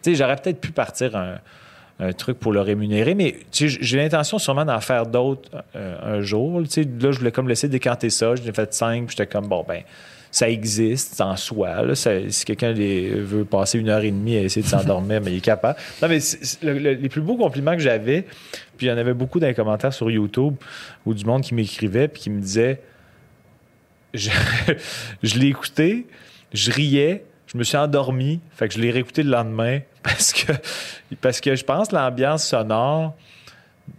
tu 0.03 0.11
sais, 0.11 0.15
j'aurais 0.15 0.35
peut-être 0.35 0.59
pu 0.61 0.71
partir 0.71 1.15
un, 1.15 1.35
un 1.99 2.11
truc 2.11 2.39
pour 2.39 2.51
le 2.51 2.59
rémunérer, 2.61 3.15
mais 3.15 3.37
j'ai 3.51 3.97
l'intention 3.97 4.37
sûrement 4.37 4.65
d'en 4.65 4.81
faire 4.81 5.05
d'autres 5.05 5.49
euh, 5.75 6.17
un 6.17 6.21
jour. 6.21 6.59
Là, 6.59 6.67
je 6.67 7.17
voulais 7.17 7.31
comme 7.31 7.47
laisser 7.47 7.69
décanter 7.69 8.09
ça. 8.09 8.35
J'en 8.35 8.43
ai 8.43 8.51
fait 8.51 8.73
cinq, 8.73 9.07
puis 9.07 9.15
j'étais 9.17 9.31
comme, 9.31 9.47
bon, 9.47 9.63
ben, 9.65 9.81
ça 10.29 10.49
existe 10.49 11.21
en 11.21 11.37
soi. 11.37 11.95
si 11.95 12.43
quelqu'un 12.43 12.73
veut 12.73 13.45
passer 13.45 13.79
une 13.79 13.87
heure 13.87 14.03
et 14.03 14.11
demie 14.11 14.35
à 14.35 14.41
essayer 14.41 14.61
de 14.63 14.67
s'endormir, 14.67 15.21
mais 15.23 15.31
il 15.31 15.37
est 15.37 15.41
capable. 15.41 15.79
Non, 16.01 16.09
mais 16.09 16.19
les 16.61 17.09
plus 17.09 17.21
beaux 17.21 17.37
compliments 17.37 17.73
que 17.73 17.81
j'avais, 17.81 18.23
puis 18.75 18.87
il 18.87 18.89
y 18.89 18.91
en 18.91 18.97
avait 18.97 19.13
beaucoup 19.13 19.39
dans 19.39 19.47
les 19.47 19.53
commentaires 19.53 19.93
sur 19.93 20.11
YouTube 20.11 20.55
ou 21.05 21.13
du 21.13 21.23
monde 21.23 21.43
qui 21.43 21.53
m'écrivait, 21.53 22.09
puis 22.09 22.23
qui 22.23 22.29
me 22.29 22.41
disait, 22.41 22.81
je, 24.13 24.29
je 25.23 25.39
l'ai 25.39 25.47
écouté, 25.47 26.07
je 26.53 26.69
riais, 26.71 27.23
je 27.47 27.57
me 27.57 27.63
suis 27.63 27.77
endormi, 27.77 28.39
fait 28.55 28.67
que 28.67 28.73
je 28.73 28.79
l'ai 28.79 28.91
réécouté 28.91 29.23
le 29.23 29.29
lendemain 29.31 29.79
parce 30.03 30.33
que, 30.33 30.51
parce 31.21 31.39
que 31.41 31.55
je 31.55 31.63
pense 31.63 31.89
que 31.89 31.95
l'ambiance 31.95 32.45
sonore 32.47 33.15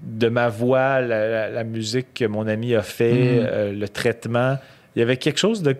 de 0.02 0.28
ma 0.28 0.48
voix, 0.48 1.00
la, 1.00 1.28
la- 1.28 1.48
la 1.50 1.64
musique 1.64 2.12
que 2.14 2.24
mon 2.24 2.46
ami 2.48 2.74
a 2.74 2.82
fait, 2.82 3.12
Mhm. 3.12 3.46
euh, 3.48 3.72
le 3.72 3.88
traitement, 3.88 4.58
il 4.94 5.00
y 5.00 5.02
avait 5.02 5.16
quelque 5.16 5.38
chose 5.38 5.62
de 5.62 5.76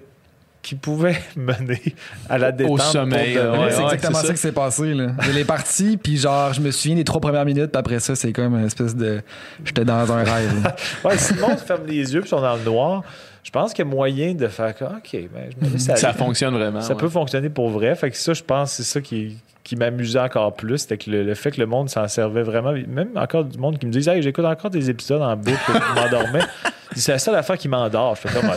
qui 0.62 0.74
pouvait 0.74 1.16
mener 1.36 1.80
à 2.28 2.38
la 2.38 2.50
détente. 2.50 2.80
sommeil, 2.80 3.36
ouais, 3.38 3.44
vrai. 3.44 3.70
c'est 3.70 3.82
exactement 3.84 4.18
ça, 4.18 4.26
ça. 4.28 4.32
qui 4.32 4.38
s'est 4.40 4.50
passé. 4.52 4.94
Là. 4.94 5.12
Il 5.30 5.38
est 5.38 5.44
parti, 5.44 5.96
puis 5.96 6.16
genre, 6.16 6.52
je 6.52 6.60
me 6.60 6.72
souviens 6.72 6.96
des 6.96 7.04
trois 7.04 7.20
premières 7.20 7.44
minutes, 7.44 7.70
puis 7.70 7.78
après 7.78 8.00
ça, 8.00 8.16
c'est 8.16 8.32
comme 8.32 8.54
une 8.58 8.64
espèce 8.66 8.96
de. 8.96 9.22
J'étais 9.64 9.84
dans 9.84 10.10
un 10.12 10.24
rêve. 10.24 10.72
Ouais, 11.04 11.16
si 11.18 11.34
le 11.34 11.40
monde 11.40 11.58
ferme 11.58 11.86
les 11.86 12.12
yeux 12.14 12.24
et 12.24 12.26
sont 12.28 12.40
dans 12.40 12.56
le 12.56 12.62
noir, 12.64 13.04
je 13.46 13.52
pense 13.52 13.72
qu'il 13.72 13.84
y 13.84 13.88
a 13.88 13.90
moyen 13.90 14.34
de 14.34 14.48
faire 14.48 14.74
OK, 14.80 15.12
ben, 15.32 15.50
je 15.62 15.68
me 15.72 15.78
Ça 15.78 15.92
aller. 15.92 16.18
fonctionne 16.18 16.52
vraiment. 16.54 16.80
Ça 16.80 16.94
ouais. 16.94 17.00
peut 17.00 17.08
fonctionner 17.08 17.48
pour 17.48 17.70
vrai. 17.70 17.94
Fait 17.94 18.10
que 18.10 18.16
ça, 18.16 18.32
je 18.34 18.42
pense, 18.42 18.72
c'est 18.72 18.82
ça 18.82 19.00
qui, 19.00 19.36
qui 19.62 19.76
m'amusait 19.76 20.18
encore 20.18 20.52
plus. 20.56 20.78
C'était 20.78 20.98
que 20.98 21.08
le, 21.08 21.22
le 21.22 21.34
fait 21.36 21.52
que 21.52 21.60
le 21.60 21.66
monde 21.66 21.88
s'en 21.88 22.08
servait 22.08 22.42
vraiment. 22.42 22.72
Même 22.72 23.10
encore 23.14 23.44
du 23.44 23.56
monde 23.56 23.78
qui 23.78 23.86
me 23.86 23.92
disait 23.92 24.16
Hey, 24.16 24.22
j'écoute 24.22 24.44
encore 24.44 24.70
des 24.72 24.90
épisodes 24.90 25.22
en 25.22 25.36
boucle, 25.36 25.60
je 25.68 26.00
m'endormais. 26.00 26.40
C'est 26.96 27.12
la 27.12 27.20
seule 27.20 27.36
affaire 27.36 27.56
qui 27.56 27.68
m'endort. 27.68 28.16
Je 28.16 28.22
fais 28.26 28.40
comme, 28.40 28.50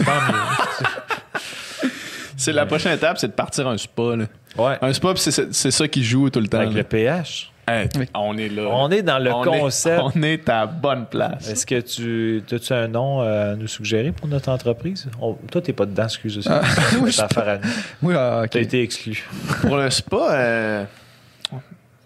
C'est 2.36 2.54
la 2.54 2.66
prochaine 2.66 2.94
étape, 2.94 3.18
c'est 3.20 3.28
de 3.28 3.34
partir 3.34 3.68
un 3.68 3.78
spa. 3.78 4.16
Là. 4.16 4.26
Ouais. 4.58 4.78
Un 4.82 4.94
spa, 4.94 5.12
c'est 5.18 5.54
c'est 5.54 5.72
ça 5.72 5.88
qui 5.88 6.04
joue 6.04 6.30
tout 6.30 6.40
le 6.40 6.48
temps. 6.48 6.60
Avec 6.60 6.72
là. 6.72 6.78
le 6.78 6.84
PH. 6.84 7.52
Hey, 7.72 7.88
Oui. 7.98 8.06
On 8.16 8.38
est 8.38 8.50
là. 8.50 8.64
On 8.72 8.90
est 8.90 9.02
dans 9.02 9.20
le 9.20 9.32
On 9.34 9.44
est- 9.44 9.60
concept. 9.60 10.02
on 10.16 10.24
est 10.24 10.48
à 10.50 10.66
bonne 10.66 11.06
place. 11.06 11.50
Est-ce 11.50 11.66
que 11.66 11.80
tu 11.82 12.42
as-tu 12.52 12.74
un 12.74 12.88
nom 12.88 13.22
euh, 13.22 13.54
à 13.54 13.56
nous 13.56 13.68
suggérer 13.68 14.12
pour 14.12 14.28
notre 14.28 14.50
entreprise? 14.50 15.08
On- 15.22 15.34
toi, 15.34 15.62
t'es 15.62 15.74
pas 15.74 15.86
dedans, 15.86 16.06
excuse 16.06 16.38
aussi. 16.40 16.50
Ah, 16.52 16.62
oui, 17.02 17.16
affaire 17.20 17.48
à 17.50 17.58
nous. 17.58 17.70
Oui, 18.02 18.14
ah. 18.18 18.44
T'as 18.50 18.60
été 18.62 18.82
exclu. 18.82 19.28
Pour 19.62 19.78
le 19.78 19.90
spa, 19.90 20.28
euh, 20.32 20.84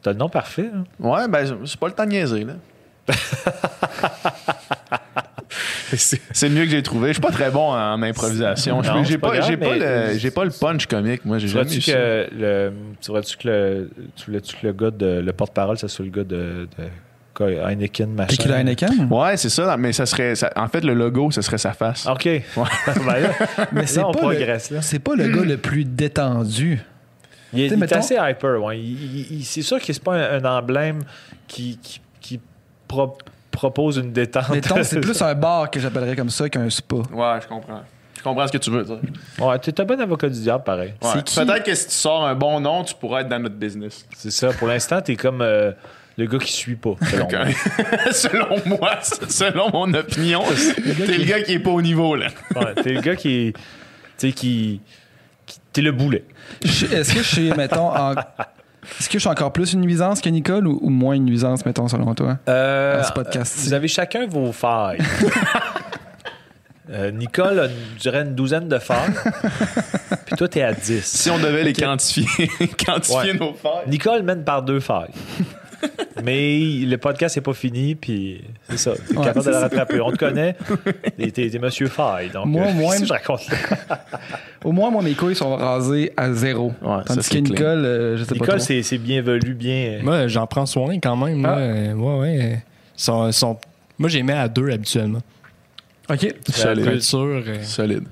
T'as 0.01 0.11
le 0.11 0.17
nom 0.17 0.27
parfait. 0.27 0.69
hein? 0.75 0.83
ouais, 0.99 1.27
ben, 1.29 1.57
c'est 1.65 1.79
pas 1.79 1.87
le 1.87 1.93
temps 1.93 2.03
de 2.05 2.09
niaiser. 2.09 2.43
Là. 2.45 2.53
C'est 5.97 6.49
le 6.49 6.55
mieux 6.55 6.65
que 6.65 6.71
j'ai 6.71 6.83
trouvé. 6.83 7.09
Je 7.09 7.13
suis 7.13 7.21
pas 7.21 7.31
très 7.31 7.49
bon 7.51 7.71
en 7.73 8.01
improvisation. 8.01 8.81
Je- 8.83 8.89
Non, 8.91 9.03
J'ai 9.03 9.17
pas 9.17 9.29
pas, 9.29 9.37
grave, 9.37 9.49
j'ai 9.49 9.57
pas, 9.57 9.75
le, 9.75 10.17
j'ai 10.17 10.31
pas 10.31 10.45
le 10.45 10.51
punch 10.51 10.85
comique. 10.87 11.25
Moi, 11.25 11.37
j'ai 11.39 11.47
Tu 11.47 11.53
jamais 11.53 11.63
voudrais-tu 11.65 11.89
eu 11.91 11.93
que 11.93 12.27
le, 12.39 12.73
tu 13.01 13.07
voudrais-tu 13.07 13.37
que 13.37 13.47
le, 13.47 13.89
tu 14.15 14.25
voulais-tu 14.25 14.55
que 14.57 14.67
le 14.67 14.73
gars 14.73 14.91
de, 14.91 15.19
le 15.19 15.33
porte-parole, 15.33 15.77
ça 15.77 15.87
soit 15.87 16.05
le 16.05 16.11
gars 16.11 16.23
de, 16.23 16.67
de 16.77 16.83
Heineken, 17.39 18.13
machin? 18.13 18.27
Tequila 18.27 18.59
Heineken? 18.59 19.07
Ouais, 19.09 19.37
c'est 19.37 19.49
ça. 19.49 19.75
Mais 19.77 19.91
ça 19.93 20.05
serait, 20.05 20.35
ça- 20.35 20.51
en 20.55 20.67
fait, 20.67 20.81
le 20.83 20.93
logo, 20.93 21.31
ce 21.31 21.41
serait 21.41 21.57
sa 21.57 21.73
face. 21.73 22.05
OK. 22.05 22.23
Ben 22.25 23.19
là, 23.19 23.29
Mais 23.71 23.87
c'est 23.87 23.99
là, 24.01 24.07
on 24.07 24.11
pas, 24.11 24.19
progresse, 24.19 24.69
le, 24.69 24.75
là. 24.77 24.81
c'est 24.81 24.99
pas 24.99 25.15
le 25.15 25.27
gars 25.29 25.43
le 25.43 25.57
plus 25.57 25.83
détendu. 25.85 26.79
Il 27.55 27.61
est, 27.61 27.93
assez 27.93 28.15
hyper. 28.15 28.63
Ouais. 28.63 28.79
Il- 28.79 29.03
il- 29.19 29.37
il- 29.39 29.43
c'est 29.45 29.61
sûr 29.61 29.79
que 29.79 29.85
c'est 29.93 30.03
pas 30.03 30.15
un, 30.15 30.43
un 30.43 30.57
emblème 30.57 31.01
qui, 31.47 31.77
qui, 31.81 32.01
qui 32.19 32.39
pro- 32.87 33.17
propose 33.53 33.97
une 33.97 34.11
détente. 34.11 34.49
Mettons, 34.49 34.83
c'est 34.83 34.99
plus 35.01 35.21
un 35.21 35.33
bar 35.35 35.71
que 35.71 35.79
j'appellerais 35.79 36.15
comme 36.17 36.29
ça 36.29 36.49
qu'un 36.49 36.69
spa. 36.69 36.95
Ouais, 36.97 37.39
je 37.41 37.47
comprends. 37.47 37.81
Je 38.17 38.21
comprends 38.23 38.47
ce 38.47 38.51
que 38.53 38.57
tu 38.57 38.69
veux 38.69 38.83
dire. 38.83 38.99
Ouais, 39.39 39.59
t'es 39.59 39.79
un 39.79 39.85
bon 39.85 39.99
avocat 39.99 40.29
du 40.29 40.39
diable, 40.41 40.63
pareil. 40.63 40.93
Ouais. 41.01 41.09
C'est 41.15 41.23
qui? 41.23 41.35
Peut-être 41.39 41.63
que 41.63 41.75
si 41.75 41.87
tu 41.87 41.93
sors 41.93 42.25
un 42.25 42.35
bon 42.35 42.59
nom, 42.59 42.83
tu 42.83 42.93
pourrais 42.95 43.21
être 43.21 43.29
dans 43.29 43.39
notre 43.39 43.55
business. 43.55 44.05
C'est 44.15 44.31
ça. 44.31 44.49
Pour 44.53 44.67
l'instant, 44.67 45.01
t'es 45.01 45.15
comme 45.17 45.41
euh, 45.41 45.71
le 46.17 46.25
gars 46.25 46.37
qui 46.37 46.51
suit 46.53 46.75
pas. 46.75 46.95
selon 47.01 47.27
moi. 47.27 47.45
selon 48.11 48.61
moi, 48.65 48.91
selon 49.01 49.69
mon 49.71 49.93
opinion, 49.93 50.41
t'es 51.05 51.17
le 51.17 51.25
gars 51.25 51.41
qui 51.41 51.53
est 51.53 51.59
pas 51.59 51.71
au 51.71 51.81
niveau, 51.81 52.15
là. 52.15 52.27
Ouais, 52.55 52.73
t'es 52.81 52.93
le 52.93 53.01
gars 53.01 53.15
qui. 53.15 53.53
Tu 53.53 53.61
sais, 54.27 54.31
qui. 54.31 54.79
qui- 55.45 55.59
T'es 55.73 55.81
le 55.81 55.91
boulet. 55.91 56.23
Est-ce 56.61 57.13
que 57.13 57.23
je 57.23 57.27
suis, 57.27 57.51
mettons, 57.53 57.89
en- 57.93 58.13
Est-ce 58.99 59.07
que 59.09 59.13
je 59.13 59.19
suis 59.19 59.29
encore 59.29 59.51
plus 59.53 59.73
une 59.73 59.81
nuisance 59.81 60.21
que 60.21 60.29
Nicole 60.29 60.67
ou, 60.67 60.79
ou 60.81 60.89
moins 60.89 61.13
une 61.15 61.25
nuisance, 61.25 61.65
mettons, 61.65 61.87
selon 61.87 62.13
toi? 62.15 62.37
Euh, 62.47 62.99
À 62.99 63.03
ce 63.03 63.13
podcast. 63.13 63.55
Vous 63.59 63.73
avez 63.73 63.87
chacun 63.87 64.27
vos 64.27 64.51
failles. 64.51 64.99
Euh, 66.91 67.11
Nicole 67.11 67.59
a, 67.61 67.67
je 67.69 67.99
dirais, 68.01 68.23
une 68.23 68.35
douzaine 68.35 68.67
de 68.67 68.77
failles. 68.77 69.13
Puis 70.25 70.35
toi, 70.35 70.47
t'es 70.49 70.61
à 70.61 70.73
10. 70.73 71.01
Si 71.03 71.29
on 71.29 71.39
devait 71.39 71.63
les 71.63 71.71
quantifier, 71.73 72.49
quantifier 72.85 73.31
Ouais. 73.31 73.33
nos 73.39 73.53
failles. 73.53 73.87
Nicole 73.87 74.21
mène 74.23 74.43
par 74.43 74.61
deux 74.63 74.81
failles. 74.81 75.09
Mais 76.23 76.59
le 76.85 76.95
podcast 76.97 77.35
n'est 77.35 77.41
pas 77.41 77.53
fini, 77.53 77.95
puis 77.95 78.41
c'est 78.69 78.77
ça. 78.77 78.93
T'es 78.95 79.17
Ouais, 79.17 79.25
capable 79.25 79.45
de 79.45 79.51
le 79.51 79.57
rattraper. 79.61 79.99
On 80.01 80.11
te 80.11 80.17
connaît. 80.17 80.55
T'es, 81.17 81.31
t'es- 81.31 81.49
t'es 81.49 81.59
Monsieur 81.59 81.87
Faille. 81.87 82.29
Donc, 82.29 82.45
Moi, 82.45 82.65
euh, 82.67 82.73
moi, 82.75 82.95
je 83.03 83.11
raconte? 83.11 83.41
Au 84.63 84.71
moins, 84.71 84.89
moi, 84.91 85.01
mes 85.01 85.13
couilles 85.13 85.35
sont 85.35 85.55
rasées 85.55 86.13
à 86.15 86.31
zéro. 86.33 86.71
Ouais, 86.81 87.03
Tandis 87.05 87.27
que. 87.29 87.37
Nicole, 87.39 87.85
euh, 87.85 88.17
je 88.17 88.23
sais 88.23 88.35
pas 88.35 88.45
Nicole, 88.45 88.61
c'est, 88.61 88.81
c'est 88.83 88.97
bien 88.97 89.21
velu, 89.21 89.53
bien. 89.53 89.99
Moi, 90.01 90.27
j'en 90.27 90.47
prends 90.47 90.65
soin 90.65 90.97
quand 90.99 91.17
même. 91.17 91.41
là. 91.43 91.55
Ah. 91.57 91.59
Euh, 91.59 91.93
ouais, 91.93 92.19
ouais. 92.19 92.63
Moi, 93.99 94.09
j'ai 94.09 94.23
mis 94.23 94.31
à 94.31 94.47
deux 94.47 94.69
habituellement. 94.71 95.21
OK. 96.09 96.33
Solide. 96.49 96.83
Pour 96.85 96.93
être 96.93 97.01
sûr. 97.03 97.19
euh, 97.19 97.63
Solide. 97.63 98.03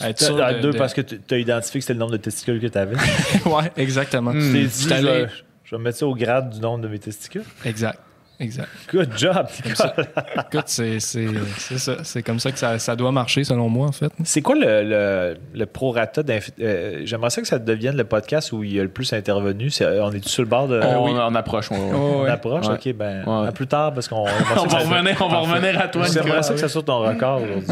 être 0.00 0.16
T'as- 0.18 0.26
sûr 0.26 0.42
à 0.42 0.54
de- 0.54 0.60
deux 0.60 0.72
de- 0.72 0.78
parce 0.78 0.94
que 0.94 1.00
tu 1.00 1.18
as 1.30 1.38
identifié 1.38 1.80
que 1.80 1.82
c'était 1.84 1.92
le 1.94 1.98
nombre 2.00 2.12
de 2.12 2.16
testicules 2.18 2.60
que 2.60 2.66
tu 2.66 2.78
avais. 2.78 2.96
ouais, 2.96 3.72
exactement. 3.76 4.32
Tu 4.32 4.38
t'es 4.52 4.64
dit, 4.64 4.82
J'étais 4.88 5.26
je, 5.64 5.70
vais, 5.70 5.76
vais 5.78 5.82
mettre 5.84 5.98
ça 5.98 6.06
au 6.06 6.14
grade 6.14 6.50
du 6.50 6.60
nombre 6.60 6.82
de 6.82 6.88
mes 6.88 6.98
testicules. 6.98 7.44
Exact. 7.64 7.98
Exact. 8.40 8.68
Good 8.92 9.16
job. 9.16 9.46
Nicole. 9.64 10.06
Écoute, 10.50 10.64
c'est 10.66 10.98
c'est- 10.98 11.28
c'est 11.56 11.78
ça. 11.78 12.02
C'est 12.02 12.24
comme 12.24 12.40
ça 12.40 12.50
que 12.50 12.58
ça, 12.58 12.80
ça 12.80 12.96
doit 12.96 13.12
marcher, 13.12 13.44
selon 13.44 13.68
moi, 13.68 13.86
en 13.86 13.92
fait. 13.92 14.10
C'est 14.24 14.42
quoi 14.42 14.56
le, 14.56 14.82
le, 14.82 15.36
le 15.54 15.66
prorata 15.66 16.20
euh, 16.60 17.02
J'aimerais 17.04 17.30
ça 17.30 17.42
que 17.42 17.46
ça 17.46 17.60
devienne 17.60 17.96
le 17.96 18.02
podcast 18.02 18.50
où 18.50 18.64
il 18.64 18.74
y 18.74 18.80
a 18.80 18.82
le 18.82 18.88
plus 18.88 19.12
intervenu. 19.12 19.70
C'est- 19.70 20.00
on 20.00 20.10
est 20.10 20.26
sur 20.26 20.42
le 20.42 20.48
bord 20.48 20.66
de. 20.66 20.80
on, 20.82 21.04
oui. 21.04 21.12
on 21.14 21.34
approche. 21.36 21.70
on- 21.70 21.76
Oh, 21.94 22.22
on 22.22 22.24
approche, 22.24 22.66
Ouais. 22.66 22.74
ok, 22.74 22.92
ben 22.96 23.24
Ouais. 23.24 23.46
à 23.46 23.52
plus 23.52 23.68
tard 23.68 23.94
parce 23.94 24.08
qu'on. 24.08 24.22
On 24.26 24.66
va 24.66 24.78
revenir, 24.80 25.16
on 25.22 25.28
va 25.28 25.38
revenir 25.38 25.80
à 25.80 25.86
toi, 25.86 26.02
J'aimerais 26.12 26.42
ça 26.42 26.54
que 26.54 26.60
ça 26.60 26.68
soit 26.68 26.82
ton 26.82 26.98
record 27.02 27.40
aujourd'hui. 27.40 27.68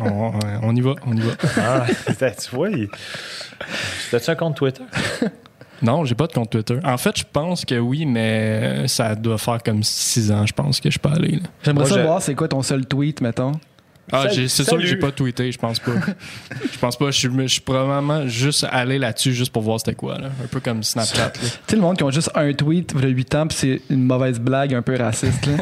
On, 0.64 0.74
y 0.74 0.80
va, 0.80 0.94
on 1.06 1.16
y 1.16 1.20
va. 1.20 1.32
Ah, 1.58 1.86
tu 2.32 2.56
vois, 2.56 2.70
il... 2.70 2.88
T'as-tu 4.10 4.30
un 4.30 4.34
compte 4.34 4.56
Twitter? 4.56 4.82
Non, 5.82 6.04
j'ai 6.04 6.14
pas 6.14 6.26
de 6.28 6.32
compte 6.32 6.50
Twitter. 6.50 6.78
En 6.84 6.96
fait, 6.96 7.18
je 7.18 7.24
pense 7.30 7.64
que 7.64 7.74
oui, 7.74 8.06
mais 8.06 8.86
ça 8.88 9.14
doit 9.14 9.38
faire 9.38 9.62
comme 9.62 9.82
six 9.82 10.30
ans, 10.30 10.46
je 10.46 10.52
pense, 10.52 10.78
que 10.80 10.88
je 10.88 10.92
suis 10.92 11.00
pas 11.00 11.12
allé. 11.12 11.32
là. 11.32 11.48
J'aimerais 11.64 11.84
Moi, 11.84 11.90
ça 11.90 12.00
je- 12.02 12.06
voir 12.06 12.22
c'est 12.22 12.34
quoi 12.34 12.48
ton 12.48 12.62
seul 12.62 12.86
tweet, 12.86 13.20
mettons? 13.20 13.52
Ah, 14.10 14.26
j'ai- 14.28 14.48
c'est 14.48 14.64
sûr 14.64 14.76
que 14.78 14.84
j'ai 14.84 14.96
pas 14.96 15.10
tweeté, 15.12 15.50
je 15.52 15.58
pense 15.58 15.78
pas. 15.78 15.92
je 16.72 16.78
pense 16.78 16.96
pas. 16.96 17.06
Je 17.10 17.18
suis, 17.18 17.28
je 17.42 17.46
suis 17.46 17.60
probablement 17.60 18.26
juste 18.26 18.66
allé 18.70 18.98
là-dessus 18.98 19.32
juste 19.32 19.52
pour 19.52 19.62
voir 19.62 19.78
c'était 19.78 19.94
quoi. 19.94 20.18
Là. 20.18 20.26
Un 20.42 20.46
peu 20.48 20.60
comme 20.60 20.82
Snapchat. 20.82 21.30
Tu 21.30 21.40
sais, 21.66 21.76
le 21.76 21.82
monde 21.82 21.96
qui 21.96 22.02
ont 22.04 22.10
juste 22.10 22.30
un 22.34 22.52
tweet 22.52 22.94
de 22.94 23.08
8 23.08 23.34
ans, 23.36 23.46
puis 23.46 23.56
c'est 23.58 23.80
une 23.90 24.04
mauvaise 24.04 24.38
blague 24.40 24.74
un 24.74 24.82
peu 24.82 24.96
raciste. 24.96 25.46
Là. 25.46 25.56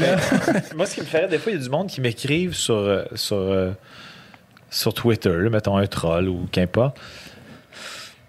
Mais- 0.00 0.62
Moi, 0.76 0.86
ce 0.86 0.94
qui 0.94 1.00
me 1.00 1.06
ferait, 1.06 1.28
des 1.28 1.38
fois, 1.38 1.52
il 1.52 1.58
y 1.58 1.60
a 1.60 1.64
du 1.64 1.68
monde 1.68 1.88
qui 1.88 2.00
m'écrivent 2.00 2.54
sur, 2.54 2.74
euh, 2.76 3.02
sur, 3.16 3.36
euh, 3.36 3.72
sur 4.70 4.94
Twitter, 4.94 5.36
là, 5.36 5.50
mettons 5.50 5.76
un 5.76 5.86
troll 5.86 6.28
ou 6.28 6.46
qu'importe. 6.50 6.96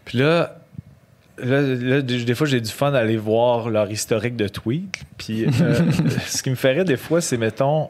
Puis 0.05 0.17
là, 0.17 0.57
là, 1.37 1.61
là, 1.61 2.01
des, 2.01 2.35
fois, 2.35 2.47
j'ai 2.47 2.61
du 2.61 2.69
fun 2.71 2.91
d'aller 2.91 3.17
voir 3.17 3.69
leur 3.69 3.89
historique 3.91 4.35
de 4.35 4.47
tweets. 4.47 5.01
Puis 5.17 5.45
euh, 5.45 5.49
ce 6.27 6.43
qui 6.43 6.49
me 6.49 6.55
ferait, 6.55 6.83
des 6.83 6.97
fois, 6.97 7.21
c'est, 7.21 7.37
mettons, 7.37 7.89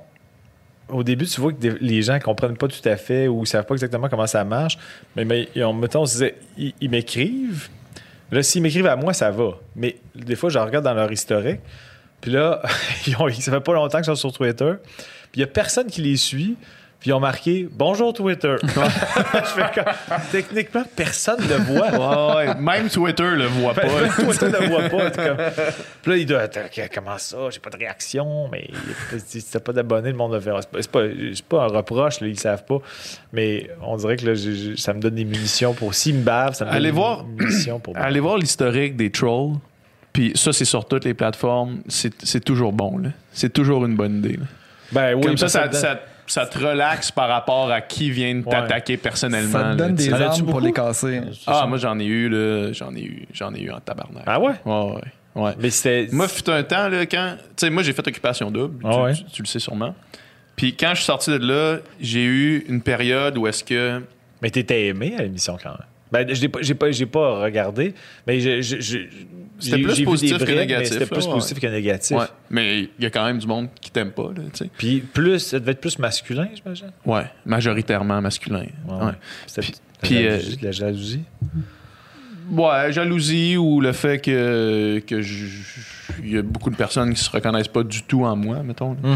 au 0.90 1.04
début, 1.04 1.26
tu 1.26 1.40
vois 1.42 1.54
que 1.54 1.60
des- 1.60 1.78
les 1.80 2.02
gens 2.02 2.20
comprennent 2.20 2.58
pas 2.58 2.68
tout 2.68 2.88
à 2.88 2.96
fait 2.98 3.28
ou 3.28 3.46
savent 3.46 3.66
pas 3.66 3.74
exactement 3.76 4.10
comment 4.10 4.28
ça 4.28 4.44
marche. 4.44 4.78
Mais, 5.16 5.48
ont- 5.64 5.74
mettons, 5.74 6.02
on 6.02 6.06
se 6.06 6.14
disait, 6.14 6.36
ils, 6.58 6.74
ils 6.82 6.90
m'écrivent. 6.90 7.70
Là, 8.32 8.42
s'ils 8.44 8.62
m'écrivent 8.62 8.88
à 8.88 8.96
moi, 8.96 9.14
ça 9.14 9.32
va. 9.32 9.52
Mais 9.76 9.98
des 10.16 10.36
fois, 10.36 10.50
je 10.50 10.58
regarde 10.58 10.84
dans 10.86 10.94
leur 10.94 11.12
historique. 11.12 11.60
Puis 12.22 12.32
là, 12.32 12.62
ils 13.08 13.16
ont- 13.18 13.30
ça 13.30 13.52
fait 13.52 13.60
pas 13.62 13.74
longtemps 13.74 13.98
qu'ils 14.00 14.06
sont 14.06 14.16
sur 14.16 14.34
Twitter. 14.34 14.74
Puis 15.32 15.36
il 15.36 15.40
y 15.42 15.44
a 15.44 15.48
personne 15.48 15.88
qui 15.88 16.02
les 16.02 16.18
suit. 16.18 16.56
Puis 17.04 17.10
ils 17.10 17.14
ont 17.14 17.20
marqué 17.20 17.68
Bonjour 17.70 18.14
Twitter. 18.14 18.56
je 18.64 18.70
fais 18.70 19.72
comme, 19.76 19.94
techniquement, 20.32 20.84
personne 20.96 21.42
ne 21.42 21.50
le 21.50 21.56
voit. 21.56 21.90
Ouais, 21.92 22.48
ouais. 22.48 22.56
Même 22.56 22.88
Twitter 22.88 23.30
le 23.36 23.48
voit 23.48 23.74
pas. 23.74 23.88
Même 23.88 24.10
Twitter 24.10 24.46
ne 24.46 24.58
le 24.58 24.68
voit 24.70 24.84
pas. 24.88 25.12
Comme- 25.12 25.38
Puis 26.02 26.12
là, 26.12 26.18
il 26.18 26.26
doit 26.26 26.48
comment 26.96 27.18
ça? 27.18 27.38
J'ai 27.50 27.60
pas 27.60 27.72
de 27.72 27.76
réaction. 27.76 28.48
Mais 28.50 28.70
si 29.18 29.44
t'as 29.44 29.60
pas 29.60 29.74
d'abonnés, 29.74 30.12
le 30.12 30.16
monde 30.16 30.32
va 30.32 30.40
faire. 30.40 30.58
C'est 30.80 30.90
pas, 30.90 31.02
c'est 31.34 31.44
pas, 31.44 31.64
un 31.64 31.68
reproche, 31.68 32.22
là, 32.22 32.28
ils 32.28 32.40
savent 32.40 32.64
pas. 32.64 32.78
Mais 33.34 33.70
on 33.82 33.98
dirait 33.98 34.16
que 34.16 34.26
là, 34.32 34.74
ça 34.78 34.94
me 34.94 35.02
donne 35.02 35.16
des 35.16 35.26
munitions 35.26 35.74
pour. 35.74 35.94
S'ils 35.94 36.16
me 36.16 36.24
bavent, 36.24 36.54
ça 36.54 36.64
me 36.64 36.70
donne 36.70 36.78
Allez 36.78 36.86
des 36.92 36.96
voir. 36.96 37.26
munitions 37.26 37.80
pour. 37.82 37.98
Allez 37.98 38.22
voir 38.22 38.38
l'historique 38.38 38.96
des 38.96 39.12
trolls. 39.12 39.56
Puis 40.14 40.32
ça, 40.36 40.54
c'est 40.54 40.64
sur 40.64 40.86
toutes 40.86 41.04
les 41.04 41.14
plateformes. 41.14 41.80
C'est 41.90 42.46
toujours 42.46 42.72
bon. 42.72 42.98
là. 42.98 43.10
C'est 43.34 43.52
toujours 43.52 43.84
une 43.86 43.98
bonne 43.98 44.20
idée. 44.20 44.38
là. 44.38 44.46
Ben 44.94 45.16
oui, 45.16 45.24
Comme 45.26 45.38
ça, 45.38 45.50
ça, 45.50 46.00
ça 46.28 46.46
te 46.46 46.58
relaxe 46.58 47.12
par 47.12 47.28
rapport 47.30 47.70
à 47.72 47.82
qui 47.82 48.10
vient 48.12 48.36
de 48.36 48.44
t'attaquer 48.44 48.98
personnellement. 48.98 49.52
Ça 49.60 49.64
te 49.72 49.76
donne 49.78 49.96
des 49.96 50.14
armes 50.14 50.46
pour 50.46 50.62
les 50.62 50.72
casser. 50.72 51.22
Ah, 51.48 51.66
moi, 51.68 51.78
j'en 51.78 51.98
ai 52.00 52.06
eu, 52.06 52.30
là. 52.30 52.72
J'en 52.74 52.96
ai 52.96 53.04
eu, 53.04 53.28
j'en 53.34 53.54
ai 53.54 53.62
eu 53.62 53.72
en 53.72 53.80
tabarnak. 53.80 54.24
Ah 54.26 54.40
ouais? 54.40 54.54
Ouais, 54.66 54.92
ouais. 55.36 55.42
ouais. 55.44 55.52
Mais 55.60 55.70
c'était. 55.70 56.08
Moi, 56.14 56.28
fut 56.28 56.50
un 56.50 56.64
temps, 56.64 56.88
là, 56.90 57.06
quand. 57.06 57.36
Tu 57.38 57.46
sais, 57.58 57.70
moi, 57.70 57.84
j'ai 57.84 57.94
fait 57.94 58.08
occupation 58.08 58.50
double. 58.52 58.80
Ah 58.86 58.92
tu, 58.94 59.00
ouais? 59.02 59.14
tu- 59.14 59.24
tu 59.26 59.42
le 59.42 59.48
sais 59.48 59.60
sûrement. 59.60 59.94
Puis 60.56 60.76
quand 60.76 60.90
je 60.92 60.96
suis 60.98 61.06
sorti 61.06 61.32
de 61.32 61.38
là, 61.46 61.80
j'ai 62.00 62.24
eu 62.24 62.66
une 62.70 62.82
période 62.82 63.38
où 63.38 63.48
est-ce 63.48 63.64
que. 63.64 64.02
Mais 64.42 64.50
t'étais 64.50 64.88
aimé 64.88 65.16
à 65.18 65.22
l'émission 65.24 65.58
quand 65.62 65.70
même. 65.72 65.88
Ben, 66.14 66.34
je 66.34 66.40
l'ai 66.42 66.48
pas, 66.50 66.60
j'ai 66.62 66.76
pas, 66.76 66.92
j'ai 66.92 67.06
pas 67.08 67.40
regardé, 67.42 67.94
mais 68.28 68.40
je- 68.40 68.62
je- 68.62 68.80
je- 68.80 68.98
C'était 69.60 69.78
j'ai- 69.78 69.84
plus 69.84 69.96
j'ai 69.96 70.04
positif 70.06 70.38
que 70.38 70.52
négatif, 70.52 70.94
C'était 70.94 71.06
plus 71.08 71.26
là, 71.26 71.32
positif 71.34 71.60
que 71.60 71.68
négatif. 71.68 72.16
Ouais. 72.18 72.26
Mais 72.50 72.82
il 72.82 72.90
y 73.04 73.06
a 73.06 73.10
quand 73.10 73.26
même 73.26 73.40
du 73.40 73.48
monde 73.48 73.68
qui 73.82 73.90
t'aime 73.92 74.12
pas, 74.12 74.30
là. 74.36 74.68
Puis 74.78 75.00
plus, 75.02 75.40
ça 75.40 75.60
devait 75.60 75.72
être 75.72 75.82
plus 75.82 75.98
masculin, 76.00 76.48
j'imagine. 76.56 76.92
Ouais. 77.06 77.24
Majoritairement 77.46 78.22
masculin. 78.22 78.66
Ouais. 78.88 79.12
C'était 79.48 79.68
Puis- 80.02 80.24
la 80.24 80.38
jalousie- 80.40 80.60
la 80.62 80.72
jalousie. 80.72 81.22
Ouais, 82.52 82.92
jalousie 82.92 83.58
ou 83.58 83.80
le 83.80 83.94
fait 83.94 84.20
que 84.20 85.02
que 85.08 85.22
il 86.22 86.34
y 86.34 86.38
a 86.38 86.42
beaucoup 86.42 86.70
de 86.70 86.76
personnes 86.76 87.14
qui 87.14 87.24
se 87.24 87.30
reconnaissent 87.30 87.70
pas 87.70 87.84
du 87.84 88.04
tout 88.04 88.26
en 88.26 88.36
moi, 88.36 88.62
mettons. 88.64 88.94
là. 89.02 89.16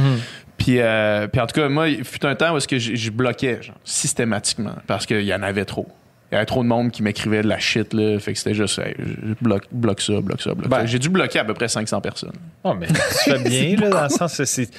Puis, 0.58 0.80
euh, 0.80 1.28
puis 1.28 1.42
en 1.42 1.46
tout 1.46 1.60
cas, 1.60 1.68
moi, 1.70 1.90
il 1.90 2.04
fut 2.04 2.26
un 2.26 2.36
temps 2.36 2.54
où 2.54 2.58
est-ce 2.58 2.68
que 2.68 2.80
je, 2.80 2.96
je 2.96 3.12
bloquais 3.12 3.62
genre, 3.62 3.76
systématiquement 3.84 4.76
parce 4.88 5.06
qu'il 5.06 5.22
y 5.24 5.34
en 5.34 5.44
avait 5.44 5.66
trop. 5.66 5.88
Il 6.32 6.36
y 6.36 6.38
avait 6.38 6.46
trop 6.46 6.62
de 6.62 6.68
monde 6.68 6.92
qui 6.92 7.04
m'écrivait 7.04 7.42
de 7.42 7.48
la 7.48 7.58
shit 7.58 7.94
là, 7.94 8.20
fait 8.20 8.34
que 8.34 8.38
c'était 8.38 8.54
juste 8.54 8.80
hey, 8.80 8.94
je 8.98 9.34
bloque, 9.42 9.66
bloque 9.72 10.02
ça, 10.02 10.20
bloque 10.20 10.42
ça, 10.42 10.54
bloque 10.54 10.70
Ben. 10.70 10.80
ça. 10.80 10.86
J'ai 10.86 11.00
dû 11.00 11.08
bloquer 11.10 11.40
à 11.40 11.46
peu 11.46 11.54
près 11.54 11.68
500 11.70 12.02
personnes. 12.02 12.34
Oh, 12.66 12.74
mais 12.74 12.88
tu 12.88 12.94
fais 13.32 13.40
bien, 13.50 13.76
là, 13.78 13.90
dans 13.90 14.04
le 14.04 14.10
sens 14.10 14.36
que 14.38 14.46
c'est. 14.46 14.70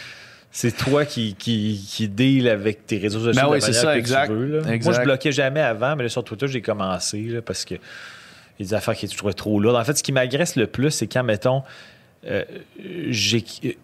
C'est 0.51 0.75
toi 0.75 1.05
qui, 1.05 1.35
qui, 1.35 1.87
qui 1.91 2.09
deal 2.09 2.49
avec 2.49 2.87
tes 2.87 2.97
réseaux 2.97 3.21
sociaux 3.21 3.43
Ben 3.43 3.49
oui, 3.51 3.61
c'est 3.61 3.75
ça, 3.75 3.93
que 3.93 3.99
exact. 3.99 4.29
tu 4.29 4.33
veux. 4.35 4.61
là. 4.61 4.73
Exact. 4.73 4.85
Moi, 4.93 5.01
je 5.01 5.05
bloquais 5.05 5.31
jamais 5.31 5.61
avant, 5.61 5.95
mais 5.95 6.05
là, 6.05 6.09
sur 6.09 6.25
Twitter, 6.25 6.49
j'ai 6.49 6.63
commencé 6.63 7.21
là, 7.21 7.43
parce 7.43 7.67
que 7.67 7.75
il 7.75 7.79
y 8.61 8.63
a 8.63 8.69
des 8.69 8.75
affaires 8.75 8.95
qui 8.97 9.07
je 9.07 9.15
trouvais 9.17 9.35
trop 9.35 9.61
lourdes. 9.61 9.77
En 9.77 9.85
fait, 9.85 9.97
ce 9.99 10.03
qui 10.03 10.11
m'agresse 10.11 10.57
le 10.57 10.67
plus, 10.67 10.91
c'est 10.91 11.07
quand, 11.07 11.23
mettons, 11.23 11.63
euh, 12.27 12.45
j'éc- 13.11 13.77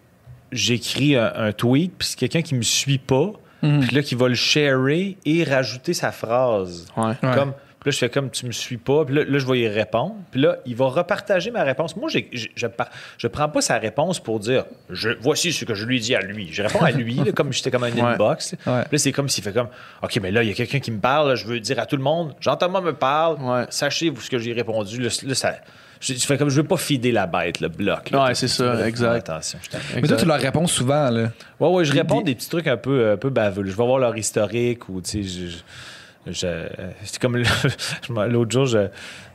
j'écris 0.53 1.17
un, 1.17 1.33
un 1.37 1.53
tweet, 1.53 1.93
puis 1.99 2.09
c'est 2.09 2.19
quelqu'un 2.19 2.43
qui 2.43 2.55
me 2.55 2.62
suit 2.62 2.99
pas, 2.99 3.33
Mhm. 3.65 3.81
puis 3.87 3.97
là, 3.97 4.03
qui 4.03 4.15
va 4.15 4.29
le 4.29 4.35
sharer 4.35 5.17
et 5.25 5.45
rajouter 5.45 5.95
sa 5.95 6.12
phrase. 6.12 6.87
Ouais. 6.97 7.05
Ouais. 7.23 7.35
Comme, 7.35 7.53
puis 7.81 7.91
là, 7.91 7.93
je 7.93 7.99
fais 7.99 8.09
comme 8.09 8.31
tu 8.31 8.47
me 8.47 8.53
suis 8.53 8.79
pas. 8.79 9.05
Puis 9.05 9.15
là, 9.15 9.25
là, 9.27 9.39
je 9.39 9.47
vais 9.47 9.61
y 9.61 9.69
répondre. 9.69 10.15
Puis 10.31 10.41
là, 10.41 10.57
il 10.65 10.75
va 10.75 10.87
repartager 10.87 11.51
ma 11.51 11.62
réponse. 11.65 11.95
Moi, 11.97 12.09
j'ai- 12.09 12.29
j'ai- 12.33 12.51
je 12.57 12.67
je 13.19 13.27
prends 13.27 13.49
pas 13.49 13.61
sa 13.61 13.77
réponse 13.79 14.21
pour 14.21 14.41
dire 14.41 14.65
je, 14.89 15.11
voici 15.21 15.53
ce 15.53 15.65
que 15.67 15.75
je 15.75 15.85
lui 15.85 16.01
dis 16.01 16.15
à 16.15 16.21
lui. 16.23 16.49
Je 16.51 16.62
réponds 16.62 16.83
à 16.83 16.91
lui, 16.91 17.15
là, 17.17 17.33
comme 17.33 17.53
j'étais 17.53 17.71
comme 17.71 17.85
un 17.85 17.93
Ouais. 17.93 18.01
inbox. 18.01 18.53
Ouais. 18.67 18.83
Puis 18.83 18.89
là, 18.93 18.99
c'est 18.99 19.12
comme 19.12 19.29
s'il 19.29 19.45
fait 19.45 19.53
comme 19.53 19.69
OK, 20.03 20.19
mais 20.23 20.31
là, 20.31 20.43
il 20.43 20.49
y 20.49 20.53
a 20.53 20.55
quelqu'un 20.55 20.81
qui 20.81 20.91
me 20.91 21.01
parle. 21.01 21.29
là, 21.29 21.35
je 21.35 21.45
veux 21.47 21.61
dire 21.61 21.79
à 21.79 21.85
tout 21.87 21.97
le 21.97 22.03
monde 22.03 22.35
Jean-Thomas 22.41 22.81
me 22.81 22.95
parle. 22.95 23.37
Ouais. 23.43 23.67
Sachez 23.69 24.09
vous 24.11 24.21
ce 24.23 24.31
que 24.31 24.39
j'ai 24.39 24.53
répondu. 24.55 25.01
Là, 25.03 25.09
là, 25.27 25.35
ça. 25.35 25.55
Je, 26.01 26.15
je 26.15 26.27
fais 26.27 26.37
comme 26.37 26.49
je 26.51 26.57
veux 26.61 26.67
pas 26.67 26.77
fider 26.77 27.13
la 27.13 27.27
bête, 27.27 27.61
le 27.61 27.69
bloc. 27.69 28.11
là. 28.11 28.25
Ouais, 28.25 28.35
c'est 28.35 28.49
ça, 28.49 28.87
exact. 28.87 29.29
Attention, 29.31 29.59
je. 29.63 30.01
Mais 30.01 30.09
toi, 30.09 30.17
tu 30.17 30.25
leur 30.27 30.39
réponds 30.41 30.67
souvent. 30.67 31.11
Là. 31.11 31.31
Ouais, 31.61 31.69
ouais, 31.69 31.85
je 31.85 31.93
Des- 31.93 31.99
réponds 32.01 32.19
des- 32.19 32.25
des 32.25 32.35
petits 32.35 32.49
trucs 32.51 32.67
un 32.67 32.77
peu, 32.77 33.13
un 33.13 33.17
peu 33.17 33.31
baveux. 33.31 33.65
Je 33.65 33.71
vais 33.71 33.85
voir 33.87 33.99
leur 33.99 34.17
historique 34.17 34.89
ou, 34.89 35.01
tu 35.01 35.23
sais, 35.23 35.23
je. 35.23 35.47
je- 36.27 36.33
je- 36.33 36.67
c'est 37.05 37.19
comme 37.21 37.37
l'autre 38.29 38.51
jour, 38.51 38.67
je, 38.67 38.79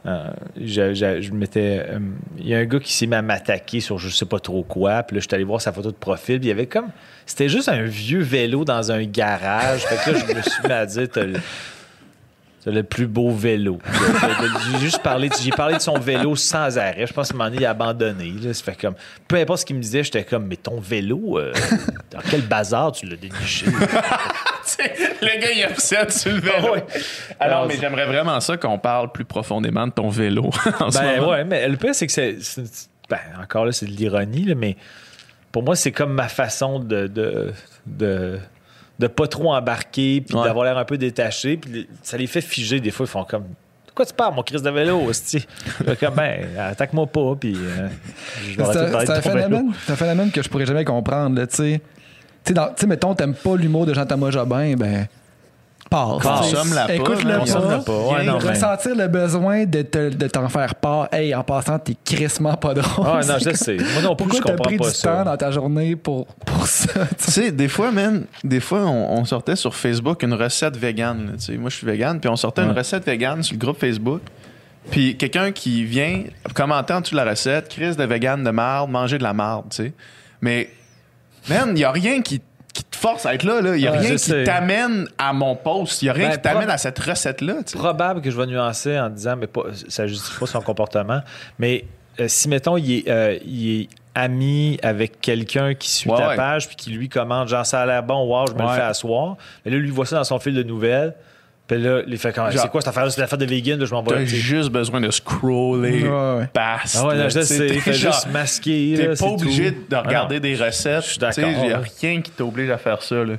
euh, 0.06 0.28
je, 0.60 0.94
je- 0.94 1.22
je 1.22 1.32
m'étais. 1.32 1.86
euh, 1.88 2.00
Il 2.38 2.48
y 2.48 2.56
a 2.56 2.60
un 2.60 2.66
gars 2.66 2.80
qui 2.80 2.94
s'est 2.94 3.06
mis 3.08 3.16
à 3.16 3.22
m'attaquer 3.22 3.80
sur 3.80 3.98
je 4.00 4.10
sais 4.10 4.26
pas 4.26 4.40
trop 4.40 4.64
quoi. 4.64 5.04
Puis 5.04 5.16
là, 5.16 5.22
je 5.22 5.28
suis 5.28 5.36
allé 5.36 5.44
voir 5.44 5.62
sa 5.62 5.72
photo 5.72 5.92
de 5.92 5.96
profil. 5.98 6.40
Puis 6.40 6.48
il 6.48 6.50
y 6.50 6.52
avait 6.54 6.68
comme. 6.68 6.90
C'était 7.26 7.50
juste 7.50 7.70
un 7.70 7.84
vieux 7.84 8.22
vélo 8.22 8.66
dans 8.66 8.92
un 8.92 9.04
garage. 9.04 9.82
Fait 9.82 10.12
que 10.12 10.16
là, 10.18 10.24
je 10.28 10.34
me 10.36 10.42
suis 10.42 10.64
mis 10.64 10.72
à 10.72 10.86
dire 10.86 11.08
t'as 12.64 12.72
le, 12.72 12.84
plus 12.84 13.08
beau 13.08 13.32
vélo. 13.32 13.80
J'ai 14.72 14.80
juste 14.80 15.02
parlé, 15.02 15.30
de- 15.30 15.36
j'ai 15.42 15.52
parlé 15.52 15.76
de 15.78 15.82
son 15.82 15.98
vélo 16.00 16.36
sans 16.36 16.78
arrêt. 16.78 17.06
Je 17.08 17.14
pense 17.14 17.30
qu'à 17.30 17.36
un 17.36 17.38
moment 17.38 17.50
donné, 17.50 17.62
il 17.62 17.66
a 17.66 17.72
abandonné. 17.72 18.34
Là. 18.42 18.54
Ça 18.54 18.64
fait 18.64 18.80
comme, 18.80 18.96
peu 19.28 19.38
importe 19.38 19.60
ce 19.62 19.66
qu'il 19.66 19.76
me 19.76 19.82
disait, 19.82 20.04
j'étais 20.04 20.24
comme, 20.24 20.46
mais 20.48 20.56
ton 20.58 20.80
vélo, 20.80 21.40
euh, 21.40 21.54
dans 22.12 22.20
quel 22.30 22.42
bazar 22.42 22.92
tu 22.92 23.06
l'as 23.06 23.16
déniché? 23.16 23.66
le 25.22 25.42
gars, 25.42 25.52
il 25.52 25.60
est 25.62 25.70
upset 25.72 26.10
sur 26.10 26.32
le 26.34 26.40
vélo. 26.40 26.74
Ouais. 26.74 26.84
Alors, 27.40 27.58
Alors, 27.58 27.68
mais 27.68 27.76
c'est- 27.76 27.82
j'aimerais 27.82 28.06
vraiment 28.06 28.40
ça 28.40 28.58
qu'on 28.58 28.78
parle 28.80 29.12
plus 29.12 29.26
profondément 29.26 29.88
de 29.88 29.92
ton 29.94 30.10
vélo. 30.10 30.50
en 30.80 30.92
ce 30.92 31.00
Ben 31.00 31.20
moment. 31.20 31.32
ouais, 31.32 31.44
mais 31.44 31.68
le 31.68 31.78
pire, 31.78 31.96
c'est 31.96 32.08
que 32.08 32.14
c'est. 32.14 32.38
c'est- 32.42 32.90
Ben, 33.10 33.18
encore 33.42 33.66
là, 33.66 33.72
c'est 33.72 33.86
de 33.88 33.92
l'ironie, 33.92 34.46
là, 34.46 34.56
mais 34.56 34.76
pour 35.52 35.64
moi, 35.64 35.76
c'est 35.76 35.92
comme 35.92 36.14
ma 36.14 36.28
façon 36.28 36.80
de. 36.80 37.08
de, 37.08 37.52
de 37.86 38.38
de 39.00 39.08
pas 39.08 39.28
trop 39.28 39.54
embarquer, 39.54 40.22
puis 40.22 40.36
Ouais. 40.36 40.44
d'avoir 40.44 40.66
l'air 40.66 40.78
un 40.78 40.86
peu 40.86 40.98
détaché. 40.98 41.58
Puis 41.58 41.88
ça 42.04 42.18
les 42.18 42.28
fait 42.28 42.42
figer. 42.42 42.80
Des 42.80 42.92
fois, 42.92 43.06
ils 43.06 43.10
font 43.10 43.24
comme. 43.24 43.46
Pourquoi 43.88 44.06
tu 44.06 44.14
parles, 44.14 44.34
mon 44.36 44.44
Chris 44.44 44.62
de 44.62 44.70
vélo, 44.70 45.02
hostie? 45.08 45.46
Comme, 46.00 46.16
ben, 46.16 46.48
attaque-moi 46.58 47.08
pas, 47.08 47.36
puis 47.40 47.54
euh, 47.56 47.88
je 48.50 48.56
vais 48.58 48.64
C'est 49.06 49.12
un, 49.12 49.22
phénomène, 49.22 49.72
c'est 49.86 49.92
un 49.92 49.96
phénomène 49.96 50.32
que 50.32 50.42
je 50.42 50.48
pourrais 50.50 50.66
jamais 50.66 50.86
comprendre. 50.86 51.42
Tu 51.46 51.56
sais, 51.56 51.82
Tu 52.46 52.50
sais, 52.50 52.54
dans- 52.54 52.68
tu 52.68 52.74
sais, 52.78 52.88
mettons, 52.88 53.14
t'aimes 53.16 53.34
pas 53.34 53.56
l'humour 53.58 53.86
de 53.86 53.94
Jean-Thomas 53.94 54.32
Jobin, 54.32 54.76
ben. 54.76 55.08
Passe. 55.90 56.22
Consomme-la 56.22 56.94
Écoute-le 56.94 57.34
pas. 57.34 57.40
Consomme-la 57.40 57.78
pas. 57.80 57.92
Ouais, 58.00 58.22
Viens 58.22 58.34
non, 58.34 58.38
Ressentir 58.38 58.96
le 58.96 59.08
besoin 59.08 59.66
de, 59.66 59.82
te- 59.82 60.10
de 60.10 60.28
t'en 60.28 60.48
faire 60.48 60.76
part. 60.76 61.08
Hey, 61.12 61.34
en 61.34 61.44
passant, 61.44 61.80
t'es 61.80 61.96
crissement 62.06 62.56
pas 62.56 62.76
drôle. 62.76 63.08
Ah, 63.08 63.22
non, 63.28 63.36
je 63.44 63.56
sais. 63.56 63.78
Moi 63.78 64.02
non 64.04 64.16
plus, 64.16 64.28
Pourquoi 64.28 64.38
je 64.38 64.42
comprends 64.44 64.64
pris 64.70 64.78
pas 64.78 64.90
du 64.90 64.94
ça. 64.96 65.12
temps 65.12 65.24
dans 65.26 65.38
ta 65.38 65.50
journée 65.52 65.96
pour, 65.96 66.28
pour 66.46 66.68
ça? 66.68 67.06
tu 67.18 67.32
sais? 67.32 67.52
des 67.52 67.68
fois, 67.68 67.92
man, 67.92 68.26
des 68.44 68.60
fois, 68.60 68.82
on, 68.86 69.18
on 69.20 69.26
sortait 69.26 69.56
sur 69.56 69.74
Facebook 69.76 70.22
une 70.22 70.34
recette 70.36 70.78
végane. 70.78 71.26
là, 71.26 71.32
tu 71.38 71.46
sais. 71.46 71.58
Moi, 71.58 71.70
je 71.72 71.78
suis 71.78 71.88
végane, 71.88 72.20
puis 72.20 72.30
on 72.30 72.36
sortait 72.36 72.62
une 72.62 72.70
Ouais. 72.70 72.76
recette 72.78 73.06
végane 73.06 73.42
sur 73.42 73.56
le 73.56 73.60
groupe 73.60 73.80
Facebook. 73.80 74.22
Puis 74.92 75.18
quelqu'un 75.18 75.52
qui 75.52 75.86
vient 75.86 76.24
commenter 76.54 76.94
en 76.94 77.02
dessous 77.02 77.16
de 77.16 77.20
la 77.20 77.30
recette, 77.30 77.68
crise 77.70 77.98
de 77.98 78.04
végane 78.04 78.44
de 78.44 78.52
marde, 78.52 78.90
manger 78.92 79.18
de 79.18 79.24
la 79.24 79.34
marde, 79.34 79.66
tu 79.72 79.78
sais. 79.84 79.94
Mais, 80.42 80.70
man, 81.50 81.70
il 81.70 81.74
n'y 81.74 81.84
a 81.84 81.92
rien 81.92 82.22
qui, 82.22 82.42
qui 82.74 82.84
te 82.84 82.96
force 82.98 83.26
à 83.26 83.34
être 83.34 83.44
là. 83.44 83.60
Il 83.76 83.82
n'y 83.82 83.88
a 83.88 83.92
Ouais, 83.92 83.98
rien 84.00 84.12
qui 84.12 84.20
sais. 84.20 84.44
t'amène 84.44 85.08
à 85.18 85.34
mon 85.34 85.56
post. 85.56 86.02
Il 86.02 86.06
n'y 86.06 86.10
a 86.10 86.14
rien 86.14 86.30
Ben, 86.30 86.36
qui 86.36 86.42
t'amène 86.42 86.70
à 86.70 86.78
cette 86.78 87.00
recette-là, 87.00 87.56
tu 87.66 87.72
sais. 87.74 87.78
probable 87.78 88.22
que 88.22 88.30
je 88.32 88.38
vais 88.38 88.46
nuancer 88.46 88.98
en 89.00 89.10
disant, 89.10 89.36
mais 89.38 89.48
pas, 89.48 89.64
ça 89.88 90.06
justifie 90.08 90.40
pas 90.40 90.46
son 90.46 90.62
comportement. 90.62 91.22
Mais 91.58 91.86
euh, 92.20 92.28
si, 92.28 92.48
mettons, 92.50 92.78
il 92.78 92.92
est, 93.00 93.10
euh, 93.10 93.38
il 93.46 93.82
est 93.82 93.88
ami 94.16 94.78
avec 94.84 95.22
quelqu'un 95.22 95.74
qui 95.76 95.90
suit 95.90 96.10
Ouais, 96.10 96.18
ta 96.18 96.36
page 96.36 96.68
puis 96.68 96.76
qui 96.76 96.90
lui 96.92 97.08
commande, 97.10 97.48
genre, 97.48 97.66
ça 97.66 97.82
a 97.82 97.86
l'air 97.86 98.04
bon, 98.04 98.26
wow, 98.26 98.48
je 98.48 98.54
me 98.54 98.60
Ouais. 98.60 98.68
le 98.68 98.74
fais 98.76 98.82
asseoir. 98.82 99.38
Mais 99.66 99.72
là, 99.72 99.78
lui, 99.78 99.88
il 99.88 99.94
voit 99.94 100.06
ça 100.06 100.18
dans 100.18 100.24
son 100.24 100.40
fil 100.40 100.54
de 100.54 100.64
nouvelles. 100.64 101.14
Puis 101.70 101.78
là, 101.82 102.02
il 102.08 102.18
fait 102.18 102.34
quand 102.34 102.50
Genre- 102.50 102.62
c'est 102.64 102.70
quoi 102.70 102.82
cette 102.82 102.88
affaire-là? 102.90 103.12
C'est 103.12 103.22
l'affaire 103.22 103.38
de 103.38 103.46
vegan, 103.46 103.80
là, 103.80 103.86
je 103.86 103.94
m'en 103.94 104.02
T'as 104.04 104.16
vais. 104.16 104.24
tu 104.26 104.32
sais. 104.32 104.38
juste 104.38 104.70
besoin 104.72 105.00
de 105.00 105.12
scroller 105.12 106.04
Ouais, 106.04 106.10
ouais. 106.40 106.48
past. 106.52 106.98
Ah 107.00 107.08
ouais, 107.08 107.16
là, 107.16 107.30
je 107.30 107.42
sais. 107.42 107.68
T'es 107.68 107.94
juste 107.94 108.28
masquer. 108.34 108.96
T'es 108.98 109.08
pas 109.16 109.26
obligé 109.28 109.72
tout. 109.74 109.84
de 109.90 109.96
Ah 109.96 110.02
regarder 110.02 110.36
non. 110.36 110.42
des 110.42 110.56
recettes. 110.56 111.04
Je 111.06 111.10
suis 111.12 111.20
d'accord, 111.20 111.44
Il 111.48 111.68
n'y 111.68 111.72
a 111.72 111.82
rien 112.02 112.22
qui 112.22 112.32
t'oblige 112.32 112.70
à 112.72 112.78
faire 112.78 113.02
ça. 113.04 113.24
Là. 113.24 113.36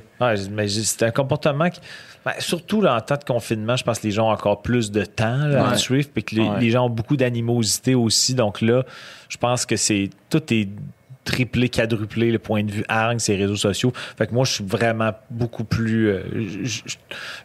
Mais 0.51 0.67
c'est 0.69 1.03
un 1.03 1.11
comportement 1.11 1.69
qui. 1.69 1.81
ben, 2.25 2.31
surtout 2.39 2.81
là, 2.81 2.95
en 2.95 3.01
temps 3.01 3.17
de 3.17 3.23
confinement, 3.25 3.75
je 3.75 3.83
pense 3.83 3.99
que 3.99 4.07
les 4.07 4.11
gens 4.11 4.27
ont 4.29 4.31
encore 4.31 4.61
plus 4.61 4.91
de 4.91 5.03
temps 5.03 5.45
là, 5.47 5.67
à 5.69 5.75
suivre, 5.75 6.07
puis 6.13 6.23
que 6.23 6.35
les, 6.35 6.41
Ouais. 6.41 6.59
les 6.61 6.69
gens 6.69 6.85
ont 6.85 6.89
beaucoup 6.89 7.17
d'animosité 7.17 7.95
aussi. 7.95 8.33
Donc 8.33 8.61
là, 8.61 8.83
je 9.27 9.37
pense 9.37 9.65
que 9.65 9.75
c'est 9.75 10.09
tout 10.29 10.41
est 10.53 10.69
triplé, 11.23 11.69
quadruplé 11.69 12.31
le 12.31 12.39
point 12.39 12.63
de 12.63 12.71
vue 12.71 12.83
hargne, 12.87 13.19
ces 13.19 13.35
réseaux 13.35 13.55
sociaux. 13.55 13.91
Fait 14.17 14.27
que 14.27 14.33
moi, 14.33 14.43
je 14.45 14.53
suis 14.53 14.63
vraiment 14.63 15.11
beaucoup 15.29 15.63
plus. 15.63 16.09
euh, 16.09 16.23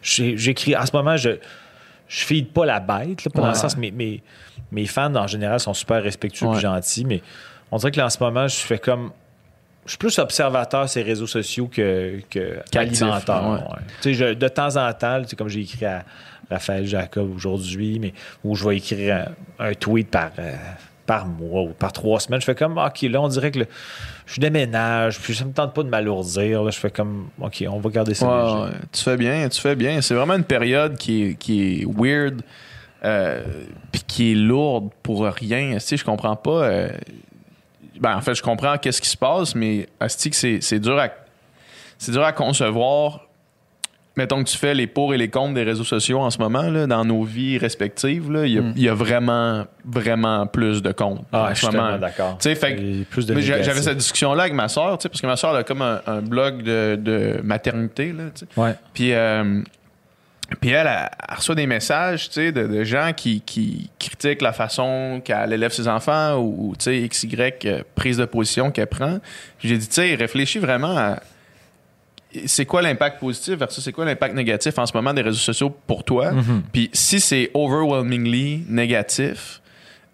J'écris. 0.01 0.75
En 0.75 0.85
ce 0.85 0.95
moment, 0.95 1.17
je 1.17 1.31
je 2.09 2.23
feed 2.23 2.53
pas 2.53 2.65
la 2.65 2.79
bête, 2.79 3.25
là, 3.25 3.31
pas 3.33 3.41
dans 3.41 3.47
le 3.49 3.53
sens, 3.53 3.75
mes, 3.75 3.91
mes, 3.91 4.23
mes 4.71 4.85
fans 4.85 5.13
en 5.15 5.27
général 5.27 5.59
sont 5.59 5.73
super 5.73 6.01
respectueux 6.01 6.47
Ouais. 6.47 6.57
et 6.57 6.61
gentils, 6.61 7.03
mais 7.03 7.21
on 7.69 7.77
dirait 7.77 7.91
que 7.91 7.97
là, 7.97 8.05
en 8.05 8.09
ce 8.09 8.19
moment, 8.23 8.47
je 8.47 8.55
fais 8.55 8.79
comme. 8.79 9.11
Je 9.85 9.91
suis 9.91 9.97
plus 9.97 10.17
observateur 10.19 10.87
ces 10.89 11.01
réseaux 11.01 11.27
sociaux 11.27 11.67
que, 11.67 12.19
ouais. 14.03 14.13
je- 14.13 14.33
de 14.33 14.47
temps 14.49 14.75
en 14.77 14.91
temps, 14.93 15.21
comme 15.37 15.47
j'ai 15.49 15.61
écrit 15.61 15.85
à 15.85 16.03
Raphaël 16.49 16.85
Jacob 16.85 17.29
aujourd'hui, 17.35 17.97
mais 17.99 18.13
où 18.43 18.55
je 18.55 18.67
vais 18.67 18.77
écrire 18.77 19.27
un, 19.59 19.67
un 19.69 19.73
tweet 19.73 20.09
par, 20.09 20.31
euh, 20.39 20.53
par 21.07 21.25
mois 21.25 21.63
ou 21.63 21.69
par 21.69 21.91
trois 21.93 22.19
semaines, 22.19 22.39
je 22.41 22.45
fais 22.45 22.53
comme 22.53 22.77
OK, 22.77 23.01
là, 23.03 23.19
on 23.21 23.27
dirait 23.29 23.49
que 23.49 23.59
le- 23.59 23.67
je 24.27 24.39
déménage, 24.39 25.19
puis 25.19 25.33
ça 25.33 25.45
me 25.45 25.53
tente 25.53 25.73
pas 25.73 25.81
de 25.81 25.89
m'alourdir. 25.89 26.61
là. 26.63 26.69
Je 26.69 26.77
fais 26.77 26.91
comme 26.91 27.29
OK, 27.41 27.63
on 27.67 27.79
va 27.79 27.89
garder 27.89 28.13
ça. 28.13 28.27
Ouais. 28.65 28.69
Tu 28.91 29.01
fais 29.01 29.17
bien, 29.17 29.49
tu 29.49 29.59
fais 29.59 29.75
bien. 29.75 30.01
C'est 30.01 30.13
vraiment 30.13 30.35
une 30.35 30.43
période 30.43 30.97
qui 30.97 31.23
est, 31.23 31.33
qui 31.35 31.81
est 31.81 31.85
weird, 31.87 32.41
euh, 33.05 33.41
puis 33.91 34.01
qui 34.05 34.31
est 34.33 34.35
lourde 34.35 34.89
pour 35.01 35.23
rien. 35.25 35.73
Tu 35.75 35.79
sais, 35.79 35.97
je 35.97 36.05
comprends 36.05 36.35
pas. 36.35 36.63
euh, 36.65 36.89
ben, 37.99 38.15
en 38.15 38.21
fait, 38.21 38.35
je 38.35 38.43
comprends 38.43 38.77
qu'est-ce 38.77 39.01
qui 39.01 39.09
se 39.09 39.17
passe, 39.17 39.55
mais 39.55 39.87
asti 39.99 40.29
c'est 40.33 40.59
c'est 40.61 40.79
dur 40.79 40.99
à 40.99 41.07
c'est 41.97 42.11
dur 42.11 42.23
à 42.23 42.31
concevoir. 42.33 43.26
Mettons 44.17 44.43
que 44.43 44.49
tu 44.49 44.57
fais 44.57 44.73
les 44.73 44.87
pour 44.87 45.13
et 45.13 45.17
les 45.17 45.29
contre 45.29 45.53
des 45.53 45.63
réseaux 45.63 45.83
sociaux 45.85 46.19
en 46.19 46.29
ce 46.31 46.39
moment, 46.39 46.63
là, 46.63 46.87
dans 46.87 47.05
nos 47.05 47.23
vies 47.23 47.57
respectives, 47.57 48.31
là, 48.31 48.45
il 48.45 48.53
y, 48.53 48.57
a- 48.57 48.63
il 48.75 48.81
y 48.81 48.89
a 48.89 48.93
vraiment, 48.93 49.65
vraiment 49.85 50.45
plus 50.47 50.81
de 50.81 50.91
comptes 50.91 51.21
Ah, 51.31 51.43
en 51.51 51.53
je 51.53 51.61
d'accord. 51.99 52.37
J'avais 53.63 53.81
cette 53.81 53.97
discussion-là 53.97 54.43
avec 54.43 54.53
ma 54.55 54.67
soeur, 54.67 54.97
parce 54.97 55.21
que 55.21 55.27
ma 55.27 55.35
soeur 55.37 55.55
a 55.55 55.63
comme 55.63 55.81
un, 55.83 56.01
un 56.07 56.21
blog 56.21 56.63
de, 56.63 56.95
de 56.99 57.39
maternité. 57.43 58.11
Là. 58.11 58.23
Puis, 58.93 59.13
euh, 59.13 59.61
puis 60.61 60.69
elle, 60.71 60.87
elle, 60.87 61.09
elle 61.29 61.35
reçoit 61.35 61.55
des 61.55 61.67
messages 61.67 62.29
tu 62.29 62.35
sais, 62.35 62.51
de, 62.51 62.65
de 62.67 62.83
gens 62.85 63.11
qui, 63.15 63.41
qui 63.41 63.89
critiquent 63.99 64.41
la 64.41 64.53
façon 64.53 65.21
qu'elle 65.23 65.51
élève 65.53 65.71
ses 65.73 65.87
enfants 65.89 66.37
ou 66.39 66.73
tu 66.79 66.85
sais, 66.85 67.07
XY 67.07 67.37
euh, 67.65 67.81
prise 67.95 68.17
de 68.17 68.25
position 68.25 68.71
qu'elle 68.71 68.87
prend. 68.87 69.19
J'ai 69.59 69.77
dit, 69.77 69.87
tu 69.87 69.93
sais, 69.95 70.15
réfléchis 70.15 70.59
vraiment 70.59 70.97
à 70.97 71.19
c'est 72.45 72.65
quoi 72.65 72.81
l'impact 72.81 73.19
positif 73.19 73.55
versus 73.55 73.83
c'est 73.83 73.91
quoi 73.91 74.05
l'impact 74.05 74.35
négatif 74.35 74.77
en 74.77 74.85
ce 74.85 74.93
moment 74.95 75.13
des 75.13 75.21
réseaux 75.21 75.37
sociaux 75.39 75.69
pour 75.87 76.03
toi? 76.03 76.31
Mhm. 76.31 76.63
Puis 76.71 76.89
si 76.93 77.19
c'est 77.19 77.49
overwhelmingly 77.53 78.65
négatif, 78.67 79.61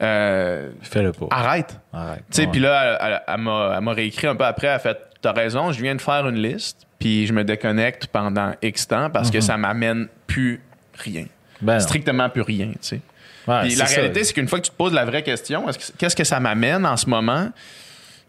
euh, 0.01 0.69
Fais-le 0.81 1.11
pas. 1.11 1.27
arrête. 1.31 1.79
Ouais. 1.93 2.47
puis 2.51 2.59
là, 2.59 2.97
elle, 3.01 3.11
elle- 3.13 3.21
elle 3.35 3.41
m'a, 3.41 3.73
elle 3.77 3.83
m'a 3.83 3.93
réécrit 3.93 4.27
un 4.27 4.35
peu 4.35 4.45
après. 4.45 4.67
Elle 4.67 4.73
a 4.73 4.79
fait 4.79 4.97
T'as 5.21 5.31
raison, 5.31 5.71
je 5.71 5.81
viens 5.81 5.95
de 5.95 6.01
faire 6.01 6.27
une 6.27 6.35
liste, 6.35 6.79
puis 6.99 7.25
je 7.25 7.31
me 7.31 7.45
déconnecte 7.45 8.07
pendant 8.07 8.51
X 8.61 8.89
temps 8.89 9.09
parce 9.09 9.31
que 9.31 9.39
ça 9.39 9.55
m'amène 9.55 10.09
plus 10.27 10.59
rien. 10.97 11.27
Ben. 11.61 11.79
Strictement 11.79 12.29
plus 12.29 12.41
rien, 12.41 12.71
tu 12.73 12.77
sais. 12.81 12.99
Ouais, 13.47 13.69
la 13.69 13.85
ça. 13.85 13.95
réalité, 13.95 14.25
c'est 14.25 14.33
qu'une 14.33 14.49
fois 14.49 14.59
que 14.59 14.65
tu 14.65 14.71
te 14.71 14.75
poses 14.75 14.91
la 14.91 15.05
vraie 15.05 15.23
question, 15.23 15.69
est-ce 15.69 15.79
que- 15.79 15.97
qu'est-ce 15.97 16.15
que 16.17 16.25
ça 16.25 16.41
m'amène 16.41 16.85
en 16.85 16.97
ce 16.97 17.09
moment? 17.09 17.47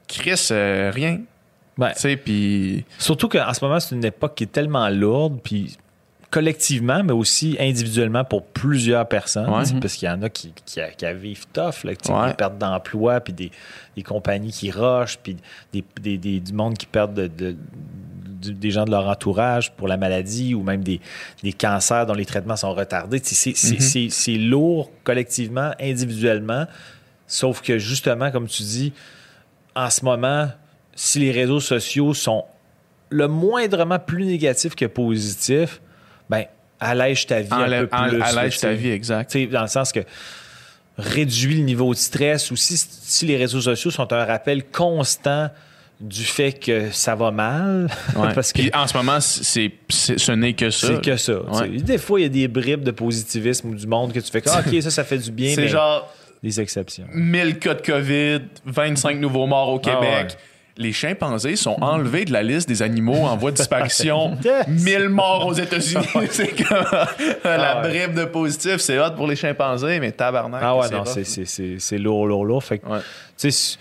Chris, 0.07 0.49
euh, 0.53 0.93
rien. 0.95 1.19
Ben, 1.77 1.93
puis. 2.25 2.85
Surtout 2.99 3.29
qu'en 3.29 3.53
ce 3.53 3.65
moment, 3.65 3.81
c'est 3.81 3.95
une 3.95 4.05
époque 4.05 4.35
qui 4.37 4.45
est 4.45 4.53
tellement 4.53 4.89
lourde, 4.89 5.41
puis 5.43 5.77
collectivement, 6.31 7.03
mais 7.05 7.13
aussi 7.13 7.57
individuellement 7.61 8.25
pour 8.25 8.45
plusieurs 8.45 9.07
personnes, 9.09 9.49
Ouais. 9.49 9.63
parce 9.81 9.95
qu'il 9.95 10.09
y 10.09 10.11
en 10.11 10.21
a 10.23 10.29
qui, 10.29 10.53
qui, 10.67 10.81
qui 10.97 11.13
vivent 11.15 11.47
tough, 11.53 11.85
là, 11.85 11.93
Ouais. 12.09 12.29
des 12.29 12.35
pertes 12.35 12.59
d'emploi, 12.59 13.21
puis 13.21 13.33
des, 13.33 13.51
des 13.97 14.03
compagnies 14.03 14.51
qui 14.51 14.71
rushent, 14.73 15.19
puis 15.23 15.37
des, 15.73 15.85
des- 16.01 16.19
des- 16.19 16.41
du 16.41 16.53
monde 16.53 16.77
qui 16.77 16.87
perdent 16.87 17.15
de- 17.15 17.27
de- 17.29 17.57
du- 18.27 18.53
des 18.53 18.71
gens 18.73 18.85
de 18.85 18.91
leur 18.91 19.07
entourage 19.07 19.71
pour 19.73 19.87
la 19.87 19.97
maladie 19.97 20.55
ou 20.55 20.63
même 20.65 20.83
des, 20.83 21.01
des 21.45 21.53
cancers 21.53 22.05
dont 22.05 22.15
les 22.15 22.27
traitements 22.27 22.57
sont 22.57 22.75
retardés. 22.75 23.21
C'est 23.23 23.55
c'est- 23.55 24.11
c'est 24.11 24.37
lourd 24.37 24.91
collectivement, 25.05 25.71
individuellement, 25.81 26.67
sauf 27.29 27.63
que 27.63 27.79
justement, 27.79 28.33
comme 28.33 28.49
tu 28.49 28.65
dis, 28.65 28.93
en 29.77 29.89
ce 29.89 30.05
moment, 30.05 30.49
si 30.97 31.19
les 31.21 31.31
réseaux 31.33 31.61
sociaux 31.61 32.15
sont 32.15 32.45
le 33.11 33.29
moindrement 33.29 33.99
plus 33.99 34.25
négatifs 34.25 34.75
que 34.75 34.87
positifs, 34.87 35.81
ben 36.31 36.45
allège 36.81 37.27
ta 37.27 37.41
vie 37.41 37.49
un 37.53 37.81
peu 37.83 37.87
plus. 37.87 38.23
allège 38.23 38.59
ta 38.59 38.73
vie, 38.73 38.91
exact. 38.91 39.37
Dans 39.51 39.63
le 39.63 39.69
sens 39.69 39.93
que 39.93 40.01
réduit 40.97 41.57
le 41.57 41.63
niveau 41.65 41.93
de 41.93 41.99
stress 41.99 42.51
ou 42.51 42.57
si, 42.57 42.77
si 42.77 43.27
les 43.27 43.37
réseaux 43.37 43.61
sociaux 43.61 43.91
sont 43.91 44.13
un 44.13 44.25
rappel 44.25 44.65
constant 44.65 45.51
du 46.01 46.25
fait 46.25 46.53
que 46.53 46.91
ça 46.91 47.15
va 47.15 47.31
mal, 47.31 47.89
Ouais. 48.17 48.33
parce 48.35 48.53
que 48.53 48.61
Puis 48.61 48.71
en 48.75 48.87
ce 48.87 48.97
moment, 48.97 49.21
c'est, 49.21 49.73
c'est- 49.89 50.19
ce 50.19 50.33
n'est 50.33 50.53
que 50.55 50.71
ça. 50.71 50.89
c'est 50.89 51.01
que 51.01 51.17
ça. 51.17 51.41
Ouais. 51.43 51.69
Des 51.69 51.99
fois, 51.99 52.21
il 52.21 52.25
y 52.25 52.27
a 52.27 52.29
des 52.29 52.49
bribes 52.49 52.83
de 52.83 52.91
positivisme 52.91 53.71
ou 53.71 53.75
du 53.75 53.87
monde 53.87 54.13
que 54.13 54.21
tu 54.21 54.31
fais 54.31 54.41
comme, 54.43 54.53
Ah, 54.57 54.63
OK, 54.67 54.83
ça, 54.83 54.91
ça 54.91 55.05
fait 55.05 55.19
du 55.19 55.31
bien, 55.31 55.53
C'est 55.55 55.69
genre 55.69 56.13
des 56.43 56.61
exceptions. 56.61 57.07
1000 57.13 57.59
cas 57.59 57.75
de 57.75 57.81
COVID, 57.83 58.41
25 58.67 59.19
nouveaux 59.19 59.47
morts 59.47 59.71
au 59.71 59.79
Québec. 59.79 59.99
Ah 60.03 60.23
ouais. 60.23 60.27
Les 60.77 60.93
chimpanzés 60.93 61.55
sont 61.55 61.77
enlevés 61.81 62.25
de 62.25 62.33
la 62.33 62.43
liste 62.43 62.69
des 62.69 62.83
animaux 62.83 63.27
en 63.27 63.37
voie 63.37 63.53
de 63.53 63.57
disparition. 63.57 64.37
Yes. 64.45 64.67
1000 64.69 65.09
morts 65.09 65.47
aux 65.47 65.53
États-Unis. 65.53 66.05
c'est 66.31 66.49
comme 66.65 66.85
la 67.45 67.79
Ah 67.79 67.81
bribe 67.83 68.15
de 68.15 68.25
positif. 68.25 68.79
C'est 68.79 68.99
hot 68.99 69.13
pour 69.17 69.29
les 69.29 69.37
chimpanzés, 69.37 70.01
mais 70.01 70.11
tabarnak. 70.13 70.61
Ah 70.65 70.77
ouais, 70.77 70.91
non, 70.91 71.05
c'est- 71.05 71.23
c'est 71.25 71.45
c'est- 71.45 71.79
c'est 71.79 71.99
lourd, 71.99 72.27
lourd, 72.27 72.45
lourd. 72.45 72.65
Fait 72.65 72.79
que, 72.79 72.87
tu 73.39 73.51
sais, 73.53 73.77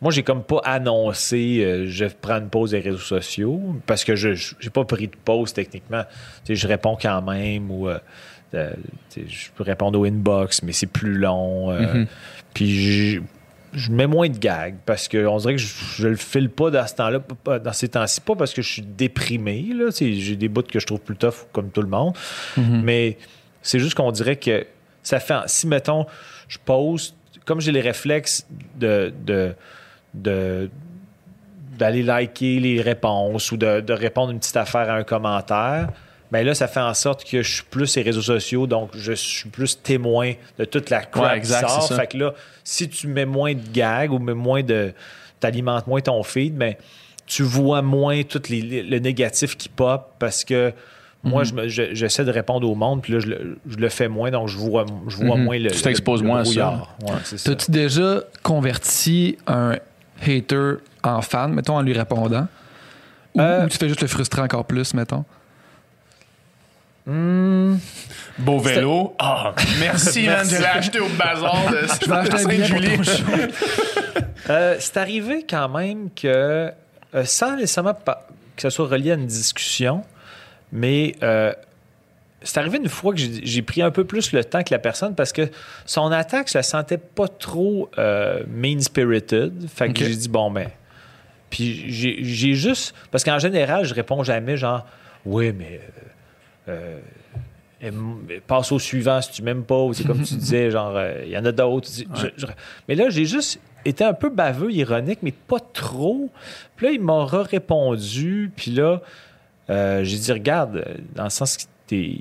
moi, 0.00 0.10
j'ai 0.10 0.22
comme 0.22 0.42
pas 0.42 0.62
annoncé 0.64 1.62
euh, 1.62 1.84
je 1.86 2.06
prends 2.06 2.38
une 2.38 2.48
pause 2.48 2.70
des 2.70 2.80
réseaux 2.80 2.96
sociaux 2.96 3.60
parce 3.86 4.02
que 4.02 4.16
je 4.16 4.30
j'ai 4.58 4.70
pas 4.70 4.84
pris 4.86 5.08
de 5.08 5.16
pause 5.22 5.52
techniquement. 5.52 6.04
Tu 6.46 6.54
sais, 6.54 6.56
je 6.56 6.66
réponds 6.66 6.96
quand 7.00 7.20
même 7.20 7.70
ou 7.70 7.86
euh, 7.86 7.98
euh, 8.54 8.70
je 9.14 9.48
peux 9.54 9.62
répondre 9.62 9.98
au 10.00 10.06
inbox, 10.06 10.62
mais 10.62 10.72
c'est 10.72 10.86
plus 10.86 11.14
long. 11.18 11.70
euh, 11.70 11.80
Mhm. 11.94 12.06
Puis 12.54 12.70
j'ai- 12.80 13.22
je 13.72 13.90
mets 13.90 14.06
moins 14.06 14.28
de 14.28 14.38
gags 14.38 14.76
parce 14.84 15.08
que 15.08 15.26
on 15.26 15.36
dirait 15.38 15.54
que 15.54 15.60
je, 15.60 15.72
je 15.96 16.08
le 16.08 16.16
file 16.16 16.50
pas 16.50 16.70
dans 16.70 16.86
ce 16.86 16.94
temps-là, 16.94 17.58
dans 17.58 17.72
ces 17.72 17.88
temps-ci, 17.88 18.20
pas 18.20 18.34
parce 18.34 18.52
que 18.52 18.62
je 18.62 18.72
suis 18.72 18.82
déprimé. 18.82 19.64
J'ai 19.98 20.36
des 20.36 20.48
bouts 20.48 20.62
que 20.62 20.80
je 20.80 20.86
trouve 20.86 21.00
plus 21.00 21.16
tough 21.16 21.46
comme 21.52 21.70
tout 21.70 21.82
le 21.82 21.88
monde. 21.88 22.14
Mais 22.56 23.16
c'est 23.62 23.78
juste 23.78 23.94
qu'on 23.94 24.12
dirait 24.12 24.36
que 24.36 24.66
ça 25.02 25.20
fait. 25.20 25.34
Si, 25.46 25.66
mettons, 25.66 26.06
je 26.48 26.58
pose, 26.64 27.14
comme 27.44 27.60
j'ai 27.60 27.72
les 27.72 27.80
réflexes 27.80 28.46
de. 28.76 29.12
de, 29.24 29.54
de 30.14 30.70
d'aller 31.78 32.02
liker 32.02 32.60
les 32.60 32.82
réponses 32.82 33.52
ou 33.52 33.56
de, 33.56 33.80
de 33.80 33.92
répondre 33.94 34.32
une 34.32 34.38
petite 34.38 34.58
affaire 34.58 34.90
à 34.90 34.96
un 34.96 35.02
commentaire, 35.02 35.88
ben 36.32 36.46
là, 36.46 36.54
ça 36.54 36.68
fait 36.68 36.80
en 36.80 36.94
sorte 36.94 37.24
que 37.28 37.42
je 37.42 37.52
suis 37.54 37.64
plus 37.64 37.86
sur 37.88 38.00
les 38.00 38.06
réseaux 38.06 38.22
sociaux, 38.22 38.66
donc 38.66 38.90
je 38.94 39.12
suis 39.12 39.48
plus 39.48 39.80
témoin 39.82 40.32
de 40.58 40.64
toute 40.64 40.88
la 40.90 41.02
crap 41.02 41.32
Ouais, 41.32 41.40
qui 41.40 41.48
sort. 41.48 41.82
ça. 41.82 41.96
Fait 41.96 42.06
que 42.06 42.16
là, 42.18 42.34
si 42.64 42.88
tu 42.88 43.08
mets 43.08 43.26
moins 43.26 43.54
de 43.54 43.60
gags 43.72 44.12
ou 44.12 44.18
mets 44.18 44.34
moins 44.34 44.62
de. 44.62 44.92
t'alimentes 45.40 45.86
moins 45.86 46.00
ton 46.00 46.22
feed, 46.22 46.54
ben 46.56 46.74
tu 47.26 47.42
vois 47.42 47.80
moins 47.82 48.22
tout 48.24 48.42
les, 48.48 48.82
le 48.82 48.98
négatif 48.98 49.56
qui 49.56 49.68
pop 49.68 50.14
parce 50.18 50.44
que 50.44 50.72
moi, 51.22 51.44
je 51.44 51.52
me- 51.52 51.68
je- 51.68 51.94
j'essaie 51.94 52.24
de 52.24 52.30
répondre 52.30 52.68
au 52.68 52.74
monde, 52.74 53.02
puis 53.02 53.12
là, 53.12 53.20
je 53.20 53.26
le, 53.26 53.58
je 53.68 53.76
le 53.76 53.88
fais 53.90 54.08
moins, 54.08 54.30
donc 54.30 54.48
je 54.48 54.56
vois, 54.56 54.86
je 55.08 55.16
vois 55.16 55.36
Mhm. 55.36 55.44
moins 55.44 55.58
le. 55.58 55.70
Tu 55.70 55.82
t'exposes 55.82 56.22
moins 56.22 56.40
à 56.40 56.44
ça. 56.44 56.82
Ouais, 57.02 57.12
c'est 57.24 57.38
ça. 57.38 57.50
T'as-tu 57.50 57.70
déjà 57.70 58.22
converti 58.42 59.36
un 59.46 59.76
hater 60.22 60.74
en 61.02 61.22
fan, 61.22 61.52
mettons, 61.54 61.76
en 61.76 61.82
lui 61.82 61.92
répondant? 61.92 62.46
Ou, 63.34 63.40
Euh, 63.40 63.64
ou 63.64 63.68
tu 63.68 63.78
fais 63.78 63.88
juste 63.88 64.00
le 64.02 64.08
frustrer 64.08 64.42
encore 64.42 64.64
plus, 64.64 64.92
mettons? 64.94 65.24
Hmm. 67.10 67.78
Beau 68.38 68.60
vélo. 68.60 69.16
Ah, 69.18 69.52
merci, 69.80 70.26
man. 70.26 70.48
Je 70.48 70.58
l'ai 70.58 70.64
acheté 70.64 71.00
au 71.00 71.08
bazar 71.08 71.70
de, 71.70 71.78
Je 72.02 72.08
vais 72.08 72.16
acheter 72.16 72.44
un 72.44 72.48
billet 72.48 72.68
pour 72.68 72.74
Sainte-Julie. 72.74 72.96
ton 72.96 73.02
show. 73.02 73.24
Euh, 74.48 74.76
c'est 74.78 74.96
arrivé 74.96 75.44
quand 75.48 75.68
même 75.68 76.10
que, 76.10 76.70
euh, 77.14 77.24
sans 77.24 77.56
nécessairement 77.56 77.94
que 77.94 78.62
ce 78.62 78.70
soit 78.70 78.86
relié 78.86 79.10
à 79.10 79.14
une 79.14 79.26
discussion, 79.26 80.02
mais 80.72 81.16
euh, 81.22 81.52
c'est 82.42 82.58
arrivé 82.58 82.78
une 82.78 82.88
fois 82.88 83.12
que 83.12 83.20
j'ai 83.20 83.62
pris 83.62 83.82
un 83.82 83.90
peu 83.90 84.04
plus 84.04 84.32
le 84.32 84.44
temps 84.44 84.62
que 84.62 84.72
la 84.72 84.78
personne 84.78 85.14
parce 85.14 85.32
que 85.32 85.50
son 85.86 86.10
attaque, 86.12 86.48
je 86.48 86.58
la 86.58 86.62
sentais 86.62 86.98
pas 86.98 87.28
trop 87.28 87.90
euh, 87.98 88.42
mean-spirited. 88.48 89.68
Fait 89.68 89.92
que 89.92 90.04
j'ai 90.04 90.14
dit, 90.14 90.28
bon, 90.28 90.50
ben. 90.50 90.68
Puis 91.50 91.90
j'ai 91.92 92.18
j'ai 92.22 92.54
juste. 92.54 92.94
Parce 93.10 93.24
qu'en 93.24 93.40
général, 93.40 93.84
je 93.84 93.94
réponds 93.94 94.22
jamais 94.22 94.56
genre, 94.56 94.86
oui, 95.26 95.52
mais. 95.52 95.80
Euh, 96.68 96.98
passe 98.46 98.72
au 98.72 98.78
suivant 98.78 99.20
si 99.22 99.30
tu 99.32 99.42
m'aimes 99.42 99.64
pas, 99.64 99.78
ou 99.82 99.92
c'est 99.94 100.04
comme 100.04 100.22
tu 100.22 100.34
disais, 100.34 100.70
genre, 100.70 100.92
euh, 100.96 101.22
il 101.24 101.30
y 101.30 101.38
en 101.38 101.44
a 101.44 101.52
d'autres. 101.52 101.88
Je- 102.36 102.46
mais 102.88 102.94
là, 102.94 103.08
j'ai 103.08 103.24
juste 103.24 103.60
été 103.84 104.04
un 104.04 104.12
peu 104.12 104.28
baveux, 104.28 104.70
ironique, 104.72 105.20
mais 105.22 105.32
pas 105.32 105.60
trop. 105.60 106.30
Puis 106.76 106.86
là, 106.86 106.92
il 106.92 107.00
m'aura 107.00 107.42
répondu, 107.42 108.50
puis 108.54 108.72
là, 108.72 109.00
euh, 109.70 110.04
j'ai 110.04 110.18
dit, 110.18 110.32
regarde, 110.32 110.84
dans 111.14 111.24
le 111.24 111.30
sens 111.30 111.56
que 111.56 111.62
t'es. 111.86 112.18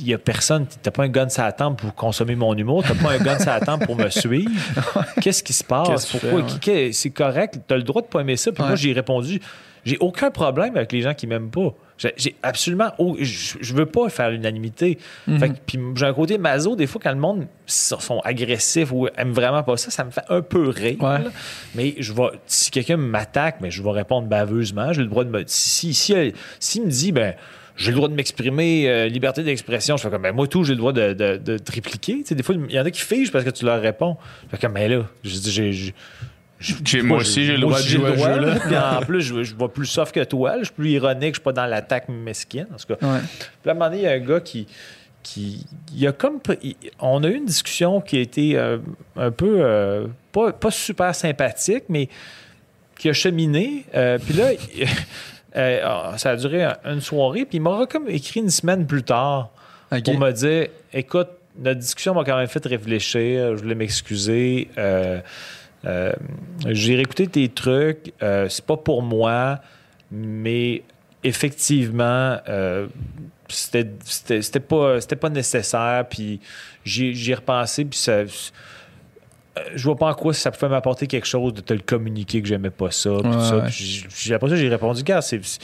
Il 0.00 0.08
y 0.08 0.14
a 0.14 0.18
personne, 0.18 0.66
t'as 0.82 0.90
pas 0.90 1.04
un 1.04 1.08
gun 1.08 1.26
la 1.36 1.52
tempe 1.52 1.78
pour 1.82 1.94
consommer 1.94 2.34
mon 2.34 2.54
humour, 2.56 2.82
t'as 2.88 2.94
pas 2.94 3.12
un 3.12 3.18
gun 3.18 3.36
la 3.44 3.60
tempe 3.60 3.84
pour 3.84 3.96
me 3.96 4.08
suivre. 4.08 4.50
Qu'est-ce 5.20 5.42
qui 5.42 5.52
se 5.52 5.62
passe? 5.62 6.06
Pourquoi? 6.06 6.40
ouais? 6.40 6.90
C'est 6.92 7.10
correct, 7.10 7.60
t'as 7.66 7.76
le 7.76 7.82
droit 7.82 8.00
de 8.00 8.06
pas 8.06 8.20
aimer 8.22 8.36
ça. 8.36 8.50
Puis 8.50 8.62
moi, 8.62 8.70
Ouais. 8.72 8.76
j'ai 8.78 8.92
répondu, 8.94 9.40
j'ai 9.84 9.98
aucun 9.98 10.30
problème 10.30 10.74
avec 10.76 10.90
les 10.90 11.02
gens 11.02 11.12
qui 11.12 11.26
m'aiment 11.26 11.50
pas. 11.50 11.74
J'ai 12.16 12.36
absolument. 12.42 12.92
au- 12.98 13.16
je, 13.20 13.56
je 13.60 13.74
veux 13.74 13.86
pas 13.86 14.08
faire 14.08 14.30
l'unanimité. 14.30 14.98
Que- 15.26 15.52
Puis 15.66 15.78
j'ai 15.96 16.06
un 16.06 16.14
côté 16.14 16.38
maso, 16.38 16.76
des 16.76 16.86
fois, 16.86 17.00
quand 17.02 17.10
le 17.12 17.18
monde 17.18 17.46
sont, 17.66 18.20
agressifs 18.20 18.92
ou 18.92 19.08
aime 19.16 19.32
vraiment 19.32 19.62
pas 19.64 19.76
ça, 19.76 19.90
ça 19.90 20.04
me 20.04 20.10
fait 20.10 20.22
un 20.28 20.40
peu 20.42 20.68
rire. 20.68 20.96
Ouais. 21.00 21.18
là. 21.18 21.30
Mais 21.74 21.94
je 21.98 22.12
vais, 22.12 22.28
si 22.46 22.70
quelqu'un 22.70 22.96
m'attaque, 22.96 23.56
mais 23.60 23.70
je 23.70 23.82
vais 23.82 23.90
répondre 23.90 24.28
baveusement. 24.28 24.92
J'ai 24.92 25.02
le 25.02 25.08
droit 25.08 25.24
de 25.24 25.30
me. 25.30 25.42
Si, 25.46 25.92
si, 25.94 26.14
si, 26.14 26.32
s'il 26.60 26.82
me 26.84 26.90
dit, 26.90 27.12
ben. 27.12 27.34
J'ai 27.80 27.92
le 27.92 27.96
droit 27.96 28.08
de 28.08 28.14
m'exprimer, 28.14 28.88
euh, 28.90 29.06
liberté 29.06 29.44
d'expression. 29.44 29.96
Je 29.96 30.02
fais 30.02 30.10
comme, 30.10 30.22
ben, 30.22 30.32
moi, 30.34 30.48
tout, 30.48 30.64
j'ai 30.64 30.72
le 30.72 30.78
droit 30.78 30.92
de, 30.92 31.12
de, 31.12 31.36
de 31.36 31.58
te 31.58 31.70
répliquer. 31.70 32.14
Tu 32.22 32.24
sais, 32.26 32.34
des 32.34 32.42
fois, 32.42 32.56
il 32.68 32.74
y 32.74 32.80
en 32.80 32.84
a 32.84 32.90
qui 32.90 33.00
figent 33.00 33.30
parce 33.30 33.44
que 33.44 33.50
tu 33.50 33.64
leur 33.64 33.80
réponds. 33.80 34.16
Je 34.46 34.56
fais 34.56 34.58
comme, 34.66 34.72
mais 34.72 34.88
là, 34.88 35.04
je 35.22 35.30
dis, 35.38 35.52
j'ai- 35.52 35.94
j'ai- 36.60 37.02
Moi 37.02 37.18
aussi, 37.18 37.44
j'ai 37.44 37.52
le 37.54 37.60
droit 37.60 37.78
de 37.78 37.84
j'ai 37.86 37.98
jouer 37.98 38.12
à 38.12 38.16
jeu-là. 38.16 38.54
là. 38.54 38.60
Puis 38.60 38.76
en 38.76 39.00
plus, 39.06 39.22
je, 39.22 39.42
je 39.44 39.54
vois 39.54 39.72
plus 39.72 39.86
soft 39.86 40.14
que 40.14 40.24
toi. 40.24 40.52
là. 40.52 40.58
Je 40.60 40.64
suis 40.64 40.74
plus 40.74 40.90
ironique. 40.90 41.34
Je 41.34 41.38
suis 41.40 41.42
pas 41.44 41.52
dans 41.52 41.66
l'attaque 41.66 42.08
mesquine. 42.08 42.66
En 42.72 42.76
tout 42.76 42.94
cas, 42.94 43.06
Ouais. 43.06 43.20
puis 43.62 43.68
à 43.68 43.70
un 43.70 43.74
moment 43.74 43.86
donné, 43.90 43.98
il 44.02 44.04
y 44.04 44.08
a 44.08 44.12
un 44.12 44.18
gars 44.18 44.40
qui. 44.40 44.66
qui 45.22 45.64
il 45.94 46.06
a 46.06 46.12
comme. 46.12 46.40
il- 46.62 46.76
on 47.00 47.22
a 47.24 47.28
eu 47.28 47.34
une 47.36 47.44
discussion 47.46 48.00
qui 48.00 48.16
a 48.18 48.20
été 48.20 48.56
euh, 48.58 48.78
un 49.16 49.30
peu. 49.30 49.58
euh, 49.60 50.06
pas, 50.32 50.52
pas 50.52 50.70
super 50.70 51.14
sympathique, 51.14 51.84
mais 51.88 52.08
qui 52.98 53.08
a 53.08 53.12
cheminé. 53.12 53.84
Euh, 53.94 54.18
puis 54.18 54.34
là, 54.34 54.52
il- 54.52 54.86
ça 56.18 56.30
a 56.30 56.36
duré 56.36 56.64
un- 56.64 56.76
une 56.86 57.00
soirée. 57.00 57.44
Puis 57.44 57.58
il 57.58 57.60
m'aura 57.60 57.86
comme 57.86 58.08
écrit 58.08 58.40
une 58.40 58.50
semaine 58.50 58.86
plus 58.86 59.02
tard 59.02 59.50
pour 60.04 60.18
me 60.18 60.30
dire 60.32 60.68
écoute, 60.92 61.28
notre 61.58 61.80
discussion 61.80 62.14
m'a 62.14 62.24
quand 62.24 62.36
même 62.36 62.46
fait 62.48 62.64
réfléchir. 62.66 63.56
Je 63.56 63.62
voulais 63.62 63.74
m'excuser. 63.74 64.68
Euh, 64.78 65.20
euh, 65.84 66.12
J'ai 66.66 66.96
réécouté 66.96 67.26
tes 67.26 67.48
trucs. 67.48 68.12
Euh, 68.22 68.48
c'est 68.48 68.64
pas 68.64 68.76
pour 68.76 69.02
moi, 69.02 69.60
mais 70.10 70.82
effectivement, 71.24 72.38
euh, 72.48 72.86
c'était 73.48 73.88
c'était- 74.04 74.42
c'était 74.42 74.60
pas, 74.60 75.00
c'était 75.00 75.16
pas 75.16 75.30
nécessaire. 75.30 76.04
Puis 76.08 76.40
j'y 76.84 77.14
j'y 77.14 77.30
ai 77.32 77.34
repensé. 77.34 77.84
Puis 77.84 77.98
ça. 77.98 78.22
Je 79.74 79.82
vois 79.82 79.96
pas 79.96 80.06
en 80.06 80.14
quoi 80.14 80.32
ça 80.34 80.52
pouvait 80.52 80.68
m'apporter 80.68 81.08
quelque 81.08 81.26
chose 81.26 81.52
de 81.52 81.60
te 81.60 81.72
le 81.72 81.80
communiquer 81.80 82.40
que 82.40 82.46
j'aimais 82.46 82.70
pas 82.70 82.92
ça. 82.92 83.10
puis 83.20 83.22
tout 83.30 83.36
Ouais, 83.38 83.44
ça. 83.44 83.56
ouais. 83.56 83.62
Puis 83.68 84.06
j'ai- 84.16 84.34
après 84.34 84.48
ça, 84.50 84.56
j'ai 84.56 84.68
répondu, 84.68 85.02
gars, 85.02 85.20
c'est. 85.20 85.44
c'est- 85.44 85.60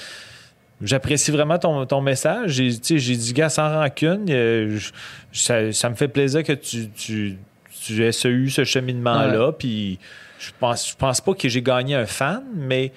J'apprécie 0.83 1.31
vraiment 1.31 1.57
ton, 1.57 1.87
ton 1.87 2.01
message. 2.01 2.51
J'ai 2.51 2.71
j'ai 2.99 3.17
dit, 3.17 3.33
gars, 3.33 3.49
sans 3.49 3.69
rancune, 3.79 4.25
je- 4.27 4.91
ça, 5.33 5.73
ça 5.73 5.89
me 5.89 5.95
fait 5.95 6.09
plaisir 6.09 6.43
que 6.43 6.53
tu, 6.53 6.91
tu, 6.91 7.39
ce- 8.13 8.29
eu 8.29 8.51
ce 8.51 8.65
cheminement-là. 8.65 9.53
Puis 9.53 9.99
je 10.39 10.51
pense, 10.59 10.91
je 10.91 10.97
pense 10.97 11.21
pas 11.21 11.35
que 11.35 11.49
j'ai 11.49 11.63
gagné 11.63 11.95
un 11.95 12.07
fan, 12.07 12.43
mais 12.55 12.93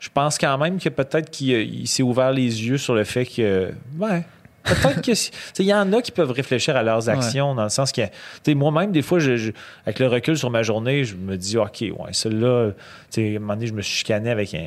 je 0.00 0.08
pense 0.12 0.38
quand 0.38 0.58
même 0.58 0.78
que 0.80 0.88
peut-être 0.88 1.30
qu'il 1.30 1.54
euh, 1.54 1.86
s'est 1.86 2.02
ouvert 2.02 2.32
les 2.32 2.64
yeux 2.66 2.78
sur 2.78 2.94
le 2.94 3.04
fait 3.04 3.24
que. 3.26 3.72
Ouais. 3.98 4.22
Peut-être 4.64 5.02
que. 5.02 5.10
Il 5.60 5.66
y 5.66 5.74
en 5.74 5.92
a 5.92 6.00
qui 6.02 6.12
peuvent 6.12 6.30
réfléchir 6.30 6.76
à 6.76 6.82
leurs 6.84 7.08
actions 7.08 7.54
dans 7.54 7.64
le 7.64 7.68
sens 7.68 7.90
que. 7.90 8.02
tu 8.02 8.10
sais, 8.44 8.54
Moi-même, 8.54 8.92
des 8.92 9.02
fois, 9.02 9.18
je, 9.18 9.36
je- 9.36 9.50
avec 9.86 9.98
le 9.98 10.06
recul 10.06 10.36
sur 10.38 10.50
ma 10.50 10.62
journée, 10.62 11.04
je 11.04 11.16
me 11.16 11.36
dis, 11.36 11.56
OK, 11.58 11.80
ouais, 11.80 11.92
celle-là. 12.12 12.70
tu 12.70 12.76
sais, 13.10 13.32
À 13.34 13.36
un 13.36 13.40
moment 13.40 13.54
donné, 13.54 13.66
je 13.66 13.72
me 13.72 13.82
suis 13.82 13.96
chicané 13.98 14.30
avec 14.30 14.54
un. 14.54 14.66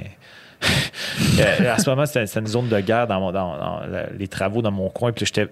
Euh, 1.39 1.73
à 1.73 1.77
ce 1.79 1.89
moment, 1.89 2.05
c'était 2.05 2.39
une 2.39 2.47
zone 2.47 2.69
de 2.69 2.79
guerre 2.79 3.07
dans, 3.07 3.19
mon- 3.19 3.31
dans- 3.31 3.81
les 4.17 4.27
travaux 4.27 4.61
dans 4.61 4.71
mon 4.71 4.89
coin. 4.89 5.11
Puis 5.11 5.25
j'étais 5.25 5.47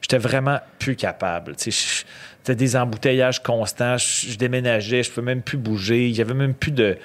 j'étais 0.00 0.18
vraiment 0.18 0.58
plus 0.78 0.96
capable. 0.96 1.54
Tu 1.56 1.70
sais, 1.70 2.04
je- 2.04 2.04
C'était 2.42 2.54
des 2.56 2.76
embouteillages 2.76 3.42
constants. 3.42 3.96
Je, 3.98 4.30
je 4.32 4.38
déménageais, 4.38 5.02
je 5.02 5.10
ne 5.10 5.14
pouvais 5.14 5.26
même 5.26 5.42
plus 5.42 5.58
bouger. 5.58 6.12
J'avais 6.14 6.34
même 6.34 6.54
plus 6.54 6.70
de. 6.72 6.96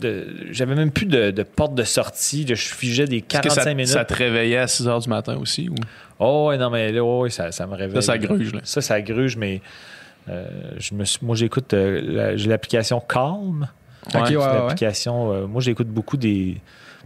de- 0.00 0.26
j'avais 0.50 0.74
même 0.74 0.90
plus 0.90 1.06
de, 1.06 1.30
de 1.30 1.42
porte 1.42 1.74
de 1.74 1.82
sortie. 1.84 2.44
Je 2.46 2.54
figeais 2.54 3.06
des 3.06 3.16
Est-ce 3.18 3.24
que 3.24 3.32
45 3.42 3.62
ça, 3.62 3.70
minutes. 3.74 3.86
ça 3.88 4.04
te 4.04 4.14
réveillait 4.14 4.58
à 4.58 4.66
6 4.66 4.86
h 4.86 5.02
du 5.02 5.08
matin 5.08 5.36
aussi? 5.36 5.68
Ou... 5.68 5.74
Oh, 6.18 6.52
non, 6.58 6.70
mais 6.70 6.92
là, 6.92 7.02
ouais, 7.04 7.30
ça, 7.30 7.52
ça 7.52 7.66
me 7.66 7.74
réveille. 7.74 8.02
Ça, 8.02 8.12
ça 8.12 8.18
gruge, 8.18 8.52
là. 8.52 8.60
Ça, 8.64 8.80
ça 8.80 9.00
gruge, 9.00 9.36
mais 9.36 9.60
euh, 10.28 10.46
je 10.78 10.94
me 10.94 11.04
suis- 11.04 11.24
moi, 11.24 11.36
j'écoute. 11.36 11.72
euh, 11.74 12.00
la- 12.04 12.36
j'ai 12.36 12.48
l'application 12.48 13.00
Calm. 13.00 13.68
Ok, 14.08 14.14
ouais, 14.14 14.20
c'est 14.28 14.36
ouais, 14.36 14.44
ouais. 14.44 14.52
l'application. 14.54 15.32
euh, 15.32 15.46
moi, 15.46 15.60
j'écoute 15.62 15.88
beaucoup 15.88 16.16
des. 16.16 16.58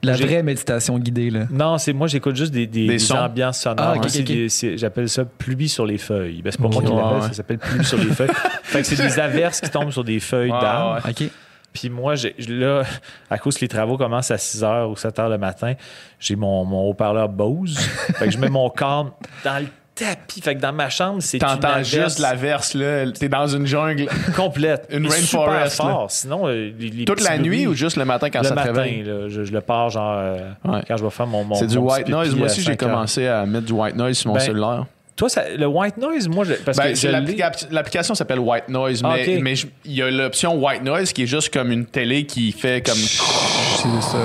La 0.02 0.16
vraie 0.16 0.43
méditation 0.43 0.98
guidée, 0.98 1.31
là. 1.31 1.40
Non, 1.51 1.77
c'est 1.78 1.93
moi, 1.93 2.06
j'écoute 2.06 2.35
juste 2.36 2.52
des, 2.52 2.66
des, 2.66 2.86
Des 2.86 2.97
des 2.97 3.12
ambiances 3.12 3.60
sonores. 3.60 3.85
Ah, 3.86 3.90
ok, 3.93 3.97
Moi, 3.97 4.05
ok, 4.06 4.10
c'est 4.10 4.20
ok. 4.20 4.27
des- 4.27 4.48
c'est- 4.48 4.78
J'appelle 4.78 5.09
ça 5.09 5.24
pluie 5.24 5.68
sur 5.68 5.85
les 5.85 5.98
feuilles. 5.98 6.40
Ben, 6.43 6.51
c'est 6.52 6.60
pas 6.60 6.68
moi 6.68 6.82
qui 6.82 6.89
l'appelle, 6.89 7.14
ouais. 7.20 7.28
ça 7.28 7.32
s'appelle 7.35 7.59
pluie 7.59 7.85
sur 7.85 7.98
les 7.98 8.06
feuilles. 8.06 8.31
fait 8.62 8.81
que 8.81 8.86
c'est 8.86 8.97
des 9.02 9.18
averses 9.18 9.60
qui 9.60 9.68
tombent 9.70 9.90
sur 9.90 10.05
des 10.05 10.20
feuilles 10.20 10.51
Ouais, 10.52 10.60
d'arbres. 10.60 11.05
ouais. 11.05 11.10
OK. 11.27 11.31
Puis 11.72 11.89
moi, 11.89 12.14
là, 12.48 12.82
à 13.31 13.39
cause 13.39 13.55
que 13.56 13.60
les 13.60 13.68
travaux 13.68 13.97
commencent 13.97 14.32
à 14.32 14.39
6 14.39 14.62
h 14.62 14.90
ou 14.90 14.97
7 14.97 15.16
h 15.18 15.28
le 15.31 15.39
matin, 15.39 15.74
j'ai 16.18 16.35
mon, 16.35 16.64
mon 16.64 16.89
haut-parleur 16.89 17.28
Bose. 17.28 17.78
fait 18.18 18.24
que 18.24 18.31
je 18.32 18.39
mets 18.39 18.48
mon 18.48 18.68
corps 18.70 19.16
dans 19.44 19.59
le 19.60 19.66
tapis. 20.05 20.40
Fait 20.40 20.55
que 20.55 20.60
dans 20.60 20.72
ma 20.72 20.89
chambre, 20.90 21.18
c'est 21.20 21.39
T'entends 21.39 21.82
juste 21.82 22.18
l'averse, 22.18 22.74
là. 22.74 23.10
T'es 23.12 23.28
dans 23.28 23.47
une 23.47 23.66
jungle 23.66 24.09
complète. 24.36 24.86
Une 24.90 25.06
rainforest, 25.06 25.78
là. 25.78 25.85
fort. 25.85 26.10
Sinon, 26.10 26.47
euh, 26.48 26.72
les, 26.78 26.89
les 26.89 27.05
toute 27.05 27.22
la 27.22 27.39
nuit 27.39 27.66
ou 27.66 27.74
juste 27.74 27.97
le 27.97 28.05
matin 28.05 28.28
quand 28.31 28.40
le 28.40 28.44
ça 28.48 28.51
te 28.51 28.55
matin, 28.56 28.72
réveille? 28.72 29.02
là, 29.02 29.28
je, 29.28 29.44
je 29.44 29.52
le 29.52 29.60
pars 29.60 29.90
genre 29.90 30.14
euh, 30.18 30.51
Ouais. 30.64 30.81
quand 30.89 30.97
je 30.97 31.05
vais 31.05 31.10
faire 31.10 31.27
mon, 31.27 31.44
mon 31.44 31.55
C'est 31.55 31.66
du 31.66 31.78
white 31.78 32.09
noise. 32.09 32.35
Moi 32.35 32.47
aussi, 32.47 32.60
j'ai 32.60 32.72
5 32.72 32.82
heures. 32.82 32.90
commencé 32.90 33.27
à 33.27 33.47
mettre 33.47 33.66
du 33.66 33.72
white 33.72 33.97
noise 33.97 34.16
sur 34.18 34.28
mon 34.28 34.35
Ben, 34.35 34.40
cellulaire. 34.40 34.86
Toi, 35.16 35.28
ça- 35.28 35.44
le 35.55 35.66
white 35.66 35.98
noise, 35.98 36.28
moi, 36.28 36.44
je, 36.47 36.55
parce 36.55 36.78
Ben, 36.78 36.94
que 36.94 37.74
L'application 37.74 38.14
s'appelle 38.14 38.39
White 38.39 38.70
Noise, 38.70 39.02
Ah, 39.05 39.16
mais 39.43 39.55
il 39.85 39.93
y 39.93 40.01
a 40.01 40.10
l'option 40.10 40.55
White 40.55 40.82
Noise 40.82 41.12
qui 41.12 41.24
est 41.24 41.27
juste 41.27 41.52
comme 41.52 41.70
une 41.72 41.85
télé 41.85 42.24
qui 42.24 42.52
fait 42.52 42.81
comme. 42.85 42.94
C'est 42.94 44.02
ça. 44.02 44.18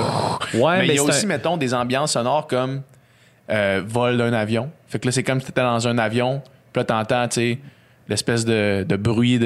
Ouais, 0.54 0.78
mais 0.78 0.86
il 0.88 0.94
y 0.94 0.98
a 0.98 1.02
aussi, 1.02 1.26
un- 1.26 1.28
mettons, 1.28 1.58
des 1.58 1.74
ambiances 1.74 2.12
sonores 2.12 2.46
comme 2.46 2.80
euh, 3.50 3.82
vol 3.86 4.16
d'un 4.18 4.32
avion. 4.32 4.70
Fait 4.88 4.98
que 4.98 5.06
là, 5.06 5.12
c'est 5.12 5.22
comme 5.22 5.40
si 5.40 5.46
t'étais 5.46 5.60
dans 5.62 5.86
un 5.88 5.98
avion, 5.98 6.42
puis 6.72 6.80
là, 6.80 6.84
t'entends, 6.84 7.28
tu 7.28 7.34
sais, 7.34 7.58
l'espèce 8.08 8.44
de, 8.44 8.84
de 8.88 8.94
bruit 8.94 9.40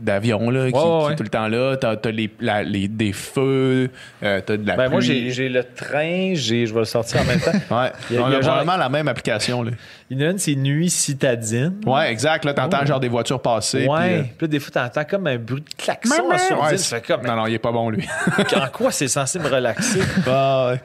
d'avion, 0.00 0.50
là, 0.50 0.68
qui, 0.68 0.74
Ouais, 0.76 0.82
ouais, 0.82 0.98
qui 1.00 1.06
ouais. 1.06 1.12
est 1.12 1.16
tout 1.16 1.22
le 1.22 1.28
temps 1.28 1.46
là. 1.46 1.76
T'as, 1.76 1.94
t'as 1.94 2.10
les, 2.10 2.28
la- 2.40 2.64
les- 2.64 2.88
des 2.88 3.12
feux, 3.12 3.88
euh, 4.24 4.40
t'as 4.44 4.56
de 4.56 4.66
la 4.66 4.74
Ben, 4.76 4.88
moi, 4.88 4.98
pluie. 4.98 5.06
j'ai 5.06 5.30
j'ai 5.30 5.48
le 5.48 5.62
train, 5.62 6.32
j'ai- 6.34 6.66
je 6.66 6.74
vais 6.74 6.80
le 6.80 6.84
sortir 6.86 7.20
en 7.20 7.24
même 7.24 7.38
temps. 7.40 7.52
Ouais. 7.70 7.92
Il 8.10 8.16
y 8.16 8.18
a- 8.18 8.24
On 8.24 8.28
il 8.28 8.32
y 8.32 8.34
a, 8.34 8.38
a 8.38 8.40
genre- 8.40 8.50
probablement 8.56 8.76
la 8.78 8.88
même 8.88 9.06
application, 9.06 9.62
là. 9.62 9.70
Il 10.10 10.20
y 10.20 10.24
en 10.24 10.26
a 10.26 10.30
une, 10.32 10.38
c'est 10.38 10.56
Nuit 10.56 10.90
citadine. 10.90 11.74
Ouais, 11.86 12.10
exact. 12.10 12.44
Là, 12.44 12.52
t'entends 12.52 12.80
Oh. 12.82 12.86
genre 12.86 12.98
des 13.00 13.08
voitures 13.08 13.40
passer. 13.40 13.86
Ouais. 13.86 14.24
puis, 14.36 14.44
euh, 14.46 14.48
des 14.48 14.58
fois, 14.58 14.72
t'entends 14.72 15.04
comme 15.08 15.28
un 15.28 15.38
bruit 15.38 15.60
de 15.62 15.74
klaxon 15.80 16.30
à 16.32 16.38
sourdine. 16.38 16.78
ouais, 16.92 17.02
comme, 17.06 17.22
Non, 17.24 17.36
non, 17.36 17.46
il 17.46 17.54
est 17.54 17.58
pas 17.60 17.70
bon, 17.70 17.90
lui. 17.90 18.08
en 18.56 18.66
quoi 18.72 18.90
c'est 18.90 19.06
censé 19.06 19.38
me 19.38 19.46
relaxer? 19.48 20.00
Ah, 20.26 20.70
ouais. 20.72 20.80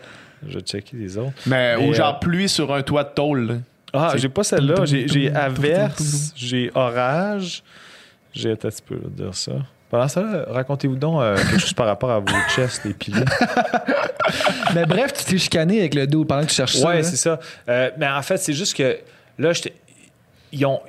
Je 0.48 0.56
vais 0.56 0.62
checker 0.62 0.98
les 0.98 1.18
autres. 1.18 1.32
Mais, 1.46 1.78
Mais, 1.78 1.86
ou 1.88 1.92
euh, 1.92 1.94
genre 1.94 2.20
pluie 2.20 2.48
sur 2.50 2.74
un 2.74 2.82
toit 2.82 3.04
de 3.04 3.10
tôle. 3.10 3.48
là. 3.48 3.54
Ah, 3.94 4.14
j'ai 4.18 4.30
pas 4.30 4.44
celle-là. 4.44 4.84
J'ai 4.86 5.32
averse, 5.34 6.34
j'ai 6.36 6.70
orage. 6.76 7.64
J'ai 8.34 8.52
un 8.52 8.56
petit 8.56 8.82
peu 8.86 8.96
de 8.98 9.24
dire 9.24 9.34
ça. 9.36 9.54
Pendant 9.90 10.08
ça, 10.10 10.46
racontez-vous 10.50 10.96
donc 10.98 11.22
euh, 11.22 11.36
quelque 11.38 11.60
chose 11.60 11.74
par 11.74 11.86
rapport 11.86 12.12
à 12.12 12.20
vos 12.20 12.26
chests 12.56 12.86
et 12.86 12.94
piliers. 12.94 13.24
Mais 14.76 14.86
bref, 14.86 15.14
tu 15.14 15.24
t'es 15.24 15.38
chicané 15.38 15.80
avec 15.80 15.94
le 15.96 16.08
dos 16.08 16.26
pendant 16.26 16.42
que 16.42 16.48
tu 16.50 16.56
cherches 16.56 16.76
ça. 16.78 16.88
Ouais, 16.88 17.04
c'est 17.04 17.16
ça. 17.16 17.40
Euh, 17.70 17.92
mais 17.98 18.08
en 18.10 18.22
fait, 18.22 18.38
c'est 18.38 18.54
juste 18.54 18.76
que 18.76 18.98
là, 19.38 19.54
j'étais- 19.54 19.74
ils 20.52 20.66
ont. 20.66 20.82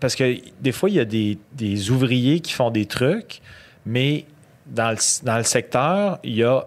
Parce 0.00 0.14
que 0.14 0.36
des 0.60 0.72
fois, 0.72 0.88
il 0.88 0.94
y 0.96 1.00
a 1.00 1.04
des, 1.04 1.38
des 1.52 1.90
ouvriers 1.90 2.40
qui 2.40 2.52
font 2.52 2.70
des 2.70 2.86
trucs, 2.86 3.40
mais 3.84 4.24
dans 4.66 4.90
le, 4.90 4.96
dans 5.24 5.36
le 5.36 5.42
secteur, 5.44 6.18
il 6.24 6.36
y 6.36 6.44
a. 6.44 6.64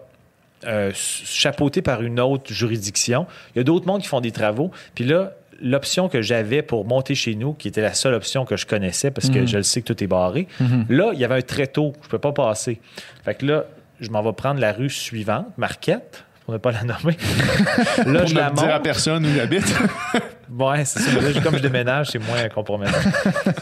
euh, 0.66 0.92
chapeauté 0.94 1.82
par 1.82 2.02
une 2.02 2.20
autre 2.20 2.52
juridiction. 2.54 3.28
Il 3.56 3.60
y 3.60 3.62
a 3.62 3.64
d'autres 3.64 3.86
mondes 3.88 4.02
qui 4.02 4.08
font 4.08 4.22
des 4.22 4.32
travaux. 4.32 4.72
Puis 4.96 5.04
là, 5.06 5.34
l'option 5.62 6.08
que 6.10 6.22
j'avais 6.22 6.62
pour 6.62 6.86
monter 6.86 7.16
chez 7.16 7.36
nous, 7.36 7.54
qui 7.54 7.68
était 7.68 7.82
la 7.82 7.94
seule 7.94 8.14
option 8.14 8.46
que 8.46 8.58
je 8.58 8.66
connaissais, 8.66 9.12
parce 9.12 9.30
que 9.30 9.40
Mhm. 9.40 9.48
je 9.48 9.58
le 9.58 9.64
sais 9.64 9.82
que 9.82 9.92
tout 9.92 10.04
est 10.04 10.08
barré, 10.08 10.48
Mhm. 10.60 10.86
Là, 10.90 11.12
il 11.14 11.20
y 11.20 11.26
avait 11.26 11.36
un 11.36 11.42
tréteau. 11.42 11.94
Je 12.02 12.08
ne 12.08 12.12
peux 12.12 12.20
pas 12.20 12.32
passer. 12.32 12.80
Fait 13.26 13.36
que 13.36 13.46
là, 13.46 13.66
je 14.00 14.10
m'en 14.10 14.22
vais 14.22 14.34
prendre 14.34 14.60
la 14.60 14.72
rue 14.74 14.90
suivante, 14.92 15.48
Marquette, 15.58 16.24
pour 16.46 16.54
ne 16.54 16.60
pas 16.60 16.72
la 16.72 16.84
nommer. 16.84 17.18
là, 18.06 18.20
Pour 18.20 18.28
je 18.28 18.36
ne 18.36 18.40
la 18.40 18.50
dire 18.52 18.74
à 18.76 18.80
personne 18.80 19.26
où 19.26 19.30
j'habite. 19.36 19.66
Ouais, 20.50 20.86
c'est 20.86 21.00
ça. 21.00 21.12
Là, 21.20 21.42
comme 21.42 21.58
je 21.58 21.62
déménage, 21.62 22.08
c'est 22.12 22.20
moins 22.20 22.48
compromettant. 22.50 22.98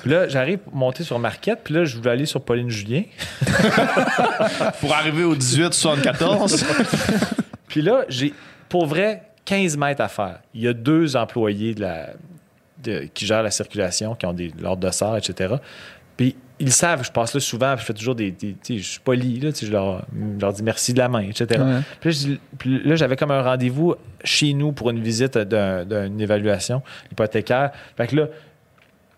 Puis 0.01 0.11
là, 0.11 0.27
j'arrive 0.27 0.59
monter 0.71 1.03
sur 1.03 1.17
Marquette, 1.19 1.61
puis 1.63 1.73
là, 1.73 1.85
je 1.85 1.97
voulais 1.97 2.11
aller 2.11 2.25
sur 2.25 2.41
Pauline 2.41 2.69
Julien. 2.69 3.03
pour 4.79 4.93
arriver 4.93 5.23
au 5.23 5.35
18-74. 5.35 6.63
Puis 7.67 7.81
là, 7.81 8.05
j'ai, 8.07 8.33
pour 8.69 8.85
vrai, 8.85 9.23
15 9.45 9.77
mètres 9.77 10.01
à 10.01 10.07
faire. 10.07 10.39
Il 10.53 10.61
y 10.61 10.67
a 10.67 10.73
deux 10.73 11.15
employés 11.15 11.73
de 11.73 11.81
la, 11.81 12.09
de- 12.83 13.07
qui 13.13 13.25
gèrent 13.25 13.43
la 13.43 13.51
circulation, 13.51 14.15
qui 14.15 14.25
ont 14.25 14.33
des 14.33 14.51
l'ordre 14.59 14.87
de 14.87 14.91
sort, 14.91 15.17
etc. 15.17 15.55
Puis 16.17 16.35
ils 16.59 16.71
savent, 16.71 17.03
je 17.05 17.11
passe 17.11 17.33
là 17.33 17.39
souvent, 17.39 17.73
puis 17.75 17.81
je 17.81 17.85
fais 17.87 17.93
toujours 17.93 18.15
des. 18.15 18.33
je 18.69 18.75
suis 18.77 18.99
poli, 19.01 19.39
là, 19.39 19.49
je 19.61 19.71
leur, 19.71 20.05
je 20.37 20.41
leur 20.41 20.53
dis 20.53 20.63
merci 20.63 20.93
de 20.93 20.99
la 20.99 21.09
main, 21.09 21.21
etc. 21.21 21.61
Ouais. 21.61 21.79
Puis 21.99 22.09
là, 22.09 22.11
je 22.11 22.17
dis- 22.27 22.39
puis 22.57 22.81
là, 22.83 22.95
j'avais 22.95 23.15
comme 23.17 23.31
un 23.31 23.41
rendez-vous 23.41 23.95
chez 24.23 24.53
nous 24.53 24.71
pour 24.71 24.89
une 24.89 25.01
visite 25.01 25.37
d'un- 25.37 25.83
d'une 25.85 26.21
évaluation 26.21 26.81
hypothécaire. 27.11 27.71
Fait 27.97 28.07
que 28.07 28.15
là, 28.15 28.27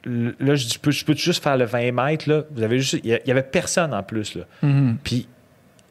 là 0.06 0.56
je 0.56 0.66
dis, 0.66 0.74
je 0.74 0.80
peux, 0.80 0.92
je 0.92 1.06
peux 1.06 1.14
juste 1.16 1.44
faire 1.44 1.58
le 1.58 1.66
20 1.66 1.92
mètres, 1.92 2.30
là. 2.30 2.44
Vous 2.52 2.64
avez 2.64 2.80
juste. 2.80 3.02
Il 3.04 3.20
y 3.26 3.32
avait 3.32 3.44
personne 3.44 3.94
en 3.94 4.04
plus, 4.04 4.36
là. 4.36 4.44
Mhm. 4.64 4.98
Puis 5.04 5.28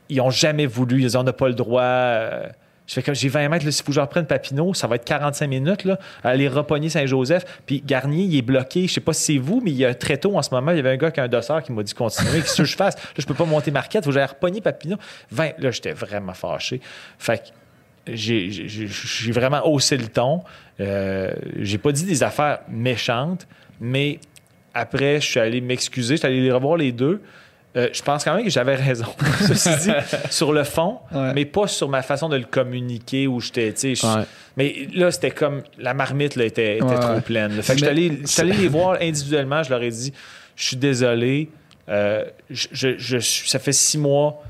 ils 0.08 0.20
ont 0.20 0.30
jamais 0.30 0.66
voulu. 0.66 1.00
Ils 1.02 1.16
ont 1.16 1.20
on 1.20 1.24
n'a 1.24 1.32
pas 1.32 1.48
le 1.48 1.54
droit. 1.54 1.82
euh, 1.82 2.46
Je 2.86 2.94
fais 2.94 3.02
comme 3.02 3.14
j'ai 3.14 3.28
20 3.28 3.48
mètres, 3.48 3.64
là, 3.64 3.72
s'il 3.72 3.84
faut 3.84 3.90
que 3.90 3.96
je 3.96 4.00
reprenne 4.00 4.26
Papineau, 4.26 4.72
ça 4.74 4.86
va 4.86 4.96
être 4.96 5.04
45 5.04 5.46
minutes, 5.48 5.84
là, 5.84 5.98
aller 6.22 6.46
repogner 6.48 6.88
Saint-Joseph. 6.88 7.44
Puis 7.66 7.82
Garnier, 7.84 8.24
il 8.24 8.36
est 8.36 8.42
bloqué. 8.42 8.86
Je 8.86 8.92
sais 8.94 9.00
pas 9.00 9.12
si 9.12 9.34
c'est 9.34 9.38
vous, 9.38 9.60
mais 9.64 9.72
il 9.72 9.76
y 9.76 9.84
a 9.84 9.94
très 9.94 10.18
tôt 10.18 10.36
en 10.36 10.42
ce 10.42 10.54
moment, 10.54 10.70
il 10.70 10.76
y 10.76 10.80
avait 10.80 10.90
un 10.90 10.96
gars 10.96 11.10
qui 11.10 11.20
a 11.20 11.24
un 11.24 11.28
dossard 11.28 11.62
qui 11.62 11.72
m'a 11.72 11.82
dit 11.82 11.94
continuer. 11.94 12.40
Qu'est-ce 12.40 12.58
que 12.58 12.64
je 12.64 12.76
fasse? 12.76 12.96
Là, 12.96 13.02
je 13.18 13.26
peux 13.26 13.34
pas 13.34 13.44
monter 13.44 13.70
Marquette, 13.70 14.04
faut 14.04 14.10
que 14.10 14.14
j'aille 14.14 14.26
repogner 14.26 14.60
Papineau. 14.60 14.96
20, 15.32 15.58
là, 15.58 15.70
j'étais 15.70 15.92
vraiment 15.92 16.34
fâché. 16.34 16.80
Fait 17.18 17.38
que 17.38 18.12
j'ai 18.14 19.32
vraiment 19.32 19.66
haussé 19.66 19.96
le 19.96 20.06
ton. 20.06 20.42
Euh, 20.80 21.32
j'ai 21.58 21.78
pas 21.78 21.92
dit 21.92 22.04
des 22.04 22.22
affaires 22.22 22.60
méchantes, 22.68 23.48
mais 23.80 24.20
après, 24.74 25.20
je 25.20 25.26
suis 25.26 25.40
allé 25.40 25.60
m'excuser, 25.60 26.14
je 26.14 26.18
suis 26.20 26.26
allé 26.26 26.40
les 26.40 26.52
revoir 26.52 26.76
les 26.76 26.92
deux. 26.92 27.22
Euh, 27.76 27.88
je 27.92 28.00
pense 28.02 28.24
quand 28.24 28.34
même 28.34 28.44
que 28.44 28.50
j'avais 28.50 28.74
raison. 28.74 29.04
Ceci 29.40 29.68
dit, 29.76 29.90
sur 30.30 30.52
le 30.52 30.64
fond, 30.64 30.98
Ouais. 31.12 31.32
mais 31.34 31.44
pas 31.44 31.66
sur 31.66 31.88
ma 31.90 32.00
façon 32.02 32.28
de 32.30 32.36
le 32.36 32.44
communiquer 32.44 33.26
où 33.26 33.40
j'étais, 33.40 33.74
Ouais. 33.84 34.22
mais 34.56 34.88
là, 34.94 35.10
c'était 35.10 35.30
comme 35.30 35.62
la 35.78 35.92
marmite 35.92 36.36
là, 36.36 36.44
était, 36.46 36.76
était 36.76 36.84
Ouais, 36.84 36.98
trop 36.98 37.20
pleine. 37.20 37.54
là. 37.56 37.62
Fait 37.62 37.74
que 37.74 37.80
je 37.80 37.84
suis 37.84 37.94
Mais- 37.94 38.06
allé, 38.08 38.18
je 38.22 38.26
suis 38.26 38.40
allé 38.40 38.52
les 38.54 38.68
voir 38.68 38.96
individuellement, 39.02 39.62
je 39.62 39.68
leur 39.70 39.82
ai 39.82 39.90
dit, 39.90 40.12
je 40.56 40.64
suis 40.64 40.76
désolé, 40.76 41.50
euh, 41.90 42.24
je, 42.48 42.68
je- 42.72 42.96
je 42.98 43.18
suis- 43.18 43.48
ça 43.48 43.58
fait 43.58 43.72
six 43.72 43.98
mois, 43.98 44.42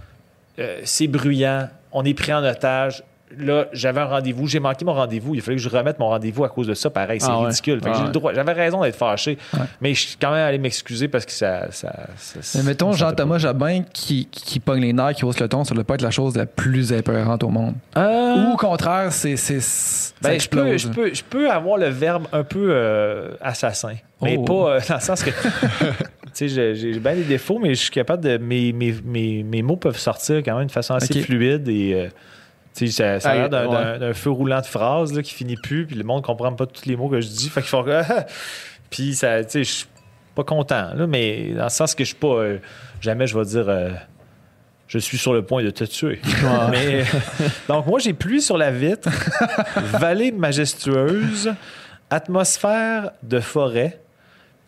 euh, 0.60 0.80
c'est 0.84 1.08
bruyant, 1.08 1.68
on 1.92 2.04
est 2.04 2.14
pris 2.14 2.32
en 2.32 2.44
otage. 2.44 3.02
Là, 3.38 3.66
j'avais 3.72 4.00
un 4.00 4.06
rendez-vous, 4.06 4.46
j'ai 4.46 4.60
manqué 4.60 4.84
mon 4.84 4.94
rendez-vous. 4.94 5.34
Il 5.34 5.42
fallait 5.42 5.56
que 5.56 5.62
je 5.62 5.68
remette 5.68 5.98
mon 5.98 6.08
rendez-vous 6.08 6.44
à 6.44 6.48
cause 6.48 6.66
de 6.66 6.74
ça. 6.74 6.88
Pareil, 6.90 7.20
c'est 7.20 7.28
Ah 7.30 7.38
ouais. 7.40 7.46
ridicule. 7.46 7.80
Fait 7.80 7.86
que 7.86 7.90
Ah 7.90 7.94
j'ai 7.94 8.00
ouais. 8.00 8.06
le 8.06 8.12
droit. 8.12 8.32
J'avais 8.34 8.52
raison 8.52 8.82
d'être 8.82 8.96
fâché, 8.96 9.36
Ouais. 9.52 9.60
mais 9.80 9.94
je 9.94 10.06
suis 10.06 10.16
quand 10.20 10.30
même 10.30 10.46
allé 10.46 10.58
m'excuser 10.58 11.08
parce 11.08 11.26
que 11.26 11.32
ça. 11.32 11.66
ça, 11.70 11.92
ça- 12.16 12.58
Mais 12.58 12.64
mettons 12.64 12.92
Jean-Thomas 12.92 13.38
Jabin 13.38 13.82
qui, 13.92 14.26
qui 14.30 14.60
pogne 14.60 14.80
les 14.82 14.92
nerfs, 14.92 15.14
qui 15.14 15.24
hausse 15.24 15.38
le 15.40 15.48
ton, 15.48 15.64
ça 15.64 15.74
doit 15.74 15.84
pas 15.84 15.94
être 15.94 16.02
la 16.02 16.10
chose 16.10 16.36
la 16.36 16.46
plus 16.46 16.92
épeurante 16.92 17.42
au 17.44 17.48
monde. 17.48 17.74
Euh, 17.96 18.36
Ou 18.48 18.52
au 18.54 18.56
contraire, 18.56 19.12
c'est. 19.12 19.34
Ben, 20.22 20.40
je, 20.40 20.48
peux, 20.48 20.76
je, 20.78 20.88
peux, 20.88 21.12
je 21.14 21.22
peux 21.22 21.50
avoir 21.50 21.76
le 21.78 21.88
verbe 21.88 22.26
un 22.32 22.42
peu 22.44 22.68
euh, 22.70 23.32
assassin. 23.40 23.94
Mais 24.22 24.36
Oh. 24.38 24.44
pas 24.44 24.52
euh, 24.76 24.80
dans 24.88 24.94
le 24.94 25.00
sens 25.00 25.22
que. 25.22 25.30
tu 25.30 25.36
sais, 26.32 26.48
j'ai 26.48 26.74
j'ai 26.74 26.98
bien 26.98 27.14
des 27.14 27.24
défauts, 27.24 27.58
mais 27.58 27.70
je 27.74 27.80
suis 27.82 27.90
capable 27.90 28.24
de. 28.24 28.38
Mes, 28.38 28.72
mes, 28.72 28.94
mes, 29.04 29.42
mes 29.42 29.62
mots 29.62 29.76
peuvent 29.76 29.98
sortir 29.98 30.36
quand 30.38 30.56
même 30.56 30.66
de 30.68 30.72
façon 30.72 30.94
assez 30.94 31.20
fluide 31.20 31.68
et. 31.68 32.08
Euh, 32.82 32.86
tu 32.86 32.86
sais, 32.88 32.92
ça, 32.92 33.20
ça 33.20 33.30
a 33.30 33.34
l'air 33.34 33.48
d'un- 33.50 33.66
ouais. 33.66 33.74
d'un 33.74 33.98
d'un 33.98 34.14
feu 34.14 34.30
roulant 34.30 34.60
de 34.60 34.66
phrases 34.66 35.12
là, 35.14 35.22
qui 35.22 35.32
finit 35.34 35.56
plus, 35.56 35.86
puis 35.86 35.96
le 35.96 36.04
monde 36.04 36.22
comprend 36.22 36.52
pas 36.52 36.66
tous 36.66 36.86
les 36.86 36.96
mots 36.96 37.08
que 37.08 37.20
je 37.20 37.28
dis. 37.28 37.48
Fait 37.50 37.60
qu'ils 37.60 37.70
font. 37.70 37.84
puis, 38.90 39.14
ça, 39.14 39.42
tu 39.44 39.50
sais, 39.50 39.64
je 39.64 39.70
suis 39.70 39.86
pas 40.34 40.44
content, 40.44 40.92
là, 40.94 41.06
mais 41.06 41.52
dans 41.54 41.64
le 41.64 41.70
sens 41.70 41.94
que 41.94 42.04
je 42.04 42.08
suis 42.08 42.16
pas. 42.18 42.26
euh, 42.28 42.58
jamais 43.00 43.26
je 43.26 43.38
vais 43.38 43.44
dire. 43.44 43.68
euh, 43.68 43.90
je 44.88 44.98
suis 44.98 45.18
sur 45.18 45.32
le 45.34 45.42
point 45.42 45.64
de 45.64 45.70
te 45.70 45.82
tuer. 45.82 46.20
Mais, 46.70 47.02
donc, 47.68 47.86
moi, 47.86 47.98
j'ai 47.98 48.12
pluie 48.12 48.40
sur 48.40 48.56
la 48.56 48.70
vitre, 48.70 49.08
vallée 49.98 50.30
majestueuse, 50.30 51.52
atmosphère 52.10 53.10
de 53.22 53.40
forêt, 53.40 54.00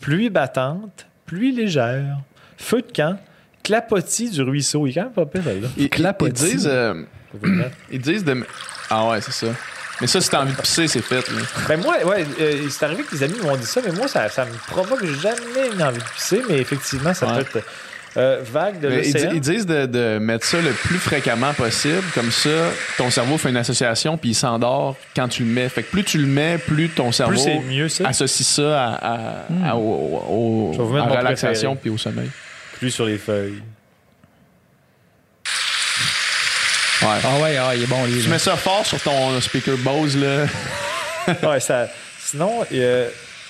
pluie 0.01 0.28
battante, 0.30 1.06
pluie 1.26 1.52
légère, 1.52 2.18
feu 2.56 2.82
de 2.82 2.93
camp, 2.93 3.16
clapotis 3.62 4.30
du 4.30 4.43
ruisseau. 4.43 4.86
Il 4.86 4.90
est 4.90 4.94
quand 4.94 5.02
même 5.05 5.12
pas 5.12 5.26
pire, 5.26 5.44
là. 5.44 5.52
Ils, 5.76 5.85
ils 5.85 5.89
Clapotis. 5.90 6.32
disent, 6.44 6.68
euh, 6.70 6.94
Ils 7.90 8.00
disent 8.00 8.24
de. 8.24 8.44
Ah 8.90 9.09
ouais, 9.09 9.20
c'est 9.20 9.32
ça. 9.32 9.46
Mais 10.00 10.06
ça, 10.06 10.20
si 10.20 10.30
t'as 10.30 10.42
envie 10.42 10.52
de 10.55 10.60
pisser, 10.60 10.86
c'est 10.86 11.02
fait. 11.02 11.26
là. 11.28 11.40
Ben 11.68 11.80
moi, 11.80 11.96
ouais, 12.05 12.24
euh, 12.40 12.68
c'est 12.70 12.84
arrivé 12.84 13.02
que 13.02 13.14
les 13.16 13.22
amis 13.24 13.38
m'ont 13.42 13.56
dit 13.56 13.66
ça, 13.66 13.80
mais 13.84 13.90
moi, 13.92 14.06
ça, 14.06 14.28
ça 14.28 14.44
me 14.44 14.52
provoque 14.68 15.05
jamais 15.05 15.70
une 15.74 15.82
envie 15.82 15.98
de 15.98 16.05
pisser, 16.14 16.40
mais 16.48 16.59
effectivement, 16.59 17.12
ça 17.12 17.26
Ouais. 17.26 17.42
peut 17.44 17.59
être 17.59 17.66
euh, 18.16 18.40
vague 18.44 18.80
de 18.80 18.88
ils, 18.90 18.96
l'océan. 19.12 19.30
di- 19.30 19.36
ils 19.36 19.40
disent 19.40 19.66
de, 19.66 19.86
de 19.86 20.18
mettre 20.18 20.46
ça 20.46 20.60
le 20.60 20.70
plus 20.70 20.98
fréquemment 20.98 21.52
possible. 21.52 22.02
Comme 22.14 22.30
ça, 22.30 22.48
ton 22.96 23.10
cerveau 23.10 23.38
fait 23.38 23.50
une 23.50 23.56
association 23.56 24.16
puis 24.16 24.30
il 24.30 24.34
s'endort 24.34 24.96
quand 25.16 25.28
tu 25.28 25.42
le 25.44 25.50
mets. 25.50 25.68
Fait 25.68 25.82
que 25.82 25.90
plus 25.90 26.05
tu 26.05 26.18
le 26.18 26.26
mets, 26.26 26.59
plus 26.59 26.88
ton 26.88 27.10
cerveau 27.12 27.32
Plus 27.34 27.42
c'est 27.42 27.59
mieux, 27.59 27.88
ça. 27.88 28.06
associe 28.09 28.46
ça 28.48 28.82
à, 28.84 28.94
à- 28.94 29.70
à- 29.70 29.76
au, 29.76 30.72
au- 30.78 30.96
à 30.96 31.02
relaxation 31.02 31.74
puis 31.76 31.90
au 31.90 31.98
sommeil. 31.98 32.30
Plus 32.78 32.90
sur 32.92 33.05
les 33.05 33.18
feuilles. 33.18 33.60
Ah 37.24 37.43
ouais, 37.43 37.56
ah, 37.56 37.74
il 37.74 37.82
est 37.82 37.86
bon, 37.86 38.05
lui. 38.05 38.20
Tu 38.20 38.26
là. 38.26 38.32
mets 38.35 38.39
ça 38.39 38.56
fort 38.56 38.85
sur 38.86 39.01
ton 39.01 39.40
speaker 39.40 39.76
Bose, 39.78 40.16
là. 40.16 40.47
ouais, 41.48 41.60
ça. 41.60 41.89
Sinon, 42.18 42.64
il 42.70 42.78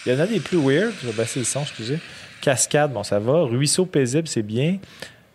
y, 0.06 0.12
en 0.12 0.20
a 0.20 0.26
des 0.26 0.40
plus 0.40 0.58
weird. 0.58 0.92
Je 1.02 1.08
vais 1.08 1.12
baisser 1.12 1.40
le 1.40 1.44
son, 1.44 1.62
excusez. 1.62 1.98
Cascade, 2.40 2.92
bon, 2.92 3.02
ça 3.02 3.18
va. 3.18 3.42
Ruisseau 3.42 3.86
paisible, 3.86 4.28
c'est 4.28 4.42
bien. 4.42 4.78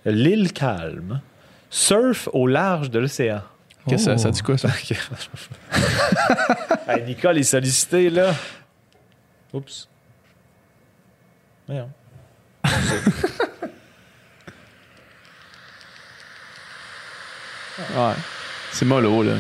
L'île 0.06 0.52
calme. 0.54 1.22
Surf 1.70 2.30
au 2.34 2.48
large 2.48 2.90
de 2.90 3.00
l'océan. 3.00 3.41
Qu'est-ce 3.88 4.06
que 4.06 4.12
ça, 4.12 4.16
Oh. 4.16 4.18
ça 4.18 4.32
dit 4.32 4.41
quoi, 4.41 4.58
ça? 4.58 4.70
Hey, 6.88 7.04
Nicole 7.04 7.38
est 7.38 7.44
sollicité, 7.44 8.10
là. 8.10 8.34
Oups. 9.54 9.88
Voyons. 11.68 11.90
Ouais. 17.80 18.14
C'est 18.72 18.86
mollo, 18.86 19.24
là. 19.24 19.34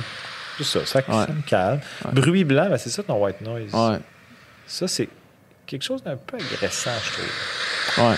C'est 0.57 0.63
ça, 0.65 0.85
ça, 0.85 0.99
Ouais. 0.99 1.25
ça 1.25 1.33
me 1.33 1.41
calme. 1.41 1.79
Ouais. 2.05 2.11
Bruit 2.13 2.43
blanc, 2.43 2.67
ben, 2.69 2.77
c'est 2.77 2.89
ça 2.89 3.03
ton 3.03 3.23
white 3.23 3.41
noise. 3.41 3.71
Ouais. 3.73 3.97
Ça, 4.67 4.87
c'est 4.87 5.09
quelque 5.65 5.83
chose 5.83 6.03
d'un 6.03 6.15
peu 6.17 6.37
agressant, 6.37 6.91
je 7.03 7.11
trouve. 7.11 8.05
Ouais. 8.09 8.15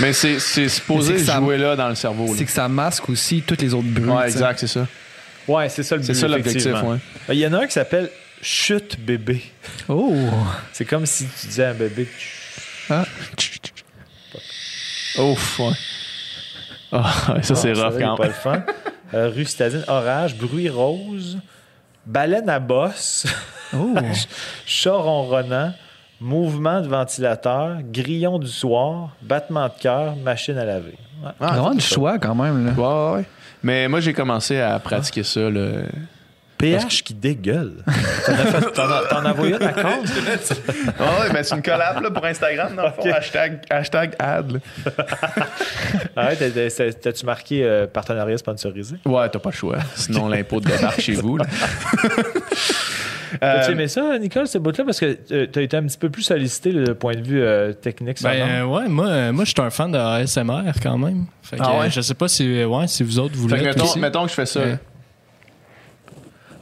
Mais 0.00 0.12
c'est, 0.12 0.38
c'est 0.38 0.68
supposé 0.68 1.18
c'est 1.18 1.32
jouer 1.32 1.58
là 1.58 1.74
dans 1.74 1.88
le 1.88 1.96
cerveau. 1.96 2.32
C'est 2.36 2.44
que 2.44 2.50
ça 2.52 2.68
masque 2.68 3.08
aussi 3.08 3.42
tous 3.42 3.56
les 3.60 3.74
autres 3.74 3.88
bruits. 3.88 4.08
Ouais, 4.10 4.26
exact, 4.28 4.60
c'est 4.60 4.68
ça. 4.68 4.86
Ouais, 5.48 5.68
c'est 5.68 5.82
ça 5.82 5.96
le 5.96 6.02
C'est 6.02 6.12
but, 6.12 6.18
ça 6.20 6.28
l'objectif, 6.28 6.66
effectivement. 6.66 6.90
ouais. 6.92 6.98
Il 7.30 7.38
y 7.38 7.46
en 7.46 7.52
a 7.54 7.58
un 7.62 7.66
qui 7.66 7.72
s'appelle 7.72 8.10
Chute 8.40 9.00
bébé. 9.00 9.42
Oh! 9.88 10.14
C'est 10.72 10.84
comme 10.84 11.04
si 11.06 11.26
tu 11.40 11.46
disais 11.48 11.64
à 11.64 11.70
un 11.70 11.74
bébé. 11.74 12.06
Ah. 12.90 13.04
Ouf, 15.18 15.58
ouais. 15.58 15.72
Ah, 16.92 17.34
ouais, 17.34 17.42
ça, 17.42 17.54
c'est 17.54 17.78
Ah, 17.78 17.88
rough 17.88 17.98
quand 17.98 18.16
pas 18.16 18.22
même. 18.24 18.32
le 18.32 18.38
fun. 18.38 18.62
Euh, 19.14 19.30
rue 19.34 19.44
citadine, 19.44 19.84
orage, 19.88 20.36
bruit 20.36 20.68
rose, 20.68 21.38
baleine 22.06 22.48
à 22.48 22.58
bosse, 22.58 23.26
Oh! 23.74 23.94
chat 24.66 24.92
ronronnant, 24.94 25.72
mouvement 26.20 26.80
de 26.80 26.88
ventilateur, 26.88 27.78
grillon 27.82 28.38
du 28.38 28.48
soir, 28.48 29.10
battement 29.22 29.66
de 29.68 29.72
cœur, 29.80 30.16
machine 30.16 30.56
à 30.58 30.64
laver. 30.64 30.96
Ouais. 31.22 31.30
Ah, 31.40 31.46
Vraiment 31.52 31.74
du 31.74 31.80
choix 31.80 32.18
quand 32.18 32.34
même. 32.34 32.66
Là. 32.66 32.72
Ouais, 32.72 33.16
ouais. 33.18 33.24
Mais 33.62 33.88
moi, 33.88 34.00
j'ai 34.00 34.12
commencé 34.12 34.58
à 34.60 34.78
pratiquer 34.78 35.22
ça. 35.22 35.50
Là. 35.50 35.82
PH 36.58 37.02
qui 37.04 37.14
dégueule. 37.14 37.72
T'en 38.74 38.82
as 38.82 39.04
as, 39.10 39.14
as 39.16 39.30
envoyé 39.30 39.54
une 39.56 39.62
à 39.62 39.72
cause? 39.72 40.12
Ah 40.98 41.20
ouais, 41.20 41.32
ben 41.32 41.42
c'est 41.42 41.54
une 41.54 41.62
collab 41.62 42.02
là, 42.02 42.10
pour 42.10 42.24
Instagram, 42.24 42.74
dans 42.76 42.84
le 42.86 42.90
fond. 42.92 43.10
Hashtag, 43.12 43.60
hashtag 43.70 44.14
ad. 44.18 44.60
Ah 46.16 46.26
ouais, 46.28 46.36
t'as- 46.36 46.50
t'as- 46.50 46.92
T'as-tu 46.92 47.24
marqué 47.26 47.64
euh, 47.64 47.86
partenariat 47.86 48.36
sponsorisé? 48.38 48.96
Ouais, 49.06 49.28
t'as 49.28 49.38
pas 49.38 49.50
le 49.50 49.54
choix. 49.56 49.78
Sinon, 49.94 50.28
l'impôt 50.28 50.60
débarque 50.60 51.00
chez 51.00 51.14
vous. 51.14 51.36
là. 51.38 51.44
Euh, 53.42 53.62
aimé 53.68 53.88
ça, 53.88 54.18
Nicole, 54.18 54.46
ce 54.48 54.56
bout-là? 54.56 54.84
Parce 54.84 54.98
que 55.00 55.16
euh, 55.32 55.46
t'as 55.52 55.60
été 55.60 55.76
un 55.76 55.82
petit 55.82 55.98
peu 55.98 56.08
plus 56.08 56.22
sollicité 56.22 56.72
le 56.72 56.94
point 56.94 57.14
de 57.14 57.20
vue 57.20 57.42
euh, 57.42 57.72
technique. 57.74 58.22
Ben 58.22 58.30
euh, 58.40 58.64
ouais, 58.64 58.88
moi, 58.88 59.32
moi 59.32 59.44
je 59.44 59.50
suis 59.50 59.60
un 59.60 59.68
fan 59.68 59.92
de 59.92 59.98
ASMR 59.98 60.72
quand 60.82 60.96
même. 60.96 61.26
Fait 61.42 61.56
que, 61.58 61.62
Ah 61.62 61.78
ouais? 61.80 61.86
euh, 61.86 61.90
je 61.90 62.00
sais 62.00 62.14
pas 62.14 62.26
si, 62.26 62.64
ouais, 62.64 62.86
si 62.86 63.02
vous 63.02 63.18
autres 63.18 63.34
mettons, 63.48 63.84
aussi. 63.84 63.98
mettons 63.98 64.22
que 64.24 64.30
je 64.30 64.34
fais 64.34 64.46
ça. 64.46 64.60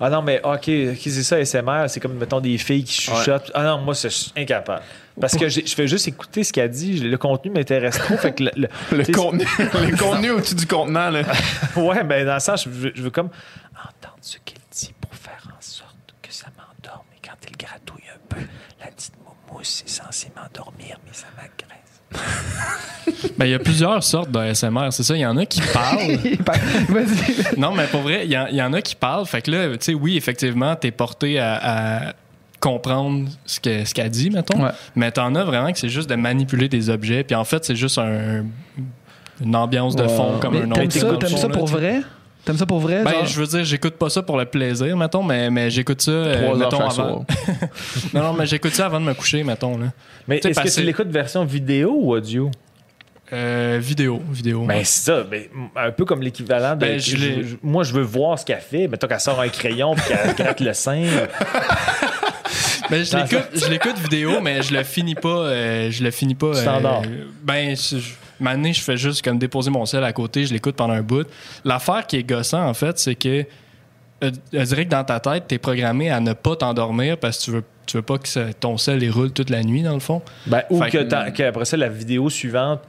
Ah 0.00 0.10
non, 0.10 0.20
mais 0.22 0.40
OK, 0.44 0.68
ok, 0.68 0.98
c'est 1.02 1.22
ça, 1.22 1.42
SMR, 1.44 1.84
c'est 1.88 2.00
comme, 2.00 2.14
mettons, 2.14 2.40
des 2.40 2.58
filles 2.58 2.84
qui 2.84 2.92
chuchotent. 3.02 3.50
Ah 3.54 3.62
non, 3.64 3.78
moi, 3.78 3.94
c'est- 3.94 4.10
je 4.10 4.14
suis 4.14 4.32
incapable. 4.36 4.82
Parce 5.18 5.34
que 5.36 5.48
je 5.48 5.74
fais 5.74 5.88
juste 5.88 6.06
écouter 6.08 6.44
ce 6.44 6.52
qu'elle 6.52 6.70
dit. 6.70 6.98
Le 7.00 7.16
contenu 7.16 7.50
m'intéresse 7.50 7.96
trop. 7.98 8.18
fait 8.18 8.34
que 8.34 8.42
le, 8.44 9.12
contenu, 9.12 9.44
le 9.58 9.96
contenu 9.96 10.30
au-dessus 10.32 10.54
du 10.54 10.66
contenant, 10.66 11.08
là. 11.08 11.22
Ouais, 11.76 12.04
ben 12.04 12.26
dans 12.26 12.34
le 12.34 12.40
sens, 12.40 12.64
je 12.64 12.68
veux, 12.68 12.92
je 12.94 13.02
veux 13.02 13.10
comme 13.10 13.30
entendre 13.74 14.18
ce 14.20 14.36
qu'elle 14.44 14.58
dit 14.70 14.92
pour 15.00 15.14
faire 15.14 15.40
en 15.48 15.60
sorte 15.60 15.96
que 16.20 16.30
ça 16.32 16.48
m'endorme. 16.58 17.06
Et 17.16 17.26
quand 17.26 17.34
elle 17.48 17.56
gratouille 17.56 18.04
un 18.14 18.18
peu, 18.28 18.42
la 18.80 18.88
petite 18.88 19.14
moumousse, 19.48 19.84
c'est 19.86 19.88
censé 19.88 20.30
m'endormir, 20.36 20.98
mais 21.06 21.12
ça 21.14 21.26
m'agresse. 21.36 21.75
Ben, 23.38 23.44
il 23.46 23.50
y 23.50 23.54
a 23.54 23.58
plusieurs 23.58 24.02
sortes 24.02 24.30
de 24.30 24.38
ASMR, 24.38 24.88
c'est 24.90 25.02
ça. 25.02 25.14
Il 25.14 25.20
y 25.20 25.26
en 25.26 25.36
a 25.36 25.46
qui 25.46 25.60
parlent. 25.60 25.98
Non, 27.56 27.72
mais 27.74 27.86
pour 27.86 28.00
vrai, 28.00 28.22
il 28.24 28.32
y, 28.32 28.36
en- 28.38 28.46
il 28.46 28.56
y 28.56 28.62
en 28.62 28.72
a 28.72 28.80
qui 28.82 28.94
parlent. 28.94 29.26
Fait 29.26 29.42
que 29.42 29.50
là, 29.50 29.68
tu 29.70 29.76
sais, 29.80 29.94
oui, 29.94 30.16
effectivement, 30.16 30.74
t'es 30.74 30.90
porté 30.90 31.38
à, 31.38 32.06
à 32.08 32.12
comprendre 32.60 33.28
ce 33.44 33.60
que- 33.60 33.84
ce 33.84 33.94
qu'elle 33.94 34.10
dit, 34.10 34.30
mettons. 34.30 34.62
Ouais. 34.62 34.70
Mais 34.96 35.10
t'en 35.12 35.34
as 35.34 35.44
vraiment 35.44 35.70
que 35.72 35.78
c'est 35.78 35.88
juste 35.88 36.08
de 36.10 36.14
manipuler 36.16 36.68
des 36.68 36.90
objets. 36.90 37.22
Puis 37.24 37.34
en 37.36 37.44
fait, 37.44 37.64
c'est 37.64 37.76
juste 37.76 37.98
un- 37.98 38.44
une 39.44 39.54
ambiance 39.56 39.94
de 39.94 40.06
fond 40.08 40.38
comme 40.40 40.54
Mais 40.54 40.62
un 40.62 40.70
autre. 40.70 40.80
T'aimes 41.18 41.30
ça, 41.30 41.36
ça 41.42 41.48
pour 41.48 41.66
vrai? 41.66 42.00
T'aimes 42.46 42.56
ça 42.56 42.64
pour 42.64 42.78
vrai? 42.78 43.02
Ben, 43.04 43.10
genre? 43.10 43.26
je 43.26 43.40
veux 43.40 43.46
dire, 43.46 43.64
j'écoute 43.64 43.96
pas 43.96 44.08
ça 44.08 44.22
pour 44.22 44.38
le 44.38 44.44
plaisir, 44.46 44.96
mettons, 44.96 45.22
mais, 45.22 45.50
mais 45.50 45.68
j'écoute 45.68 46.00
ça, 46.00 46.10
euh, 46.12 46.42
Trois 46.46 46.62
heures 46.62 46.70
chaque 46.70 46.80
avant. 46.80 46.90
soir. 46.90 47.20
Non, 48.14 48.22
non, 48.22 48.32
mais 48.34 48.46
j'écoute 48.46 48.72
ça 48.74 48.86
avant 48.86 49.00
de 49.00 49.04
me 49.04 49.14
coucher, 49.14 49.42
mettons, 49.44 49.76
là. 49.76 49.86
Mais 50.28 50.36
Tu 50.38 50.42
sais, 50.42 50.50
est-ce 50.62 50.76
que 50.76 50.80
tu 50.80 50.86
l'écoutes 50.86 51.08
version 51.08 51.44
vidéo 51.44 51.94
ou 51.98 52.14
audio? 52.14 52.50
Euh, 53.32 53.78
vidéo, 53.82 54.22
vidéo. 54.30 54.62
Ben, 54.64 54.84
c'est 54.84 55.04
ça. 55.10 55.24
ben, 55.24 55.42
un 55.74 55.90
peu 55.90 56.04
comme 56.04 56.22
l'équivalent 56.22 56.76
de. 56.76 56.80
Ben, 56.80 57.00
je 57.00 57.16
l'ai- 57.16 57.42
je- 57.42 57.56
moi, 57.60 57.82
je 57.82 57.92
veux 57.92 58.02
voir 58.04 58.38
ce 58.38 58.44
qu'elle 58.44 58.60
fait. 58.60 58.86
Mettons 58.86 59.08
qu'elle 59.08 59.18
sort 59.18 59.40
un 59.40 59.48
crayon 59.48 59.96
puis 59.96 60.04
qu'elle 60.06 60.34
gratte 60.38 60.60
le 60.60 60.72
sein. 60.72 61.02
Ben, 62.88 63.04
je 63.04 63.16
l'écoute, 63.16 63.48
je 63.54 63.68
l'écoute 63.68 63.98
vidéo, 63.98 64.40
mais 64.40 64.62
je 64.62 64.72
le 64.72 64.84
finis 64.84 65.16
pas. 65.16 65.28
euh, 65.28 65.90
je 65.90 66.04
le 66.04 66.12
finis 66.12 66.36
pas. 66.36 66.52
Tu 66.56 66.64
t'endors. 66.64 67.02
ben, 67.42 67.74
je- 67.76 67.96
je- 67.98 68.12
maintenant, 68.40 68.72
je 68.72 68.80
fais 68.80 68.96
juste 68.96 69.22
comme 69.24 69.38
déposer 69.38 69.70
mon 69.70 69.86
sel 69.86 70.04
à 70.04 70.12
côté, 70.12 70.44
je 70.46 70.52
l'écoute 70.52 70.76
pendant 70.76 70.94
un 70.94 71.02
bout. 71.02 71.26
L'affaire 71.64 72.06
qui 72.06 72.16
est 72.16 72.22
gossant, 72.22 72.66
en 72.68 72.74
fait, 72.74 72.98
c'est 72.98 73.14
que 73.14 73.44
euh, 74.24 74.30
je 74.52 74.62
dirais 74.62 74.84
que 74.86 74.90
dans 74.90 75.04
ta 75.04 75.20
tête, 75.20 75.44
t'es 75.46 75.58
programmé 75.58 76.10
à 76.10 76.20
ne 76.20 76.32
pas 76.32 76.56
t'endormir 76.56 77.18
parce 77.18 77.38
que 77.38 77.44
tu 77.44 77.50
veux, 77.50 77.64
tu 77.86 77.96
veux 77.98 78.02
pas 78.02 78.16
que 78.18 78.26
ça- 78.28 78.52
ton 78.58 78.78
sel 78.78 79.02
il 79.02 79.10
roule 79.10 79.30
toute 79.30 79.50
la 79.50 79.62
nuit, 79.62 79.82
dans 79.82 79.92
le 79.94 80.00
fond. 80.00 80.22
Ben, 80.46 80.62
ou 80.70 80.80
que 80.80 81.30
qu'après 81.30 81.64
ça, 81.66 81.76
la 81.76 81.88
vidéo 81.88 82.30
suivante 82.30 82.80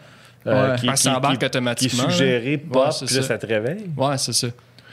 euh, 0.46 0.72
Ouais. 0.72 0.80
qui, 0.80 0.88
ça 0.96 1.20
qui- 1.22 1.34
est 1.34 1.46
automatiquement. 1.46 2.10
suggérée, 2.10 2.58
pop, 2.58 2.86
Ouais, 2.86 2.92
c'est 2.94 3.06
puis 3.06 3.16
là, 3.16 3.22
ça. 3.24 3.38
te 3.38 3.46
réveille. 3.46 3.86
Ouais, 3.98 4.18
c'est 4.18 4.32
ça. 4.34 4.48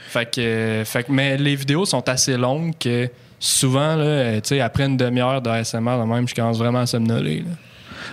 Fait 0.09 0.29
que, 0.29 0.41
euh, 0.41 0.83
fait 0.85 1.03
que- 1.03 1.11
mais 1.13 1.37
les 1.37 1.55
vidéos 1.55 1.85
sont 1.85 2.07
assez 2.09 2.35
longues 2.35 2.73
que 2.77 3.09
souvent, 3.39 3.95
là, 3.95 4.33
après 4.61 4.83
une 4.85 4.97
demi-heure 4.97 5.41
de 5.41 5.49
ASMR, 5.49 5.97
là, 5.97 6.05
même, 6.05 6.27
je 6.27 6.35
commence 6.35 6.57
vraiment 6.57 6.79
à 6.79 6.85
somnoler. 6.85 7.39
là. 7.39 7.51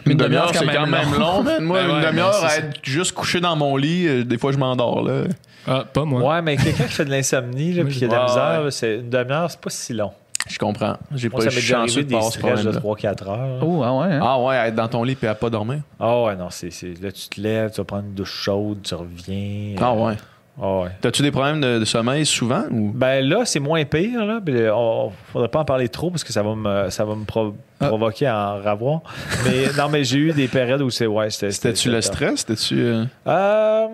Mais 0.07 0.13
Une 0.13 0.19
demi-heure, 0.19 0.51
c'est 0.55 0.67
quand 0.67 0.87
même 0.87 1.15
long, 1.19 1.43
man. 1.43 1.63
Moi, 1.65 1.83
Ben 1.83 1.91
ouais, 1.91 1.97
une 2.01 2.07
demi-heure 2.07 2.45
à 2.45 2.57
être 2.57 2.79
juste 2.83 3.13
couché 3.13 3.41
dans 3.41 3.57
mon 3.57 3.77
lit, 3.77 4.07
euh, 4.07 4.25
des 4.25 4.39
fois, 4.39 4.53
je 4.53 4.59
m'endors, 4.59 5.03
là. 5.03 5.25
Ah, 5.67 5.85
pas 5.93 6.05
moi. 6.05 6.23
Ouais, 6.35 6.43
mais 6.43 6.57
quelqu'un 6.57 6.85
qui 6.85 6.93
fait 6.93 7.05
de 7.05 7.11
l'insomnie, 7.11 7.73
puis 7.85 7.95
qui 7.99 8.05
a 8.05 8.09
de 8.09 8.13
la 8.13 8.25
misère, 8.25 8.63
c'est 8.71 8.97
une 8.97 9.11
demi-heure, 9.11 9.51
c'est 9.51 9.61
pas 9.61 9.71
si 9.71 9.93
long. 9.93 10.11
Je 10.49 10.59
comprends. 10.59 10.97
J'ai 11.15 11.31
pas 11.31 11.39
ça 11.39 11.45
eu 11.45 11.49
m'est 11.51 11.55
déjà 11.55 11.79
arrivé 11.81 12.03
de 12.03 12.09
des 12.09 12.15
de 12.17 12.39
problème-là. 12.41 12.81
3-4 12.81 13.29
heures. 13.29 13.59
Oh, 13.63 13.83
ah 13.85 13.95
ouais. 13.95 14.07
hein? 14.15 14.21
Ah 14.21 14.41
ouais, 14.41 14.57
être 14.57 14.75
dans 14.75 14.89
ton 14.89 15.05
lit 15.05 15.17
et 15.23 15.27
à 15.29 15.37
pas 15.37 15.51
dormir. 15.51 15.83
Ah 16.01 16.23
ouais, 16.23 16.35
non, 16.35 16.49
c'est, 16.51 16.71
c'est- 16.71 17.01
là, 17.01 17.13
tu 17.13 17.29
te 17.29 17.41
lèves, 17.41 17.71
tu 17.71 17.77
vas 17.77 17.85
prendre 17.85 18.07
une 18.07 18.15
douche 18.15 18.33
chaude, 18.43 18.79
tu 18.83 18.93
reviens. 18.95 19.77
Ah 19.81 19.93
ouais. 19.95 20.15
Ah 20.61 20.81
ouais. 20.83 20.89
T'as-tu 21.01 21.23
des 21.23 21.31
problèmes 21.31 21.61
de, 21.63 21.79
de 21.79 21.85
sommeil 21.87 22.27
souvent 22.27 22.65
ou? 22.71 22.91
Ben 22.95 23.27
là, 23.27 23.45
c'est 23.47 23.59
moins 23.61 23.85
pire. 23.87 24.25
Là. 24.27 24.41
On, 24.77 25.11
faudrait 25.33 25.49
pas 25.49 25.61
en 25.61 25.65
parler 25.65 25.89
trop 25.89 26.11
parce 26.11 26.25
que 26.25 26.33
ça 26.33 26.43
va 26.43 26.55
me, 26.55 26.91
ça 26.91 27.05
va 27.05 27.15
me 27.15 27.25
pro- 27.25 27.55
Ah. 27.81 27.89
provoquer 27.89 28.27
à 28.27 28.51
en 28.55 28.63
ravoir. 28.63 29.01
Mais 29.45 29.65
non, 29.79 29.89
mais 29.89 30.05
j'ai 30.05 30.19
eu 30.19 30.33
des 30.33 30.49
périodes 30.49 30.83
où 30.83 30.91
c'est 30.91 31.07
ouais, 31.07 31.31
c'était. 31.31 31.51
c'était-tu 31.53 31.91
le 31.91 32.03
stress? 32.03 32.41
C'était-tu 32.41 32.81
euh, 32.81 33.05
Euh, 33.27 33.87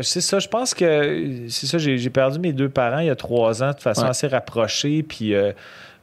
c'est 0.00 0.20
ça, 0.20 0.40
je 0.40 0.48
pense 0.48 0.74
que 0.74 1.44
c'est 1.48 1.66
ça, 1.68 1.78
j'ai 1.78 2.10
perdu 2.10 2.40
mes 2.40 2.52
deux 2.52 2.68
parents 2.68 2.98
il 2.98 3.06
y 3.06 3.10
a 3.10 3.14
trois 3.16 3.62
ans 3.62 3.70
de 3.70 3.80
façon 3.80 4.02
Ouais. 4.02 4.08
assez 4.10 4.26
rapprochée, 4.26 5.04
puis 5.04 5.32
euh, 5.32 5.52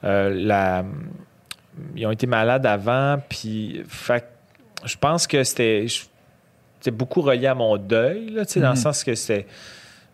euh, 0.05 0.33
la, 0.33 0.85
ils 1.97 2.05
ont 2.05 2.11
été 2.11 2.25
malades 2.27 2.65
avant, 2.65 3.17
puis 3.27 3.83
fait 3.89 4.25
je 4.85 4.95
pense 4.97 5.27
que 5.27 5.43
c'était 5.43 5.85
c'était 6.79 6.95
beaucoup 6.95 7.19
relié 7.21 7.47
à 7.47 7.53
mon 7.53 7.75
deuil, 7.77 8.29
là, 8.31 8.43
dans 8.55 8.61
le 8.61 8.69
Mhm. 8.69 8.75
sens 8.77 9.03
que 9.03 9.13
c'était. 9.13 9.45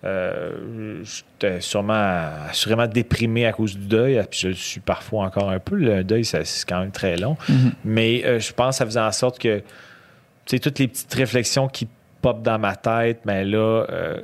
Euh, 0.07 1.03
J'étais 1.03 1.61
sûrement 1.61 2.29
assurément 2.49 2.87
déprimé 2.87 3.45
à 3.45 3.51
cause 3.53 3.77
du 3.77 3.85
deuil, 3.87 4.21
puis 4.29 4.39
je 4.39 4.47
le 4.49 4.53
suis 4.53 4.79
parfois 4.79 5.25
encore 5.25 5.49
un 5.49 5.59
peu. 5.59 5.75
Le 5.75 6.03
deuil, 6.03 6.25
c'est 6.25 6.43
quand 6.67 6.79
même 6.79 6.91
très 6.91 7.17
long. 7.17 7.37
Mhm. 7.49 7.71
Mais 7.85 8.23
euh, 8.25 8.39
je 8.39 8.51
pense 8.53 8.75
que 8.75 8.77
ça 8.79 8.85
faisait 8.85 8.99
en 8.99 9.11
sorte 9.11 9.37
que, 9.39 9.59
tu 9.59 9.63
sais, 10.45 10.59
toutes 10.59 10.79
les 10.79 10.87
petites 10.87 11.13
réflexions 11.13 11.67
qui 11.67 11.87
popent 12.21 12.41
dans 12.43 12.57
ma 12.59 12.75
tête, 12.75 13.19
mais 13.25 13.43
là, 13.45 13.85
euh, 13.89 14.21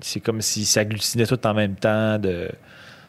c'est 0.00 0.20
comme 0.20 0.40
si 0.40 0.64
ça 0.64 0.80
agglutinait 0.80 1.26
tout 1.26 1.46
en 1.46 1.54
même 1.54 1.74
temps. 1.76 2.18
De, 2.18 2.48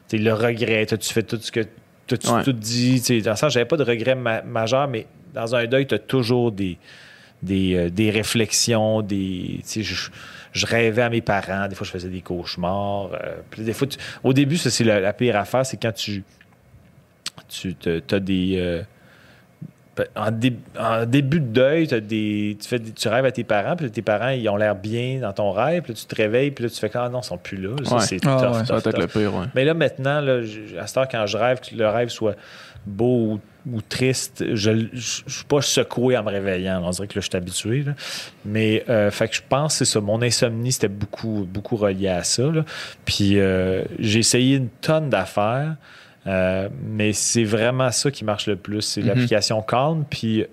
tu 0.10 0.18
sais, 0.18 0.24
le 0.24 0.34
regret, 0.34 0.86
tu 0.86 1.14
fais 1.14 1.24
tout 1.24 1.38
ce 1.42 1.52
que. 1.52 1.62
T'as-tu 2.08 2.30
Ouais. 2.30 2.44
tout 2.44 2.54
dit? 2.54 3.00
tu 3.02 3.06
sais, 3.18 3.22
Dans 3.22 3.32
le 3.32 3.36
sens, 3.38 3.52
j'avais 3.52 3.66
pas 3.66 3.76
de 3.76 3.84
regret 3.84 4.16
ma- 4.16 4.42
majeur, 4.42 4.88
mais 4.88 5.06
dans 5.34 5.54
un 5.56 5.66
deuil, 5.66 5.86
tu 5.88 5.96
as 5.96 6.00
toujours 6.00 6.54
des, 6.54 6.78
des, 7.44 7.76
euh, 7.76 7.90
des 7.90 8.10
réflexions, 8.10 9.02
des. 9.02 9.60
tu 9.62 9.64
sais, 9.64 9.84
Je, 9.84 10.10
je 10.54 10.66
rêvais 10.66 11.04
à 11.04 11.10
mes 11.10 11.22
parents, 11.22 11.68
des 11.68 11.76
fois 11.76 11.86
je 11.86 11.92
faisais 11.92 12.10
des 12.10 12.22
cauchemars. 12.22 13.12
euh, 13.14 13.36
puis 13.52 13.62
des 13.64 13.74
fois, 13.74 13.88
tu- 13.88 13.98
au 14.24 14.34
début, 14.34 14.58
ça 14.58 14.70
c'est 14.72 14.84
la, 14.84 15.00
la 15.00 15.14
pire 15.14 15.36
affaire, 15.36 15.66
c'est 15.66 15.78
quand 15.78 15.94
tu, 15.94 16.24
tu 17.50 17.76
as 18.12 18.20
des. 18.20 18.56
euh, 18.58 18.82
en, 20.16 20.30
dé- 20.30 20.56
en 20.80 21.06
début 21.08 21.40
de 21.40 21.48
deuil, 21.48 21.88
t'as 21.88 22.00
des, 22.00 22.56
tu, 22.62 22.68
fais 22.68 22.80
tu 22.80 23.08
rêves 23.08 23.26
à 23.26 23.32
tes 23.32 23.44
parents, 23.44 23.76
puis 23.76 23.90
tes 23.90 24.04
parents, 24.04 24.30
ils 24.30 24.48
ont 24.48 24.56
l'air 24.56 24.76
bien 24.76 25.20
dans 25.22 25.34
ton 25.34 25.52
rêve, 25.52 25.82
puis 25.84 25.94
là, 25.94 26.00
tu 26.00 26.06
te 26.06 26.16
réveilles, 26.16 26.52
puis 26.52 26.66
là, 26.66 26.70
tu 26.70 26.80
fais 26.80 26.92
Ah 26.94 27.10
non, 27.10 27.22
ils 27.22 27.26
sont 27.26 27.40
plus 27.40 27.58
là. 27.58 27.76
Ça, 27.84 27.96
Ouais. 27.96 28.02
c'est 28.02 28.20
Ah 28.28 28.36
ouais. 28.38 28.42
tough, 28.60 28.66
Ça 28.68 28.74
va 28.74 28.78
être 28.80 28.92
tough. 28.92 29.00
le 29.00 29.08
pire, 29.08 29.36
ouais. 29.36 29.46
Mais 29.56 29.66
là, 29.66 29.74
maintenant, 29.74 30.22
là, 30.22 30.42
à 30.80 30.86
cette 30.88 30.98
heure, 30.98 31.08
quand 31.08 31.26
je 31.26 31.36
rêve, 31.38 31.60
que 31.62 31.76
le 31.76 31.88
rêve 31.90 32.10
soit 32.10 32.36
beau 32.86 33.34
ou, 33.34 33.40
ou 33.74 33.82
triste, 33.82 34.44
je 34.54 34.70
ne 34.72 34.88
suis 34.96 35.44
pas 35.48 35.62
secoué 35.62 36.18
en 36.18 36.24
me 36.24 36.30
réveillant. 36.32 36.82
On 36.84 36.90
dirait 36.92 37.08
que 37.08 37.16
là, 37.16 37.22
je 37.22 37.28
suis 37.30 37.38
habitué. 37.38 37.84
là. 37.84 37.94
Mais, 38.46 38.84
euh, 38.90 39.12
fait 39.12 39.28
que 39.28 39.36
je 39.36 39.42
pense 39.48 39.74
que 39.74 39.86
c'est 39.86 39.92
ça. 39.92 40.00
Mon 40.02 40.22
insomnie, 40.22 40.72
c'était 40.72 40.88
beaucoup, 40.88 41.48
beaucoup 41.52 41.76
relié 41.76 42.08
à 42.10 42.24
ça. 42.24 42.44
là. 42.44 42.64
Puis, 43.06 43.40
euh, 43.40 43.84
j'ai 44.00 44.20
essayé 44.20 44.56
une 44.58 44.70
tonne 44.82 45.10
d'affaires. 45.10 45.76
euh, 46.26 46.68
mais 46.86 47.14
c'est 47.14 47.46
vraiment 47.46 47.90
ça 47.92 48.12
qui 48.12 48.26
marche 48.26 48.48
le 48.48 48.58
plus. 48.58 48.82
C'est 48.82 49.00
Mhm. 49.02 49.08
l'application 49.08 49.62
Calm. 49.62 50.04
Puis, 50.10 50.46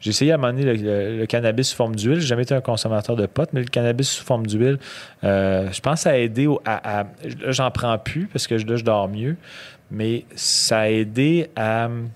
j'ai 0.00 0.10
essayé 0.10 0.30
à 0.32 0.36
un 0.36 0.38
moment 0.38 0.52
donné 0.52 0.64
le, 0.64 0.74
le- 0.74 1.18
le 1.18 1.26
cannabis 1.26 1.68
sous 1.70 1.76
forme 1.76 1.96
d'huile. 1.96 2.20
J'ai 2.20 2.28
jamais 2.28 2.42
été 2.42 2.54
un 2.54 2.60
consommateur 2.60 3.16
de 3.16 3.26
pot, 3.26 3.48
mais 3.52 3.60
le 3.60 3.66
cannabis 3.66 4.08
sous 4.08 4.24
forme 4.24 4.46
d'huile, 4.46 4.78
euh, 5.24 5.68
je 5.72 5.80
pense 5.80 5.94
que 5.94 6.00
ça 6.04 6.10
a 6.10 6.16
aidé 6.16 6.46
au- 6.46 6.60
à. 6.64 7.00
à- 7.00 7.04
là, 7.04 7.50
j'en 7.50 7.70
prends 7.72 7.98
plus 7.98 8.26
parce 8.26 8.46
que 8.46 8.54
là, 8.54 8.76
je 8.76 8.84
dors 8.84 9.08
mieux, 9.08 9.36
mais 9.90 10.24
ça 10.34 10.80
a 10.80 10.88
aidé 10.88 11.48
à 11.56 11.88
me 11.88 12.06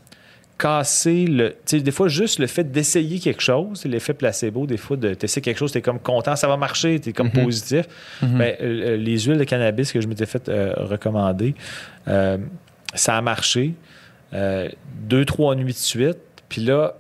casser 0.59 1.27
le. 1.27 1.51
Tu 1.67 1.79
sais, 1.79 1.81
des 1.81 1.91
fois, 1.91 2.09
juste 2.09 2.39
le 2.39 2.47
fait 2.47 2.65
d'essayer 2.71 3.19
quelque 3.19 3.43
chose, 3.43 3.85
l'effet 3.85 4.15
placebo, 4.15 4.67
des 4.67 4.77
fois, 4.77 4.97
de 4.97 5.15
tester 5.15 5.41
quelque 5.41 5.59
chose, 5.59 5.73
t'es 5.73 5.83
comme 5.83 5.99
content, 5.99 6.37
ça 6.37 6.47
va 6.49 6.57
marcher, 6.57 7.01
t'es 7.01 7.13
comme 7.13 7.31
Mhm. 7.35 7.45
positif. 7.45 7.87
Mhm. 8.23 8.39
Ben, 8.39 8.57
euh, 8.61 8.97
les 8.97 9.19
huiles 9.21 9.39
de 9.39 9.45
cannabis 9.45 9.91
que 9.93 10.01
je 10.01 10.07
m'étais 10.07 10.27
fait 10.27 10.49
euh, 10.49 10.73
recommander, 10.77 11.55
euh, 12.09 12.39
ça 12.95 13.17
a 13.17 13.21
marché. 13.23 13.75
Euh, 14.35 14.69
deux, 15.03 15.25
trois 15.25 15.55
nuits 15.55 15.73
de 15.73 15.79
suite. 15.79 16.19
Puis 16.49 16.63
là, 16.63 16.95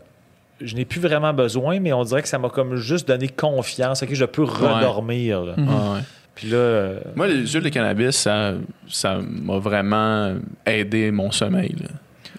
je 0.60 0.74
n'ai 0.74 0.84
plus 0.84 1.00
vraiment 1.00 1.32
besoin, 1.32 1.80
mais 1.80 1.92
on 1.92 2.02
dirait 2.04 2.22
que 2.22 2.28
ça 2.28 2.38
m'a 2.38 2.48
comme 2.50 2.76
juste 2.76 3.06
donné 3.08 3.28
confiance. 3.28 4.02
OK, 4.02 4.10
je 4.12 4.24
peux 4.24 4.42
redormir. 4.44 5.42
là. 5.44 5.54
Ah 5.58 5.92
ouais. 5.94 6.00
Puis 6.34 6.48
là, 6.48 6.56
euh, 6.56 7.00
Moi, 7.14 7.28
les 7.28 7.46
huiles 7.46 7.62
de 7.62 7.68
cannabis, 7.68 8.16
ça 8.16 8.54
ça 8.88 9.18
m'a 9.22 9.58
vraiment 9.58 10.34
aidé 10.66 11.10
mon 11.10 11.30
sommeil, 11.30 11.74
là. 11.80 11.88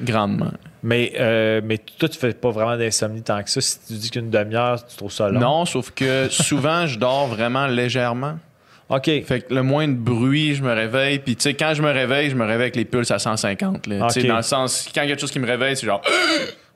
grandement. 0.02 0.52
mais, 0.82 1.14
euh, 1.20 1.62
mais 1.64 1.78
toi, 1.78 2.10
tu 2.10 2.18
fais 2.18 2.34
pas 2.34 2.50
vraiment 2.52 2.76
d'insomnie 2.78 3.22
tant 3.22 3.42
que 3.44 3.50
ça. 3.50 3.62
Si 3.62 3.80
tu 3.88 3.94
dis 3.94 4.10
qu'une 4.10 4.30
demi-heure, 4.30 4.84
tu 4.86 4.96
trouves 4.98 5.12
ça 5.12 5.30
long. 5.30 5.40
Non, 5.40 5.66
sauf 5.66 5.92
que 5.92 6.28
souvent, 6.30 6.88
je 6.88 6.98
dors 7.00 7.28
vraiment 7.28 7.68
légèrement. 7.68 8.38
OK. 8.90 9.06
Fait 9.26 9.42
que 9.48 9.54
le 9.54 9.64
moins 9.64 9.88
de 9.88 9.94
bruit, 9.94 10.56
je 10.56 10.64
me 10.64 10.74
réveille. 10.74 11.20
Puis, 11.20 11.36
tu 11.36 11.44
sais, 11.44 11.54
quand 11.54 11.74
je 11.74 11.82
me 11.82 11.90
réveille, 11.92 12.30
je 12.30 12.36
me 12.36 12.44
réveille 12.44 12.64
avec 12.64 12.76
les 12.76 12.86
pulses 12.86 13.12
à 13.12 13.18
150. 13.20 13.88
Là, 13.88 14.08
Tu 14.08 14.14
sais, 14.14 14.20
Ok. 14.22 14.28
Dans 14.28 14.36
le 14.38 14.42
sens, 14.42 14.90
quand 14.94 15.02
il 15.02 15.06
y 15.06 15.08
a 15.08 15.12
quelque 15.12 15.22
chose 15.22 15.32
qui 15.32 15.40
me 15.40 15.48
réveille, 15.48 15.78
c'est 15.78 15.86
genre. 15.86 16.02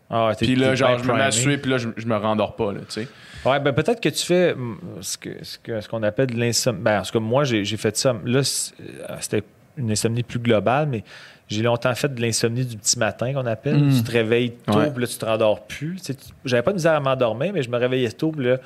Ah, 0.10 0.32
Puis 0.38 0.56
là, 0.56 0.74
genre, 0.74 0.98
je 1.00 1.04
me 1.04 1.14
mets 1.14 1.22
à 1.22 1.28
primé. 1.28 1.32
suer, 1.32 1.58
puis 1.58 1.70
là, 1.72 1.78
je, 1.78 1.90
je 1.98 2.06
me 2.06 2.16
rendors 2.16 2.56
pas. 2.56 2.72
Là, 2.72 2.80
tu 2.88 3.02
sais. 3.02 3.08
Ouais, 3.46 3.60
ben 3.60 3.72
peut-être 3.74 4.02
que 4.02 4.10
tu 4.10 4.26
fais 4.26 4.56
ce 5.02 5.18
que- 5.18 5.44
ce 5.44 5.58
que- 5.60 5.80
ce 5.82 5.88
qu'on 5.88 6.04
appelle 6.04 6.28
de 6.28 6.40
l'insomnie. 6.40 6.82
Ben, 6.82 7.00
en 7.00 7.04
tout 7.04 7.12
cas, 7.12 7.20
moi, 7.20 7.44
j'ai 7.44 7.64
j'ai 7.66 7.78
fait 7.78 7.96
ça. 7.98 8.16
Là, 8.26 8.40
euh, 8.40 9.16
c'était 9.22 9.44
une 9.78 9.92
insomnie 9.92 10.24
plus 10.24 10.40
globale, 10.40 10.88
mais 10.88 11.04
j'ai 11.48 11.62
longtemps 11.62 11.94
fait 11.96 12.14
de 12.14 12.22
l'insomnie 12.22 12.66
du 12.66 12.78
petit 12.78 12.98
matin 13.00 13.32
qu'on 13.34 13.46
appelle. 13.46 13.78
Mm. 13.78 13.96
Tu 13.98 14.04
te 14.04 14.12
réveilles 14.12 14.52
tôt, 14.66 14.80
Ouais. 14.80 14.92
puis 14.92 15.02
là, 15.02 15.08
tu 15.08 15.18
te 15.18 15.26
rendors 15.26 15.66
plus. 15.66 15.96
Tu 15.98 16.04
sais, 16.06 16.14
tu- 16.16 16.26
J'avais 16.46 16.64
pas 16.64 16.72
de 16.72 16.78
misère 16.78 16.94
à 16.94 17.00
m'endormir, 17.00 17.54
mais 17.54 17.62
je 17.64 17.70
me 17.70 17.78
réveillais 17.78 18.12
tôt, 18.12 18.32
puis 18.32 18.46
là, 18.46 18.58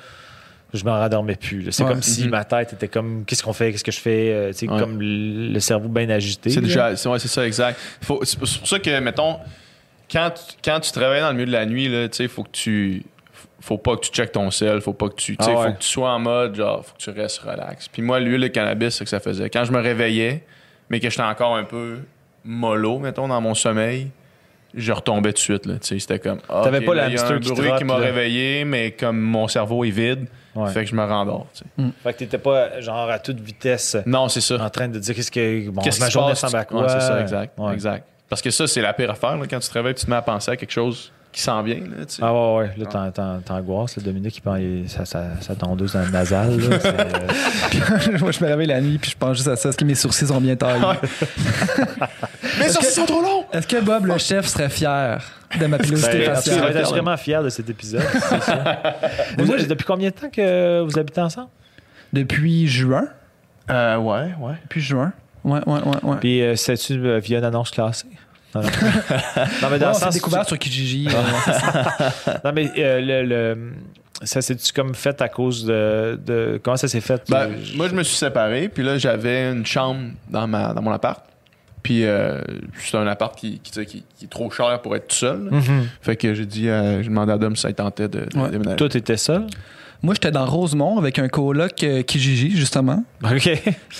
je 0.74 0.84
me 0.84 0.90
rendormais 0.90 1.36
plus. 1.36 1.60
là. 1.62 1.70
C'est 1.70 1.82
Ouais. 1.84 1.90
comme 1.90 2.02
si 2.02 2.24
Mhm. 2.24 2.30
ma 2.30 2.44
tête 2.44 2.72
était 2.72 2.88
comme 2.88 3.24
qu'est-ce 3.26 3.42
qu'on 3.42 3.52
fait, 3.52 3.70
qu'est-ce 3.72 3.84
que 3.84 3.92
je 3.92 4.00
fais, 4.00 4.32
euh, 4.32 4.48
tu 4.52 4.58
sais, 4.66 4.68
Ouais. 4.70 4.78
comme 4.80 4.98
le 5.00 5.60
cerveau 5.60 5.88
bien 5.88 6.08
agité. 6.08 6.48
C'est 6.50 6.60
là. 6.62 6.66
déjà. 6.66 6.96
C'est 6.96 7.08
ouais, 7.10 7.18
c'est 7.18 7.28
ça, 7.28 7.46
exact. 7.46 7.78
Faut- 8.00 8.20
C'est 8.24 8.38
pour 8.38 8.48
ça 8.48 8.78
que, 8.78 8.98
mettons, 9.00 9.36
quand 10.10 10.30
tu, 10.30 10.54
quand 10.64 10.80
tu 10.80 10.90
travailles 10.92 11.20
dans 11.20 11.28
le 11.28 11.34
milieu 11.34 11.46
de 11.46 11.52
la 11.52 11.66
nuit, 11.66 11.88
là, 11.88 12.08
tu 12.08 12.16
sais, 12.16 12.28
faut 12.28 12.42
que 12.42 12.50
tu. 12.52 13.04
Faut 13.62 13.78
pas 13.78 13.94
que 13.96 14.00
tu 14.02 14.10
checkes 14.10 14.32
ton 14.32 14.50
sel, 14.50 14.80
faut 14.80 14.92
pas 14.92 15.08
que 15.08 15.14
tu. 15.14 15.36
Ah 15.38 15.46
ouais. 15.48 15.54
Faut 15.54 15.72
que 15.74 15.78
tu 15.78 15.88
sois 15.88 16.10
en 16.10 16.18
mode, 16.18 16.56
genre, 16.56 16.84
faut 16.84 16.92
que 16.94 16.98
tu 17.02 17.10
restes 17.10 17.38
relax. 17.38 17.88
Puis 17.88 18.02
moi, 18.02 18.18
l'huile 18.20 18.40
de 18.40 18.48
cannabis, 18.48 18.90
c'est 18.90 18.98
ce 18.98 19.04
que 19.04 19.10
ça 19.10 19.20
faisait. 19.20 19.48
Quand 19.50 19.64
je 19.64 19.72
me 19.72 19.80
réveillais, 19.80 20.44
mais 20.90 20.98
que 21.00 21.08
j'étais 21.08 21.22
encore 21.22 21.54
un 21.56 21.64
peu 21.64 22.00
mollo, 22.44 22.98
mettons, 22.98 23.28
dans 23.28 23.40
mon 23.40 23.54
sommeil, 23.54 24.08
je 24.74 24.90
retombais 24.92 25.30
tout 25.30 25.36
de 25.36 25.38
suite, 25.38 25.66
là. 25.66 25.74
Tu 25.74 25.86
sais, 25.86 25.98
c'était 26.00 26.18
comme. 26.18 26.40
ah, 26.48 26.62
T'avais 26.64 26.80
pas 26.80 26.94
là, 26.94 27.02
la 27.04 27.08
y 27.10 27.16
a 27.16 27.20
hamster 27.20 27.36
un 27.36 27.40
qui 27.40 27.52
bruit 27.52 27.66
trotte, 27.68 27.78
qui 27.78 27.84
m'a 27.84 27.96
réveillé, 27.96 28.64
mais 28.64 28.90
comme 28.92 29.18
mon 29.20 29.46
cerveau 29.48 29.84
est 29.84 29.90
vide, 29.90 30.26
Ouais. 30.54 30.70
fait 30.70 30.84
que 30.84 30.90
je 30.90 30.94
me 30.94 31.02
rendors, 31.04 31.46
tu 31.54 31.60
sais. 31.60 31.90
Fait 32.02 32.12
que 32.12 32.18
t'étais 32.18 32.36
pas 32.36 32.78
genre 32.82 33.08
à 33.08 33.18
toute 33.18 33.40
vitesse 33.40 33.96
Non, 34.04 34.28
c'est 34.28 34.42
ça. 34.42 34.62
en 34.62 34.68
train 34.68 34.86
de 34.88 34.98
dire 34.98 35.14
qu'est-ce 35.14 35.30
que 35.30 35.70
bon, 35.70 35.80
Qu'est-ce 35.80 35.98
ma 36.00 36.10
journée 36.10 36.32
ressemble 36.32 36.56
à 36.56 36.64
quoi? 36.66 36.82
Ouais, 36.82 36.88
c'est 36.90 37.00
ça, 37.00 37.20
exact. 37.22 37.58
Ouais. 37.58 37.72
exact. 37.72 38.06
Parce 38.28 38.42
que 38.42 38.50
ça, 38.50 38.66
c'est 38.66 38.82
la 38.82 38.92
pire 38.92 39.10
affaire. 39.10 39.36
là, 39.38 39.46
quand 39.48 39.58
tu 39.60 39.68
te 39.68 39.72
réveilles, 39.72 39.94
tu 39.94 40.04
te 40.04 40.10
mets 40.10 40.16
à 40.16 40.20
penser 40.22 40.50
à 40.50 40.56
quelque 40.56 40.70
chose 40.72 41.10
qui 41.32 41.40
s'en 41.40 41.62
vient. 41.62 41.76
Là, 41.76 42.04
tu 42.06 42.14
sais. 42.16 42.22
Ah 42.22 42.32
ouais, 42.32 42.58
ouais. 42.58 42.70
Là, 42.76 43.10
t'en- 43.10 43.40
t'angoisses. 43.40 43.96
là. 43.96 44.02
Dominique, 44.02 44.36
il 44.36 44.40
prend 44.42 44.56
il- 44.56 44.88
sa, 44.88 45.04
sa, 45.06 45.40
sa 45.40 45.54
tondeuse 45.54 45.94
dans 45.94 46.02
le 46.02 46.10
nasal. 46.10 46.58
Là. 46.60 46.76
Euh, 47.74 48.18
Moi, 48.20 48.30
je 48.32 48.44
me 48.44 48.48
réveille 48.48 48.66
la 48.66 48.80
nuit 48.80 48.98
puis 48.98 49.10
je 49.10 49.16
pense 49.16 49.36
juste 49.38 49.48
à 49.48 49.56
ça. 49.56 49.70
Est-ce 49.70 49.78
que 49.78 49.84
mes 49.84 49.94
sourcils 49.94 50.26
sont 50.26 50.40
bien 50.40 50.56
taillés? 50.56 50.82
Mais 52.58 52.68
ça, 52.68 52.82
sont 52.82 53.06
trop 53.06 53.22
longs! 53.22 53.44
Est-ce 53.52 53.66
que 53.66 53.80
Bob, 53.80 54.06
le 54.06 54.18
chef, 54.18 54.46
serait 54.46 54.68
fier 54.68 55.20
de 55.58 55.66
ma 55.66 55.78
pilosité 55.78 56.18
ben, 56.18 56.20
tu 56.20 56.50
faciale? 56.50 56.60
vas 56.72 56.80
être 56.80 56.88
vraiment 56.90 57.16
fier 57.16 57.42
de 57.42 57.48
cet 57.48 57.68
épisode. 57.70 58.02
c'est 58.12 58.42
sûr. 58.42 58.54
Vous, 59.38 59.56
depuis 59.66 59.84
combien 59.86 60.10
de 60.10 60.14
temps 60.14 60.30
que 60.30 60.80
vous 60.82 60.98
habitez 60.98 61.20
ensemble? 61.20 61.48
Depuis 62.12 62.66
juin. 62.68 63.04
Euh, 63.70 63.96
ouais, 63.96 64.30
ouais. 64.40 64.54
Depuis 64.64 64.80
juin. 64.80 65.12
Ouais, 65.44 65.60
ouais, 65.66 65.80
ouais, 65.80 65.96
ouais. 66.04 66.16
Puis, 66.20 66.42
euh, 66.42 66.56
c'est-tu 66.56 66.94
euh, 67.04 67.18
via 67.18 67.38
une 67.38 67.44
annonce 67.44 67.70
classée? 67.70 68.06
Non, 68.54 68.60
mais 68.62 68.68
dans 69.60 69.70
Ouais, 69.70 69.78
le 69.78 69.86
on 69.88 69.94
s'est 69.94 70.00
sens. 70.04 70.14
découvert 70.14 70.46
sur 70.46 70.58
Kijiji. 70.58 71.08
euh, 71.08 72.32
Non, 72.44 72.52
mais 72.54 72.70
euh, 72.78 73.00
le, 73.00 73.22
le- 73.54 73.72
ça 74.22 74.40
s'est-tu 74.42 74.72
comme 74.72 74.94
fait 74.94 75.20
à 75.22 75.28
cause 75.28 75.64
de. 75.64 76.18
de- 76.24 76.60
comment 76.62 76.76
ça 76.76 76.86
s'est 76.88 77.00
fait? 77.00 77.22
Ben, 77.28 77.50
moi, 77.76 77.88
je 77.88 77.94
me 77.94 78.02
suis 78.02 78.16
séparé, 78.16 78.68
puis 78.68 78.82
là, 78.84 78.98
j'avais 78.98 79.50
une 79.50 79.66
chambre 79.66 80.00
dans, 80.28 80.46
ma, 80.46 80.72
dans 80.74 80.82
mon 80.82 80.92
appart. 80.92 81.24
Puis 81.82 82.04
euh, 82.04 82.40
c'est 82.78 82.96
un 82.96 83.06
appart 83.08 83.36
qui, 83.36 83.58
qui, 83.58 83.72
qui- 83.84 84.04
qui 84.16 84.24
est 84.26 84.30
trop 84.30 84.48
cher 84.52 84.80
pour 84.82 84.94
être 84.94 85.08
tout 85.08 85.16
seul. 85.16 85.38
Mhm. 85.50 85.86
Fait 86.00 86.14
que 86.14 86.32
j'ai 86.34 86.46
dit, 86.46 86.68
euh, 86.68 87.02
j'ai 87.02 87.08
demandé 87.08 87.32
à 87.32 87.38
Dom 87.38 87.56
si 87.56 87.62
ça 87.62 87.72
tentait 87.72 88.06
de, 88.08 88.20
de 88.20 88.38
Ouais. 88.38 88.50
déménager. 88.50 88.76
Toi, 88.76 88.88
t'étais 88.88 89.16
seul? 89.16 89.46
Moi, 90.00 90.14
j'étais 90.14 90.30
dans 90.30 90.44
Rosemont 90.46 90.98
avec 90.98 91.18
un 91.18 91.28
coloc 91.28 91.82
euh, 91.82 92.02
Kijiji, 92.02 92.56
justement, 92.56 93.02
OK. 93.24 93.50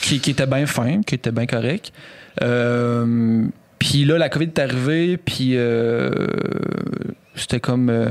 qui, 0.03 0.21
qui 0.21 0.31
était 0.31 0.47
bien 0.47 0.67
fin, 0.67 1.01
qui 1.03 1.15
était 1.17 1.31
bien 1.33 1.47
correct. 1.47 1.93
Euh, 2.43 3.47
puis 3.83 4.05
là, 4.05 4.17
la 4.17 4.29
COVID 4.29 4.45
est 4.47 4.59
arrivée, 4.61 5.17
puis 5.17 5.57
euh, 5.57 6.11
c'était 7.35 7.59
comme... 7.59 7.91
euh, 7.91 8.09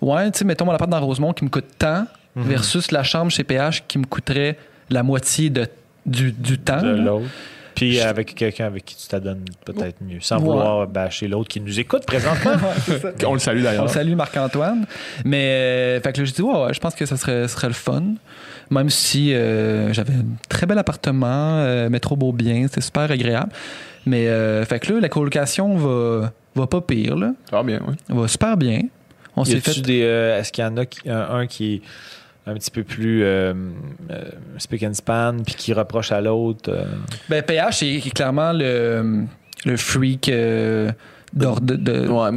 ouais, 0.00 0.30
tu 0.30 0.38
sais, 0.38 0.44
mettons 0.46 0.64
mon 0.64 0.72
appart 0.72 0.90
dans 0.90 1.00
Rosemont 1.04 1.32
qui 1.34 1.44
me 1.44 1.50
coûte 1.50 1.66
tant 1.78 2.06
Mhm. 2.34 2.44
versus 2.44 2.90
la 2.92 3.02
chambre 3.02 3.30
chez 3.30 3.44
PH 3.44 3.84
qui 3.86 3.98
me 3.98 4.06
coûterait 4.06 4.56
la 4.88 5.02
moitié 5.02 5.50
de, 5.50 5.66
du, 6.06 6.32
du 6.32 6.56
temps. 6.58 6.80
de 6.80 6.88
l'autre. 6.96 7.26
Puis 7.74 7.96
Je- 7.96 8.00
avec 8.06 8.34
quelqu'un 8.34 8.64
avec 8.64 8.86
qui 8.86 8.96
tu 8.96 9.06
t'adonnes 9.06 9.44
peut-être 9.66 9.98
mieux, 10.00 10.20
sans 10.22 10.36
Ouais. 10.38 10.44
vouloir 10.44 10.86
bâcher 10.86 11.28
l'autre 11.28 11.48
qui 11.50 11.60
nous 11.60 11.78
écoute 11.78 12.06
présentement. 12.06 12.52
On 13.26 13.34
le 13.34 13.38
salue 13.38 13.60
On 13.60 13.64
d'ailleurs. 13.64 13.90
salue 13.90 14.14
Marc-Antoine. 14.14 14.86
Mais, 15.26 15.44
euh, 15.98 16.00
fait 16.00 16.12
que 16.14 16.20
là, 16.20 16.24
j'ai 16.24 16.32
dit, 16.32 16.40
ouais, 16.40 16.58
ouais, 16.64 16.72
je 16.72 16.80
pense 16.80 16.94
que 16.94 17.04
ça 17.04 17.18
serait, 17.18 17.46
serait 17.48 17.66
le 17.68 17.74
fun. 17.74 18.02
Même 18.72 18.90
si 18.90 19.34
euh, 19.34 19.92
j'avais 19.92 20.14
un 20.14 20.24
très 20.48 20.66
bel 20.66 20.78
appartement, 20.78 21.58
euh, 21.58 21.88
métro 21.90 22.16
Beaubien, 22.16 22.66
c'était 22.68 22.80
super 22.80 23.10
agréable. 23.10 23.52
Mais, 24.06 24.26
euh, 24.28 24.64
fait 24.64 24.80
que 24.80 24.92
là, 24.92 25.00
la 25.00 25.08
colocation 25.08 25.76
va, 25.76 26.32
va 26.56 26.66
pas 26.66 26.80
pire, 26.80 27.16
là. 27.16 27.32
Ça 27.50 27.56
va 27.58 27.62
bien, 27.62 27.80
oui. 27.86 27.94
Va 28.08 28.26
super 28.28 28.56
bien. 28.56 28.80
On 29.36 29.44
s'est 29.44 29.60
fait. 29.60 29.80
des. 29.82 30.02
euh, 30.02 30.38
Est-ce 30.38 30.52
qu'il 30.52 30.64
y 30.64 30.66
en 30.66 30.76
a 30.76 30.84
qui- 30.86 31.08
un, 31.08 31.20
un 31.36 31.46
qui 31.46 31.74
est 31.74 31.82
un 32.50 32.54
petit 32.54 32.70
peu 32.70 32.82
plus 32.82 33.22
euh, 33.22 33.54
euh, 34.10 34.22
speak 34.58 34.82
and 34.82 34.94
span 34.94 35.36
puis 35.44 35.54
qui 35.54 35.72
reproche 35.72 36.10
à 36.12 36.20
l'autre? 36.20 36.70
euh? 36.72 36.84
Ben, 37.28 37.42
PH, 37.42 37.78
c'est 37.78 38.00
clairement 38.10 38.52
le, 38.52 39.24
le 39.64 39.76
freak 39.76 40.28
euh, 40.28 40.90
d'ord- 41.32 41.60
de, 41.60 41.76
de- 41.76 42.08
Ouais, 42.08 42.32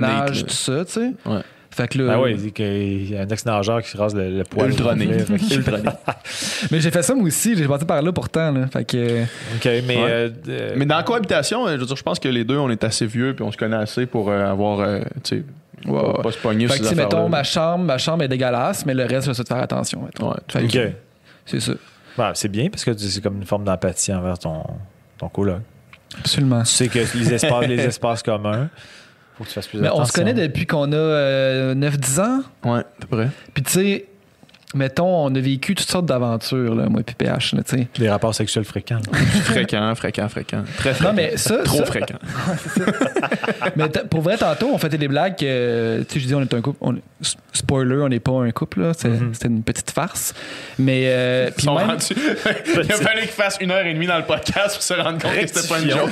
ménage, 0.00 0.44
tout 0.46 0.54
ça, 0.54 0.84
tu 0.84 0.92
sais. 0.92 1.12
Ouais. 1.24 1.40
Fait 1.72 1.86
que 1.86 1.98
là, 1.98 2.14
Ben 2.16 2.20
oui, 2.20 2.32
il 2.32 2.36
dit 2.42 2.52
qu'il 2.52 3.10
y 3.12 3.16
a 3.16 3.20
un 3.22 3.28
ex-nageur 3.28 3.80
qui 3.82 3.90
se 3.90 3.96
rase 3.96 4.14
le, 4.14 4.28
le 4.38 4.42
poil. 4.44 4.68
Ultra 4.70 4.86
au 4.86 4.90
complet. 4.90 5.06
né. 5.06 5.18
Fait 5.20 5.38
que- 5.38 5.54
Ultra 5.54 5.78
né. 5.78 5.90
mais 6.72 6.80
j'ai 6.80 6.90
fait 6.90 7.02
ça 7.02 7.14
moi 7.14 7.24
aussi, 7.26 7.56
j'ai 7.56 7.68
passé 7.68 7.84
par 7.84 8.02
là 8.02 8.10
pourtant, 8.12 8.50
là. 8.50 8.66
Fait 8.66 8.84
que. 8.84 9.22
OK, 9.22 9.64
mais. 9.64 9.96
Ouais. 9.96 10.02
euh, 10.08 10.30
euh, 10.48 10.72
Mais 10.76 10.84
dans 10.84 10.96
la 10.96 11.02
cohabitation, 11.04 11.66
euh, 11.66 11.74
je 11.76 11.80
veux 11.80 11.86
dire, 11.86 11.96
je 11.96 12.02
pense 12.02 12.18
que 12.18 12.28
les 12.28 12.42
deux, 12.44 12.58
on 12.58 12.70
est 12.70 12.82
assez 12.82 13.06
vieux, 13.06 13.34
puis 13.34 13.44
on 13.44 13.52
se 13.52 13.56
connaît 13.56 13.76
assez 13.76 14.06
pour 14.06 14.30
euh, 14.30 14.50
avoir, 14.50 14.80
euh, 14.80 15.00
tu 15.22 15.36
sais, 15.38 15.44
Ouais, 15.86 15.98
pas, 15.98 16.08
ouais. 16.16 16.22
pas 16.22 16.32
se 16.32 16.38
pogner 16.38 16.66
Fait 16.68 16.76
sur 16.82 16.90
que, 16.90 16.94
mettons, 16.96 17.28
ma 17.28 17.42
chambre, 17.42 17.84
ma 17.84 17.96
chambre 17.98 18.22
est 18.24 18.28
dégueulasse, 18.28 18.84
mais 18.84 18.92
le 18.92 19.04
reste, 19.04 19.28
je 19.28 19.32
vais 19.32 19.42
de 19.42 19.48
faire 19.48 19.56
attention. 19.62 20.02
Ouais. 20.20 20.34
Fait 20.48 20.64
OK. 20.64 20.92
C'est 21.46 21.60
ça. 21.60 21.72
Ouais, 22.18 22.30
c'est 22.34 22.48
bien 22.48 22.68
parce 22.68 22.84
que 22.84 22.94
c'est 22.98 23.22
comme 23.22 23.36
une 23.38 23.46
forme 23.46 23.64
d'empathie 23.64 24.12
envers 24.12 24.38
ton, 24.38 24.62
ton 25.16 25.28
coloc. 25.30 25.60
Absolument. 26.18 26.60
Tu 26.62 26.66
sais 26.66 26.88
que 26.88 26.98
les 26.98 27.32
espaces, 27.32 27.66
les 27.68 27.80
espaces 27.86 28.22
communs, 28.22 28.68
faut 29.40 29.44
que 29.44 29.48
tu 29.48 29.54
fasses 29.54 29.68
plus 29.68 29.78
Mais 29.80 29.86
attention. 29.86 30.02
on 30.02 30.06
se 30.06 30.12
connaît 30.12 30.34
depuis 30.34 30.66
qu'on 30.66 30.92
a 30.92 30.96
euh, 30.96 31.74
9-10 31.74 32.20
ans. 32.20 32.42
Ouais, 32.64 32.80
à 32.80 32.84
peu 33.00 33.16
près. 33.16 33.28
Puis, 33.54 33.62
tu 33.62 33.72
sais, 33.72 34.06
mettons, 34.74 35.24
on 35.26 35.34
a 35.34 35.40
vécu 35.40 35.74
toutes 35.74 35.88
sortes 35.90 36.06
d'aventures, 36.06 36.74
là, 36.74 36.88
moi 36.88 37.00
et 37.00 37.12
PH. 37.14 37.54
Là, 37.54 37.62
tu 37.62 37.76
sais. 37.76 37.88
Des 37.98 38.08
rapports 38.08 38.34
sexuels 38.34 38.64
fréquents. 38.64 39.00
fréquent, 39.44 39.94
fréquent, 39.94 40.28
fréquent. 40.28 40.62
Très 40.78 40.94
fréquent. 40.94 41.10
non, 41.10 41.16
mais 41.16 41.36
ça. 41.36 41.58
Trop 41.64 41.78
ça- 41.78 41.86
fréquent. 41.86 42.18
mais 43.76 43.88
pour 44.08 44.20
vrai, 44.22 44.36
tantôt, 44.36 44.70
on 44.72 44.78
faisait 44.78 44.98
des 44.98 45.08
blagues 45.08 45.36
que, 45.36 46.02
tu 46.08 46.14
sais, 46.14 46.20
je 46.20 46.26
dis, 46.26 46.34
on 46.34 46.42
est 46.42 46.54
un 46.54 46.60
couple. 46.60 46.78
on- 46.80 46.96
spoiler, 47.52 47.96
on 47.96 48.08
n'est 48.08 48.20
pas 48.20 48.32
un 48.42 48.50
couple, 48.50 48.80
là. 48.82 48.92
C'est- 48.96 49.08
Mhm. 49.08 49.34
C'était 49.34 49.48
une 49.48 49.62
petite 49.62 49.90
farce. 49.90 50.34
Mais. 50.78 51.02
euh, 51.06 51.50
Ils 51.58 51.64
sont 51.64 51.76
même- 51.76 51.88
rendus- 51.90 52.14
Il 52.84 52.92
a 52.92 52.96
fallu 52.96 53.20
qu'ils 53.22 53.28
fassent 53.30 53.58
une 53.60 53.70
heure 53.70 53.84
et 53.86 53.92
demie 53.94 54.06
dans 54.06 54.18
le 54.18 54.24
podcast 54.24 54.74
pour 54.74 54.82
se 54.82 54.94
rendre 54.94 55.18
compte 55.20 55.32
que 55.34 55.46
c'était 55.46 55.68
pas 55.68 55.80
une 55.80 55.90
joke. 55.90 56.10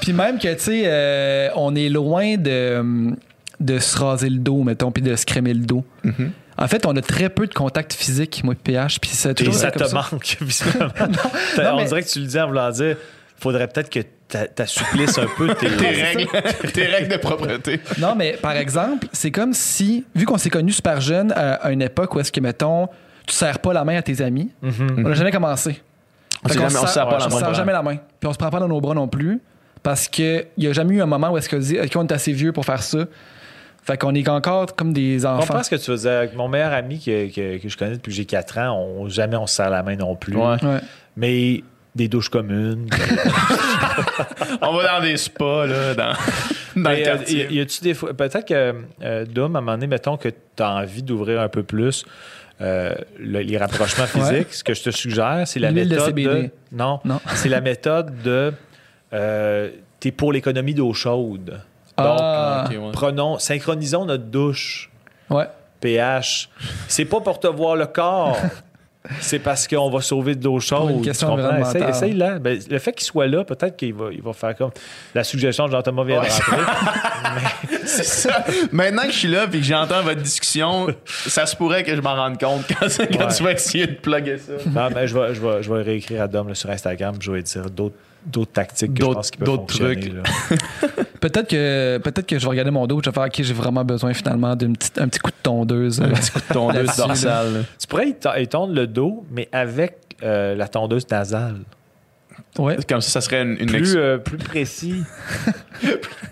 Puis 0.00 0.12
même 0.12 0.38
que, 0.38 0.52
tu 0.54 0.60
sais, 0.60 0.82
euh, 0.86 1.48
on 1.56 1.74
est 1.74 1.88
loin 1.88 2.36
de, 2.36 2.82
de 3.60 3.78
se 3.78 3.98
raser 3.98 4.30
le 4.30 4.38
dos, 4.38 4.62
mettons, 4.62 4.90
puis 4.90 5.02
de 5.02 5.14
se 5.16 5.26
crémer 5.26 5.52
le 5.54 5.64
dos. 5.64 5.84
Mhm. 6.04 6.30
En 6.60 6.66
fait, 6.68 6.84
on 6.86 6.96
a 6.96 7.00
très 7.02 7.28
peu 7.28 7.46
de 7.46 7.54
contact 7.54 7.92
physique, 7.94 8.42
moi 8.44 8.54
et 8.54 8.56
PH, 8.56 9.00
puis 9.00 9.10
c'est 9.12 9.40
Et 9.40 9.52
ça 9.52 9.70
te 9.70 9.94
manque, 9.94 10.36
visiblement. 10.40 10.88
Non, 10.98 11.70
on 11.72 11.76
mais- 11.76 11.84
dirait 11.86 12.02
que 12.02 12.08
tu 12.08 12.18
le 12.20 12.26
dis 12.26 12.40
en 12.40 12.48
voulant 12.48 12.70
dire 12.70 12.96
faudrait 13.40 13.68
peut-être 13.68 13.88
que 13.90 14.00
t'a- 14.26 14.48
t'assouplisses 14.48 15.16
un 15.18 15.26
peu 15.36 15.54
tes, 15.54 15.68
Tes 15.76 15.86
règles, 15.90 16.26
tes 16.72 16.86
règles 16.86 17.08
de 17.12 17.16
propreté. 17.18 17.80
Non, 17.98 18.16
mais 18.16 18.32
par 18.32 18.52
exemple, 18.56 19.06
c'est 19.12 19.30
comme 19.30 19.52
si, 19.54 20.04
vu 20.16 20.24
qu'on 20.24 20.38
s'est 20.38 20.50
connus 20.50 20.72
super 20.72 21.00
jeunes 21.00 21.30
à, 21.32 21.54
à 21.54 21.70
une 21.70 21.82
époque 21.82 22.12
où 22.16 22.20
est-ce 22.20 22.32
que, 22.32 22.40
mettons, 22.40 22.88
tu 23.26 23.34
serres 23.34 23.60
pas 23.60 23.72
la 23.72 23.84
main 23.84 23.96
à 23.98 24.02
tes 24.02 24.20
amis, 24.20 24.50
Mhm. 24.62 24.94
on 24.98 25.08
n'a 25.10 25.14
jamais 25.14 25.30
commencé. 25.30 25.80
On 26.44 26.48
on 26.48 26.52
se 26.52 26.86
serre 26.88 27.08
pas 27.08 27.18
la 27.18 27.26
on 27.26 27.30
se 27.30 27.44
main. 27.44 27.52
jamais 27.54 27.72
la 27.72 27.82
main. 27.82 27.96
Puis 28.18 28.28
on 28.28 28.32
se 28.32 28.38
prend 28.38 28.50
pas 28.50 28.58
dans 28.60 28.68
nos 28.68 28.80
bras 28.80 28.94
non 28.94 29.06
plus. 29.08 29.40
Parce 29.82 30.08
qu'il 30.08 30.44
n'y 30.56 30.66
a 30.66 30.72
jamais 30.72 30.96
eu 30.96 31.02
un 31.02 31.06
moment 31.06 31.30
où 31.30 31.38
est-ce 31.38 31.48
qu'on 31.48 31.58
dit, 31.58 31.78
OK, 31.80 31.90
on 31.94 32.04
est 32.06 32.12
assez 32.12 32.32
vieux 32.32 32.52
pour 32.52 32.64
faire 32.64 32.82
ça. 32.82 32.98
Fait 33.88 33.96
qu'on 33.96 34.14
est 34.14 34.28
encore 34.28 34.76
comme 34.76 34.92
des 34.92 35.20
Je 35.20 35.26
enfants. 35.26 35.40
comprends 35.46 35.62
ce 35.62 35.70
que 35.70 35.76
tu 35.76 35.90
veux 35.90 35.96
dire. 35.96 36.10
Avec 36.10 36.36
mon 36.36 36.46
meilleur 36.46 36.72
ami 36.72 37.00
que, 37.00 37.28
que- 37.32 37.56
que 37.56 37.68
je 37.68 37.76
connais 37.76 37.92
depuis 37.96 38.10
que 38.10 38.16
j'ai 38.16 38.26
4 38.26 38.58
ans, 38.58 38.76
on, 38.78 39.08
jamais 39.08 39.36
on 39.36 39.46
se 39.46 39.54
serre 39.56 39.70
la 39.70 39.82
main 39.82 39.96
non 39.96 40.14
plus. 40.14 40.36
Ouais. 40.36 40.62
Ouais. 40.62 40.78
Mais 41.16 41.62
des 41.96 42.06
douches 42.08 42.28
communes. 42.28 42.86
On 44.62 44.76
va 44.76 44.98
dans 44.98 45.02
des 45.04 45.16
spas, 45.16 45.66
là, 45.66 45.94
dans, 45.94 46.08
dans 46.12 46.16
Mais, 46.90 47.00
euh, 47.00 47.16
quartier. 47.16 47.46
y, 47.50 47.54
y 47.56 47.60
a-tu 47.60 47.82
des 47.82 47.94
fois. 47.94 48.12
Peut-être 48.14 48.44
que, 48.46 48.74
euh, 49.02 49.24
Dom, 49.24 49.56
à 49.56 49.58
un 49.58 49.62
moment 49.62 49.72
donné, 49.72 49.86
mettons 49.86 50.16
que 50.16 50.28
tu 50.28 50.62
as 50.62 50.70
envie 50.76 51.02
d'ouvrir 51.02 51.40
un 51.40 51.48
peu 51.48 51.62
plus 51.62 52.04
euh, 52.60 52.94
le- 53.18 53.40
les 53.40 53.56
rapprochements 53.56 54.06
physiques. 54.06 54.32
Ouais. 54.32 54.46
Ce 54.50 54.64
que 54.64 54.74
je 54.74 54.82
te 54.82 54.90
suggère, 54.90 55.42
c'est 55.46 55.60
la 55.60 55.70
L'huile 55.70 55.88
de 55.88 55.94
méthode 55.94 56.14
de. 56.14 56.22
CBD. 56.22 56.50
non, 56.72 57.00
Non. 57.04 57.20
c'est 57.34 57.48
la 57.48 57.60
méthode 57.60 58.22
de. 58.22 58.52
Euh, 59.12 59.70
T'es 60.00 60.12
pour 60.12 60.32
l'économie 60.32 60.74
d'eau 60.74 60.92
chaude. 60.92 61.60
Ah, 61.98 62.64
Ok, 62.66 62.70
ouais. 62.72 62.90
Prenons, 62.92 63.38
synchronisons 63.38 64.04
notre 64.04 64.24
douche. 64.24 64.90
ouais. 65.30 65.46
pH. 65.80 66.48
C'est 66.88 67.04
pas 67.04 67.20
pour 67.20 67.38
te 67.38 67.46
voir 67.46 67.76
le 67.76 67.86
corps. 67.86 68.36
c'est 69.20 69.38
parce 69.38 69.66
qu'on 69.68 69.88
va 69.90 70.00
sauver 70.00 70.34
d'autres 70.34 70.64
choses. 70.64 70.80
Pour 70.80 70.90
une 70.90 71.02
question. 71.02 71.38
Essaye, 71.60 71.82
essaye 71.84 72.12
là. 72.14 72.38
Ben, 72.40 72.58
le 72.68 72.78
fait 72.80 72.92
qu'il 72.92 73.06
soit 73.06 73.26
là, 73.28 73.44
peut-être 73.44 73.76
qu'il 73.76 73.94
va, 73.94 74.06
il 74.12 74.20
va 74.20 74.32
faire 74.32 74.56
comme 74.56 74.70
la 75.14 75.22
suggestion 75.24 75.66
de 75.66 75.70
Jean-Thomas 75.72 76.02
vient 76.04 76.20
de 76.20 76.26
rentrer. 76.26 76.56
C'est 77.86 78.04
ça. 78.04 78.44
Maintenant 78.72 79.02
que 79.04 79.12
je 79.12 79.18
suis 79.18 79.28
là 79.28 79.44
et 79.44 79.48
que 79.50 79.62
j'entends 79.62 80.02
votre 80.02 80.20
discussion, 80.20 80.88
ça 81.06 81.46
se 81.46 81.54
pourrait 81.56 81.84
que 81.84 81.94
je 81.94 82.00
m'en 82.00 82.14
rende 82.16 82.38
compte 82.40 82.64
quand, 82.68 82.86
quand 82.86 83.26
Ouais. 83.26 83.34
tu 83.34 83.42
vas 83.44 83.52
essayer 83.52 83.86
de 83.86 83.94
plugger 83.94 84.38
ça. 84.38 84.52
non, 84.68 84.88
mais 84.94 85.06
je 85.06 85.16
vais, 85.18 85.34
je, 85.34 85.40
vais, 85.40 85.62
je 85.62 85.72
vais 85.72 85.82
réécrire 85.82 86.22
à 86.22 86.28
Dom 86.28 86.48
là, 86.48 86.54
sur 86.54 86.68
Instagram. 86.70 87.14
Je 87.20 87.30
vais 87.32 87.42
dire 87.42 87.70
d'autres, 87.70 87.94
d'autres 88.28 88.52
tactiques 88.52 88.94
que 88.94 89.00
je 89.00 89.06
D'autres- 89.06 89.14
pense 89.16 89.30
qui 89.30 89.38
peuvent 89.38 89.46
d'autres 89.46 89.62
fonctionner. 89.62 90.22
trucs. 90.22 90.98
Peut-être 91.20 91.48
que, 91.48 91.98
peut-être 91.98 92.26
que 92.26 92.38
je 92.38 92.44
vais 92.44 92.50
regarder 92.50 92.70
mon 92.70 92.86
dos 92.86 93.00
et 93.00 93.02
je 93.04 93.10
vais 93.10 93.14
faire, 93.14 93.24
OK, 93.24 93.34
j'ai 93.42 93.52
vraiment 93.54 93.84
besoin 93.84 94.14
finalement 94.14 94.54
d'un 94.54 94.72
petit, 94.72 94.90
un 95.00 95.08
petit 95.08 95.18
coup 95.18 95.30
de 95.30 95.36
tondeuse. 95.42 96.00
Un 96.00 96.10
petit 96.10 96.30
coup 96.30 96.38
de 96.38 96.54
tondeuse 96.54 96.96
dorsale. 96.96 97.64
Tu 97.80 97.86
pourrais 97.88 98.12
tondre 98.46 98.72
le 98.72 98.86
dos, 98.86 99.26
mais 99.32 99.48
avec 99.50 99.96
euh, 100.22 100.54
la 100.54 100.68
tondeuse 100.68 101.08
nasale. 101.10 101.56
Ouais. 102.56 102.76
Comme 102.88 103.00
ça, 103.00 103.10
ça 103.10 103.20
serait 103.20 103.42
une, 103.42 103.56
une 103.58 103.62
ex- 103.62 103.70
plus, 103.72 103.96
euh, 103.96 104.18
plus 104.18 104.38
précis. 104.38 105.02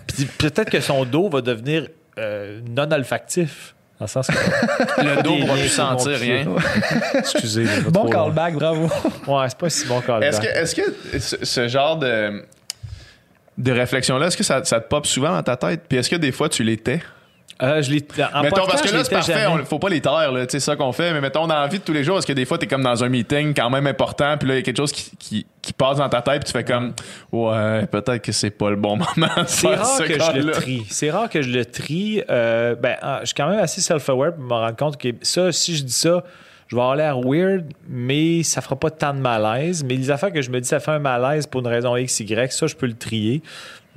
Puis 0.07 0.25
peut-être 0.37 0.69
que 0.69 0.79
son 0.79 1.03
dos 1.05 1.29
va 1.29 1.41
devenir 1.41 1.87
euh, 2.17 2.61
non 2.69 2.89
olfactif. 2.91 3.75
Dans 3.99 4.05
le 4.05 4.07
sens 4.07 4.27
que. 4.27 5.01
Le 5.01 5.23
dos 5.23 5.37
pourra 5.37 5.53
plus 5.55 5.69
sentir 5.69 6.11
rien. 6.19 6.45
Excusez. 7.15 7.65
Bon 7.89 8.07
callback, 8.09 8.53
bravo. 8.53 8.89
Ouais, 9.27 9.45
c'est 9.49 9.57
pas 9.57 9.69
si 9.69 9.87
bon 9.87 10.01
callback. 10.01 10.33
Est-ce 10.33 10.41
que, 10.41 10.47
est-ce 10.47 10.75
que 10.75 11.19
ce, 11.19 11.45
ce 11.45 11.67
genre 11.67 11.97
de, 11.97 12.43
de 13.57 13.71
réflexion-là, 13.71 14.27
est-ce 14.27 14.37
que 14.37 14.43
ça, 14.43 14.63
ça 14.63 14.79
te 14.79 14.87
pop 14.87 15.05
souvent 15.07 15.31
dans 15.31 15.43
ta 15.43 15.57
tête? 15.57 15.81
Puis 15.89 15.97
est-ce 15.97 16.09
que 16.09 16.15
des 16.15 16.31
fois 16.31 16.47
tu 16.49 16.63
les 16.63 16.77
tais? 16.77 17.01
Euh, 17.61 17.81
je 17.81 17.91
l'ai. 17.91 18.05
En 18.33 18.43
mettons, 18.43 18.57
podcast, 18.57 18.69
parce 18.69 18.81
que 18.81 18.95
là, 18.95 19.03
c'est 19.03 19.11
parfait, 19.11 19.33
jamais. 19.33 19.61
on, 19.61 19.65
faut 19.65 19.79
pas 19.79 19.89
les 19.89 20.01
taire, 20.01 20.31
là, 20.31 20.45
tu 20.45 20.51
sais, 20.51 20.59
ça 20.59 20.75
qu'on 20.75 20.91
fait, 20.91 21.11
mais 21.13 21.21
mettons, 21.21 21.47
dans 21.47 21.59
la 21.59 21.67
vie 21.67 21.79
de 21.79 21.83
tous 21.83 21.93
les 21.93 22.03
jours, 22.03 22.17
est-ce 22.19 22.27
que 22.27 22.33
des 22.33 22.45
fois, 22.45 22.57
t'es 22.57 22.67
comme 22.67 22.83
dans 22.83 23.03
un 23.03 23.09
meeting 23.09 23.53
quand 23.53 23.69
même 23.69 23.87
important, 23.87 24.37
puis 24.37 24.47
là, 24.47 24.55
il 24.55 24.57
y 24.57 24.59
a 24.61 24.63
quelque 24.63 24.77
chose 24.77 24.91
qui, 24.91 25.11
qui, 25.17 25.45
qui 25.61 25.73
passe 25.73 25.97
dans 25.97 26.09
ta 26.09 26.21
tête, 26.21 26.43
puis 26.43 26.51
tu 26.51 26.57
fais 26.57 26.63
comme, 26.63 26.93
ouais, 27.31 27.87
peut-être 27.87 28.21
que 28.21 28.31
c'est 28.31 28.51
pas 28.51 28.69
le 28.69 28.75
bon 28.75 28.97
moment 29.15 29.31
C'est 29.47 29.73
rare 29.73 29.85
ce 29.85 30.03
que 30.03 30.19
je 30.19 30.31
le 30.39 30.51
trie. 30.51 30.85
C'est 30.89 31.09
rare 31.09 31.29
que 31.29 31.41
je 31.41 31.49
le 31.49 31.65
trie. 31.65 32.21
Euh, 32.29 32.75
ben, 32.75 32.95
ah, 33.01 33.19
je 33.21 33.27
suis 33.27 33.35
quand 33.35 33.49
même 33.49 33.59
assez 33.59 33.81
self-aware 33.81 34.33
pour 34.35 34.43
me 34.43 34.53
rendre 34.53 34.75
compte 34.75 34.97
que 34.97 35.09
ça, 35.21 35.51
si 35.51 35.75
je 35.75 35.83
dis 35.83 35.91
ça, 35.91 36.23
je 36.67 36.75
vais 36.75 36.81
avoir 36.81 36.95
l'air 36.97 37.19
weird, 37.19 37.65
mais 37.87 38.43
ça 38.43 38.61
fera 38.61 38.75
pas 38.75 38.91
tant 38.91 39.13
de 39.13 39.19
malaise. 39.19 39.83
Mais 39.83 39.95
les 39.95 40.11
affaires 40.11 40.33
que 40.33 40.41
je 40.41 40.51
me 40.51 40.59
dis, 40.59 40.67
ça 40.67 40.79
fait 40.79 40.91
un 40.91 40.99
malaise 40.99 41.47
pour 41.47 41.61
une 41.61 41.67
raison 41.67 41.95
X, 41.95 42.19
Y, 42.19 42.51
ça, 42.51 42.67
je 42.67 42.75
peux 42.75 42.87
le 42.87 42.93
trier. 42.93 43.41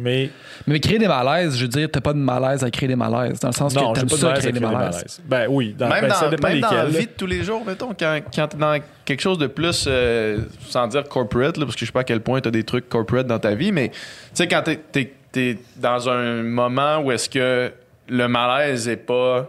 Mais 0.01 0.31
Mais 0.67 0.81
créer 0.81 0.99
des 0.99 1.07
malaises, 1.09 1.57
je 1.57 1.63
veux 1.63 1.69
dire, 1.69 1.89
t'as 1.93 2.01
pas 2.01 2.13
de 2.15 2.19
malaise 2.19 2.65
à 2.65 2.71
créer 2.71 2.89
des 2.89 2.97
malaises. 2.97 3.39
Dans 3.41 3.49
le 3.49 3.55
sens 3.55 3.75
non, 3.75 3.93
que 3.93 4.01
t'aimes 4.01 4.09
pas 4.09 4.15
de 4.17 4.21
ça 4.21 4.27
malaise 4.29 4.41
créer 4.41 4.49
à 4.49 4.53
des 4.53 4.59
créer 4.61 4.69
des 4.71 4.75
malaises. 4.77 4.95
malaises. 4.97 5.21
Ben 5.27 5.47
oui, 5.51 5.75
dans, 5.79 5.89
Même, 5.89 6.09
ben, 6.09 6.15
ça 6.15 6.29
dépend 6.29 6.49
même 6.49 6.61
dans 6.61 6.71
la 6.73 6.85
lesquels. 6.87 7.01
vie 7.01 7.07
de 7.07 7.13
tous 7.17 7.27
les 7.27 7.45
jours, 7.45 7.65
mettons, 7.65 7.91
quand, 7.99 8.21
quand 8.35 8.49
t'es 8.49 8.57
dans 8.57 8.81
quelque 9.05 9.21
chose 9.21 9.39
de 9.39 9.47
plus, 9.47 9.85
euh, 9.87 10.39
sans 10.69 10.87
dire 10.89 11.05
corporate, 11.05 11.57
là, 11.59 11.65
parce 11.67 11.77
que 11.77 11.81
je 11.81 11.87
sais 11.87 11.93
pas 11.93 12.01
à 12.01 12.05
quel 12.05 12.21
point 12.21 12.41
t'as 12.41 12.51
des 12.51 12.65
trucs 12.65 12.89
corporate 12.89 13.27
dans 13.27 13.39
ta 13.39 13.55
vie, 13.55 13.73
mais 13.73 13.91
tu 13.91 13.97
sais, 14.35 14.49
quand 14.49 14.63
t'es, 14.63 14.77
t'es- 14.91 15.13
t'es 15.33 15.59
dans 15.77 16.09
un 16.09 16.43
moment 16.43 16.99
où 17.01 17.13
est-ce 17.13 17.29
que 17.29 17.71
le 18.09 18.27
malaise 18.29 18.89
est 18.89 18.97
pas 18.97 19.49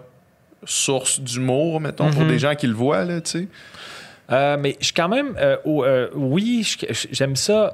source 0.65 1.19
d'humour, 1.19 1.79
mettons, 1.81 2.11
pour 2.11 2.21
Mhm. 2.23 2.27
des 2.27 2.39
gens 2.39 2.55
qui 2.55 2.67
le 2.67 2.73
voient, 2.73 3.03
là, 3.05 3.21
tu 3.21 3.31
sais. 3.31 3.47
Euh, 4.31 4.55
mais 4.59 4.77
je 4.79 4.85
suis 4.85 4.93
quand 4.93 5.09
même. 5.09 5.33
euh, 5.39 5.57
euh, 5.65 6.07
oui, 6.13 6.65
j'aime 7.11 7.35
ça. 7.35 7.73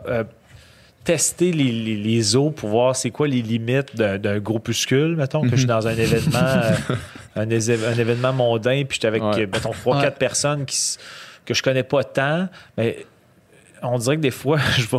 Tester 1.07 1.53
les, 1.53 1.71
les, 1.71 1.95
les 1.95 2.35
os 2.35 2.51
pour 2.53 2.67
voir 2.67 2.93
c'est 2.93 3.11
quoi 3.11 3.29
les 3.29 3.41
limites 3.41 3.95
d'un 3.95 4.39
groupuscule, 4.39 5.15
mettons, 5.15 5.41
que 5.43 5.51
je 5.51 5.55
suis 5.55 5.65
dans 5.65 5.87
un 5.87 5.95
événement, 5.95 6.37
euh, 6.37 6.71
un, 7.37 7.49
événement 7.49 8.33
mondain, 8.33 8.83
puis 8.83 8.95
j'étais 8.95 9.07
avec, 9.07 9.23
Ouais. 9.23 9.45
mettons, 9.45 9.71
trois, 9.71 9.95
Ouais. 9.95 10.03
quatre 10.03 10.17
personnes 10.17 10.65
qui, 10.65 10.77
que 11.45 11.53
je 11.53 11.63
connais 11.63 11.83
pas 11.83 12.03
tant. 12.03 12.49
Mais 12.77 13.05
on 13.81 13.97
dirait 13.97 14.17
que 14.17 14.21
des 14.21 14.31
fois, 14.31 14.57
je 14.77 14.85
vais 14.85 14.97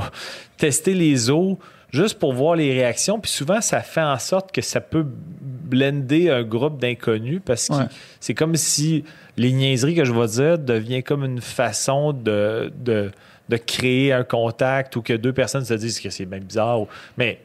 tester 0.56 0.94
les 0.94 1.28
os 1.28 1.56
juste 1.92 2.18
pour 2.18 2.32
voir 2.32 2.56
les 2.56 2.72
réactions. 2.72 3.20
Puis 3.20 3.30
souvent, 3.30 3.60
ça 3.60 3.82
fait 3.82 4.00
en 4.00 4.18
sorte 4.18 4.50
que 4.50 4.62
ça 4.62 4.80
peut 4.80 5.04
blender 5.06 6.30
un 6.30 6.42
groupe 6.42 6.80
d'inconnus 6.80 7.42
parce 7.44 7.68
que 7.68 7.74
Ouais. 7.74 7.84
c'est 8.18 8.32
comme 8.32 8.56
si 8.56 9.04
les 9.36 9.52
niaiseries 9.52 9.94
que 9.94 10.06
je 10.06 10.12
vais 10.14 10.26
dire 10.26 10.58
deviennent 10.58 11.02
comme 11.02 11.22
une 11.26 11.42
façon 11.42 12.14
de, 12.14 12.72
de, 12.82 13.10
de 13.48 13.56
créer 13.56 14.12
un 14.12 14.24
contact 14.24 14.94
ou 14.96 15.02
que 15.02 15.12
deux 15.14 15.32
personnes 15.32 15.64
se 15.64 15.74
disent 15.74 16.00
que 16.00 16.10
c'est 16.10 16.26
bien 16.26 16.38
bizarre. 16.40 16.80
ou- 16.82 16.88
Mais, 17.16 17.40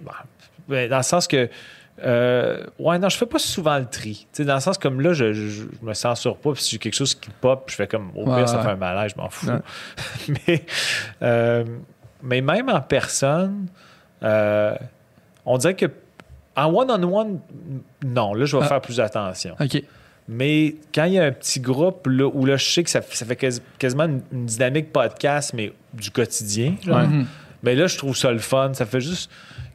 mais 0.67 0.87
dans 0.87 0.97
le 0.97 1.03
sens 1.03 1.27
que. 1.27 1.49
euh, 2.03 2.65
ouais, 2.79 2.97
non, 2.99 3.07
je 3.09 3.17
fais 3.17 3.25
pas 3.25 3.39
souvent 3.39 3.77
le 3.77 3.85
tri. 3.85 4.27
Dans 4.39 4.55
le 4.55 4.59
sens 4.59 4.77
comme 4.77 4.99
là, 5.01 5.13
je, 5.13 5.31
je, 5.33 5.47
je 5.47 5.63
me 5.81 5.93
censure 5.93 6.35
pas. 6.37 6.51
Puis 6.53 6.63
si 6.63 6.71
j'ai 6.71 6.77
quelque 6.79 6.95
chose 6.95 7.15
qui 7.15 7.29
pop, 7.41 7.65
je 7.69 7.75
fais 7.75 7.87
comme 7.87 8.09
au 8.15 8.23
pire, 8.25 8.33
Ouais, 8.33 8.47
ça 8.47 8.57
ouais. 8.57 8.63
fait 8.63 8.69
un 8.71 8.75
malaise, 8.75 9.13
je 9.15 9.21
m'en 9.21 9.29
fous. 9.29 9.47
Ouais. 9.47 9.59
mais, 10.47 10.65
euh, 11.21 11.63
mais 12.21 12.41
même 12.41 12.69
en 12.69 12.81
personne, 12.81 13.67
euh, 14.23 14.75
on 15.45 15.57
dirait 15.57 15.75
que 15.75 15.85
en 16.55 16.65
one-on-one, 16.73 17.39
non, 18.05 18.33
là, 18.33 18.45
je 18.45 18.55
vais 18.57 18.63
Ah. 18.63 18.67
faire 18.67 18.81
plus 18.81 18.99
attention. 18.99 19.55
OK. 19.59 19.81
Mais 20.27 20.75
quand 20.95 21.03
il 21.05 21.13
y 21.13 21.19
a 21.19 21.25
un 21.25 21.31
petit 21.31 21.59
groupe 21.59 22.07
là, 22.07 22.27
où 22.33 22.45
là, 22.45 22.55
je 22.57 22.65
sais 22.65 22.83
que 22.83 22.89
ça, 22.89 23.01
ça 23.01 23.25
fait 23.25 23.35
quasi- 23.35 23.61
quasiment 23.77 24.05
une, 24.05 24.21
une 24.31 24.45
dynamique 24.45 24.91
podcast, 24.93 25.53
mais 25.53 25.73
du 25.93 26.11
quotidien, 26.11 26.75
Mhm. 26.85 27.25
mais 27.61 27.75
là, 27.75 27.87
je 27.87 27.97
trouve 27.97 28.15
ça 28.15 28.31
le 28.31 28.39
fun. 28.39 28.71
Ça 28.73 28.85
fait 28.85 29.01
juste 29.01 29.29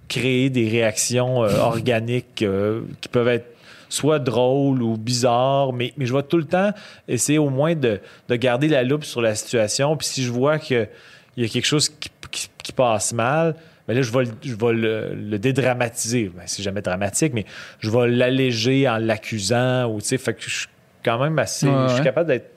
créer 0.09 0.49
des 0.49 0.69
réactions 0.69 1.45
euh, 1.45 1.49
organiques 1.61 2.43
euh, 2.43 2.83
qui 3.01 3.09
peuvent 3.09 3.29
être 3.29 3.47
soit 3.91 4.19
drôles 4.19 4.83
ou 4.83 4.97
bizarres, 4.97 5.73
mais, 5.73 5.93
mais 5.97 6.07
je 6.07 6.15
vais 6.15 6.23
tout 6.23 6.37
le 6.39 6.45
temps 6.45 6.73
essayer 7.09 7.39
au 7.39 7.49
moins 7.51 7.75
de, 7.75 8.01
de 8.29 8.37
garder 8.37 8.69
la 8.69 8.83
loupe 8.83 9.05
sur 9.05 9.21
la 9.23 9.35
situation. 9.35 9.97
Puis 9.97 10.07
si 10.09 10.23
je 10.25 10.31
vois 10.31 10.59
qu'il 10.59 10.89
y 11.37 11.45
a 11.45 11.49
quelque 11.49 11.65
chose 11.67 11.89
qui, 11.89 12.11
qui- 12.31 12.49
qui 12.63 12.73
passe 12.73 13.13
mal, 13.15 13.55
ben 13.89 13.95
là, 13.97 14.03
je 14.03 14.13
vais, 14.13 14.25
le, 14.25 14.31
je 14.43 14.55
vais 14.55 14.73
le, 14.75 15.15
le 15.15 15.39
dédramatiser. 15.39 16.31
Ben, 16.35 16.43
c'est 16.47 16.63
jamais 16.63 16.83
dramatique, 16.83 17.33
mais 17.35 17.47
je 17.81 17.91
vais 17.91 18.07
l'alléger 18.09 18.87
en 18.89 18.99
l'accusant. 18.99 19.87
Ou, 19.91 19.99
fait 20.01 20.35
que 20.35 20.43
je 20.43 20.51
suis 20.51 20.69
quand 21.05 21.19
même 21.19 21.39
assez... 21.39 21.67
Ouais, 21.67 21.89
Je 21.89 21.95
suis 21.95 22.05
capable 22.05 22.29
d'être 22.29 22.51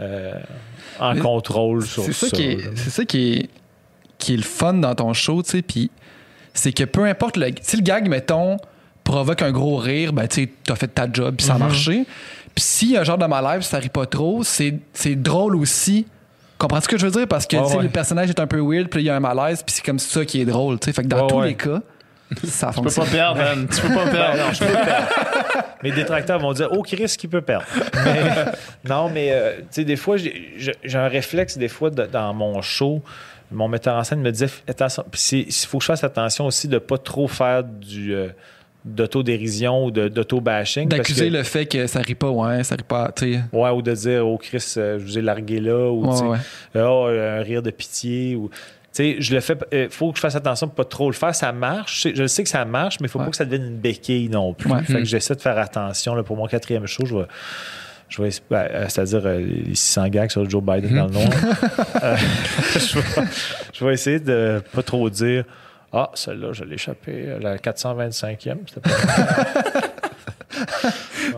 euh, 0.00 0.34
en 0.98 1.14
Mais 1.14 1.20
contrôle 1.20 1.84
sur 1.86 2.02
C'est 2.02 2.12
ça. 2.12 2.28
ça, 2.28 2.36
qui 2.36 2.42
est, 2.42 2.58
c'est 2.76 2.90
ça 2.90 3.04
qui 3.04 3.32
est, 3.34 3.50
qui 4.18 4.34
est 4.34 4.38
le 4.38 4.42
fun 4.42 4.74
dans 4.74 4.94
ton 4.94 5.12
show, 5.12 5.42
tu 5.42 5.50
sais, 5.50 5.62
puis 5.62 5.90
c'est 6.52 6.72
que 6.72 6.84
peu 6.84 7.04
importe 7.04 7.36
le... 7.36 7.50
Si 7.62 7.76
le 7.76 7.82
gag, 7.82 8.08
mettons, 8.08 8.56
provoque 9.04 9.42
un 9.42 9.52
gros 9.52 9.76
rire, 9.76 10.12
ben 10.12 10.26
tu 10.26 10.48
t'as 10.64 10.74
fait 10.74 10.88
ta 10.88 11.06
job, 11.10 11.36
puis 11.36 11.46
ça 11.46 11.54
a 11.54 11.58
Mhm. 11.58 11.62
marché. 11.64 12.04
Puis 12.54 12.96
a 12.96 13.02
un 13.02 13.04
genre 13.04 13.18
de 13.18 13.26
malaise, 13.26 13.62
ça 13.64 13.78
rit 13.78 13.88
pas 13.90 14.06
trop, 14.06 14.42
c'est, 14.42 14.74
c'est 14.92 15.14
drôle 15.14 15.54
aussi. 15.56 16.06
Comprends-tu 16.58 16.84
ce 16.84 16.88
que 16.88 16.98
je 16.98 17.06
veux 17.06 17.12
dire? 17.12 17.28
Parce 17.28 17.46
que 17.46 17.56
Ouais, 17.56 17.62
tu 17.64 17.68
sais, 17.70 17.76
ouais. 17.76 17.82
le 17.82 17.88
personnage 17.90 18.30
est 18.30 18.40
un 18.40 18.46
peu 18.46 18.60
weird, 18.60 18.88
puis 18.88 18.98
là, 18.98 19.02
il 19.02 19.06
y 19.06 19.10
a 19.10 19.16
un 19.16 19.20
malaise, 19.20 19.62
puis 19.62 19.74
c'est 19.74 19.84
comme 19.84 19.98
ça 19.98 20.24
qui 20.24 20.40
est 20.40 20.44
drôle, 20.46 20.78
tu 20.80 20.86
sais. 20.86 20.92
Fait 20.92 21.02
que 21.02 21.08
dans 21.08 21.22
Ouais, 21.22 21.26
tous 21.28 21.36
ouais. 21.40 21.46
les 21.48 21.54
cas, 21.54 21.80
ça 22.44 22.68
Tu 22.68 22.76
peux 22.80 22.84
pas 22.84 22.90
fonctionne. 22.90 23.08
perdre, 23.10 23.38
man. 23.38 23.68
Tu 23.68 23.80
peux 23.82 23.88
pas 23.94 24.04
Ben 24.06 24.10
perdre. 24.10 24.38
non, 24.46 24.52
je 24.52 24.58
peux 24.60 24.72
perdre. 24.72 25.08
Mes 25.82 25.92
détracteurs 25.92 26.38
vont 26.38 26.52
dire 26.54 26.68
Oh, 26.72 26.82
Chris, 26.82 27.14
qui 27.18 27.28
peut 27.28 27.42
perdre. 27.42 27.66
Mais- 28.04 28.44
non, 28.88 29.10
mais 29.10 29.28
euh, 29.32 29.56
tu 29.58 29.64
sais, 29.70 29.84
des 29.84 29.96
fois, 29.96 30.16
j'ai 30.16 30.76
un 30.94 31.08
réflexe, 31.08 31.58
des 31.58 31.68
fois, 31.68 31.90
de- 31.90 32.06
dans 32.06 32.32
mon 32.34 32.62
show. 32.62 33.02
Mon 33.52 33.68
metteur 33.68 33.94
en 33.94 34.02
scène 34.02 34.20
me 34.22 34.32
disait 34.32 34.48
Attention, 34.66 35.04
il 35.32 35.52
faut 35.52 35.78
que 35.78 35.82
je 35.84 35.86
fasse 35.86 36.02
attention 36.02 36.46
aussi 36.46 36.66
de 36.66 36.74
ne 36.74 36.78
pas 36.80 36.98
trop 36.98 37.28
faire 37.28 37.62
du. 37.62 38.12
euh, 38.14 38.28
d'autodérision 38.86 39.84
ou 39.86 39.90
d'auto-bashing. 39.90 40.88
parce 40.88 40.98
D'accuser 41.00 41.28
que- 41.28 41.34
le 41.36 41.42
fait 41.42 41.66
que 41.66 41.86
ça 41.86 42.00
rit 42.00 42.14
pas, 42.14 42.30
ouais, 42.30 42.62
ça 42.64 42.76
rit 42.76 42.82
pas, 42.86 43.10
tu 43.14 43.34
sais. 43.34 43.40
Ouais, 43.52 43.70
ou 43.70 43.82
de 43.82 43.92
dire, 43.92 44.26
oh 44.26 44.38
Chris, 44.38 44.74
euh, 44.76 44.98
je 44.98 45.04
vous 45.04 45.18
ai 45.18 45.22
largué 45.22 45.60
là, 45.60 45.90
ou 45.90 46.04
Ouais, 46.06 46.12
tu 46.12 46.18
sais, 46.18 46.24
ouais. 46.24 46.38
oh, 46.82 47.06
un 47.06 47.42
rire 47.42 47.62
de 47.62 47.70
pitié, 47.70 48.36
ou. 48.36 48.48
Tu 48.94 49.02
sais, 49.02 49.16
je 49.18 49.34
le 49.34 49.40
fais. 49.40 49.58
Il 49.72 49.88
faut 49.90 50.10
que 50.10 50.16
je 50.16 50.22
fasse 50.22 50.36
attention 50.36 50.68
pour 50.68 50.76
pas 50.76 50.84
trop 50.84 51.10
le 51.10 51.14
faire. 51.14 51.34
Ça 51.34 51.52
marche. 51.52 52.06
Je 52.14 52.26
sais- 52.26 52.42
que 52.44 52.48
ça 52.48 52.64
marche, 52.64 52.98
mais 53.00 53.08
il 53.08 53.10
faut 53.10 53.18
Ouais. 53.18 53.26
pas 53.26 53.30
que 53.32 53.36
ça 53.36 53.44
devienne 53.44 53.66
une 53.66 53.76
béquille 53.76 54.30
non 54.30 54.54
plus. 54.54 54.70
Ouais. 54.72 54.82
Fait 54.84 54.94
que 55.00 55.04
j'essaie 55.04 55.34
de 55.34 55.40
faire 55.42 55.58
attention. 55.58 56.14
Là, 56.14 56.22
pour 56.22 56.36
mon 56.38 56.46
quatrième 56.46 56.86
show, 56.86 57.04
je 57.04 57.14
vais. 57.16 57.26
Je 58.08 58.22
vais, 58.22 58.30
ben, 58.48 58.68
euh, 58.70 58.84
c'est-à-dire 58.88 59.20
euh, 59.26 59.38
les 59.40 59.74
600 59.74 60.08
gags 60.08 60.30
sur 60.30 60.48
Joe 60.48 60.62
Biden 60.62 60.96
dans 60.96 61.06
le 61.06 61.12
noir. 61.12 61.28
Euh, 62.04 62.16
je, 62.74 62.98
vais, 63.00 63.26
je 63.74 63.84
vais 63.84 63.92
essayer 63.94 64.20
de 64.20 64.62
pas 64.72 64.82
trop 64.84 65.10
dire 65.10 65.44
Ah, 65.98 66.10
celle-là, 66.14 66.52
je 66.52 66.64
l'ai 66.64 66.74
échappé. 66.74 67.36
La 67.40 67.56
425e, 67.56 68.56
c'était 68.66 68.80
pas 68.80 68.90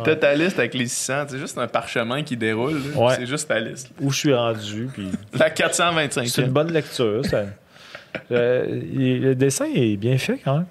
T'as 0.04 0.16
ta 0.16 0.34
liste 0.34 0.58
avec 0.58 0.74
les 0.74 0.86
600, 0.86 1.24
c'est 1.28 1.38
juste 1.38 1.58
un 1.58 1.66
parchemin 1.66 2.22
qui 2.22 2.36
déroule. 2.36 2.80
Ouais. 2.94 3.14
C'est 3.16 3.26
juste 3.26 3.48
ta 3.48 3.58
liste. 3.58 3.90
où 4.00 4.10
je 4.10 4.18
suis 4.18 4.34
rendu. 4.34 4.88
Puis 4.92 5.10
La 5.38 5.50
425. 5.50 6.28
c'est 6.28 6.42
une 6.42 6.48
bonne 6.50 6.72
lecture. 6.72 7.24
ça. 7.26 7.44
Euh, 8.32 8.80
il- 8.92 9.20
le 9.22 9.34
dessin 9.34 9.66
est 9.74 9.96
bien 9.96 10.16
fait 10.18 10.38
quand 10.44 10.58
même. 10.58 10.66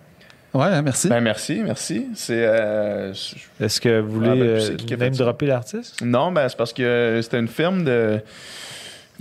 Ouais, 0.54 0.66
hein, 0.68 0.82
merci. 0.82 1.10
Ben 1.10 1.20
merci, 1.22 1.62
merci. 1.64 2.08
C'est 2.16 2.46
euh, 2.46 3.14
je- 3.14 3.64
Est-ce 3.66 3.80
que 3.82 4.00
vous 4.00 4.22
Ah, 4.24 4.30
voulez 4.34 4.40
ben, 4.42 4.48
euh, 4.50 4.76
a 4.76 4.88
fait 4.88 4.98
même 4.98 5.16
dropper 5.16 5.46
l'artiste? 5.46 6.02
non, 6.02 6.32
ben 6.32 6.48
c'est 6.50 6.58
parce 6.58 6.74
que 6.74 7.20
c'était 7.22 7.40
une 7.40 7.48
firme 7.50 7.84
de 7.84 8.22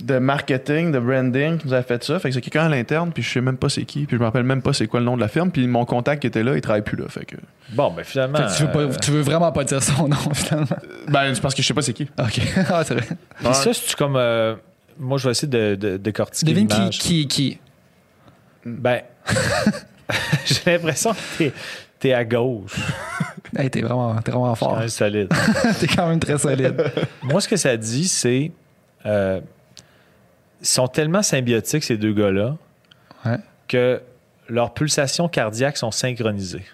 de 0.02 0.18
marketing, 0.18 0.93
de 0.93 0.98
branding 0.98 1.59
qui 1.59 1.66
nous 1.68 1.74
a 1.74 1.82
fait 1.82 2.05
ça. 2.05 2.18
Fait 2.18 2.28
que 2.28 2.35
c'est 2.35 2.40
quelqu'un 2.43 2.66
à 2.66 2.68
l'interne, 2.68 3.12
puis 3.12 3.23
je 3.23 3.31
sais 3.32 3.40
même 3.40 3.56
pas 3.56 3.68
c'est 3.70 3.85
qui, 3.85 4.05
puis 4.06 4.16
je 4.16 4.20
me 4.20 4.27
rappelle 4.27 4.43
même 4.43 4.60
pas 4.60 4.73
c'est 4.74 4.86
quoi 4.86 5.01
le 5.01 5.06
nom 5.06 5.16
de 5.16 5.23
la 5.23 5.28
firme, 5.28 5.51
puis 5.51 5.66
mon 5.66 5.85
contact 5.86 6.20
qui 6.20 6.27
était 6.27 6.43
là, 6.43 6.55
il 6.55 6.60
travaille 6.60 6.82
plus 6.82 6.97
là. 6.98 7.05
Fait 7.09 7.24
que 7.24 7.36
Bon, 7.70 7.90
ben 7.93 8.05
finalement. 8.05 8.36
Fait 8.39 8.44
que 8.44 8.56
tu, 8.56 8.62
veux 8.64 8.70
pas- 8.73 8.78
euh, 8.81 8.93
tu 9.02 9.10
veux 9.10 9.23
vraiment 9.23 9.52
pas 9.52 9.64
dire 9.64 9.82
son 9.82 10.09
nom, 10.09 10.16
finalement. 10.35 10.66
ben 11.09 11.35
c'est 11.35 11.40
parce 11.40 11.55
que 11.55 11.62
je 11.62 11.66
sais 11.66 11.74
pas 11.74 11.82
c'est 11.82 11.94
qui. 11.94 12.09
OK. 12.18 12.40
ah, 12.70 12.82
c'est 12.85 12.94
vrai. 12.94 13.06
puis 13.39 13.55
ça, 13.55 13.73
c'est 13.73 13.97
comme. 13.97 14.16
euh, 14.16 14.55
moi, 14.98 15.18
je 15.18 15.24
vais 15.24 15.32
essayer 15.32 15.48
de, 15.48 15.74
de, 15.74 15.97
décortiquer 15.97 16.52
Devine 16.52 16.68
qui, 16.68 16.89
qui, 16.90 17.28
qui? 17.28 17.59
Ben, 18.64 19.02
j'ai 20.44 20.73
l'impression 20.73 21.12
que 21.12 21.18
t'es, 21.39 21.52
t'es 21.98 22.12
à 22.12 22.24
gauche. 22.24 22.77
Hey, 23.56 23.70
t'es 23.70 23.81
vraiment, 23.81 24.14
t'es 24.23 24.31
vraiment 24.31 24.55
fort. 24.55 24.78
même 24.78 24.89
solide. 24.89 25.28
t'es 25.81 25.86
quand 25.86 26.09
même 26.09 26.18
très 26.18 26.36
solide. 26.39 26.82
Moi, 27.23 27.40
ce 27.40 27.48
que 27.48 27.56
ça 27.56 27.77
dit, 27.77 28.09
c'est. 28.09 28.52
euh, 29.06 29.40
sont 30.68 30.88
tellement 30.88 31.22
symbiotiques, 31.22 31.84
ces 31.84 31.97
deux 31.97 32.12
gars-là, 32.12 32.56
Ouais. 33.24 33.38
que 33.68 34.01
leurs 34.48 34.72
pulsations 34.74 35.28
cardiaques 35.28 35.76
sont 35.76 35.90
synchronisées. 35.90 36.64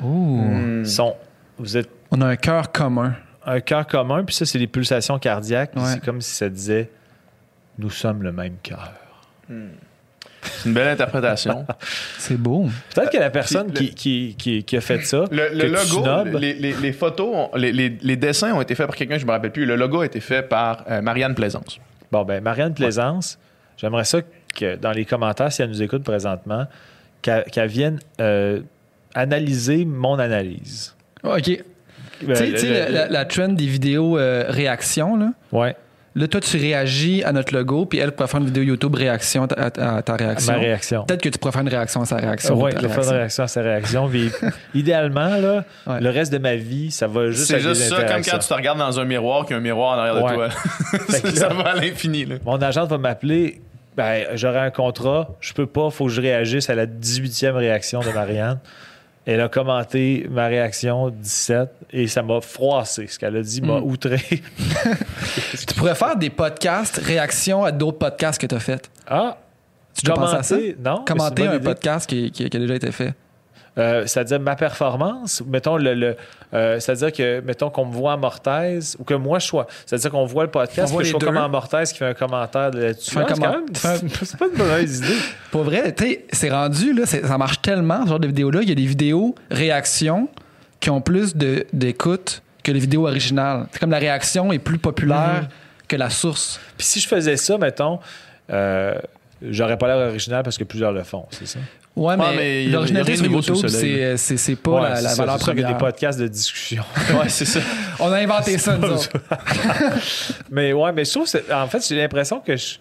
Ouh. 0.00 0.80
Ils 0.80 0.86
sont, 0.88 1.16
vous 1.58 1.76
êtes 1.76 1.90
On 2.10 2.20
a 2.20 2.26
un 2.26 2.36
cœur 2.36 2.70
commun. 2.70 3.14
un 3.44 3.60
cœur 3.60 3.86
commun, 3.86 4.22
puis 4.24 4.34
ça, 4.34 4.44
c'est 4.46 4.58
les 4.58 4.66
pulsations 4.68 5.18
cardiaques. 5.18 5.72
Ouais. 5.74 5.82
C'est 5.86 6.04
comme 6.04 6.20
si 6.20 6.30
ça 6.34 6.48
disait 6.48 6.90
Nous 7.78 7.90
sommes 7.90 8.22
le 8.22 8.32
même 8.32 8.56
cœur. 8.62 8.92
C'est 10.42 10.68
une 10.68 10.74
belle 10.74 10.88
interprétation. 10.88 11.66
C'est 12.18 12.36
beau. 12.36 12.68
Peut-être 12.94 13.10
que 13.10 13.18
la 13.18 13.30
personne 13.30 13.72
Puis 13.72 13.86
le- 13.86 13.92
qui, 13.92 13.94
qui, 13.94 14.36
qui, 14.38 14.64
qui 14.64 14.76
a 14.76 14.80
fait 14.80 15.02
ça, 15.04 15.24
Le, 15.30 15.48
le 15.52 15.66
logo, 15.68 16.38
les, 16.38 16.54
les- 16.54 16.72
les 16.74 16.92
photos, 16.92 17.28
ont- 17.34 17.50
les, 17.56 17.72
les- 17.72 17.98
les 18.00 18.16
dessins 18.16 18.52
ont 18.54 18.60
été 18.60 18.74
faits 18.74 18.86
par 18.86 18.94
quelqu'un, 18.96 19.18
je 19.18 19.26
me 19.26 19.30
rappelle 19.32 19.50
plus. 19.52 19.66
Le 19.66 19.74
logo 19.76 20.00
a 20.00 20.06
été 20.06 20.20
fait 20.20 20.42
par 20.42 20.84
euh, 20.90 21.00
Marianne 21.02 21.34
Plaisance. 21.34 21.80
Bon, 22.12 22.24
ben, 22.24 22.42
Marianne 22.42 22.74
Plaisance, 22.74 23.38
j'aimerais 23.76 24.04
ça 24.04 24.20
que 24.54 24.76
dans 24.76 24.92
les 24.92 25.04
commentaires, 25.04 25.52
si 25.52 25.62
elle 25.62 25.68
nous 25.68 25.82
écoute 25.82 26.02
présentement, 26.04 26.66
qu'elle 27.22 27.68
vienne 27.68 27.98
euh, 28.20 28.60
analyser 29.14 29.84
mon 29.84 30.18
analyse. 30.18 30.94
OK. 31.24 31.42
Tu 31.44 31.54
sais- 32.34 32.46
le- 32.46 32.52
tu 32.52 32.58
sais, 32.58 32.90
la- 32.90 33.08
la 33.08 33.24
trend 33.24 33.48
des 33.48 33.66
vidéos 33.66 34.18
euh, 34.18 34.44
réactions, 34.48 35.16
là. 35.16 35.32
Ouais, 35.52 35.76
Là, 36.14 36.26
toi, 36.26 36.40
tu 36.40 36.56
réagis 36.56 37.22
à 37.22 37.32
notre 37.32 37.54
logo, 37.54 37.84
puis 37.86 37.98
elle 37.98 38.10
pourrait 38.12 38.28
faire 38.28 38.40
une 38.40 38.46
vidéo 38.46 38.62
YouTube 38.64 38.94
réaction 38.94 39.44
à, 39.44 39.64
à- 39.64 39.96
à 39.98 40.02
ta 40.02 40.16
réaction. 40.16 40.52
ma 40.52 40.58
réaction. 40.58 41.04
Peut-être 41.04 41.22
que 41.22 41.28
tu 41.28 41.38
pourrais 41.38 41.52
faire 41.52 41.60
une 41.62 41.68
réaction 41.68 42.00
à 42.00 42.06
sa 42.06 42.16
réaction. 42.16 42.60
Oui, 42.60 42.72
je 42.76 42.86
vais 42.86 42.88
faire 42.88 43.04
une 43.04 43.10
réaction 43.16 43.44
à 43.44 43.48
sa 43.48 43.62
réaction. 43.62 44.08
Puis, 44.08 44.30
idéalement, 44.74 45.36
là, 45.36 45.64
Ouais. 45.86 46.00
le 46.00 46.10
reste 46.10 46.32
de 46.32 46.38
ma 46.38 46.56
vie, 46.56 46.90
ça 46.90 47.06
va 47.06 47.30
juste 47.30 47.46
C'est 47.46 47.60
juste 47.60 47.82
des 47.82 47.88
ça, 47.88 48.02
comme 48.04 48.22
quand 48.22 48.38
tu 48.38 48.48
te 48.48 48.54
regardes 48.54 48.78
dans 48.78 48.98
un 48.98 49.04
miroir, 49.04 49.42
qu'il 49.44 49.52
y 49.52 49.54
a 49.54 49.58
un 49.58 49.62
miroir 49.62 49.96
en 49.96 50.00
arrière 50.00 50.24
Ouais. 50.24 50.30
de 50.32 50.34
toi. 50.36 50.48
Ça 51.34 51.48
là- 51.48 51.54
va 51.54 51.70
à 51.70 51.74
l'infini. 51.76 52.24
là. 52.24 52.36
Mon 52.44 52.56
agente 52.60 52.88
va 52.88 52.98
m'appeler. 52.98 53.60
Ben, 53.96 54.26
j'aurai 54.34 54.60
un 54.60 54.70
contrat. 54.70 55.28
Je 55.40 55.52
peux 55.52 55.66
pas. 55.66 55.90
faut 55.90 56.06
que 56.06 56.12
je 56.12 56.20
réagisse 56.20 56.70
à 56.70 56.74
la 56.74 56.86
18e 56.86 57.54
réaction 57.56 58.00
de 58.00 58.10
Marianne. 58.10 58.58
Elle 59.30 59.42
a 59.42 59.48
commenté 59.50 60.26
ma 60.30 60.46
réaction 60.46 61.10
17 61.10 61.68
et 61.92 62.06
ça 62.06 62.22
m'a 62.22 62.40
froissé. 62.40 63.06
Ce 63.08 63.18
qu'elle 63.18 63.36
a 63.36 63.42
dit 63.42 63.60
m'a 63.60 63.78
Mm. 63.80 63.84
outré. 63.84 64.16
Tu 65.68 65.74
pourrais 65.74 65.94
faire 65.94 66.16
des 66.16 66.30
podcasts 66.30 66.96
réactions 66.96 67.62
à 67.64 67.70
d'autres 67.72 67.98
podcasts 67.98 68.40
que 68.40 68.46
tu 68.46 68.54
as 68.54 68.60
fait? 68.60 68.90
Ah, 69.06 69.36
Tu 69.94 70.06
dois 70.06 70.14
penser 70.14 70.36
à 70.36 70.42
ça? 70.42 70.56
commenter, 70.56 70.76
non? 70.82 71.04
Commenter 71.06 71.46
un 71.46 71.54
idée. 71.56 71.64
podcast 71.64 72.08
qui, 72.08 72.30
qui- 72.30 72.48
qui 72.48 72.56
a 72.56 72.60
déjà 72.60 72.74
été 72.76 72.90
fait. 72.90 73.12
Euh, 73.78 74.06
c'est-à-dire 74.06 74.40
ma 74.40 74.56
performance, 74.56 75.42
mettons 75.46 75.76
le, 75.76 75.94
le 75.94 76.16
euh, 76.52 76.80
c'est-à-dire 76.80 77.12
que 77.12 77.40
mettons 77.40 77.70
qu'on 77.70 77.86
me 77.86 77.92
voit 77.92 78.14
en 78.14 78.18
mortaise 78.18 78.96
ou 78.98 79.04
que 79.04 79.14
moi 79.14 79.38
je 79.38 79.46
sois, 79.46 79.66
c'est-à-dire 79.86 80.10
qu'on 80.10 80.24
voit 80.26 80.44
le 80.44 80.50
podcast, 80.50 80.96
que 80.96 81.04
je 81.04 81.10
sois 81.10 81.20
deux. 81.20 81.26
comme 81.26 81.36
en 81.36 81.48
mortaise 81.48 81.92
qui 81.92 81.98
fait 81.98 82.06
un 82.06 82.14
commentaire 82.14 82.70
là-dessus. 82.72 83.12
Fais 83.12 83.18
un 83.20 83.22
Ah, 83.22 83.26
c'est 83.28 83.34
comment- 83.34 83.52
quand 83.52 83.88
même- 84.02 84.10
c'est 84.24 84.36
pas 84.36 84.46
une 84.46 84.58
mauvaise 84.58 84.98
idée. 84.98 85.18
Pour 85.52 85.62
vrai, 85.62 85.94
tu 85.94 86.04
sais, 86.04 86.24
c'est 86.32 86.50
rendu, 86.50 86.92
là, 86.92 87.06
ça 87.06 87.38
marche 87.38 87.62
tellement, 87.62 88.02
ce 88.04 88.08
genre 88.08 88.20
de 88.20 88.26
vidéos-là. 88.26 88.60
Il 88.62 88.68
y 88.68 88.72
a 88.72 88.74
des 88.74 88.86
vidéos 88.86 89.34
réactions 89.50 90.28
qui 90.80 90.90
ont 90.90 91.00
plus 91.00 91.36
de- 91.36 91.64
d'écoute 91.72 92.42
que 92.64 92.72
les 92.72 92.80
vidéos 92.80 93.06
originales. 93.06 93.66
C'est 93.72 93.78
comme 93.78 93.90
la 93.90 93.98
réaction 93.98 94.52
est 94.52 94.58
plus 94.58 94.78
populaire 94.78 95.48
que 95.86 95.96
la 95.96 96.10
source. 96.10 96.58
Puis 96.76 96.86
si 96.86 97.00
je 97.00 97.08
faisais 97.08 97.36
ça, 97.36 97.56
mettons, 97.58 97.98
euh, 98.50 98.94
j'aurais 99.42 99.78
pas 99.78 99.86
l'air 99.86 100.08
original 100.08 100.42
parce 100.42 100.58
que 100.58 100.64
plusieurs 100.64 100.92
le 100.92 101.02
font, 101.04 101.26
c'est 101.30 101.46
ça? 101.46 101.58
Ouais, 101.98 102.16
mais, 102.16 102.36
mais 102.36 102.64
il 102.64 102.70
y 102.70 102.72
a- 102.72 102.76
l'originalité 102.76 103.16
sur 103.16 103.26
YouTube, 103.26 103.54
soleil, 103.56 103.70
c'est- 103.72 104.16
c'est 104.16 104.36
c'est 104.36 104.56
pas 104.56 104.70
Ouais, 104.70 104.82
la, 104.82 105.00
la 105.00 105.08
ça, 105.10 105.16
valeur 105.22 105.38
c'est 105.38 105.44
première. 105.44 105.68
des 105.68 105.74
podcasts 105.74 106.18
de 106.18 106.28
discussion. 106.28 106.82
Ouais, 107.18 107.28
c'est 107.28 107.44
ça. 107.44 107.60
On 108.00 108.10
a 108.12 108.18
inventé 108.18 108.56
ça, 108.58 108.76
nous 108.78 108.88
autres. 108.88 109.08
mais 110.50 110.72
ouais, 110.72 110.92
mais 110.92 111.04
je 111.04 111.10
trouve, 111.10 111.26
en 111.52 111.66
fait, 111.66 111.86
j'ai 111.88 111.96
l'impression 111.96 112.40
que 112.40 112.56
je, 112.56 112.76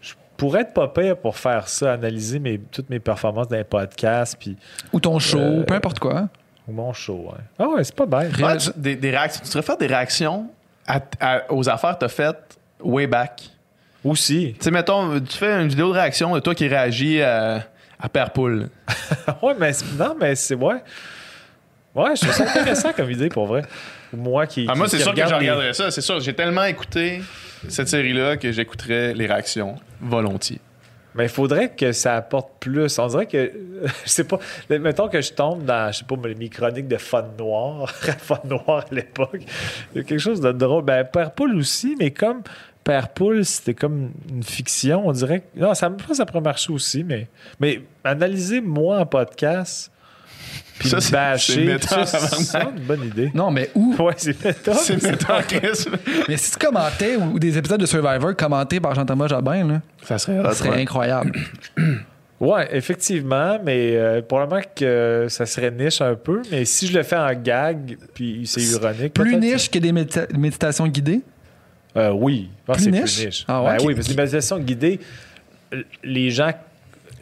je 0.00 0.14
pourrais 0.36 0.62
être 0.62 0.72
pas 0.74 0.88
pire 0.88 1.16
pour 1.16 1.36
faire 1.36 1.68
ça, 1.68 1.92
analyser 1.94 2.38
mes, 2.38 2.58
toutes 2.58 2.90
mes 2.90 3.00
performances 3.00 3.48
dans 3.48 3.56
les 3.56 3.64
podcasts, 3.64 4.36
puis 4.38 4.56
Ou 4.92 5.00
ton 5.00 5.18
show, 5.18 5.38
Euh, 5.38 5.62
peu 5.64 5.74
importe 5.74 5.98
quoi. 5.98 6.28
ou 6.68 6.72
mon 6.72 6.92
show. 6.92 7.26
Ouais. 7.32 7.38
Ah 7.58 7.68
ouais, 7.68 7.84
c'est 7.84 7.94
pas 7.94 8.06
bête. 8.06 8.36
Ouais, 8.38 8.56
tu- 8.56 8.70
des, 8.76 8.96
des 8.96 9.10
réactions. 9.10 9.42
Tu 9.44 9.48
devrais 9.48 9.62
faire 9.62 9.76
des 9.76 9.86
réactions 9.86 10.46
à- 10.86 11.00
à- 11.20 11.52
aux 11.52 11.68
affaires 11.68 11.94
que 11.94 12.00
tu 12.00 12.04
as 12.06 12.08
faites 12.08 12.58
way 12.82 13.06
back. 13.06 13.50
Aussi. 14.04 14.54
Tu 14.58 14.64
sais, 14.64 14.70
mettons, 14.70 15.18
tu 15.20 15.36
fais 15.36 15.60
une 15.60 15.66
vidéo 15.68 15.88
de 15.88 15.94
réaction 15.94 16.32
de 16.34 16.38
toi 16.40 16.54
qui 16.54 16.68
réagit 16.68 17.20
à, 17.22 17.64
à 17.98 18.08
Père 18.08 18.30
Poule. 18.32 18.68
ouais, 19.42 19.54
mais 19.58 19.72
c'est- 19.72 19.84
non, 19.98 20.14
mais 20.20 20.34
c'est 20.34 20.54
ouais. 20.54 20.82
Ouais, 21.94 22.14
je 22.14 22.20
trouve 22.22 22.32
ça 22.34 22.44
intéressant 22.50 22.92
comme 22.92 23.10
idée 23.10 23.28
pour 23.30 23.46
vrai. 23.46 23.62
Moi 24.12 24.46
qui. 24.46 24.66
Ah, 24.68 24.74
moi, 24.74 24.88
c'est 24.88 24.98
sûr 24.98 25.14
que 25.14 25.20
je 25.20 25.26
les- 25.26 25.34
regarderais 25.34 25.72
ça. 25.72 25.90
C'est 25.90 26.02
sûr, 26.02 26.20
j'ai 26.20 26.34
tellement 26.34 26.64
écouté 26.64 27.22
cette 27.68 27.88
série-là 27.88 28.36
que 28.36 28.52
j'écouterais 28.52 29.14
les 29.14 29.26
réactions 29.26 29.76
volontiers. 30.00 30.60
Mais 31.14 31.24
il 31.24 31.28
faudrait 31.30 31.70
que 31.70 31.92
ça 31.92 32.16
apporte 32.16 32.50
plus. 32.60 32.98
On 32.98 33.06
dirait 33.06 33.24
que, 33.24 33.50
je 34.04 34.08
sais 34.10 34.24
pas, 34.24 34.38
mettons 34.68 35.08
que 35.08 35.22
je 35.22 35.32
tombe 35.32 35.64
dans, 35.64 35.90
je 35.90 35.98
sais 35.98 36.04
pas, 36.04 36.16
mes 36.16 36.48
chroniques 36.50 36.88
de 36.88 36.98
Fun 36.98 37.24
Noir, 37.38 37.88
Fun 38.18 38.40
Noir 38.44 38.84
à 38.90 38.94
l'époque. 38.94 39.40
Il 39.94 39.98
y 39.98 40.00
a 40.00 40.04
quelque 40.04 40.20
chose 40.20 40.42
de 40.42 40.52
drôle. 40.52 40.84
Ben, 40.84 41.02
Père 41.04 41.30
Poule 41.32 41.56
aussi, 41.56 41.96
mais 41.98 42.10
comme 42.10 42.42
Père 42.86 43.08
Poule, 43.08 43.44
c'était 43.44 43.74
comme 43.74 44.12
une 44.30 44.44
fiction, 44.44 45.08
on 45.08 45.12
dirait 45.12 45.40
que. 45.40 45.58
Non, 45.60 45.74
ça, 45.74 45.88
me- 45.90 45.96
ça 46.14 46.24
pourrait 46.24 46.40
marcher 46.40 46.72
aussi, 46.72 47.02
mais, 47.02 47.26
mais 47.58 47.82
analyser 48.04 48.60
moi 48.60 49.00
en 49.00 49.06
podcast, 49.06 49.90
puis 50.78 50.88
Ça, 50.88 50.98
bâcher, 51.10 51.76
c'est 51.80 52.58
une 52.62 52.80
bonne 52.86 53.02
idée. 53.04 53.32
Non, 53.34 53.50
mais 53.50 53.70
où? 53.74 53.96
Ouais, 53.98 54.12
c'est 54.16 54.40
méta. 54.44 54.72
C'est 54.74 55.02
méta, 55.02 55.42
Chris. 55.42 55.86
Mais 56.28 56.36
si 56.36 56.52
tu 56.52 56.58
commentais 56.64 57.16
ou 57.16 57.38
des 57.40 57.58
épisodes 57.58 57.80
de 57.80 57.86
Survivor 57.86 58.36
commentés 58.36 58.78
par 58.78 58.94
Jean-Thomas 58.94 59.26
Jobin, 59.26 59.66
là, 59.66 59.80
Ça 60.04 60.18
serait 60.18 60.40
ça 60.44 60.52
serait 60.54 60.80
incroyable. 60.80 61.32
Ouais, 62.38 62.68
effectivement, 62.76 63.58
mais 63.64 63.96
euh, 63.96 64.22
probablement 64.22 64.62
que 64.76 65.26
ça 65.28 65.44
serait 65.44 65.72
niche 65.72 66.00
un 66.02 66.14
peu. 66.14 66.42
Mais 66.52 66.64
si 66.64 66.86
je 66.86 66.96
le 66.96 67.02
fais 67.02 67.16
en 67.16 67.32
gag, 67.34 67.98
puis 68.14 68.42
c'est 68.46 68.62
ironique. 68.62 69.14
Plus 69.14 69.36
niche 69.38 69.68
que 69.70 69.78
des 69.80 69.90
médita- 69.92 70.32
méditations 70.38 70.86
guidées? 70.86 71.22
Euh, 71.96 72.10
oui, 72.10 72.48
je 72.60 72.64
pense 72.66 72.76
Plus 72.76 72.86
que 72.86 72.92
c'est 72.96 73.02
niche? 73.02 73.16
plus 73.16 73.26
niche. 73.26 73.44
Ah 73.48 73.62
ouais, 73.62 73.76
Ben 73.78 73.84
oui, 73.86 73.94
parce 73.94 74.06
que 74.06 74.12
les 74.12 74.16
méditations 74.22 74.58
guidées, 74.58 75.00
les 76.04 76.30
gens 76.30 76.52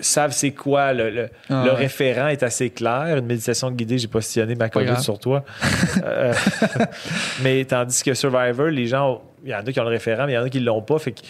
savent 0.01 0.33
c'est 0.33 0.51
quoi. 0.51 0.93
Le, 0.93 1.11
le- 1.11 1.29
Ah 1.49 1.63
le 1.65 1.71
ouais. 1.71 1.77
référent 1.77 2.27
est 2.29 2.43
assez 2.43 2.71
clair. 2.71 3.17
Une 3.19 3.27
méditation 3.27 3.71
guidée, 3.71 3.97
j'ai 3.99 4.09
positionné 4.09 4.55
ma 4.57 4.69
COVID 4.69 4.87
grave. 4.87 5.01
sur 5.03 5.19
toi. 5.19 5.45
Euh, 6.05 6.35
mais 7.43 7.65
tandis 7.65 8.03
que 8.03 8.13
Survivor, 8.15 8.67
les 8.67 8.87
gens, 8.87 9.23
il 9.45 9.51
y 9.51 9.55
en 9.55 9.61
a 9.61 9.73
qui 9.73 9.79
ont 9.81 9.85
le 9.85 9.91
référent, 9.91 10.27
mais 10.27 10.33
il 10.33 10.35
y 10.35 10.39
en 10.39 10.43
a 10.45 10.49
qui 10.51 10.61
ne 10.61 10.65
l'ont 10.67 10.83
pas. 10.83 10.99
Fait 10.99 11.13
que, 11.13 11.21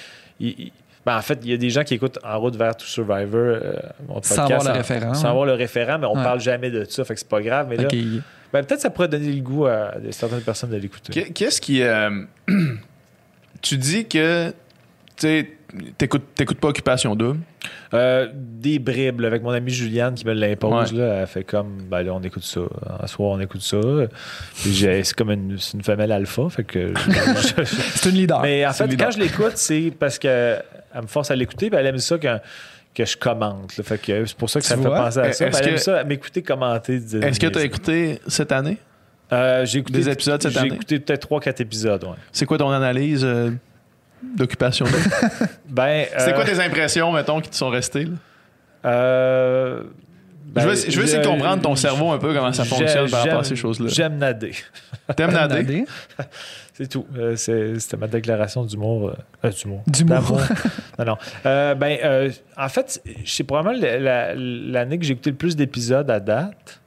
ben, 1.05 1.19
en 1.19 1.21
fait, 1.21 1.39
il 1.43 1.51
y 1.51 1.53
a 1.53 1.57
des 1.59 1.69
gens 1.71 1.85
qui 1.85 1.95
écoutent 1.95 2.19
En 2.25 2.41
route 2.41 2.57
vers 2.57 2.75
tout 2.77 2.87
Survivor, 2.87 3.29
euh, 3.35 3.75
mon 4.09 4.23
Sans 4.23 4.39
avoir 4.45 4.61
le 4.61 4.65
sans- 4.65 4.73
référent, 4.73 5.15
Sans 5.15 5.29
avoir 5.29 5.45
le 5.47 5.53
référent, 5.53 5.99
mais 5.99 6.07
on 6.07 6.17
Ouais. 6.17 6.23
parle 6.25 6.41
jamais 6.41 6.71
de 6.71 6.85
ça. 6.85 7.05
Fait 7.05 7.15
que 7.15 7.21
c'est 7.21 7.29
pas 7.29 7.43
grave. 7.43 7.67
Mais 7.69 7.77
là, 7.77 7.89
ben, 8.53 8.65
peut-être 8.65 8.81
ça 8.81 8.89
pourrait 8.91 9.09
donner 9.09 9.31
le 9.33 9.43
goût 9.43 9.67
à 9.67 9.93
certaines 10.11 10.41
personnes 10.41 10.71
de 10.71 10.77
l'écouter. 10.77 11.13
Qu'est- 11.13 11.31
Qu'est-ce 11.33 11.61
qui. 11.61 11.83
euh, 11.83 12.23
tu 13.65 13.77
dis 13.79 14.07
que. 14.07 14.53
Tu 15.17 15.49
t'écoutes 15.99 16.35
t'écoutes 16.35 16.59
pas 16.59 16.69
Occupation 16.69 17.15
Double? 17.17 17.41
Euh, 17.93 18.29
des 18.35 18.79
bribes 18.79 19.21
là, 19.21 19.29
avec 19.29 19.43
mon 19.43 19.51
amie 19.51 19.73
Juliane 19.73 20.15
qui 20.15 20.27
me 20.27 20.33
l'impose. 20.33 20.93
Ouais. 20.93 20.99
là, 20.99 21.21
Elle 21.21 21.27
fait 21.27 21.45
comme, 21.45 21.83
ben 21.89 22.03
là, 22.03 22.15
on 22.15 22.23
écoute 22.23 22.43
ça. 22.45 22.61
Un 23.01 23.07
soir, 23.07 23.31
on 23.31 23.41
écoute 23.41 23.63
ça. 23.63 23.81
C'est 24.55 25.15
comme 25.15 25.31
une, 25.31 25.59
une 25.75 25.83
femelle 25.83 26.13
alpha. 26.13 26.49
Fait 26.51 26.65
que 26.65 26.93
C'est 27.95 28.11
une 28.11 28.17
leader. 28.17 28.43
mais 28.43 28.67
en 28.67 28.73
fait, 28.73 28.97
quand 28.97 29.11
je 29.11 29.19
l'écoute, 29.19 29.57
c'est 29.57 29.93
parce 29.99 30.19
qu'elle 30.19 30.63
me 31.01 31.07
force 31.07 31.31
à 31.31 31.37
l'écouter. 31.37 31.71
elle 31.73 31.87
aime 31.87 31.99
ça 31.99 32.19
que, 32.19 32.39
que 32.95 33.05
je 33.05 33.17
commente. 33.17 33.73
Fait 33.83 33.99
que 33.99 34.25
c'est 34.27 34.37
pour 34.37 34.51
ça 34.51 34.61
que 34.61 34.67
ça 34.67 34.77
me 34.77 34.83
fait 34.83 34.89
penser 34.89 35.19
à 35.21 35.33
ça. 35.33 35.47
Est-ce 35.47 35.63
Elle 35.63 35.69
aime 35.69 35.79
ça, 35.79 36.05
m'écouter 36.05 36.43
commenter. 36.43 36.97
Est-ce 36.97 37.41
que 37.41 37.47
tu 37.47 37.59
as 37.59 37.65
écouté 37.65 38.21
cette 38.27 38.53
année? 38.53 38.79
Euh, 39.33 39.65
j'ai 39.65 39.79
écouté 39.81 39.99
des 39.99 40.09
épisodes 40.11 40.41
cette 40.43 40.53
J'ai 40.53 40.59
année? 40.61 40.75
écouté 40.75 41.01
peut-être 41.01 41.29
3-4 41.29 41.63
épisodes. 41.63 42.05
Ouais. 42.05 42.11
C'est 42.33 42.47
quoi 42.47 42.59
ton 42.59 42.71
analyse 42.71 43.25
euh, 43.25 43.51
d'Occupation 44.37 44.85
Double? 44.87 44.99
Ben, 45.69 46.07
C'est 46.19 46.31
euh, 46.31 46.35
quoi 46.35 46.45
tes 46.45 46.61
impressions, 46.61 47.11
mettons, 47.13 47.41
qui 47.41 47.51
te 47.51 47.57
sont 47.57 47.71
restées? 47.71 48.05
là? 48.05 48.11
euh, 48.87 49.83
ben, 50.47 50.61
je 50.63 50.69
veux, 50.69 50.75
je 50.91 50.99
veux 50.99 51.05
essayer 51.05 51.23
de 51.23 51.27
comprendre 51.27 51.63
ton 51.63 51.75
cerveau 51.75 52.13
un 52.13 52.19
peu, 52.19 52.33
comment 52.33 52.53
ça 52.53 52.65
fonctionne 52.65 53.11
par 53.11 53.21
rapport 53.23 53.41
à 53.41 53.43
j'aime- 53.43 53.45
ces 53.45 53.57
choses-là. 53.57 53.89
J'aime 53.89 54.19
nader. 54.19 54.53
T'aimes 55.17 55.33
nader? 55.33 55.85
C'est 56.75 56.89
tout. 56.89 57.07
Euh, 57.17 57.35
c'est- 57.37 57.79
C'était 57.79 57.97
ma 57.97 58.09
déclaration 58.09 58.65
d'humour. 58.65 59.09
euh, 59.11 59.15
euh, 59.45 59.51
d'humour. 59.51 59.83
D'humour. 59.87 60.17
D'amour. 60.23 60.41
non, 60.99 61.05
non. 61.05 61.17
Euh, 61.47 61.75
ben, 61.77 61.99
euh, 62.05 62.31
en 62.57 62.69
fait, 62.69 63.01
c'est 63.25 63.45
probablement 63.45 63.81
la- 63.81 63.99
la- 64.01 64.35
l'année 64.35 64.99
que 64.99 65.05
j'ai 65.05 65.13
écouté 65.13 65.31
le 65.31 65.37
plus 65.37 65.55
d'épisodes 65.55 66.11
à 66.11 66.19
date. 66.19 66.81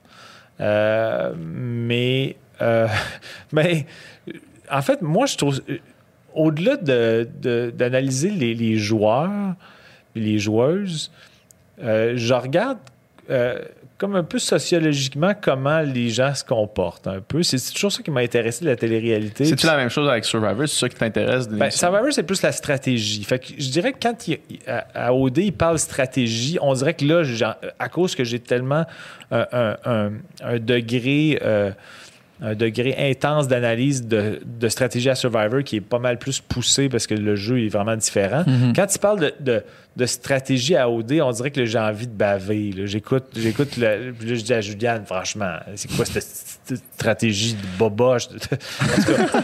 Euh, 0.60 1.34
mais, 1.38 2.36
euh, 2.62 2.88
en 4.72 4.82
fait, 4.82 5.02
moi, 5.02 5.26
je 5.26 5.38
trouve. 5.38 5.62
au-delà 6.34 6.78
de- 6.78 7.28
de- 7.42 7.72
d'analyser 7.76 8.30
les, 8.30 8.54
les 8.54 8.78
joueurs 8.78 9.56
les 10.16 10.38
joueuses, 10.40 11.12
euh, 11.82 12.14
je 12.16 12.34
regarde 12.34 12.78
euh, 13.30 13.64
comme 13.98 14.16
un 14.16 14.24
peu 14.24 14.38
sociologiquement 14.38 15.34
comment 15.40 15.80
les 15.82 16.10
gens 16.10 16.34
se 16.36 16.44
comportent 16.44 17.08
un 17.08 17.20
peu. 17.20 17.42
C'est 17.42 17.58
toujours 17.74 17.92
ça 17.92 18.04
qui 18.04 18.12
m'a 18.12 18.20
intéressé 18.22 18.64
de 18.64 18.70
la 18.70 18.76
télé-réalité. 18.76 19.46
C'est-tu 19.46 19.66
la 19.66 19.76
même 19.78 19.90
chose 19.90 20.08
avec 20.08 20.24
Survivor? 20.26 20.68
C'est 20.68 20.80
ça 20.80 20.90
qui 20.90 20.96
t'intéresse? 20.96 21.48
Ben? 21.50 21.72
Survivor, 21.72 22.08
c'est 22.12 22.24
plus 22.24 22.42
la 22.44 22.52
stratégie. 22.52 23.24
Fait 23.24 23.40
que 23.40 23.48
je 23.58 23.70
dirais 23.70 23.94
que 23.94 23.98
quand 24.02 24.28
il, 24.28 24.38
à, 24.94 25.14
OD, 25.14 25.38
il 25.40 25.54
parle 25.54 25.80
stratégie, 25.80 26.58
on 26.62 26.74
dirait 26.74 26.94
que 26.94 27.06
là, 27.06 27.58
à 27.80 27.90
cause 27.90 28.14
que 28.14 28.24
j'ai 28.24 28.40
tellement 28.40 28.86
un, 29.32 29.46
un- 29.52 29.78
un- 29.86 30.12
un 30.44 30.60
degré. 30.60 31.40
euh, 31.42 31.72
un 32.42 32.54
degré 32.54 32.96
intense 33.10 33.48
d'analyse 33.48 34.06
de, 34.06 34.40
de 34.46 34.68
stratégie 34.70 35.10
à 35.10 35.16
Survivor 35.16 35.64
qui 35.64 35.78
est 35.78 35.82
pas 35.82 35.98
mal 35.98 36.20
plus 36.20 36.40
poussé 36.40 36.88
parce 36.88 37.08
que 37.08 37.16
le 37.16 37.36
jeu 37.36 37.64
est 37.66 37.70
vraiment 37.70 37.96
différent. 37.96 38.44
Quand 38.76 38.86
tu 38.86 39.00
parles 39.00 39.20
de, 39.20 39.34
de- 39.40 39.64
de 39.96 40.06
stratégie 40.06 40.76
à 40.76 40.88
OD, 40.88 41.14
on 41.24 41.32
dirait 41.32 41.50
que 41.50 41.66
j'ai 41.66 41.80
envie 41.80 42.06
de 42.06 42.14
baver. 42.14 42.72
J'écoute, 42.86 43.24
j'écoute 43.36 43.78
le, 43.78 44.12
puis 44.12 44.30
là, 44.30 44.36
je 44.36 44.42
dis 44.44 44.54
à 44.54 44.62
Juliane, 44.62 45.04
franchement, 45.08 45.54
c'est 45.76 45.90
quoi 45.96 46.06
cette, 46.06 46.22
cette 46.24 46.78
stratégie 46.94 47.54
de 47.56 47.78
boboche? 47.80 48.28
en 48.30 48.38
tout 48.38 49.14
cas, 49.14 49.44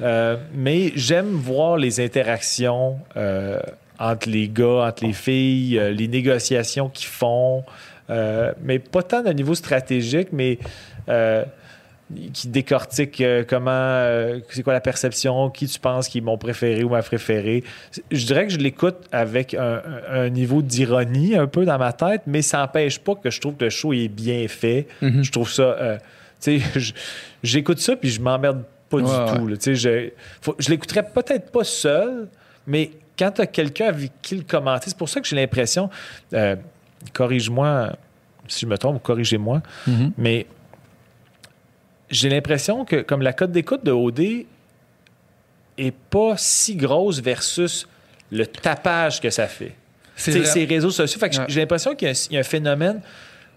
euh, 0.00 0.36
mais 0.52 0.90
j'aime 0.96 1.28
voir 1.30 1.76
les 1.76 2.00
interactions 2.00 2.98
euh, 3.16 3.60
entre 4.00 4.28
les 4.28 4.48
gars, 4.48 4.86
entre 4.88 5.04
les 5.06 5.12
filles, 5.12 5.78
euh, 5.78 5.92
les 5.92 6.08
négociations 6.08 6.88
qu'ils 6.88 7.06
font, 7.06 7.62
mais 8.64 8.80
pas 8.80 9.04
tant 9.04 9.24
au 9.24 9.32
niveau 9.32 9.54
stratégique, 9.54 10.30
mais 10.32 10.58
qui 12.32 12.48
décortique 12.48 13.20
euh, 13.20 13.44
comment, 13.46 13.70
euh, 13.72 14.40
c'est 14.50 14.62
quoi 14.62 14.72
la 14.72 14.80
perception, 14.80 15.50
qui 15.50 15.66
tu 15.66 15.78
penses 15.78 16.08
qui 16.08 16.18
est 16.18 16.22
mon 16.22 16.36
préféré 16.38 16.82
ou 16.84 16.88
ma 16.90 17.02
préférée. 17.02 17.64
Je 18.10 18.26
dirais 18.26 18.46
que 18.46 18.52
je 18.52 18.58
l'écoute 18.58 18.96
avec 19.12 19.54
un, 19.54 20.28
niveau 20.30 20.62
d'ironie 20.62 21.36
un 21.36 21.46
peu 21.46 21.64
dans 21.64 21.78
ma 21.78 21.92
tête, 21.92 22.22
mais 22.26 22.42
ça 22.42 22.58
n'empêche 22.58 22.98
pas 22.98 23.14
que 23.14 23.30
je 23.30 23.40
trouve 23.40 23.54
que 23.56 23.64
le 23.64 23.70
show 23.70 23.92
est 23.92 24.08
bien 24.08 24.46
fait. 24.48 24.86
Mhm. 25.00 25.22
Je 25.24 25.32
trouve 25.32 25.50
ça, 25.50 25.62
euh, 25.62 25.98
tu 26.40 26.60
sais, 26.60 26.92
j'écoute 27.42 27.78
ça 27.78 27.96
puis 27.96 28.10
je 28.10 28.20
m'emmerde 28.20 28.62
pas 28.88 28.98
Ouais, 28.98 29.02
du 29.04 29.08
ouais. 29.10 29.38
tout. 29.38 29.46
là. 29.48 29.56
Tu 29.56 29.62
sais, 29.62 29.74
je, 29.76 30.10
faut- 30.42 30.56
je 30.58 30.68
l'écouterais 30.68 31.02
peut-être 31.04 31.50
pas 31.50 31.64
seul, 31.64 32.28
mais 32.66 32.90
quand 33.18 33.30
tu 33.30 33.40
as 33.40 33.46
quelqu'un 33.46 33.86
avec 33.86 34.10
qui 34.20 34.36
le 34.36 34.42
commenter, 34.42 34.84
c'est 34.90 34.96
pour 34.98 35.08
ça 35.08 35.20
que 35.20 35.26
j'ai 35.26 35.36
l'impression, 35.36 35.88
corrige-moi 37.12 37.92
si 38.48 38.60
je 38.60 38.66
me 38.66 38.76
trompe, 38.76 39.02
corrigez-moi, 39.02 39.62
Mhm. 39.86 40.12
mais 40.18 40.46
j'ai 42.12 42.28
l'impression 42.28 42.84
que 42.84 42.96
comme 43.02 43.22
la 43.22 43.32
cote 43.32 43.50
d'écoute 43.50 43.84
de 43.84 43.90
OD 43.90 44.20
est 45.78 45.94
pas 46.10 46.34
si 46.36 46.76
grosse 46.76 47.20
versus 47.20 47.88
le 48.30 48.46
tapage 48.46 49.20
que 49.20 49.30
ça 49.30 49.46
fait. 49.48 49.74
C'est 50.14 50.44
ces 50.44 50.64
réseaux 50.66 50.90
sociaux. 50.90 51.18
Fait 51.18 51.30
que 51.30 51.38
Ouais. 51.38 51.44
j'ai 51.48 51.60
l'impression 51.60 51.94
qu'il 51.96 52.06
y, 52.06 52.10
a 52.10 52.14
un- 52.14 52.26
il 52.30 52.34
y 52.34 52.36
a 52.36 52.40
un 52.40 52.44
phénomène 52.44 53.00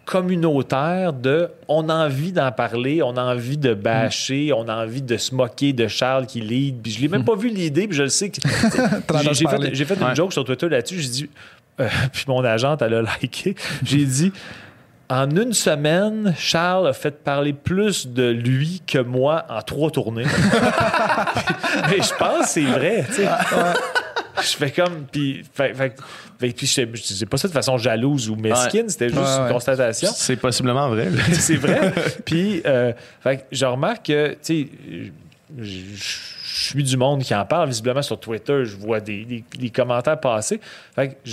communautaire 0.05 1.13
de 1.13 1.49
on 1.67 1.89
a 1.89 1.93
envie 2.05 2.31
d'en 2.31 2.51
parler, 2.51 3.01
on 3.03 3.17
a 3.17 3.23
envie 3.23 3.57
de 3.57 3.73
bâcher, 3.73 4.53
on 4.53 4.67
a 4.69 4.83
envie 4.85 5.01
de 5.01 5.17
se 5.17 5.33
moquer 5.35 5.73
de 5.73 5.87
Charles 5.87 6.25
qui 6.27 6.41
lead. 6.41 6.81
Puis 6.81 6.93
je 6.93 7.01
l'ai 7.01 7.07
même 7.07 7.25
pas 7.25 7.35
vu 7.35 7.49
l'idée, 7.49 7.87
puis 7.87 7.97
je 7.97 8.03
le 8.03 8.09
sais 8.09 8.29
que 8.29 8.39
j'ai- 9.33 9.85
fait, 9.85 9.99
Ouais. 10.01 10.09
une 10.09 10.15
joke 10.15 10.31
sur 10.33 10.43
Twitter 10.45 10.69
là-dessus. 10.69 11.01
J'ai 11.01 11.09
dit, 11.09 11.29
euh, 11.79 11.87
puis 12.13 12.23
mon 12.27 12.43
agente, 12.43 12.81
elle 12.81 12.93
a 12.93 13.03
liké. 13.21 13.55
J'ai 13.83 14.05
dit, 14.05 14.31
en 15.09 15.29
une 15.29 15.53
semaine, 15.53 16.33
Charles 16.37 16.87
a 16.87 16.93
fait 16.93 17.23
parler 17.23 17.53
plus 17.53 18.07
de 18.07 18.29
lui 18.29 18.81
que 18.87 18.97
moi 18.99 19.45
en 19.49 19.61
trois 19.61 19.91
tournées. 19.91 20.25
Mais 21.89 22.01
je 22.01 22.13
pense 22.17 22.45
que 22.45 22.47
c'est 22.49 22.61
vrai, 22.63 23.05
tu 23.07 23.13
sais. 23.15 23.27
Je 24.41 24.57
fais 24.57 24.71
comme. 24.71 25.05
Puis, 25.11 25.43
fait- 25.53 25.73
fait- 25.73 25.95
fait- 26.39 26.51
puis 26.53 26.67
je 26.67 27.01
disais 27.03 27.25
pas 27.25 27.37
ça 27.37 27.47
de 27.47 27.53
façon 27.53 27.77
jalouse 27.77 28.29
ou 28.29 28.35
mesquine, 28.35 28.89
c'était 28.89 29.07
juste 29.09 29.19
Ouais, 29.21 29.47
une 29.47 29.53
constatation. 29.53 30.09
C'est 30.13 30.35
possiblement 30.35 30.89
vrai. 30.89 31.07
c'est 31.33 31.55
vrai. 31.55 31.93
Puis, 32.25 32.61
euh, 32.65 32.91
fait 33.21 33.37
que 33.37 33.41
je 33.51 33.65
remarque 33.65 34.07
que, 34.07 34.31
tu 34.31 34.37
sais, 34.41 34.67
je 35.57 36.03
suis 36.43 36.83
du 36.83 36.97
monde 36.97 37.21
qui 37.23 37.33
en 37.33 37.45
parle. 37.45 37.69
Visiblement, 37.69 38.01
sur 38.01 38.19
Twitter, 38.19 38.65
je 38.65 38.75
vois 38.75 38.99
des, 38.99 39.23
des- 39.23 39.43
des 39.57 39.69
commentaires 39.69 40.19
passer. 40.19 40.59
Fait 40.95 41.09
que 41.09 41.29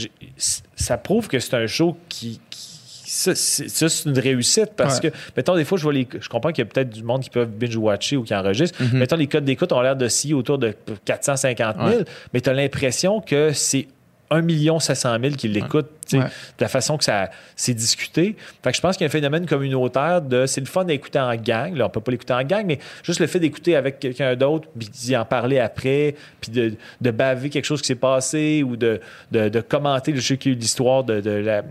ça 0.77 0.97
prouve 0.99 1.27
que 1.29 1.39
c'est 1.41 1.55
un 1.55 1.67
show 1.67 1.97
qui. 2.09 2.41
qui- 2.51 2.72
ça, 3.15 3.35
c'est 3.35 4.05
une 4.09 4.19
réussite 4.19 4.71
parce 4.77 4.99
Ouais. 5.01 5.11
que, 5.11 5.17
mettons, 5.37 5.55
des 5.55 5.65
fois, 5.65 5.77
je 5.77 5.83
vois 5.83 5.93
les. 5.93 6.09
Je 6.19 6.29
comprends 6.29 6.51
qu'il 6.51 6.65
y 6.65 6.67
a 6.67 6.71
peut-être 6.71 6.91
du 6.91 7.03
monde 7.03 7.23
qui 7.23 7.31
peuvent 7.31 7.49
binge-watcher 7.51 8.17
ou 8.17 8.23
qui 8.23 8.35
enregistre. 8.35 8.79
Mettons, 8.93 9.17
les 9.17 9.27
codes 9.27 9.45
d'écoute 9.45 9.73
ont 9.73 9.81
l'air 9.83 9.97
de 9.97 10.09
scier 10.09 10.35
autour 10.35 10.59
de 10.59 10.75
450 11.05 11.77
000, 11.77 11.89
Ouais. 11.89 12.05
mais 12.33 12.41
tu 12.41 12.49
as 12.49 12.55
l'impression 12.55 13.21
que 13.21 13.51
c'est 13.53 13.87
1 14.31 14.81
700 14.81 15.17
000 15.23 15.35
qui 15.37 15.49
l'écoutent. 15.49 15.91
Ouais. 16.13 16.19
De 16.21 16.29
la 16.61 16.69
façon 16.69 16.99
que 16.99 17.05
ça 17.05 17.31
c'est 17.57 17.75
discuté. 17.75 18.37
Fait 18.63 18.71
que 18.71 18.77
je 18.77 18.81
pense 18.83 18.97
qu'il 18.97 19.05
y 19.05 19.07
a 19.07 19.09
un 19.09 19.11
phénomène 19.13 19.47
communautaire 19.47 20.21
de. 20.23 20.47
C'est 20.47 20.61
le 20.61 20.67
fun 20.67 20.85
d'écouter 20.85 21.19
en 21.21 21.35
gang. 21.37 21.75
Là, 21.77 21.87
on 21.87 21.91
peut 21.91 22.01
pas 22.01 22.11
l'écouter 22.11 22.33
en 22.35 22.43
gang, 22.45 22.65
mais 22.67 22.79
juste 23.03 23.21
le 23.21 23.27
fait 23.27 23.39
d'écouter 23.41 23.77
avec 23.77 23.99
quelqu'un 24.01 24.35
d'autre, 24.37 24.69
puis 24.79 24.89
d'y 24.89 25.17
en 25.17 25.25
parler 25.25 25.59
après, 25.59 26.15
puis 26.41 26.51
de, 26.51 26.75
de 27.01 27.11
baver 27.11 27.49
quelque 27.51 27.65
chose 27.65 27.81
qui 27.81 27.87
s'est 27.89 27.95
passé 27.95 28.63
ou 28.67 28.77
de, 28.77 29.01
de, 29.31 29.49
de 29.49 29.61
commenter. 29.61 30.13
Je 30.15 30.21
sais 30.21 30.37
qu'il 30.37 30.53
y 30.53 30.55
a 30.55 30.59
eu 30.59 30.61
l'histoire 30.61 31.05
de, 31.05 31.21
de 31.21 31.31
la. 31.31 31.63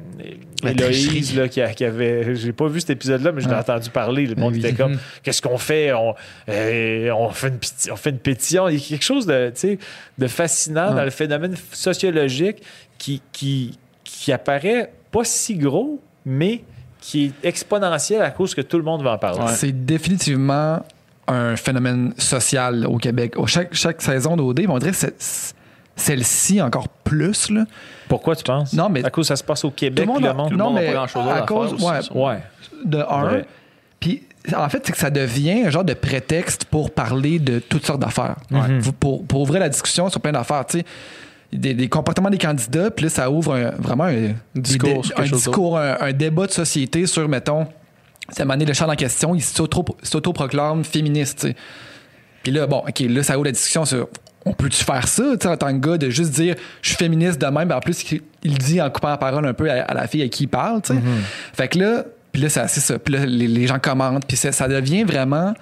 La 0.64 0.72
Héloïse, 0.72 1.36
là, 1.36 1.48
qui, 1.48 1.60
a- 1.62 1.74
qui 1.74 1.84
avait. 1.86 2.36
J'ai 2.36 2.53
pas 2.53 2.68
vu 2.68 2.80
cet 2.80 2.91
épisode-là, 2.91 3.32
mais 3.32 3.41
je 3.41 3.48
l'ai 3.48 3.56
Ah. 3.56 3.62
entendu 3.62 3.90
parler. 3.90 4.28
Le 4.28 4.36
monde 4.36 4.53
Oui. 4.53 4.60
était 4.60 4.74
comme 4.74 4.98
Qu'est-ce 5.24 5.41
qu'on 5.41 5.58
fait? 5.58 5.91
On, 5.94 6.14
euh, 6.49 7.10
on, 7.12 7.30
fait 7.30 7.48
une 7.48 7.60
on 7.91 7.95
fait 7.95 8.12
une 8.12 8.20
pétition. 8.20 8.70
Il 8.70 8.76
y 8.76 8.78
a 8.78 8.88
quelque 8.88 9.03
chose 9.03 9.26
de, 9.26 9.52
de 10.18 10.28
fascinant 10.28 10.88
Ah. 10.91 10.94
dans 10.94 11.03
le 11.03 11.10
phénomène 11.10 11.56
sociologique 11.72 12.62
qui, 12.98 13.22
qui, 13.32 13.78
qui 14.22 14.31
apparaît 14.31 14.91
pas 15.11 15.23
si 15.23 15.56
gros, 15.56 15.99
mais 16.26 16.64
qui 16.99 17.26
est 17.26 17.34
exponentiel 17.48 18.22
à 18.22 18.30
cause 18.30 18.53
que 18.53 18.61
tout 18.61 18.77
le 18.77 18.84
monde 18.84 19.02
va 19.02 19.14
en 19.14 19.18
parler. 19.18 19.52
C'est 19.56 19.72
définitivement 19.85 20.85
un 21.27 21.56
phénomène 21.56 22.14
social 22.19 22.85
au 22.85 22.98
Québec. 22.98 23.34
Au- 23.38 23.48
Chaque, 23.48 23.73
chaque 23.73 23.99
saison 23.99 24.35
d'OD, 24.38 24.65
on 24.69 24.77
dirait 24.77 24.91
que 24.91 24.98
c'est- 24.98 25.56
celle-ci 25.95 26.61
encore 26.61 26.88
plus. 26.88 27.49
Là. 27.49 27.65
Pourquoi 28.07 28.35
tu 28.35 28.43
penses? 28.43 28.73
Non, 28.73 28.89
mais- 28.89 29.03
À 29.03 29.10
cause 29.10 29.23
que 29.26 29.30
ça 29.30 29.35
se 29.35 29.43
passe 29.43 29.65
au 29.65 29.72
Québec, 29.72 30.06
Tout 30.06 30.10
le 30.10 30.14
monde 30.14 30.23
le 30.23 30.30
a- 30.30 30.34
monde. 30.35 30.52
le 30.52 30.57
non, 30.57 30.65
monde 30.65 30.76
mais 30.76 30.88
pas 30.88 30.93
grand-chose 30.93 31.23
d'autre 31.23 31.35
à 31.35 31.39
à 31.41 31.45
cause, 31.48 31.69
faire 31.80 31.99
aussi, 31.99 32.14
ouais. 32.14 32.23
Ouais. 32.27 32.39
de 32.85 32.98
un. 32.99 33.31
Ouais. 33.34 33.45
Puis 33.99 34.23
en 34.56 34.69
fait, 34.69 34.84
c'est 34.85 34.91
que 34.91 34.98
ça 34.99 35.10
devient 35.10 35.64
un 35.65 35.69
genre 35.72 35.84
de 35.84 35.93
prétexte 35.95 36.65
pour 36.65 36.91
parler 36.91 37.39
de 37.39 37.57
toutes 37.57 37.85
sortes 37.88 37.99
d'affaires. 38.02 38.35
Mhm. 38.52 38.81
Pour, 38.99 39.26
pour 39.26 39.41
ouvrir 39.41 39.60
la 39.61 39.69
discussion 39.69 40.10
sur 40.10 40.22
plein 40.22 40.31
d'affaires. 40.31 40.65
Tu 40.68 40.80
sais, 40.80 40.85
des, 41.53 41.73
des 41.73 41.90
comportements 41.90 42.30
des 42.30 42.38
candidats, 42.38 42.90
puis 42.91 43.06
là, 43.06 43.10
ça 43.10 43.30
ouvre 43.30 43.53
un- 43.56 43.72
vraiment 43.72 44.06
un 44.06 44.34
Discours 44.56 45.03
un, 45.18 45.23
discours, 45.38 45.78
un, 45.78 45.98
un 45.99 46.14
débat 46.14 46.48
de 46.48 46.52
société 46.52 47.06
sur, 47.06 47.28
mettons, 47.28 47.68
c'est 48.30 48.45
Mané 48.45 48.65
le 48.65 48.73
Charles 48.73 48.91
en 48.91 48.95
question, 48.95 49.36
il 49.36 49.41
s'auto- 49.41 49.98
s'autoproclame 50.03 50.84
féministe. 50.84 51.48
Puis 52.44 52.52
là, 52.52 52.68
bon, 52.68 52.84
OK, 52.88 52.99
là, 53.02 53.23
ça 53.23 53.36
ouvre 53.36 53.45
la 53.45 53.52
discussion 53.52 53.86
sur 53.86 54.07
on 54.45 54.53
peut-tu 54.53 54.84
faire 54.84 55.07
ça, 55.07 55.23
tu 55.34 55.38
sais, 55.44 55.48
en 55.48 55.57
tant 55.57 55.68
que 55.80 55.88
gars, 55.88 55.98
de 55.99 56.10
juste 56.10 56.32
dire 56.32 56.56
je 56.82 56.90
suis 56.90 56.98
féministe 56.98 57.40
de 57.40 57.45
même, 57.45 57.72
en 57.72 57.80
plus, 57.80 58.03
il, 58.44 58.57
dit 58.57 58.82
en 58.82 58.90
coupant 58.90 59.10
la 59.10 59.18
parole 59.18 59.45
un 59.45 59.53
peu 59.53 59.69
à, 59.69 59.84
à 59.84 59.94
la 59.94 60.07
fille 60.07 60.23
à 60.23 60.28
qui 60.30 60.44
il 60.45 60.48
parle, 60.48 60.82
tu 60.82 60.94
sais. 60.94 60.99
Fait 61.53 61.68
que 61.68 61.78
là, 61.78 62.06
puis 62.32 62.41
là, 62.41 62.49
c'est 62.49 62.68
ça. 62.68 62.98
Puis 62.98 63.14
là, 63.14 63.26
les, 63.26 63.48
les 63.48 63.68
gens 63.68 63.78
commentent, 63.78 64.26
puis 64.26 64.38
ça, 64.38 64.68
devient 64.68 65.03
vraiment 65.03 65.53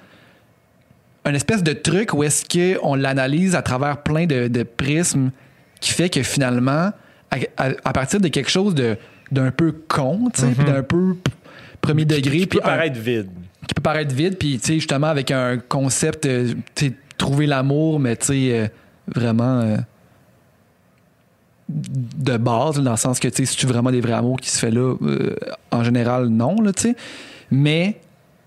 un 1.26 1.34
espèce 1.34 1.62
de 1.62 1.72
truc 1.74 2.14
où 2.14 2.22
est-ce 2.22 2.44
qu'on 2.80 2.94
l'analyse 2.94 3.54
à 3.54 3.60
travers 3.60 3.98
plein 4.02 4.24
de, 4.26 4.48
de 4.48 4.62
prismes 4.62 5.30
qui 5.80 5.90
fait 5.92 6.08
que 6.10 6.22
finalement, 6.22 6.92
à, 7.30 7.36
à- 7.56 7.70
à 7.84 7.92
partir 7.92 8.20
de 8.20 8.28
quelque 8.28 8.50
chose 8.50 8.74
de 8.74 8.96
d'un 9.32 9.50
peu 9.52 9.72
con, 9.86 10.28
tu 10.34 10.40
sais, 10.40 10.48
puis 10.48 10.64
d'un 10.64 10.82
peu 10.82 11.16
premier 11.80 12.04
degré, 12.04 12.38
Qui 12.40 12.46
puis 12.46 12.58
peut 12.58 12.64
un- 12.64 12.68
paraître 12.68 12.98
vide. 12.98 13.28
qui 13.68 13.74
peut 13.74 13.82
paraître 13.82 14.12
vide, 14.14 14.36
puis 14.36 14.58
tu 14.58 14.66
sais, 14.66 14.74
justement 14.74 15.06
avec 15.06 15.30
un 15.30 15.58
concept, 15.58 16.26
euh, 16.26 16.52
tu 16.74 16.86
sais, 16.88 16.92
trouver 17.16 17.46
l'amour, 17.46 18.00
mais 18.00 18.16
tu 18.16 18.26
sais, 18.26 18.50
euh, 18.52 18.66
vraiment 19.14 19.60
euh, 19.60 19.76
de 21.68 22.36
base, 22.36 22.80
dans 22.80 22.90
le 22.90 22.96
sens 22.96 23.20
que 23.20 23.28
tu 23.28 23.36
sais, 23.36 23.44
si 23.46 23.56
tu 23.56 23.66
vraiment 23.66 23.92
des 23.92 24.00
vrais 24.00 24.14
amours 24.14 24.40
qui 24.40 24.50
se 24.50 24.58
fait 24.58 24.72
là, 24.72 24.96
euh, 25.02 25.36
en 25.70 25.84
général, 25.84 26.26
non, 26.28 26.60
là, 26.60 26.72
tu 26.72 26.82
sais. 26.82 26.96
Mais 27.52 28.00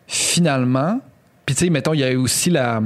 finalement, 0.07 0.99
puis 1.45 1.55
tu 1.55 1.63
sais, 1.65 1.69
mettons, 1.69 1.93
il 1.93 2.01
y 2.01 2.03
a 2.03 2.17
aussi 2.19 2.49
la 2.49 2.81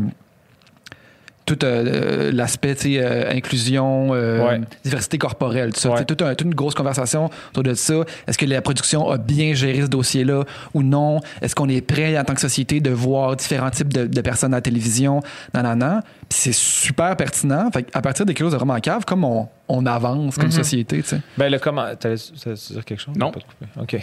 tout 1.48 1.64
euh, 1.66 2.32
l'aspect 2.32 2.76
tu 2.76 2.94
sais, 2.94 3.00
euh, 3.02 3.32
inclusion, 3.32 4.10
euh, 4.14 4.46
Ouais. 4.48 4.62
diversité 4.84 5.18
corporelle, 5.18 5.74
tout 5.74 5.80
ça. 5.80 5.90
Ouais. 5.92 6.00
Un- 6.02 6.04
toute 6.04 6.22
une 6.42 6.54
grosse 6.54 6.76
conversation 6.76 7.32
autour 7.52 7.64
de 7.64 7.74
ça. 7.74 7.96
Est-ce 8.28 8.38
que 8.38 8.46
la 8.46 8.62
production 8.62 9.10
a 9.10 9.18
bien 9.18 9.54
géré 9.56 9.82
ce 9.82 9.88
dossier-là 9.88 10.44
ou 10.76 10.84
non? 10.84 11.22
Est-ce 11.42 11.56
qu'on 11.56 11.70
est 11.70 11.82
prêt 11.82 12.18
en 12.20 12.24
tant 12.26 12.34
que 12.36 12.42
société 12.42 12.82
de 12.82 12.90
voir 12.92 13.36
différents 13.38 13.70
types 13.72 13.92
de, 13.94 14.06
de 14.06 14.22
personnes 14.22 14.54
à 14.54 14.58
la 14.58 14.62
télévision? 14.62 15.22
Non, 15.56 15.64
non, 15.64 15.76
non. 15.76 16.00
Puis 16.30 16.40
c'est 16.40 16.54
super 16.54 17.16
pertinent. 17.16 17.70
Fait 17.72 17.88
à 17.94 18.02
partir 18.02 18.26
de 18.26 18.32
quelque 18.32 18.40
chose 18.46 18.52
de 18.52 18.58
vraiment 18.58 18.78
cave, 18.80 19.06
comme 19.06 19.24
on, 19.24 19.48
on 19.70 19.86
avance 19.86 20.36
comme 20.38 20.52
société, 20.52 21.02
tu 21.02 21.08
sais. 21.10 21.22
Ben, 21.38 21.50
le 21.50 21.58
comment. 21.58 21.96
T'allais 21.96 22.16
dire 22.16 22.86
quelque 22.86 23.00
chose? 23.02 23.16
Non. 23.16 23.32
Pas 23.32 23.40
te 23.40 23.46
couper. 23.46 23.66
OK. 23.80 23.98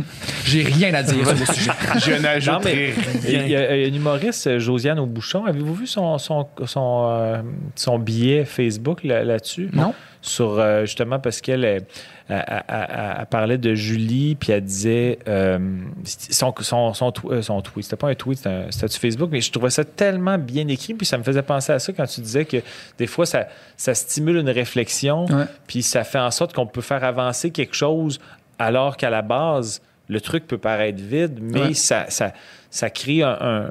J'ai 0.44 0.62
rien 0.62 0.92
à 0.94 1.02
dire 1.02 1.26
sur 1.26 1.36
le 1.36 1.46
sujet. 1.54 1.70
Je 1.98 2.10
Non, 2.10 2.16
mais 2.16 2.20
n'ajouterai 2.20 2.94
il 3.24 3.30
y, 3.30 3.36
rien. 3.36 3.42
a, 3.60 3.74
il 3.76 3.80
y 3.80 3.84
a 3.84 3.86
une 3.86 3.96
humoriste, 3.96 4.58
Josiane 4.58 4.98
Aubuchon. 4.98 5.46
Avez-vous 5.46 5.74
vu 5.74 5.86
son, 5.86 6.18
son, 6.18 6.46
son 6.58 6.66
son, 6.66 7.08
euh, 7.10 7.42
son 7.76 7.98
billet 7.98 8.44
Facebook 8.44 9.02
là- 9.04 9.24
là-dessus? 9.24 9.70
Non. 9.72 9.94
Sur, 10.22 10.58
euh, 10.58 10.82
justement, 10.84 11.18
parce 11.18 11.40
qu'elle 11.40 11.64
elle, 11.64 11.84
elle- 12.30 12.44
elle- 12.46 12.62
elle- 12.68 13.16
elle 13.20 13.26
parlait 13.26 13.58
de 13.58 13.74
Julie, 13.74 14.34
puis 14.36 14.52
elle 14.52 14.64
disait 14.64 15.18
euh, 15.28 15.58
son, 16.04 16.54
son, 16.60 16.94
son, 16.94 17.12
euh, 17.26 17.42
son 17.42 17.60
tweet. 17.60 17.84
C'était 17.84 17.96
pas 17.96 18.08
un 18.08 18.14
tweet, 18.14 18.38
c'était 18.38 18.50
un 18.50 18.70
statut 18.70 18.98
Facebook, 18.98 19.28
mais 19.32 19.40
je 19.40 19.50
trouvais 19.50 19.70
ça 19.70 19.84
tellement 19.84 20.38
bien 20.38 20.66
écrit, 20.68 20.94
puis 20.94 21.06
ça 21.06 21.18
me 21.18 21.22
faisait 21.22 21.42
penser 21.42 21.72
à 21.72 21.78
ça 21.78 21.92
quand 21.92 22.06
tu 22.06 22.20
disais 22.20 22.44
que 22.44 22.58
des 22.98 23.06
fois, 23.06 23.26
ça, 23.26 23.46
ça 23.76 23.94
stimule 23.94 24.36
une 24.36 24.50
réflexion, 24.50 25.26
Ouais. 25.26 25.44
puis 25.66 25.82
ça 25.82 26.04
fait 26.04 26.18
en 26.18 26.30
sorte 26.30 26.52
qu'on 26.54 26.66
peut 26.66 26.80
faire 26.80 27.04
avancer 27.04 27.50
quelque 27.50 27.74
chose 27.74 28.20
alors 28.58 28.96
qu'à 28.96 29.10
la 29.10 29.22
base, 29.22 29.80
le 30.08 30.20
truc 30.20 30.46
peut 30.46 30.58
paraître 30.58 31.02
vide, 31.02 31.38
mais 31.40 31.60
Ouais. 31.60 31.74
ça, 31.74 32.06
ça, 32.08 32.32
ça 32.70 32.90
crée 32.90 33.22
un. 33.22 33.36
un- 33.40 33.70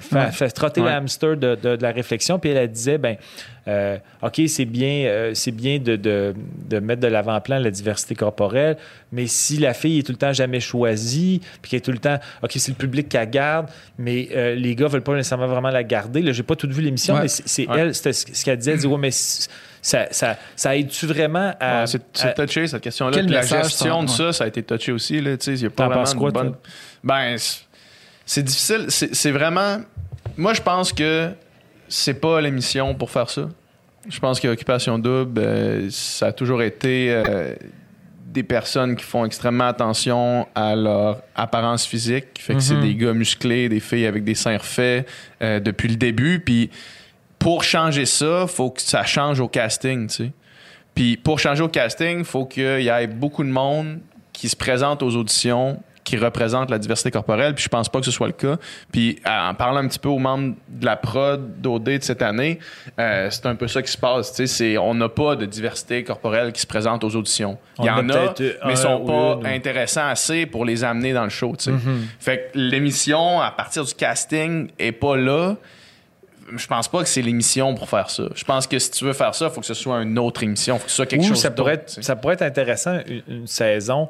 fait, 0.00 0.14
Ouais. 0.16 0.30
fait 0.32 0.50
trotter 0.50 0.80
Ouais. 0.80 0.90
le 0.90 0.96
hamster 0.96 1.36
de, 1.36 1.54
de- 1.54 1.76
de 1.76 1.82
la 1.82 1.92
réflexion. 1.92 2.38
Puis 2.38 2.50
elle, 2.50 2.56
elle 2.56 2.70
disait, 2.70 2.98
ben, 2.98 3.16
euh, 3.68 3.98
OK, 4.22 4.40
c'est 4.48 4.64
bien, 4.64 5.04
euh, 5.06 5.32
c'est 5.34 5.50
bien 5.50 5.78
de, 5.78 5.96
de- 5.96 6.34
de 6.68 6.78
mettre 6.80 7.00
de 7.02 7.06
l'avant-plan 7.08 7.58
la 7.58 7.70
diversité 7.70 8.14
corporelle, 8.14 8.76
mais 9.12 9.26
si 9.26 9.58
la 9.58 9.74
fille 9.74 9.98
est 9.98 10.02
tout 10.02 10.12
le 10.12 10.18
temps 10.18 10.32
jamais 10.32 10.60
choisie, 10.60 11.40
puis 11.60 11.70
qu'elle 11.70 11.78
est 11.78 11.82
tout 11.82 11.92
le 11.92 11.98
temps, 11.98 12.18
OK, 12.42 12.52
c'est 12.54 12.70
le 12.72 12.76
public 12.76 13.08
qui 13.08 13.16
la 13.16 13.26
garde, 13.26 13.66
mais 13.98 14.28
euh, 14.34 14.54
les 14.54 14.74
gars 14.74 14.88
veulent 14.88 15.02
pas 15.02 15.14
nécessairement 15.14 15.46
vraiment 15.48 15.70
la 15.70 15.84
garder. 15.84 16.22
Là, 16.22 16.32
j'ai 16.32 16.42
pas 16.42 16.56
tout 16.56 16.68
vu 16.70 16.80
l'émission, 16.82 17.14
Ouais. 17.14 17.22
mais 17.22 17.28
c'est 17.28 17.68
Ouais. 17.68 17.78
elle, 17.78 17.94
c'était 17.94 18.12
ce 18.12 18.44
qu'elle 18.44 18.56
disait. 18.58 18.72
Elle 18.72 18.78
dit, 18.78 18.86
ouais, 18.86 18.98
mais 18.98 19.10
ça, 19.82 20.08
ça, 20.10 20.36
ça 20.56 20.76
aide-tu 20.76 21.06
vraiment 21.06 21.52
à. 21.60 21.80
Ouais, 21.84 21.86
c'est 22.14 22.34
touché 22.34 22.66
cette 22.66 22.82
question-là. 22.82 23.22
La 23.22 23.42
gestion 23.42 24.00
ça- 24.00 24.04
de 24.06 24.10
ça, 24.10 24.32
ça 24.32 24.44
a 24.44 24.46
été 24.46 24.62
touché 24.62 24.92
aussi. 24.92 25.20
Là, 25.20 25.36
tu 25.36 25.44
sais, 25.44 25.52
il 25.54 25.62
y 25.62 25.66
a 25.66 25.70
pas 25.70 25.88
vraiment 25.88 26.02
de 26.04 26.32
bonne-? 26.32 26.54
Ben, 27.04 27.36
c'est- 28.34 28.42
difficile. 28.42 28.86
C'est 28.88 29.30
vraiment. 29.30 29.78
Moi, 30.36 30.54
je 30.54 30.62
pense 30.62 30.92
que 30.92 31.30
c'est 31.88 32.14
pas 32.20 32.40
l'émission 32.40 32.94
pour 32.94 33.10
faire 33.10 33.28
ça. 33.30 33.48
Je 34.08 34.18
pense 34.18 34.40
qu'Occupation 34.40 34.98
Double, 34.98 35.40
euh, 35.40 35.88
ça 35.90 36.28
a 36.28 36.32
toujours 36.32 36.62
été 36.62 37.10
euh, 37.12 37.54
des 38.26 38.42
personnes 38.42 38.96
qui 38.96 39.04
font 39.04 39.24
extrêmement 39.24 39.66
attention 39.68 40.46
à 40.54 40.74
leur 40.76 41.22
apparence 41.34 41.84
physique. 41.84 42.26
Fait 42.38 42.54
que 42.54 42.60
c'est 42.60 42.74
Mhm. 42.76 42.82
des 42.82 42.94
gars 42.94 43.12
musclés, 43.12 43.68
des 43.68 43.80
filles 43.80 44.06
avec 44.06 44.24
des 44.24 44.34
seins 44.36 44.56
refaits 44.56 45.06
euh, 45.42 45.60
depuis 45.60 45.88
le 45.88 45.96
début. 45.96 46.40
Puis 46.40 46.70
pour 47.38 47.62
changer 47.64 48.06
ça, 48.06 48.46
faut 48.46 48.70
que 48.70 48.80
ça 48.80 49.04
change 49.04 49.40
au 49.40 49.48
casting, 49.48 50.06
tu 50.08 50.14
sais. 50.14 50.32
Puis 50.94 51.16
pour 51.16 51.38
changer 51.38 51.62
au 51.62 51.68
casting, 51.68 52.24
faut 52.24 52.46
qu'il 52.46 52.82
y 52.82 52.88
ait 52.88 53.06
beaucoup 53.06 53.42
de 53.44 53.48
monde 53.50 53.98
qui 54.32 54.48
se 54.48 54.56
présente 54.56 55.02
aux 55.02 55.14
auditions 55.16 55.82
qui 56.10 56.16
représente 56.16 56.70
la 56.70 56.78
diversité 56.78 57.12
corporelle, 57.12 57.54
puis 57.54 57.62
je 57.62 57.68
pense 57.68 57.88
pas 57.88 58.00
que 58.00 58.04
ce 58.04 58.10
soit 58.10 58.26
le 58.26 58.32
cas. 58.32 58.56
Puis 58.90 59.20
en 59.24 59.54
parlant 59.54 59.78
un 59.78 59.86
petit 59.86 59.98
peu 60.00 60.08
aux 60.08 60.18
membres 60.18 60.54
de 60.68 60.84
la 60.84 60.96
prod 60.96 61.60
d'OD 61.60 61.84
de 61.84 61.98
cette 62.02 62.20
année, 62.22 62.58
euh, 62.98 63.28
c'est 63.30 63.46
un 63.46 63.54
peu 63.54 63.68
ça 63.68 63.80
qui 63.80 63.92
se 63.92 63.96
passe. 63.98 64.30
tu 64.30 64.36
sais, 64.38 64.46
c'est- 64.48 64.78
On 64.78 64.94
n'a 64.94 65.08
pas 65.08 65.36
de 65.36 65.46
diversité 65.46 66.02
corporelle 66.02 66.52
qui 66.52 66.60
se 66.60 66.66
présente 66.66 67.04
aux 67.04 67.14
auditions. 67.14 67.58
Il 67.78 67.84
y 67.84 67.90
en 67.90 68.08
a 68.08 68.34
mais 68.66 68.72
ils 68.72 68.76
sont 68.76 69.04
pas 69.04 69.38
une. 69.40 69.46
intéressants 69.46 70.06
assez 70.08 70.46
pour 70.46 70.64
les 70.64 70.82
amener 70.82 71.12
dans 71.12 71.24
le 71.24 71.30
show. 71.30 71.54
tu 71.56 71.64
sais. 71.64 71.70
Mhm. 71.70 72.06
Fait 72.18 72.50
que 72.52 72.58
l'émission, 72.58 73.40
à 73.40 73.50
partir 73.52 73.84
du 73.84 73.94
casting, 73.94 74.68
est 74.78 74.92
pas 74.92 75.16
là. 75.16 75.54
Je 76.56 76.66
pense 76.66 76.88
pas 76.88 77.02
que 77.04 77.08
c'est 77.08 77.22
l'émission 77.22 77.74
pour 77.76 77.88
faire 77.88 78.10
ça. 78.10 78.24
Je 78.34 78.42
pense 78.44 78.66
que 78.66 78.76
si 78.80 78.90
tu 78.90 79.04
veux 79.04 79.12
faire 79.12 79.34
ça, 79.36 79.46
il 79.46 79.50
faut 79.52 79.60
que 79.60 79.66
ce 79.66 79.74
soit 79.74 80.02
une 80.02 80.18
autre 80.18 80.42
émission. 80.42 80.78
Faut 80.78 80.86
que 80.86 80.90
ce 80.90 80.96
soit 80.96 81.06
quelque 81.06 81.22
Ou 81.22 81.28
chose 81.28 81.40
ça 81.40 81.52
pourrait, 81.52 81.74
être, 81.74 82.02
ça 82.02 82.16
pourrait 82.16 82.34
être 82.34 82.42
intéressant, 82.42 82.98
une, 83.06 83.22
une 83.28 83.46
saison. 83.46 84.08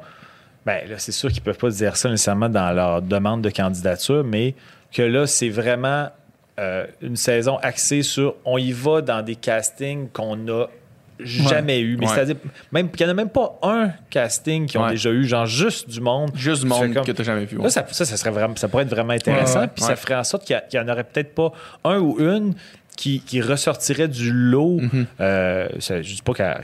Ben 0.65 0.87
là, 0.89 0.95
c'est 0.99 1.11
sûr 1.11 1.31
qu'ils 1.31 1.41
peuvent 1.41 1.57
pas 1.57 1.69
dire 1.69 1.95
ça 1.97 2.09
nécessairement 2.09 2.49
dans 2.49 2.71
leur 2.71 3.01
demande 3.01 3.41
de 3.41 3.49
candidature, 3.49 4.23
mais 4.23 4.53
que 4.93 5.01
là, 5.01 5.25
c'est 5.27 5.49
vraiment 5.49 6.09
euh, 6.59 6.85
une 7.01 7.15
saison 7.15 7.57
axée 7.63 8.03
sur 8.03 8.35
on 8.45 8.57
y 8.57 8.71
va 8.71 9.01
dans 9.01 9.21
des 9.23 9.35
castings 9.35 10.09
qu'on 10.09 10.35
n'a 10.35 10.67
jamais 11.19 11.79
eu. 11.79 11.97
Mais 11.97 12.05
Ouais. 12.07 12.13
c'est-à-dire, 12.13 12.35
même 12.71 12.91
qu'il 12.91 13.05
n'y 13.05 13.09
en 13.09 13.13
a 13.13 13.15
même 13.15 13.29
pas 13.29 13.57
un 13.63 13.91
casting 14.09 14.67
qui 14.67 14.77
ont 14.77 14.83
Ouais. 14.83 14.91
déjà 14.91 15.09
eu, 15.11 15.23
genre 15.25 15.45
juste 15.45 15.89
du 15.89 16.01
monde. 16.01 16.31
Juste 16.35 16.61
du 16.63 16.67
monde 16.67 16.93
comme- 16.93 17.05
que 17.05 17.11
tu 17.11 17.21
n'as 17.21 17.25
jamais 17.25 17.45
vu. 17.45 17.57
ouais. 17.57 17.63
Là, 17.63 17.69
ça, 17.69 17.85
ça, 17.89 18.05
ça 18.05 18.17
serait 18.17 18.31
vraiment, 18.31 18.55
ça 18.55 18.67
pourrait 18.67 18.83
être 18.83 18.89
vraiment 18.89 19.13
intéressant. 19.13 19.59
Ouais, 19.61 19.65
ouais. 19.65 19.71
Puis 19.73 19.83
Ouais. 19.83 19.89
ça 19.91 19.95
ferait 19.95 20.15
en 20.15 20.23
sorte 20.23 20.45
qu'il 20.45 20.61
y, 20.73 20.77
en 20.79 20.87
aurait 20.89 21.03
peut-être 21.05 21.33
pas 21.33 21.51
un 21.83 21.99
ou 21.99 22.19
une 22.19 22.53
qui, 22.97 23.21
qui 23.21 23.39
ressortirait 23.41 24.07
du 24.09 24.31
lot. 24.31 24.79
Mhm. 24.81 25.05
Euh, 25.21 25.67
ça- 25.79 26.01
je 26.01 26.13
dis 26.15 26.21
pas 26.21 26.33
qu'à- 26.33 26.61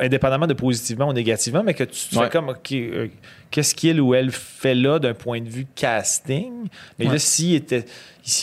indépendamment 0.00 0.46
de 0.46 0.54
positivement 0.54 1.08
ou 1.08 1.12
négativement, 1.12 1.62
mais 1.62 1.74
que 1.74 1.84
tu 1.84 2.16
Ouais. 2.16 2.24
fais 2.24 2.30
comme, 2.30 2.48
OK, 2.50 2.72
euh, 2.72 3.08
qu'est-ce 3.50 3.74
qu'il 3.74 4.00
ou 4.00 4.14
elle 4.14 4.30
fait 4.30 4.74
là 4.74 4.98
d'un 4.98 5.14
point 5.14 5.40
de 5.40 5.48
vue 5.48 5.66
casting? 5.74 6.52
Mais 6.98 7.06
Ouais. 7.06 7.12
là, 7.12 7.18
s'ils 7.18 7.54
étaient, 7.54 7.84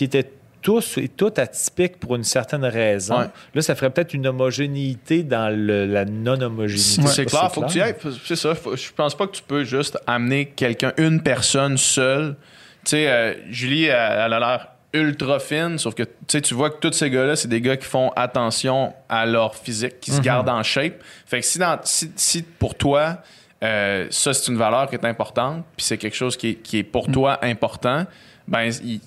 étaient 0.01 0.31
tous 0.61 0.97
et 0.97 1.07
toutes 1.07 1.39
atypiques 1.39 1.97
pour 1.99 2.15
une 2.17 2.23
certaine 2.25 2.65
raison, 2.65 3.17
Ouais. 3.19 3.25
là, 3.55 3.61
ça 3.61 3.75
ferait 3.75 3.89
peut-être 3.89 4.13
une 4.13 4.27
homogénéité 4.27 5.23
dans 5.23 5.49
le- 5.55 5.85
la 5.85 6.03
non-homogénéité. 6.05 7.07
C'est 7.07 7.25
clair, 7.25 7.49
faut 7.51 7.61
que 7.61 7.71
tu 7.71 7.77
y 7.77 7.81
ailles. 7.81 7.95
C'est 8.25 8.35
ça. 8.35 8.53
faut- 8.55 8.75
je 8.75 8.91
pense 8.93 9.15
pas 9.15 9.25
que 9.27 9.31
tu 9.31 9.43
peux 9.43 9.63
juste 9.63 9.97
amener 10.05 10.47
quelqu'un, 10.47 10.91
une 10.97 11.21
personne 11.23 11.77
seule. 11.77 12.35
Tu 12.83 12.91
sais, 12.91 13.07
euh, 13.09 13.33
Julie, 13.49 13.85
elle, 13.85 13.91
elle 14.25 14.33
a 14.33 14.39
l'air 14.39 14.67
ultra 14.93 15.39
fine, 15.39 15.77
sauf 15.77 15.93
que 15.93 16.03
tu 16.27 16.53
vois 16.53 16.71
que 16.71 16.79
tous 16.79 16.93
ces 16.93 17.09
gars-là, 17.09 17.35
c'est 17.35 17.47
des 17.47 17.61
gars 17.61 17.77
qui 17.77 17.85
font 17.85 18.11
attention 18.15 18.93
à 19.07 19.25
leur 19.25 19.55
physique, 19.55 19.99
qui 19.99 20.11
se 20.11 20.21
gardent 20.21 20.49
en 20.49 20.63
shape. 20.63 20.95
Fait 21.25 21.41
que 21.41 21.45
si, 21.45 21.59
dans, 21.59 21.79
si, 21.83 22.11
si 22.15 22.41
pour 22.41 22.75
toi, 22.75 23.17
euh, 23.63 24.07
ça, 24.09 24.33
c'est 24.33 24.51
une 24.51 24.57
valeur 24.57 24.89
qui 24.89 24.95
est 24.95 25.05
importante, 25.05 25.63
puis 25.75 25.85
c'est 25.85 25.97
quelque 25.97 26.15
chose 26.15 26.37
qui 26.37 26.49
est, 26.49 26.55
qui 26.55 26.79
est 26.79 26.83
pour 26.83 27.11
toi 27.11 27.37
important, 27.43 28.05
ben, 28.49 28.69
il- 28.83 28.99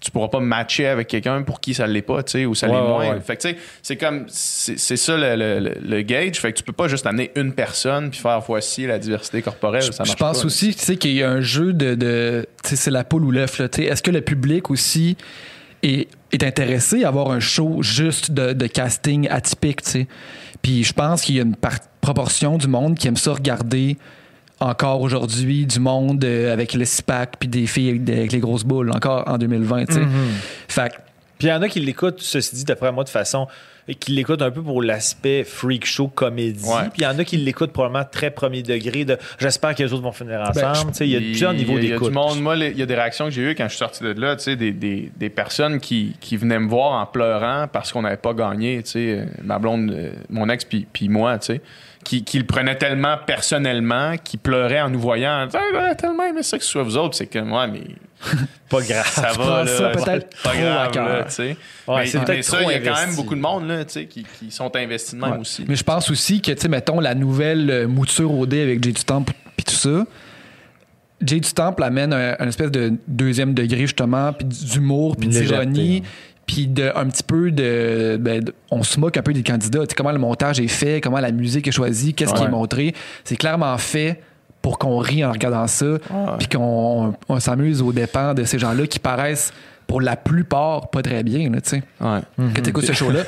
tu 0.00 0.10
pourras 0.10 0.28
pas 0.28 0.40
matcher 0.40 0.86
avec 0.86 1.08
quelqu'un 1.08 1.42
pour 1.42 1.60
qui 1.60 1.74
ça 1.74 1.86
l'est 1.86 2.02
pas, 2.02 2.22
tu 2.22 2.32
sais, 2.32 2.46
ou 2.46 2.54
ça 2.54 2.68
Ouais, 2.68 2.74
l'est 2.74 2.80
moins. 2.80 3.10
ouais. 3.14 3.20
Fait 3.20 3.36
que, 3.36 3.42
tu 3.42 3.48
sais, 3.50 3.56
c'est 3.82 3.96
comme, 3.96 4.26
c'est 4.28 4.76
ça 4.96 5.16
le, 5.16 5.34
le- 5.34 5.74
le- 5.82 6.02
gauge. 6.02 6.38
Fait 6.38 6.52
que 6.52 6.58
tu 6.58 6.62
peux 6.62 6.72
pas 6.72 6.88
juste 6.88 7.06
amener 7.06 7.30
une 7.36 7.52
personne 7.52 8.10
puis 8.10 8.20
faire 8.20 8.40
voici 8.40 8.86
la 8.86 8.98
diversité 8.98 9.40
corporelle. 9.42 9.82
Je, 9.82 9.92
ça 9.92 10.04
je 10.04 10.10
marche 10.10 10.18
pense 10.20 10.40
pas, 10.40 10.46
aussi 10.46 10.74
tu 10.74 10.84
sais, 10.84 10.96
qu'il 10.96 11.12
y 11.12 11.22
a 11.22 11.30
un 11.30 11.40
jeu 11.40 11.72
de. 11.72 11.94
de 11.94 12.46
tu 12.62 12.70
sais, 12.70 12.76
c'est 12.76 12.90
la 12.90 13.04
poule 13.04 13.24
ou 13.24 13.30
l'œuf. 13.30 13.60
Est-ce 13.60 14.02
que 14.02 14.10
le 14.10 14.20
public 14.20 14.70
aussi 14.70 15.16
est, 15.82 16.08
est 16.32 16.42
intéressé 16.44 17.04
à 17.04 17.08
avoir 17.08 17.30
un 17.30 17.40
show 17.40 17.82
juste 17.82 18.30
de, 18.30 18.52
de 18.52 18.66
casting 18.66 19.26
atypique? 19.30 19.82
tu 19.82 19.90
sais? 19.90 20.06
Puis 20.60 20.84
je 20.84 20.92
pense 20.92 21.22
qu'il 21.22 21.36
y 21.36 21.40
a 21.40 21.42
une 21.42 21.56
proportion 22.00 22.58
du 22.58 22.68
monde 22.68 22.96
qui 22.96 23.08
aime 23.08 23.16
ça 23.16 23.32
regarder 23.32 23.96
encore 24.62 25.00
aujourd'hui 25.00 25.66
du 25.66 25.80
monde 25.80 26.24
euh, 26.24 26.52
avec 26.52 26.74
le 26.74 26.84
SPAC 26.84 27.34
puis 27.38 27.48
des 27.48 27.66
filles 27.66 27.90
avec, 27.90 28.04
des- 28.04 28.16
avec 28.18 28.32
les 28.32 28.40
grosses 28.40 28.64
boules 28.64 28.90
encore 28.90 29.24
en 29.26 29.38
2020. 29.38 29.86
tu 29.86 29.94
sais. 29.94 30.00
Fait 30.68 30.90
que 30.90 30.96
Puis 31.38 31.48
il 31.48 31.50
y 31.50 31.52
en 31.52 31.62
a 31.62 31.68
qui 31.68 31.80
l'écoutent, 31.80 32.20
ceci 32.20 32.54
dit, 32.54 32.64
d'après 32.64 32.92
moi, 32.92 33.04
de 33.04 33.08
façon. 33.08 33.46
et 33.88 33.96
qui 33.96 34.12
l'écoutent 34.12 34.42
un 34.42 34.50
peu 34.52 34.62
pour 34.62 34.80
l'aspect 34.80 35.42
freak 35.42 35.84
show 35.84 36.06
comédie. 36.06 36.62
Puis 36.92 36.98
il 36.98 37.02
y 37.02 37.06
en 37.06 37.18
a 37.18 37.24
qui 37.24 37.36
l'écoutent 37.36 37.72
probablement 37.72 38.04
très 38.10 38.30
premier 38.30 38.62
degré. 38.62 39.04
de 39.04 39.18
J'espère 39.40 39.74
que 39.74 39.82
les 39.82 39.92
autres 39.92 40.04
vont 40.04 40.12
finir 40.12 40.40
Ben, 40.54 40.70
ensemble. 40.70 40.92
Tu 40.92 40.98
sais, 40.98 41.08
il 41.08 41.10
y 41.12 41.16
a 41.16 41.18
plusieurs 41.18 41.52
niveaux 41.52 41.78
Il 41.78 41.84
y 41.84 41.88
a 41.88 41.94
d'écoute. 41.94 42.08
du 42.10 42.14
monde. 42.14 42.40
Moi, 42.40 42.56
il 42.56 42.78
y 42.78 42.82
a 42.82 42.86
des 42.86 42.94
réactions 42.94 43.24
que 43.24 43.32
j'ai 43.32 43.42
eues 43.42 43.54
quand 43.56 43.64
je 43.64 43.70
suis 43.70 43.78
sorti 43.78 44.04
de 44.04 44.12
là, 44.12 44.36
tu 44.36 44.44
sais, 44.44 44.54
des, 44.56 44.70
des, 44.70 45.10
des 45.16 45.30
personnes 45.30 45.80
qui, 45.80 46.14
qui 46.20 46.36
venaient 46.36 46.60
me 46.60 46.68
voir 46.68 46.92
en 46.92 47.06
pleurant 47.06 47.66
parce 47.72 47.90
qu'on 47.92 48.02
n'avait 48.02 48.16
pas 48.18 48.34
gagné, 48.34 48.80
tu 48.84 48.90
sais, 48.92 49.26
ma 49.42 49.58
blonde, 49.58 49.90
euh, 49.90 50.12
mon 50.30 50.48
ex, 50.48 50.64
puis 50.64 50.86
puis 50.92 51.08
moi, 51.08 51.36
tu 51.40 51.46
sais, 51.46 51.60
qui, 52.04 52.24
qui 52.24 52.38
le 52.38 52.44
prenaient 52.46 52.76
tellement 52.78 53.16
personnellement, 53.26 54.16
qui 54.22 54.36
pleuraient 54.36 54.80
en 54.80 54.90
nous 54.90 55.00
voyant, 55.00 55.46
Ah, 55.54 55.94
tellement 55.94 56.24
aimé 56.24 56.42
ça 56.42 56.58
que 56.58 56.64
ce 56.64 56.70
soit 56.70 56.82
vous 56.82 56.96
autres, 56.96 57.14
c'est 57.16 57.26
que 57.26 57.38
moi, 57.38 57.66
mais 57.66 57.82
Pas 58.68 58.80
grave. 58.82 59.06
ça 59.08 59.32
va, 59.32 59.64
là, 59.64 59.66
ça 59.66 59.88
peut-être 59.90 60.30
pas 60.42 60.50
trop 60.50 60.58
grave, 60.60 60.94
là, 60.94 61.24
tu 61.24 61.30
sais. 61.32 61.56
Ouais, 61.88 61.96
mais 61.98 62.06
c'est 62.06 62.18
mais 62.20 62.24
peut-être 62.24 62.44
ça, 62.44 62.62
il 62.62 62.70
y 62.70 62.74
a 62.74 62.78
quand 62.80 63.06
même 63.06 63.16
beaucoup 63.16 63.34
de 63.34 63.40
monde, 63.40 63.66
là, 63.68 63.84
tu 63.84 63.92
sais, 63.92 64.06
qui, 64.06 64.24
qui 64.38 64.50
sont 64.50 64.74
investis 64.76 65.14
de 65.14 65.20
même 65.20 65.32
Ouais. 65.32 65.38
aussi. 65.38 65.64
Mais 65.66 65.74
je 65.76 65.82
pense 65.84 66.10
aussi 66.10 66.40
que, 66.40 66.52
tu 66.52 66.60
sais, 66.60 66.68
mettons, 66.68 67.00
la 67.00 67.14
nouvelle 67.14 67.70
euh, 67.70 67.88
mouture 67.88 68.32
OD 68.38 68.54
avec 68.54 68.82
Jay 68.84 68.92
du 68.92 69.04
Temple 69.04 69.32
puis 69.56 69.64
tout 69.64 69.74
ça, 69.74 70.04
Jay 71.24 71.38
du 71.40 71.52
Temple 71.52 71.82
amène 71.84 72.12
un, 72.12 72.34
un 72.38 72.48
espèce 72.48 72.70
de 72.70 72.94
deuxième 73.06 73.54
degré, 73.54 73.80
justement, 73.82 74.32
puis 74.32 74.46
d'humour, 74.46 75.16
puis 75.16 75.28
d'ironie, 75.28 76.02
puis 76.46 76.66
de, 76.66 76.90
un 76.94 77.06
petit 77.08 77.22
peu 77.22 77.50
de, 77.50 78.18
ben, 78.20 78.42
de- 78.42 78.54
On 78.70 78.82
se 78.82 78.98
moque 78.98 79.16
un 79.16 79.22
peu 79.22 79.32
des 79.32 79.42
candidats. 79.42 79.80
Tu 79.80 79.90
sais, 79.90 79.94
comment 79.94 80.12
le 80.12 80.18
montage 80.18 80.60
est 80.60 80.68
fait, 80.68 81.00
comment 81.00 81.20
la 81.20 81.32
musique 81.32 81.66
est 81.68 81.72
choisie, 81.72 82.14
qu'est-ce 82.14 82.34
qui 82.34 82.42
est 82.42 82.48
montré. 82.48 82.94
C'est 83.24 83.36
clairement 83.36 83.76
fait 83.78 84.20
pour 84.60 84.78
qu'on 84.78 84.98
rie 84.98 85.24
en 85.24 85.32
regardant 85.32 85.66
ça, 85.66 85.86
puis 86.38 86.46
qu'on 86.48 87.14
on 87.28 87.40
s'amuse 87.40 87.82
aux 87.82 87.92
dépens 87.92 88.34
de 88.34 88.44
ces 88.44 88.58
gens-là 88.58 88.86
qui 88.86 88.98
paraissent, 88.98 89.52
pour 89.88 90.00
la 90.00 90.16
plupart, 90.16 90.88
pas 90.90 91.02
très 91.02 91.22
bien, 91.22 91.50
là, 91.50 91.60
tu. 91.60 91.82
Ouais. 92.00 92.20
Que 92.54 92.60
tu 92.62 92.70
écoutes 92.70 92.86
ce 92.86 92.92
show-là. 92.92 93.24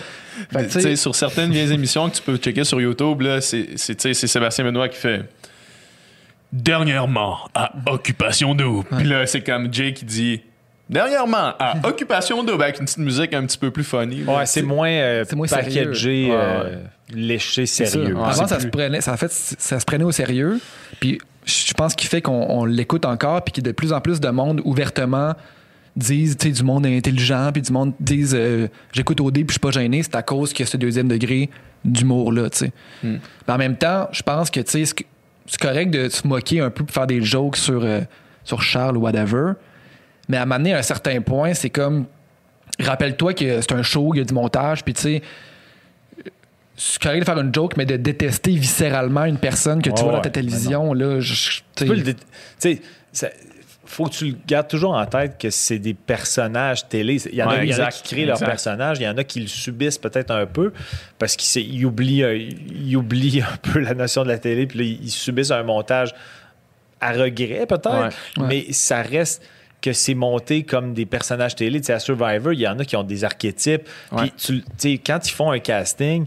Fait 0.51 0.97
sur 0.97 1.15
certaines 1.15 1.51
vieilles 1.51 1.73
émissions 1.73 2.09
que 2.09 2.16
tu 2.16 2.23
peux 2.23 2.36
checker 2.36 2.65
sur 2.65 2.81
YouTube, 2.81 3.20
là, 3.20 3.41
c'est, 3.41 3.70
c'est 3.77 4.15
Sébastien 4.15 4.65
Benoît 4.65 4.89
qui 4.89 4.97
fait 4.99 5.23
Dernièrement 6.53 7.39
à 7.53 7.73
Occupation 7.86 8.55
Double. 8.55 8.85
Puis 8.97 9.07
là, 9.07 9.27
c'est 9.27 9.41
comme 9.43 9.73
Jay 9.74 9.93
qui 9.93 10.05
dit 10.05 10.41
Dernièrement 10.95 11.53
à 11.59 11.75
Occupation 11.85 12.43
Double 12.45 12.62
avec 12.62 12.79
une 12.79 12.85
petite 12.85 12.99
musique 12.99 13.35
un 13.35 13.45
petit 13.45 13.59
peu 13.59 13.71
plus 13.71 13.83
funny. 13.85 14.23
là. 14.25 14.39
Ouais, 14.39 14.47
c'est 14.47 14.62
moins, 14.62 14.89
euh, 14.89 15.25
C'est 15.29 15.35
moins 15.37 15.49
packagé, 15.49 16.29
euh, 16.31 16.77
léché, 17.12 17.66
C'est 17.66 17.87
sérieux. 17.87 18.15
ça. 18.15 18.21
Ouais, 18.21 18.21
Avant, 18.29 18.33
c'est 18.33 18.55
ça 18.55 18.57
se, 18.61 18.66
plus- 18.66 18.71
prenait, 18.71 19.01
ça, 19.01 19.12
en 19.12 19.16
fait, 19.16 19.33
ça 19.33 19.81
se 19.81 19.85
prenait 19.85 20.05
au 20.05 20.12
sérieux. 20.12 20.61
Puis 21.01 21.19
je 21.45 21.75
pense 21.75 21.95
qu'il 21.95 22.09
fait 22.09 22.23
qu'on 22.23 22.47
on 22.49 22.65
l'écoute 22.65 23.05
encore, 23.07 23.43
puis 23.43 23.53
qu'il 23.53 23.65
y 23.65 23.69
a 23.69 23.73
de 23.73 23.77
plus 23.77 23.93
en 23.93 24.01
plus 24.01 24.21
de 24.21 24.29
monde 24.29 24.61
ouvertement 24.65 25.35
disent, 25.97 26.37
tu 26.37 26.47
sais, 26.49 26.53
du 26.53 26.62
monde 26.65 26.87
intelligent, 26.87 27.51
puis 27.53 27.62
du 27.62 27.73
monde 27.73 27.93
disent, 28.01 28.35
euh, 28.39 28.69
j'écoute 28.93 29.21
au 29.21 29.31
dé, 29.31 29.41
puis 29.45 29.49
je 29.49 29.53
suis 29.55 29.61
pas 29.61 29.71
gêné, 29.71 30.03
c'est 30.03 30.15
à 30.16 30.23
cause 30.23 30.53
qu'il 30.53 30.65
y 30.65 30.69
a 30.69 30.71
ce 30.71 30.77
deuxième 30.77 31.09
degré 31.09 31.51
d'humour-là, 31.85 32.51
tu 32.51 32.59
sais. 32.59 32.73
Hmm. 33.03 33.16
Mais 33.47 33.55
en 33.55 33.59
même 33.59 33.77
temps, 33.77 34.09
je 34.12 34.23
pense 34.23 34.51
que, 34.51 34.61
tu 34.61 34.71
sais, 34.71 34.85
c'est- 34.87 35.07
c'est 35.47 35.61
correct 35.61 35.91
de 35.91 36.09
se 36.09 36.27
moquer 36.27 36.61
un 36.61 36.71
peu 36.71 36.85
pour 36.85 36.95
faire 36.95 37.07
des 37.07 37.21
jokes 37.23 37.57
sur, 37.57 37.85
euh, 37.85 38.01
sur 38.45 38.62
Charles 38.62 38.97
ou 38.97 39.01
whatever. 39.03 39.53
Mais 40.29 40.37
à 40.37 40.47
m'amener 40.47 40.75
à 40.75 40.79
un 40.79 40.83
certain 40.83 41.21
point, 41.21 41.55
c'est 41.55 41.71
comme, 41.71 42.07
rappelle-toi 42.81 43.35
que 43.35 43.61
c'est 43.61 43.73
un 43.73 43.83
show, 43.83 44.13
il 44.15 44.19
y 44.19 44.21
a 44.21 44.25
du 44.25 44.35
montage, 44.35 44.83
puis 44.85 44.95
tu 44.95 45.03
sais, 45.03 45.23
c'est 46.77 47.01
correct 47.01 47.21
de 47.21 47.25
faire 47.25 47.39
une 47.39 47.55
joke, 47.55 47.77
mais 47.77 47.87
de 47.87 47.97
détester 47.97 48.53
viscéralement 48.57 49.25
une 49.25 49.39
personne 49.39 49.81
que 49.81 49.91
tu 49.91 50.03
vois 50.03 50.13
dans 50.13 50.21
ta 50.21 50.31
télévision, 50.31 50.93
là, 50.93 51.21
je- 51.21 51.35
je- 51.35 51.61
tu 51.77 51.85
peux 51.85 51.95
le 51.95 52.03
dé- 52.03 52.15
tu 52.15 52.21
sais, 52.59 52.83
ça- 53.13 53.29
faut 53.87 54.07
que 54.07 54.11
tu 54.15 54.27
le 54.31 54.37
gardes 54.45 54.67
toujours 54.67 54.95
en 54.95 55.07
tête 55.07 55.39
que 55.39 55.51
c'est 55.51 55.79
des 55.79 55.95
personnages 55.95 56.89
télé. 56.89 57.23
Il 57.27 57.35
y 57.37 57.43
en, 57.45 57.49
a, 57.49 57.59
Ouais, 57.59 57.67
il 57.67 57.71
y 57.71 57.75
en 57.75 57.79
a 57.79 57.87
exact, 57.87 58.03
qui 58.03 58.15
créent 58.15 58.25
leurs 58.25 58.37
exact. 58.39 58.47
personnages, 58.51 58.99
il 58.99 59.05
y 59.05 59.09
en 59.09 59.17
a 59.17 59.23
qui 59.23 59.39
le 59.41 59.47
subissent 59.47 59.99
peut-être 59.99 60.33
un 60.33 60.47
peu 60.47 60.73
parce 61.19 61.37
qu'ils 61.37 61.73
ils 61.73 61.85
oublient, 61.85 62.25
ils 62.75 62.97
oublient 62.97 63.43
un 63.43 63.57
peu 63.63 63.79
la 63.79 63.95
notion 63.95 64.25
de 64.25 64.29
la 64.29 64.39
télé, 64.39 64.67
puis 64.67 64.79
là, 64.81 64.85
ils 65.03 65.11
subissent 65.11 65.53
un 65.53 65.63
montage 65.63 66.13
à 67.01 67.13
regret 67.13 67.67
peut-être, 67.67 67.93
Ouais. 68.37 68.43
Ouais. 68.43 68.47
mais 68.49 68.67
ça 68.73 69.01
reste 69.03 69.45
que 69.85 69.93
c'est 69.93 70.15
monté 70.15 70.62
comme 70.62 70.94
des 70.94 71.05
personnages 71.06 71.55
télé. 71.56 71.81
Tu 71.81 71.86
sais, 71.86 71.93
à 71.93 71.98
Survivor, 71.98 72.52
il 72.55 72.61
y 72.61 72.66
en 72.69 72.78
a 72.78 72.85
qui 72.85 72.97
ont 72.97 73.02
des 73.05 73.23
archétypes. 73.24 73.86
Ouais. 74.12 74.23
Puis 74.23 74.32
tu- 74.36 74.65
sais, 74.78 74.98
quand 75.05 75.20
ils 75.28 75.32
font 75.32 75.51
un 75.51 75.59
casting, 75.59 76.24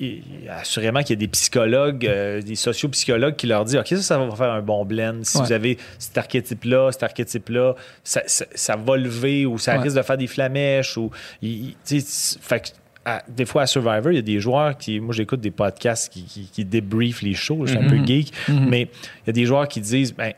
il- 0.00 0.22
assurément 0.50 1.00
qu'il 1.00 1.10
y 1.10 1.18
a 1.18 1.20
des 1.20 1.28
psychologues, 1.28 2.06
euh, 2.06 2.40
des 2.42 2.54
sociopsychologues 2.56 3.36
qui 3.36 3.46
leur 3.46 3.64
disent 3.64 3.76
OK, 3.76 3.88
ça, 3.88 3.96
ça 4.02 4.18
va 4.18 4.34
faire 4.34 4.52
un 4.52 4.62
bon 4.62 4.84
blend. 4.84 5.18
Si 5.22 5.36
Ouais. 5.38 5.44
vous 5.44 5.52
avez 5.52 5.78
cet 5.98 6.16
archétype-là, 6.18 6.90
cet 6.92 7.02
archétype-là, 7.02 7.74
ça, 8.02 8.22
ça- 8.26 8.46
ça 8.54 8.76
va 8.76 8.96
lever 8.96 9.44
ou 9.46 9.58
ça 9.58 9.76
Ouais. 9.76 9.82
risque 9.82 9.96
de 9.96 10.02
faire 10.02 10.16
des 10.16 10.26
flamèches. 10.26 10.96
Ou, 10.96 11.10
il- 11.42 11.50
il- 11.66 11.76
tu 11.86 12.00
sais, 12.00 12.38
fait 12.40 12.60
que, 12.60 12.68
à- 13.04 13.22
des 13.28 13.44
fois, 13.44 13.62
à 13.62 13.66
Survivor, 13.66 14.10
il 14.12 14.16
y 14.16 14.18
a 14.18 14.22
des 14.22 14.40
joueurs 14.40 14.76
qui. 14.78 14.98
Moi, 14.98 15.14
j'écoute 15.14 15.40
des 15.42 15.50
podcasts 15.50 16.10
qui, 16.12 16.24
qui, 16.24 16.46
qui 16.50 16.64
débriefent 16.64 17.20
les 17.22 17.34
shows. 17.34 17.66
Je 17.66 17.72
suis 17.72 17.78
un 17.78 17.86
peu 17.88 17.96
Mhm. 17.98 18.06
geek. 18.06 18.32
Mhm. 18.48 18.66
Mais 18.70 18.82
il 18.82 19.26
y 19.26 19.30
a 19.30 19.32
des 19.34 19.44
joueurs 19.44 19.68
qui 19.68 19.80
disent 19.80 20.12
ben, 20.14 20.32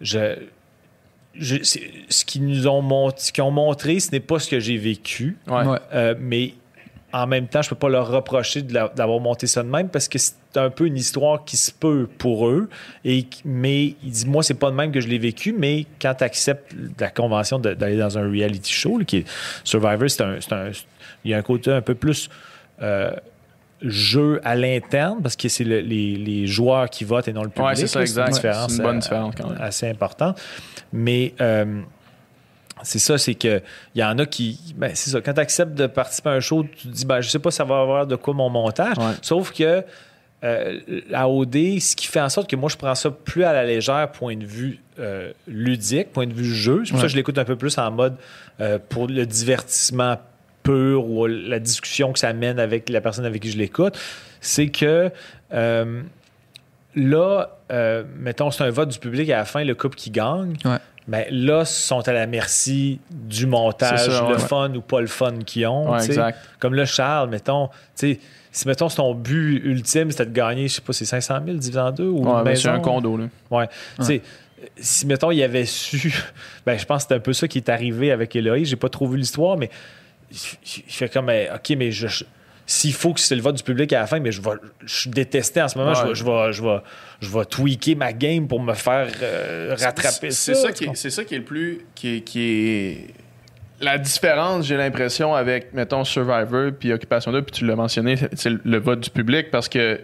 je. 0.00 0.36
Je- 1.38 1.62
ce 2.08 2.24
qu'ils 2.24 2.46
nous 2.46 2.66
ont, 2.66 2.82
mont- 2.82 3.12
ce 3.16 3.32
qu'ils 3.32 3.44
ont 3.44 3.50
montré, 3.50 4.00
ce 4.00 4.10
n'est 4.12 4.20
pas 4.20 4.38
ce 4.38 4.48
que 4.50 4.60
j'ai 4.60 4.76
vécu. 4.76 5.36
Ouais. 5.46 5.64
Euh, 5.94 6.14
mais 6.18 6.54
en 7.12 7.26
même 7.26 7.46
temps, 7.46 7.62
je 7.62 7.68
peux 7.70 7.76
pas 7.76 7.88
leur 7.88 8.08
reprocher 8.10 8.62
d'avoir 8.62 9.20
monté 9.20 9.46
ça 9.46 9.62
de 9.62 9.68
même 9.68 9.88
parce 9.88 10.06
que 10.08 10.18
c'est 10.18 10.34
un 10.56 10.68
peu 10.70 10.86
une 10.86 10.96
histoire 10.96 11.44
qui 11.44 11.56
se 11.56 11.70
peut 11.72 12.08
pour 12.18 12.48
eux. 12.48 12.68
Et, 13.04 13.26
mais 13.44 13.94
il 14.04 14.10
dit, 14.10 14.26
moi, 14.26 14.42
c'est 14.42 14.54
pas 14.54 14.70
de 14.70 14.76
même 14.76 14.92
que 14.92 15.00
je 15.00 15.08
l'ai 15.08 15.18
vécu, 15.18 15.54
mais 15.56 15.86
quand 16.00 16.14
tu 16.14 16.24
acceptes 16.24 16.74
la 16.98 17.10
convention 17.10 17.58
d'aller 17.58 17.96
dans 17.96 18.18
un 18.18 18.28
reality 18.30 18.72
show, 18.72 18.98
là, 18.98 19.04
qui 19.04 19.18
est 19.18 19.24
Survivor, 19.64 20.10
c'est 20.10 20.22
un, 20.22 20.36
c'est 20.40 20.52
un- 20.52 20.70
il 21.24 21.30
y 21.30 21.34
a 21.34 21.38
un 21.38 21.42
côté 21.42 21.70
un 21.72 21.80
peu 21.80 21.94
plus 21.94 22.28
euh, 22.82 23.10
jeu 23.82 24.40
à 24.44 24.54
l'interne 24.54 25.20
parce 25.22 25.36
que 25.36 25.48
c'est 25.48 25.64
le- 25.64 25.80
les, 25.80 26.16
les 26.16 26.46
joueurs 26.46 26.88
qui 26.90 27.04
votent 27.04 27.28
et 27.28 27.32
non 27.32 27.42
le 27.42 27.50
public. 27.50 27.66
Ouais, 27.66 27.76
c'est 27.76 27.86
ça, 27.86 28.00
exact. 28.00 28.28
une 28.28 28.34
différence, 28.34 28.70
C'est 28.72 28.76
une 28.78 28.82
bonne 28.84 28.96
euh, 28.96 29.00
différence 29.00 29.34
quand 29.36 29.48
même. 29.50 29.60
assez 29.60 29.88
importante. 29.88 30.40
Mais 30.92 31.34
euh, 31.40 31.82
c'est 32.82 32.98
ça, 32.98 33.18
c'est 33.18 33.34
que 33.34 33.62
il 33.94 34.00
y 34.00 34.04
en 34.04 34.18
a 34.18 34.26
qui. 34.26 34.58
Ben, 34.76 34.92
c'est 34.94 35.10
ça. 35.10 35.20
Quand 35.20 35.34
tu 35.34 35.40
acceptes 35.40 35.74
de 35.74 35.86
participer 35.86 36.30
à 36.30 36.32
un 36.32 36.40
show, 36.40 36.62
tu 36.64 36.88
te 36.88 36.92
dis, 36.92 37.04
ben, 37.06 37.20
je 37.20 37.28
sais 37.28 37.38
pas, 37.38 37.50
ça 37.50 37.64
va 37.64 37.80
avoir 37.80 38.06
de 38.06 38.16
quoi 38.16 38.34
mon 38.34 38.48
montage. 38.50 38.96
Ouais. 38.98 39.14
Sauf 39.22 39.52
que 39.52 39.82
euh, 40.44 40.80
la 41.08 41.28
OD, 41.28 41.54
ce 41.80 41.96
qui 41.96 42.06
fait 42.06 42.20
en 42.20 42.28
sorte 42.28 42.48
que 42.48 42.56
moi, 42.56 42.68
je 42.70 42.76
prends 42.76 42.94
ça 42.94 43.10
plus 43.10 43.44
à 43.44 43.52
la 43.54 43.64
légère, 43.64 44.10
point 44.12 44.36
de 44.36 44.44
vue 44.44 44.78
euh, 44.98 45.32
ludique, 45.46 46.12
point 46.12 46.26
de 46.26 46.34
vue 46.34 46.44
jeu. 46.54 46.82
C'est 46.84 46.90
pour 46.92 47.00
ça 47.00 47.06
que 47.06 47.12
je 47.12 47.16
l'écoute 47.16 47.38
un 47.38 47.44
peu 47.44 47.56
plus 47.56 47.76
en 47.78 47.90
mode 47.90 48.16
euh, 48.60 48.78
pour 48.88 49.06
le 49.08 49.24
divertissement 49.26 50.18
pur 50.66 51.06
ou 51.08 51.26
la 51.26 51.58
discussion 51.58 52.12
que 52.12 52.18
ça 52.18 52.32
mène 52.32 52.58
avec 52.58 52.88
la 52.88 53.00
personne 53.00 53.24
avec 53.24 53.42
qui 53.42 53.50
je 53.50 53.58
l'écoute. 53.58 53.98
C'est 54.40 54.68
que. 54.68 55.10
euh, 55.52 56.02
Là, 56.98 57.58
euh, 57.72 58.04
mettons, 58.18 58.50
c'est 58.50 58.64
un 58.64 58.70
vote 58.70 58.88
du 58.88 58.98
public 58.98 59.28
à 59.28 59.36
la 59.36 59.44
fin, 59.44 59.62
le 59.62 59.74
couple 59.74 59.96
qui 59.96 60.10
gagne. 60.10 60.54
Ouais. 60.64 60.78
Mais 61.08 61.28
là, 61.30 61.60
ils 61.60 61.66
sont 61.66 62.08
à 62.08 62.12
la 62.12 62.26
merci 62.26 62.98
du 63.10 63.46
montage, 63.46 64.00
C'est 64.06 64.08
le 64.22 64.26
ouais. 64.28 64.38
fun 64.38 64.74
ou 64.74 64.80
pas 64.80 65.02
le 65.02 65.06
fun 65.06 65.34
qu'ils 65.44 65.66
ont. 65.66 65.90
Ouais, 65.92 66.02
exact. 66.02 66.38
Comme 66.58 66.72
là, 66.74 66.86
Charles, 66.86 67.28
mettons, 67.28 67.66
tu 67.68 67.72
sais, 68.14 68.20
si 68.50 68.66
mettons, 68.66 68.88
c'est 68.88 68.96
ton 68.96 69.14
but 69.14 69.60
ultime, 69.62 70.10
c'était 70.10 70.24
de 70.24 70.32
gagner, 70.32 70.68
je 70.68 70.76
sais 70.76 70.80
pas, 70.80 70.94
c'est 70.94 71.04
500 71.04 71.40
000 71.44 71.58
divisé 71.58 71.78
en 71.78 71.90
deux 71.92 72.08
ou 72.08 72.24
Ouais, 72.24 72.30
une 72.38 72.44
ben, 72.44 72.56
c'est 72.56 72.68
maison. 72.68 72.70
un 72.72 72.80
condo, 72.80 73.16
là. 73.18 73.26
Ouais. 73.50 73.68
Tu 73.98 74.04
sais, 74.04 74.22
si 74.78 75.06
mettons, 75.06 75.30
il 75.30 75.42
avait 75.42 75.66
su, 75.66 76.14
ben, 76.66 76.78
je 76.78 76.84
pense 76.86 76.96
que 76.96 77.02
c'était 77.02 77.14
un 77.16 77.20
peu 77.20 77.34
ça 77.34 77.46
qui 77.46 77.58
est 77.58 77.68
arrivé 77.68 78.10
avec 78.10 78.34
Eloïse. 78.34 78.68
J'ai 78.70 78.76
pas 78.76 78.88
trop 78.88 79.06
vu 79.06 79.18
l'histoire, 79.18 79.58
mais 79.58 79.68
il 80.30 80.38
il 80.86 80.92
fait 80.92 81.08
comme, 81.12 81.30
eh, 81.30 81.48
OK, 81.54 81.76
mais 81.76 81.90
je. 81.90 82.06
je- 82.08 82.24
s'il 82.68 82.92
faut 82.94 83.14
que 83.14 83.20
c'est 83.20 83.36
le 83.36 83.42
vote 83.42 83.54
du 83.54 83.62
public 83.62 83.92
à 83.92 84.00
la 84.00 84.06
fin, 84.08 84.18
mais 84.18 84.32
je 84.32 84.42
vais, 84.42 84.50
je 84.84 84.92
suis 85.02 85.10
détesté 85.10 85.62
en 85.62 85.68
ce 85.68 85.78
moment. 85.78 85.92
Ouais. 85.92 86.14
Je, 86.14 86.24
vais, 86.24 86.52
je, 86.52 86.62
vais, 86.64 86.80
je, 87.20 87.30
vais, 87.30 87.38
je 87.42 87.44
tweaker 87.44 87.96
ma 87.96 88.12
game 88.12 88.48
pour 88.48 88.60
me 88.60 88.74
faire 88.74 89.06
euh, 89.22 89.76
rattraper 89.78 90.32
C'est 90.32 90.54
ça. 90.54 90.62
ça, 90.62 90.72
qui 90.72 90.84
est, 90.86 90.94
c'est 90.96 91.10
ça 91.10 91.22
qui 91.24 91.36
est 91.36 91.38
le 91.38 91.44
plus. 91.44 91.82
Qui 91.94 92.16
est, 92.16 92.20
qui 92.22 92.40
est- 92.40 93.06
La 93.80 93.98
différence, 93.98 94.66
j'ai 94.66 94.76
l'impression, 94.76 95.32
avec, 95.32 95.72
mettons, 95.74 96.02
Survivor 96.02 96.72
puis 96.76 96.92
Occupation 96.92 97.30
2, 97.30 97.42
puis 97.42 97.52
tu 97.52 97.66
l'as 97.66 97.76
mentionné, 97.76 98.16
c'est 98.34 98.50
le, 98.64 98.78
vote 98.78 98.98
du 99.00 99.10
public 99.10 99.50
parce 99.52 99.68
que. 99.68 100.00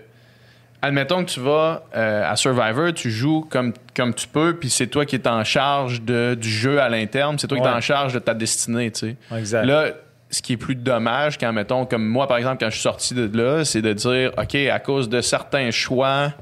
Admettons 0.84 1.24
que 1.24 1.30
tu 1.30 1.38
vas 1.38 1.84
euh, 1.94 2.28
à 2.28 2.34
Survivor, 2.34 2.92
tu 2.92 3.08
joues 3.10 3.46
comme, 3.48 3.72
comme 3.94 4.12
tu 4.14 4.26
peux, 4.26 4.56
puis 4.56 4.68
c'est 4.68 4.88
toi 4.88 5.06
qui 5.06 5.14
es 5.14 5.28
en 5.28 5.44
charge 5.44 6.02
de, 6.02 6.34
du 6.34 6.48
jeu 6.50 6.80
à 6.80 6.88
l'interne, 6.88 7.38
c'est 7.38 7.46
toi 7.46 7.56
qui 7.58 7.64
es 7.64 7.68
en 7.68 7.80
charge 7.80 8.12
de 8.14 8.18
ta 8.18 8.34
destinée, 8.34 8.90
tu 8.90 9.10
sais. 9.10 9.16
Exact. 9.38 9.64
Là, 9.64 9.90
ce 10.32 10.42
qui 10.42 10.54
est 10.54 10.56
plus 10.56 10.74
dommage 10.74 11.38
quand, 11.38 11.52
mettons, 11.52 11.84
comme 11.86 12.04
moi, 12.04 12.26
par 12.26 12.38
exemple, 12.38 12.56
quand 12.58 12.70
je 12.70 12.74
suis 12.74 12.82
sorti 12.82 13.14
de 13.14 13.30
là, 13.38 13.64
c'est 13.64 13.82
de 13.82 13.92
dire, 13.92 14.32
OK, 14.36 14.54
à 14.56 14.78
cause 14.80 15.08
de 15.08 15.20
certains 15.20 15.70
choix 15.70 16.32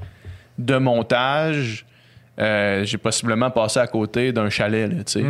de 0.59 0.77
montage, 0.77 1.85
euh, 2.39 2.85
j'ai 2.85 2.97
possiblement 2.99 3.51
passé 3.51 3.81
à 3.81 3.87
côté 3.87 4.33
d'un 4.33 4.49
chalet, 4.49 4.89
tu 5.05 5.13
sais. 5.13 5.25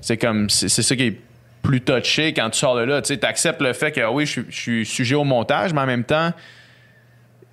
C'est 0.00 0.16
comme, 0.16 0.48
c'est 0.50 0.68
c'est 0.68 0.82
ça 0.82 0.96
qui 0.96 1.02
est 1.04 1.20
plus 1.62 1.80
touché 1.82 2.32
quand 2.32 2.48
tu 2.50 2.58
sors 2.58 2.76
de 2.76 2.80
là. 2.82 3.02
Tu 3.02 3.14
sais, 3.14 3.24
acceptes 3.24 3.60
le 3.60 3.72
fait 3.74 3.92
que, 3.92 4.00
oui, 4.10 4.24
je 4.26 4.30
suis- 4.32 4.44
je 4.48 4.56
suis 4.58 4.86
sujet 4.86 5.14
au 5.14 5.24
montage, 5.24 5.72
mais 5.74 5.82
en 5.82 5.86
même 5.86 6.04
temps, 6.04 6.32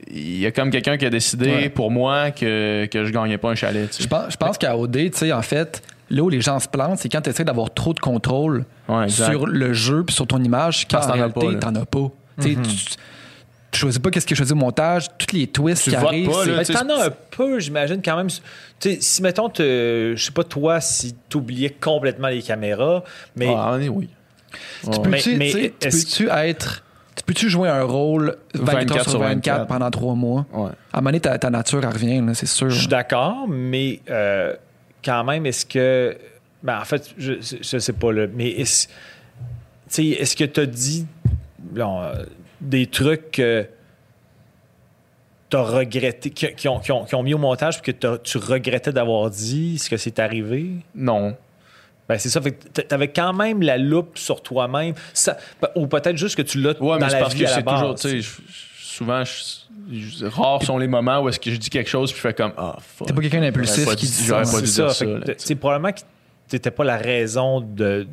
il 0.09 0.37
y 0.39 0.45
a 0.45 0.51
comme 0.51 0.69
quelqu'un 0.69 0.97
qui 0.97 1.05
a 1.05 1.09
décidé 1.09 1.49
Ouais. 1.49 1.69
pour 1.69 1.91
moi 1.91 2.31
que, 2.31 2.85
que 2.85 3.05
je 3.05 3.11
gagnais 3.11 3.37
pas 3.37 3.49
un 3.49 3.55
chalet, 3.55 3.89
tu 3.89 4.03
Je 4.03 4.07
pense, 4.07 4.31
je 4.33 4.37
pense 4.37 4.57
qu'à 4.57 4.77
OD, 4.77 5.11
tu 5.11 5.17
sais, 5.17 5.33
en 5.33 5.41
fait, 5.41 5.81
là 6.09 6.21
où 6.23 6.29
les 6.29 6.41
gens 6.41 6.59
se 6.59 6.67
plantent, 6.67 6.99
c'est 6.99 7.09
quand 7.09 7.21
tu 7.21 7.29
essaies 7.29 7.43
d'avoir 7.45 7.73
trop 7.73 7.93
de 7.93 7.99
contrôle 7.99 8.65
Ouais, 8.87 9.09
sur 9.09 9.45
le 9.47 9.73
jeu 9.73 10.03
puis 10.03 10.15
sur 10.15 10.27
ton 10.27 10.41
image, 10.43 10.87
quand 10.89 10.97
Parce 10.97 11.07
en 11.07 11.13
que 11.13 11.17
t'en 11.17 11.23
as 11.23 11.39
réalité, 11.41 11.59
t'en 11.59 11.75
as 11.75 11.85
pas. 11.85 12.11
Tu 12.41 12.53
sais, 12.55 12.61
tu- 12.61 12.95
Tu 13.71 13.79
choisis 13.81 13.99
pas 13.99 14.09
qu'est-ce 14.09 14.25
qui 14.25 14.33
est 14.33 14.37
choisi 14.37 14.53
au 14.53 14.55
montage, 14.55 15.07
tous 15.17 15.35
les 15.35 15.47
twists 15.47 15.83
Tu 15.83 15.89
qui 15.89 15.95
arrivent. 15.97 16.29
pas, 16.29 16.43
c'est- 16.45 16.49
là. 16.51 16.57
Mais 16.59 16.63
tu 16.65 16.71
sais, 16.73 16.79
t'en 16.79 16.89
as 16.97 17.05
un 17.07 17.09
peu, 17.31 17.59
j'imagine, 17.59 18.01
quand 18.01 18.15
même. 18.15 18.29
Tu 18.29 18.39
sais, 18.79 18.97
si, 19.01 19.21
mettons, 19.21 19.51
je 19.57 20.13
sais 20.17 20.31
pas 20.31 20.45
toi, 20.45 20.79
si 20.79 21.13
t'oubliais 21.27 21.71
complètement 21.71 22.29
les 22.29 22.41
caméras, 22.41 23.03
mais 23.35 23.53
Ah, 23.53 23.75
oui. 23.77 24.07
Tu 24.83 24.89
Ouais. 24.89 24.99
peux-tu 25.01 25.35
Mais- 25.35 25.51
tu 25.51 25.89
peux-tu 25.89 26.29
être. 26.29 26.83
Tu 27.17 27.23
peux-tu 27.23 27.49
jouer 27.49 27.67
un 27.67 27.83
rôle 27.83 28.37
24, 28.53 28.97
heures 28.97 29.09
sur 29.09 29.19
24, 29.19 29.67
pendant 29.67 29.89
trois 29.91 30.15
mois? 30.15 30.45
Ouais. 30.53 30.69
À 30.93 30.99
un 30.99 31.01
moment 31.01 31.09
donné, 31.09 31.19
ta, 31.19 31.37
ta 31.37 31.49
nature, 31.49 31.79
elle 31.83 31.89
revient, 31.89 32.23
c'est 32.33 32.45
sûr. 32.45 32.69
je 32.69 32.79
suis 32.79 32.87
d'accord, 32.87 33.45
mais 33.47 33.99
euh, 34.09 34.53
quand 35.05 35.23
même, 35.23 35.45
est-ce 35.45 35.65
que. 35.65 36.17
Ben, 36.63 36.79
en 36.79 36.85
fait, 36.85 37.13
je, 37.17 37.33
je 37.61 37.77
sais 37.77 37.93
pas, 37.93 38.11
là, 38.11 38.25
mais 38.33 38.49
est-ce 38.49 38.87
tu 39.91 40.09
est-ce 40.09 40.35
que 40.35 40.45
tu 40.45 40.59
as 40.61 40.65
dit 40.65 41.05
bon, 41.59 42.01
euh, 42.01 42.23
des 42.59 42.87
trucs 42.87 43.29
que 43.31 43.67
tu 45.49 45.57
as 45.57 45.61
regretté, 45.61 46.31
qui, 46.31 46.53
qui 46.55 46.67
ont, 46.67 46.79
qui 46.79 46.91
ont- 46.91 47.05
qui 47.05 47.13
ont 47.15 47.21
mis 47.23 47.33
au 47.33 47.37
montage 47.37 47.81
puis 47.81 47.93
que 47.93 48.17
tu 48.17 48.37
regrettais 48.39 48.91
d'avoir 48.91 49.29
dit? 49.29 49.75
Est-ce 49.75 49.89
que 49.89 49.97
c'est 49.97 50.17
arrivé? 50.19 50.71
Non. 50.95 51.37
Ben, 52.09 52.17
c'est 52.17 52.29
ça. 52.29 52.41
Fait 52.41 52.51
que 52.53 52.81
t'avais 52.81 53.07
quand 53.09 53.33
même 53.33 53.61
la 53.61 53.77
loupe 53.77 54.17
sur 54.17 54.41
toi-même. 54.41 54.93
Ça- 55.13 55.37
Ou 55.75 55.87
peut-être 55.87 56.17
juste 56.17 56.35
que 56.35 56.41
tu 56.41 56.59
l'as 56.59 56.71
Ouais, 56.81 56.97
dans 56.99 57.05
mais 57.05 57.11
la 57.11 57.19
parce 57.19 57.33
vie 57.33 57.41
que 57.43 57.47
c'est 57.47 57.63
toujours, 57.63 57.95
tu 57.95 58.23
souvent, 58.79 59.23
je- 59.23 59.64
rares 60.23 60.63
sont 60.63 60.77
les 60.77 60.87
moments 60.87 61.19
où 61.21 61.29
est-ce 61.29 61.39
que 61.39 61.51
je 61.51 61.57
dis 61.57 61.69
quelque 61.69 61.89
chose 61.89 62.11
puis 62.11 62.17
je 62.21 62.27
fais 62.27 62.33
comme, 62.33 62.53
ah, 62.57 62.77
fuck. 62.79 63.07
T'es 63.07 63.13
pas 63.13 63.21
quelqu'un 63.21 63.41
d'impulsif 63.41 63.85
qui 63.95 64.05
dit 64.05 64.11
ça. 64.11 64.37
pas 64.37 64.45
C'est 64.45 64.65
ça. 64.67 64.89
ça, 64.89 65.05
tu 65.05 65.33
c'est 65.37 65.55
probablement 65.55 65.91
que 65.93 66.01
t'étais 66.47 66.71
pas 66.71 66.83
la 66.83 66.97
raison 66.97 67.61
de 67.61 68.07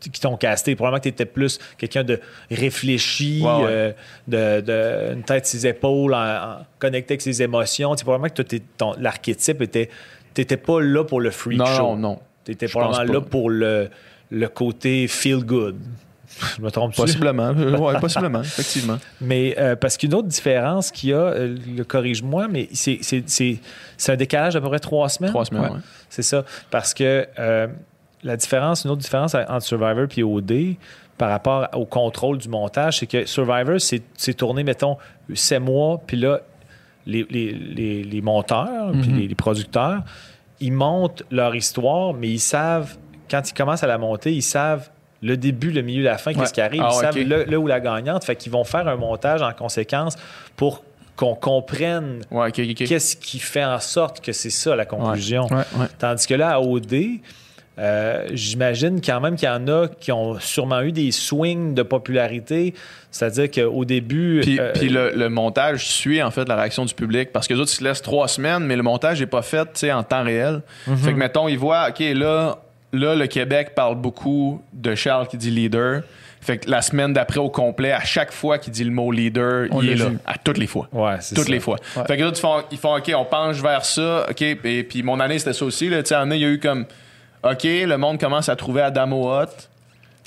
qui 0.00 0.18
t'ont 0.20 0.36
casté. 0.36 0.74
Probablement 0.76 0.98
que 0.98 1.04
t'étais 1.04 1.26
plus 1.26 1.58
quelqu'un 1.76 2.04
de 2.04 2.20
réfléchi, 2.50 3.42
Ouais, 3.42 3.48
ouais. 3.50 3.64
euh, 3.68 3.92
de, 4.28 4.60
de- 4.62 5.14
une 5.14 5.22
tête 5.22 5.46
sur 5.46 5.58
ses 5.60 5.66
épaules, 5.66 6.14
en, 6.14 6.18
en- 6.18 6.56
connecté 6.78 7.12
avec 7.14 7.20
ses 7.22 7.42
émotions. 7.42 7.94
Tu 7.94 7.98
sais, 7.98 8.04
probablement 8.04 8.32
que 8.34 8.42
ton- 8.78 8.94
l'archétype 8.98 9.60
était. 9.62 9.90
T'étais 10.32 10.56
pas 10.56 10.80
là 10.80 11.04
pour 11.04 11.20
le 11.20 11.30
freak 11.30 11.58
Non, 11.58 11.66
show. 11.66 11.82
non, 11.82 11.96
non. 11.96 12.18
T'étais 12.44 12.66
probablement 12.68 13.12
là 13.12 13.20
pour 13.20 13.50
le, 13.50 13.90
le 14.30 14.48
côté 14.48 15.06
feel 15.08 15.44
good. 15.44 15.76
Je 16.56 16.62
me 16.62 16.70
trompe 16.70 16.94
Possiblement. 16.94 17.52
Euh, 17.56 17.76
ouais, 17.76 17.98
possiblement, 18.00 18.40
effectivement. 18.40 18.98
mais 19.20 19.54
euh, 19.58 19.76
parce 19.76 19.96
qu'une 19.96 20.14
autre 20.14 20.28
différence 20.28 20.90
qu'il 20.90 21.10
y 21.10 21.12
a, 21.12 21.16
euh, 21.18 21.56
le 21.76 21.84
corrige-moi, 21.84 22.48
mais 22.48 22.68
c'est, 22.72 23.00
un 24.08 24.16
décalage 24.16 24.54
d'à 24.54 24.60
peu 24.60 24.68
près 24.68 24.78
trois 24.78 25.08
semaines? 25.08 25.30
Trois 25.30 25.44
semaines, 25.44 25.62
Ouais. 25.64 25.70
ouais. 25.70 25.80
C'est 26.08 26.22
ça. 26.22 26.44
Parce 26.70 26.94
que 26.94 27.26
euh, 27.38 27.66
la 28.22 28.36
différence, 28.36 28.84
une 28.84 28.90
autre 28.92 29.02
différence 29.02 29.34
entre 29.34 29.62
Survivor 29.62 30.06
et 30.16 30.22
OD 30.22 30.52
par 31.18 31.30
rapport 31.30 31.68
au 31.74 31.84
contrôle 31.84 32.38
du 32.38 32.48
montage, 32.48 32.98
c'est 33.00 33.06
que 33.06 33.26
Survivor, 33.26 33.76
c'est 33.78 34.34
tourné, 34.34 34.64
mettons, 34.64 34.96
sept 35.34 35.60
mois, 35.60 36.00
puis 36.06 36.16
là, 36.16 36.40
les, 37.06 37.26
les- 37.28 37.52
les- 37.52 38.02
les 38.04 38.20
monteurs, 38.22 38.92
puis 38.92 39.10
Mhm. 39.10 39.18
les, 39.18 39.28
les 39.28 39.34
producteurs, 39.34 40.02
ils 40.60 40.72
montent 40.72 41.22
leur 41.30 41.54
histoire, 41.54 42.14
mais 42.14 42.28
ils 42.28 42.38
savent, 42.40 42.96
quand 43.30 43.42
ils 43.50 43.54
commencent 43.54 43.82
à 43.82 43.86
la 43.86 43.98
monter, 43.98 44.32
ils 44.32 44.42
savent 44.42 44.88
le 45.22 45.36
début, 45.36 45.70
le 45.70 45.82
milieu, 45.82 46.02
la 46.02 46.18
fin, 46.18 46.30
Ouais. 46.32 46.38
qu'est-ce 46.40 46.52
qui 46.54 46.60
arrive. 46.60 46.82
Ah, 46.84 46.90
ils 46.92 47.00
savent 47.00 47.18
le 47.18 47.56
ou 47.58 47.66
la 47.66 47.80
gagnante. 47.80 48.24
Fait 48.24 48.36
qu'ils 48.36 48.52
vont 48.52 48.64
faire 48.64 48.88
un 48.88 48.96
montage 48.96 49.42
en 49.42 49.52
conséquence 49.52 50.16
pour 50.56 50.82
qu'on 51.16 51.34
comprenne 51.34 52.20
Ouais, 52.30 52.50
qu'est-ce 52.52 53.16
qui 53.16 53.38
fait 53.38 53.64
en 53.64 53.78
sorte 53.80 54.24
que 54.24 54.32
c'est 54.32 54.48
ça 54.50 54.74
la 54.76 54.86
conclusion. 54.86 55.46
Ouais. 55.50 55.86
Tandis 55.98 56.26
que 56.26 56.32
là, 56.34 56.52
à 56.54 56.60
OD, 56.60 57.20
euh, 57.78 58.26
j'imagine 58.32 59.00
quand 59.00 59.20
même 59.20 59.36
qu'il 59.36 59.48
y 59.48 59.50
en 59.52 59.66
a 59.68 59.88
qui 59.88 60.12
ont 60.12 60.38
sûrement 60.38 60.80
eu 60.82 60.92
des 60.92 61.12
swings 61.12 61.74
de 61.74 61.82
popularité. 61.82 62.74
C'est-à-dire 63.10 63.50
qu'au 63.50 63.84
début. 63.84 64.40
Puis, 64.42 64.58
euh, 64.60 64.72
puis 64.74 64.88
le, 64.88 65.10
le 65.14 65.28
montage 65.28 65.86
suit 65.88 66.22
en 66.22 66.30
fait 66.30 66.48
la 66.48 66.56
réaction 66.56 66.84
du 66.84 66.94
public 66.94 67.32
parce 67.32 67.46
que 67.48 67.54
les 67.54 67.60
autres 67.60 67.72
ils 67.72 67.76
se 67.76 67.84
laissent 67.84 68.02
trois 68.02 68.28
semaines, 68.28 68.64
mais 68.64 68.76
le 68.76 68.82
montage 68.82 69.20
n'est 69.20 69.26
pas 69.26 69.42
fait 69.42 69.68
en 69.92 70.02
temps 70.02 70.22
réel. 70.24 70.62
Mhm. 70.86 70.96
Fait 70.96 71.12
que 71.12 71.16
mettons, 71.18 71.48
ils 71.48 71.58
voient, 71.58 71.88
OK, 71.90 72.00
là, 72.14 72.58
là, 72.92 73.14
le 73.14 73.26
Québec 73.26 73.72
parle 73.74 73.96
beaucoup 73.96 74.62
de 74.72 74.94
Charles 74.94 75.28
qui 75.28 75.36
dit 75.36 75.50
leader. 75.50 76.02
Fait 76.42 76.56
que 76.58 76.70
la 76.70 76.80
semaine 76.80 77.12
d'après 77.12 77.38
au 77.38 77.50
complet, 77.50 77.92
à 77.92 78.00
chaque 78.02 78.32
fois 78.32 78.56
qu'il 78.58 78.72
dit 78.72 78.82
le 78.84 78.90
mot 78.90 79.12
leader, 79.12 79.66
On 79.72 79.82
il 79.82 79.90
est 79.90 79.94
là. 79.96 80.06
vu. 80.06 80.18
À 80.26 80.38
toutes 80.38 80.56
les 80.56 80.66
fois. 80.66 80.88
Ouais, 80.90 81.16
c'est 81.20 81.34
Toutes 81.34 81.44
ça. 81.44 81.50
les 81.52 81.60
fois. 81.60 81.76
Ouais. 81.96 82.04
Fait 82.06 82.16
que 82.16 82.22
là, 82.22 82.30
ils 82.34 82.36
font, 82.40 82.62
ils 82.72 82.78
font 82.78 82.96
OK, 82.96 83.12
on 83.14 83.24
penche 83.26 83.56
vers 83.60 83.84
ça. 83.84 84.26
OK, 84.30 84.40
et 84.40 84.82
puis 84.84 85.02
mon 85.02 85.20
année, 85.20 85.38
c'était 85.38 85.52
ça 85.52 85.64
aussi. 85.66 85.90
Là. 85.90 86.02
Tu 86.02 86.08
sais, 86.08 86.16
en 86.16 86.20
année, 86.22 86.36
il 86.36 86.42
y 86.42 86.44
a 86.46 86.48
eu 86.48 86.58
comme 86.58 86.86
OK, 87.42 87.64
le 87.64 87.96
monde 87.96 88.18
commence 88.18 88.48
à 88.48 88.56
trouver 88.56 88.80
Adamo 88.80 89.30
hot. 89.30 89.46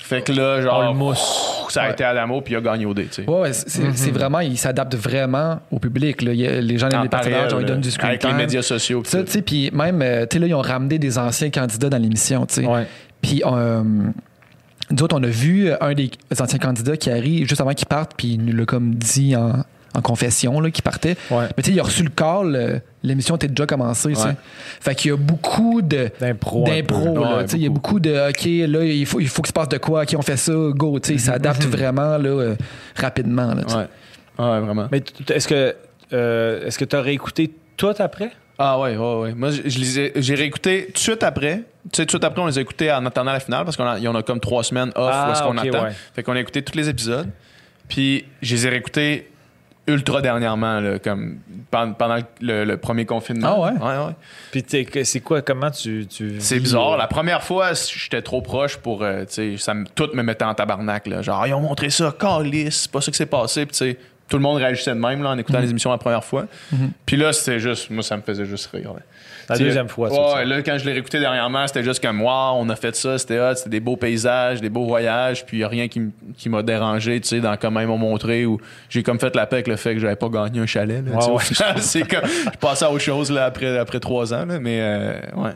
Fait 0.06 0.20
que 0.22 0.32
là, 0.32 0.60
genre. 0.60 0.82
Le 0.92 0.92
mousse. 0.98 1.64
ça 1.70 1.82
a 1.82 1.86
Ouais. 1.86 1.92
été 1.92 2.04
Adamo, 2.04 2.42
puis 2.42 2.52
il 2.52 2.56
a 2.58 2.60
gagné 2.60 2.84
au 2.84 2.92
dé. 2.92 3.06
tu 3.06 3.22
sais. 3.22 3.28
Ouais, 3.30 3.40
ouais, 3.40 3.52
c'est 3.54 4.10
vraiment, 4.10 4.40
ils 4.40 4.58
s'adaptent 4.58 4.94
vraiment 4.96 5.60
au 5.70 5.78
public. 5.78 6.20
là. 6.20 6.32
Il 6.34 6.42
les 6.66 6.76
gens 6.78 6.88
les 6.88 6.96
réel, 6.96 7.48
genre, 7.48 7.60
ils 7.62 7.66
donnent 7.66 7.80
du 7.80 7.90
screen 7.90 8.10
Avec 8.10 8.22
les 8.22 8.34
médias 8.34 8.60
sociaux. 8.62 9.02
Ça, 9.06 9.22
tu 9.24 9.30
sais, 9.32 9.40
puis 9.42 9.70
même, 9.72 10.02
euh, 10.02 10.26
tu 10.26 10.34
sais, 10.36 10.40
là, 10.40 10.46
ils 10.46 10.54
ont 10.54 10.60
ramené 10.60 10.98
des 10.98 11.16
anciens 11.18 11.48
candidats 11.48 11.88
dans 11.88 11.96
l'émission, 11.98 12.44
tu 12.44 12.54
sais. 12.56 12.66
Ouais. 12.66 12.86
Puis, 13.22 13.42
euh, 13.46 13.82
nous 14.90 15.02
autres, 15.02 15.16
on 15.18 15.22
a 15.22 15.26
vu 15.28 15.70
un 15.80 15.94
des 15.94 16.10
anciens 16.38 16.58
candidats 16.58 16.98
qui 16.98 17.10
arrive 17.10 17.48
juste 17.48 17.62
avant 17.62 17.72
qu'il 17.72 17.86
parte, 17.86 18.12
puis 18.16 18.34
il 18.34 18.44
nous 18.44 18.54
l'a 18.54 18.66
comme 18.66 18.94
dit 18.96 19.34
en, 19.34 19.64
en 19.96 20.00
confession, 20.00 20.60
là, 20.60 20.70
qu'il 20.70 20.82
partait. 20.82 21.16
Ouais. 21.30 21.46
Mais 21.56 21.62
tu 21.62 21.70
sais, 21.70 21.76
il 21.76 21.80
a 21.80 21.84
reçu 21.84 22.02
le 22.02 22.10
call, 22.10 22.82
l'émission 23.02 23.36
était 23.36 23.48
déjà 23.48 23.64
commencée. 23.66 24.08
Ouais. 24.08 24.32
Fait 24.80 24.94
qu'il 24.94 25.10
y 25.10 25.14
a 25.14 25.16
beaucoup 25.16 25.82
de 25.82 26.10
D'impro. 26.20 26.64
un 26.66 26.70
d'impro, 26.70 27.14
peu. 27.14 27.20
là, 27.20 27.36
Ouais, 27.36 27.44
tu 27.44 27.50
sais, 27.52 27.56
il 27.58 27.62
y 27.62 27.66
a 27.66 27.70
beaucoup 27.70 28.00
de 28.00 28.10
OK, 28.30 28.44
là, 28.70 28.84
il 28.84 29.06
faut, 29.06 29.20
il 29.20 29.28
faut 29.28 29.42
qu'il 29.42 29.48
se 29.48 29.52
passe 29.52 29.68
de 29.68 29.78
quoi, 29.78 30.02
OK, 30.02 30.14
on 30.18 30.22
fait 30.22 30.36
ça, 30.36 30.52
go, 30.52 30.98
tu 30.98 31.08
sais, 31.08 31.14
il 31.14 31.20
s'adapte 31.20 31.64
vraiment 31.64 32.18
là, 32.18 32.28
euh, 32.28 32.56
rapidement. 32.96 33.54
Là. 33.54 33.62
Ouais. 33.68 33.86
Ouais, 34.44 34.60
vraiment. 34.60 34.88
Mais 34.90 35.02
est-ce 35.30 35.46
que 35.46 35.74
euh, 36.12 36.66
est-ce 36.66 36.78
que 36.78 36.84
tu 36.84 36.96
as 36.96 37.00
réécouté 37.00 37.52
tout 37.76 37.94
après? 37.98 38.30
Ah 38.58 38.78
ouais, 38.78 38.96
ouais, 38.96 39.14
ouais. 39.20 39.34
Moi, 39.34 39.50
je, 39.50 39.62
je 39.68 39.78
les 39.78 39.98
ai- 40.00 40.12
j'ai 40.16 40.34
réécouté 40.34 40.86
tout 40.86 40.92
de 40.92 40.98
suite 40.98 41.22
après. 41.22 41.56
Tu 41.56 41.62
sais, 41.96 42.02
tout 42.02 42.04
de 42.06 42.10
suite 42.10 42.24
après, 42.24 42.40
on 42.42 42.46
les 42.46 42.58
a 42.58 42.60
écoutés 42.60 42.90
en 42.92 43.04
attendant 43.06 43.32
la 43.32 43.40
finale 43.40 43.64
parce 43.64 43.76
qu'on 43.76 43.84
a, 43.84 43.98
on 44.00 44.14
a 44.14 44.22
comme 44.22 44.38
trois 44.40 44.62
semaines 44.62 44.90
off 44.94 45.10
Ah, 45.12 45.26
où 45.28 45.32
est-ce 45.32 45.42
qu'on 45.42 45.56
ok, 45.58 45.66
attend. 45.66 45.84
ouais. 45.84 45.92
Fait 46.14 46.22
qu'on 46.22 46.34
a 46.34 46.40
écouté 46.40 46.62
tous 46.62 46.76
les 46.76 46.88
épisodes. 46.88 47.28
Puis, 47.88 48.24
je 48.42 48.54
les 48.54 48.66
ai 48.66 48.70
réécoutés 48.70 49.28
ultra 49.86 50.22
dernièrement, 50.22 50.80
là, 50.80 50.98
comme 50.98 51.38
pendant, 51.70 51.92
pendant 51.92 52.16
le, 52.40 52.64
le 52.64 52.76
premier 52.78 53.04
confinement. 53.04 53.56
Ah 53.56 53.60
ouais? 53.60 53.78
Ouais, 53.80 54.06
ouais. 54.06 54.12
Puis 54.50 54.62
t'es- 54.62 54.84
que- 54.84 55.04
c'est 55.04 55.20
quoi, 55.20 55.42
comment 55.42 55.70
tu. 55.70 56.06
tu 56.06 56.36
C'est 56.40 56.58
bizarre. 56.60 56.92
euh, 56.92 56.96
La 56.96 57.06
première 57.06 57.42
fois, 57.42 57.72
j'étais 57.74 58.22
trop 58.22 58.40
proche 58.40 58.76
pour. 58.78 59.02
euh, 59.02 59.20
tu 59.26 59.32
sais, 59.32 59.56
ça 59.58 59.74
me, 59.74 59.84
tout 59.86 60.08
me 60.14 60.22
mettait 60.22 60.44
en 60.44 60.54
tabarnak. 60.54 61.06
Là. 61.06 61.20
Genre, 61.22 61.46
ils 61.46 61.54
ont 61.54 61.60
montré 61.60 61.90
ça, 61.90 62.14
calice, 62.18 62.82
c'est 62.82 62.90
pas 62.90 63.00
ça 63.00 63.10
qui 63.10 63.18
s'est 63.18 63.26
passé. 63.26 63.66
Puis, 63.66 63.72
tu 63.76 63.84
sais, 63.92 63.98
tout 64.28 64.38
le 64.38 64.42
monde 64.42 64.56
réagissait 64.56 64.94
de 64.94 64.98
même 65.00 65.22
là, 65.22 65.30
en 65.30 65.38
écoutant 65.38 65.58
Mhm. 65.58 65.64
les 65.64 65.70
émissions 65.70 65.90
la 65.90 65.98
première 65.98 66.24
fois. 66.24 66.46
Puis 67.04 67.16
là, 67.18 67.32
c'était 67.34 67.60
juste. 67.60 67.90
Moi, 67.90 68.02
ça 68.02 68.16
me 68.16 68.22
faisait 68.22 68.46
juste 68.46 68.70
rire. 68.72 68.94
là. 68.94 69.00
La 69.48 69.58
deuxième 69.58 69.88
fois, 69.88 70.10
Ouais, 70.10 70.34
ça. 70.34 70.44
là, 70.44 70.62
quand 70.62 70.78
je 70.78 70.84
l'ai 70.84 70.92
réécouté 70.92 71.20
dernièrement, 71.20 71.66
c'était 71.66 71.82
juste 71.82 72.02
comme, 72.02 72.22
wow, 72.22 72.54
on 72.56 72.68
a 72.68 72.76
fait 72.76 72.94
ça, 72.96 73.18
c'était 73.18 73.40
hot, 73.40 73.54
c'était 73.56 73.70
des 73.70 73.80
beaux 73.80 73.96
paysages, 73.96 74.60
des 74.60 74.70
beaux 74.70 74.84
voyages, 74.86 75.44
puis 75.44 75.58
il 75.58 75.64
a 75.64 75.68
rien 75.68 75.88
qui, 75.88 76.48
m'a 76.48 76.62
dérangé, 76.62 77.20
tu 77.20 77.28
sais, 77.28 77.40
dans 77.40 77.56
comment 77.56 77.80
ils 77.80 77.86
m'ont 77.86 77.98
montré, 77.98 78.46
où 78.46 78.58
j'ai 78.88 79.02
comme 79.02 79.18
fait 79.20 79.34
la 79.36 79.46
paix 79.46 79.56
avec 79.56 79.68
le 79.68 79.76
fait 79.76 79.94
que 79.94 80.00
j'avais 80.00 80.16
pas 80.16 80.28
gagné 80.28 80.60
un 80.60 80.66
chalet. 80.66 81.02
là, 81.04 81.28
Ouais, 81.28 81.42
c'est 81.78 82.08
comme, 82.08 82.26
je 82.26 82.58
passais 82.58 82.84
à 82.84 82.90
autre 82.90 83.02
chose, 83.02 83.30
là, 83.30 83.44
après, 83.44 83.78
après 83.78 84.00
trois 84.00 84.32
ans, 84.32 84.46
là, 84.46 84.58
mais 84.58 84.78
euh, 84.80 85.12
ouais. 85.36 85.52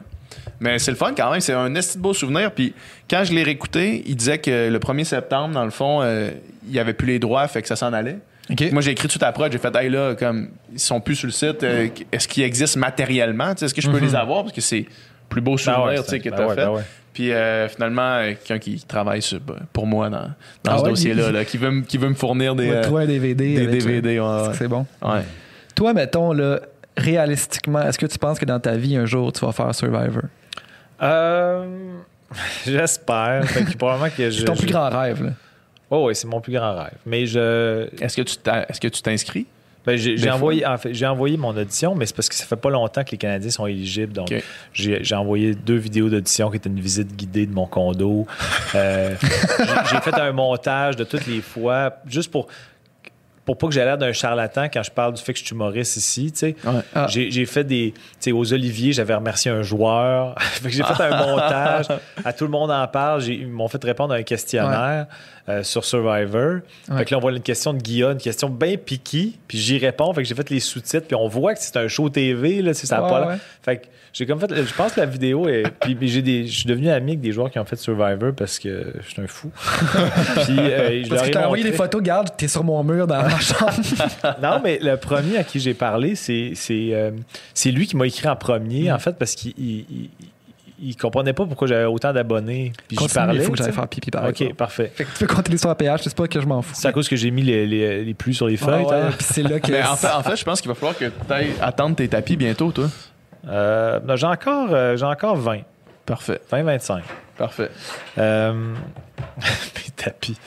Mais 0.60 0.78
c'est 0.78 0.90
le 0.90 0.96
fun 0.96 1.12
quand 1.16 1.30
même, 1.30 1.40
c'est 1.40 1.52
un 1.52 1.74
esti 1.74 1.98
de 1.98 2.02
beau 2.02 2.12
souvenir. 2.12 2.50
Puis 2.52 2.74
quand 3.08 3.22
je 3.24 3.32
l'ai 3.32 3.42
réécouté, 3.42 4.02
il 4.06 4.16
disait 4.16 4.38
que 4.38 4.68
le 4.68 4.78
1er 4.78 5.04
septembre, 5.04 5.54
dans 5.54 5.64
le 5.64 5.70
fond, 5.70 6.00
euh, 6.02 6.30
il 6.66 6.72
n'y 6.72 6.78
avait 6.78 6.94
plus 6.94 7.06
les 7.06 7.18
droits, 7.18 7.46
fait 7.48 7.62
que 7.62 7.68
ça 7.68 7.76
s'en 7.76 7.92
allait. 7.92 8.18
Moi, 8.72 8.80
j'ai 8.82 8.92
écrit 8.92 9.08
tout 9.08 9.18
après, 9.22 9.50
j'ai 9.52 9.58
fait, 9.58 9.74
hey 9.76 9.90
là, 9.90 10.14
comme, 10.14 10.48
ils 10.72 10.78
sont 10.80 11.00
plus 11.00 11.16
sur 11.16 11.26
le 11.26 11.32
site, 11.32 11.62
euh, 11.64 11.88
est-ce 12.12 12.26
qu'ils 12.26 12.44
existent 12.44 12.80
matériellement? 12.80 13.50
Est-ce 13.52 13.74
que 13.74 13.80
je 13.82 13.90
peux 13.90 13.98
les 13.98 14.14
avoir? 14.14 14.42
Parce 14.44 14.54
que 14.54 14.60
c'est 14.62 14.80
le 14.80 14.86
plus 15.28 15.40
beau 15.40 15.56
souvenir 15.58 15.80
Mhm. 15.80 15.84
Ben 15.86 15.90
ouais, 15.90 15.96
tu 15.98 16.02
sais, 16.04 16.10
c'est- 16.10 16.20
que 16.20 16.30
ben 16.30 16.36
tu 16.36 16.42
as 16.42 16.46
ouais, 16.48 16.54
fait. 16.54 16.64
ben 16.64 16.70
ouais. 16.72 16.82
Puis 17.12 17.32
euh, 17.32 17.68
finalement, 17.68 18.14
euh, 18.14 18.28
quelqu'un 18.34 18.58
qui 18.58 18.82
travaille 18.86 19.20
sur- 19.22 19.40
ben, 19.40 19.56
pour 19.72 19.86
moi 19.86 20.08
dans, 20.08 20.30
dans 20.64 20.72
Ah 20.72 20.78
ce 20.78 20.82
ouais, 20.84 20.88
dossier-là, 20.90 21.30
là, 21.32 21.44
qui, 21.44 21.56
veut, 21.58 21.70
me- 21.70 21.82
qui 21.82 21.98
veut 21.98 22.08
me 22.08 22.14
fournir 22.14 22.54
des, 22.54 22.70
euh, 22.70 22.96
un 22.96 23.06
DVD. 23.06 23.54
des. 23.56 23.66
DVD. 23.66 24.20
ouais, 24.20 24.26
ouais. 24.26 24.54
C'est 24.54 24.68
bon. 24.68 24.86
Ouais. 25.02 25.22
Toi, 25.74 25.92
mettons, 25.94 26.32
là, 26.32 26.60
réalistiquement, 26.96 27.82
est-ce 27.82 27.98
que 27.98 28.06
tu 28.06 28.18
penses 28.18 28.38
que 28.38 28.44
dans 28.44 28.60
ta 28.60 28.76
vie, 28.76 28.96
un 28.96 29.04
jour, 29.06 29.32
tu 29.32 29.44
vas 29.44 29.52
faire 29.52 29.74
Survivor? 29.74 30.22
Euh, 31.02 31.66
J'espère. 32.66 33.44
Probablement 33.78 34.10
que 34.16 34.30
je. 34.30 34.38
C'est 34.40 34.44
ton 34.44 34.54
je- 34.54 34.60
plus 34.62 34.70
grand 34.70 34.88
rêve, 34.88 35.24
là. 35.24 35.30
Oh, 35.90 36.06
oui, 36.06 36.14
c'est 36.14 36.26
mon 36.26 36.40
plus 36.40 36.52
grand 36.52 36.76
rêve. 36.76 36.98
Mais 37.06 37.26
je. 37.26 37.88
Est-ce 38.00 38.16
que 38.16 38.22
tu 38.22 38.36
est-ce 38.68 38.80
que 38.80 38.88
tu 38.88 39.02
t'inscris? 39.02 39.46
Ben, 39.88 39.96
j'ai 39.96 40.30
envoyé, 40.30 40.66
en 40.66 40.76
fait, 40.76 40.92
j'ai 40.92 41.06
envoyé 41.06 41.38
mon 41.38 41.56
audition, 41.56 41.94
mais 41.94 42.04
c'est 42.04 42.14
parce 42.14 42.28
que 42.28 42.34
ça 42.34 42.44
fait 42.44 42.56
pas 42.56 42.68
longtemps 42.68 43.04
que 43.04 43.12
les 43.12 43.16
Canadiens 43.16 43.50
sont 43.50 43.66
éligibles. 43.66 44.12
Donc, 44.12 44.34
j'ai 44.74 45.14
envoyé 45.14 45.54
deux 45.54 45.76
vidéos 45.76 46.10
d'audition 46.10 46.50
qui 46.50 46.56
étaient 46.56 46.68
une 46.68 46.80
visite 46.80 47.16
guidée 47.16 47.46
de 47.46 47.54
mon 47.54 47.66
condo. 47.66 48.26
Euh, 48.74 49.14
j'ai 49.90 50.00
fait 50.00 50.14
un 50.14 50.32
montage 50.32 50.96
de 50.96 51.04
toutes 51.04 51.26
les 51.26 51.40
fois, 51.40 51.94
juste 52.06 52.30
pour, 52.30 52.48
pour 53.46 53.56
pas 53.56 53.68
que 53.68 53.72
j'ai 53.72 53.82
l'air 53.82 53.96
d'un 53.96 54.12
charlatan 54.12 54.64
quand 54.64 54.82
je 54.82 54.90
parle 54.90 55.14
du 55.14 55.22
fait 55.22 55.32
que 55.32 55.38
je 55.38 55.44
suis 55.46 55.54
humoriste 55.54 55.96
ici. 55.96 56.32
tu 56.32 56.38
sais. 56.38 56.56
Ouais. 56.66 56.80
Ah. 56.94 57.06
J'ai 57.08 57.46
fait 57.46 57.64
des. 57.64 57.94
Tu 57.94 58.00
sais, 58.20 58.32
aux 58.32 58.52
Oliviers, 58.52 58.92
j'avais 58.92 59.14
remercié 59.14 59.50
un 59.50 59.62
joueur. 59.62 60.34
J'ai 60.66 60.82
fait 60.82 61.02
un 61.02 61.26
montage. 61.26 61.86
À 62.22 62.34
tout 62.34 62.44
le 62.44 62.50
monde 62.50 62.70
en 62.70 62.86
parle. 62.88 63.24
Ils 63.24 63.48
m'ont 63.48 63.68
fait 63.68 63.82
répondre 63.82 64.12
à 64.12 64.18
un 64.18 64.22
questionnaire 64.22 65.06
euh, 65.48 65.62
sur 65.62 65.84
Survivor. 65.84 66.60
Ouais. 66.88 66.98
Fait 66.98 67.04
que 67.06 67.10
là, 67.12 67.18
on 67.18 67.20
voit 67.20 67.32
une 67.32 67.40
question 67.40 67.72
de 67.72 67.78
Guillaume, 67.78 68.12
une 68.12 68.18
question 68.18 68.48
bien 68.50 68.76
piquée. 68.76 69.32
Puis 69.48 69.58
j'y 69.58 69.78
réponds. 69.78 70.12
Fait 70.12 70.22
que 70.22 70.28
j'ai 70.28 70.34
fait 70.34 70.50
les 70.50 70.60
sous-titres. 70.60 71.06
Puis 71.06 71.16
on 71.16 71.28
voit 71.28 71.54
que 71.54 71.60
c'est 71.60 71.76
un 71.76 71.88
show 71.88 72.08
TV. 72.08 72.60
Là, 72.62 72.74
ça 72.74 73.02
Ouais, 73.02 73.08
pas 73.08 73.18
l'air- 73.20 73.28
ouais. 73.28 73.36
Fait 73.62 73.76
que 73.78 73.86
j'ai 74.12 74.26
comme 74.26 74.40
fait. 74.40 74.48
Je 74.54 74.74
pense 74.74 74.92
que 74.92 75.00
la 75.00 75.06
vidéo 75.06 75.48
est. 75.48 75.64
Puis 75.80 75.96
j'ai 76.08 76.22
des. 76.22 76.46
Je 76.46 76.58
suis 76.60 76.66
devenu 76.68 76.88
ami 76.90 77.12
avec 77.12 77.20
des 77.20 77.32
joueurs 77.32 77.50
qui 77.50 77.58
ont 77.58 77.64
fait 77.64 77.76
Survivor 77.76 78.32
parce 78.36 78.58
que 78.58 78.92
je 79.00 79.08
suis 79.10 79.20
un 79.22 79.26
fou. 79.26 79.50
puis 80.44 80.58
euh, 80.58 81.04
je 81.04 81.08
Parce 81.08 81.30
leur 81.30 81.42
ai 81.42 81.44
envoyé 81.46 81.64
des 81.64 81.72
photos, 81.72 82.00
regarde, 82.00 82.30
t'es 82.36 82.48
sur 82.48 82.64
mon 82.64 82.82
mur 82.84 83.06
dans 83.06 83.22
ma 83.22 83.38
chambre. 83.38 83.72
non, 84.42 84.60
mais 84.62 84.78
le 84.82 84.96
premier 84.96 85.38
à 85.38 85.44
qui 85.44 85.60
j'ai 85.60 85.74
parlé, 85.74 86.14
c'est 86.14 86.52
c'est 86.54 86.88
euh, 86.92 87.10
c'est 87.54 87.70
lui 87.70 87.86
qui 87.86 87.96
m'a 87.96 88.06
écrit 88.06 88.28
en 88.28 88.36
premier, 88.36 88.90
en 88.92 88.98
fait, 88.98 89.12
parce 89.18 89.34
qu'il 89.34 89.52
il, 89.58 89.86
il- 89.90 90.10
il 90.80 90.96
comprenait 90.96 91.32
pas 91.32 91.44
pourquoi 91.46 91.66
j'avais 91.66 91.84
autant 91.84 92.12
d'abonnés. 92.12 92.72
Puis 92.86 92.96
Continue, 92.96 93.14
parlais. 93.14 93.40
il 93.40 93.42
faut 93.44 93.52
que 93.52 93.58
j'aille 93.58 93.72
faire 93.72 93.88
pipi 93.88 94.10
par 94.10 94.24
Ok, 94.24 94.40
exemple. 94.40 94.54
parfait. 94.54 94.92
Fait 94.94 95.04
que 95.04 95.10
tu 95.16 95.26
peux 95.26 95.34
continuer 95.34 95.58
sur 95.58 95.68
la 95.68 95.74
PH, 95.74 96.02
c'est 96.04 96.14
pas 96.16 96.28
que 96.28 96.40
je 96.40 96.46
m'en 96.46 96.62
fous. 96.62 96.74
C'est 96.74 96.88
à 96.88 96.92
cause 96.92 97.08
que 97.08 97.16
j'ai 97.16 97.30
mis 97.30 97.42
les, 97.42 97.66
les, 97.66 98.04
les 98.04 98.14
plus 98.14 98.34
sur 98.34 98.46
les 98.46 98.56
feuilles. 98.56 98.84
Ah 98.86 98.90
ouais, 98.90 99.00
hein. 99.02 99.10
c'est 99.20 99.42
là 99.42 99.60
que. 99.60 99.70
Mais 99.72 99.82
en 99.84 99.96
fait, 99.96 100.10
en 100.10 100.22
fait, 100.22 100.36
je 100.36 100.44
pense 100.44 100.60
qu'il 100.60 100.68
va 100.68 100.74
falloir 100.74 100.96
que 100.96 101.06
tu 101.06 101.32
ailles 101.32 101.52
attendre 101.60 101.96
tes 101.96 102.08
tapis 102.08 102.36
bientôt, 102.36 102.70
toi. 102.72 102.86
Euh, 103.48 104.00
j'ai 104.16 104.26
encore, 104.26 104.68
euh, 104.72 104.96
j'ai 104.96 105.04
encore 105.06 105.36
20. 105.36 105.60
Parfait. 106.06 106.40
20-25. 106.52 107.00
Parfait. 107.36 107.70
Euh, 108.18 108.52
mes 109.38 109.90
tapis. 109.96 110.38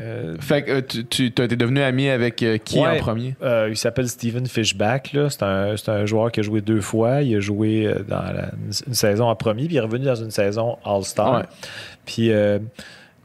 Euh, 0.00 0.36
Fait 0.40 0.62
que 0.62 0.70
euh, 0.70 0.80
tu, 0.80 1.04
tu 1.04 1.30
t'es 1.32 1.46
devenu 1.48 1.80
ami 1.82 2.08
avec 2.08 2.42
euh, 2.42 2.56
qui 2.58 2.78
Ouais. 2.80 2.86
en 2.88 2.96
premier? 2.98 3.34
Il 3.68 3.76
s'appelle 3.76 4.08
Steven 4.08 4.46
Fishback. 4.46 5.12
là. 5.12 5.28
C'est 5.30 5.42
un, 5.42 5.76
c'est 5.76 5.90
un 5.90 6.06
joueur 6.06 6.32
qui 6.32 6.40
a 6.40 6.42
joué 6.42 6.60
deux 6.60 6.80
fois. 6.80 7.22
Il 7.22 7.36
a 7.36 7.40
joué 7.40 7.92
dans 8.08 8.22
la- 8.22 8.50
une, 8.86 8.94
saison 8.94 9.26
en 9.26 9.36
premier, 9.36 9.66
puis 9.66 9.74
il 9.74 9.78
est 9.78 9.80
revenu 9.80 10.06
dans 10.06 10.14
une 10.14 10.30
saison 10.30 10.78
All-Star. 10.84 11.38
Ouais. 11.40 11.44
Puis 12.06 12.30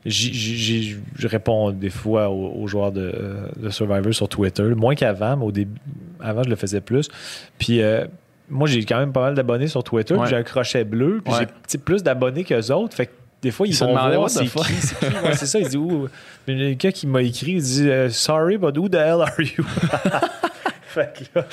je 0.05 1.27
réponds 1.27 1.71
des 1.71 1.89
fois 1.89 2.29
aux, 2.29 2.51
aux 2.61 2.67
joueurs 2.67 2.91
de, 2.91 3.13
de 3.57 3.69
Survivor 3.69 4.13
sur 4.13 4.29
Twitter, 4.29 4.63
moins 4.75 4.95
qu'avant, 4.95 5.37
mais 5.37 5.45
au 5.45 5.51
début, 5.51 5.79
avant, 6.19 6.43
je 6.43 6.49
le 6.49 6.55
faisais 6.55 6.81
plus. 6.81 7.09
Puis 7.57 7.81
moi, 8.49 8.67
j'ai 8.67 8.83
quand 8.85 8.99
même 8.99 9.11
pas 9.13 9.21
mal 9.21 9.35
d'abonnés 9.35 9.67
sur 9.67 9.83
Twitter. 9.83 10.15
puis. 10.15 10.29
J'ai 10.29 10.35
un 10.35 10.43
crochet 10.43 10.83
bleu, 10.83 11.21
puis 11.23 11.33
j'ai 11.71 11.77
plus 11.77 12.03
d'abonnés 12.03 12.43
qu'eux 12.43 12.71
autres. 12.71 12.95
Fait 12.95 13.07
que 13.07 13.11
des 13.45 13.51
fois, 13.51 13.67
ils, 13.67 13.75
vont 13.75 13.93
voir 13.93 14.27
c'est 14.27 14.45
qui, 14.45 14.73
c'est 14.81 14.97
qui. 14.97 15.05
Ouais, 15.05 15.35
c'est 15.35 15.45
ça, 15.45 15.59
ils 15.59 15.65
disent, 15.65 15.75
Ouh. 15.75 16.09
Y 16.47 16.51
a 16.51 16.55
quelqu'un 16.69 16.91
qui 16.91 17.05
m'a 17.05 17.21
écrit, 17.21 17.51
il 17.51 17.61
dit 17.61 17.87
euh, 17.87 18.09
Sorry, 18.09 18.57
but 18.57 18.75
who 18.75 18.89
the 18.89 18.95
hell 18.95 19.21
are 19.21 19.39
you? 19.39 19.63
fait 20.87 21.13
que 21.13 21.39
là, 21.39 21.45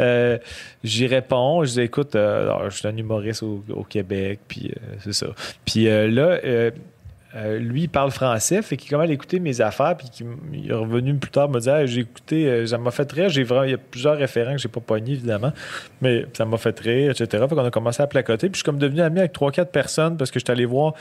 euh, 0.00 0.38
j'y 0.82 1.06
réponds. 1.06 1.62
Je 1.64 1.72
dis, 1.72 1.80
écoute, 1.82 2.16
euh, 2.16 2.44
alors, 2.44 2.70
je 2.70 2.78
suis 2.78 2.88
un 2.88 2.96
humoriste 2.96 3.42
au, 3.42 3.62
au 3.68 3.84
Québec, 3.84 4.40
puis 4.48 4.70
euh, 4.70 4.94
c'est 5.04 5.12
ça. 5.12 5.26
Puis 5.66 5.84
là, 5.84 6.40
euh, 7.36 7.58
lui, 7.58 7.82
il 7.82 7.88
parle 7.88 8.10
français, 8.10 8.62
fait 8.62 8.78
qu'il 8.78 8.88
commence 8.88 9.10
à 9.10 9.12
écouter 9.12 9.40
mes 9.40 9.60
affaires, 9.60 9.94
puis 9.96 10.08
il 10.54 10.70
est 10.70 10.74
revenu 10.74 11.14
plus 11.16 11.30
tard 11.30 11.50
me 11.50 11.60
dire, 11.60 11.86
j'ai 11.86 12.00
écouté, 12.00 12.46
euh, 12.46 12.66
ça 12.66 12.78
m'a 12.78 12.90
fait 12.90 13.10
rire. 13.12 13.28
J'ai 13.28 13.42
vraiment, 13.42 13.64
il 13.64 13.72
y 13.72 13.74
a 13.74 13.78
plusieurs 13.78 14.16
référents 14.16 14.52
que 14.52 14.58
j'ai 14.58 14.68
pas 14.68 14.80
pognés, 14.80 15.12
évidemment, 15.12 15.52
mais 16.00 16.24
ça 16.32 16.46
m'a 16.46 16.56
fait 16.56 16.78
rire, 16.80 17.10
etc. 17.10 17.44
Fait 17.46 17.54
qu'on 17.54 17.64
a 17.64 17.70
commencé 17.70 18.02
à 18.02 18.06
placoter, 18.06 18.48
puis 18.48 18.54
je 18.54 18.58
suis 18.58 18.64
comme 18.64 18.78
devenu 18.78 19.02
ami 19.02 19.18
avec 19.18 19.34
3-4 19.34 19.66
personnes 19.66 20.16
parce 20.16 20.30
que 20.30 20.40
je 20.40 20.44
suis 20.44 20.52
allé 20.52 20.64
voir 20.64 20.94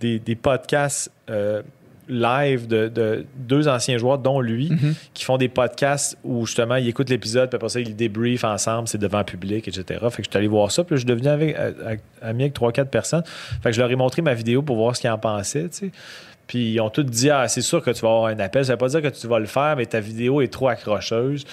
des, 0.00 0.18
des 0.18 0.34
podcasts 0.34 1.12
euh, 1.30 1.62
live 2.08 2.66
de, 2.66 2.88
de 2.88 3.26
deux 3.36 3.68
anciens 3.68 3.98
joueurs, 3.98 4.18
dont 4.18 4.40
lui, 4.40 4.70
Mhm. 4.70 4.94
qui 5.14 5.24
font 5.24 5.36
des 5.36 5.48
podcasts 5.48 6.16
où 6.24 6.46
justement 6.46 6.76
ils 6.76 6.88
écoutent 6.88 7.10
l'épisode, 7.10 7.48
puis 7.50 7.56
après 7.56 7.68
ça 7.68 7.80
ils 7.80 7.94
débriefent 7.94 8.44
ensemble, 8.44 8.88
c'est 8.88 8.98
devant 8.98 9.18
le 9.18 9.24
public, 9.24 9.68
etc. 9.68 9.84
Fait 10.10 10.22
que 10.22 10.24
je 10.24 10.30
suis 10.30 10.38
allé 10.38 10.48
voir 10.48 10.70
ça, 10.70 10.84
puis 10.84 10.96
je 10.96 11.00
suis 11.00 11.06
devenu 11.06 11.28
avec, 11.28 11.56
avec- 11.56 12.00
ami 12.22 12.44
avec 12.44 12.54
3-4 12.54 12.88
personnes. 12.90 13.22
Fait 13.62 13.70
que 13.70 13.76
je 13.76 13.80
leur 13.80 13.90
ai 13.90 13.96
montré 13.96 14.22
ma 14.22 14.34
vidéo 14.34 14.62
pour 14.62 14.76
voir 14.76 14.96
ce 14.96 15.00
qu'ils 15.02 15.10
en 15.10 15.18
pensaient, 15.18 15.68
tu 15.68 15.76
sais. 15.86 15.90
Puis 16.46 16.72
ils 16.72 16.80
ont 16.80 16.88
tous 16.88 17.02
dit 17.02 17.28
Ah, 17.28 17.46
c'est 17.46 17.60
sûr 17.60 17.82
que 17.82 17.90
tu 17.90 18.00
vas 18.00 18.08
avoir 18.08 18.24
un 18.26 18.38
appel. 18.38 18.64
Ça 18.64 18.72
veut 18.72 18.78
pas 18.78 18.88
dire 18.88 19.02
que 19.02 19.08
tu 19.08 19.26
vas 19.26 19.38
le 19.38 19.44
faire, 19.44 19.74
mais 19.76 19.84
ta 19.84 20.00
vidéo 20.00 20.40
est 20.40 20.48
trop 20.50 20.68
accrocheuse. 20.68 21.44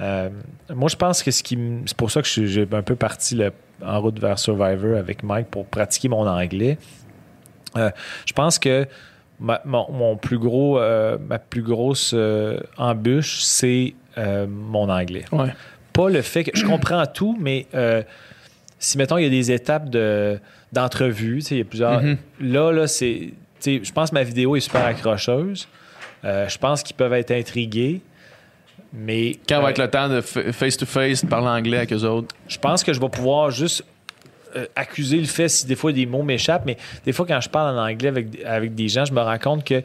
Euh, 0.00 0.28
moi, 0.72 0.88
je 0.88 0.94
pense 0.94 1.24
que 1.24 1.32
ce 1.32 1.42
qui 1.42 1.58
c'est 1.86 1.96
pour 1.96 2.12
ça 2.12 2.22
que 2.22 2.28
j'ai 2.28 2.64
un 2.70 2.82
peu 2.82 2.94
parti 2.94 3.34
le- 3.34 3.52
en 3.84 4.00
route 4.00 4.20
vers 4.20 4.38
Survivor 4.38 4.96
avec 4.96 5.24
Mike 5.24 5.48
pour 5.48 5.66
pratiquer 5.66 6.08
mon 6.08 6.24
anglais. 6.28 6.78
Euh, 7.76 7.90
je 8.26 8.32
pense 8.32 8.60
que 8.60 8.86
ma, 9.40 9.60
mon, 9.64 9.90
mon 9.90 10.16
plus 10.16 10.38
gros, 10.38 10.78
euh, 10.78 11.18
ma 11.28 11.38
plus 11.38 11.62
grosse 11.62 12.12
euh, 12.14 12.58
embûche, 12.76 13.40
c'est 13.42 13.94
euh, 14.18 14.46
mon 14.48 14.88
anglais. 14.88 15.24
Ouais. 15.32 15.52
Pas 15.92 16.08
le 16.08 16.22
fait 16.22 16.44
que 16.44 16.56
je 16.58 16.64
comprends 16.64 17.04
tout, 17.06 17.36
mais 17.40 17.66
si 18.78 18.98
mettons 18.98 19.16
il 19.18 19.24
y 19.24 19.26
a 19.26 19.30
des 19.30 19.52
étapes 19.52 19.88
de 19.90 20.38
d'entrevue, 20.72 21.36
tu 21.36 21.42
sais, 21.42 21.54
il 21.54 21.58
y 21.58 21.60
a 21.60 21.64
plusieurs. 21.64 22.02
Mhm. 22.02 22.16
Là, 22.40 22.72
là, 22.72 22.86
c'est. 22.88 23.32
Je 23.64 23.92
pense 23.92 24.10
que 24.10 24.14
ma 24.16 24.24
vidéo 24.24 24.56
est 24.56 24.60
super 24.60 24.84
accrocheuse. 24.84 25.68
Je 26.24 26.58
pense 26.58 26.82
qu'ils 26.82 26.96
peuvent 26.96 27.12
être 27.12 27.30
intrigués. 27.30 28.00
Mais 28.92 29.36
Quand 29.48 29.60
va 29.60 29.70
être 29.70 29.78
le 29.78 29.90
temps 29.90 30.08
de 30.08 30.20
fa- 30.20 30.52
face-to-face, 30.52 31.24
de 31.24 31.28
parler 31.28 31.48
anglais 31.48 31.78
avec 31.78 31.92
eux 31.92 32.04
autres? 32.04 32.34
je 32.46 32.58
pense 32.58 32.84
que 32.84 32.92
je 32.92 33.00
vais 33.00 33.08
pouvoir 33.08 33.50
juste 33.50 33.84
euh, 34.56 34.66
accuser 34.76 35.18
le 35.18 35.24
fait 35.26 35.48
si 35.48 35.66
des 35.66 35.76
fois 35.76 35.92
des 35.92 36.06
mots 36.06 36.22
m'échappent, 36.22 36.66
mais 36.66 36.76
des 37.04 37.12
fois 37.12 37.26
quand 37.26 37.40
je 37.40 37.48
parle 37.48 37.76
en 37.78 37.82
anglais 37.86 38.08
avec, 38.08 38.26
avec 38.44 38.74
des 38.74 38.88
gens, 38.88 39.04
je 39.04 39.12
me 39.12 39.20
rends 39.20 39.38
compte 39.38 39.64
que 39.64 39.82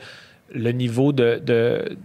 le 0.54 0.72
niveau 0.72 1.12
de, 1.14 1.42
de, 1.46 1.98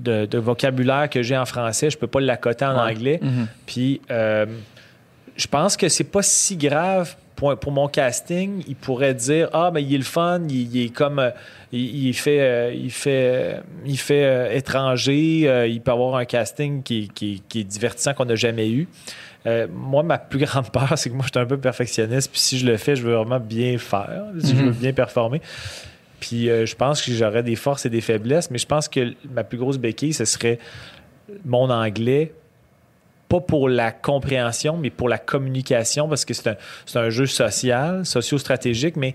de- 0.00 0.26
de 0.26 0.38
vocabulaire 0.38 1.08
que 1.10 1.22
j'ai 1.22 1.36
en 1.36 1.46
français, 1.46 1.90
je 1.90 1.98
peux 1.98 2.06
pas 2.06 2.20
l'accoter 2.20 2.64
en 2.64 2.74
Ouais. 2.84 2.92
anglais. 2.92 3.18
Mhm. 3.22 3.46
Puis 3.66 4.00
euh, 4.10 4.46
je 5.36 5.46
pense 5.46 5.76
que 5.76 5.88
c'est 5.88 6.04
pas 6.04 6.22
si 6.22 6.56
grave 6.56 7.14
pour, 7.34 7.54
pour 7.58 7.72
mon 7.72 7.88
casting. 7.88 8.62
Il 8.66 8.76
pourrait 8.76 9.12
dire 9.14 9.50
Ah, 9.52 9.70
mais 9.72 9.82
il 9.82 9.94
est 9.94 9.98
le 9.98 10.04
fun, 10.04 10.40
il, 10.48 10.74
il 10.74 10.86
est 10.86 10.88
comme. 10.88 11.18
euh, 11.18 11.30
il, 11.72 12.06
il 12.08 12.14
fait, 12.14 12.74
il 12.76 12.90
fait, 12.90 13.60
il 13.84 13.98
fait 13.98 14.24
euh, 14.24 14.52
étranger, 14.52 15.42
euh, 15.46 15.66
il 15.66 15.80
peut 15.82 15.90
avoir 15.90 16.16
un 16.16 16.24
casting 16.24 16.82
qui, 16.82 17.08
qui- 17.14 17.42
qui 17.48 17.60
est 17.60 17.64
divertissant 17.64 18.14
qu'on 18.14 18.24
n'a 18.24 18.36
jamais 18.36 18.70
eu. 18.70 18.88
Euh, 19.46 19.66
moi, 19.72 20.02
ma 20.02 20.18
plus 20.18 20.38
grande 20.44 20.70
peur, 20.70 20.92
c'est 20.96 21.08
que 21.10 21.14
moi, 21.14 21.24
je 21.26 21.30
suis 21.32 21.40
un 21.42 21.46
peu 21.46 21.58
perfectionniste. 21.58 22.30
Puis 22.30 22.40
si 22.40 22.58
je 22.58 22.66
le 22.66 22.76
fais, 22.76 22.96
je 22.96 23.02
veux 23.02 23.14
vraiment 23.14 23.40
bien 23.40 23.78
faire, 23.78 24.24
si 24.40 24.50
je 24.56 24.62
veux 24.62 24.70
Mhm. 24.70 24.72
bien 24.76 24.92
performer. 24.92 25.40
Puis 26.20 26.48
euh, 26.50 26.64
je 26.66 26.74
pense 26.74 27.02
que 27.02 27.12
j'aurais 27.12 27.42
des 27.42 27.56
forces 27.56 27.86
et 27.86 27.90
des 27.90 28.00
faiblesses, 28.00 28.50
mais 28.50 28.58
je 28.58 28.66
pense 28.66 28.88
que 28.88 29.14
ma 29.30 29.44
plus 29.44 29.58
grosse 29.58 29.78
béquille, 29.78 30.14
ce 30.14 30.24
serait 30.24 30.58
mon 31.44 31.68
anglais, 31.70 32.32
pas 33.28 33.40
pour 33.40 33.68
la 33.68 33.90
compréhension, 33.92 34.76
mais 34.76 34.90
pour 34.90 35.08
la 35.08 35.18
communication, 35.18 36.08
parce 36.08 36.24
que 36.24 36.32
c'est 36.32 36.48
un, 36.50 36.56
c'est 36.86 36.98
un 36.98 37.10
jeu 37.10 37.26
social, 37.26 38.06
socio-stratégique, 38.06 38.96
mais 38.96 39.14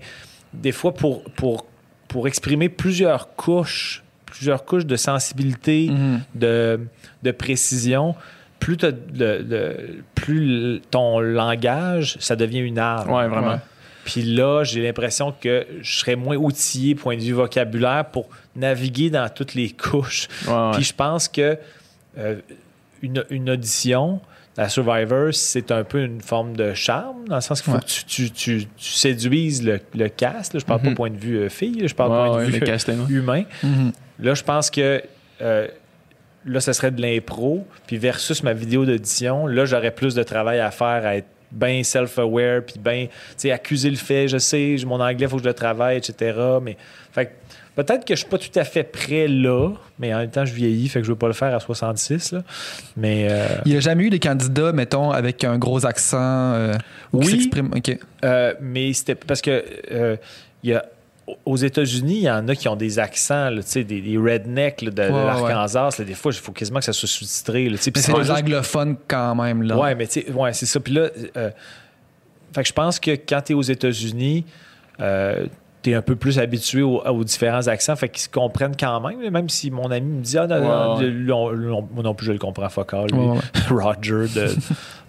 des 0.52 0.70
fois 0.72 0.94
pour, 0.94 1.24
pour, 1.24 1.66
pour 2.08 2.28
exprimer 2.28 2.68
plusieurs 2.68 3.34
couches, 3.34 4.02
plusieurs 4.26 4.64
couches 4.64 4.86
de 4.86 4.96
sensibilité, 4.96 5.88
Mhm. 5.90 6.20
de, 6.34 6.80
de 7.22 7.30
précision, 7.32 8.14
plus, 8.62 8.76
t'as 8.76 8.90
le- 8.90 9.42
le- 9.42 10.02
plus 10.14 10.40
le- 10.74 10.80
ton 10.90 11.18
langage, 11.18 12.16
ça 12.20 12.36
devient 12.36 12.60
une 12.60 12.78
arme. 12.78 13.10
Ouais, 13.10 13.26
vraiment. 13.26 13.58
Puis 14.04 14.22
là, 14.22 14.62
j'ai 14.64 14.82
l'impression 14.82 15.32
que 15.40 15.66
je 15.80 15.98
serais 15.98 16.14
moins 16.16 16.36
outillé, 16.36 16.94
point 16.94 17.16
de 17.16 17.22
vue 17.22 17.32
vocabulaire, 17.32 18.04
pour 18.06 18.28
naviguer 18.56 19.10
dans 19.10 19.28
toutes 19.28 19.54
les 19.54 19.70
couches. 19.70 20.28
Ouais, 20.46 20.52
ouais. 20.52 20.70
Puis 20.74 20.84
je 20.84 20.94
pense 20.94 21.28
que 21.28 21.58
euh, 22.18 22.36
une, 23.02 23.24
une 23.30 23.50
audition, 23.50 24.20
la 24.56 24.68
Survivor, 24.68 25.32
c'est 25.32 25.70
un 25.72 25.82
peu 25.82 26.02
une 26.04 26.20
forme 26.20 26.54
de 26.56 26.72
charme, 26.74 27.26
dans 27.28 27.36
le 27.36 27.40
sens 27.40 27.62
qu'il 27.62 27.72
faut 27.72 27.78
Ouais. 27.78 27.84
que 27.84 27.90
tu, 27.90 28.04
tu- 28.04 28.30
tu- 28.30 28.66
tu 28.76 28.90
séduises 28.92 29.62
le, 29.64 29.80
le 29.94 30.08
cast. 30.08 30.54
là. 30.54 30.60
Je 30.60 30.64
parle 30.64 30.82
Mhm. 30.82 30.88
pas 30.90 30.94
point 30.94 31.10
de 31.10 31.16
vue 31.18 31.38
euh, 31.38 31.48
fille, 31.48 31.80
là. 31.80 31.86
je 31.88 31.94
parle 31.94 32.10
point 32.10 32.44
de 32.46 32.50
vue 32.50 32.60
casting, 32.60 33.08
humain. 33.08 33.44
Mhm. 33.62 33.92
Là, 34.20 34.34
je 34.34 34.42
pense 34.44 34.70
que 34.70 35.02
euh, 35.40 35.66
là, 36.44 36.60
ce 36.60 36.72
serait 36.72 36.90
de 36.90 37.00
l'impro. 37.00 37.66
Puis 37.86 37.96
versus 37.98 38.42
ma 38.42 38.52
vidéo 38.52 38.84
d'audition, 38.84 39.46
là, 39.46 39.64
j'aurais 39.64 39.90
plus 39.92 40.14
de 40.14 40.22
travail 40.22 40.60
à 40.60 40.70
faire 40.70 41.04
à 41.06 41.16
être 41.16 41.26
bien 41.50 41.82
self-aware, 41.82 42.62
puis 42.62 42.76
bien, 42.82 43.06
tu 43.08 43.12
sais, 43.36 43.50
accuser 43.50 43.90
le 43.90 43.96
fait, 43.96 44.26
je 44.26 44.38
sais, 44.38 44.76
mon 44.86 45.00
anglais, 45.00 45.26
il 45.26 45.28
faut 45.28 45.36
que 45.36 45.42
je 45.42 45.48
le 45.48 45.54
travaille, 45.54 45.98
etc. 45.98 46.34
Mais, 46.62 46.78
fait 47.12 47.26
que 47.26 47.30
peut-être 47.76 48.06
que 48.06 48.14
je 48.14 48.20
suis 48.20 48.28
pas 48.28 48.38
tout 48.38 48.58
à 48.58 48.64
fait 48.64 48.84
prêt 48.84 49.28
là, 49.28 49.68
mais 49.98 50.14
en 50.14 50.18
même 50.20 50.30
temps, 50.30 50.46
je 50.46 50.54
vieillis, 50.54 50.88
fait 50.88 51.00
que 51.00 51.04
je 51.06 51.12
veux 51.12 51.18
pas 51.18 51.26
le 51.26 51.34
faire 51.34 51.54
à 51.54 51.60
66, 51.60 52.32
là. 52.32 52.42
Mais 52.96 53.28
euh, 53.30 53.46
Il 53.66 53.72
n'y 53.72 53.76
a 53.76 53.80
jamais 53.80 54.04
eu 54.04 54.08
des 54.10 54.18
candidats, 54.18 54.72
mettons, 54.72 55.10
avec 55.10 55.44
un 55.44 55.58
gros 55.58 55.84
accent 55.84 56.16
euh, 56.54 56.72
ou 57.12 57.20
qui 57.20 57.26
Oui. 57.26 57.32
s'expriment. 57.32 57.70
OK. 57.76 57.98
Euh, 58.24 58.54
mais 58.62 58.90
c'était 58.94 59.14
parce 59.14 59.42
que 59.42 59.62
euh, 59.90 60.16
il 60.62 60.70
y 60.70 60.74
a 60.74 60.86
aux 61.44 61.56
États-Unis, 61.56 62.16
il 62.16 62.22
y 62.22 62.30
en 62.30 62.48
a 62.48 62.54
qui 62.56 62.68
ont 62.68 62.76
des 62.76 62.98
accents, 62.98 63.48
là, 63.50 63.62
tu 63.62 63.68
sais, 63.70 63.84
des, 63.84 64.00
des 64.00 64.16
rednecks 64.18 64.82
là, 64.82 64.90
de, 64.90 65.02
l'Arkansas. 65.02 65.90
Des 66.04 66.14
fois, 66.14 66.32
il 66.32 66.38
faut 66.38 66.52
quasiment 66.52 66.80
que 66.80 66.84
ça 66.84 66.92
soit 66.92 67.08
sous-titré. 67.08 67.68
Mais 67.70 67.76
c'est 67.76 67.90
des 67.92 68.00
juste- 68.00 68.30
anglophones 68.30 68.96
quand 69.06 69.34
même, 69.36 69.62
là. 69.62 69.76
Ouais, 69.78 69.94
mais 69.94 70.08
ouais, 70.32 70.52
c'est 70.52 70.66
ça. 70.66 70.80
Puis 70.80 70.94
là, 70.94 71.08
euh, 71.36 71.50
fait 72.54 72.62
que 72.62 72.68
je 72.68 72.72
pense 72.72 72.98
que 72.98 73.12
quand 73.12 73.40
tu 73.42 73.52
es 73.52 73.54
aux 73.54 73.62
États-Unis, 73.62 74.44
euh, 75.00 75.46
tu 75.82 75.90
es 75.90 75.94
un 75.94 76.02
peu 76.02 76.16
plus 76.16 76.38
habitué 76.38 76.82
aux, 76.82 77.00
aux 77.04 77.24
différents 77.24 77.66
accents, 77.68 77.96
fait 77.96 78.08
qu'ils 78.08 78.22
se 78.22 78.28
comprennent 78.28 78.76
quand 78.78 79.00
même. 79.00 79.30
Même 79.30 79.48
si 79.48 79.70
mon 79.70 79.90
ami 79.90 80.06
me 80.16 80.22
dit, 80.22 80.36
ah 80.38 80.46
non, 80.46 80.60
moi 81.94 82.02
non 82.02 82.14
plus, 82.14 82.26
je 82.26 82.32
le 82.32 82.38
comprends 82.38 82.68
focal. 82.68 83.06
Roger 83.70 84.26
de, 84.34 84.48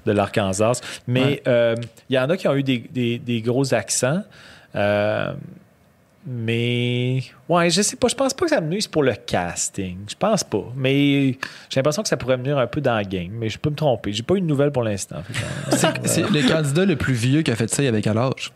de 0.06 0.12
l'Arkansas. 0.12 0.80
Mais 1.08 1.42
euh, 1.48 1.76
il 2.10 2.16
y 2.16 2.20
en 2.20 2.30
a 2.30 2.38
qui 2.38 2.48
ont 2.48 2.56
eu 2.56 2.64
des, 2.64 2.78
des- 2.92 3.20
des 3.20 3.42
gros 3.42 3.74
accents. 3.74 4.22
Mais 6.26 7.22
ouais, 7.50 7.70
je 7.70 7.82
sais 7.82 7.98
pas, 7.98 8.08
je 8.08 8.16
pense 8.16 8.34
pas 8.34 8.46
que 8.46 8.52
ça 8.52 8.62
me 8.62 8.70
nuise 8.70 8.88
pour 8.88 9.04
le 9.04 9.14
casting. 9.14 9.98
Je 10.08 10.16
pense 10.16 10.44
pas. 10.44 10.64
Mais 10.76 11.38
j'ai 11.70 11.80
l'impression 11.80 12.02
que 12.02 12.08
ça 12.08 12.16
pourrait 12.16 12.38
me 12.38 12.44
nuire 12.44 12.58
un 12.58 12.68
peu 12.68 12.80
dans 12.80 12.96
la 12.96 13.04
game. 13.04 13.32
Mais 13.32 13.50
je 13.50 13.60
peux 13.60 13.70
me 13.70 13.76
tromper. 13.76 14.14
J'ai 14.14 14.24
pas 14.24 14.36
eu 14.36 14.42
de 14.42 14.46
nouvelles 14.46 14.72
pour 14.72 14.84
l'instant. 14.84 15.22
C'est 16.06 16.30
le 16.30 16.48
candidat 16.48 16.86
le 16.86 16.96
plus 16.96 17.14
vieux 17.14 17.42
qui 17.42 17.52
a 17.52 17.56
fait 17.56 17.70
ça, 17.70 17.84
il 17.84 17.88
avait 17.88 18.02
quel 18.02 18.18
âge? 18.18 18.54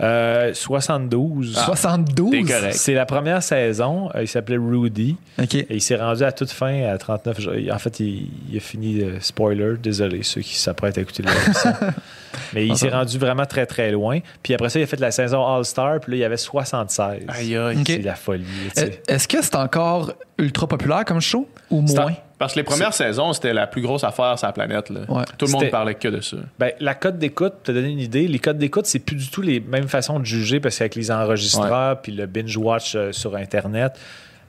Euh, 0.00 0.52
72. 0.54 1.54
72? 1.56 2.30
t'es 2.30 2.42
correct. 2.42 2.74
C'est 2.74 2.94
la 2.94 3.06
première 3.06 3.42
saison. 3.42 4.08
Euh, 4.14 4.22
il 4.22 4.28
s'appelait 4.28 4.56
Rudy. 4.56 5.16
OK. 5.40 5.54
Et 5.54 5.66
il 5.70 5.80
s'est 5.80 5.96
rendu 5.96 6.22
à 6.24 6.32
toute 6.32 6.50
fin 6.50 6.84
à 6.84 6.96
39 6.98 7.40
jours. 7.40 7.52
En 7.72 7.78
fait, 7.78 8.00
il, 8.00 8.28
il 8.50 8.56
a 8.56 8.60
fini. 8.60 9.00
euh, 9.02 9.18
spoiler, 9.20 9.74
désolé, 9.82 10.22
ceux 10.22 10.40
qui 10.40 10.56
s'apprêtent 10.56 10.98
à 10.98 11.00
écouter 11.02 11.22
l'émission. 11.22 11.72
Mais 12.54 12.66
il 12.66 12.76
s'est 12.76 12.88
rendu 12.88 13.18
vraiment 13.18 13.46
très, 13.46 13.66
très 13.66 13.90
loin. 13.90 14.18
Puis 14.42 14.54
après 14.54 14.68
ça, 14.70 14.78
il 14.78 14.82
a 14.82 14.86
fait 14.86 14.98
la 15.00 15.10
saison 15.10 15.44
All-Star. 15.46 16.00
Puis 16.00 16.12
là, 16.12 16.16
il 16.16 16.20
y 16.20 16.24
avait 16.24 16.36
76. 16.36 17.24
Aïe, 17.28 17.56
aïe. 17.56 17.76
Ok. 17.78 17.82
C'est 17.86 17.98
la 18.02 18.14
folie. 18.14 18.44
tu 18.74 18.80
sais. 18.80 18.86
Est- 19.06 19.10
Est-ce 19.10 19.28
que 19.28 19.42
c'est 19.42 19.56
encore 19.56 20.12
ultra 20.38 20.66
populaire 20.66 21.04
comme 21.04 21.20
show 21.20 21.46
ou 21.70 21.80
moins? 21.82 22.12
En- 22.40 22.44
Parce 22.46 22.54
que 22.54 22.58
les 22.60 22.64
premières 22.64 22.94
saisons, 22.94 23.32
c'était 23.32 23.52
la 23.52 23.66
plus 23.66 23.82
grosse 23.82 24.02
affaire 24.04 24.38
sur 24.38 24.46
la 24.48 24.52
planète. 24.52 24.90
là. 24.90 25.00
Ouais. 25.08 25.24
Tout 25.38 25.46
le 25.46 25.52
monde 25.52 25.70
parlait 25.70 25.94
que 25.94 26.08
de 26.08 26.20
ça. 26.20 26.36
Ben, 26.58 26.72
la 26.80 26.94
cote 26.94 27.18
d'écoute, 27.18 27.52
pour 27.54 27.62
te 27.62 27.72
donner 27.72 27.88
une 27.90 28.00
idée, 28.00 28.26
les 28.26 28.38
codes 28.38 28.58
d'écoute, 28.58 28.86
c'est 28.86 28.98
plus 29.00 29.16
du 29.16 29.28
tout 29.30 29.42
les 29.42 29.60
mêmes 29.60 29.88
façons 29.88 30.18
de 30.18 30.24
juger 30.24 30.58
parce 30.60 30.78
qu'avec 30.78 30.94
les 30.94 31.10
enregistreurs 31.10 32.00
puis 32.00 32.12
le 32.12 32.26
binge-watch 32.26 32.94
euh, 32.96 33.12
sur 33.12 33.36
Internet, 33.36 33.92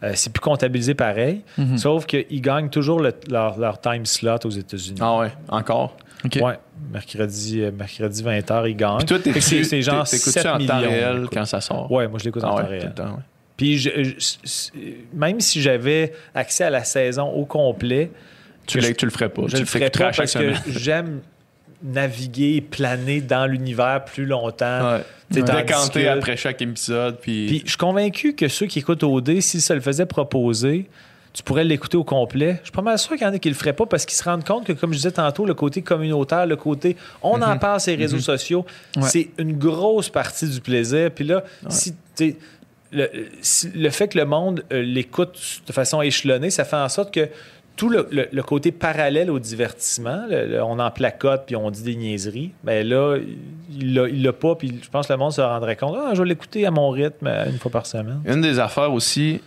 euh, 0.03 0.11
c'est 0.15 0.31
plus 0.33 0.41
comptabilisé 0.41 0.93
pareil. 0.95 1.41
Mhm. 1.57 1.77
Sauf 1.77 2.05
qu'ils 2.05 2.41
gagnent 2.41 2.69
toujours 2.69 2.99
le- 2.99 3.13
leur, 3.29 3.59
leur 3.59 3.79
time 3.79 4.05
slot 4.05 4.37
aux 4.45 4.49
États-Unis. 4.49 4.97
Ah 5.01 5.17
ouais, 5.19 5.31
encore? 5.49 5.95
OK. 6.25 6.39
Ouais, 6.41 6.57
mercredi, 6.91 7.61
euh, 7.61 7.71
mercredi 7.71 8.23
20h, 8.23 8.67
ils 8.69 8.75
gagnent. 8.75 8.97
Puis 8.97 9.05
toi, 9.07 9.17
Fait 9.19 9.29
que 9.29 9.33
t'es 9.35 9.41
c'est 9.41 9.63
c'est 9.63 9.81
genre 9.81 10.05
7 10.07 10.19
t'écoutes-tu 10.19 10.47
en 10.47 10.65
temps 10.67 10.77
millions 10.79 10.89
réel 10.91 11.25
quand 11.31 11.45
ça 11.45 11.61
sort? 11.61 11.91
Ouais, 11.91 12.07
moi 12.07 12.19
je 12.19 12.25
l'écoute 12.25 12.43
en 12.43 12.49
Ah 12.49 12.55
ouais, 12.55 12.61
temps 12.61 12.65
tout 12.65 12.69
réel. 12.71 12.85
le 12.87 12.93
temps, 12.93 13.03
ouais. 13.15 13.23
Puis 13.61 13.77
je- 13.77 13.89
je- 14.03 14.13
je- 14.43 14.79
même 15.13 15.39
si 15.39 15.61
j'avais 15.61 16.13
accès 16.33 16.63
à 16.63 16.69
la 16.71 16.83
saison 16.83 17.27
au 17.29 17.45
complet, 17.45 18.09
Tu, 18.65 18.81
je- 18.81 18.87
l'as- 18.87 18.93
tu 18.95 19.05
le 19.05 19.11
ferais 19.11 19.29
pas. 19.29 19.43
je 19.45 19.53
tu 19.55 19.59
le 19.59 19.65
ferais 19.65 19.89
pas 19.91 20.11
parce 20.11 20.33
que 20.33 20.53
j'aime 20.67 21.19
naviguer, 21.83 22.61
planer 22.61 23.21
dans 23.21 23.45
l'univers 23.45 24.03
plus 24.05 24.25
longtemps. 24.25 24.93
Ouais. 24.95 25.01
Que- 25.33 26.07
après 26.07 26.37
chaque 26.37 26.61
épisode. 26.61 27.17
Puis... 27.21 27.47
Puis 27.47 27.61
je 27.65 27.69
suis 27.69 27.77
convaincu 27.77 28.33
que 28.33 28.47
ceux 28.47 28.65
qui 28.65 28.79
écoutent 28.79 29.03
OD, 29.03 29.41
s'ils 29.41 29.61
se 29.61 29.73
le 29.73 29.79
faisaient 29.79 30.05
proposer, 30.05 30.89
tu 31.33 31.43
pourrais 31.43 31.63
l'écouter 31.63 31.97
au 31.97 32.03
complet. 32.03 32.57
Je 32.59 32.65
suis 32.65 32.71
pas 32.71 32.81
mal 32.81 32.99
sûr 32.99 33.11
qu'il 33.15 33.21
y 33.25 33.29
en 33.29 33.33
a 33.33 33.39
qui 33.39 33.47
le 33.49 33.55
feraient 33.55 33.73
pas 33.73 33.85
parce 33.85 34.05
qu'ils 34.05 34.17
se 34.17 34.23
rendent 34.23 34.43
compte 34.43 34.65
que, 34.65 34.73
comme 34.73 34.91
je 34.91 34.97
disais 34.97 35.11
tantôt, 35.11 35.45
le 35.45 35.53
côté 35.53 35.81
communautaire, 35.81 36.45
le 36.45 36.55
côté 36.57 36.97
on 37.23 37.41
en 37.41 37.57
parle 37.57 37.79
sur 37.79 37.91
les 37.91 37.97
réseaux 37.97 38.19
sociaux, 38.19 38.65
Ouais. 38.97 39.03
c'est 39.07 39.29
une 39.37 39.53
grosse 39.57 40.09
partie 40.09 40.47
du 40.49 40.59
plaisir. 40.59 41.09
Puis 41.11 41.23
là, 41.25 41.43
si 41.69 41.93
tu 42.15 42.35
le, 42.91 43.89
fait 43.89 44.09
que 44.09 44.17
le 44.17 44.25
monde 44.25 44.63
euh, 44.71 44.81
l'écoute 44.81 45.61
de 45.65 45.73
façon 45.73 46.01
échelonnée, 46.01 46.49
ça 46.49 46.65
fait 46.65 46.75
en 46.75 46.89
sorte 46.89 47.13
que 47.13 47.29
tout 47.77 47.89
le, 47.89 48.41
côté 48.43 48.71
parallèle 48.71 49.31
au 49.31 49.39
divertissement, 49.39 50.27
on 50.61 50.77
en 50.77 50.91
placote 50.91 51.43
puis 51.47 51.55
on 51.55 51.71
dit 51.71 51.81
des 51.81 51.95
niaiseries, 51.95 52.51
mais 52.63 52.83
là, 52.83 53.17
il 53.71 53.95
l'a, 53.95 54.07
il 54.07 54.21
l'a 54.21 54.33
pas, 54.33 54.55
puis 54.55 54.79
je 54.83 54.89
pense 54.89 55.07
que 55.07 55.13
le 55.13 55.17
monde 55.17 55.31
se 55.31 55.41
rendrait 55.41 55.77
compte, 55.77 55.95
ah, 55.97 56.11
je 56.13 56.21
vais 56.21 56.27
l'écouter 56.27 56.65
à 56.65 56.71
mon 56.71 56.89
rythme 56.89 57.27
euh, 57.27 57.49
une 57.49 57.57
fois 57.57 57.71
par 57.71 57.85
semaine. 57.85 58.21
Une 58.25 58.41
des 58.41 58.59
affaires 58.59 58.93
aussi 58.93 59.41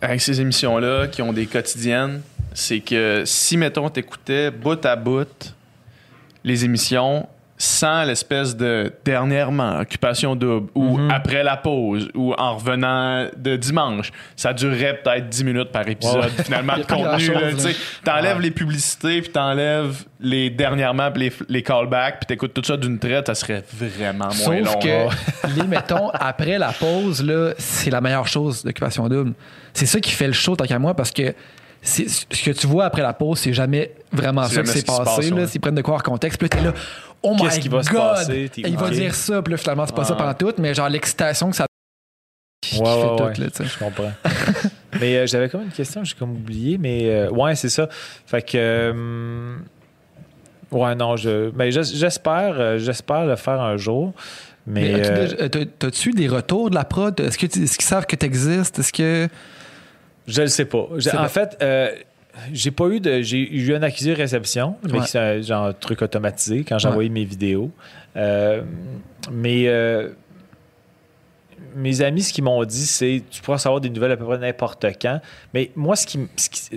avec 0.00 0.20
ces 0.20 0.40
émissions-là 0.40 1.08
qui 1.08 1.20
ont 1.22 1.32
des 1.32 1.46
quotidiennes, 1.46 2.20
c'est 2.54 2.80
que 2.80 3.22
si, 3.24 3.56
mettons, 3.56 3.88
t'écoutais 3.88 4.50
bout 4.50 4.84
à 4.84 4.94
bout 4.94 5.54
les 6.44 6.64
émissions 6.64 7.26
sans 7.62 8.04
l'espèce 8.04 8.56
de 8.56 8.90
dernièrement, 9.04 9.80
occupation 9.80 10.34
double, 10.34 10.70
ou 10.74 10.96
Mhm. 10.96 11.10
après 11.10 11.42
la 11.42 11.58
pause, 11.58 12.08
ou 12.14 12.32
en 12.38 12.56
revenant 12.56 13.26
de 13.36 13.56
dimanche, 13.56 14.12
ça 14.34 14.54
durerait 14.54 14.98
peut-être 15.04 15.28
10 15.28 15.44
minutes 15.44 15.70
par 15.70 15.86
épisode, 15.86 16.30
finalement, 16.42 16.78
de 16.78 16.82
contenu. 16.88 17.74
T'enlèves 18.02 18.36
Ouais. 18.38 18.42
les 18.44 18.50
publicités, 18.50 19.20
puis 19.20 19.30
t'enlèves 19.30 20.04
les 20.20 20.48
dernièrement, 20.48 21.10
puis 21.12 21.24
les, 21.24 21.32
les 21.50 21.62
callbacks, 21.62 22.20
puis 22.20 22.26
t'écoutes 22.28 22.54
tout 22.54 22.64
ça 22.64 22.78
d'une 22.78 22.98
traite, 22.98 23.26
ça 23.26 23.34
serait 23.34 23.62
vraiment 23.74 24.28
moins 24.46 24.64
Sauf 24.64 24.74
long. 24.74 24.78
que, 24.80 25.56
les, 25.60 25.66
mettons, 25.66 26.08
après 26.14 26.56
la 26.56 26.72
pause, 26.72 27.22
là, 27.22 27.52
c'est 27.58 27.90
la 27.90 28.00
meilleure 28.00 28.26
chose 28.26 28.64
d'occupation 28.64 29.06
double. 29.06 29.34
C'est 29.74 29.84
ça 29.86 30.00
qui 30.00 30.12
fait 30.12 30.28
le 30.28 30.32
show, 30.32 30.56
tant 30.56 30.64
qu'à 30.64 30.78
moi, 30.78 30.94
parce 30.94 31.10
que 31.10 31.34
ce 31.82 32.02
que 32.44 32.50
tu 32.50 32.66
vois 32.66 32.84
après 32.84 33.00
la 33.02 33.12
pause, 33.14 33.38
c'est 33.38 33.52
jamais 33.54 33.92
vraiment 34.12 34.44
ça 34.44 34.62
qui 34.62 34.68
s'est 34.68 34.82
passé. 34.82 35.02
passe, 35.04 35.30
là. 35.54 35.60
prennent 35.60 35.74
de 35.74 35.82
quoi 35.82 35.94
hors 35.94 36.02
contexte, 36.02 36.38
puis 36.38 36.48
là, 36.50 36.56
t'es 36.58 36.64
là, 36.66 36.74
oh 37.22 37.34
my 37.34 37.42
Qu'est-ce 37.42 37.60
qui 37.60 37.68
va 37.68 37.82
se 37.82 37.90
passer? 37.90 38.50
Il 38.56 38.76
va 38.76 38.90
dire 38.90 39.14
ça, 39.14 39.42
puis 39.42 39.52
là, 39.52 39.56
finalement, 39.58 39.86
c'est 39.86 39.94
pas 39.94 40.04
ça 40.04 40.14
Ah. 40.16 40.18
pendant 40.22 40.34
tout, 40.34 40.54
mais 40.58 40.74
genre 40.74 40.88
l'excitation 40.88 41.50
que 41.50 41.56
ça 41.56 41.66
qui 42.62 42.76
fait 42.76 42.82
tout, 42.82 43.40
là, 43.40 43.50
tu 43.50 43.50
sais. 43.54 43.64
Je 43.64 43.78
comprends. 43.78 44.12
mais 45.00 45.16
euh, 45.16 45.26
j'avais 45.26 45.48
comme 45.48 45.62
une 45.62 45.70
question, 45.70 46.04
j'ai 46.04 46.14
comme 46.14 46.32
oublié, 46.32 46.76
mais 46.78 47.08
euh, 47.08 47.30
ouais, 47.30 47.54
c'est 47.54 47.70
ça. 47.70 47.88
Fait 48.26 48.42
que. 48.42 48.52
euh, 48.58 49.56
ouais, 50.70 50.94
non, 50.94 51.16
je. 51.16 51.50
Ben, 51.50 51.70
j'es- 51.72 51.84
j'espère, 51.96 52.54
euh, 52.60 52.78
j'espère 52.78 53.24
le 53.26 53.36
faire 53.36 53.60
un 53.60 53.76
jour. 53.76 54.12
Mais. 54.66 54.92
Mais 55.40 55.48
t'as-tu 55.78 56.10
des 56.12 56.28
retours 56.28 56.68
de 56.70 56.74
la 56.74 56.84
prod? 56.84 57.18
Est-ce 57.18 57.38
que 57.38 57.46
tu- 57.46 57.62
est-ce 57.64 57.78
qu'ils 57.78 57.86
savent 57.88 58.06
que 58.06 58.16
tu 58.16 58.26
existes? 58.26 58.78
Est-ce 58.78 58.92
que. 58.92 59.28
Je 60.28 60.42
le 60.42 60.48
sais 60.48 60.66
pas. 60.66 60.86
En 61.16 61.28
fait, 61.28 61.56
j'ai 62.52 62.70
pas 62.70 62.88
eu 62.88 63.00
de. 63.00 63.22
J'ai 63.22 63.38
eu 63.52 63.74
un 63.74 63.82
accusé 63.82 64.12
réception, 64.14 64.76
mais 64.84 65.00
Ouais. 65.00 65.06
c'est 65.06 65.18
un 65.18 65.40
genre 65.40 65.66
un 65.66 65.72
truc 65.72 66.02
automatisé 66.02 66.64
quand 66.64 66.78
j'ai 66.78 66.86
Ouais. 66.86 66.92
envoyé 66.92 67.10
mes 67.10 67.24
vidéos. 67.24 67.70
Euh, 68.16 68.62
mais 69.30 69.64
euh, 69.68 70.10
mes 71.76 72.00
amis, 72.02 72.22
ce 72.22 72.32
qu'ils 72.32 72.42
m'ont 72.42 72.64
dit, 72.64 72.86
c'est 72.86 73.22
tu 73.30 73.40
pourras 73.42 73.58
savoir 73.58 73.80
des 73.80 73.90
nouvelles 73.90 74.10
à 74.12 74.16
peu 74.16 74.24
près 74.24 74.38
n'importe 74.38 74.84
quand. 75.00 75.20
Mais 75.54 75.70
moi, 75.76 75.94
ce 75.94 76.06
qui, 76.06 76.18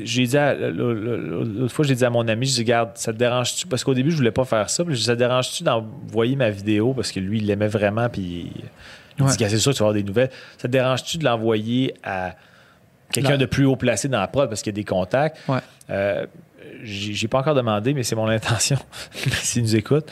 j'ai 0.03 0.27
dit 0.27 0.37
à- 0.37 0.53
l'autre 0.53 1.73
fois, 1.73 1.83
j'ai 1.85 1.95
dit 1.95 2.05
à 2.05 2.09
mon 2.09 2.27
ami, 2.27 2.45
je 2.45 2.55
dis, 2.55 2.63
garde, 2.63 2.91
ça 2.95 3.11
te 3.13 3.17
dérange-tu? 3.17 3.65
Parce 3.65 3.83
qu'au 3.83 3.93
début, 3.95 4.11
je 4.11 4.17
voulais 4.17 4.31
pas 4.31 4.45
faire 4.45 4.69
ça. 4.69 4.83
Puis 4.83 4.93
je 4.93 4.99
dis, 4.99 5.05
ça 5.05 5.13
te 5.13 5.19
dérange-tu 5.19 5.63
d'envoyer 5.63 6.35
ma 6.35 6.49
vidéo? 6.49 6.93
Parce 6.93 7.11
que 7.11 7.19
lui, 7.19 7.39
il 7.39 7.47
l'aimait 7.47 7.67
vraiment. 7.67 8.07
Puis 8.09 8.51
il 9.17 9.23
Ouais. 9.23 9.31
dit, 9.35 9.45
c'est 9.49 9.57
sûr 9.57 9.71
que 9.71 9.77
tu 9.77 9.83
vas 9.83 9.87
avoir 9.89 9.93
des 9.95 10.03
nouvelles. 10.03 10.29
Ça 10.57 10.67
te 10.67 10.73
dérange-tu 10.73 11.17
de 11.17 11.23
l'envoyer 11.25 11.93
à 12.03 12.35
quelqu'un 13.13 13.37
de 13.37 13.45
plus 13.45 13.65
haut 13.65 13.75
placé 13.75 14.07
dans 14.09 14.19
la 14.19 14.27
prod 14.27 14.49
parce 14.49 14.61
qu'il 14.61 14.71
y 14.71 14.75
a 14.75 14.79
des 14.81 14.83
contacts? 14.83 15.37
Ouais. 15.47 15.59
Euh, 15.89 16.25
j'ai 16.83 17.27
pas 17.27 17.39
encore 17.39 17.55
demandé, 17.55 17.93
mais 17.93 18.03
c'est 18.03 18.15
mon 18.15 18.27
intention, 18.27 18.77
s'il 19.13 19.63
nous 19.63 19.75
écoute. 19.75 20.05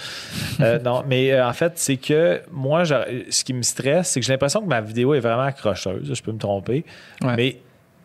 Euh, 0.59 0.79
non, 0.79 1.03
mais 1.05 1.31
euh, 1.31 1.47
en 1.47 1.53
fait, 1.53 1.73
c'est 1.75 1.97
que 1.97 2.41
moi, 2.51 2.85
ce 2.85 3.43
qui 3.43 3.53
me 3.53 3.61
stresse, 3.61 4.09
c'est 4.09 4.19
que 4.19 4.25
j'ai 4.25 4.33
l'impression 4.33 4.61
que 4.61 4.67
ma 4.67 4.79
vidéo 4.79 5.13
est 5.13 5.19
vraiment 5.19 5.43
accrocheuse. 5.43 6.13
Je 6.13 6.21
peux 6.21 6.31
me 6.31 6.37
tromper. 6.37 6.85
Ouais. 7.21 7.35
Mais 7.35 7.57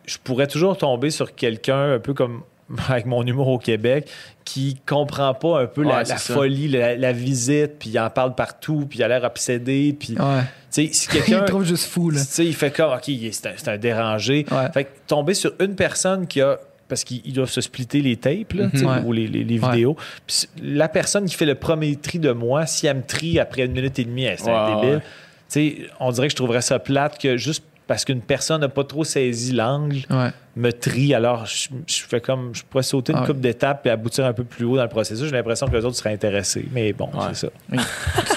je 0.05 0.17
pourrais 0.21 0.47
toujours 0.47 0.77
tomber 0.77 1.11
sur 1.11 1.35
quelqu'un 1.35 1.93
un 1.93 1.99
peu 1.99 2.13
comme 2.13 2.41
avec 2.89 3.05
mon 3.05 3.25
humour 3.25 3.47
au 3.47 3.57
Québec 3.57 4.09
qui 4.45 4.77
comprend 4.85 5.33
pas 5.33 5.61
un 5.61 5.65
peu 5.67 5.83
la, 5.83 5.99
Ouais, 5.99 6.05
folie, 6.17 6.67
la, 6.67 6.95
la 6.95 7.11
visite, 7.11 7.73
puis 7.79 7.89
il 7.91 7.99
en 7.99 8.09
parle 8.09 8.33
partout, 8.35 8.85
puis 8.89 8.99
il 8.99 9.03
a 9.03 9.07
l'air 9.07 9.23
obsédé, 9.23 9.95
puis 9.99 10.13
Ouais. 10.19 10.41
tu 10.71 10.87
sais, 10.87 10.89
si 10.93 11.07
Il 11.13 11.21
quelqu'un 11.23 11.43
trouve 11.45 11.65
juste 11.65 11.85
fou, 11.85 12.09
là. 12.09 12.19
tu 12.21 12.27
sais, 12.27 12.45
il 12.45 12.55
fait 12.55 12.71
comme, 12.71 12.91
OK, 12.93 13.03
c'est 13.31 13.45
un, 13.47 13.51
c'est 13.55 13.67
un 13.69 13.77
dérangé. 13.77 14.45
Ouais. 14.51 14.71
Fait 14.73 14.83
que 14.85 14.89
tomber 15.07 15.33
sur 15.33 15.53
une 15.59 15.75
personne 15.75 16.27
qui 16.27 16.41
a. 16.41 16.59
Parce 16.89 17.03
qu'ils 17.03 17.21
ils 17.25 17.33
doivent 17.33 17.49
se 17.49 17.59
splitter 17.59 17.99
les 17.99 18.15
tapes, 18.15 18.53
là, 18.53 18.69
tu 18.71 18.77
sais, 18.77 18.85
Ouais. 18.85 19.01
ou 19.03 19.11
les, 19.11 19.27
les- 19.27 19.43
les 19.43 19.59
Ouais. 19.59 19.71
vidéos. 19.71 19.97
Puis 20.25 20.47
la 20.63 20.87
personne 20.87 21.25
qui 21.25 21.35
fait 21.35 21.45
le 21.45 21.55
premier 21.55 21.97
tri 21.97 22.17
de 22.17 22.31
moi, 22.31 22.65
si 22.65 22.87
elle 22.87 22.95
me 22.95 23.01
trie 23.03 23.39
après 23.39 23.65
une 23.65 23.73
minute 23.73 23.99
et 23.99 24.05
demie, 24.05 24.23
elle, 24.23 24.39
c'est 24.39 24.49
un 24.49 24.75
débile. 24.79 24.95
ouais. 24.95 25.01
Tu 25.01 25.03
sais, 25.49 25.77
on 25.99 26.11
dirait 26.11 26.27
que 26.27 26.31
je 26.31 26.37
trouverais 26.37 26.61
ça 26.61 26.79
plate 26.79 27.17
que 27.21 27.35
juste 27.35 27.65
parce 27.87 28.03
qu'une 28.05 28.21
personne 28.21 28.61
n'a 28.61 28.69
pas 28.69 28.83
trop 28.83 29.03
saisi 29.03 29.53
l'angle, 29.53 29.99
Ouais. 30.09 30.29
me 30.57 30.71
trie. 30.71 31.13
Alors, 31.13 31.45
je, 31.45 31.69
je 31.87 32.03
fais 32.03 32.19
comme. 32.21 32.53
Je 32.53 32.63
pourrais 32.69 32.83
sauter 32.83 33.13
une 33.13 33.17
Ah 33.19 33.21
ouais. 33.21 33.27
coupe 33.27 33.39
d'étapes 33.39 33.85
et 33.87 33.89
aboutir 33.89 34.25
un 34.25 34.33
peu 34.33 34.43
plus 34.43 34.65
haut 34.65 34.75
dans 34.75 34.83
le 34.83 34.89
processus. 34.89 35.25
J'ai 35.25 35.31
l'impression 35.35 35.67
que 35.67 35.75
les 35.75 35.85
autres 35.85 35.95
seraient 35.95 36.13
intéressés. 36.13 36.67
Mais 36.71 36.91
bon, 36.93 37.05
Ouais. 37.13 37.27
c'est 37.33 37.47
ça. 37.47 37.83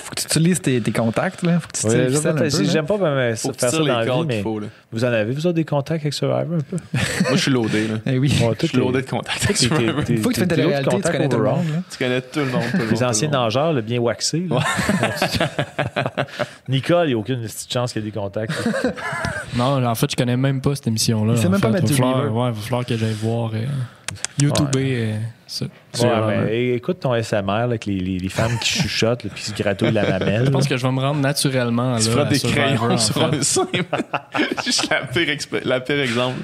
Faut 0.05 0.11
que 0.15 0.20
tu 0.31 0.39
utilises 0.39 0.61
tes, 0.61 0.81
tes 0.81 0.93
contacts, 0.93 1.43
là. 1.43 1.61
Faut 1.61 1.69
que 1.69 1.73
tu 1.77 1.81
tires 1.89 2.29
un 2.31 2.35
peu, 2.35 2.45
là. 2.45 2.49
J'aime 2.71 2.87
pas 2.87 2.97
vraiment 2.97 3.37
Faut 3.37 3.49
ça- 3.49 3.49
que 3.49 3.55
tu 3.55 3.61
faire 3.61 3.71
ça 3.71 3.79
dans 3.79 3.85
les 3.85 3.91
la 3.91 4.01
vie, 4.03 4.07
cordes 4.09 4.29
qu'il 4.29 4.37
mais 4.37 4.43
faut. 4.43 4.59
Là. 4.61 4.67
vous 4.93 5.05
en 5.05 5.09
avez, 5.09 5.33
vous 5.33 5.47
autres, 5.47 5.55
des 5.57 5.65
contacts 5.65 6.03
avec 6.03 6.15
Survivor 6.15 6.57
un 6.59 6.61
peu? 6.61 6.77
Moi, 6.93 7.31
je 7.33 7.37
suis 7.37 7.51
loadé. 7.51 7.89
Là. 7.89 7.95
Eh 8.07 8.19
oui. 8.19 8.33
Ouais, 8.41 8.49
Je 8.53 8.55
tout 8.59 8.67
suis 8.69 8.79
loadé 8.79 9.03
de 9.03 9.09
contacts. 9.09 9.47
T'es- 9.47 9.55
t'es- 9.69 10.05
t'es- 10.05 10.17
Faut 10.19 10.29
que 10.29 10.35
tu 10.35 10.41
fasses 10.41 10.49
de 10.49 10.55
la 10.57 10.67
réalité, 10.67 10.97
tu 10.97 11.03
connais 11.13 11.29
tout 11.29 11.37
le 11.39 11.45
monde. 11.45 11.67
Tu 11.91 11.99
connais 11.99 12.21
tout 12.21 12.39
le 12.41 12.47
monde. 12.47 12.63
Les 12.91 13.03
anciens 13.05 13.29
nageurs, 13.29 13.73
le 13.73 13.81
bien 13.83 13.99
waxé. 14.01 14.47
là. 14.49 14.59
Nicole, 16.69 17.07
il 17.07 17.09
n'y 17.09 17.15
a 17.15 17.19
aucune 17.19 17.43
petite 17.43 17.73
chance 17.73 17.93
qu'il 17.93 18.03
y 18.05 18.07
ait 18.07 18.11
des 18.11 18.17
contacts. 18.19 18.53
Non, 19.57 19.85
en 19.85 19.95
fait, 19.97 20.09
je 20.13 20.17
connais 20.17 20.37
même 20.37 20.61
pas 20.61 20.77
cette 20.77 20.87
émission-là. 20.87 21.33
Il 21.35 21.39
sait 21.43 21.49
même 21.49 21.61
pas 21.61 21.71
Weaver. 21.71 22.29
Ouais, 22.29 22.49
il 22.51 22.53
va 22.53 22.53
falloir 22.55 22.87
que 22.87 22.97
j'aille 22.97 23.13
voir 23.21 23.51
euh, 23.53 23.65
YouTube 24.41 24.69
euh, 24.77 25.17
ça. 25.51 25.65
Ouais, 25.67 25.71
Survivor. 25.93 26.45
mais 26.47 26.69
écoute 26.75 27.01
ton 27.01 27.15
SMR 27.23 27.47
là, 27.47 27.63
avec 27.63 27.87
les, 27.87 27.99
les- 27.99 28.19
les 28.19 28.29
femmes 28.29 28.59
qui 28.61 28.71
chuchotent 28.83 29.21
puis 29.21 29.31
qui 29.31 29.43
se 29.43 29.55
gratouillent 29.55 29.93
la 29.93 30.09
mamelle. 30.09 30.45
Je 30.47 30.51
pense 30.51 30.69
que 30.69 30.77
je 30.77 30.87
vais 30.87 30.93
me 30.93 31.01
rendre 31.01 31.21
naturellement 31.21 31.97
Tu 31.99 32.07
là, 32.07 32.11
feras 32.13 32.23
à 32.23 32.29
des 32.29 32.39
crayons 32.39 32.99
sur 32.99 33.25
un 33.25 33.43
sein. 33.43 33.67
Juste 34.65 34.89
la 34.91 35.07
pire, 35.07 35.29
expé- 35.29 35.65
la 35.65 35.81
pire 35.81 36.01
exemple. 36.01 36.39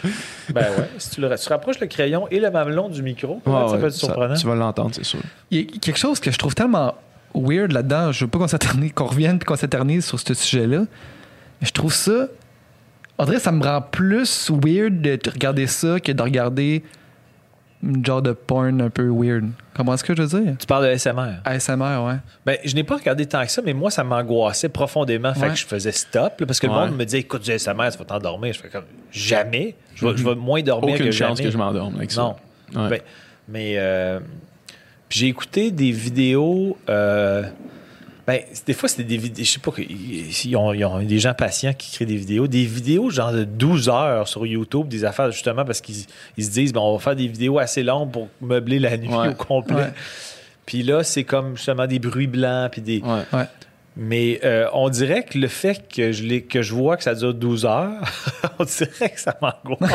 Ben 0.52 0.62
ouais, 0.78 0.88
si 0.98 1.10
tu, 1.10 1.20
le, 1.20 1.34
tu 1.38 1.48
rapproches 1.48 1.80
le 1.80 1.86
crayon 1.86 2.26
et 2.30 2.40
le 2.40 2.50
mamelon 2.50 2.88
du 2.88 3.02
micro, 3.02 3.36
peut-être 3.44 3.62
Ouais, 3.64 3.68
ça 3.70 3.78
peut 3.78 3.86
être 3.86 3.92
surprenant. 3.92 4.34
tu 4.34 4.46
vas 4.46 4.54
l'entendre, 4.54 4.90
c'est 4.94 5.04
sûr. 5.04 5.20
Il 5.50 5.58
y 5.58 5.62
a 5.62 5.78
quelque 5.78 5.98
chose 5.98 6.20
que 6.20 6.30
je 6.30 6.38
trouve 6.38 6.54
tellement 6.54 6.94
weird 7.34 7.72
là-dedans. 7.72 8.12
Je 8.12 8.24
veux 8.24 8.30
pas 8.30 8.38
qu'on 8.38 8.48
s'éternise, 8.48 8.92
qu'on 8.94 9.06
revienne 9.06 9.36
et 9.36 9.44
qu'on 9.44 9.56
s'éternise 9.56 10.04
sur 10.04 10.18
ce 10.18 10.34
sujet-là. 10.34 10.80
Mais 11.60 11.66
je 11.66 11.72
trouve 11.72 11.92
ça. 11.92 12.26
On 13.18 13.24
dirait 13.24 13.36
que 13.38 13.42
ça 13.42 13.52
me 13.52 13.62
rend 13.64 13.80
plus 13.80 14.50
weird 14.50 15.00
de 15.00 15.16
te 15.16 15.30
regarder 15.30 15.66
ça 15.66 16.00
que 16.00 16.12
de 16.12 16.22
regarder 16.22 16.84
genre 18.04 18.22
de 18.22 18.32
porn 18.32 18.80
un 18.80 18.90
peu 18.90 19.08
weird. 19.08 19.50
Comment 19.74 19.94
est-ce 19.94 20.02
que 20.04 20.14
je 20.16 20.22
veux 20.22 20.42
dire? 20.42 20.54
Tu 20.58 20.66
parles 20.66 20.90
de 20.90 20.96
SMR. 20.96 21.40
ASMR, 21.44 22.04
ouais. 22.06 22.16
Ben, 22.44 22.56
je 22.64 22.74
n'ai 22.74 22.82
pas 22.84 22.96
regardé 22.96 23.26
tant 23.26 23.44
que 23.44 23.50
ça, 23.50 23.60
mais 23.64 23.74
moi, 23.74 23.90
ça 23.90 24.02
m'angoissait 24.02 24.68
profondément. 24.70 25.32
Fait 25.34 25.40
Ouais. 25.46 25.48
que 25.50 25.56
je 25.58 25.66
faisais 25.66 25.92
stop. 25.92 26.40
là, 26.40 26.46
parce 26.46 26.58
que 26.58 26.66
le 26.66 26.72
monde 26.72 26.96
me 26.96 27.04
disait 27.04 27.18
écoute, 27.20 27.42
du 27.42 27.50
SMR, 27.58 27.90
tu 27.92 27.98
vas 27.98 28.04
t'endormir. 28.06 28.52
Je 28.54 28.60
fais 28.60 28.68
comme 28.68 28.84
jamais. 29.10 29.74
Je 29.94 30.06
vais, 30.06 30.16
je 30.16 30.24
vais 30.24 30.34
moins 30.34 30.62
dormir 30.62 30.94
Aucune 30.94 31.06
que 31.06 31.12
chance 31.12 31.36
jamais. 31.38 31.44
que 31.48 31.50
je 31.52 31.58
m'endorme 31.58 31.96
avec 31.96 32.10
ça. 32.10 32.22
Non. 32.22 32.36
Ouais. 32.82 32.88
Ben, 32.90 33.00
mais 33.48 33.74
euh, 33.76 34.18
puis 35.08 35.20
j'ai 35.20 35.26
écouté 35.28 35.70
des 35.70 35.92
vidéos. 35.92 36.76
euh, 36.88 37.44
ben, 38.26 38.40
des 38.66 38.72
fois, 38.74 38.88
c'était 38.88 39.04
des 39.04 39.16
vidéos. 39.18 39.44
Je 39.44 39.50
sais 39.50 39.58
pas, 39.60 39.70
ils 39.78 40.56
ont, 40.56 40.72
ils 40.72 40.84
ont 40.84 41.00
des 41.02 41.18
gens 41.18 41.32
patients 41.34 41.72
qui 41.72 41.92
créent 41.92 42.06
des 42.06 42.16
vidéos. 42.16 42.46
Des 42.48 42.64
vidéos 42.64 43.08
genre 43.10 43.32
de 43.32 43.44
12 43.44 43.88
heures 43.88 44.26
sur 44.26 44.44
YouTube, 44.46 44.88
des 44.88 45.04
affaires 45.04 45.30
justement 45.30 45.64
parce 45.64 45.80
qu'ils 45.80 46.04
ils 46.36 46.44
se 46.44 46.50
disent, 46.50 46.72
ben, 46.72 46.80
on 46.80 46.94
va 46.96 46.98
faire 46.98 47.16
des 47.16 47.28
vidéos 47.28 47.58
assez 47.58 47.82
longues 47.82 48.10
pour 48.10 48.28
meubler 48.40 48.78
la 48.78 48.96
nuit 48.96 49.08
Ouais. 49.14 49.28
au 49.28 49.34
complet. 49.34 49.76
Ouais. 49.76 49.92
Puis 50.66 50.82
là, 50.82 51.04
c'est 51.04 51.22
comme 51.24 51.56
justement 51.56 51.86
des 51.86 51.98
bruits 52.00 52.26
blancs. 52.26 52.72
Puis 52.72 52.80
des... 52.82 53.00
Ouais. 53.00 53.44
Mais 53.98 54.40
euh, 54.44 54.66
on 54.74 54.90
dirait 54.90 55.22
que 55.24 55.38
le 55.38 55.48
fait 55.48 55.88
que 55.88 56.12
je, 56.12 56.38
que 56.40 56.60
je 56.60 56.74
vois 56.74 56.98
que 56.98 57.02
ça 57.02 57.14
dure 57.14 57.32
12 57.32 57.64
heures, 57.64 58.02
on 58.58 58.64
dirait 58.64 59.08
que 59.10 59.18
ça 59.18 59.34
m'angoisse. 59.40 59.90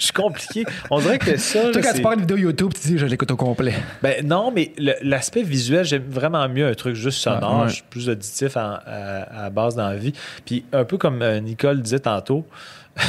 je 0.00 0.04
suis 0.06 0.12
compliqué. 0.12 0.64
On 0.90 0.98
dirait 0.98 1.18
que 1.20 1.36
ça. 1.36 1.70
Toi, 1.70 1.80
quand 1.80 1.92
tu 1.94 2.02
parles 2.02 2.16
de 2.16 2.20
vidéo 2.22 2.36
YouTube, 2.36 2.72
tu 2.74 2.88
dis 2.88 2.98
je 2.98 3.06
l'écoute 3.06 3.30
au 3.30 3.36
complet. 3.36 3.74
ben 4.02 4.26
non, 4.26 4.50
mais 4.50 4.72
l'aspect 5.02 5.42
visuel, 5.44 5.84
j'aime 5.84 6.02
vraiment 6.08 6.48
mieux 6.48 6.66
un 6.66 6.74
truc 6.74 6.96
juste 6.96 7.18
sonore. 7.18 7.62
Ouais. 7.62 7.68
Je 7.68 7.74
suis 7.74 7.84
plus 7.88 8.08
auditif 8.08 8.56
à, 8.56 8.82
à 9.44 9.50
base 9.50 9.76
dans 9.76 9.88
la 9.88 9.96
vie. 9.96 10.14
Puis 10.44 10.64
un 10.72 10.84
peu 10.84 10.98
comme 10.98 11.22
euh, 11.22 11.38
Nicole 11.38 11.80
disait 11.80 12.00
tantôt, 12.00 12.44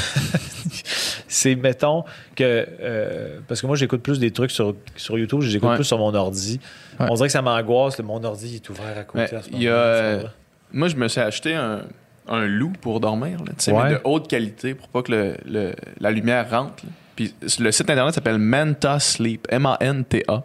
c'est, 1.28 1.56
mettons, 1.56 2.04
que... 2.36 2.68
euh, 2.82 3.40
parce 3.48 3.62
que 3.62 3.68
moi, 3.68 3.76
j'écoute 3.76 4.02
plus 4.02 4.20
des 4.20 4.32
trucs 4.32 4.52
sur, 4.52 4.76
sur 4.96 5.18
YouTube, 5.18 5.42
j'écoute 5.42 5.70
Ouais. 5.70 5.76
plus 5.76 5.84
sur 5.84 5.98
mon 5.98 6.14
ordi. 6.14 6.60
Ouais. 7.00 7.08
On 7.10 7.16
dirait 7.16 7.28
que 7.28 7.32
ça 7.34 7.42
m'angoisse. 7.42 7.98
le- 7.98 8.04
Mon 8.06 8.24
ordi 8.24 8.56
est 8.56 8.70
ouvert 8.70 8.98
à 8.98 9.04
côté. 9.04 9.36
À 9.36 9.42
ce 9.42 9.50
il 9.52 9.64
y 9.64 9.68
a, 9.68 9.74
euh. 9.74 10.24
Moi, 10.72 10.88
je 10.88 10.96
me 10.96 11.08
suis 11.08 11.22
acheté 11.22 11.54
un, 11.56 11.82
un 12.28 12.46
loup 12.46 12.74
pour 12.82 13.00
dormir, 13.00 13.38
là, 13.40 13.74
Ouais. 13.74 13.84
mais 13.84 13.90
de 13.96 14.00
haute 14.04 14.28
qualité 14.28 14.74
pour 14.74 14.88
pas 14.90 15.02
que 15.04 15.12
le- 15.12 15.38
le- 15.46 15.74
la 16.00 16.12
lumière 16.12 16.50
rentre. 16.50 16.84
là. 16.86 16.92
Puis 17.16 17.34
le 17.60 17.72
site 17.72 17.90
internet 17.90 18.14
s'appelle 18.14 18.38
Manta 18.40 19.00
Sleep, 19.00 19.48
M-A-N-T-A. 19.50 20.44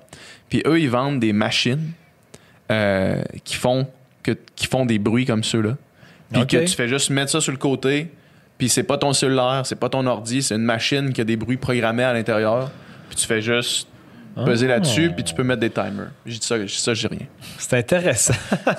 Puis 0.49 0.63
eux, 0.67 0.79
ils 0.81 0.91
vendent 0.91 1.19
des 1.19 1.33
machines 1.33 1.93
euh, 2.71 3.23
qui, 3.45 3.57
font 3.57 3.89
que, 4.23 4.33
qui 4.55 4.67
font 4.67 4.87
des 4.87 4.99
bruits 5.01 5.27
comme 5.27 5.43
ceux-là. 5.43 5.77
Puis 6.33 6.47
que 6.47 6.59
tu 6.59 6.69
fais 6.77 6.87
juste 6.87 7.11
mettre 7.11 7.33
ça 7.33 7.41
sur 7.41 7.51
le 7.51 7.59
côté, 7.59 8.13
puis 8.57 8.69
c'est 8.69 8.85
pas 8.85 8.99
ton 8.99 9.13
cellulaire, 9.13 9.63
c'est 9.65 9.75
pas 9.81 9.89
ton 9.89 10.07
ordi, 10.07 10.43
c'est 10.43 10.55
une 10.55 10.63
machine 10.63 11.13
qui 11.13 11.21
a 11.21 11.25
des 11.25 11.37
bruits 11.37 11.57
programmés 11.57 12.05
à 12.05 12.13
l'intérieur. 12.13 12.71
Puis 13.09 13.17
tu 13.17 13.27
fais 13.27 13.43
juste 13.43 13.89
peser 14.45 14.67
Ah. 14.67 14.71
là-dessus, 14.75 15.11
puis 15.15 15.25
tu 15.25 15.35
peux 15.35 15.43
mettre 15.45 15.61
des 15.61 15.71
timers. 15.71 16.11
J'ai 16.27 16.39
dit 16.39 16.47
ça, 16.47 16.59
j'ai 16.59 16.69
ça, 16.69 16.95
j'ai 16.95 17.09
rien. 17.09 17.27
C'est 17.59 17.77
intéressant. 17.79 18.35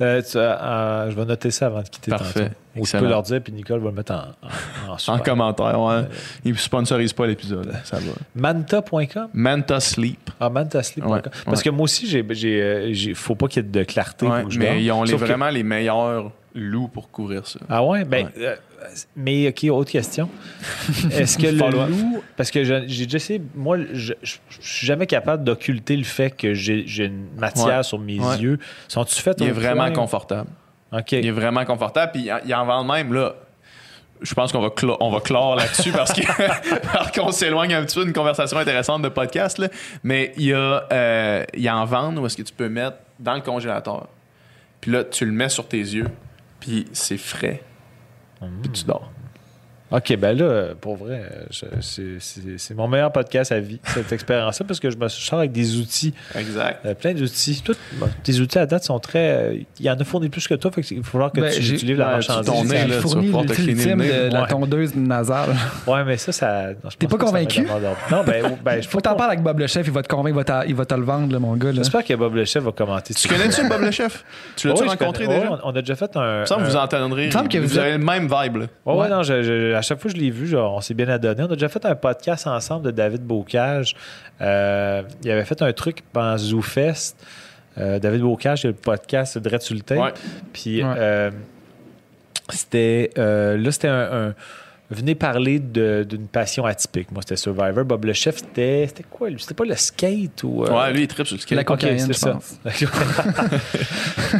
Euh, 0.00 0.22
tu- 0.22 0.38
euh, 0.38 1.10
je 1.10 1.16
vais 1.16 1.24
noter 1.24 1.50
ça 1.50 1.66
avant 1.66 1.82
de 1.82 1.88
quitter 1.88 2.12
Parfait. 2.12 2.52
Ou 2.76 2.86
tu 2.86 2.96
peux 2.96 3.08
leur 3.08 3.20
dire, 3.24 3.40
puis 3.42 3.52
Nicole 3.52 3.80
va 3.80 3.88
le 3.88 3.96
mettre 3.96 4.12
en, 4.12 4.26
en, 4.86 4.90
en 4.90 4.94
En 4.94 4.98
super. 4.98 5.22
commentaire, 5.24 5.80
ouais. 5.80 6.02
Ils 6.44 6.56
sponsorisent 6.56 7.12
pas 7.12 7.26
l'épisode, 7.26 7.74
ça 7.82 7.96
va. 7.96 8.12
Manta.com? 8.36 9.28
Manta 9.34 9.80
Sleep. 9.80 10.30
Ah, 10.38 10.50
mantasleep.com. 10.50 11.10
Ouais, 11.12 11.20
Parce 11.44 11.58
ouais. 11.58 11.64
que 11.64 11.70
moi 11.70 11.82
aussi, 11.82 12.06
euh, 12.16 12.90
j'ai- 12.92 13.14
faut 13.14 13.34
pas 13.34 13.48
qu'il 13.48 13.64
y 13.64 13.66
ait 13.66 13.68
de 13.68 13.82
clarté. 13.82 14.28
Je 14.48 14.58
mais 14.60 14.84
ils 14.84 14.92
ont 14.92 15.02
les, 15.02 15.10
Sauf 15.10 15.20
que- 15.20 15.26
vraiment 15.26 15.48
les 15.50 15.64
meilleurs 15.64 16.30
loups 16.58 16.88
pour 16.88 17.10
couvrir 17.10 17.46
ça. 17.46 17.60
Ah 17.68 17.82
ouais? 17.84 18.04
Ben, 18.04 18.26
Ouais. 18.26 18.32
euh, 18.44 18.56
mais 19.16 19.48
OK, 19.48 19.64
autre 19.70 19.90
question? 19.90 20.28
Est-ce 21.12 21.36
que 21.38 21.46
le 21.48 21.86
loup... 21.88 22.22
Parce 22.36 22.50
que 22.50 22.62
j'ai 22.64 23.04
déjà 23.06 23.16
essayé... 23.16 23.42
Moi, 23.54 23.78
je, 23.92 24.12
je, 24.22 24.36
je 24.48 24.66
suis 24.66 24.86
jamais 24.86 25.06
capable 25.06 25.44
d'occulter 25.44 25.96
le 25.96 26.04
fait 26.04 26.30
que 26.30 26.54
j'ai, 26.54 26.84
une 27.04 27.28
matière 27.36 27.78
Ouais. 27.78 27.82
sur 27.82 27.98
mes 27.98 28.18
Ouais. 28.20 28.36
yeux. 28.38 28.58
Sont-tu 28.88 29.20
faits 29.20 29.38
Il 29.40 29.48
est 29.48 29.52
vraiment 29.52 29.90
confortable. 29.92 30.48
OK. 30.92 31.12
Il 31.12 31.26
est 31.26 31.30
vraiment 31.30 31.64
confortable. 31.64 32.12
Puis 32.12 32.28
il 32.46 32.54
en 32.54 32.64
vend 32.64 32.84
même, 32.84 33.12
là. 33.12 33.34
Je 34.20 34.34
pense 34.34 34.50
qu'on 34.50 34.60
va, 34.60 34.70
clo- 34.70 34.96
on 34.98 35.10
va 35.10 35.20
clore 35.20 35.54
là-dessus 35.54 35.92
parce 35.92 36.12
qu'on 37.14 37.30
s'éloigne 37.30 37.74
un 37.74 37.84
petit 37.84 37.96
peu 38.00 38.04
d'une 38.04 38.12
conversation 38.12 38.58
intéressante 38.58 39.02
de 39.02 39.08
podcast. 39.08 39.58
Là. 39.58 39.68
Mais 40.02 40.32
il 40.36 40.46
y 40.46 40.52
a 40.52 40.84
euh, 40.92 41.44
il 41.54 41.70
en 41.70 41.84
vendent 41.84 42.18
où 42.18 42.26
est-ce 42.26 42.36
que 42.36 42.42
tu 42.42 42.52
peux 42.52 42.68
mettre 42.68 42.96
dans 43.20 43.34
le 43.34 43.42
congélateur. 43.42 44.08
Puis 44.80 44.90
là, 44.90 45.04
tu 45.04 45.24
le 45.24 45.30
mets 45.30 45.48
sur 45.48 45.68
tes 45.68 45.78
yeux. 45.78 46.08
Puis 46.60 46.86
c'est 46.92 47.18
frais. 47.18 47.62
Puis 48.62 48.70
tu 48.70 48.84
dors. 48.84 49.10
OK, 49.90 50.16
ben 50.16 50.36
là, 50.36 50.74
pour 50.78 50.96
vrai, 50.96 51.22
c'est, 51.80 52.74
mon 52.74 52.88
meilleur 52.88 53.10
podcast 53.10 53.52
à 53.52 53.58
vie, 53.60 53.80
cette 53.84 54.12
expérience-là, 54.12 54.66
parce 54.66 54.80
que 54.80 54.90
je 54.90 54.96
me 54.98 55.08
sors 55.08 55.38
avec 55.38 55.52
des 55.52 55.76
outils, 55.76 56.12
Exact. 56.36 56.84
euh, 56.84 56.94
plein 56.94 57.14
d'outils. 57.14 57.62
Tes 58.22 58.38
outils 58.40 58.58
à 58.58 58.66
date 58.66 58.84
sont 58.84 58.98
très... 58.98 59.18
euh, 59.30 59.54
Il 59.80 59.86
y 59.86 59.90
en 59.90 59.94
a 59.98 60.04
fourni 60.04 60.28
plus 60.28 60.46
que 60.46 60.54
toi, 60.54 60.70
fait 60.70 60.82
qu'il 60.82 61.00
va 61.00 61.08
falloir 61.08 61.32
que 61.32 61.40
Ben, 61.40 61.50
tu, 61.52 61.60
livres 61.86 62.00
la 62.00 62.06
ouais, 62.06 62.12
marchandise. 62.12 62.46
ton 62.52 62.64
nez, 62.64 62.68
Ça 62.80 62.86
là, 62.86 62.96
tu 63.00 63.28
vas 63.30 63.42
te 63.44 63.52
cleaner 63.54 63.94
le 63.94 64.28
de 64.28 64.32
la 64.34 64.42
Ouais. 64.42 64.48
tondeuse 64.48 64.94
nasale. 64.94 65.50
Ouais, 65.86 66.04
mais 66.04 66.16
ça, 66.18 66.32
ça... 66.32 66.66
T'es 66.98 67.06
pas 67.06 67.16
convaincu? 67.16 67.62
Non, 68.10 68.24
ben, 68.24 68.58
ben 68.62 68.82
je 68.82 68.88
Faut 68.88 68.98
que 68.98 69.04
t'en 69.04 69.14
parles 69.14 69.30
avec 69.32 69.42
Bob 69.42 69.58
le 69.58 69.66
chef, 69.66 69.86
il 69.86 69.92
va 69.92 70.02
te 70.02 70.08
convaincre, 70.08 70.38
il 70.66 70.74
va, 70.74 70.82
il 70.82 70.86
te 70.86 70.94
le 70.94 71.02
vendre, 71.04 71.32
là, 71.32 71.38
mon 71.38 71.54
gars. 71.56 71.72
J'espère 71.72 72.04
que 72.04 72.12
Bob 72.14 72.34
le 72.34 72.44
chef 72.44 72.62
va 72.62 72.72
commenter. 72.72 73.14
Tu 73.14 73.26
connais-tu 73.26 73.66
Bob 73.68 73.80
le 73.80 73.90
chef? 73.90 74.24
Tu 74.56 74.68
l'as-tu 74.68 74.84
je 74.84 74.88
rencontré 74.88 75.26
déjà? 75.26 75.50
Ouais, 75.50 75.58
on 75.64 75.70
a 75.70 75.80
déjà 75.80 75.94
fait 75.96 76.14
un. 76.16 76.36
Il 76.36 76.40
me 76.40 76.46
semble 76.46 76.64
que 76.64 76.68
vous 76.68 76.76
entendrez. 76.76 77.22
Il 77.24 77.26
me 77.28 77.32
semble 77.32 77.48
que 77.48 77.58
vous 77.58 77.78
avez 77.78 77.92
le 77.92 77.98
même 77.98 78.24
vibe. 78.30 78.56
Là. 78.56 78.66
Ouais, 78.84 79.08
non, 79.08 79.22
je- 79.22 79.77
à 79.78 79.82
chaque 79.82 80.00
fois 80.00 80.10
que 80.10 80.16
je 80.16 80.22
l'ai 80.22 80.30
vu, 80.30 80.46
genre, 80.46 80.74
on 80.74 80.80
s'est 80.80 80.94
bien 80.94 81.08
adonné. 81.08 81.42
On 81.42 81.46
a 81.46 81.54
déjà 81.54 81.68
fait 81.68 81.84
un 81.86 81.94
podcast 81.94 82.46
ensemble 82.46 82.84
de 82.86 82.90
David 82.90 83.22
Bocage. 83.22 83.96
Euh, 84.40 85.02
il 85.24 85.30
avait 85.30 85.44
fait 85.44 85.60
un 85.62 85.72
truc 85.72 86.02
pendant 86.12 86.36
ZooFest. 86.36 87.14
Euh, 87.78 87.98
David 87.98 88.22
Bocage, 88.22 88.64
il 88.64 88.68
a 88.68 88.70
le 88.70 88.76
podcast 88.76 89.38
Dread 89.38 89.62
sur 89.62 89.74
le. 89.74 89.96
Ouais. 89.98 90.12
Puis 90.52 90.82
Ouais. 90.84 90.94
euh, 90.96 91.30
c'était. 92.50 93.10
euh, 93.18 93.56
là, 93.56 93.70
c'était 93.72 93.88
un. 93.88 94.28
un- 94.28 94.34
Venez 94.90 95.14
parler 95.14 95.58
de- 95.58 96.06
d'une 96.08 96.26
passion 96.28 96.64
atypique. 96.64 97.12
Moi, 97.12 97.20
c'était 97.22 97.36
Survivor. 97.36 97.84
Bob 97.84 98.06
le 98.06 98.14
chef, 98.14 98.38
c'était. 98.38 98.86
C'était 98.88 99.02
quoi, 99.04 99.28
lui? 99.28 99.38
C'était 99.38 99.52
pas 99.54 99.64
le 99.66 99.76
skate 99.76 100.42
ou. 100.44 100.64
euh, 100.64 100.70
Ouais, 100.70 100.92
lui, 100.94 101.02
il 101.02 101.08
tripe 101.08 101.26
sur 101.26 101.36
le 101.36 101.40
skate. 101.42 101.56
La 101.56 101.64
cocaïne, 101.64 102.10
c'est 102.12 102.30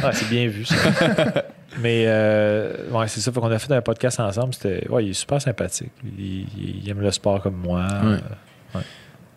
ah, 0.03 0.11
c'est 0.13 0.29
bien 0.29 0.47
vu, 0.47 0.65
ça. 0.65 0.75
Mais, 1.81 2.05
euh, 2.07 2.89
ouais, 2.91 3.07
c'est 3.07 3.19
ça. 3.21 3.31
Fait 3.31 3.39
qu'on 3.39 3.51
a 3.51 3.59
fait 3.59 3.71
un 3.73 3.81
podcast 3.81 4.19
ensemble. 4.19 4.53
C'était, 4.55 4.87
ouais, 4.89 5.05
il 5.05 5.09
est 5.11 5.13
super 5.13 5.39
sympathique. 5.41 5.91
Il, 6.17 6.83
aime 6.89 6.99
le 7.01 7.11
sport 7.11 7.41
comme 7.43 7.55
moi. 7.57 7.85
Ouais. 8.03 8.81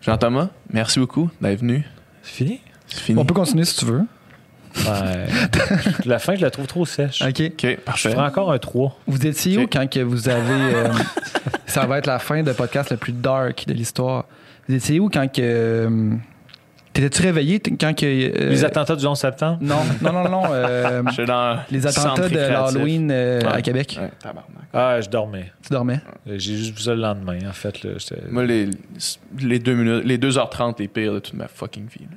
Jean-Thomas, 0.01 0.48
merci 0.70 0.98
beaucoup 0.98 1.30
d'être 1.40 1.60
venu. 1.60 1.84
C'est 2.22 2.32
fini? 2.44 2.60
C'est 2.86 3.01
fini. 3.01 3.20
On 3.20 3.24
peut 3.24 3.34
continuer 3.34 3.64
si 3.64 3.76
tu 3.76 3.84
veux. 3.84 4.02
Ouais. 4.76 5.26
la 6.06 6.18
fin, 6.18 6.34
je 6.34 6.40
la 6.42 6.50
trouve 6.50 6.66
trop 6.66 6.86
sèche. 6.86 7.22
OK. 7.22 7.28
OK, 7.40 7.52
Je 7.62 7.74
parfait. 7.76 8.10
ferai 8.10 8.22
encore 8.26 8.52
un 8.52 8.58
3. 8.58 8.98
Vous 9.06 9.26
étiez 9.26 9.58
où 9.58 9.66
quand 9.66 9.88
que 9.90 10.00
vous 10.00 10.28
avez. 10.28 10.74
euh, 10.74 10.88
ça 11.66 11.86
va 11.86 11.98
être 11.98 12.06
la 12.06 12.18
fin 12.18 12.42
de 12.42 12.52
podcast 12.52 12.90
le 12.90 12.96
plus 12.96 13.12
dark 13.12 13.64
de 13.66 13.72
l'histoire. 13.74 14.24
Vous 14.68 14.74
étiez 14.74 14.98
où 15.00 15.08
quand 15.08 15.30
que. 15.30 15.40
euh, 15.42 16.10
T'étais-tu 16.92 17.22
réveillé 17.22 17.58
quand 17.60 17.94
que. 17.94 18.04
euh, 18.04 18.50
Les 18.50 18.64
attentats 18.66 18.96
du 18.96 19.06
11 19.06 19.18
septembre? 19.18 19.58
Non, 19.62 19.76
non, 20.02 20.12
non, 20.12 20.28
non. 20.28 20.42
euh, 20.52 21.02
Je 21.08 21.12
suis 21.12 21.24
dans 21.24 21.58
les 21.70 21.80
le 21.80 21.86
attentats 21.86 22.28
de 22.28 22.36
l'Halloween 22.36 23.10
euh, 23.10 23.40
à. 23.50 23.62
Québec. 23.62 23.98
Ouais. 24.00 24.10
Ah, 24.74 25.00
je 25.00 25.08
dormais. 25.08 25.52
Tu 25.66 25.72
dormais? 25.72 26.00
J'ai 26.26 26.56
juste 26.56 26.76
vu 26.76 26.82
ça 26.82 26.94
le 26.94 27.00
lendemain, 27.00 27.38
en 27.48 27.52
fait. 27.52 27.82
Là. 27.82 27.92
Moi, 28.30 28.44
les, 28.44 28.68
les, 29.40 29.58
deux 29.58 29.74
minutes, 29.74 30.04
les 30.04 30.18
2h30 30.18 30.74
les 30.80 30.88
pires 30.88 31.14
de 31.14 31.18
toute 31.18 31.34
ma 31.34 31.48
fucking 31.48 31.86
vie. 31.86 32.04
là. 32.10 32.16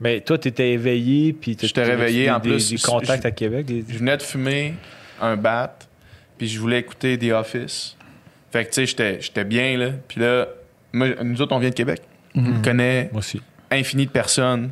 Mais 0.00 0.20
toi, 0.20 0.36
t'étais 0.38 0.72
éveillé, 0.72 1.32
puis 1.32 1.56
t'as- 1.56 1.66
J'étais 1.66 1.80
t'avais 1.82 1.94
réveillé, 1.96 2.24
des- 2.24 2.30
en 2.30 2.38
des- 2.38 2.50
plus, 2.50 2.70
Des 2.70 2.76
je- 2.76 2.82
contacts 2.86 3.22
je- 3.22 3.28
à 3.28 3.30
Québec. 3.30 3.64
des- 3.66 3.84
Je 3.88 3.98
venais 3.98 4.16
de 4.16 4.22
fumer 4.22 4.74
un 5.22 5.36
bat, 5.36 5.74
puis 6.36 6.46
je 6.48 6.58
voulais 6.60 6.80
écouter 6.80 7.18
The 7.18 7.32
Office. 7.32 7.96
Fait 8.52 8.64
que, 8.64 8.68
tu 8.70 8.74
sais, 8.74 8.86
j'étais- 8.86 9.20
j'étais 9.20 9.44
bien, 9.44 9.78
là. 9.78 9.90
Puis 10.06 10.20
là, 10.20 10.48
moi, 10.92 11.08
nous 11.22 11.40
autres, 11.40 11.54
on 11.54 11.58
vient 11.58 11.70
de 11.70 11.74
Québec. 11.74 12.02
Mhm. 12.34 12.56
On 12.58 12.62
connaît 12.62 13.08
Moi 13.12 13.20
aussi. 13.20 13.40
infini 13.70 14.04
de 14.06 14.10
personnes 14.10 14.70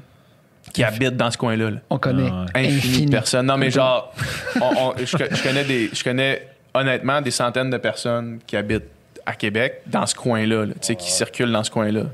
qui 0.72 0.84
habitent 0.84 1.16
dans 1.16 1.30
ce 1.30 1.38
coin-là. 1.38 1.70
là. 1.70 1.78
On 1.90 1.98
connaît. 1.98 2.28
Ah 2.30 2.44
ouais. 2.54 2.66
Infini, 2.66 2.76
Infini. 2.76 3.06
de 3.06 3.10
personnes. 3.10 3.46
Non, 3.46 3.56
mais 3.56 3.70
genre, 3.70 4.12
on- 4.60 4.72
on- 4.76 4.94
je, 4.98 5.04
je 5.06 5.42
connais 5.42 5.64
des, 5.64 5.90
je 5.92 6.04
connais 6.04 6.48
honnêtement 6.74 7.20
des 7.22 7.30
centaines 7.30 7.70
de 7.70 7.76
personnes 7.78 8.40
qui 8.46 8.56
habitent 8.56 8.84
à 9.24 9.34
Québec, 9.34 9.80
dans 9.86 10.04
ce 10.06 10.14
coin-là, 10.14 10.66
là, 10.66 10.74
tu 10.74 10.78
sais, 10.82 10.96
qui 10.96 11.10
circulent 11.10 11.52
dans 11.52 11.64
ce 11.64 11.70
coin-là. 11.70 12.04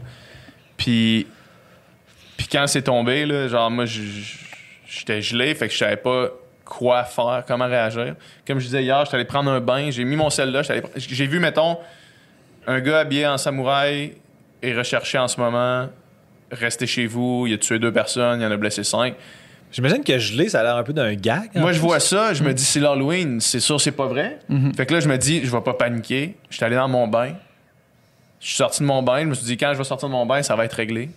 Puis, 0.76 1.26
puis 2.40 2.48
quand 2.50 2.66
c'est 2.66 2.80
tombé, 2.80 3.26
là, 3.26 3.48
genre, 3.48 3.70
moi, 3.70 3.84
j'étais 3.84 5.20
gelé, 5.20 5.54
fait 5.54 5.68
que 5.68 5.74
je 5.74 5.78
savais 5.78 5.98
pas 5.98 6.30
quoi 6.64 7.04
faire, 7.04 7.44
comment 7.46 7.66
réagir. 7.66 8.14
Comme 8.46 8.58
je 8.60 8.64
disais 8.64 8.82
hier, 8.82 9.04
j'étais 9.04 9.16
allé 9.16 9.26
prendre 9.26 9.50
un 9.50 9.60
bain, 9.60 9.90
j'ai 9.90 10.04
mis 10.04 10.16
mon 10.16 10.30
sel 10.30 10.50
là, 10.50 10.62
j'ai 10.96 11.26
vu, 11.26 11.38
mettons, 11.38 11.76
un 12.66 12.80
gars 12.80 13.00
habillé 13.00 13.26
en 13.26 13.36
samouraï 13.36 14.14
est 14.62 14.74
recherché 14.74 15.18
en 15.18 15.28
ce 15.28 15.38
moment. 15.38 15.90
Restez 16.50 16.86
chez 16.86 17.06
vous, 17.06 17.44
il 17.46 17.52
a 17.52 17.58
tué 17.58 17.78
deux 17.78 17.92
personnes, 17.92 18.40
il 18.40 18.46
en 18.46 18.50
a 18.50 18.56
blessé 18.56 18.84
cinq. 18.84 19.16
J'imagine 19.70 20.02
que 20.02 20.18
gelé, 20.18 20.48
ça 20.48 20.60
a 20.60 20.62
l'air 20.62 20.76
un 20.76 20.82
peu 20.82 20.94
d'un 20.94 21.12
gag. 21.12 21.50
Moi, 21.56 21.72
je 21.72 21.78
plus. 21.78 21.86
vois 21.86 22.00
ça, 22.00 22.32
je 22.32 22.42
me 22.42 22.54
dis, 22.54 22.64
c'est 22.64 22.80
l'Halloween, 22.80 23.38
c'est 23.38 23.60
sûr, 23.60 23.78
c'est 23.78 23.92
pas 23.92 24.06
vrai. 24.06 24.38
Fait 24.78 24.86
que 24.86 24.94
là, 24.94 25.00
je 25.00 25.08
me 25.08 25.18
dis, 25.18 25.44
je 25.44 25.50
vais 25.50 25.60
pas 25.60 25.74
paniquer. 25.74 26.36
Je 26.48 26.56
suis 26.56 26.64
allé 26.64 26.76
dans 26.76 26.88
mon 26.88 27.06
bain. 27.06 27.34
Je 28.40 28.46
suis 28.46 28.56
sorti 28.56 28.80
de 28.80 28.86
mon 28.86 29.02
bain. 29.02 29.20
Je 29.20 29.26
me 29.26 29.34
suis 29.34 29.44
dit, 29.44 29.58
quand 29.58 29.74
je 29.74 29.78
vais 29.78 29.84
sortir 29.84 30.08
de 30.08 30.14
mon 30.14 30.24
bain, 30.24 30.42
ça 30.42 30.56
va 30.56 30.64
être 30.64 30.72
réglé. 30.72 31.10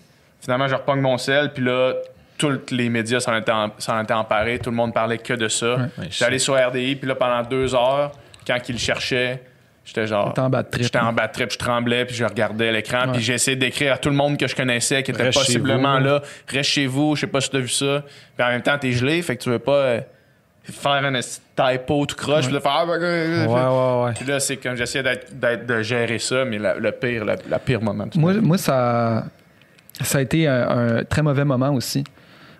Finalement, 0.43 0.67
je 0.67 0.75
repogne 0.75 0.99
mon 0.99 1.17
sel, 1.17 1.51
puis 1.53 1.63
là, 1.63 1.93
tous 2.37 2.59
les 2.71 2.89
médias 2.89 3.19
s'en 3.21 3.35
étaient, 3.37 3.51
en- 3.51 3.71
s'en 3.77 4.01
étaient 4.03 4.13
emparés. 4.13 4.59
Tout 4.59 4.71
le 4.71 4.75
monde 4.75 4.93
parlait 4.93 5.17
que 5.17 5.33
de 5.33 5.47
ça. 5.47 5.75
Ouais, 5.75 5.85
J'étais 6.09 6.25
allé 6.25 6.39
sur 6.39 6.55
RDI, 6.55 6.95
puis 6.97 7.07
là, 7.07 7.15
pendant 7.15 7.41
deux 7.43 7.73
heures, 7.73 8.11
quand 8.45 8.57
ils 8.67 8.73
le 8.73 8.77
cherchaient, 8.79 9.41
j'étais 9.85 10.05
genre. 10.05 10.33
En 10.37 10.49
bas 10.49 10.63
de 10.63 10.69
trip. 10.69 10.83
J'étais 10.83 10.99
en 10.99 11.13
bas 11.13 11.27
de 11.27 11.31
trip, 11.31 11.49
je 11.51 11.57
tremblais, 11.57 12.03
puis 12.05 12.15
je 12.15 12.25
regardais 12.25 12.71
l'écran, 12.73 13.05
Ouais. 13.05 13.13
puis 13.13 13.21
j'ai 13.21 13.35
essayé 13.35 13.55
d'écrire 13.55 13.93
à 13.93 13.97
tout 13.97 14.09
le 14.09 14.15
monde 14.15 14.37
que 14.37 14.47
je 14.47 14.55
connaissais, 14.55 15.01
qui 15.03 15.11
était 15.11 15.23
Reste 15.23 15.37
possiblement 15.39 15.99
vous. 15.99 16.03
là. 16.05 16.21
Reste 16.49 16.69
chez 16.71 16.87
vous, 16.87 17.15
je 17.15 17.21
sais 17.21 17.27
pas 17.27 17.39
si 17.39 17.49
t'as 17.49 17.59
vu 17.59 17.69
ça. 17.69 18.03
Puis 18.35 18.45
en 18.45 18.49
même 18.49 18.61
temps, 18.61 18.77
t'es 18.77 18.91
gelé, 18.91 19.21
fait 19.21 19.37
que 19.37 19.43
tu 19.43 19.49
veux 19.49 19.59
pas 19.59 19.71
euh, 19.71 20.01
faire 20.65 20.91
un 21.05 21.19
typo 21.21 22.05
tout 22.05 22.15
croche, 22.17 22.45
puis 22.45 22.53
le 22.53 22.59
faire. 22.59 22.71
ah, 22.79 22.85
bah, 22.85 22.93
euh, 22.99 23.45
Ouais, 23.45 23.53
ouais, 23.53 24.05
ouais. 24.07 24.13
Puis 24.15 24.25
là, 24.25 24.39
c'est 24.41 24.57
comme 24.57 24.75
j'essayais 24.75 25.03
de 25.65 25.81
gérer 25.81 26.19
ça, 26.19 26.43
mais 26.43 26.57
la- 26.57 26.75
le 26.75 26.91
pire, 26.91 27.23
la, 27.23 27.35
la 27.49 27.59
pire 27.59 27.81
moment. 27.81 28.07
Moi, 28.15 28.33
moi 28.35 28.57
ça, 28.57 29.23
ça 30.01 30.17
a 30.17 30.21
été 30.21 30.47
un, 30.47 30.97
un 30.97 31.03
très 31.03 31.21
mauvais 31.21 31.45
moment 31.45 31.71
aussi. 31.73 32.03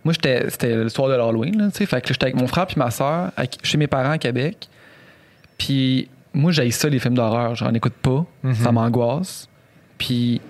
Moi, 0.03 0.13
j'étais, 0.13 0.49
c'était 0.49 0.75
le 0.75 0.89
soir 0.89 1.07
de 1.09 1.13
l'Halloween, 1.15 1.69
tu 1.71 1.77
sais. 1.77 1.85
Fait 1.85 2.01
que 2.01 2.09
j'étais 2.09 2.25
avec 2.25 2.35
mon 2.35 2.47
frère 2.47 2.67
puis 2.67 2.75
ma 2.77 2.91
soeur 2.91 3.31
chez 3.63 3.77
mes 3.77 3.87
parents 3.87 4.11
à 4.11 4.17
Québec. 4.17 4.67
Puis 5.57 6.09
moi, 6.33 6.51
j'ai 6.51 6.69
ça, 6.71 6.89
les 6.89 6.99
films 6.99 7.15
d'horreur. 7.15 7.55
J'en 7.55 7.73
écoute 7.73 7.93
pas. 7.93 8.25
Ça 8.53 8.71
m'angoisse. 8.71 9.47
Puis, 9.97 10.41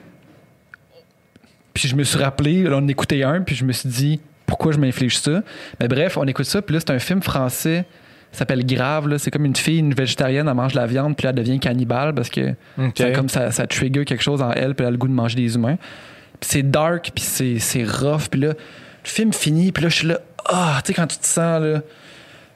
puis 1.73 1.87
je 1.87 1.95
me 1.95 2.03
suis 2.03 2.17
rappelé, 2.17 2.63
là, 2.63 2.77
on 2.81 2.87
écoutait 2.87 3.23
un, 3.23 3.41
puis 3.41 3.55
je 3.55 3.65
me 3.65 3.71
suis 3.71 3.89
dit, 3.89 4.19
pourquoi 4.45 4.71
je 4.71 4.77
m'inflige 4.79 5.17
ça? 5.17 5.41
Mais 5.79 5.87
bref, 5.87 6.17
on 6.17 6.25
écoute 6.25 6.45
ça, 6.45 6.61
puis 6.61 6.73
là, 6.73 6.79
c'est 6.79 6.91
un 6.91 6.99
film 6.99 7.21
français. 7.21 7.85
Ça 8.31 8.39
s'appelle 8.39 8.65
Grave. 8.65 9.15
C'est 9.17 9.29
comme 9.29 9.45
une 9.45 9.55
fille, 9.55 9.77
une 9.79 9.93
végétarienne, 9.93 10.47
elle 10.47 10.53
mange 10.55 10.73
de 10.73 10.79
la 10.79 10.87
viande, 10.87 11.15
puis 11.15 11.25
là, 11.25 11.29
elle 11.29 11.35
devient 11.35 11.59
cannibale 11.59 12.15
parce 12.15 12.29
que 12.29 12.55
Ok. 12.79 12.93
ça, 12.97 13.11
comme 13.11 13.29
ça, 13.29 13.51
ça 13.51 13.67
trigger 13.67 14.05
quelque 14.05 14.23
chose 14.23 14.41
en 14.41 14.51
elle, 14.51 14.73
puis 14.73 14.83
elle 14.83 14.87
a 14.87 14.91
le 14.91 14.97
goût 14.97 15.07
de 15.07 15.13
manger 15.13 15.35
des 15.35 15.53
humains. 15.55 15.77
Puis 16.43 16.49
c'est 16.51 16.63
dark, 16.69 17.11
puis 17.15 17.23
c'est, 17.23 17.57
c'est 17.59 17.85
rough, 17.85 18.27
puis 18.29 18.41
là, 18.41 18.47
le 18.49 18.55
film 19.03 19.31
finit, 19.31 19.71
puis 19.71 19.81
là, 19.83 19.87
je 19.89 19.95
suis 19.95 20.07
là, 20.07 20.19
ah, 20.45 20.81
tu 20.83 20.87
sais, 20.89 20.93
quand 20.93 21.07
tu 21.07 21.17
te 21.17 21.25
sens, 21.25 21.61
là, 21.61 21.79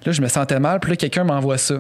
là, 0.06 0.12
je 0.12 0.22
me 0.22 0.28
sentais 0.28 0.60
mal, 0.60 0.82
puis 0.82 0.90
là, 0.92 0.98
quelqu'un 0.98 1.24
m'envoie 1.24 1.58
ça. 1.58 1.76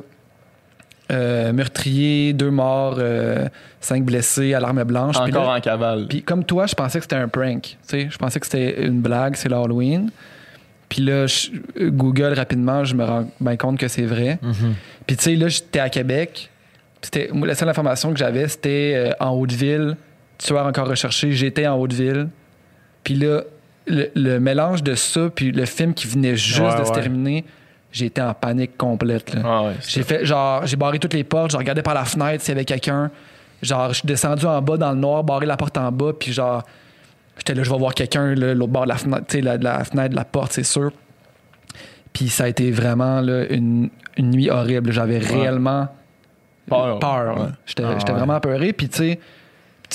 euh, 1.10 1.54
meurtrier, 1.54 2.34
deux 2.34 2.50
morts, 2.52 2.96
euh, 3.00 3.48
cinq 3.80 4.04
blessés 4.04 4.54
à 4.54 4.60
l'arme 4.60 4.84
blanche. 4.84 5.16
Encore 5.30 5.46
là- 5.54 5.58
en 5.58 5.62
cavale. 5.62 6.06
Puis 6.10 6.22
comme 6.22 6.44
toi, 6.44 6.66
je 6.66 6.76
pensais 6.76 7.00
que 7.00 7.04
c'était 7.06 7.16
un 7.16 7.30
prank. 7.30 7.62
Tu 7.64 7.76
sais, 7.84 8.08
je 8.10 8.18
pensais 8.18 8.40
que 8.42 8.46
c'était 8.46 8.86
une 8.86 9.00
blague, 9.00 9.36
c'est 9.38 9.48
l'Halloween. 9.48 10.10
Puis 10.90 11.02
là, 11.04 11.26
je- 11.28 11.50
Google 11.88 12.34
rapidement, 12.36 12.84
je 12.84 12.94
me 12.96 13.06
rends 13.06 13.30
bien 13.40 13.56
compte 13.56 13.78
que 13.80 13.88
c'est 13.88 14.06
vrai. 14.06 14.38
Puis 15.06 15.16
tu 15.16 15.24
sais, 15.24 15.36
là, 15.36 15.48
j'étais 15.48 15.80
à 15.80 15.90
Québec. 15.90 16.50
Moi, 17.32 17.48
la 17.48 17.56
seule 17.56 17.70
information 17.70 18.12
que 18.12 18.18
j'avais, 18.20 18.48
c'était 18.50 18.94
euh, 18.96 19.12
en 19.26 19.30
Haute-Ville, 19.30 19.96
tueur 20.38 20.66
encore 20.66 20.88
recherché. 20.88 21.32
J'étais 21.32 21.68
en 21.68 21.78
Haute-Ville. 21.80 22.30
Puis 23.04 23.16
là, 23.16 23.42
le, 23.88 24.10
le 24.16 24.40
mélange 24.40 24.84
de 24.84 24.96
ça, 24.96 25.30
puis 25.34 25.52
le 25.52 25.66
film 25.66 25.94
qui 25.94 26.08
venait 26.08 26.36
juste 26.36 26.60
Ouais, 26.60 26.80
de 26.80 26.84
se 26.84 26.90
ouais. 26.92 27.02
terminer, 27.02 27.46
été 28.00 28.22
en 28.22 28.34
panique 28.34 28.78
complète. 28.78 29.36
Ah 29.44 29.64
ouais, 29.64 29.74
J'ai 29.88 30.04
fait 30.04 30.24
genre, 30.26 30.66
j'ai 30.66 30.76
barré 30.76 31.00
toutes 31.00 31.14
les 31.14 31.24
portes, 31.24 31.52
je 31.52 31.58
regardais 31.58 31.82
par 31.82 31.94
la 31.96 32.06
fenêtre 32.06 32.44
s'il 32.44 32.54
y 32.54 32.58
avait 32.58 32.66
quelqu'un. 32.66 33.10
Genre, 33.64 33.90
je 33.90 33.94
suis 34.00 34.06
descendu 34.08 34.46
en 34.46 34.62
bas 34.62 34.78
dans 34.78 34.92
le 34.92 34.98
noir, 35.00 35.24
barré 35.24 35.46
la 35.48 35.58
porte 35.58 35.78
en 35.78 35.92
bas, 35.92 36.12
puis 36.20 36.32
genre, 36.32 36.64
j'étais 37.38 37.56
là, 37.56 37.64
je 37.64 37.72
vais 37.72 37.78
voir 37.78 37.96
quelqu'un, 37.96 38.36
l'autre 38.36 38.72
bord 38.72 38.84
de 38.84 38.90
la 38.90 38.98
fenêtre, 38.98 39.36
la, 39.42 39.58
la 39.58 39.84
fenêtre, 39.84 40.10
de 40.12 40.16
la 40.16 40.26
porte, 40.26 40.52
c'est 40.52 40.64
sûr. 40.64 40.92
Puis 42.14 42.30
ça 42.30 42.44
a 42.44 42.48
été 42.50 42.70
vraiment 42.72 43.22
là, 43.22 43.46
une, 43.52 43.90
une 44.18 44.30
nuit 44.32 44.50
horrible. 44.52 44.92
J'avais 44.92 45.18
réellement 45.20 45.88
Peur. 46.70 47.00
J'étais 47.66 47.84
Ah, 47.84 47.96
j'étais 47.98 48.12
vraiment 48.12 48.34
apeuré. 48.34 48.74
Puis 48.74 48.90
tu 48.90 48.98
sais, 48.98 49.20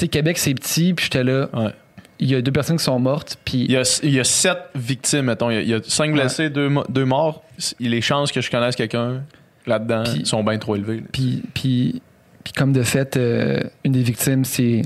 sais, 0.01 0.09
Québec, 0.09 0.39
c'est 0.39 0.55
petit, 0.55 0.95
puis 0.95 1.05
j'étais 1.05 1.25
là, 1.25 1.49
Ouais. 1.53 1.73
il 2.19 2.31
y 2.31 2.35
a 2.35 2.43
deux 2.43 2.53
personnes 2.53 2.77
qui 2.77 2.85
sont 2.85 2.99
mortes, 2.99 3.37
puis 3.45 3.65
Il 3.65 3.73
y, 3.73 3.77
a, 3.77 4.01
il 4.03 4.11
y 4.11 4.21
a 4.21 4.25
sept 4.25 4.59
victimes, 4.75 5.27
mettons. 5.27 5.51
Il 5.51 5.55
y 5.55 5.59
a, 5.59 5.61
il 5.63 5.69
y 5.69 5.75
a 5.75 5.81
cinq 5.83 6.13
blessés, 6.13 6.51
deux, 6.51 6.69
mo- 6.69 6.85
deux 6.89 7.05
morts. 7.05 7.45
Les 7.81 8.01
chances 8.01 8.33
que 8.33 8.41
je 8.41 8.51
connaisse 8.51 8.77
quelqu'un 8.77 9.23
là-dedans 9.67 10.05
Puis- 10.05 10.27
sont 10.27 10.43
bien 10.43 10.59
trop 10.59 10.77
élevées. 10.77 11.03
Puis, 11.13 11.43
puis, 11.55 12.03
puis 12.45 12.53
comme 12.53 12.73
de 12.73 12.83
fait, 12.83 13.17
euh, 13.17 13.61
une 13.85 13.93
des 13.93 14.03
victimes, 14.03 14.45
c'est 14.45 14.83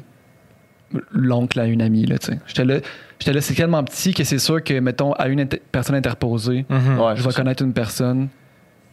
l'oncle 1.10 1.58
à 1.60 1.66
une 1.66 1.82
amie. 1.82 2.06
Là, 2.06 2.18
tu 2.18 2.26
sais. 2.32 2.38
j'étais 2.46 2.64
là, 2.64 2.78
j'étais 3.18 3.32
là 3.32 3.40
c'est 3.40 3.54
tellement 3.54 3.82
petit 3.84 4.14
que 4.14 4.24
c'est 4.24 4.38
sûr 4.38 4.62
que, 4.62 4.78
mettons, 4.78 5.12
à 5.14 5.28
une 5.28 5.40
inter- 5.40 5.60
personne 5.72 5.96
interposée, 5.96 6.64
Ouais, 6.70 6.76
je 7.16 7.22
vais 7.22 7.30
c'est 7.30 7.36
connaître 7.36 7.62
une 7.62 7.72
personne. 7.72 8.28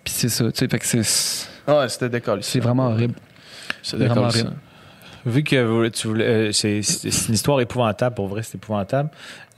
Puis 0.03 0.13
c'est 0.13 0.29
ça. 0.29 0.45
tu 0.51 0.57
sais, 0.59 0.67
Fait 0.67 0.79
que 0.79 0.85
c'est, 0.85 1.03
c'est. 1.03 1.47
Ouais, 1.67 1.87
c'était 1.87 2.09
décollé. 2.09 2.41
vraiment 2.59 2.87
horrible. 2.87 3.15
C'est 3.81 3.95
vraiment 3.97 4.27
décollé. 4.27 4.43
horrible. 4.43 4.55
Vu 5.25 5.43
que 5.43 5.87
tu 5.89 6.07
voulais, 6.07 6.25
euh, 6.25 6.51
c'est, 6.51 6.79
une 7.27 7.33
histoire 7.33 7.61
épouvantable, 7.61 8.15
pour 8.15 8.27
vrai, 8.27 8.43
c'est 8.43 8.55
épouvantable. 8.55 9.09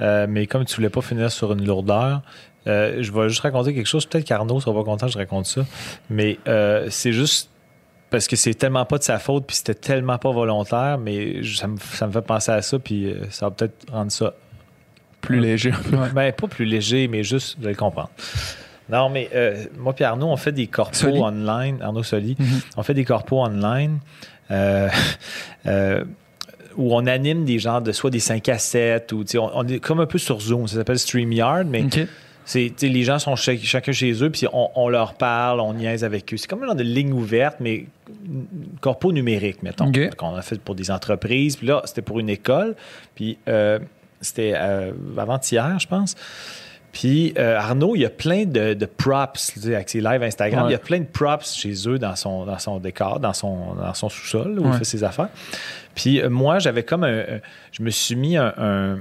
Euh, 0.01 0.27
mais 0.29 0.45
comme 0.47 0.65
tu 0.65 0.75
voulais 0.75 0.89
pas 0.89 1.01
finir 1.01 1.31
sur 1.31 1.53
une 1.53 1.65
lourdeur, 1.65 2.21
euh, 2.67 2.97
je 3.01 3.11
vais 3.11 3.29
juste 3.29 3.41
raconter 3.41 3.73
quelque 3.73 3.87
chose. 3.87 4.05
Peut-être 4.05 4.25
qu'Arnaud 4.25 4.59
sera 4.59 4.73
pas 4.75 4.83
content 4.83 5.07
que 5.07 5.13
je 5.13 5.17
raconte 5.17 5.45
ça. 5.45 5.61
Mais 6.09 6.37
euh, 6.47 6.87
c'est 6.89 7.13
juste 7.13 7.49
parce 8.09 8.27
que 8.27 8.35
c'est 8.35 8.53
tellement 8.53 8.85
pas 8.85 8.97
de 8.99 9.03
sa 9.03 9.17
faute, 9.19 9.45
puis 9.47 9.55
c'était 9.55 9.73
tellement 9.73 10.17
pas 10.17 10.31
volontaire, 10.31 10.97
mais 10.99 11.41
je- 11.43 11.57
ça 11.57 11.67
me, 11.67 11.77
ça 11.77 12.07
me 12.07 12.11
fait 12.11 12.21
penser 12.21 12.51
à 12.51 12.61
ça, 12.61 12.77
puis 12.79 13.13
ça 13.31 13.47
va 13.47 13.51
peut-être 13.51 13.91
rendre 13.91 14.11
ça 14.11 14.33
Plus 15.21 15.39
léger. 15.39 15.71
ben, 16.13 16.31
pas 16.31 16.47
plus 16.47 16.65
léger, 16.65 17.07
mais 17.07 17.23
juste, 17.23 17.57
allez 17.59 17.69
le 17.69 17.75
comprendre. 17.75 18.09
Non, 18.87 19.09
mais 19.09 19.29
euh, 19.33 19.65
moi 19.79 19.95
et 19.97 20.03
Arnaud, 20.03 20.27
on 20.27 20.37
fait 20.37 20.51
des 20.51 20.67
corpos 20.67 20.95
Soli. 20.95 21.19
online. 21.19 21.81
Arnaud 21.81 22.03
Soli. 22.03 22.35
Mhm. 22.37 22.61
On 22.77 22.83
fait 22.83 22.93
des 22.93 23.03
corpos 23.03 23.39
online 23.43 23.97
où 26.77 26.93
on 26.93 27.05
anime 27.07 27.45
des 27.45 27.59
genres 27.59 27.81
de 27.81 27.91
soit 27.91 28.09
des 28.09 28.19
5 28.19 28.49
à 28.49 28.57
7 28.57 29.11
ou 29.13 29.23
on, 29.35 29.51
on 29.53 29.67
est 29.67 29.79
comme 29.79 29.99
un 30.01 30.05
peu 30.05 30.17
sur 30.17 30.39
Zoom. 30.41 30.67
Ça 30.67 30.75
s'appelle 30.77 30.99
StreamYard, 30.99 31.65
mais 31.67 31.81
c'est, 32.43 32.73
les 32.81 33.03
gens 33.03 33.17
sont 33.17 33.35
cha- 33.35 33.57
chacun 33.57 33.91
chez 33.91 34.11
eux, 34.23 34.29
puis 34.29 34.45
on, 34.51 34.69
on 34.75 34.89
leur 34.89 35.13
parle, 35.15 35.59
on 35.61 35.73
niaise 35.73 36.03
avec 36.03 36.31
eux. 36.33 36.37
C'est 36.37 36.47
comme 36.47 36.63
un 36.63 36.67
genre 36.67 36.75
de 36.75 36.83
ligne 36.83 37.13
ouverte, 37.13 37.57
mais 37.59 37.85
corpo 38.81 39.11
numérique, 39.11 39.63
mettons. 39.63 39.85
Qu'on 40.17 40.35
a 40.35 40.41
fait 40.41 40.59
pour 40.59 40.75
des 40.75 40.91
entreprises. 40.91 41.55
Puis 41.55 41.67
là, 41.67 41.81
c'était 41.85 42.01
pour 42.03 42.19
une 42.19 42.29
école. 42.29 42.75
Puis 43.15 43.37
euh, 43.47 43.79
c'était 44.21 44.53
euh, 44.55 44.91
avant-hier, 45.17 45.79
je 45.79 45.87
pense. 45.87 46.15
Puis 46.97 47.33
euh, 47.37 47.57
Arnaud, 47.57 47.93
il 47.97 48.03
y 48.03 48.05
a 48.05 48.09
plein 48.09 48.45
de, 48.45 48.73
de 48.73 48.85
props 48.85 49.51
tu 49.53 49.59
sais, 49.59 49.75
avec 49.75 49.89
ses 49.89 49.99
lives 49.99 50.23
Instagram. 50.23 50.63
Ouais. 50.63 50.69
Il 50.69 50.71
y 50.71 50.75
a 50.75 50.79
plein 50.79 50.99
de 50.99 51.03
props 51.05 51.53
chez 51.53 51.73
eux 51.89 51.99
dans 51.99 52.15
son, 52.15 52.45
dans 52.45 52.57
son 52.57 52.79
décor, 52.79 53.19
dans 53.19 53.33
son, 53.33 53.73
dans 53.75 53.93
son 53.93 54.07
sous-sol 54.07 54.57
où 54.59 54.65
il 54.71 54.77
fait 54.77 54.85
ses 54.85 55.03
affaires. 55.03 55.27
Puis 55.93 56.21
euh, 56.21 56.29
moi, 56.29 56.59
j'avais 56.59 56.83
comme 56.83 57.03
un. 57.03 57.19
un- 57.19 57.39
je 57.73 57.83
me 57.83 57.89
suis 57.89 58.15
mis 58.15 58.37
un. 58.37 58.53
un- 58.57 58.99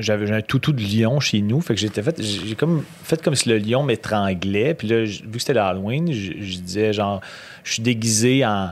j'avais 0.00 0.30
un 0.30 0.40
toutou 0.42 0.72
de 0.72 0.82
lion 0.82 1.20
chez 1.20 1.42
nous. 1.42 1.60
Fait 1.60 1.74
que 1.74 1.80
j'étais 1.80 2.02
fait. 2.02 2.18
J'ai 2.22 2.54
comme 2.54 2.82
fait 3.04 3.22
comme 3.22 3.34
si 3.34 3.48
le 3.50 3.58
lion 3.58 3.82
m'étranglait. 3.82 4.72
Puis 4.74 4.88
là, 4.88 5.04
vu 5.04 5.30
que 5.32 5.38
c'était 5.38 5.52
l'Halloween, 5.54 6.10
je, 6.12 6.32
je 6.40 6.58
disais 6.60 6.92
genre, 6.94 7.20
je 7.62 7.74
suis 7.74 7.82
déguisé 7.82 8.44
en. 8.46 8.70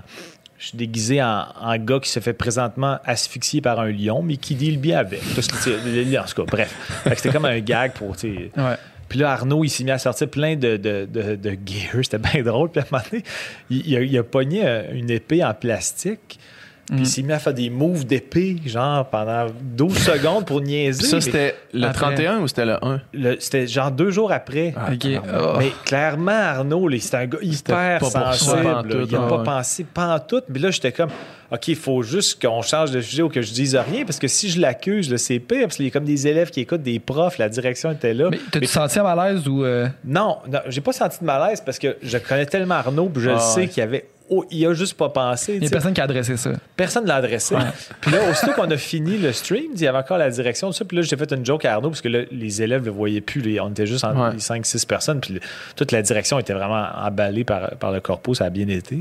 Je 0.58 0.68
suis 0.68 0.78
déguisé 0.78 1.22
en, 1.22 1.44
en 1.60 1.76
gars 1.76 2.00
qui 2.00 2.08
se 2.08 2.20
fait 2.20 2.32
présentement 2.32 2.98
asphyxier 3.04 3.60
par 3.60 3.78
un 3.80 3.90
lion, 3.90 4.22
mais 4.22 4.36
qui 4.38 4.54
deal 4.54 4.78
bien 4.78 4.98
avec. 4.98 5.20
Parce 5.34 5.48
que, 5.48 6.18
en 6.18 6.24
tout 6.24 6.34
cas, 6.44 6.50
bref. 6.50 7.02
C'était 7.14 7.30
comme 7.30 7.44
un 7.44 7.60
gag 7.60 7.92
pour, 7.92 8.16
Ouais. 8.22 8.76
puis 9.08 9.18
là, 9.18 9.32
Arnaud, 9.32 9.64
il 9.64 9.68
s'est 9.68 9.84
mis 9.84 9.90
à 9.90 9.98
sortir 9.98 10.28
plein 10.30 10.56
de, 10.56 10.76
de, 10.78 11.06
de, 11.10 11.36
de 11.36 11.50
gear. 11.66 12.02
C'était 12.02 12.18
bien 12.18 12.42
drôle. 12.44 12.70
Puis 12.70 12.80
à 12.80 12.84
un 12.84 12.86
moment 12.90 13.04
donné, 13.10 13.22
il, 13.70 13.86
il 13.86 13.96
a, 13.96 14.00
il 14.02 14.18
a 14.18 14.22
pogné 14.22 14.62
euh, 14.66 14.82
une 14.92 15.10
épée 15.10 15.44
en 15.44 15.52
plastique. 15.54 16.38
Puis 16.86 16.94
Mm. 16.96 17.00
il 17.00 17.06
s'est 17.06 17.22
mis 17.22 17.32
à 17.32 17.38
faire 17.40 17.52
des 17.54 17.68
moves 17.68 18.06
d'épée, 18.06 18.56
genre 18.64 19.04
pendant 19.06 19.46
12 19.60 19.96
secondes 19.98 20.46
pour 20.46 20.60
niaiser. 20.60 21.04
Ça, 21.04 21.20
c'était 21.20 21.56
le 21.72 21.84
Après. 21.86 22.14
31 22.14 22.38
ou 22.40 22.48
c'était 22.48 22.64
le 22.64 22.84
1? 22.84 23.00
le- 23.12 23.36
C'était 23.40 23.66
genre 23.66 23.90
deux 23.90 24.10
jours 24.10 24.30
après. 24.30 24.72
OK. 24.92 25.06
Oh. 25.36 25.54
Mais 25.58 25.72
clairement, 25.84 26.30
Arnaud, 26.30 26.88
c'était 26.98 27.16
un 27.16 27.26
gars 27.26 27.38
hyper 27.42 28.04
sensible. 28.04 29.06
il 29.08 29.12
n'a 29.12 29.20
ah 29.24 29.28
pas 29.28 29.38
pensé 29.42 29.84
pantoute. 29.84 30.44
Mais 30.48 30.60
là, 30.60 30.70
j'étais 30.70 30.92
comme, 30.92 31.10
OK, 31.50 31.68
il 31.68 31.76
faut 31.76 32.02
juste 32.02 32.40
qu'on 32.40 32.62
change 32.62 32.92
de 32.92 33.00
sujet 33.00 33.22
ou 33.22 33.28
que 33.28 33.42
je 33.42 33.52
dise 33.52 33.74
rien. 33.76 34.04
Parce 34.04 34.18
que 34.20 34.28
si 34.28 34.48
je 34.48 34.60
l'accuse, 34.60 35.10
là, 35.10 35.18
c'est 35.18 35.38
pire. 35.40 35.62
Parce 35.62 35.76
qu'il 35.76 35.86
y 35.86 35.88
a 35.88 35.90
comme 35.90 36.04
des 36.04 36.26
élèves 36.28 36.50
qui 36.50 36.60
écoutent 36.60 36.82
des 36.82 37.00
profs. 37.00 37.38
La 37.38 37.48
direction 37.48 37.90
était 37.90 38.14
là. 38.14 38.28
Mais 38.30 38.38
t'as-tu 38.52 38.66
senti 38.66 38.98
un 38.98 39.02
malaise 39.02 39.46
ou. 39.48 39.64
euh, 39.64 39.88
Non, 40.04 40.38
non 40.50 40.60
j'ai 40.68 40.80
pas 40.80 40.92
senti 40.92 41.18
de 41.20 41.24
malaise 41.24 41.60
parce 41.66 41.78
que 41.80 41.96
je 42.02 42.18
connais 42.18 42.46
tellement 42.46 42.74
Arnaud, 42.76 43.08
puis 43.08 43.22
je 43.24 43.30
Ah 43.30 43.34
le 43.34 43.38
sais 43.40 43.60
ouais. 43.62 43.68
qu'il 43.68 43.80
y 43.80 43.82
avait. 43.84 44.06
Oh, 44.30 44.44
il 44.50 44.66
a 44.66 44.74
juste 44.74 44.94
pas 44.94 45.08
pensé. 45.08 45.54
Il 45.54 45.58
tu 45.60 45.64
y 45.64 45.68
a 45.68 45.70
personne 45.70 45.94
qui 45.94 46.00
a 46.00 46.04
adressé 46.04 46.36
ça. 46.36 46.50
Personne 46.76 47.04
ne 47.04 47.08
l'a 47.08 47.16
adressé. 47.16 47.54
Puis 48.00 48.10
là, 48.10 48.18
aussitôt 48.30 48.52
qu'on 48.52 48.70
a 48.70 48.76
fini 48.76 49.18
le 49.18 49.32
stream, 49.32 49.64
il 49.74 49.80
y 49.80 49.86
avait 49.86 49.98
encore 49.98 50.18
la 50.18 50.30
direction, 50.30 50.68
tout 50.68 50.74
ça. 50.74 50.84
Puis 50.84 50.96
là, 50.96 51.02
j'ai 51.02 51.16
fait 51.16 51.30
une 51.32 51.44
joke 51.44 51.64
à 51.64 51.74
Arnaud 51.74 51.90
parce 51.90 52.00
que 52.00 52.08
là, 52.08 52.20
les 52.30 52.62
élèves 52.62 52.80
ne 52.82 52.86
le 52.86 52.92
voyaient 52.92 53.20
plus. 53.20 53.40
là. 53.40 53.64
on 53.64 53.70
était 53.70 53.86
juste 53.86 54.04
en 54.04 54.30
Ouais. 54.30 54.36
5-6 54.38 54.86
personnes. 54.86 55.20
Puis 55.20 55.40
toute 55.76 55.92
la 55.92 56.02
direction 56.02 56.38
était 56.38 56.52
vraiment 56.54 56.86
emballée 56.96 57.44
par, 57.44 57.70
par 57.76 57.92
le 57.92 58.00
corpo. 58.00 58.34
Ça 58.34 58.44
a 58.46 58.50
bien 58.50 58.68
été. 58.68 58.98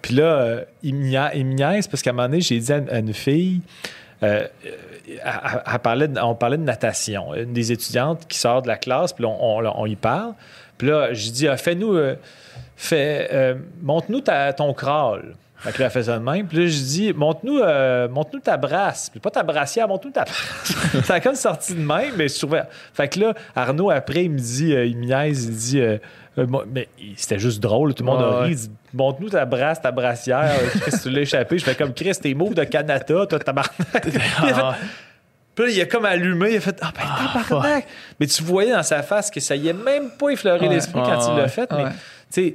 Puis 0.00 0.14
là, 0.14 0.24
euh, 0.24 0.60
il 0.82 0.94
me 0.96 1.52
niaise 1.54 1.86
parce 1.86 2.02
qu'à 2.02 2.10
un 2.10 2.12
moment 2.14 2.28
donné, 2.28 2.40
j'ai 2.40 2.58
dit 2.58 2.72
à, 2.72 2.80
à 2.90 2.98
une 2.98 3.14
fille. 3.14 3.60
euh, 4.22 4.46
euh, 5.08 6.06
de- 6.06 6.20
on 6.20 6.34
parlait 6.34 6.56
de 6.56 6.62
natation. 6.62 7.34
Une 7.34 7.52
des 7.52 7.72
étudiantes 7.72 8.26
qui 8.28 8.38
sort 8.38 8.62
de 8.62 8.68
la 8.68 8.76
classe, 8.76 9.12
puis 9.12 9.24
là, 9.24 9.30
on, 9.30 9.64
on- 9.64 9.72
on 9.82 9.86
y 9.86 9.96
parle. 9.96 10.32
Puis 10.78 10.88
là, 10.88 11.12
j'ai 11.12 11.30
dit, 11.30 11.48
ah, 11.48 11.56
fais-nous, 11.56 11.94
euh, 11.94 12.14
fais, 12.86 13.28
euh, 13.32 13.54
montre-nous 13.82 14.20
ton 14.56 14.72
crawl. 14.74 15.34
Fait 15.62 15.70
que 15.70 15.78
là, 15.78 15.84
elle 15.86 15.92
fait 15.92 16.02
ça 16.02 16.18
de 16.18 16.24
même. 16.24 16.48
Puis 16.48 16.58
là, 16.58 16.66
je 16.66 16.76
dis, 16.82 17.12
montre-nous 17.12 17.60
euh, 17.60 18.08
ta 18.42 18.56
brasse. 18.56 19.10
Puis 19.10 19.20
pas 19.20 19.30
ta 19.30 19.44
brassière, 19.44 19.86
montre-nous 19.86 20.12
ta 20.12 20.24
brasse. 20.24 21.04
ça 21.04 21.14
a 21.14 21.20
comme 21.20 21.36
sorti 21.36 21.74
de 21.74 21.80
même, 21.80 22.14
mais 22.16 22.26
je 22.26 22.36
trouvais. 22.36 22.62
Fait 22.92 23.06
que 23.06 23.20
là, 23.20 23.34
Arnaud, 23.54 23.90
après, 23.90 24.24
il 24.24 24.32
me 24.32 24.38
dit, 24.38 24.74
euh, 24.74 24.84
il 24.86 24.96
me 24.96 25.04
niaise, 25.04 25.44
il 25.44 25.54
dit, 25.56 25.80
euh, 25.80 25.98
euh, 26.38 26.46
mais 26.72 26.88
c'était 27.16 27.38
juste 27.38 27.60
drôle, 27.62 27.94
tout 27.94 28.02
le 28.02 28.10
monde 28.10 28.22
Ouais, 28.22 28.36
a 28.38 28.40
ri. 28.42 28.50
Il 28.50 28.56
dit, 28.56 28.70
montre-nous 28.92 29.28
ta 29.30 29.44
brasse, 29.44 29.80
ta 29.80 29.92
brassière. 29.92 30.50
Chris, 30.80 30.94
tu 31.00 31.10
l'as 31.10 31.20
échappé. 31.20 31.58
Je 31.58 31.64
fais 31.64 31.76
comme 31.76 31.94
Chris, 31.94 32.16
tes 32.20 32.34
mots 32.34 32.52
de 32.52 32.64
Canada, 32.64 33.26
toi, 33.26 33.38
tabarnak. 33.38 33.70
Puis 34.02 34.10
fait- 34.10 34.20
Ah, 34.38 34.74
puis 35.54 35.66
là, 35.66 35.70
il 35.70 35.80
a 35.82 35.86
comme 35.86 36.06
allumé, 36.06 36.52
il 36.52 36.56
a 36.56 36.60
fait 36.60 36.76
Ah, 36.80 36.90
ben, 36.96 37.04
tabarnak! 37.48 37.86
Mais 38.18 38.26
tu 38.26 38.42
voyais 38.42 38.72
dans 38.72 38.82
sa 38.82 39.02
face 39.02 39.30
que 39.30 39.38
ça 39.38 39.54
y 39.54 39.68
est 39.68 39.72
même 39.74 40.10
pas 40.18 40.30
effleuré 40.30 40.66
Ouais. 40.66 40.74
l'esprit 40.74 41.02
quand 41.04 41.32
il 41.34 41.36
l'a 41.40 41.46
fait. 41.48 41.70
Mais, 41.70 41.84
tu 41.84 41.90
sais, 42.30 42.54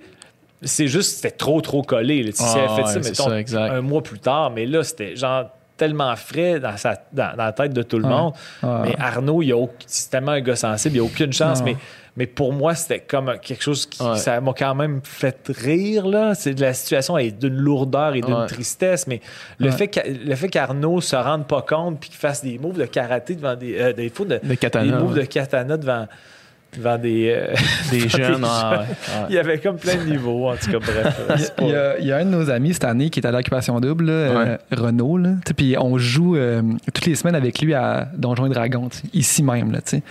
c'est 0.61 0.87
juste, 0.87 1.17
c'était 1.17 1.31
trop, 1.35 1.61
trop 1.61 1.81
collé. 1.83 2.23
là. 2.23 2.31
Tu 2.31 2.37
sais, 2.37 2.43
Ah, 2.45 2.75
fait 2.75 2.81
ouais, 2.81 2.87
ça, 2.87 2.93
c'est 3.03 3.09
mettons, 3.11 3.29
ça, 3.29 3.39
exact. 3.39 3.71
un 3.71 3.81
mois 3.81 4.01
plus 4.03 4.19
tard, 4.19 4.51
mais 4.51 4.65
là, 4.65 4.83
c'était 4.83 5.15
genre 5.15 5.45
tellement 5.77 6.15
frais 6.15 6.59
dans, 6.59 6.75
sa, 6.75 6.95
dans, 7.13 7.35
dans 7.37 7.43
la 7.45 7.51
tête 7.51 7.71
de 7.71 7.83
tout 7.83 7.99
le 7.99 8.07
monde. 8.07 8.33
Ouais. 8.63 8.69
Mais 8.83 8.95
Arnaud, 8.99 9.43
il 9.43 9.53
a 9.53 9.63
c'est 9.85 10.09
tellement 10.09 10.31
un 10.31 10.41
gars 10.41 10.55
sensible, 10.55 10.95
il 10.95 11.01
n'y 11.01 11.07
a 11.07 11.09
aucune 11.11 11.31
chance. 11.31 11.59
Non. 11.59 11.65
Mais, 11.65 11.77
mais 12.15 12.25
pour 12.25 12.51
moi, 12.51 12.73
c'était 12.73 13.01
comme 13.01 13.31
quelque 13.39 13.61
chose 13.63 13.85
qui 13.85 14.01
Ouais. 14.01 14.17
ça 14.17 14.41
m'a 14.41 14.53
quand 14.53 14.73
même 14.73 15.01
fait 15.03 15.37
rire. 15.55 16.07
Là. 16.07 16.33
C'est 16.33 16.55
de 16.55 16.61
la 16.61 16.73
situation 16.73 17.15
est 17.19 17.29
d'une 17.29 17.53
lourdeur 17.57 18.15
et 18.15 18.21
d'une 18.21 18.33
Ouais. 18.33 18.47
tristesse. 18.47 19.05
Mais 19.05 19.21
le 19.59 19.69
fait 19.69 19.87
qu'a- 19.87 20.07
le 20.07 20.33
fait 20.33 20.49
qu'Arnaud 20.49 20.99
se 20.99 21.15
rende 21.15 21.45
pas 21.45 21.61
compte 21.61 21.99
puis 21.99 22.09
qu'il 22.09 22.17
fasse 22.17 22.43
des 22.43 22.57
moves 22.57 22.79
de 22.79 22.85
karaté 22.85 23.35
devant 23.35 23.55
des. 23.55 23.77
euh, 23.79 23.93
des, 23.93 24.09
fois 24.09 24.25
de, 24.25 24.39
katana, 24.55 24.97
des 24.97 25.03
moves 25.03 25.13
de 25.13 25.21
katana 25.25 25.77
devant, 25.77 26.07
devant 26.75 26.97
des. 26.97 27.33
euh, 27.35 27.53
Des 27.91 27.99
jeunes. 28.09 28.19
des 28.19 28.23
ah, 28.23 28.27
jeunes. 28.27 28.43
ouais, 28.43 28.77
ouais. 28.79 29.25
Il 29.29 29.35
y 29.35 29.37
avait 29.37 29.59
comme 29.59 29.77
plein 29.77 29.95
de 29.95 30.09
niveaux, 30.09 30.49
en 30.49 30.55
tout 30.55 30.71
cas, 30.71 30.79
bref. 30.79 31.51
Il 31.61 31.67
y, 31.67 31.75
a, 31.75 31.99
il 31.99 32.05
y 32.05 32.11
a 32.11 32.17
un 32.17 32.25
de 32.25 32.29
nos 32.29 32.49
amis 32.49 32.73
cette 32.73 32.83
année 32.85 33.09
qui 33.09 33.19
est 33.19 33.25
à 33.27 33.31
l'occupation 33.31 33.79
double, 33.79 34.05
là, 34.05 34.11
euh, 34.13 34.57
Renaud. 34.71 35.19
Puis 35.55 35.75
on 35.79 35.97
joue 35.97 36.35
euh, 36.35 36.61
toutes 36.93 37.05
les 37.05 37.15
semaines 37.15 37.35
avec 37.35 37.61
lui 37.61 37.73
à 37.73 38.07
Donjons 38.15 38.45
et 38.45 38.49
Dragons, 38.49 38.89
ici 39.13 39.43
même. 39.43 39.71
Là, 39.71 39.81
tu 39.81 39.97
sais. 39.97 40.03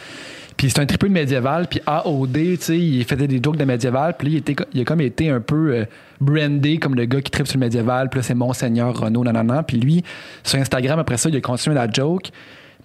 Puis 0.57 0.71
c'est 0.71 0.81
un 0.81 0.87
triple 0.87 1.09
de 1.09 1.13
médiéval. 1.13 1.67
Puis 1.69 1.81
AOD, 1.87 2.33
tu 2.33 2.57
sais, 2.61 2.79
il 2.79 3.05
faisait 3.05 3.27
des 3.29 3.41
jokes 3.43 3.59
de 3.59 3.65
médiéval. 3.65 4.15
Puis 4.19 4.29
il, 4.29 4.37
était, 4.37 4.57
il 4.73 4.81
a 4.81 4.85
comme 4.85 5.03
été 5.03 5.29
un 5.29 5.41
peu 5.41 5.75
euh, 5.75 5.85
brandé 6.19 6.79
comme 6.79 6.95
le 6.95 7.05
gars 7.05 7.21
qui 7.21 7.31
tripe 7.31 7.47
sur 7.47 7.59
le 7.59 7.65
médiéval. 7.67 8.09
Puis 8.09 8.21
là, 8.21 8.23
c'est 8.23 8.35
Monseigneur 8.35 8.99
Renaud, 8.99 9.23
nanana. 9.23 9.63
Puis 9.63 9.77
lui, 9.77 10.03
sur 10.43 10.59
Instagram, 10.59 10.99
après 10.99 11.19
ça, 11.19 11.29
il 11.29 11.37
a 11.37 11.41
continué 11.43 11.75
la 11.77 11.91
joke. 11.91 12.31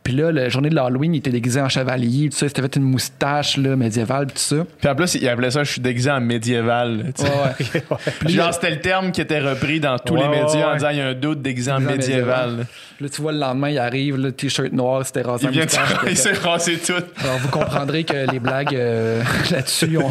Puis 0.04 0.14
là, 0.16 0.32
la 0.32 0.50
journée 0.50 0.70
de 0.70 0.76
l'Halloween, 0.76 1.14
il 1.14 1.20
était 1.20 1.30
déguisé 1.30 1.62
en 1.62 1.70
chevalier, 1.70 2.30
tout 2.30 2.38
ça. 2.38 2.48
Il 2.48 2.50
s'était 2.50 2.64
fait 2.64 2.76
une 2.76 2.84
moustache 2.84 3.58
là, 3.58 3.76
médiévale, 3.76 4.26
puis 4.26 4.36
tout 4.36 4.56
ça. 4.58 4.66
Puis 4.80 4.88
en 4.90 4.96
plus, 4.96 5.14
il 5.14 5.30
appelait 5.30 5.52
ça, 5.52 5.64
je 5.64 5.72
suis 5.74 5.82
déguisé 5.82 6.10
en 6.10 6.20
médiéval. 6.22 7.14
tu 7.16 7.24
sais. 7.24 7.84
Ouais, 7.90 8.30
genre, 8.30 8.52
c'était 8.54 8.72
le 8.72 8.80
terme 8.80 9.12
qui 9.12 9.22
était 9.22 9.40
repris 9.40 9.80
dans 9.80 10.00
tous 10.00 10.16
Ouais, 10.16 10.24
les 10.24 10.30
médias 10.30 10.56
ouais, 10.56 10.64
en 10.64 10.74
disant 10.74 10.90
il 10.90 10.98
y 10.98 11.02
a 11.02 11.08
un 11.10 11.14
doute 11.14 11.42
déguisé 11.44 11.72
en 11.72 11.80
médiéval. 11.80 12.50
médiéval. 12.52 12.68
Là, 13.00 13.10
tu 13.10 13.22
vois, 13.22 13.32
le 13.32 13.38
lendemain, 13.40 13.70
il 13.70 13.78
arrive, 13.80 14.18
le 14.18 14.32
t-shirt 14.32 14.72
noir, 14.74 15.06
c'était 15.06 15.22
rasé 15.22 15.46
Il 15.46 15.50
en 15.50 15.52
vient 15.52 15.64
moustache. 15.64 16.04
de... 16.04 16.10
il 16.10 16.18
s'est 16.18 16.34
rasé 16.34 16.78
tout. 16.78 16.94
Alors, 17.24 17.38
vous 17.40 17.50
comprendrez 17.50 18.04
que 18.04 18.32
les 18.32 18.40
blagues 18.40 18.76
euh, 18.76 19.22
là-dessus 19.52 19.98
ont. 19.98 20.10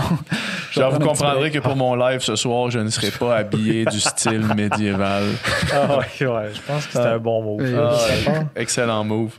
Genre, 0.72 0.92
vous 0.92 1.00
comprendrez 1.00 1.50
que 1.50 1.58
pour 1.58 1.74
mon 1.76 1.94
live 1.96 2.20
ce 2.20 2.36
soir, 2.36 2.70
je 2.70 2.78
ne 2.78 2.90
serai 2.90 3.10
pas 3.10 3.36
habillé 3.38 3.84
du 3.86 3.98
style 4.00 4.44
médiéval. 4.56 5.24
Ah 5.72 5.98
ouais, 5.98 6.26
ouais, 6.26 6.48
je 6.54 6.60
pense 6.66 6.86
que 6.86 6.92
c'était 6.92 7.04
un 7.06 7.18
bon. 7.18 7.56
Oui. 7.60 7.72
Ah, 7.76 7.90
Ah, 8.26 8.30
ouais. 8.30 8.46
excellent 8.56 9.04
move. 9.04 9.32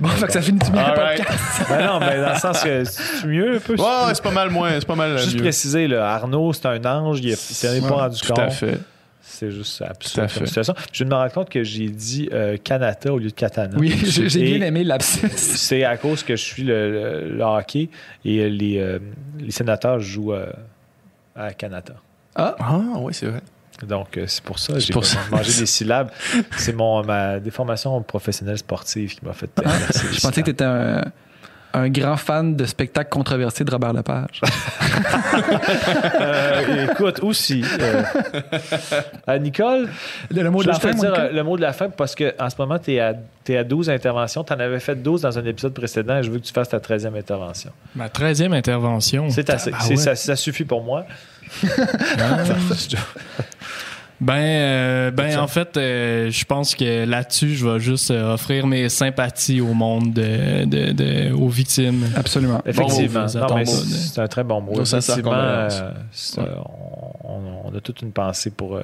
Bon, 0.00 0.08
fait 0.08 0.26
que 0.26 0.32
ça 0.32 0.42
finit 0.42 0.58
bien 0.58 0.70
le 0.72 0.78
Alright. 1.00 1.18
podcast. 1.18 1.62
Ben 1.68 1.86
non, 1.86 2.00
mais 2.00 2.20
dans 2.20 2.32
le 2.32 2.38
sens 2.38 2.62
que 2.62 2.84
c'est 2.84 3.26
mieux 3.26 3.56
un 3.56 3.58
peu? 3.60 3.74
Ouais, 3.74 3.80
ouais, 4.06 4.14
c'est 4.14 4.22
pas 4.22 4.30
mal 4.30 4.50
moins, 4.50 4.70
c'est 4.78 4.86
pas 4.86 4.94
mal 4.94 5.18
Juste 5.18 5.34
mieux. 5.36 5.42
préciser, 5.42 5.88
là, 5.88 6.08
Arnaud, 6.14 6.52
c'est 6.52 6.66
un 6.66 6.84
ange, 6.84 7.20
il 7.22 7.36
s'en 7.36 7.68
est 7.72 7.80
pas 7.80 7.94
rendu 7.94 8.20
Tout 8.20 8.28
compte. 8.28 8.38
à 8.38 8.50
fait. 8.50 8.78
C'est 9.30 9.50
juste 9.50 9.78
Tout 9.78 9.84
à 9.84 9.88
absurde 9.90 10.28
fait. 10.30 10.38
comme 10.38 10.46
situation. 10.46 10.74
Je 10.92 11.04
me 11.04 11.14
rends 11.14 11.28
compte 11.28 11.50
que 11.50 11.62
j'ai 11.62 11.88
dit 11.88 12.28
euh, 12.32 12.56
Kanata 12.62 13.12
au 13.12 13.18
lieu 13.18 13.28
de 13.28 13.34
Katana. 13.34 13.76
Oui, 13.78 13.94
j'ai 14.04 14.28
j'ai 14.28 14.40
Et 14.54 14.58
bien 14.58 14.66
aimé 14.66 14.84
l'abscisse. 14.84 15.56
C'est 15.56 15.84
à 15.84 15.96
cause 15.98 16.22
que 16.22 16.34
je 16.34 16.42
suis 16.42 16.62
le, 16.64 16.90
le- 16.90 17.28
le 17.36 17.42
hockey 17.44 17.88
et 18.24 18.38
euh, 18.40 18.48
les, 18.48 18.78
euh, 18.78 18.98
les 19.38 19.50
sénateurs 19.50 20.00
jouent 20.00 20.32
euh, 20.32 20.46
à 21.36 21.52
Kanata. 21.52 21.92
Ah, 22.34 22.56
Ah, 22.58 22.78
oui, 23.00 23.12
c'est 23.14 23.26
vrai. 23.26 23.40
Donc, 23.86 24.16
euh, 24.16 24.24
c'est 24.26 24.42
pour 24.42 24.58
ça. 24.58 24.74
C'est 24.74 24.92
J'ai 24.92 24.94
mangé 25.30 25.52
des 25.60 25.66
syllabes. 25.66 26.10
C'est 26.56 26.72
mon 26.74 27.02
ma 27.04 27.38
déformation 27.38 28.00
professionnelle 28.02 28.58
sportive 28.58 29.14
qui 29.14 29.24
m'a 29.24 29.32
fait 29.32 29.50
les 29.64 29.64
je 30.14 30.20
pensais 30.20 30.40
que 30.40 30.46
tu 30.46 30.50
étais 30.50 30.64
un, 30.64 31.02
un 31.74 31.88
grand 31.90 32.16
fan 32.16 32.56
de 32.56 32.64
spectacles 32.64 33.10
controversés 33.10 33.64
de 33.64 33.70
Robert 33.70 33.92
Lepage. 33.92 34.40
Euh, 36.20 36.86
écoute, 36.90 37.20
aussi. 37.22 37.62
euh, 37.80 38.02
euh, 39.28 39.38
Nicole, 39.38 39.88
Le, 40.30 40.42
le 40.42 40.50
mot 40.50 40.62
de 40.62 40.68
la 40.68 40.74
fin, 40.74 40.90
dire 40.90 41.14
euh, 41.14 41.30
le 41.32 41.42
mot 41.42 41.56
de 41.56 41.62
la 41.62 41.72
fin 41.72 41.88
parce 41.90 42.14
qu'en 42.14 42.50
ce 42.50 42.56
moment, 42.58 42.78
tu 42.78 42.92
es, 42.94 43.00
à 43.00 43.14
à 43.48 43.64
12 43.64 43.88
interventions. 43.90 44.44
Tu 44.44 44.52
en 44.52 44.60
avais 44.60 44.80
fait 44.80 44.96
12 44.96 45.22
dans 45.22 45.38
un 45.38 45.44
épisode 45.44 45.72
précédent 45.72 46.18
et 46.18 46.22
je 46.22 46.30
veux 46.30 46.38
que 46.38 46.44
tu 46.44 46.52
fasses 46.52 46.68
ta 46.68 46.78
13e 46.78 47.16
intervention. 47.18 47.70
Ma 47.94 48.08
13e 48.08 48.52
intervention. 48.52 49.30
C'est 49.30 49.48
assez- 49.50 49.70
Ah 49.72 49.86
ouais. 49.88 49.96
ça, 49.96 50.14
ça 50.16 50.36
suffit 50.36 50.64
pour 50.64 50.82
moi. 50.82 51.06
Ben, 54.20 54.34
euh, 54.34 55.10
ben 55.12 55.38
en 55.38 55.46
fait, 55.46 55.76
euh, 55.76 56.28
je 56.28 56.44
pense 56.44 56.74
que 56.74 57.04
là-dessus, 57.04 57.54
je 57.54 57.64
vais 57.64 57.78
juste 57.78 58.10
euh, 58.10 58.34
offrir 58.34 58.66
mes 58.66 58.88
sympathies 58.88 59.60
au 59.60 59.74
monde, 59.74 60.12
de, 60.12 60.64
de- 60.64 60.90
de- 60.90 61.32
aux 61.32 61.48
victimes. 61.48 62.04
Absolument. 62.16 62.60
Effectivement. 62.66 63.28
c'est 63.28 64.20
un 64.20 64.26
très 64.26 64.42
bon 64.42 64.60
mot. 64.60 64.72
Effectivement, 64.82 65.68
on, 67.22 67.40
on 67.66 67.76
a 67.76 67.80
toute 67.80 68.02
une 68.02 68.10
pensée 68.10 68.50
pour 68.50 68.76
euh, 68.76 68.82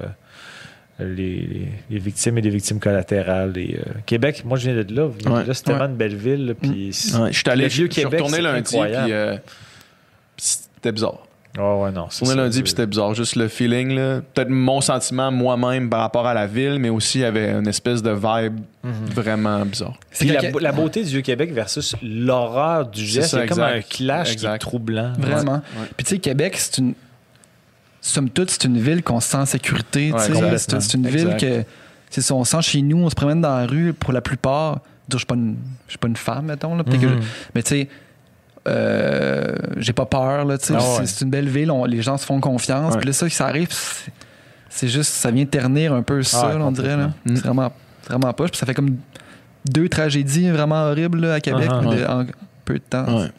les, 0.99 1.67
victimes 1.89 2.37
et 2.37 2.41
les 2.41 2.49
victimes 2.49 2.79
collatérales. 2.79 3.57
Et, 3.57 3.77
euh, 3.77 3.91
Québec, 4.05 4.43
moi, 4.45 4.57
je 4.57 4.69
viens 4.71 4.83
de 4.83 4.95
là. 4.95 5.09
De 5.09 5.47
là, 5.47 5.53
c'est 5.53 5.63
tellement 5.63 5.87
une 5.87 5.97
belle 5.97 6.15
ville. 6.15 6.55
Puis 6.61 6.93
je 6.93 7.31
suis 7.31 7.49
allé, 7.49 7.63
Le 7.63 7.69
je 7.69 7.75
suis 7.75 7.89
Québec, 7.89 8.21
retourné 8.21 8.41
lundi, 8.41 8.69
puis 8.71 9.11
euh, 9.11 9.35
c'était 10.37 10.93
bizarre. 10.93 11.24
Ouais, 11.57 11.91
non. 11.91 12.09
Suis 12.09 12.25
retourné 12.25 12.29
ça, 12.29 12.35
lundi, 12.35 12.61
puis 12.61 12.69
c'était 12.69 12.85
bizarre. 12.85 13.13
Juste 13.13 13.35
le 13.35 13.47
feeling, 13.47 13.95
là. 13.95 14.21
Peut-être 14.33 14.49
mon 14.49 14.81
sentiment 14.81 15.31
moi-même 15.31 15.89
par 15.89 16.01
rapport 16.01 16.27
à 16.27 16.33
la 16.33 16.47
ville, 16.47 16.79
mais 16.79 16.89
aussi 16.89 17.19
il 17.19 17.21
y 17.21 17.25
avait 17.25 17.51
une 17.51 17.67
espèce 17.67 18.01
de 18.03 18.11
vibe 18.11 18.59
Mhm. 18.83 18.91
vraiment 19.13 19.65
bizarre. 19.65 19.93
Puis 20.11 20.27
C'est 20.27 20.33
la, 20.33 20.41
que- 20.41 20.51
beau- 20.51 20.59
la 20.59 20.71
beauté 20.71 21.01
du 21.03 21.09
Vieux-Québec 21.09 21.53
versus 21.53 21.95
l'horreur 22.03 22.87
du 22.87 23.03
geste, 23.05 23.29
c'est 23.29 23.45
comme 23.47 23.59
un 23.61 23.75
exact. 23.75 23.91
clash 23.91 24.35
qui 24.35 24.45
est 24.45 24.57
troublant. 24.57 25.13
Vraiment. 25.17 25.53
Ouais. 25.77 25.87
Puis 25.95 26.03
tu 26.05 26.09
sais, 26.15 26.19
Québec, 26.19 26.55
c'est 26.57 26.77
une. 26.79 26.93
Somme 28.01 28.29
toute, 28.29 28.51
c'est 28.51 28.65
une 28.65 28.77
ville 28.77 29.01
qu'on 29.01 29.19
se 29.19 29.29
sent 29.29 29.37
en 29.37 29.45
sécurité. 29.45 30.09
tu 30.09 30.13
Ouais, 30.13 30.19
c'est 30.57 30.93
une 30.93 31.07
ville 31.07 31.29
Exact. 31.31 31.39
que. 31.39 31.63
c'est 32.11 32.21
ça, 32.21 32.35
on 32.35 32.43
sent 32.43 32.61
chez 32.61 32.81
nous, 32.81 32.97
on 32.97 33.09
se 33.09 33.15
promène 33.15 33.41
dans 33.41 33.57
la 33.57 33.65
rue 33.65 33.93
pour 33.93 34.13
la 34.13 34.21
plupart. 34.21 34.81
Je 35.11 35.17
suis 35.17 35.25
pas 35.25 35.35
une, 35.35 35.55
je 35.87 35.91
suis 35.93 35.97
pas 35.99 36.07
une 36.07 36.15
femme, 36.15 36.45
mettons. 36.45 36.75
Là, 36.75 36.83
peut-être 36.83 37.01
que 37.01 37.05
Mhm. 37.07 37.21
je- 37.21 37.27
mais 37.55 37.63
tu 37.63 37.69
sais, 37.69 37.89
euh, 38.67 39.55
j'ai 39.77 39.93
pas 39.93 40.05
peur. 40.05 40.45
Là, 40.45 40.57
tu 40.57 40.65
sais. 40.67 40.73
Ah 40.75 40.79
c'est, 40.79 40.99
ouais. 41.01 41.05
c'est 41.07 41.25
une 41.25 41.31
belle 41.31 41.49
ville, 41.49 41.71
on- 41.71 41.85
les 41.85 42.01
gens 42.01 42.17
se 42.17 42.25
font 42.25 42.39
confiance. 42.39 42.95
Puis 42.97 43.05
là, 43.05 43.13
ça, 43.13 43.29
ça 43.29 43.47
arrive, 43.47 43.67
c'est, 43.71 44.11
c'est 44.69 44.87
juste, 44.87 45.11
ça 45.13 45.31
vient 45.31 45.45
ternir 45.45 45.93
un 45.93 46.01
peu 46.01 46.23
ça, 46.23 46.49
Ah, 46.53 46.57
là, 46.57 46.65
on 46.65 46.71
dirait. 46.71 46.97
Là. 46.97 47.11
C'est 47.27 47.39
vraiment, 47.43 47.71
vraiment 48.07 48.33
pas. 48.33 48.45
Puis 48.45 48.57
ça 48.57 48.65
fait 48.65 48.73
comme 48.73 48.97
deux 49.69 49.89
tragédies 49.89 50.49
vraiment 50.51 50.89
horribles 50.89 51.19
là, 51.21 51.33
à 51.35 51.39
Québec 51.39 51.69
Ah, 51.71 51.79
de- 51.81 52.05
en 52.05 52.25
peu 52.65 52.75
de 52.75 52.79
temps. 52.79 53.21
Ouais. 53.21 53.31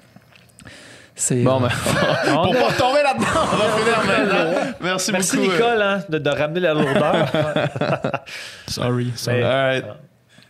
C'est, 1.18 1.42
Bon, 1.42 1.60
ben, 1.60 1.68
On 2.28 2.42
pour 2.44 2.54
a- 2.56 2.58
pas 2.58 2.66
retomber 2.68 3.02
là-dedans, 3.02 3.26
on 3.52 3.56
va 3.56 3.68
finir 3.78 3.96
maintenant. 4.06 4.72
Merci, 4.82 5.12
Merci 5.12 5.36
beaucoup. 5.36 5.48
euh, 5.48 5.54
Nicole 5.54 5.82
hein, 5.82 6.00
de, 6.10 6.18
de 6.18 6.30
ramener 6.30 6.60
la 6.60 6.74
lourdeur. 6.74 7.26
Sorry. 8.68 9.12
sorry. 9.16 9.38
Mais- 9.38 9.44
Alright. 9.44 9.84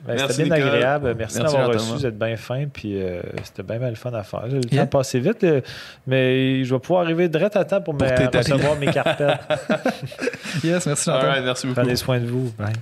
Ben, 0.07 0.15
Merci, 0.17 0.35
c'était 0.35 0.45
bien 0.49 0.57
Nicole. 0.57 0.75
agréable. 0.75 1.15
Merci, 1.19 1.39
Merci, 1.39 1.55
d'avoir 1.57 1.73
reçu. 1.75 1.93
Vous 1.93 2.07
êtes 2.07 2.19
bien 2.19 2.37
fin. 2.37 2.65
Puis 2.73 3.03
euh, 3.03 3.21
c'était 3.45 3.63
bien 3.63 3.79
mal 3.79 3.97
fun 3.97 4.13
à 4.15 4.23
faire. 4.23 4.47
Le 4.47 4.61
Yeah. 4.71 4.83
temps 4.87 4.99
passé 4.99 5.19
vite. 5.21 5.43
euh, 5.45 5.61
mais 6.07 6.65
je 6.65 6.75
vais 6.75 6.81
pouvoir 6.81 7.03
arriver 7.05 7.29
direct 7.29 7.57
à 7.57 7.65
temps 7.65 7.81
pour, 7.81 7.97
Pour 7.97 8.07
me 8.07 8.37
recevoir 8.39 8.77
mes 8.77 8.87
carpettes. 8.87 9.39
yes, 10.65 10.87
merci 10.87 11.05
Jean-Thomas. 11.11 11.25
Alright, 11.29 11.45
merci 11.45 11.67
beaucoup. 11.67 11.81
Prenez 11.81 11.97
soin 11.97 12.19
de 12.21 12.27
vous. 12.27 12.53
Bye. 12.59 12.73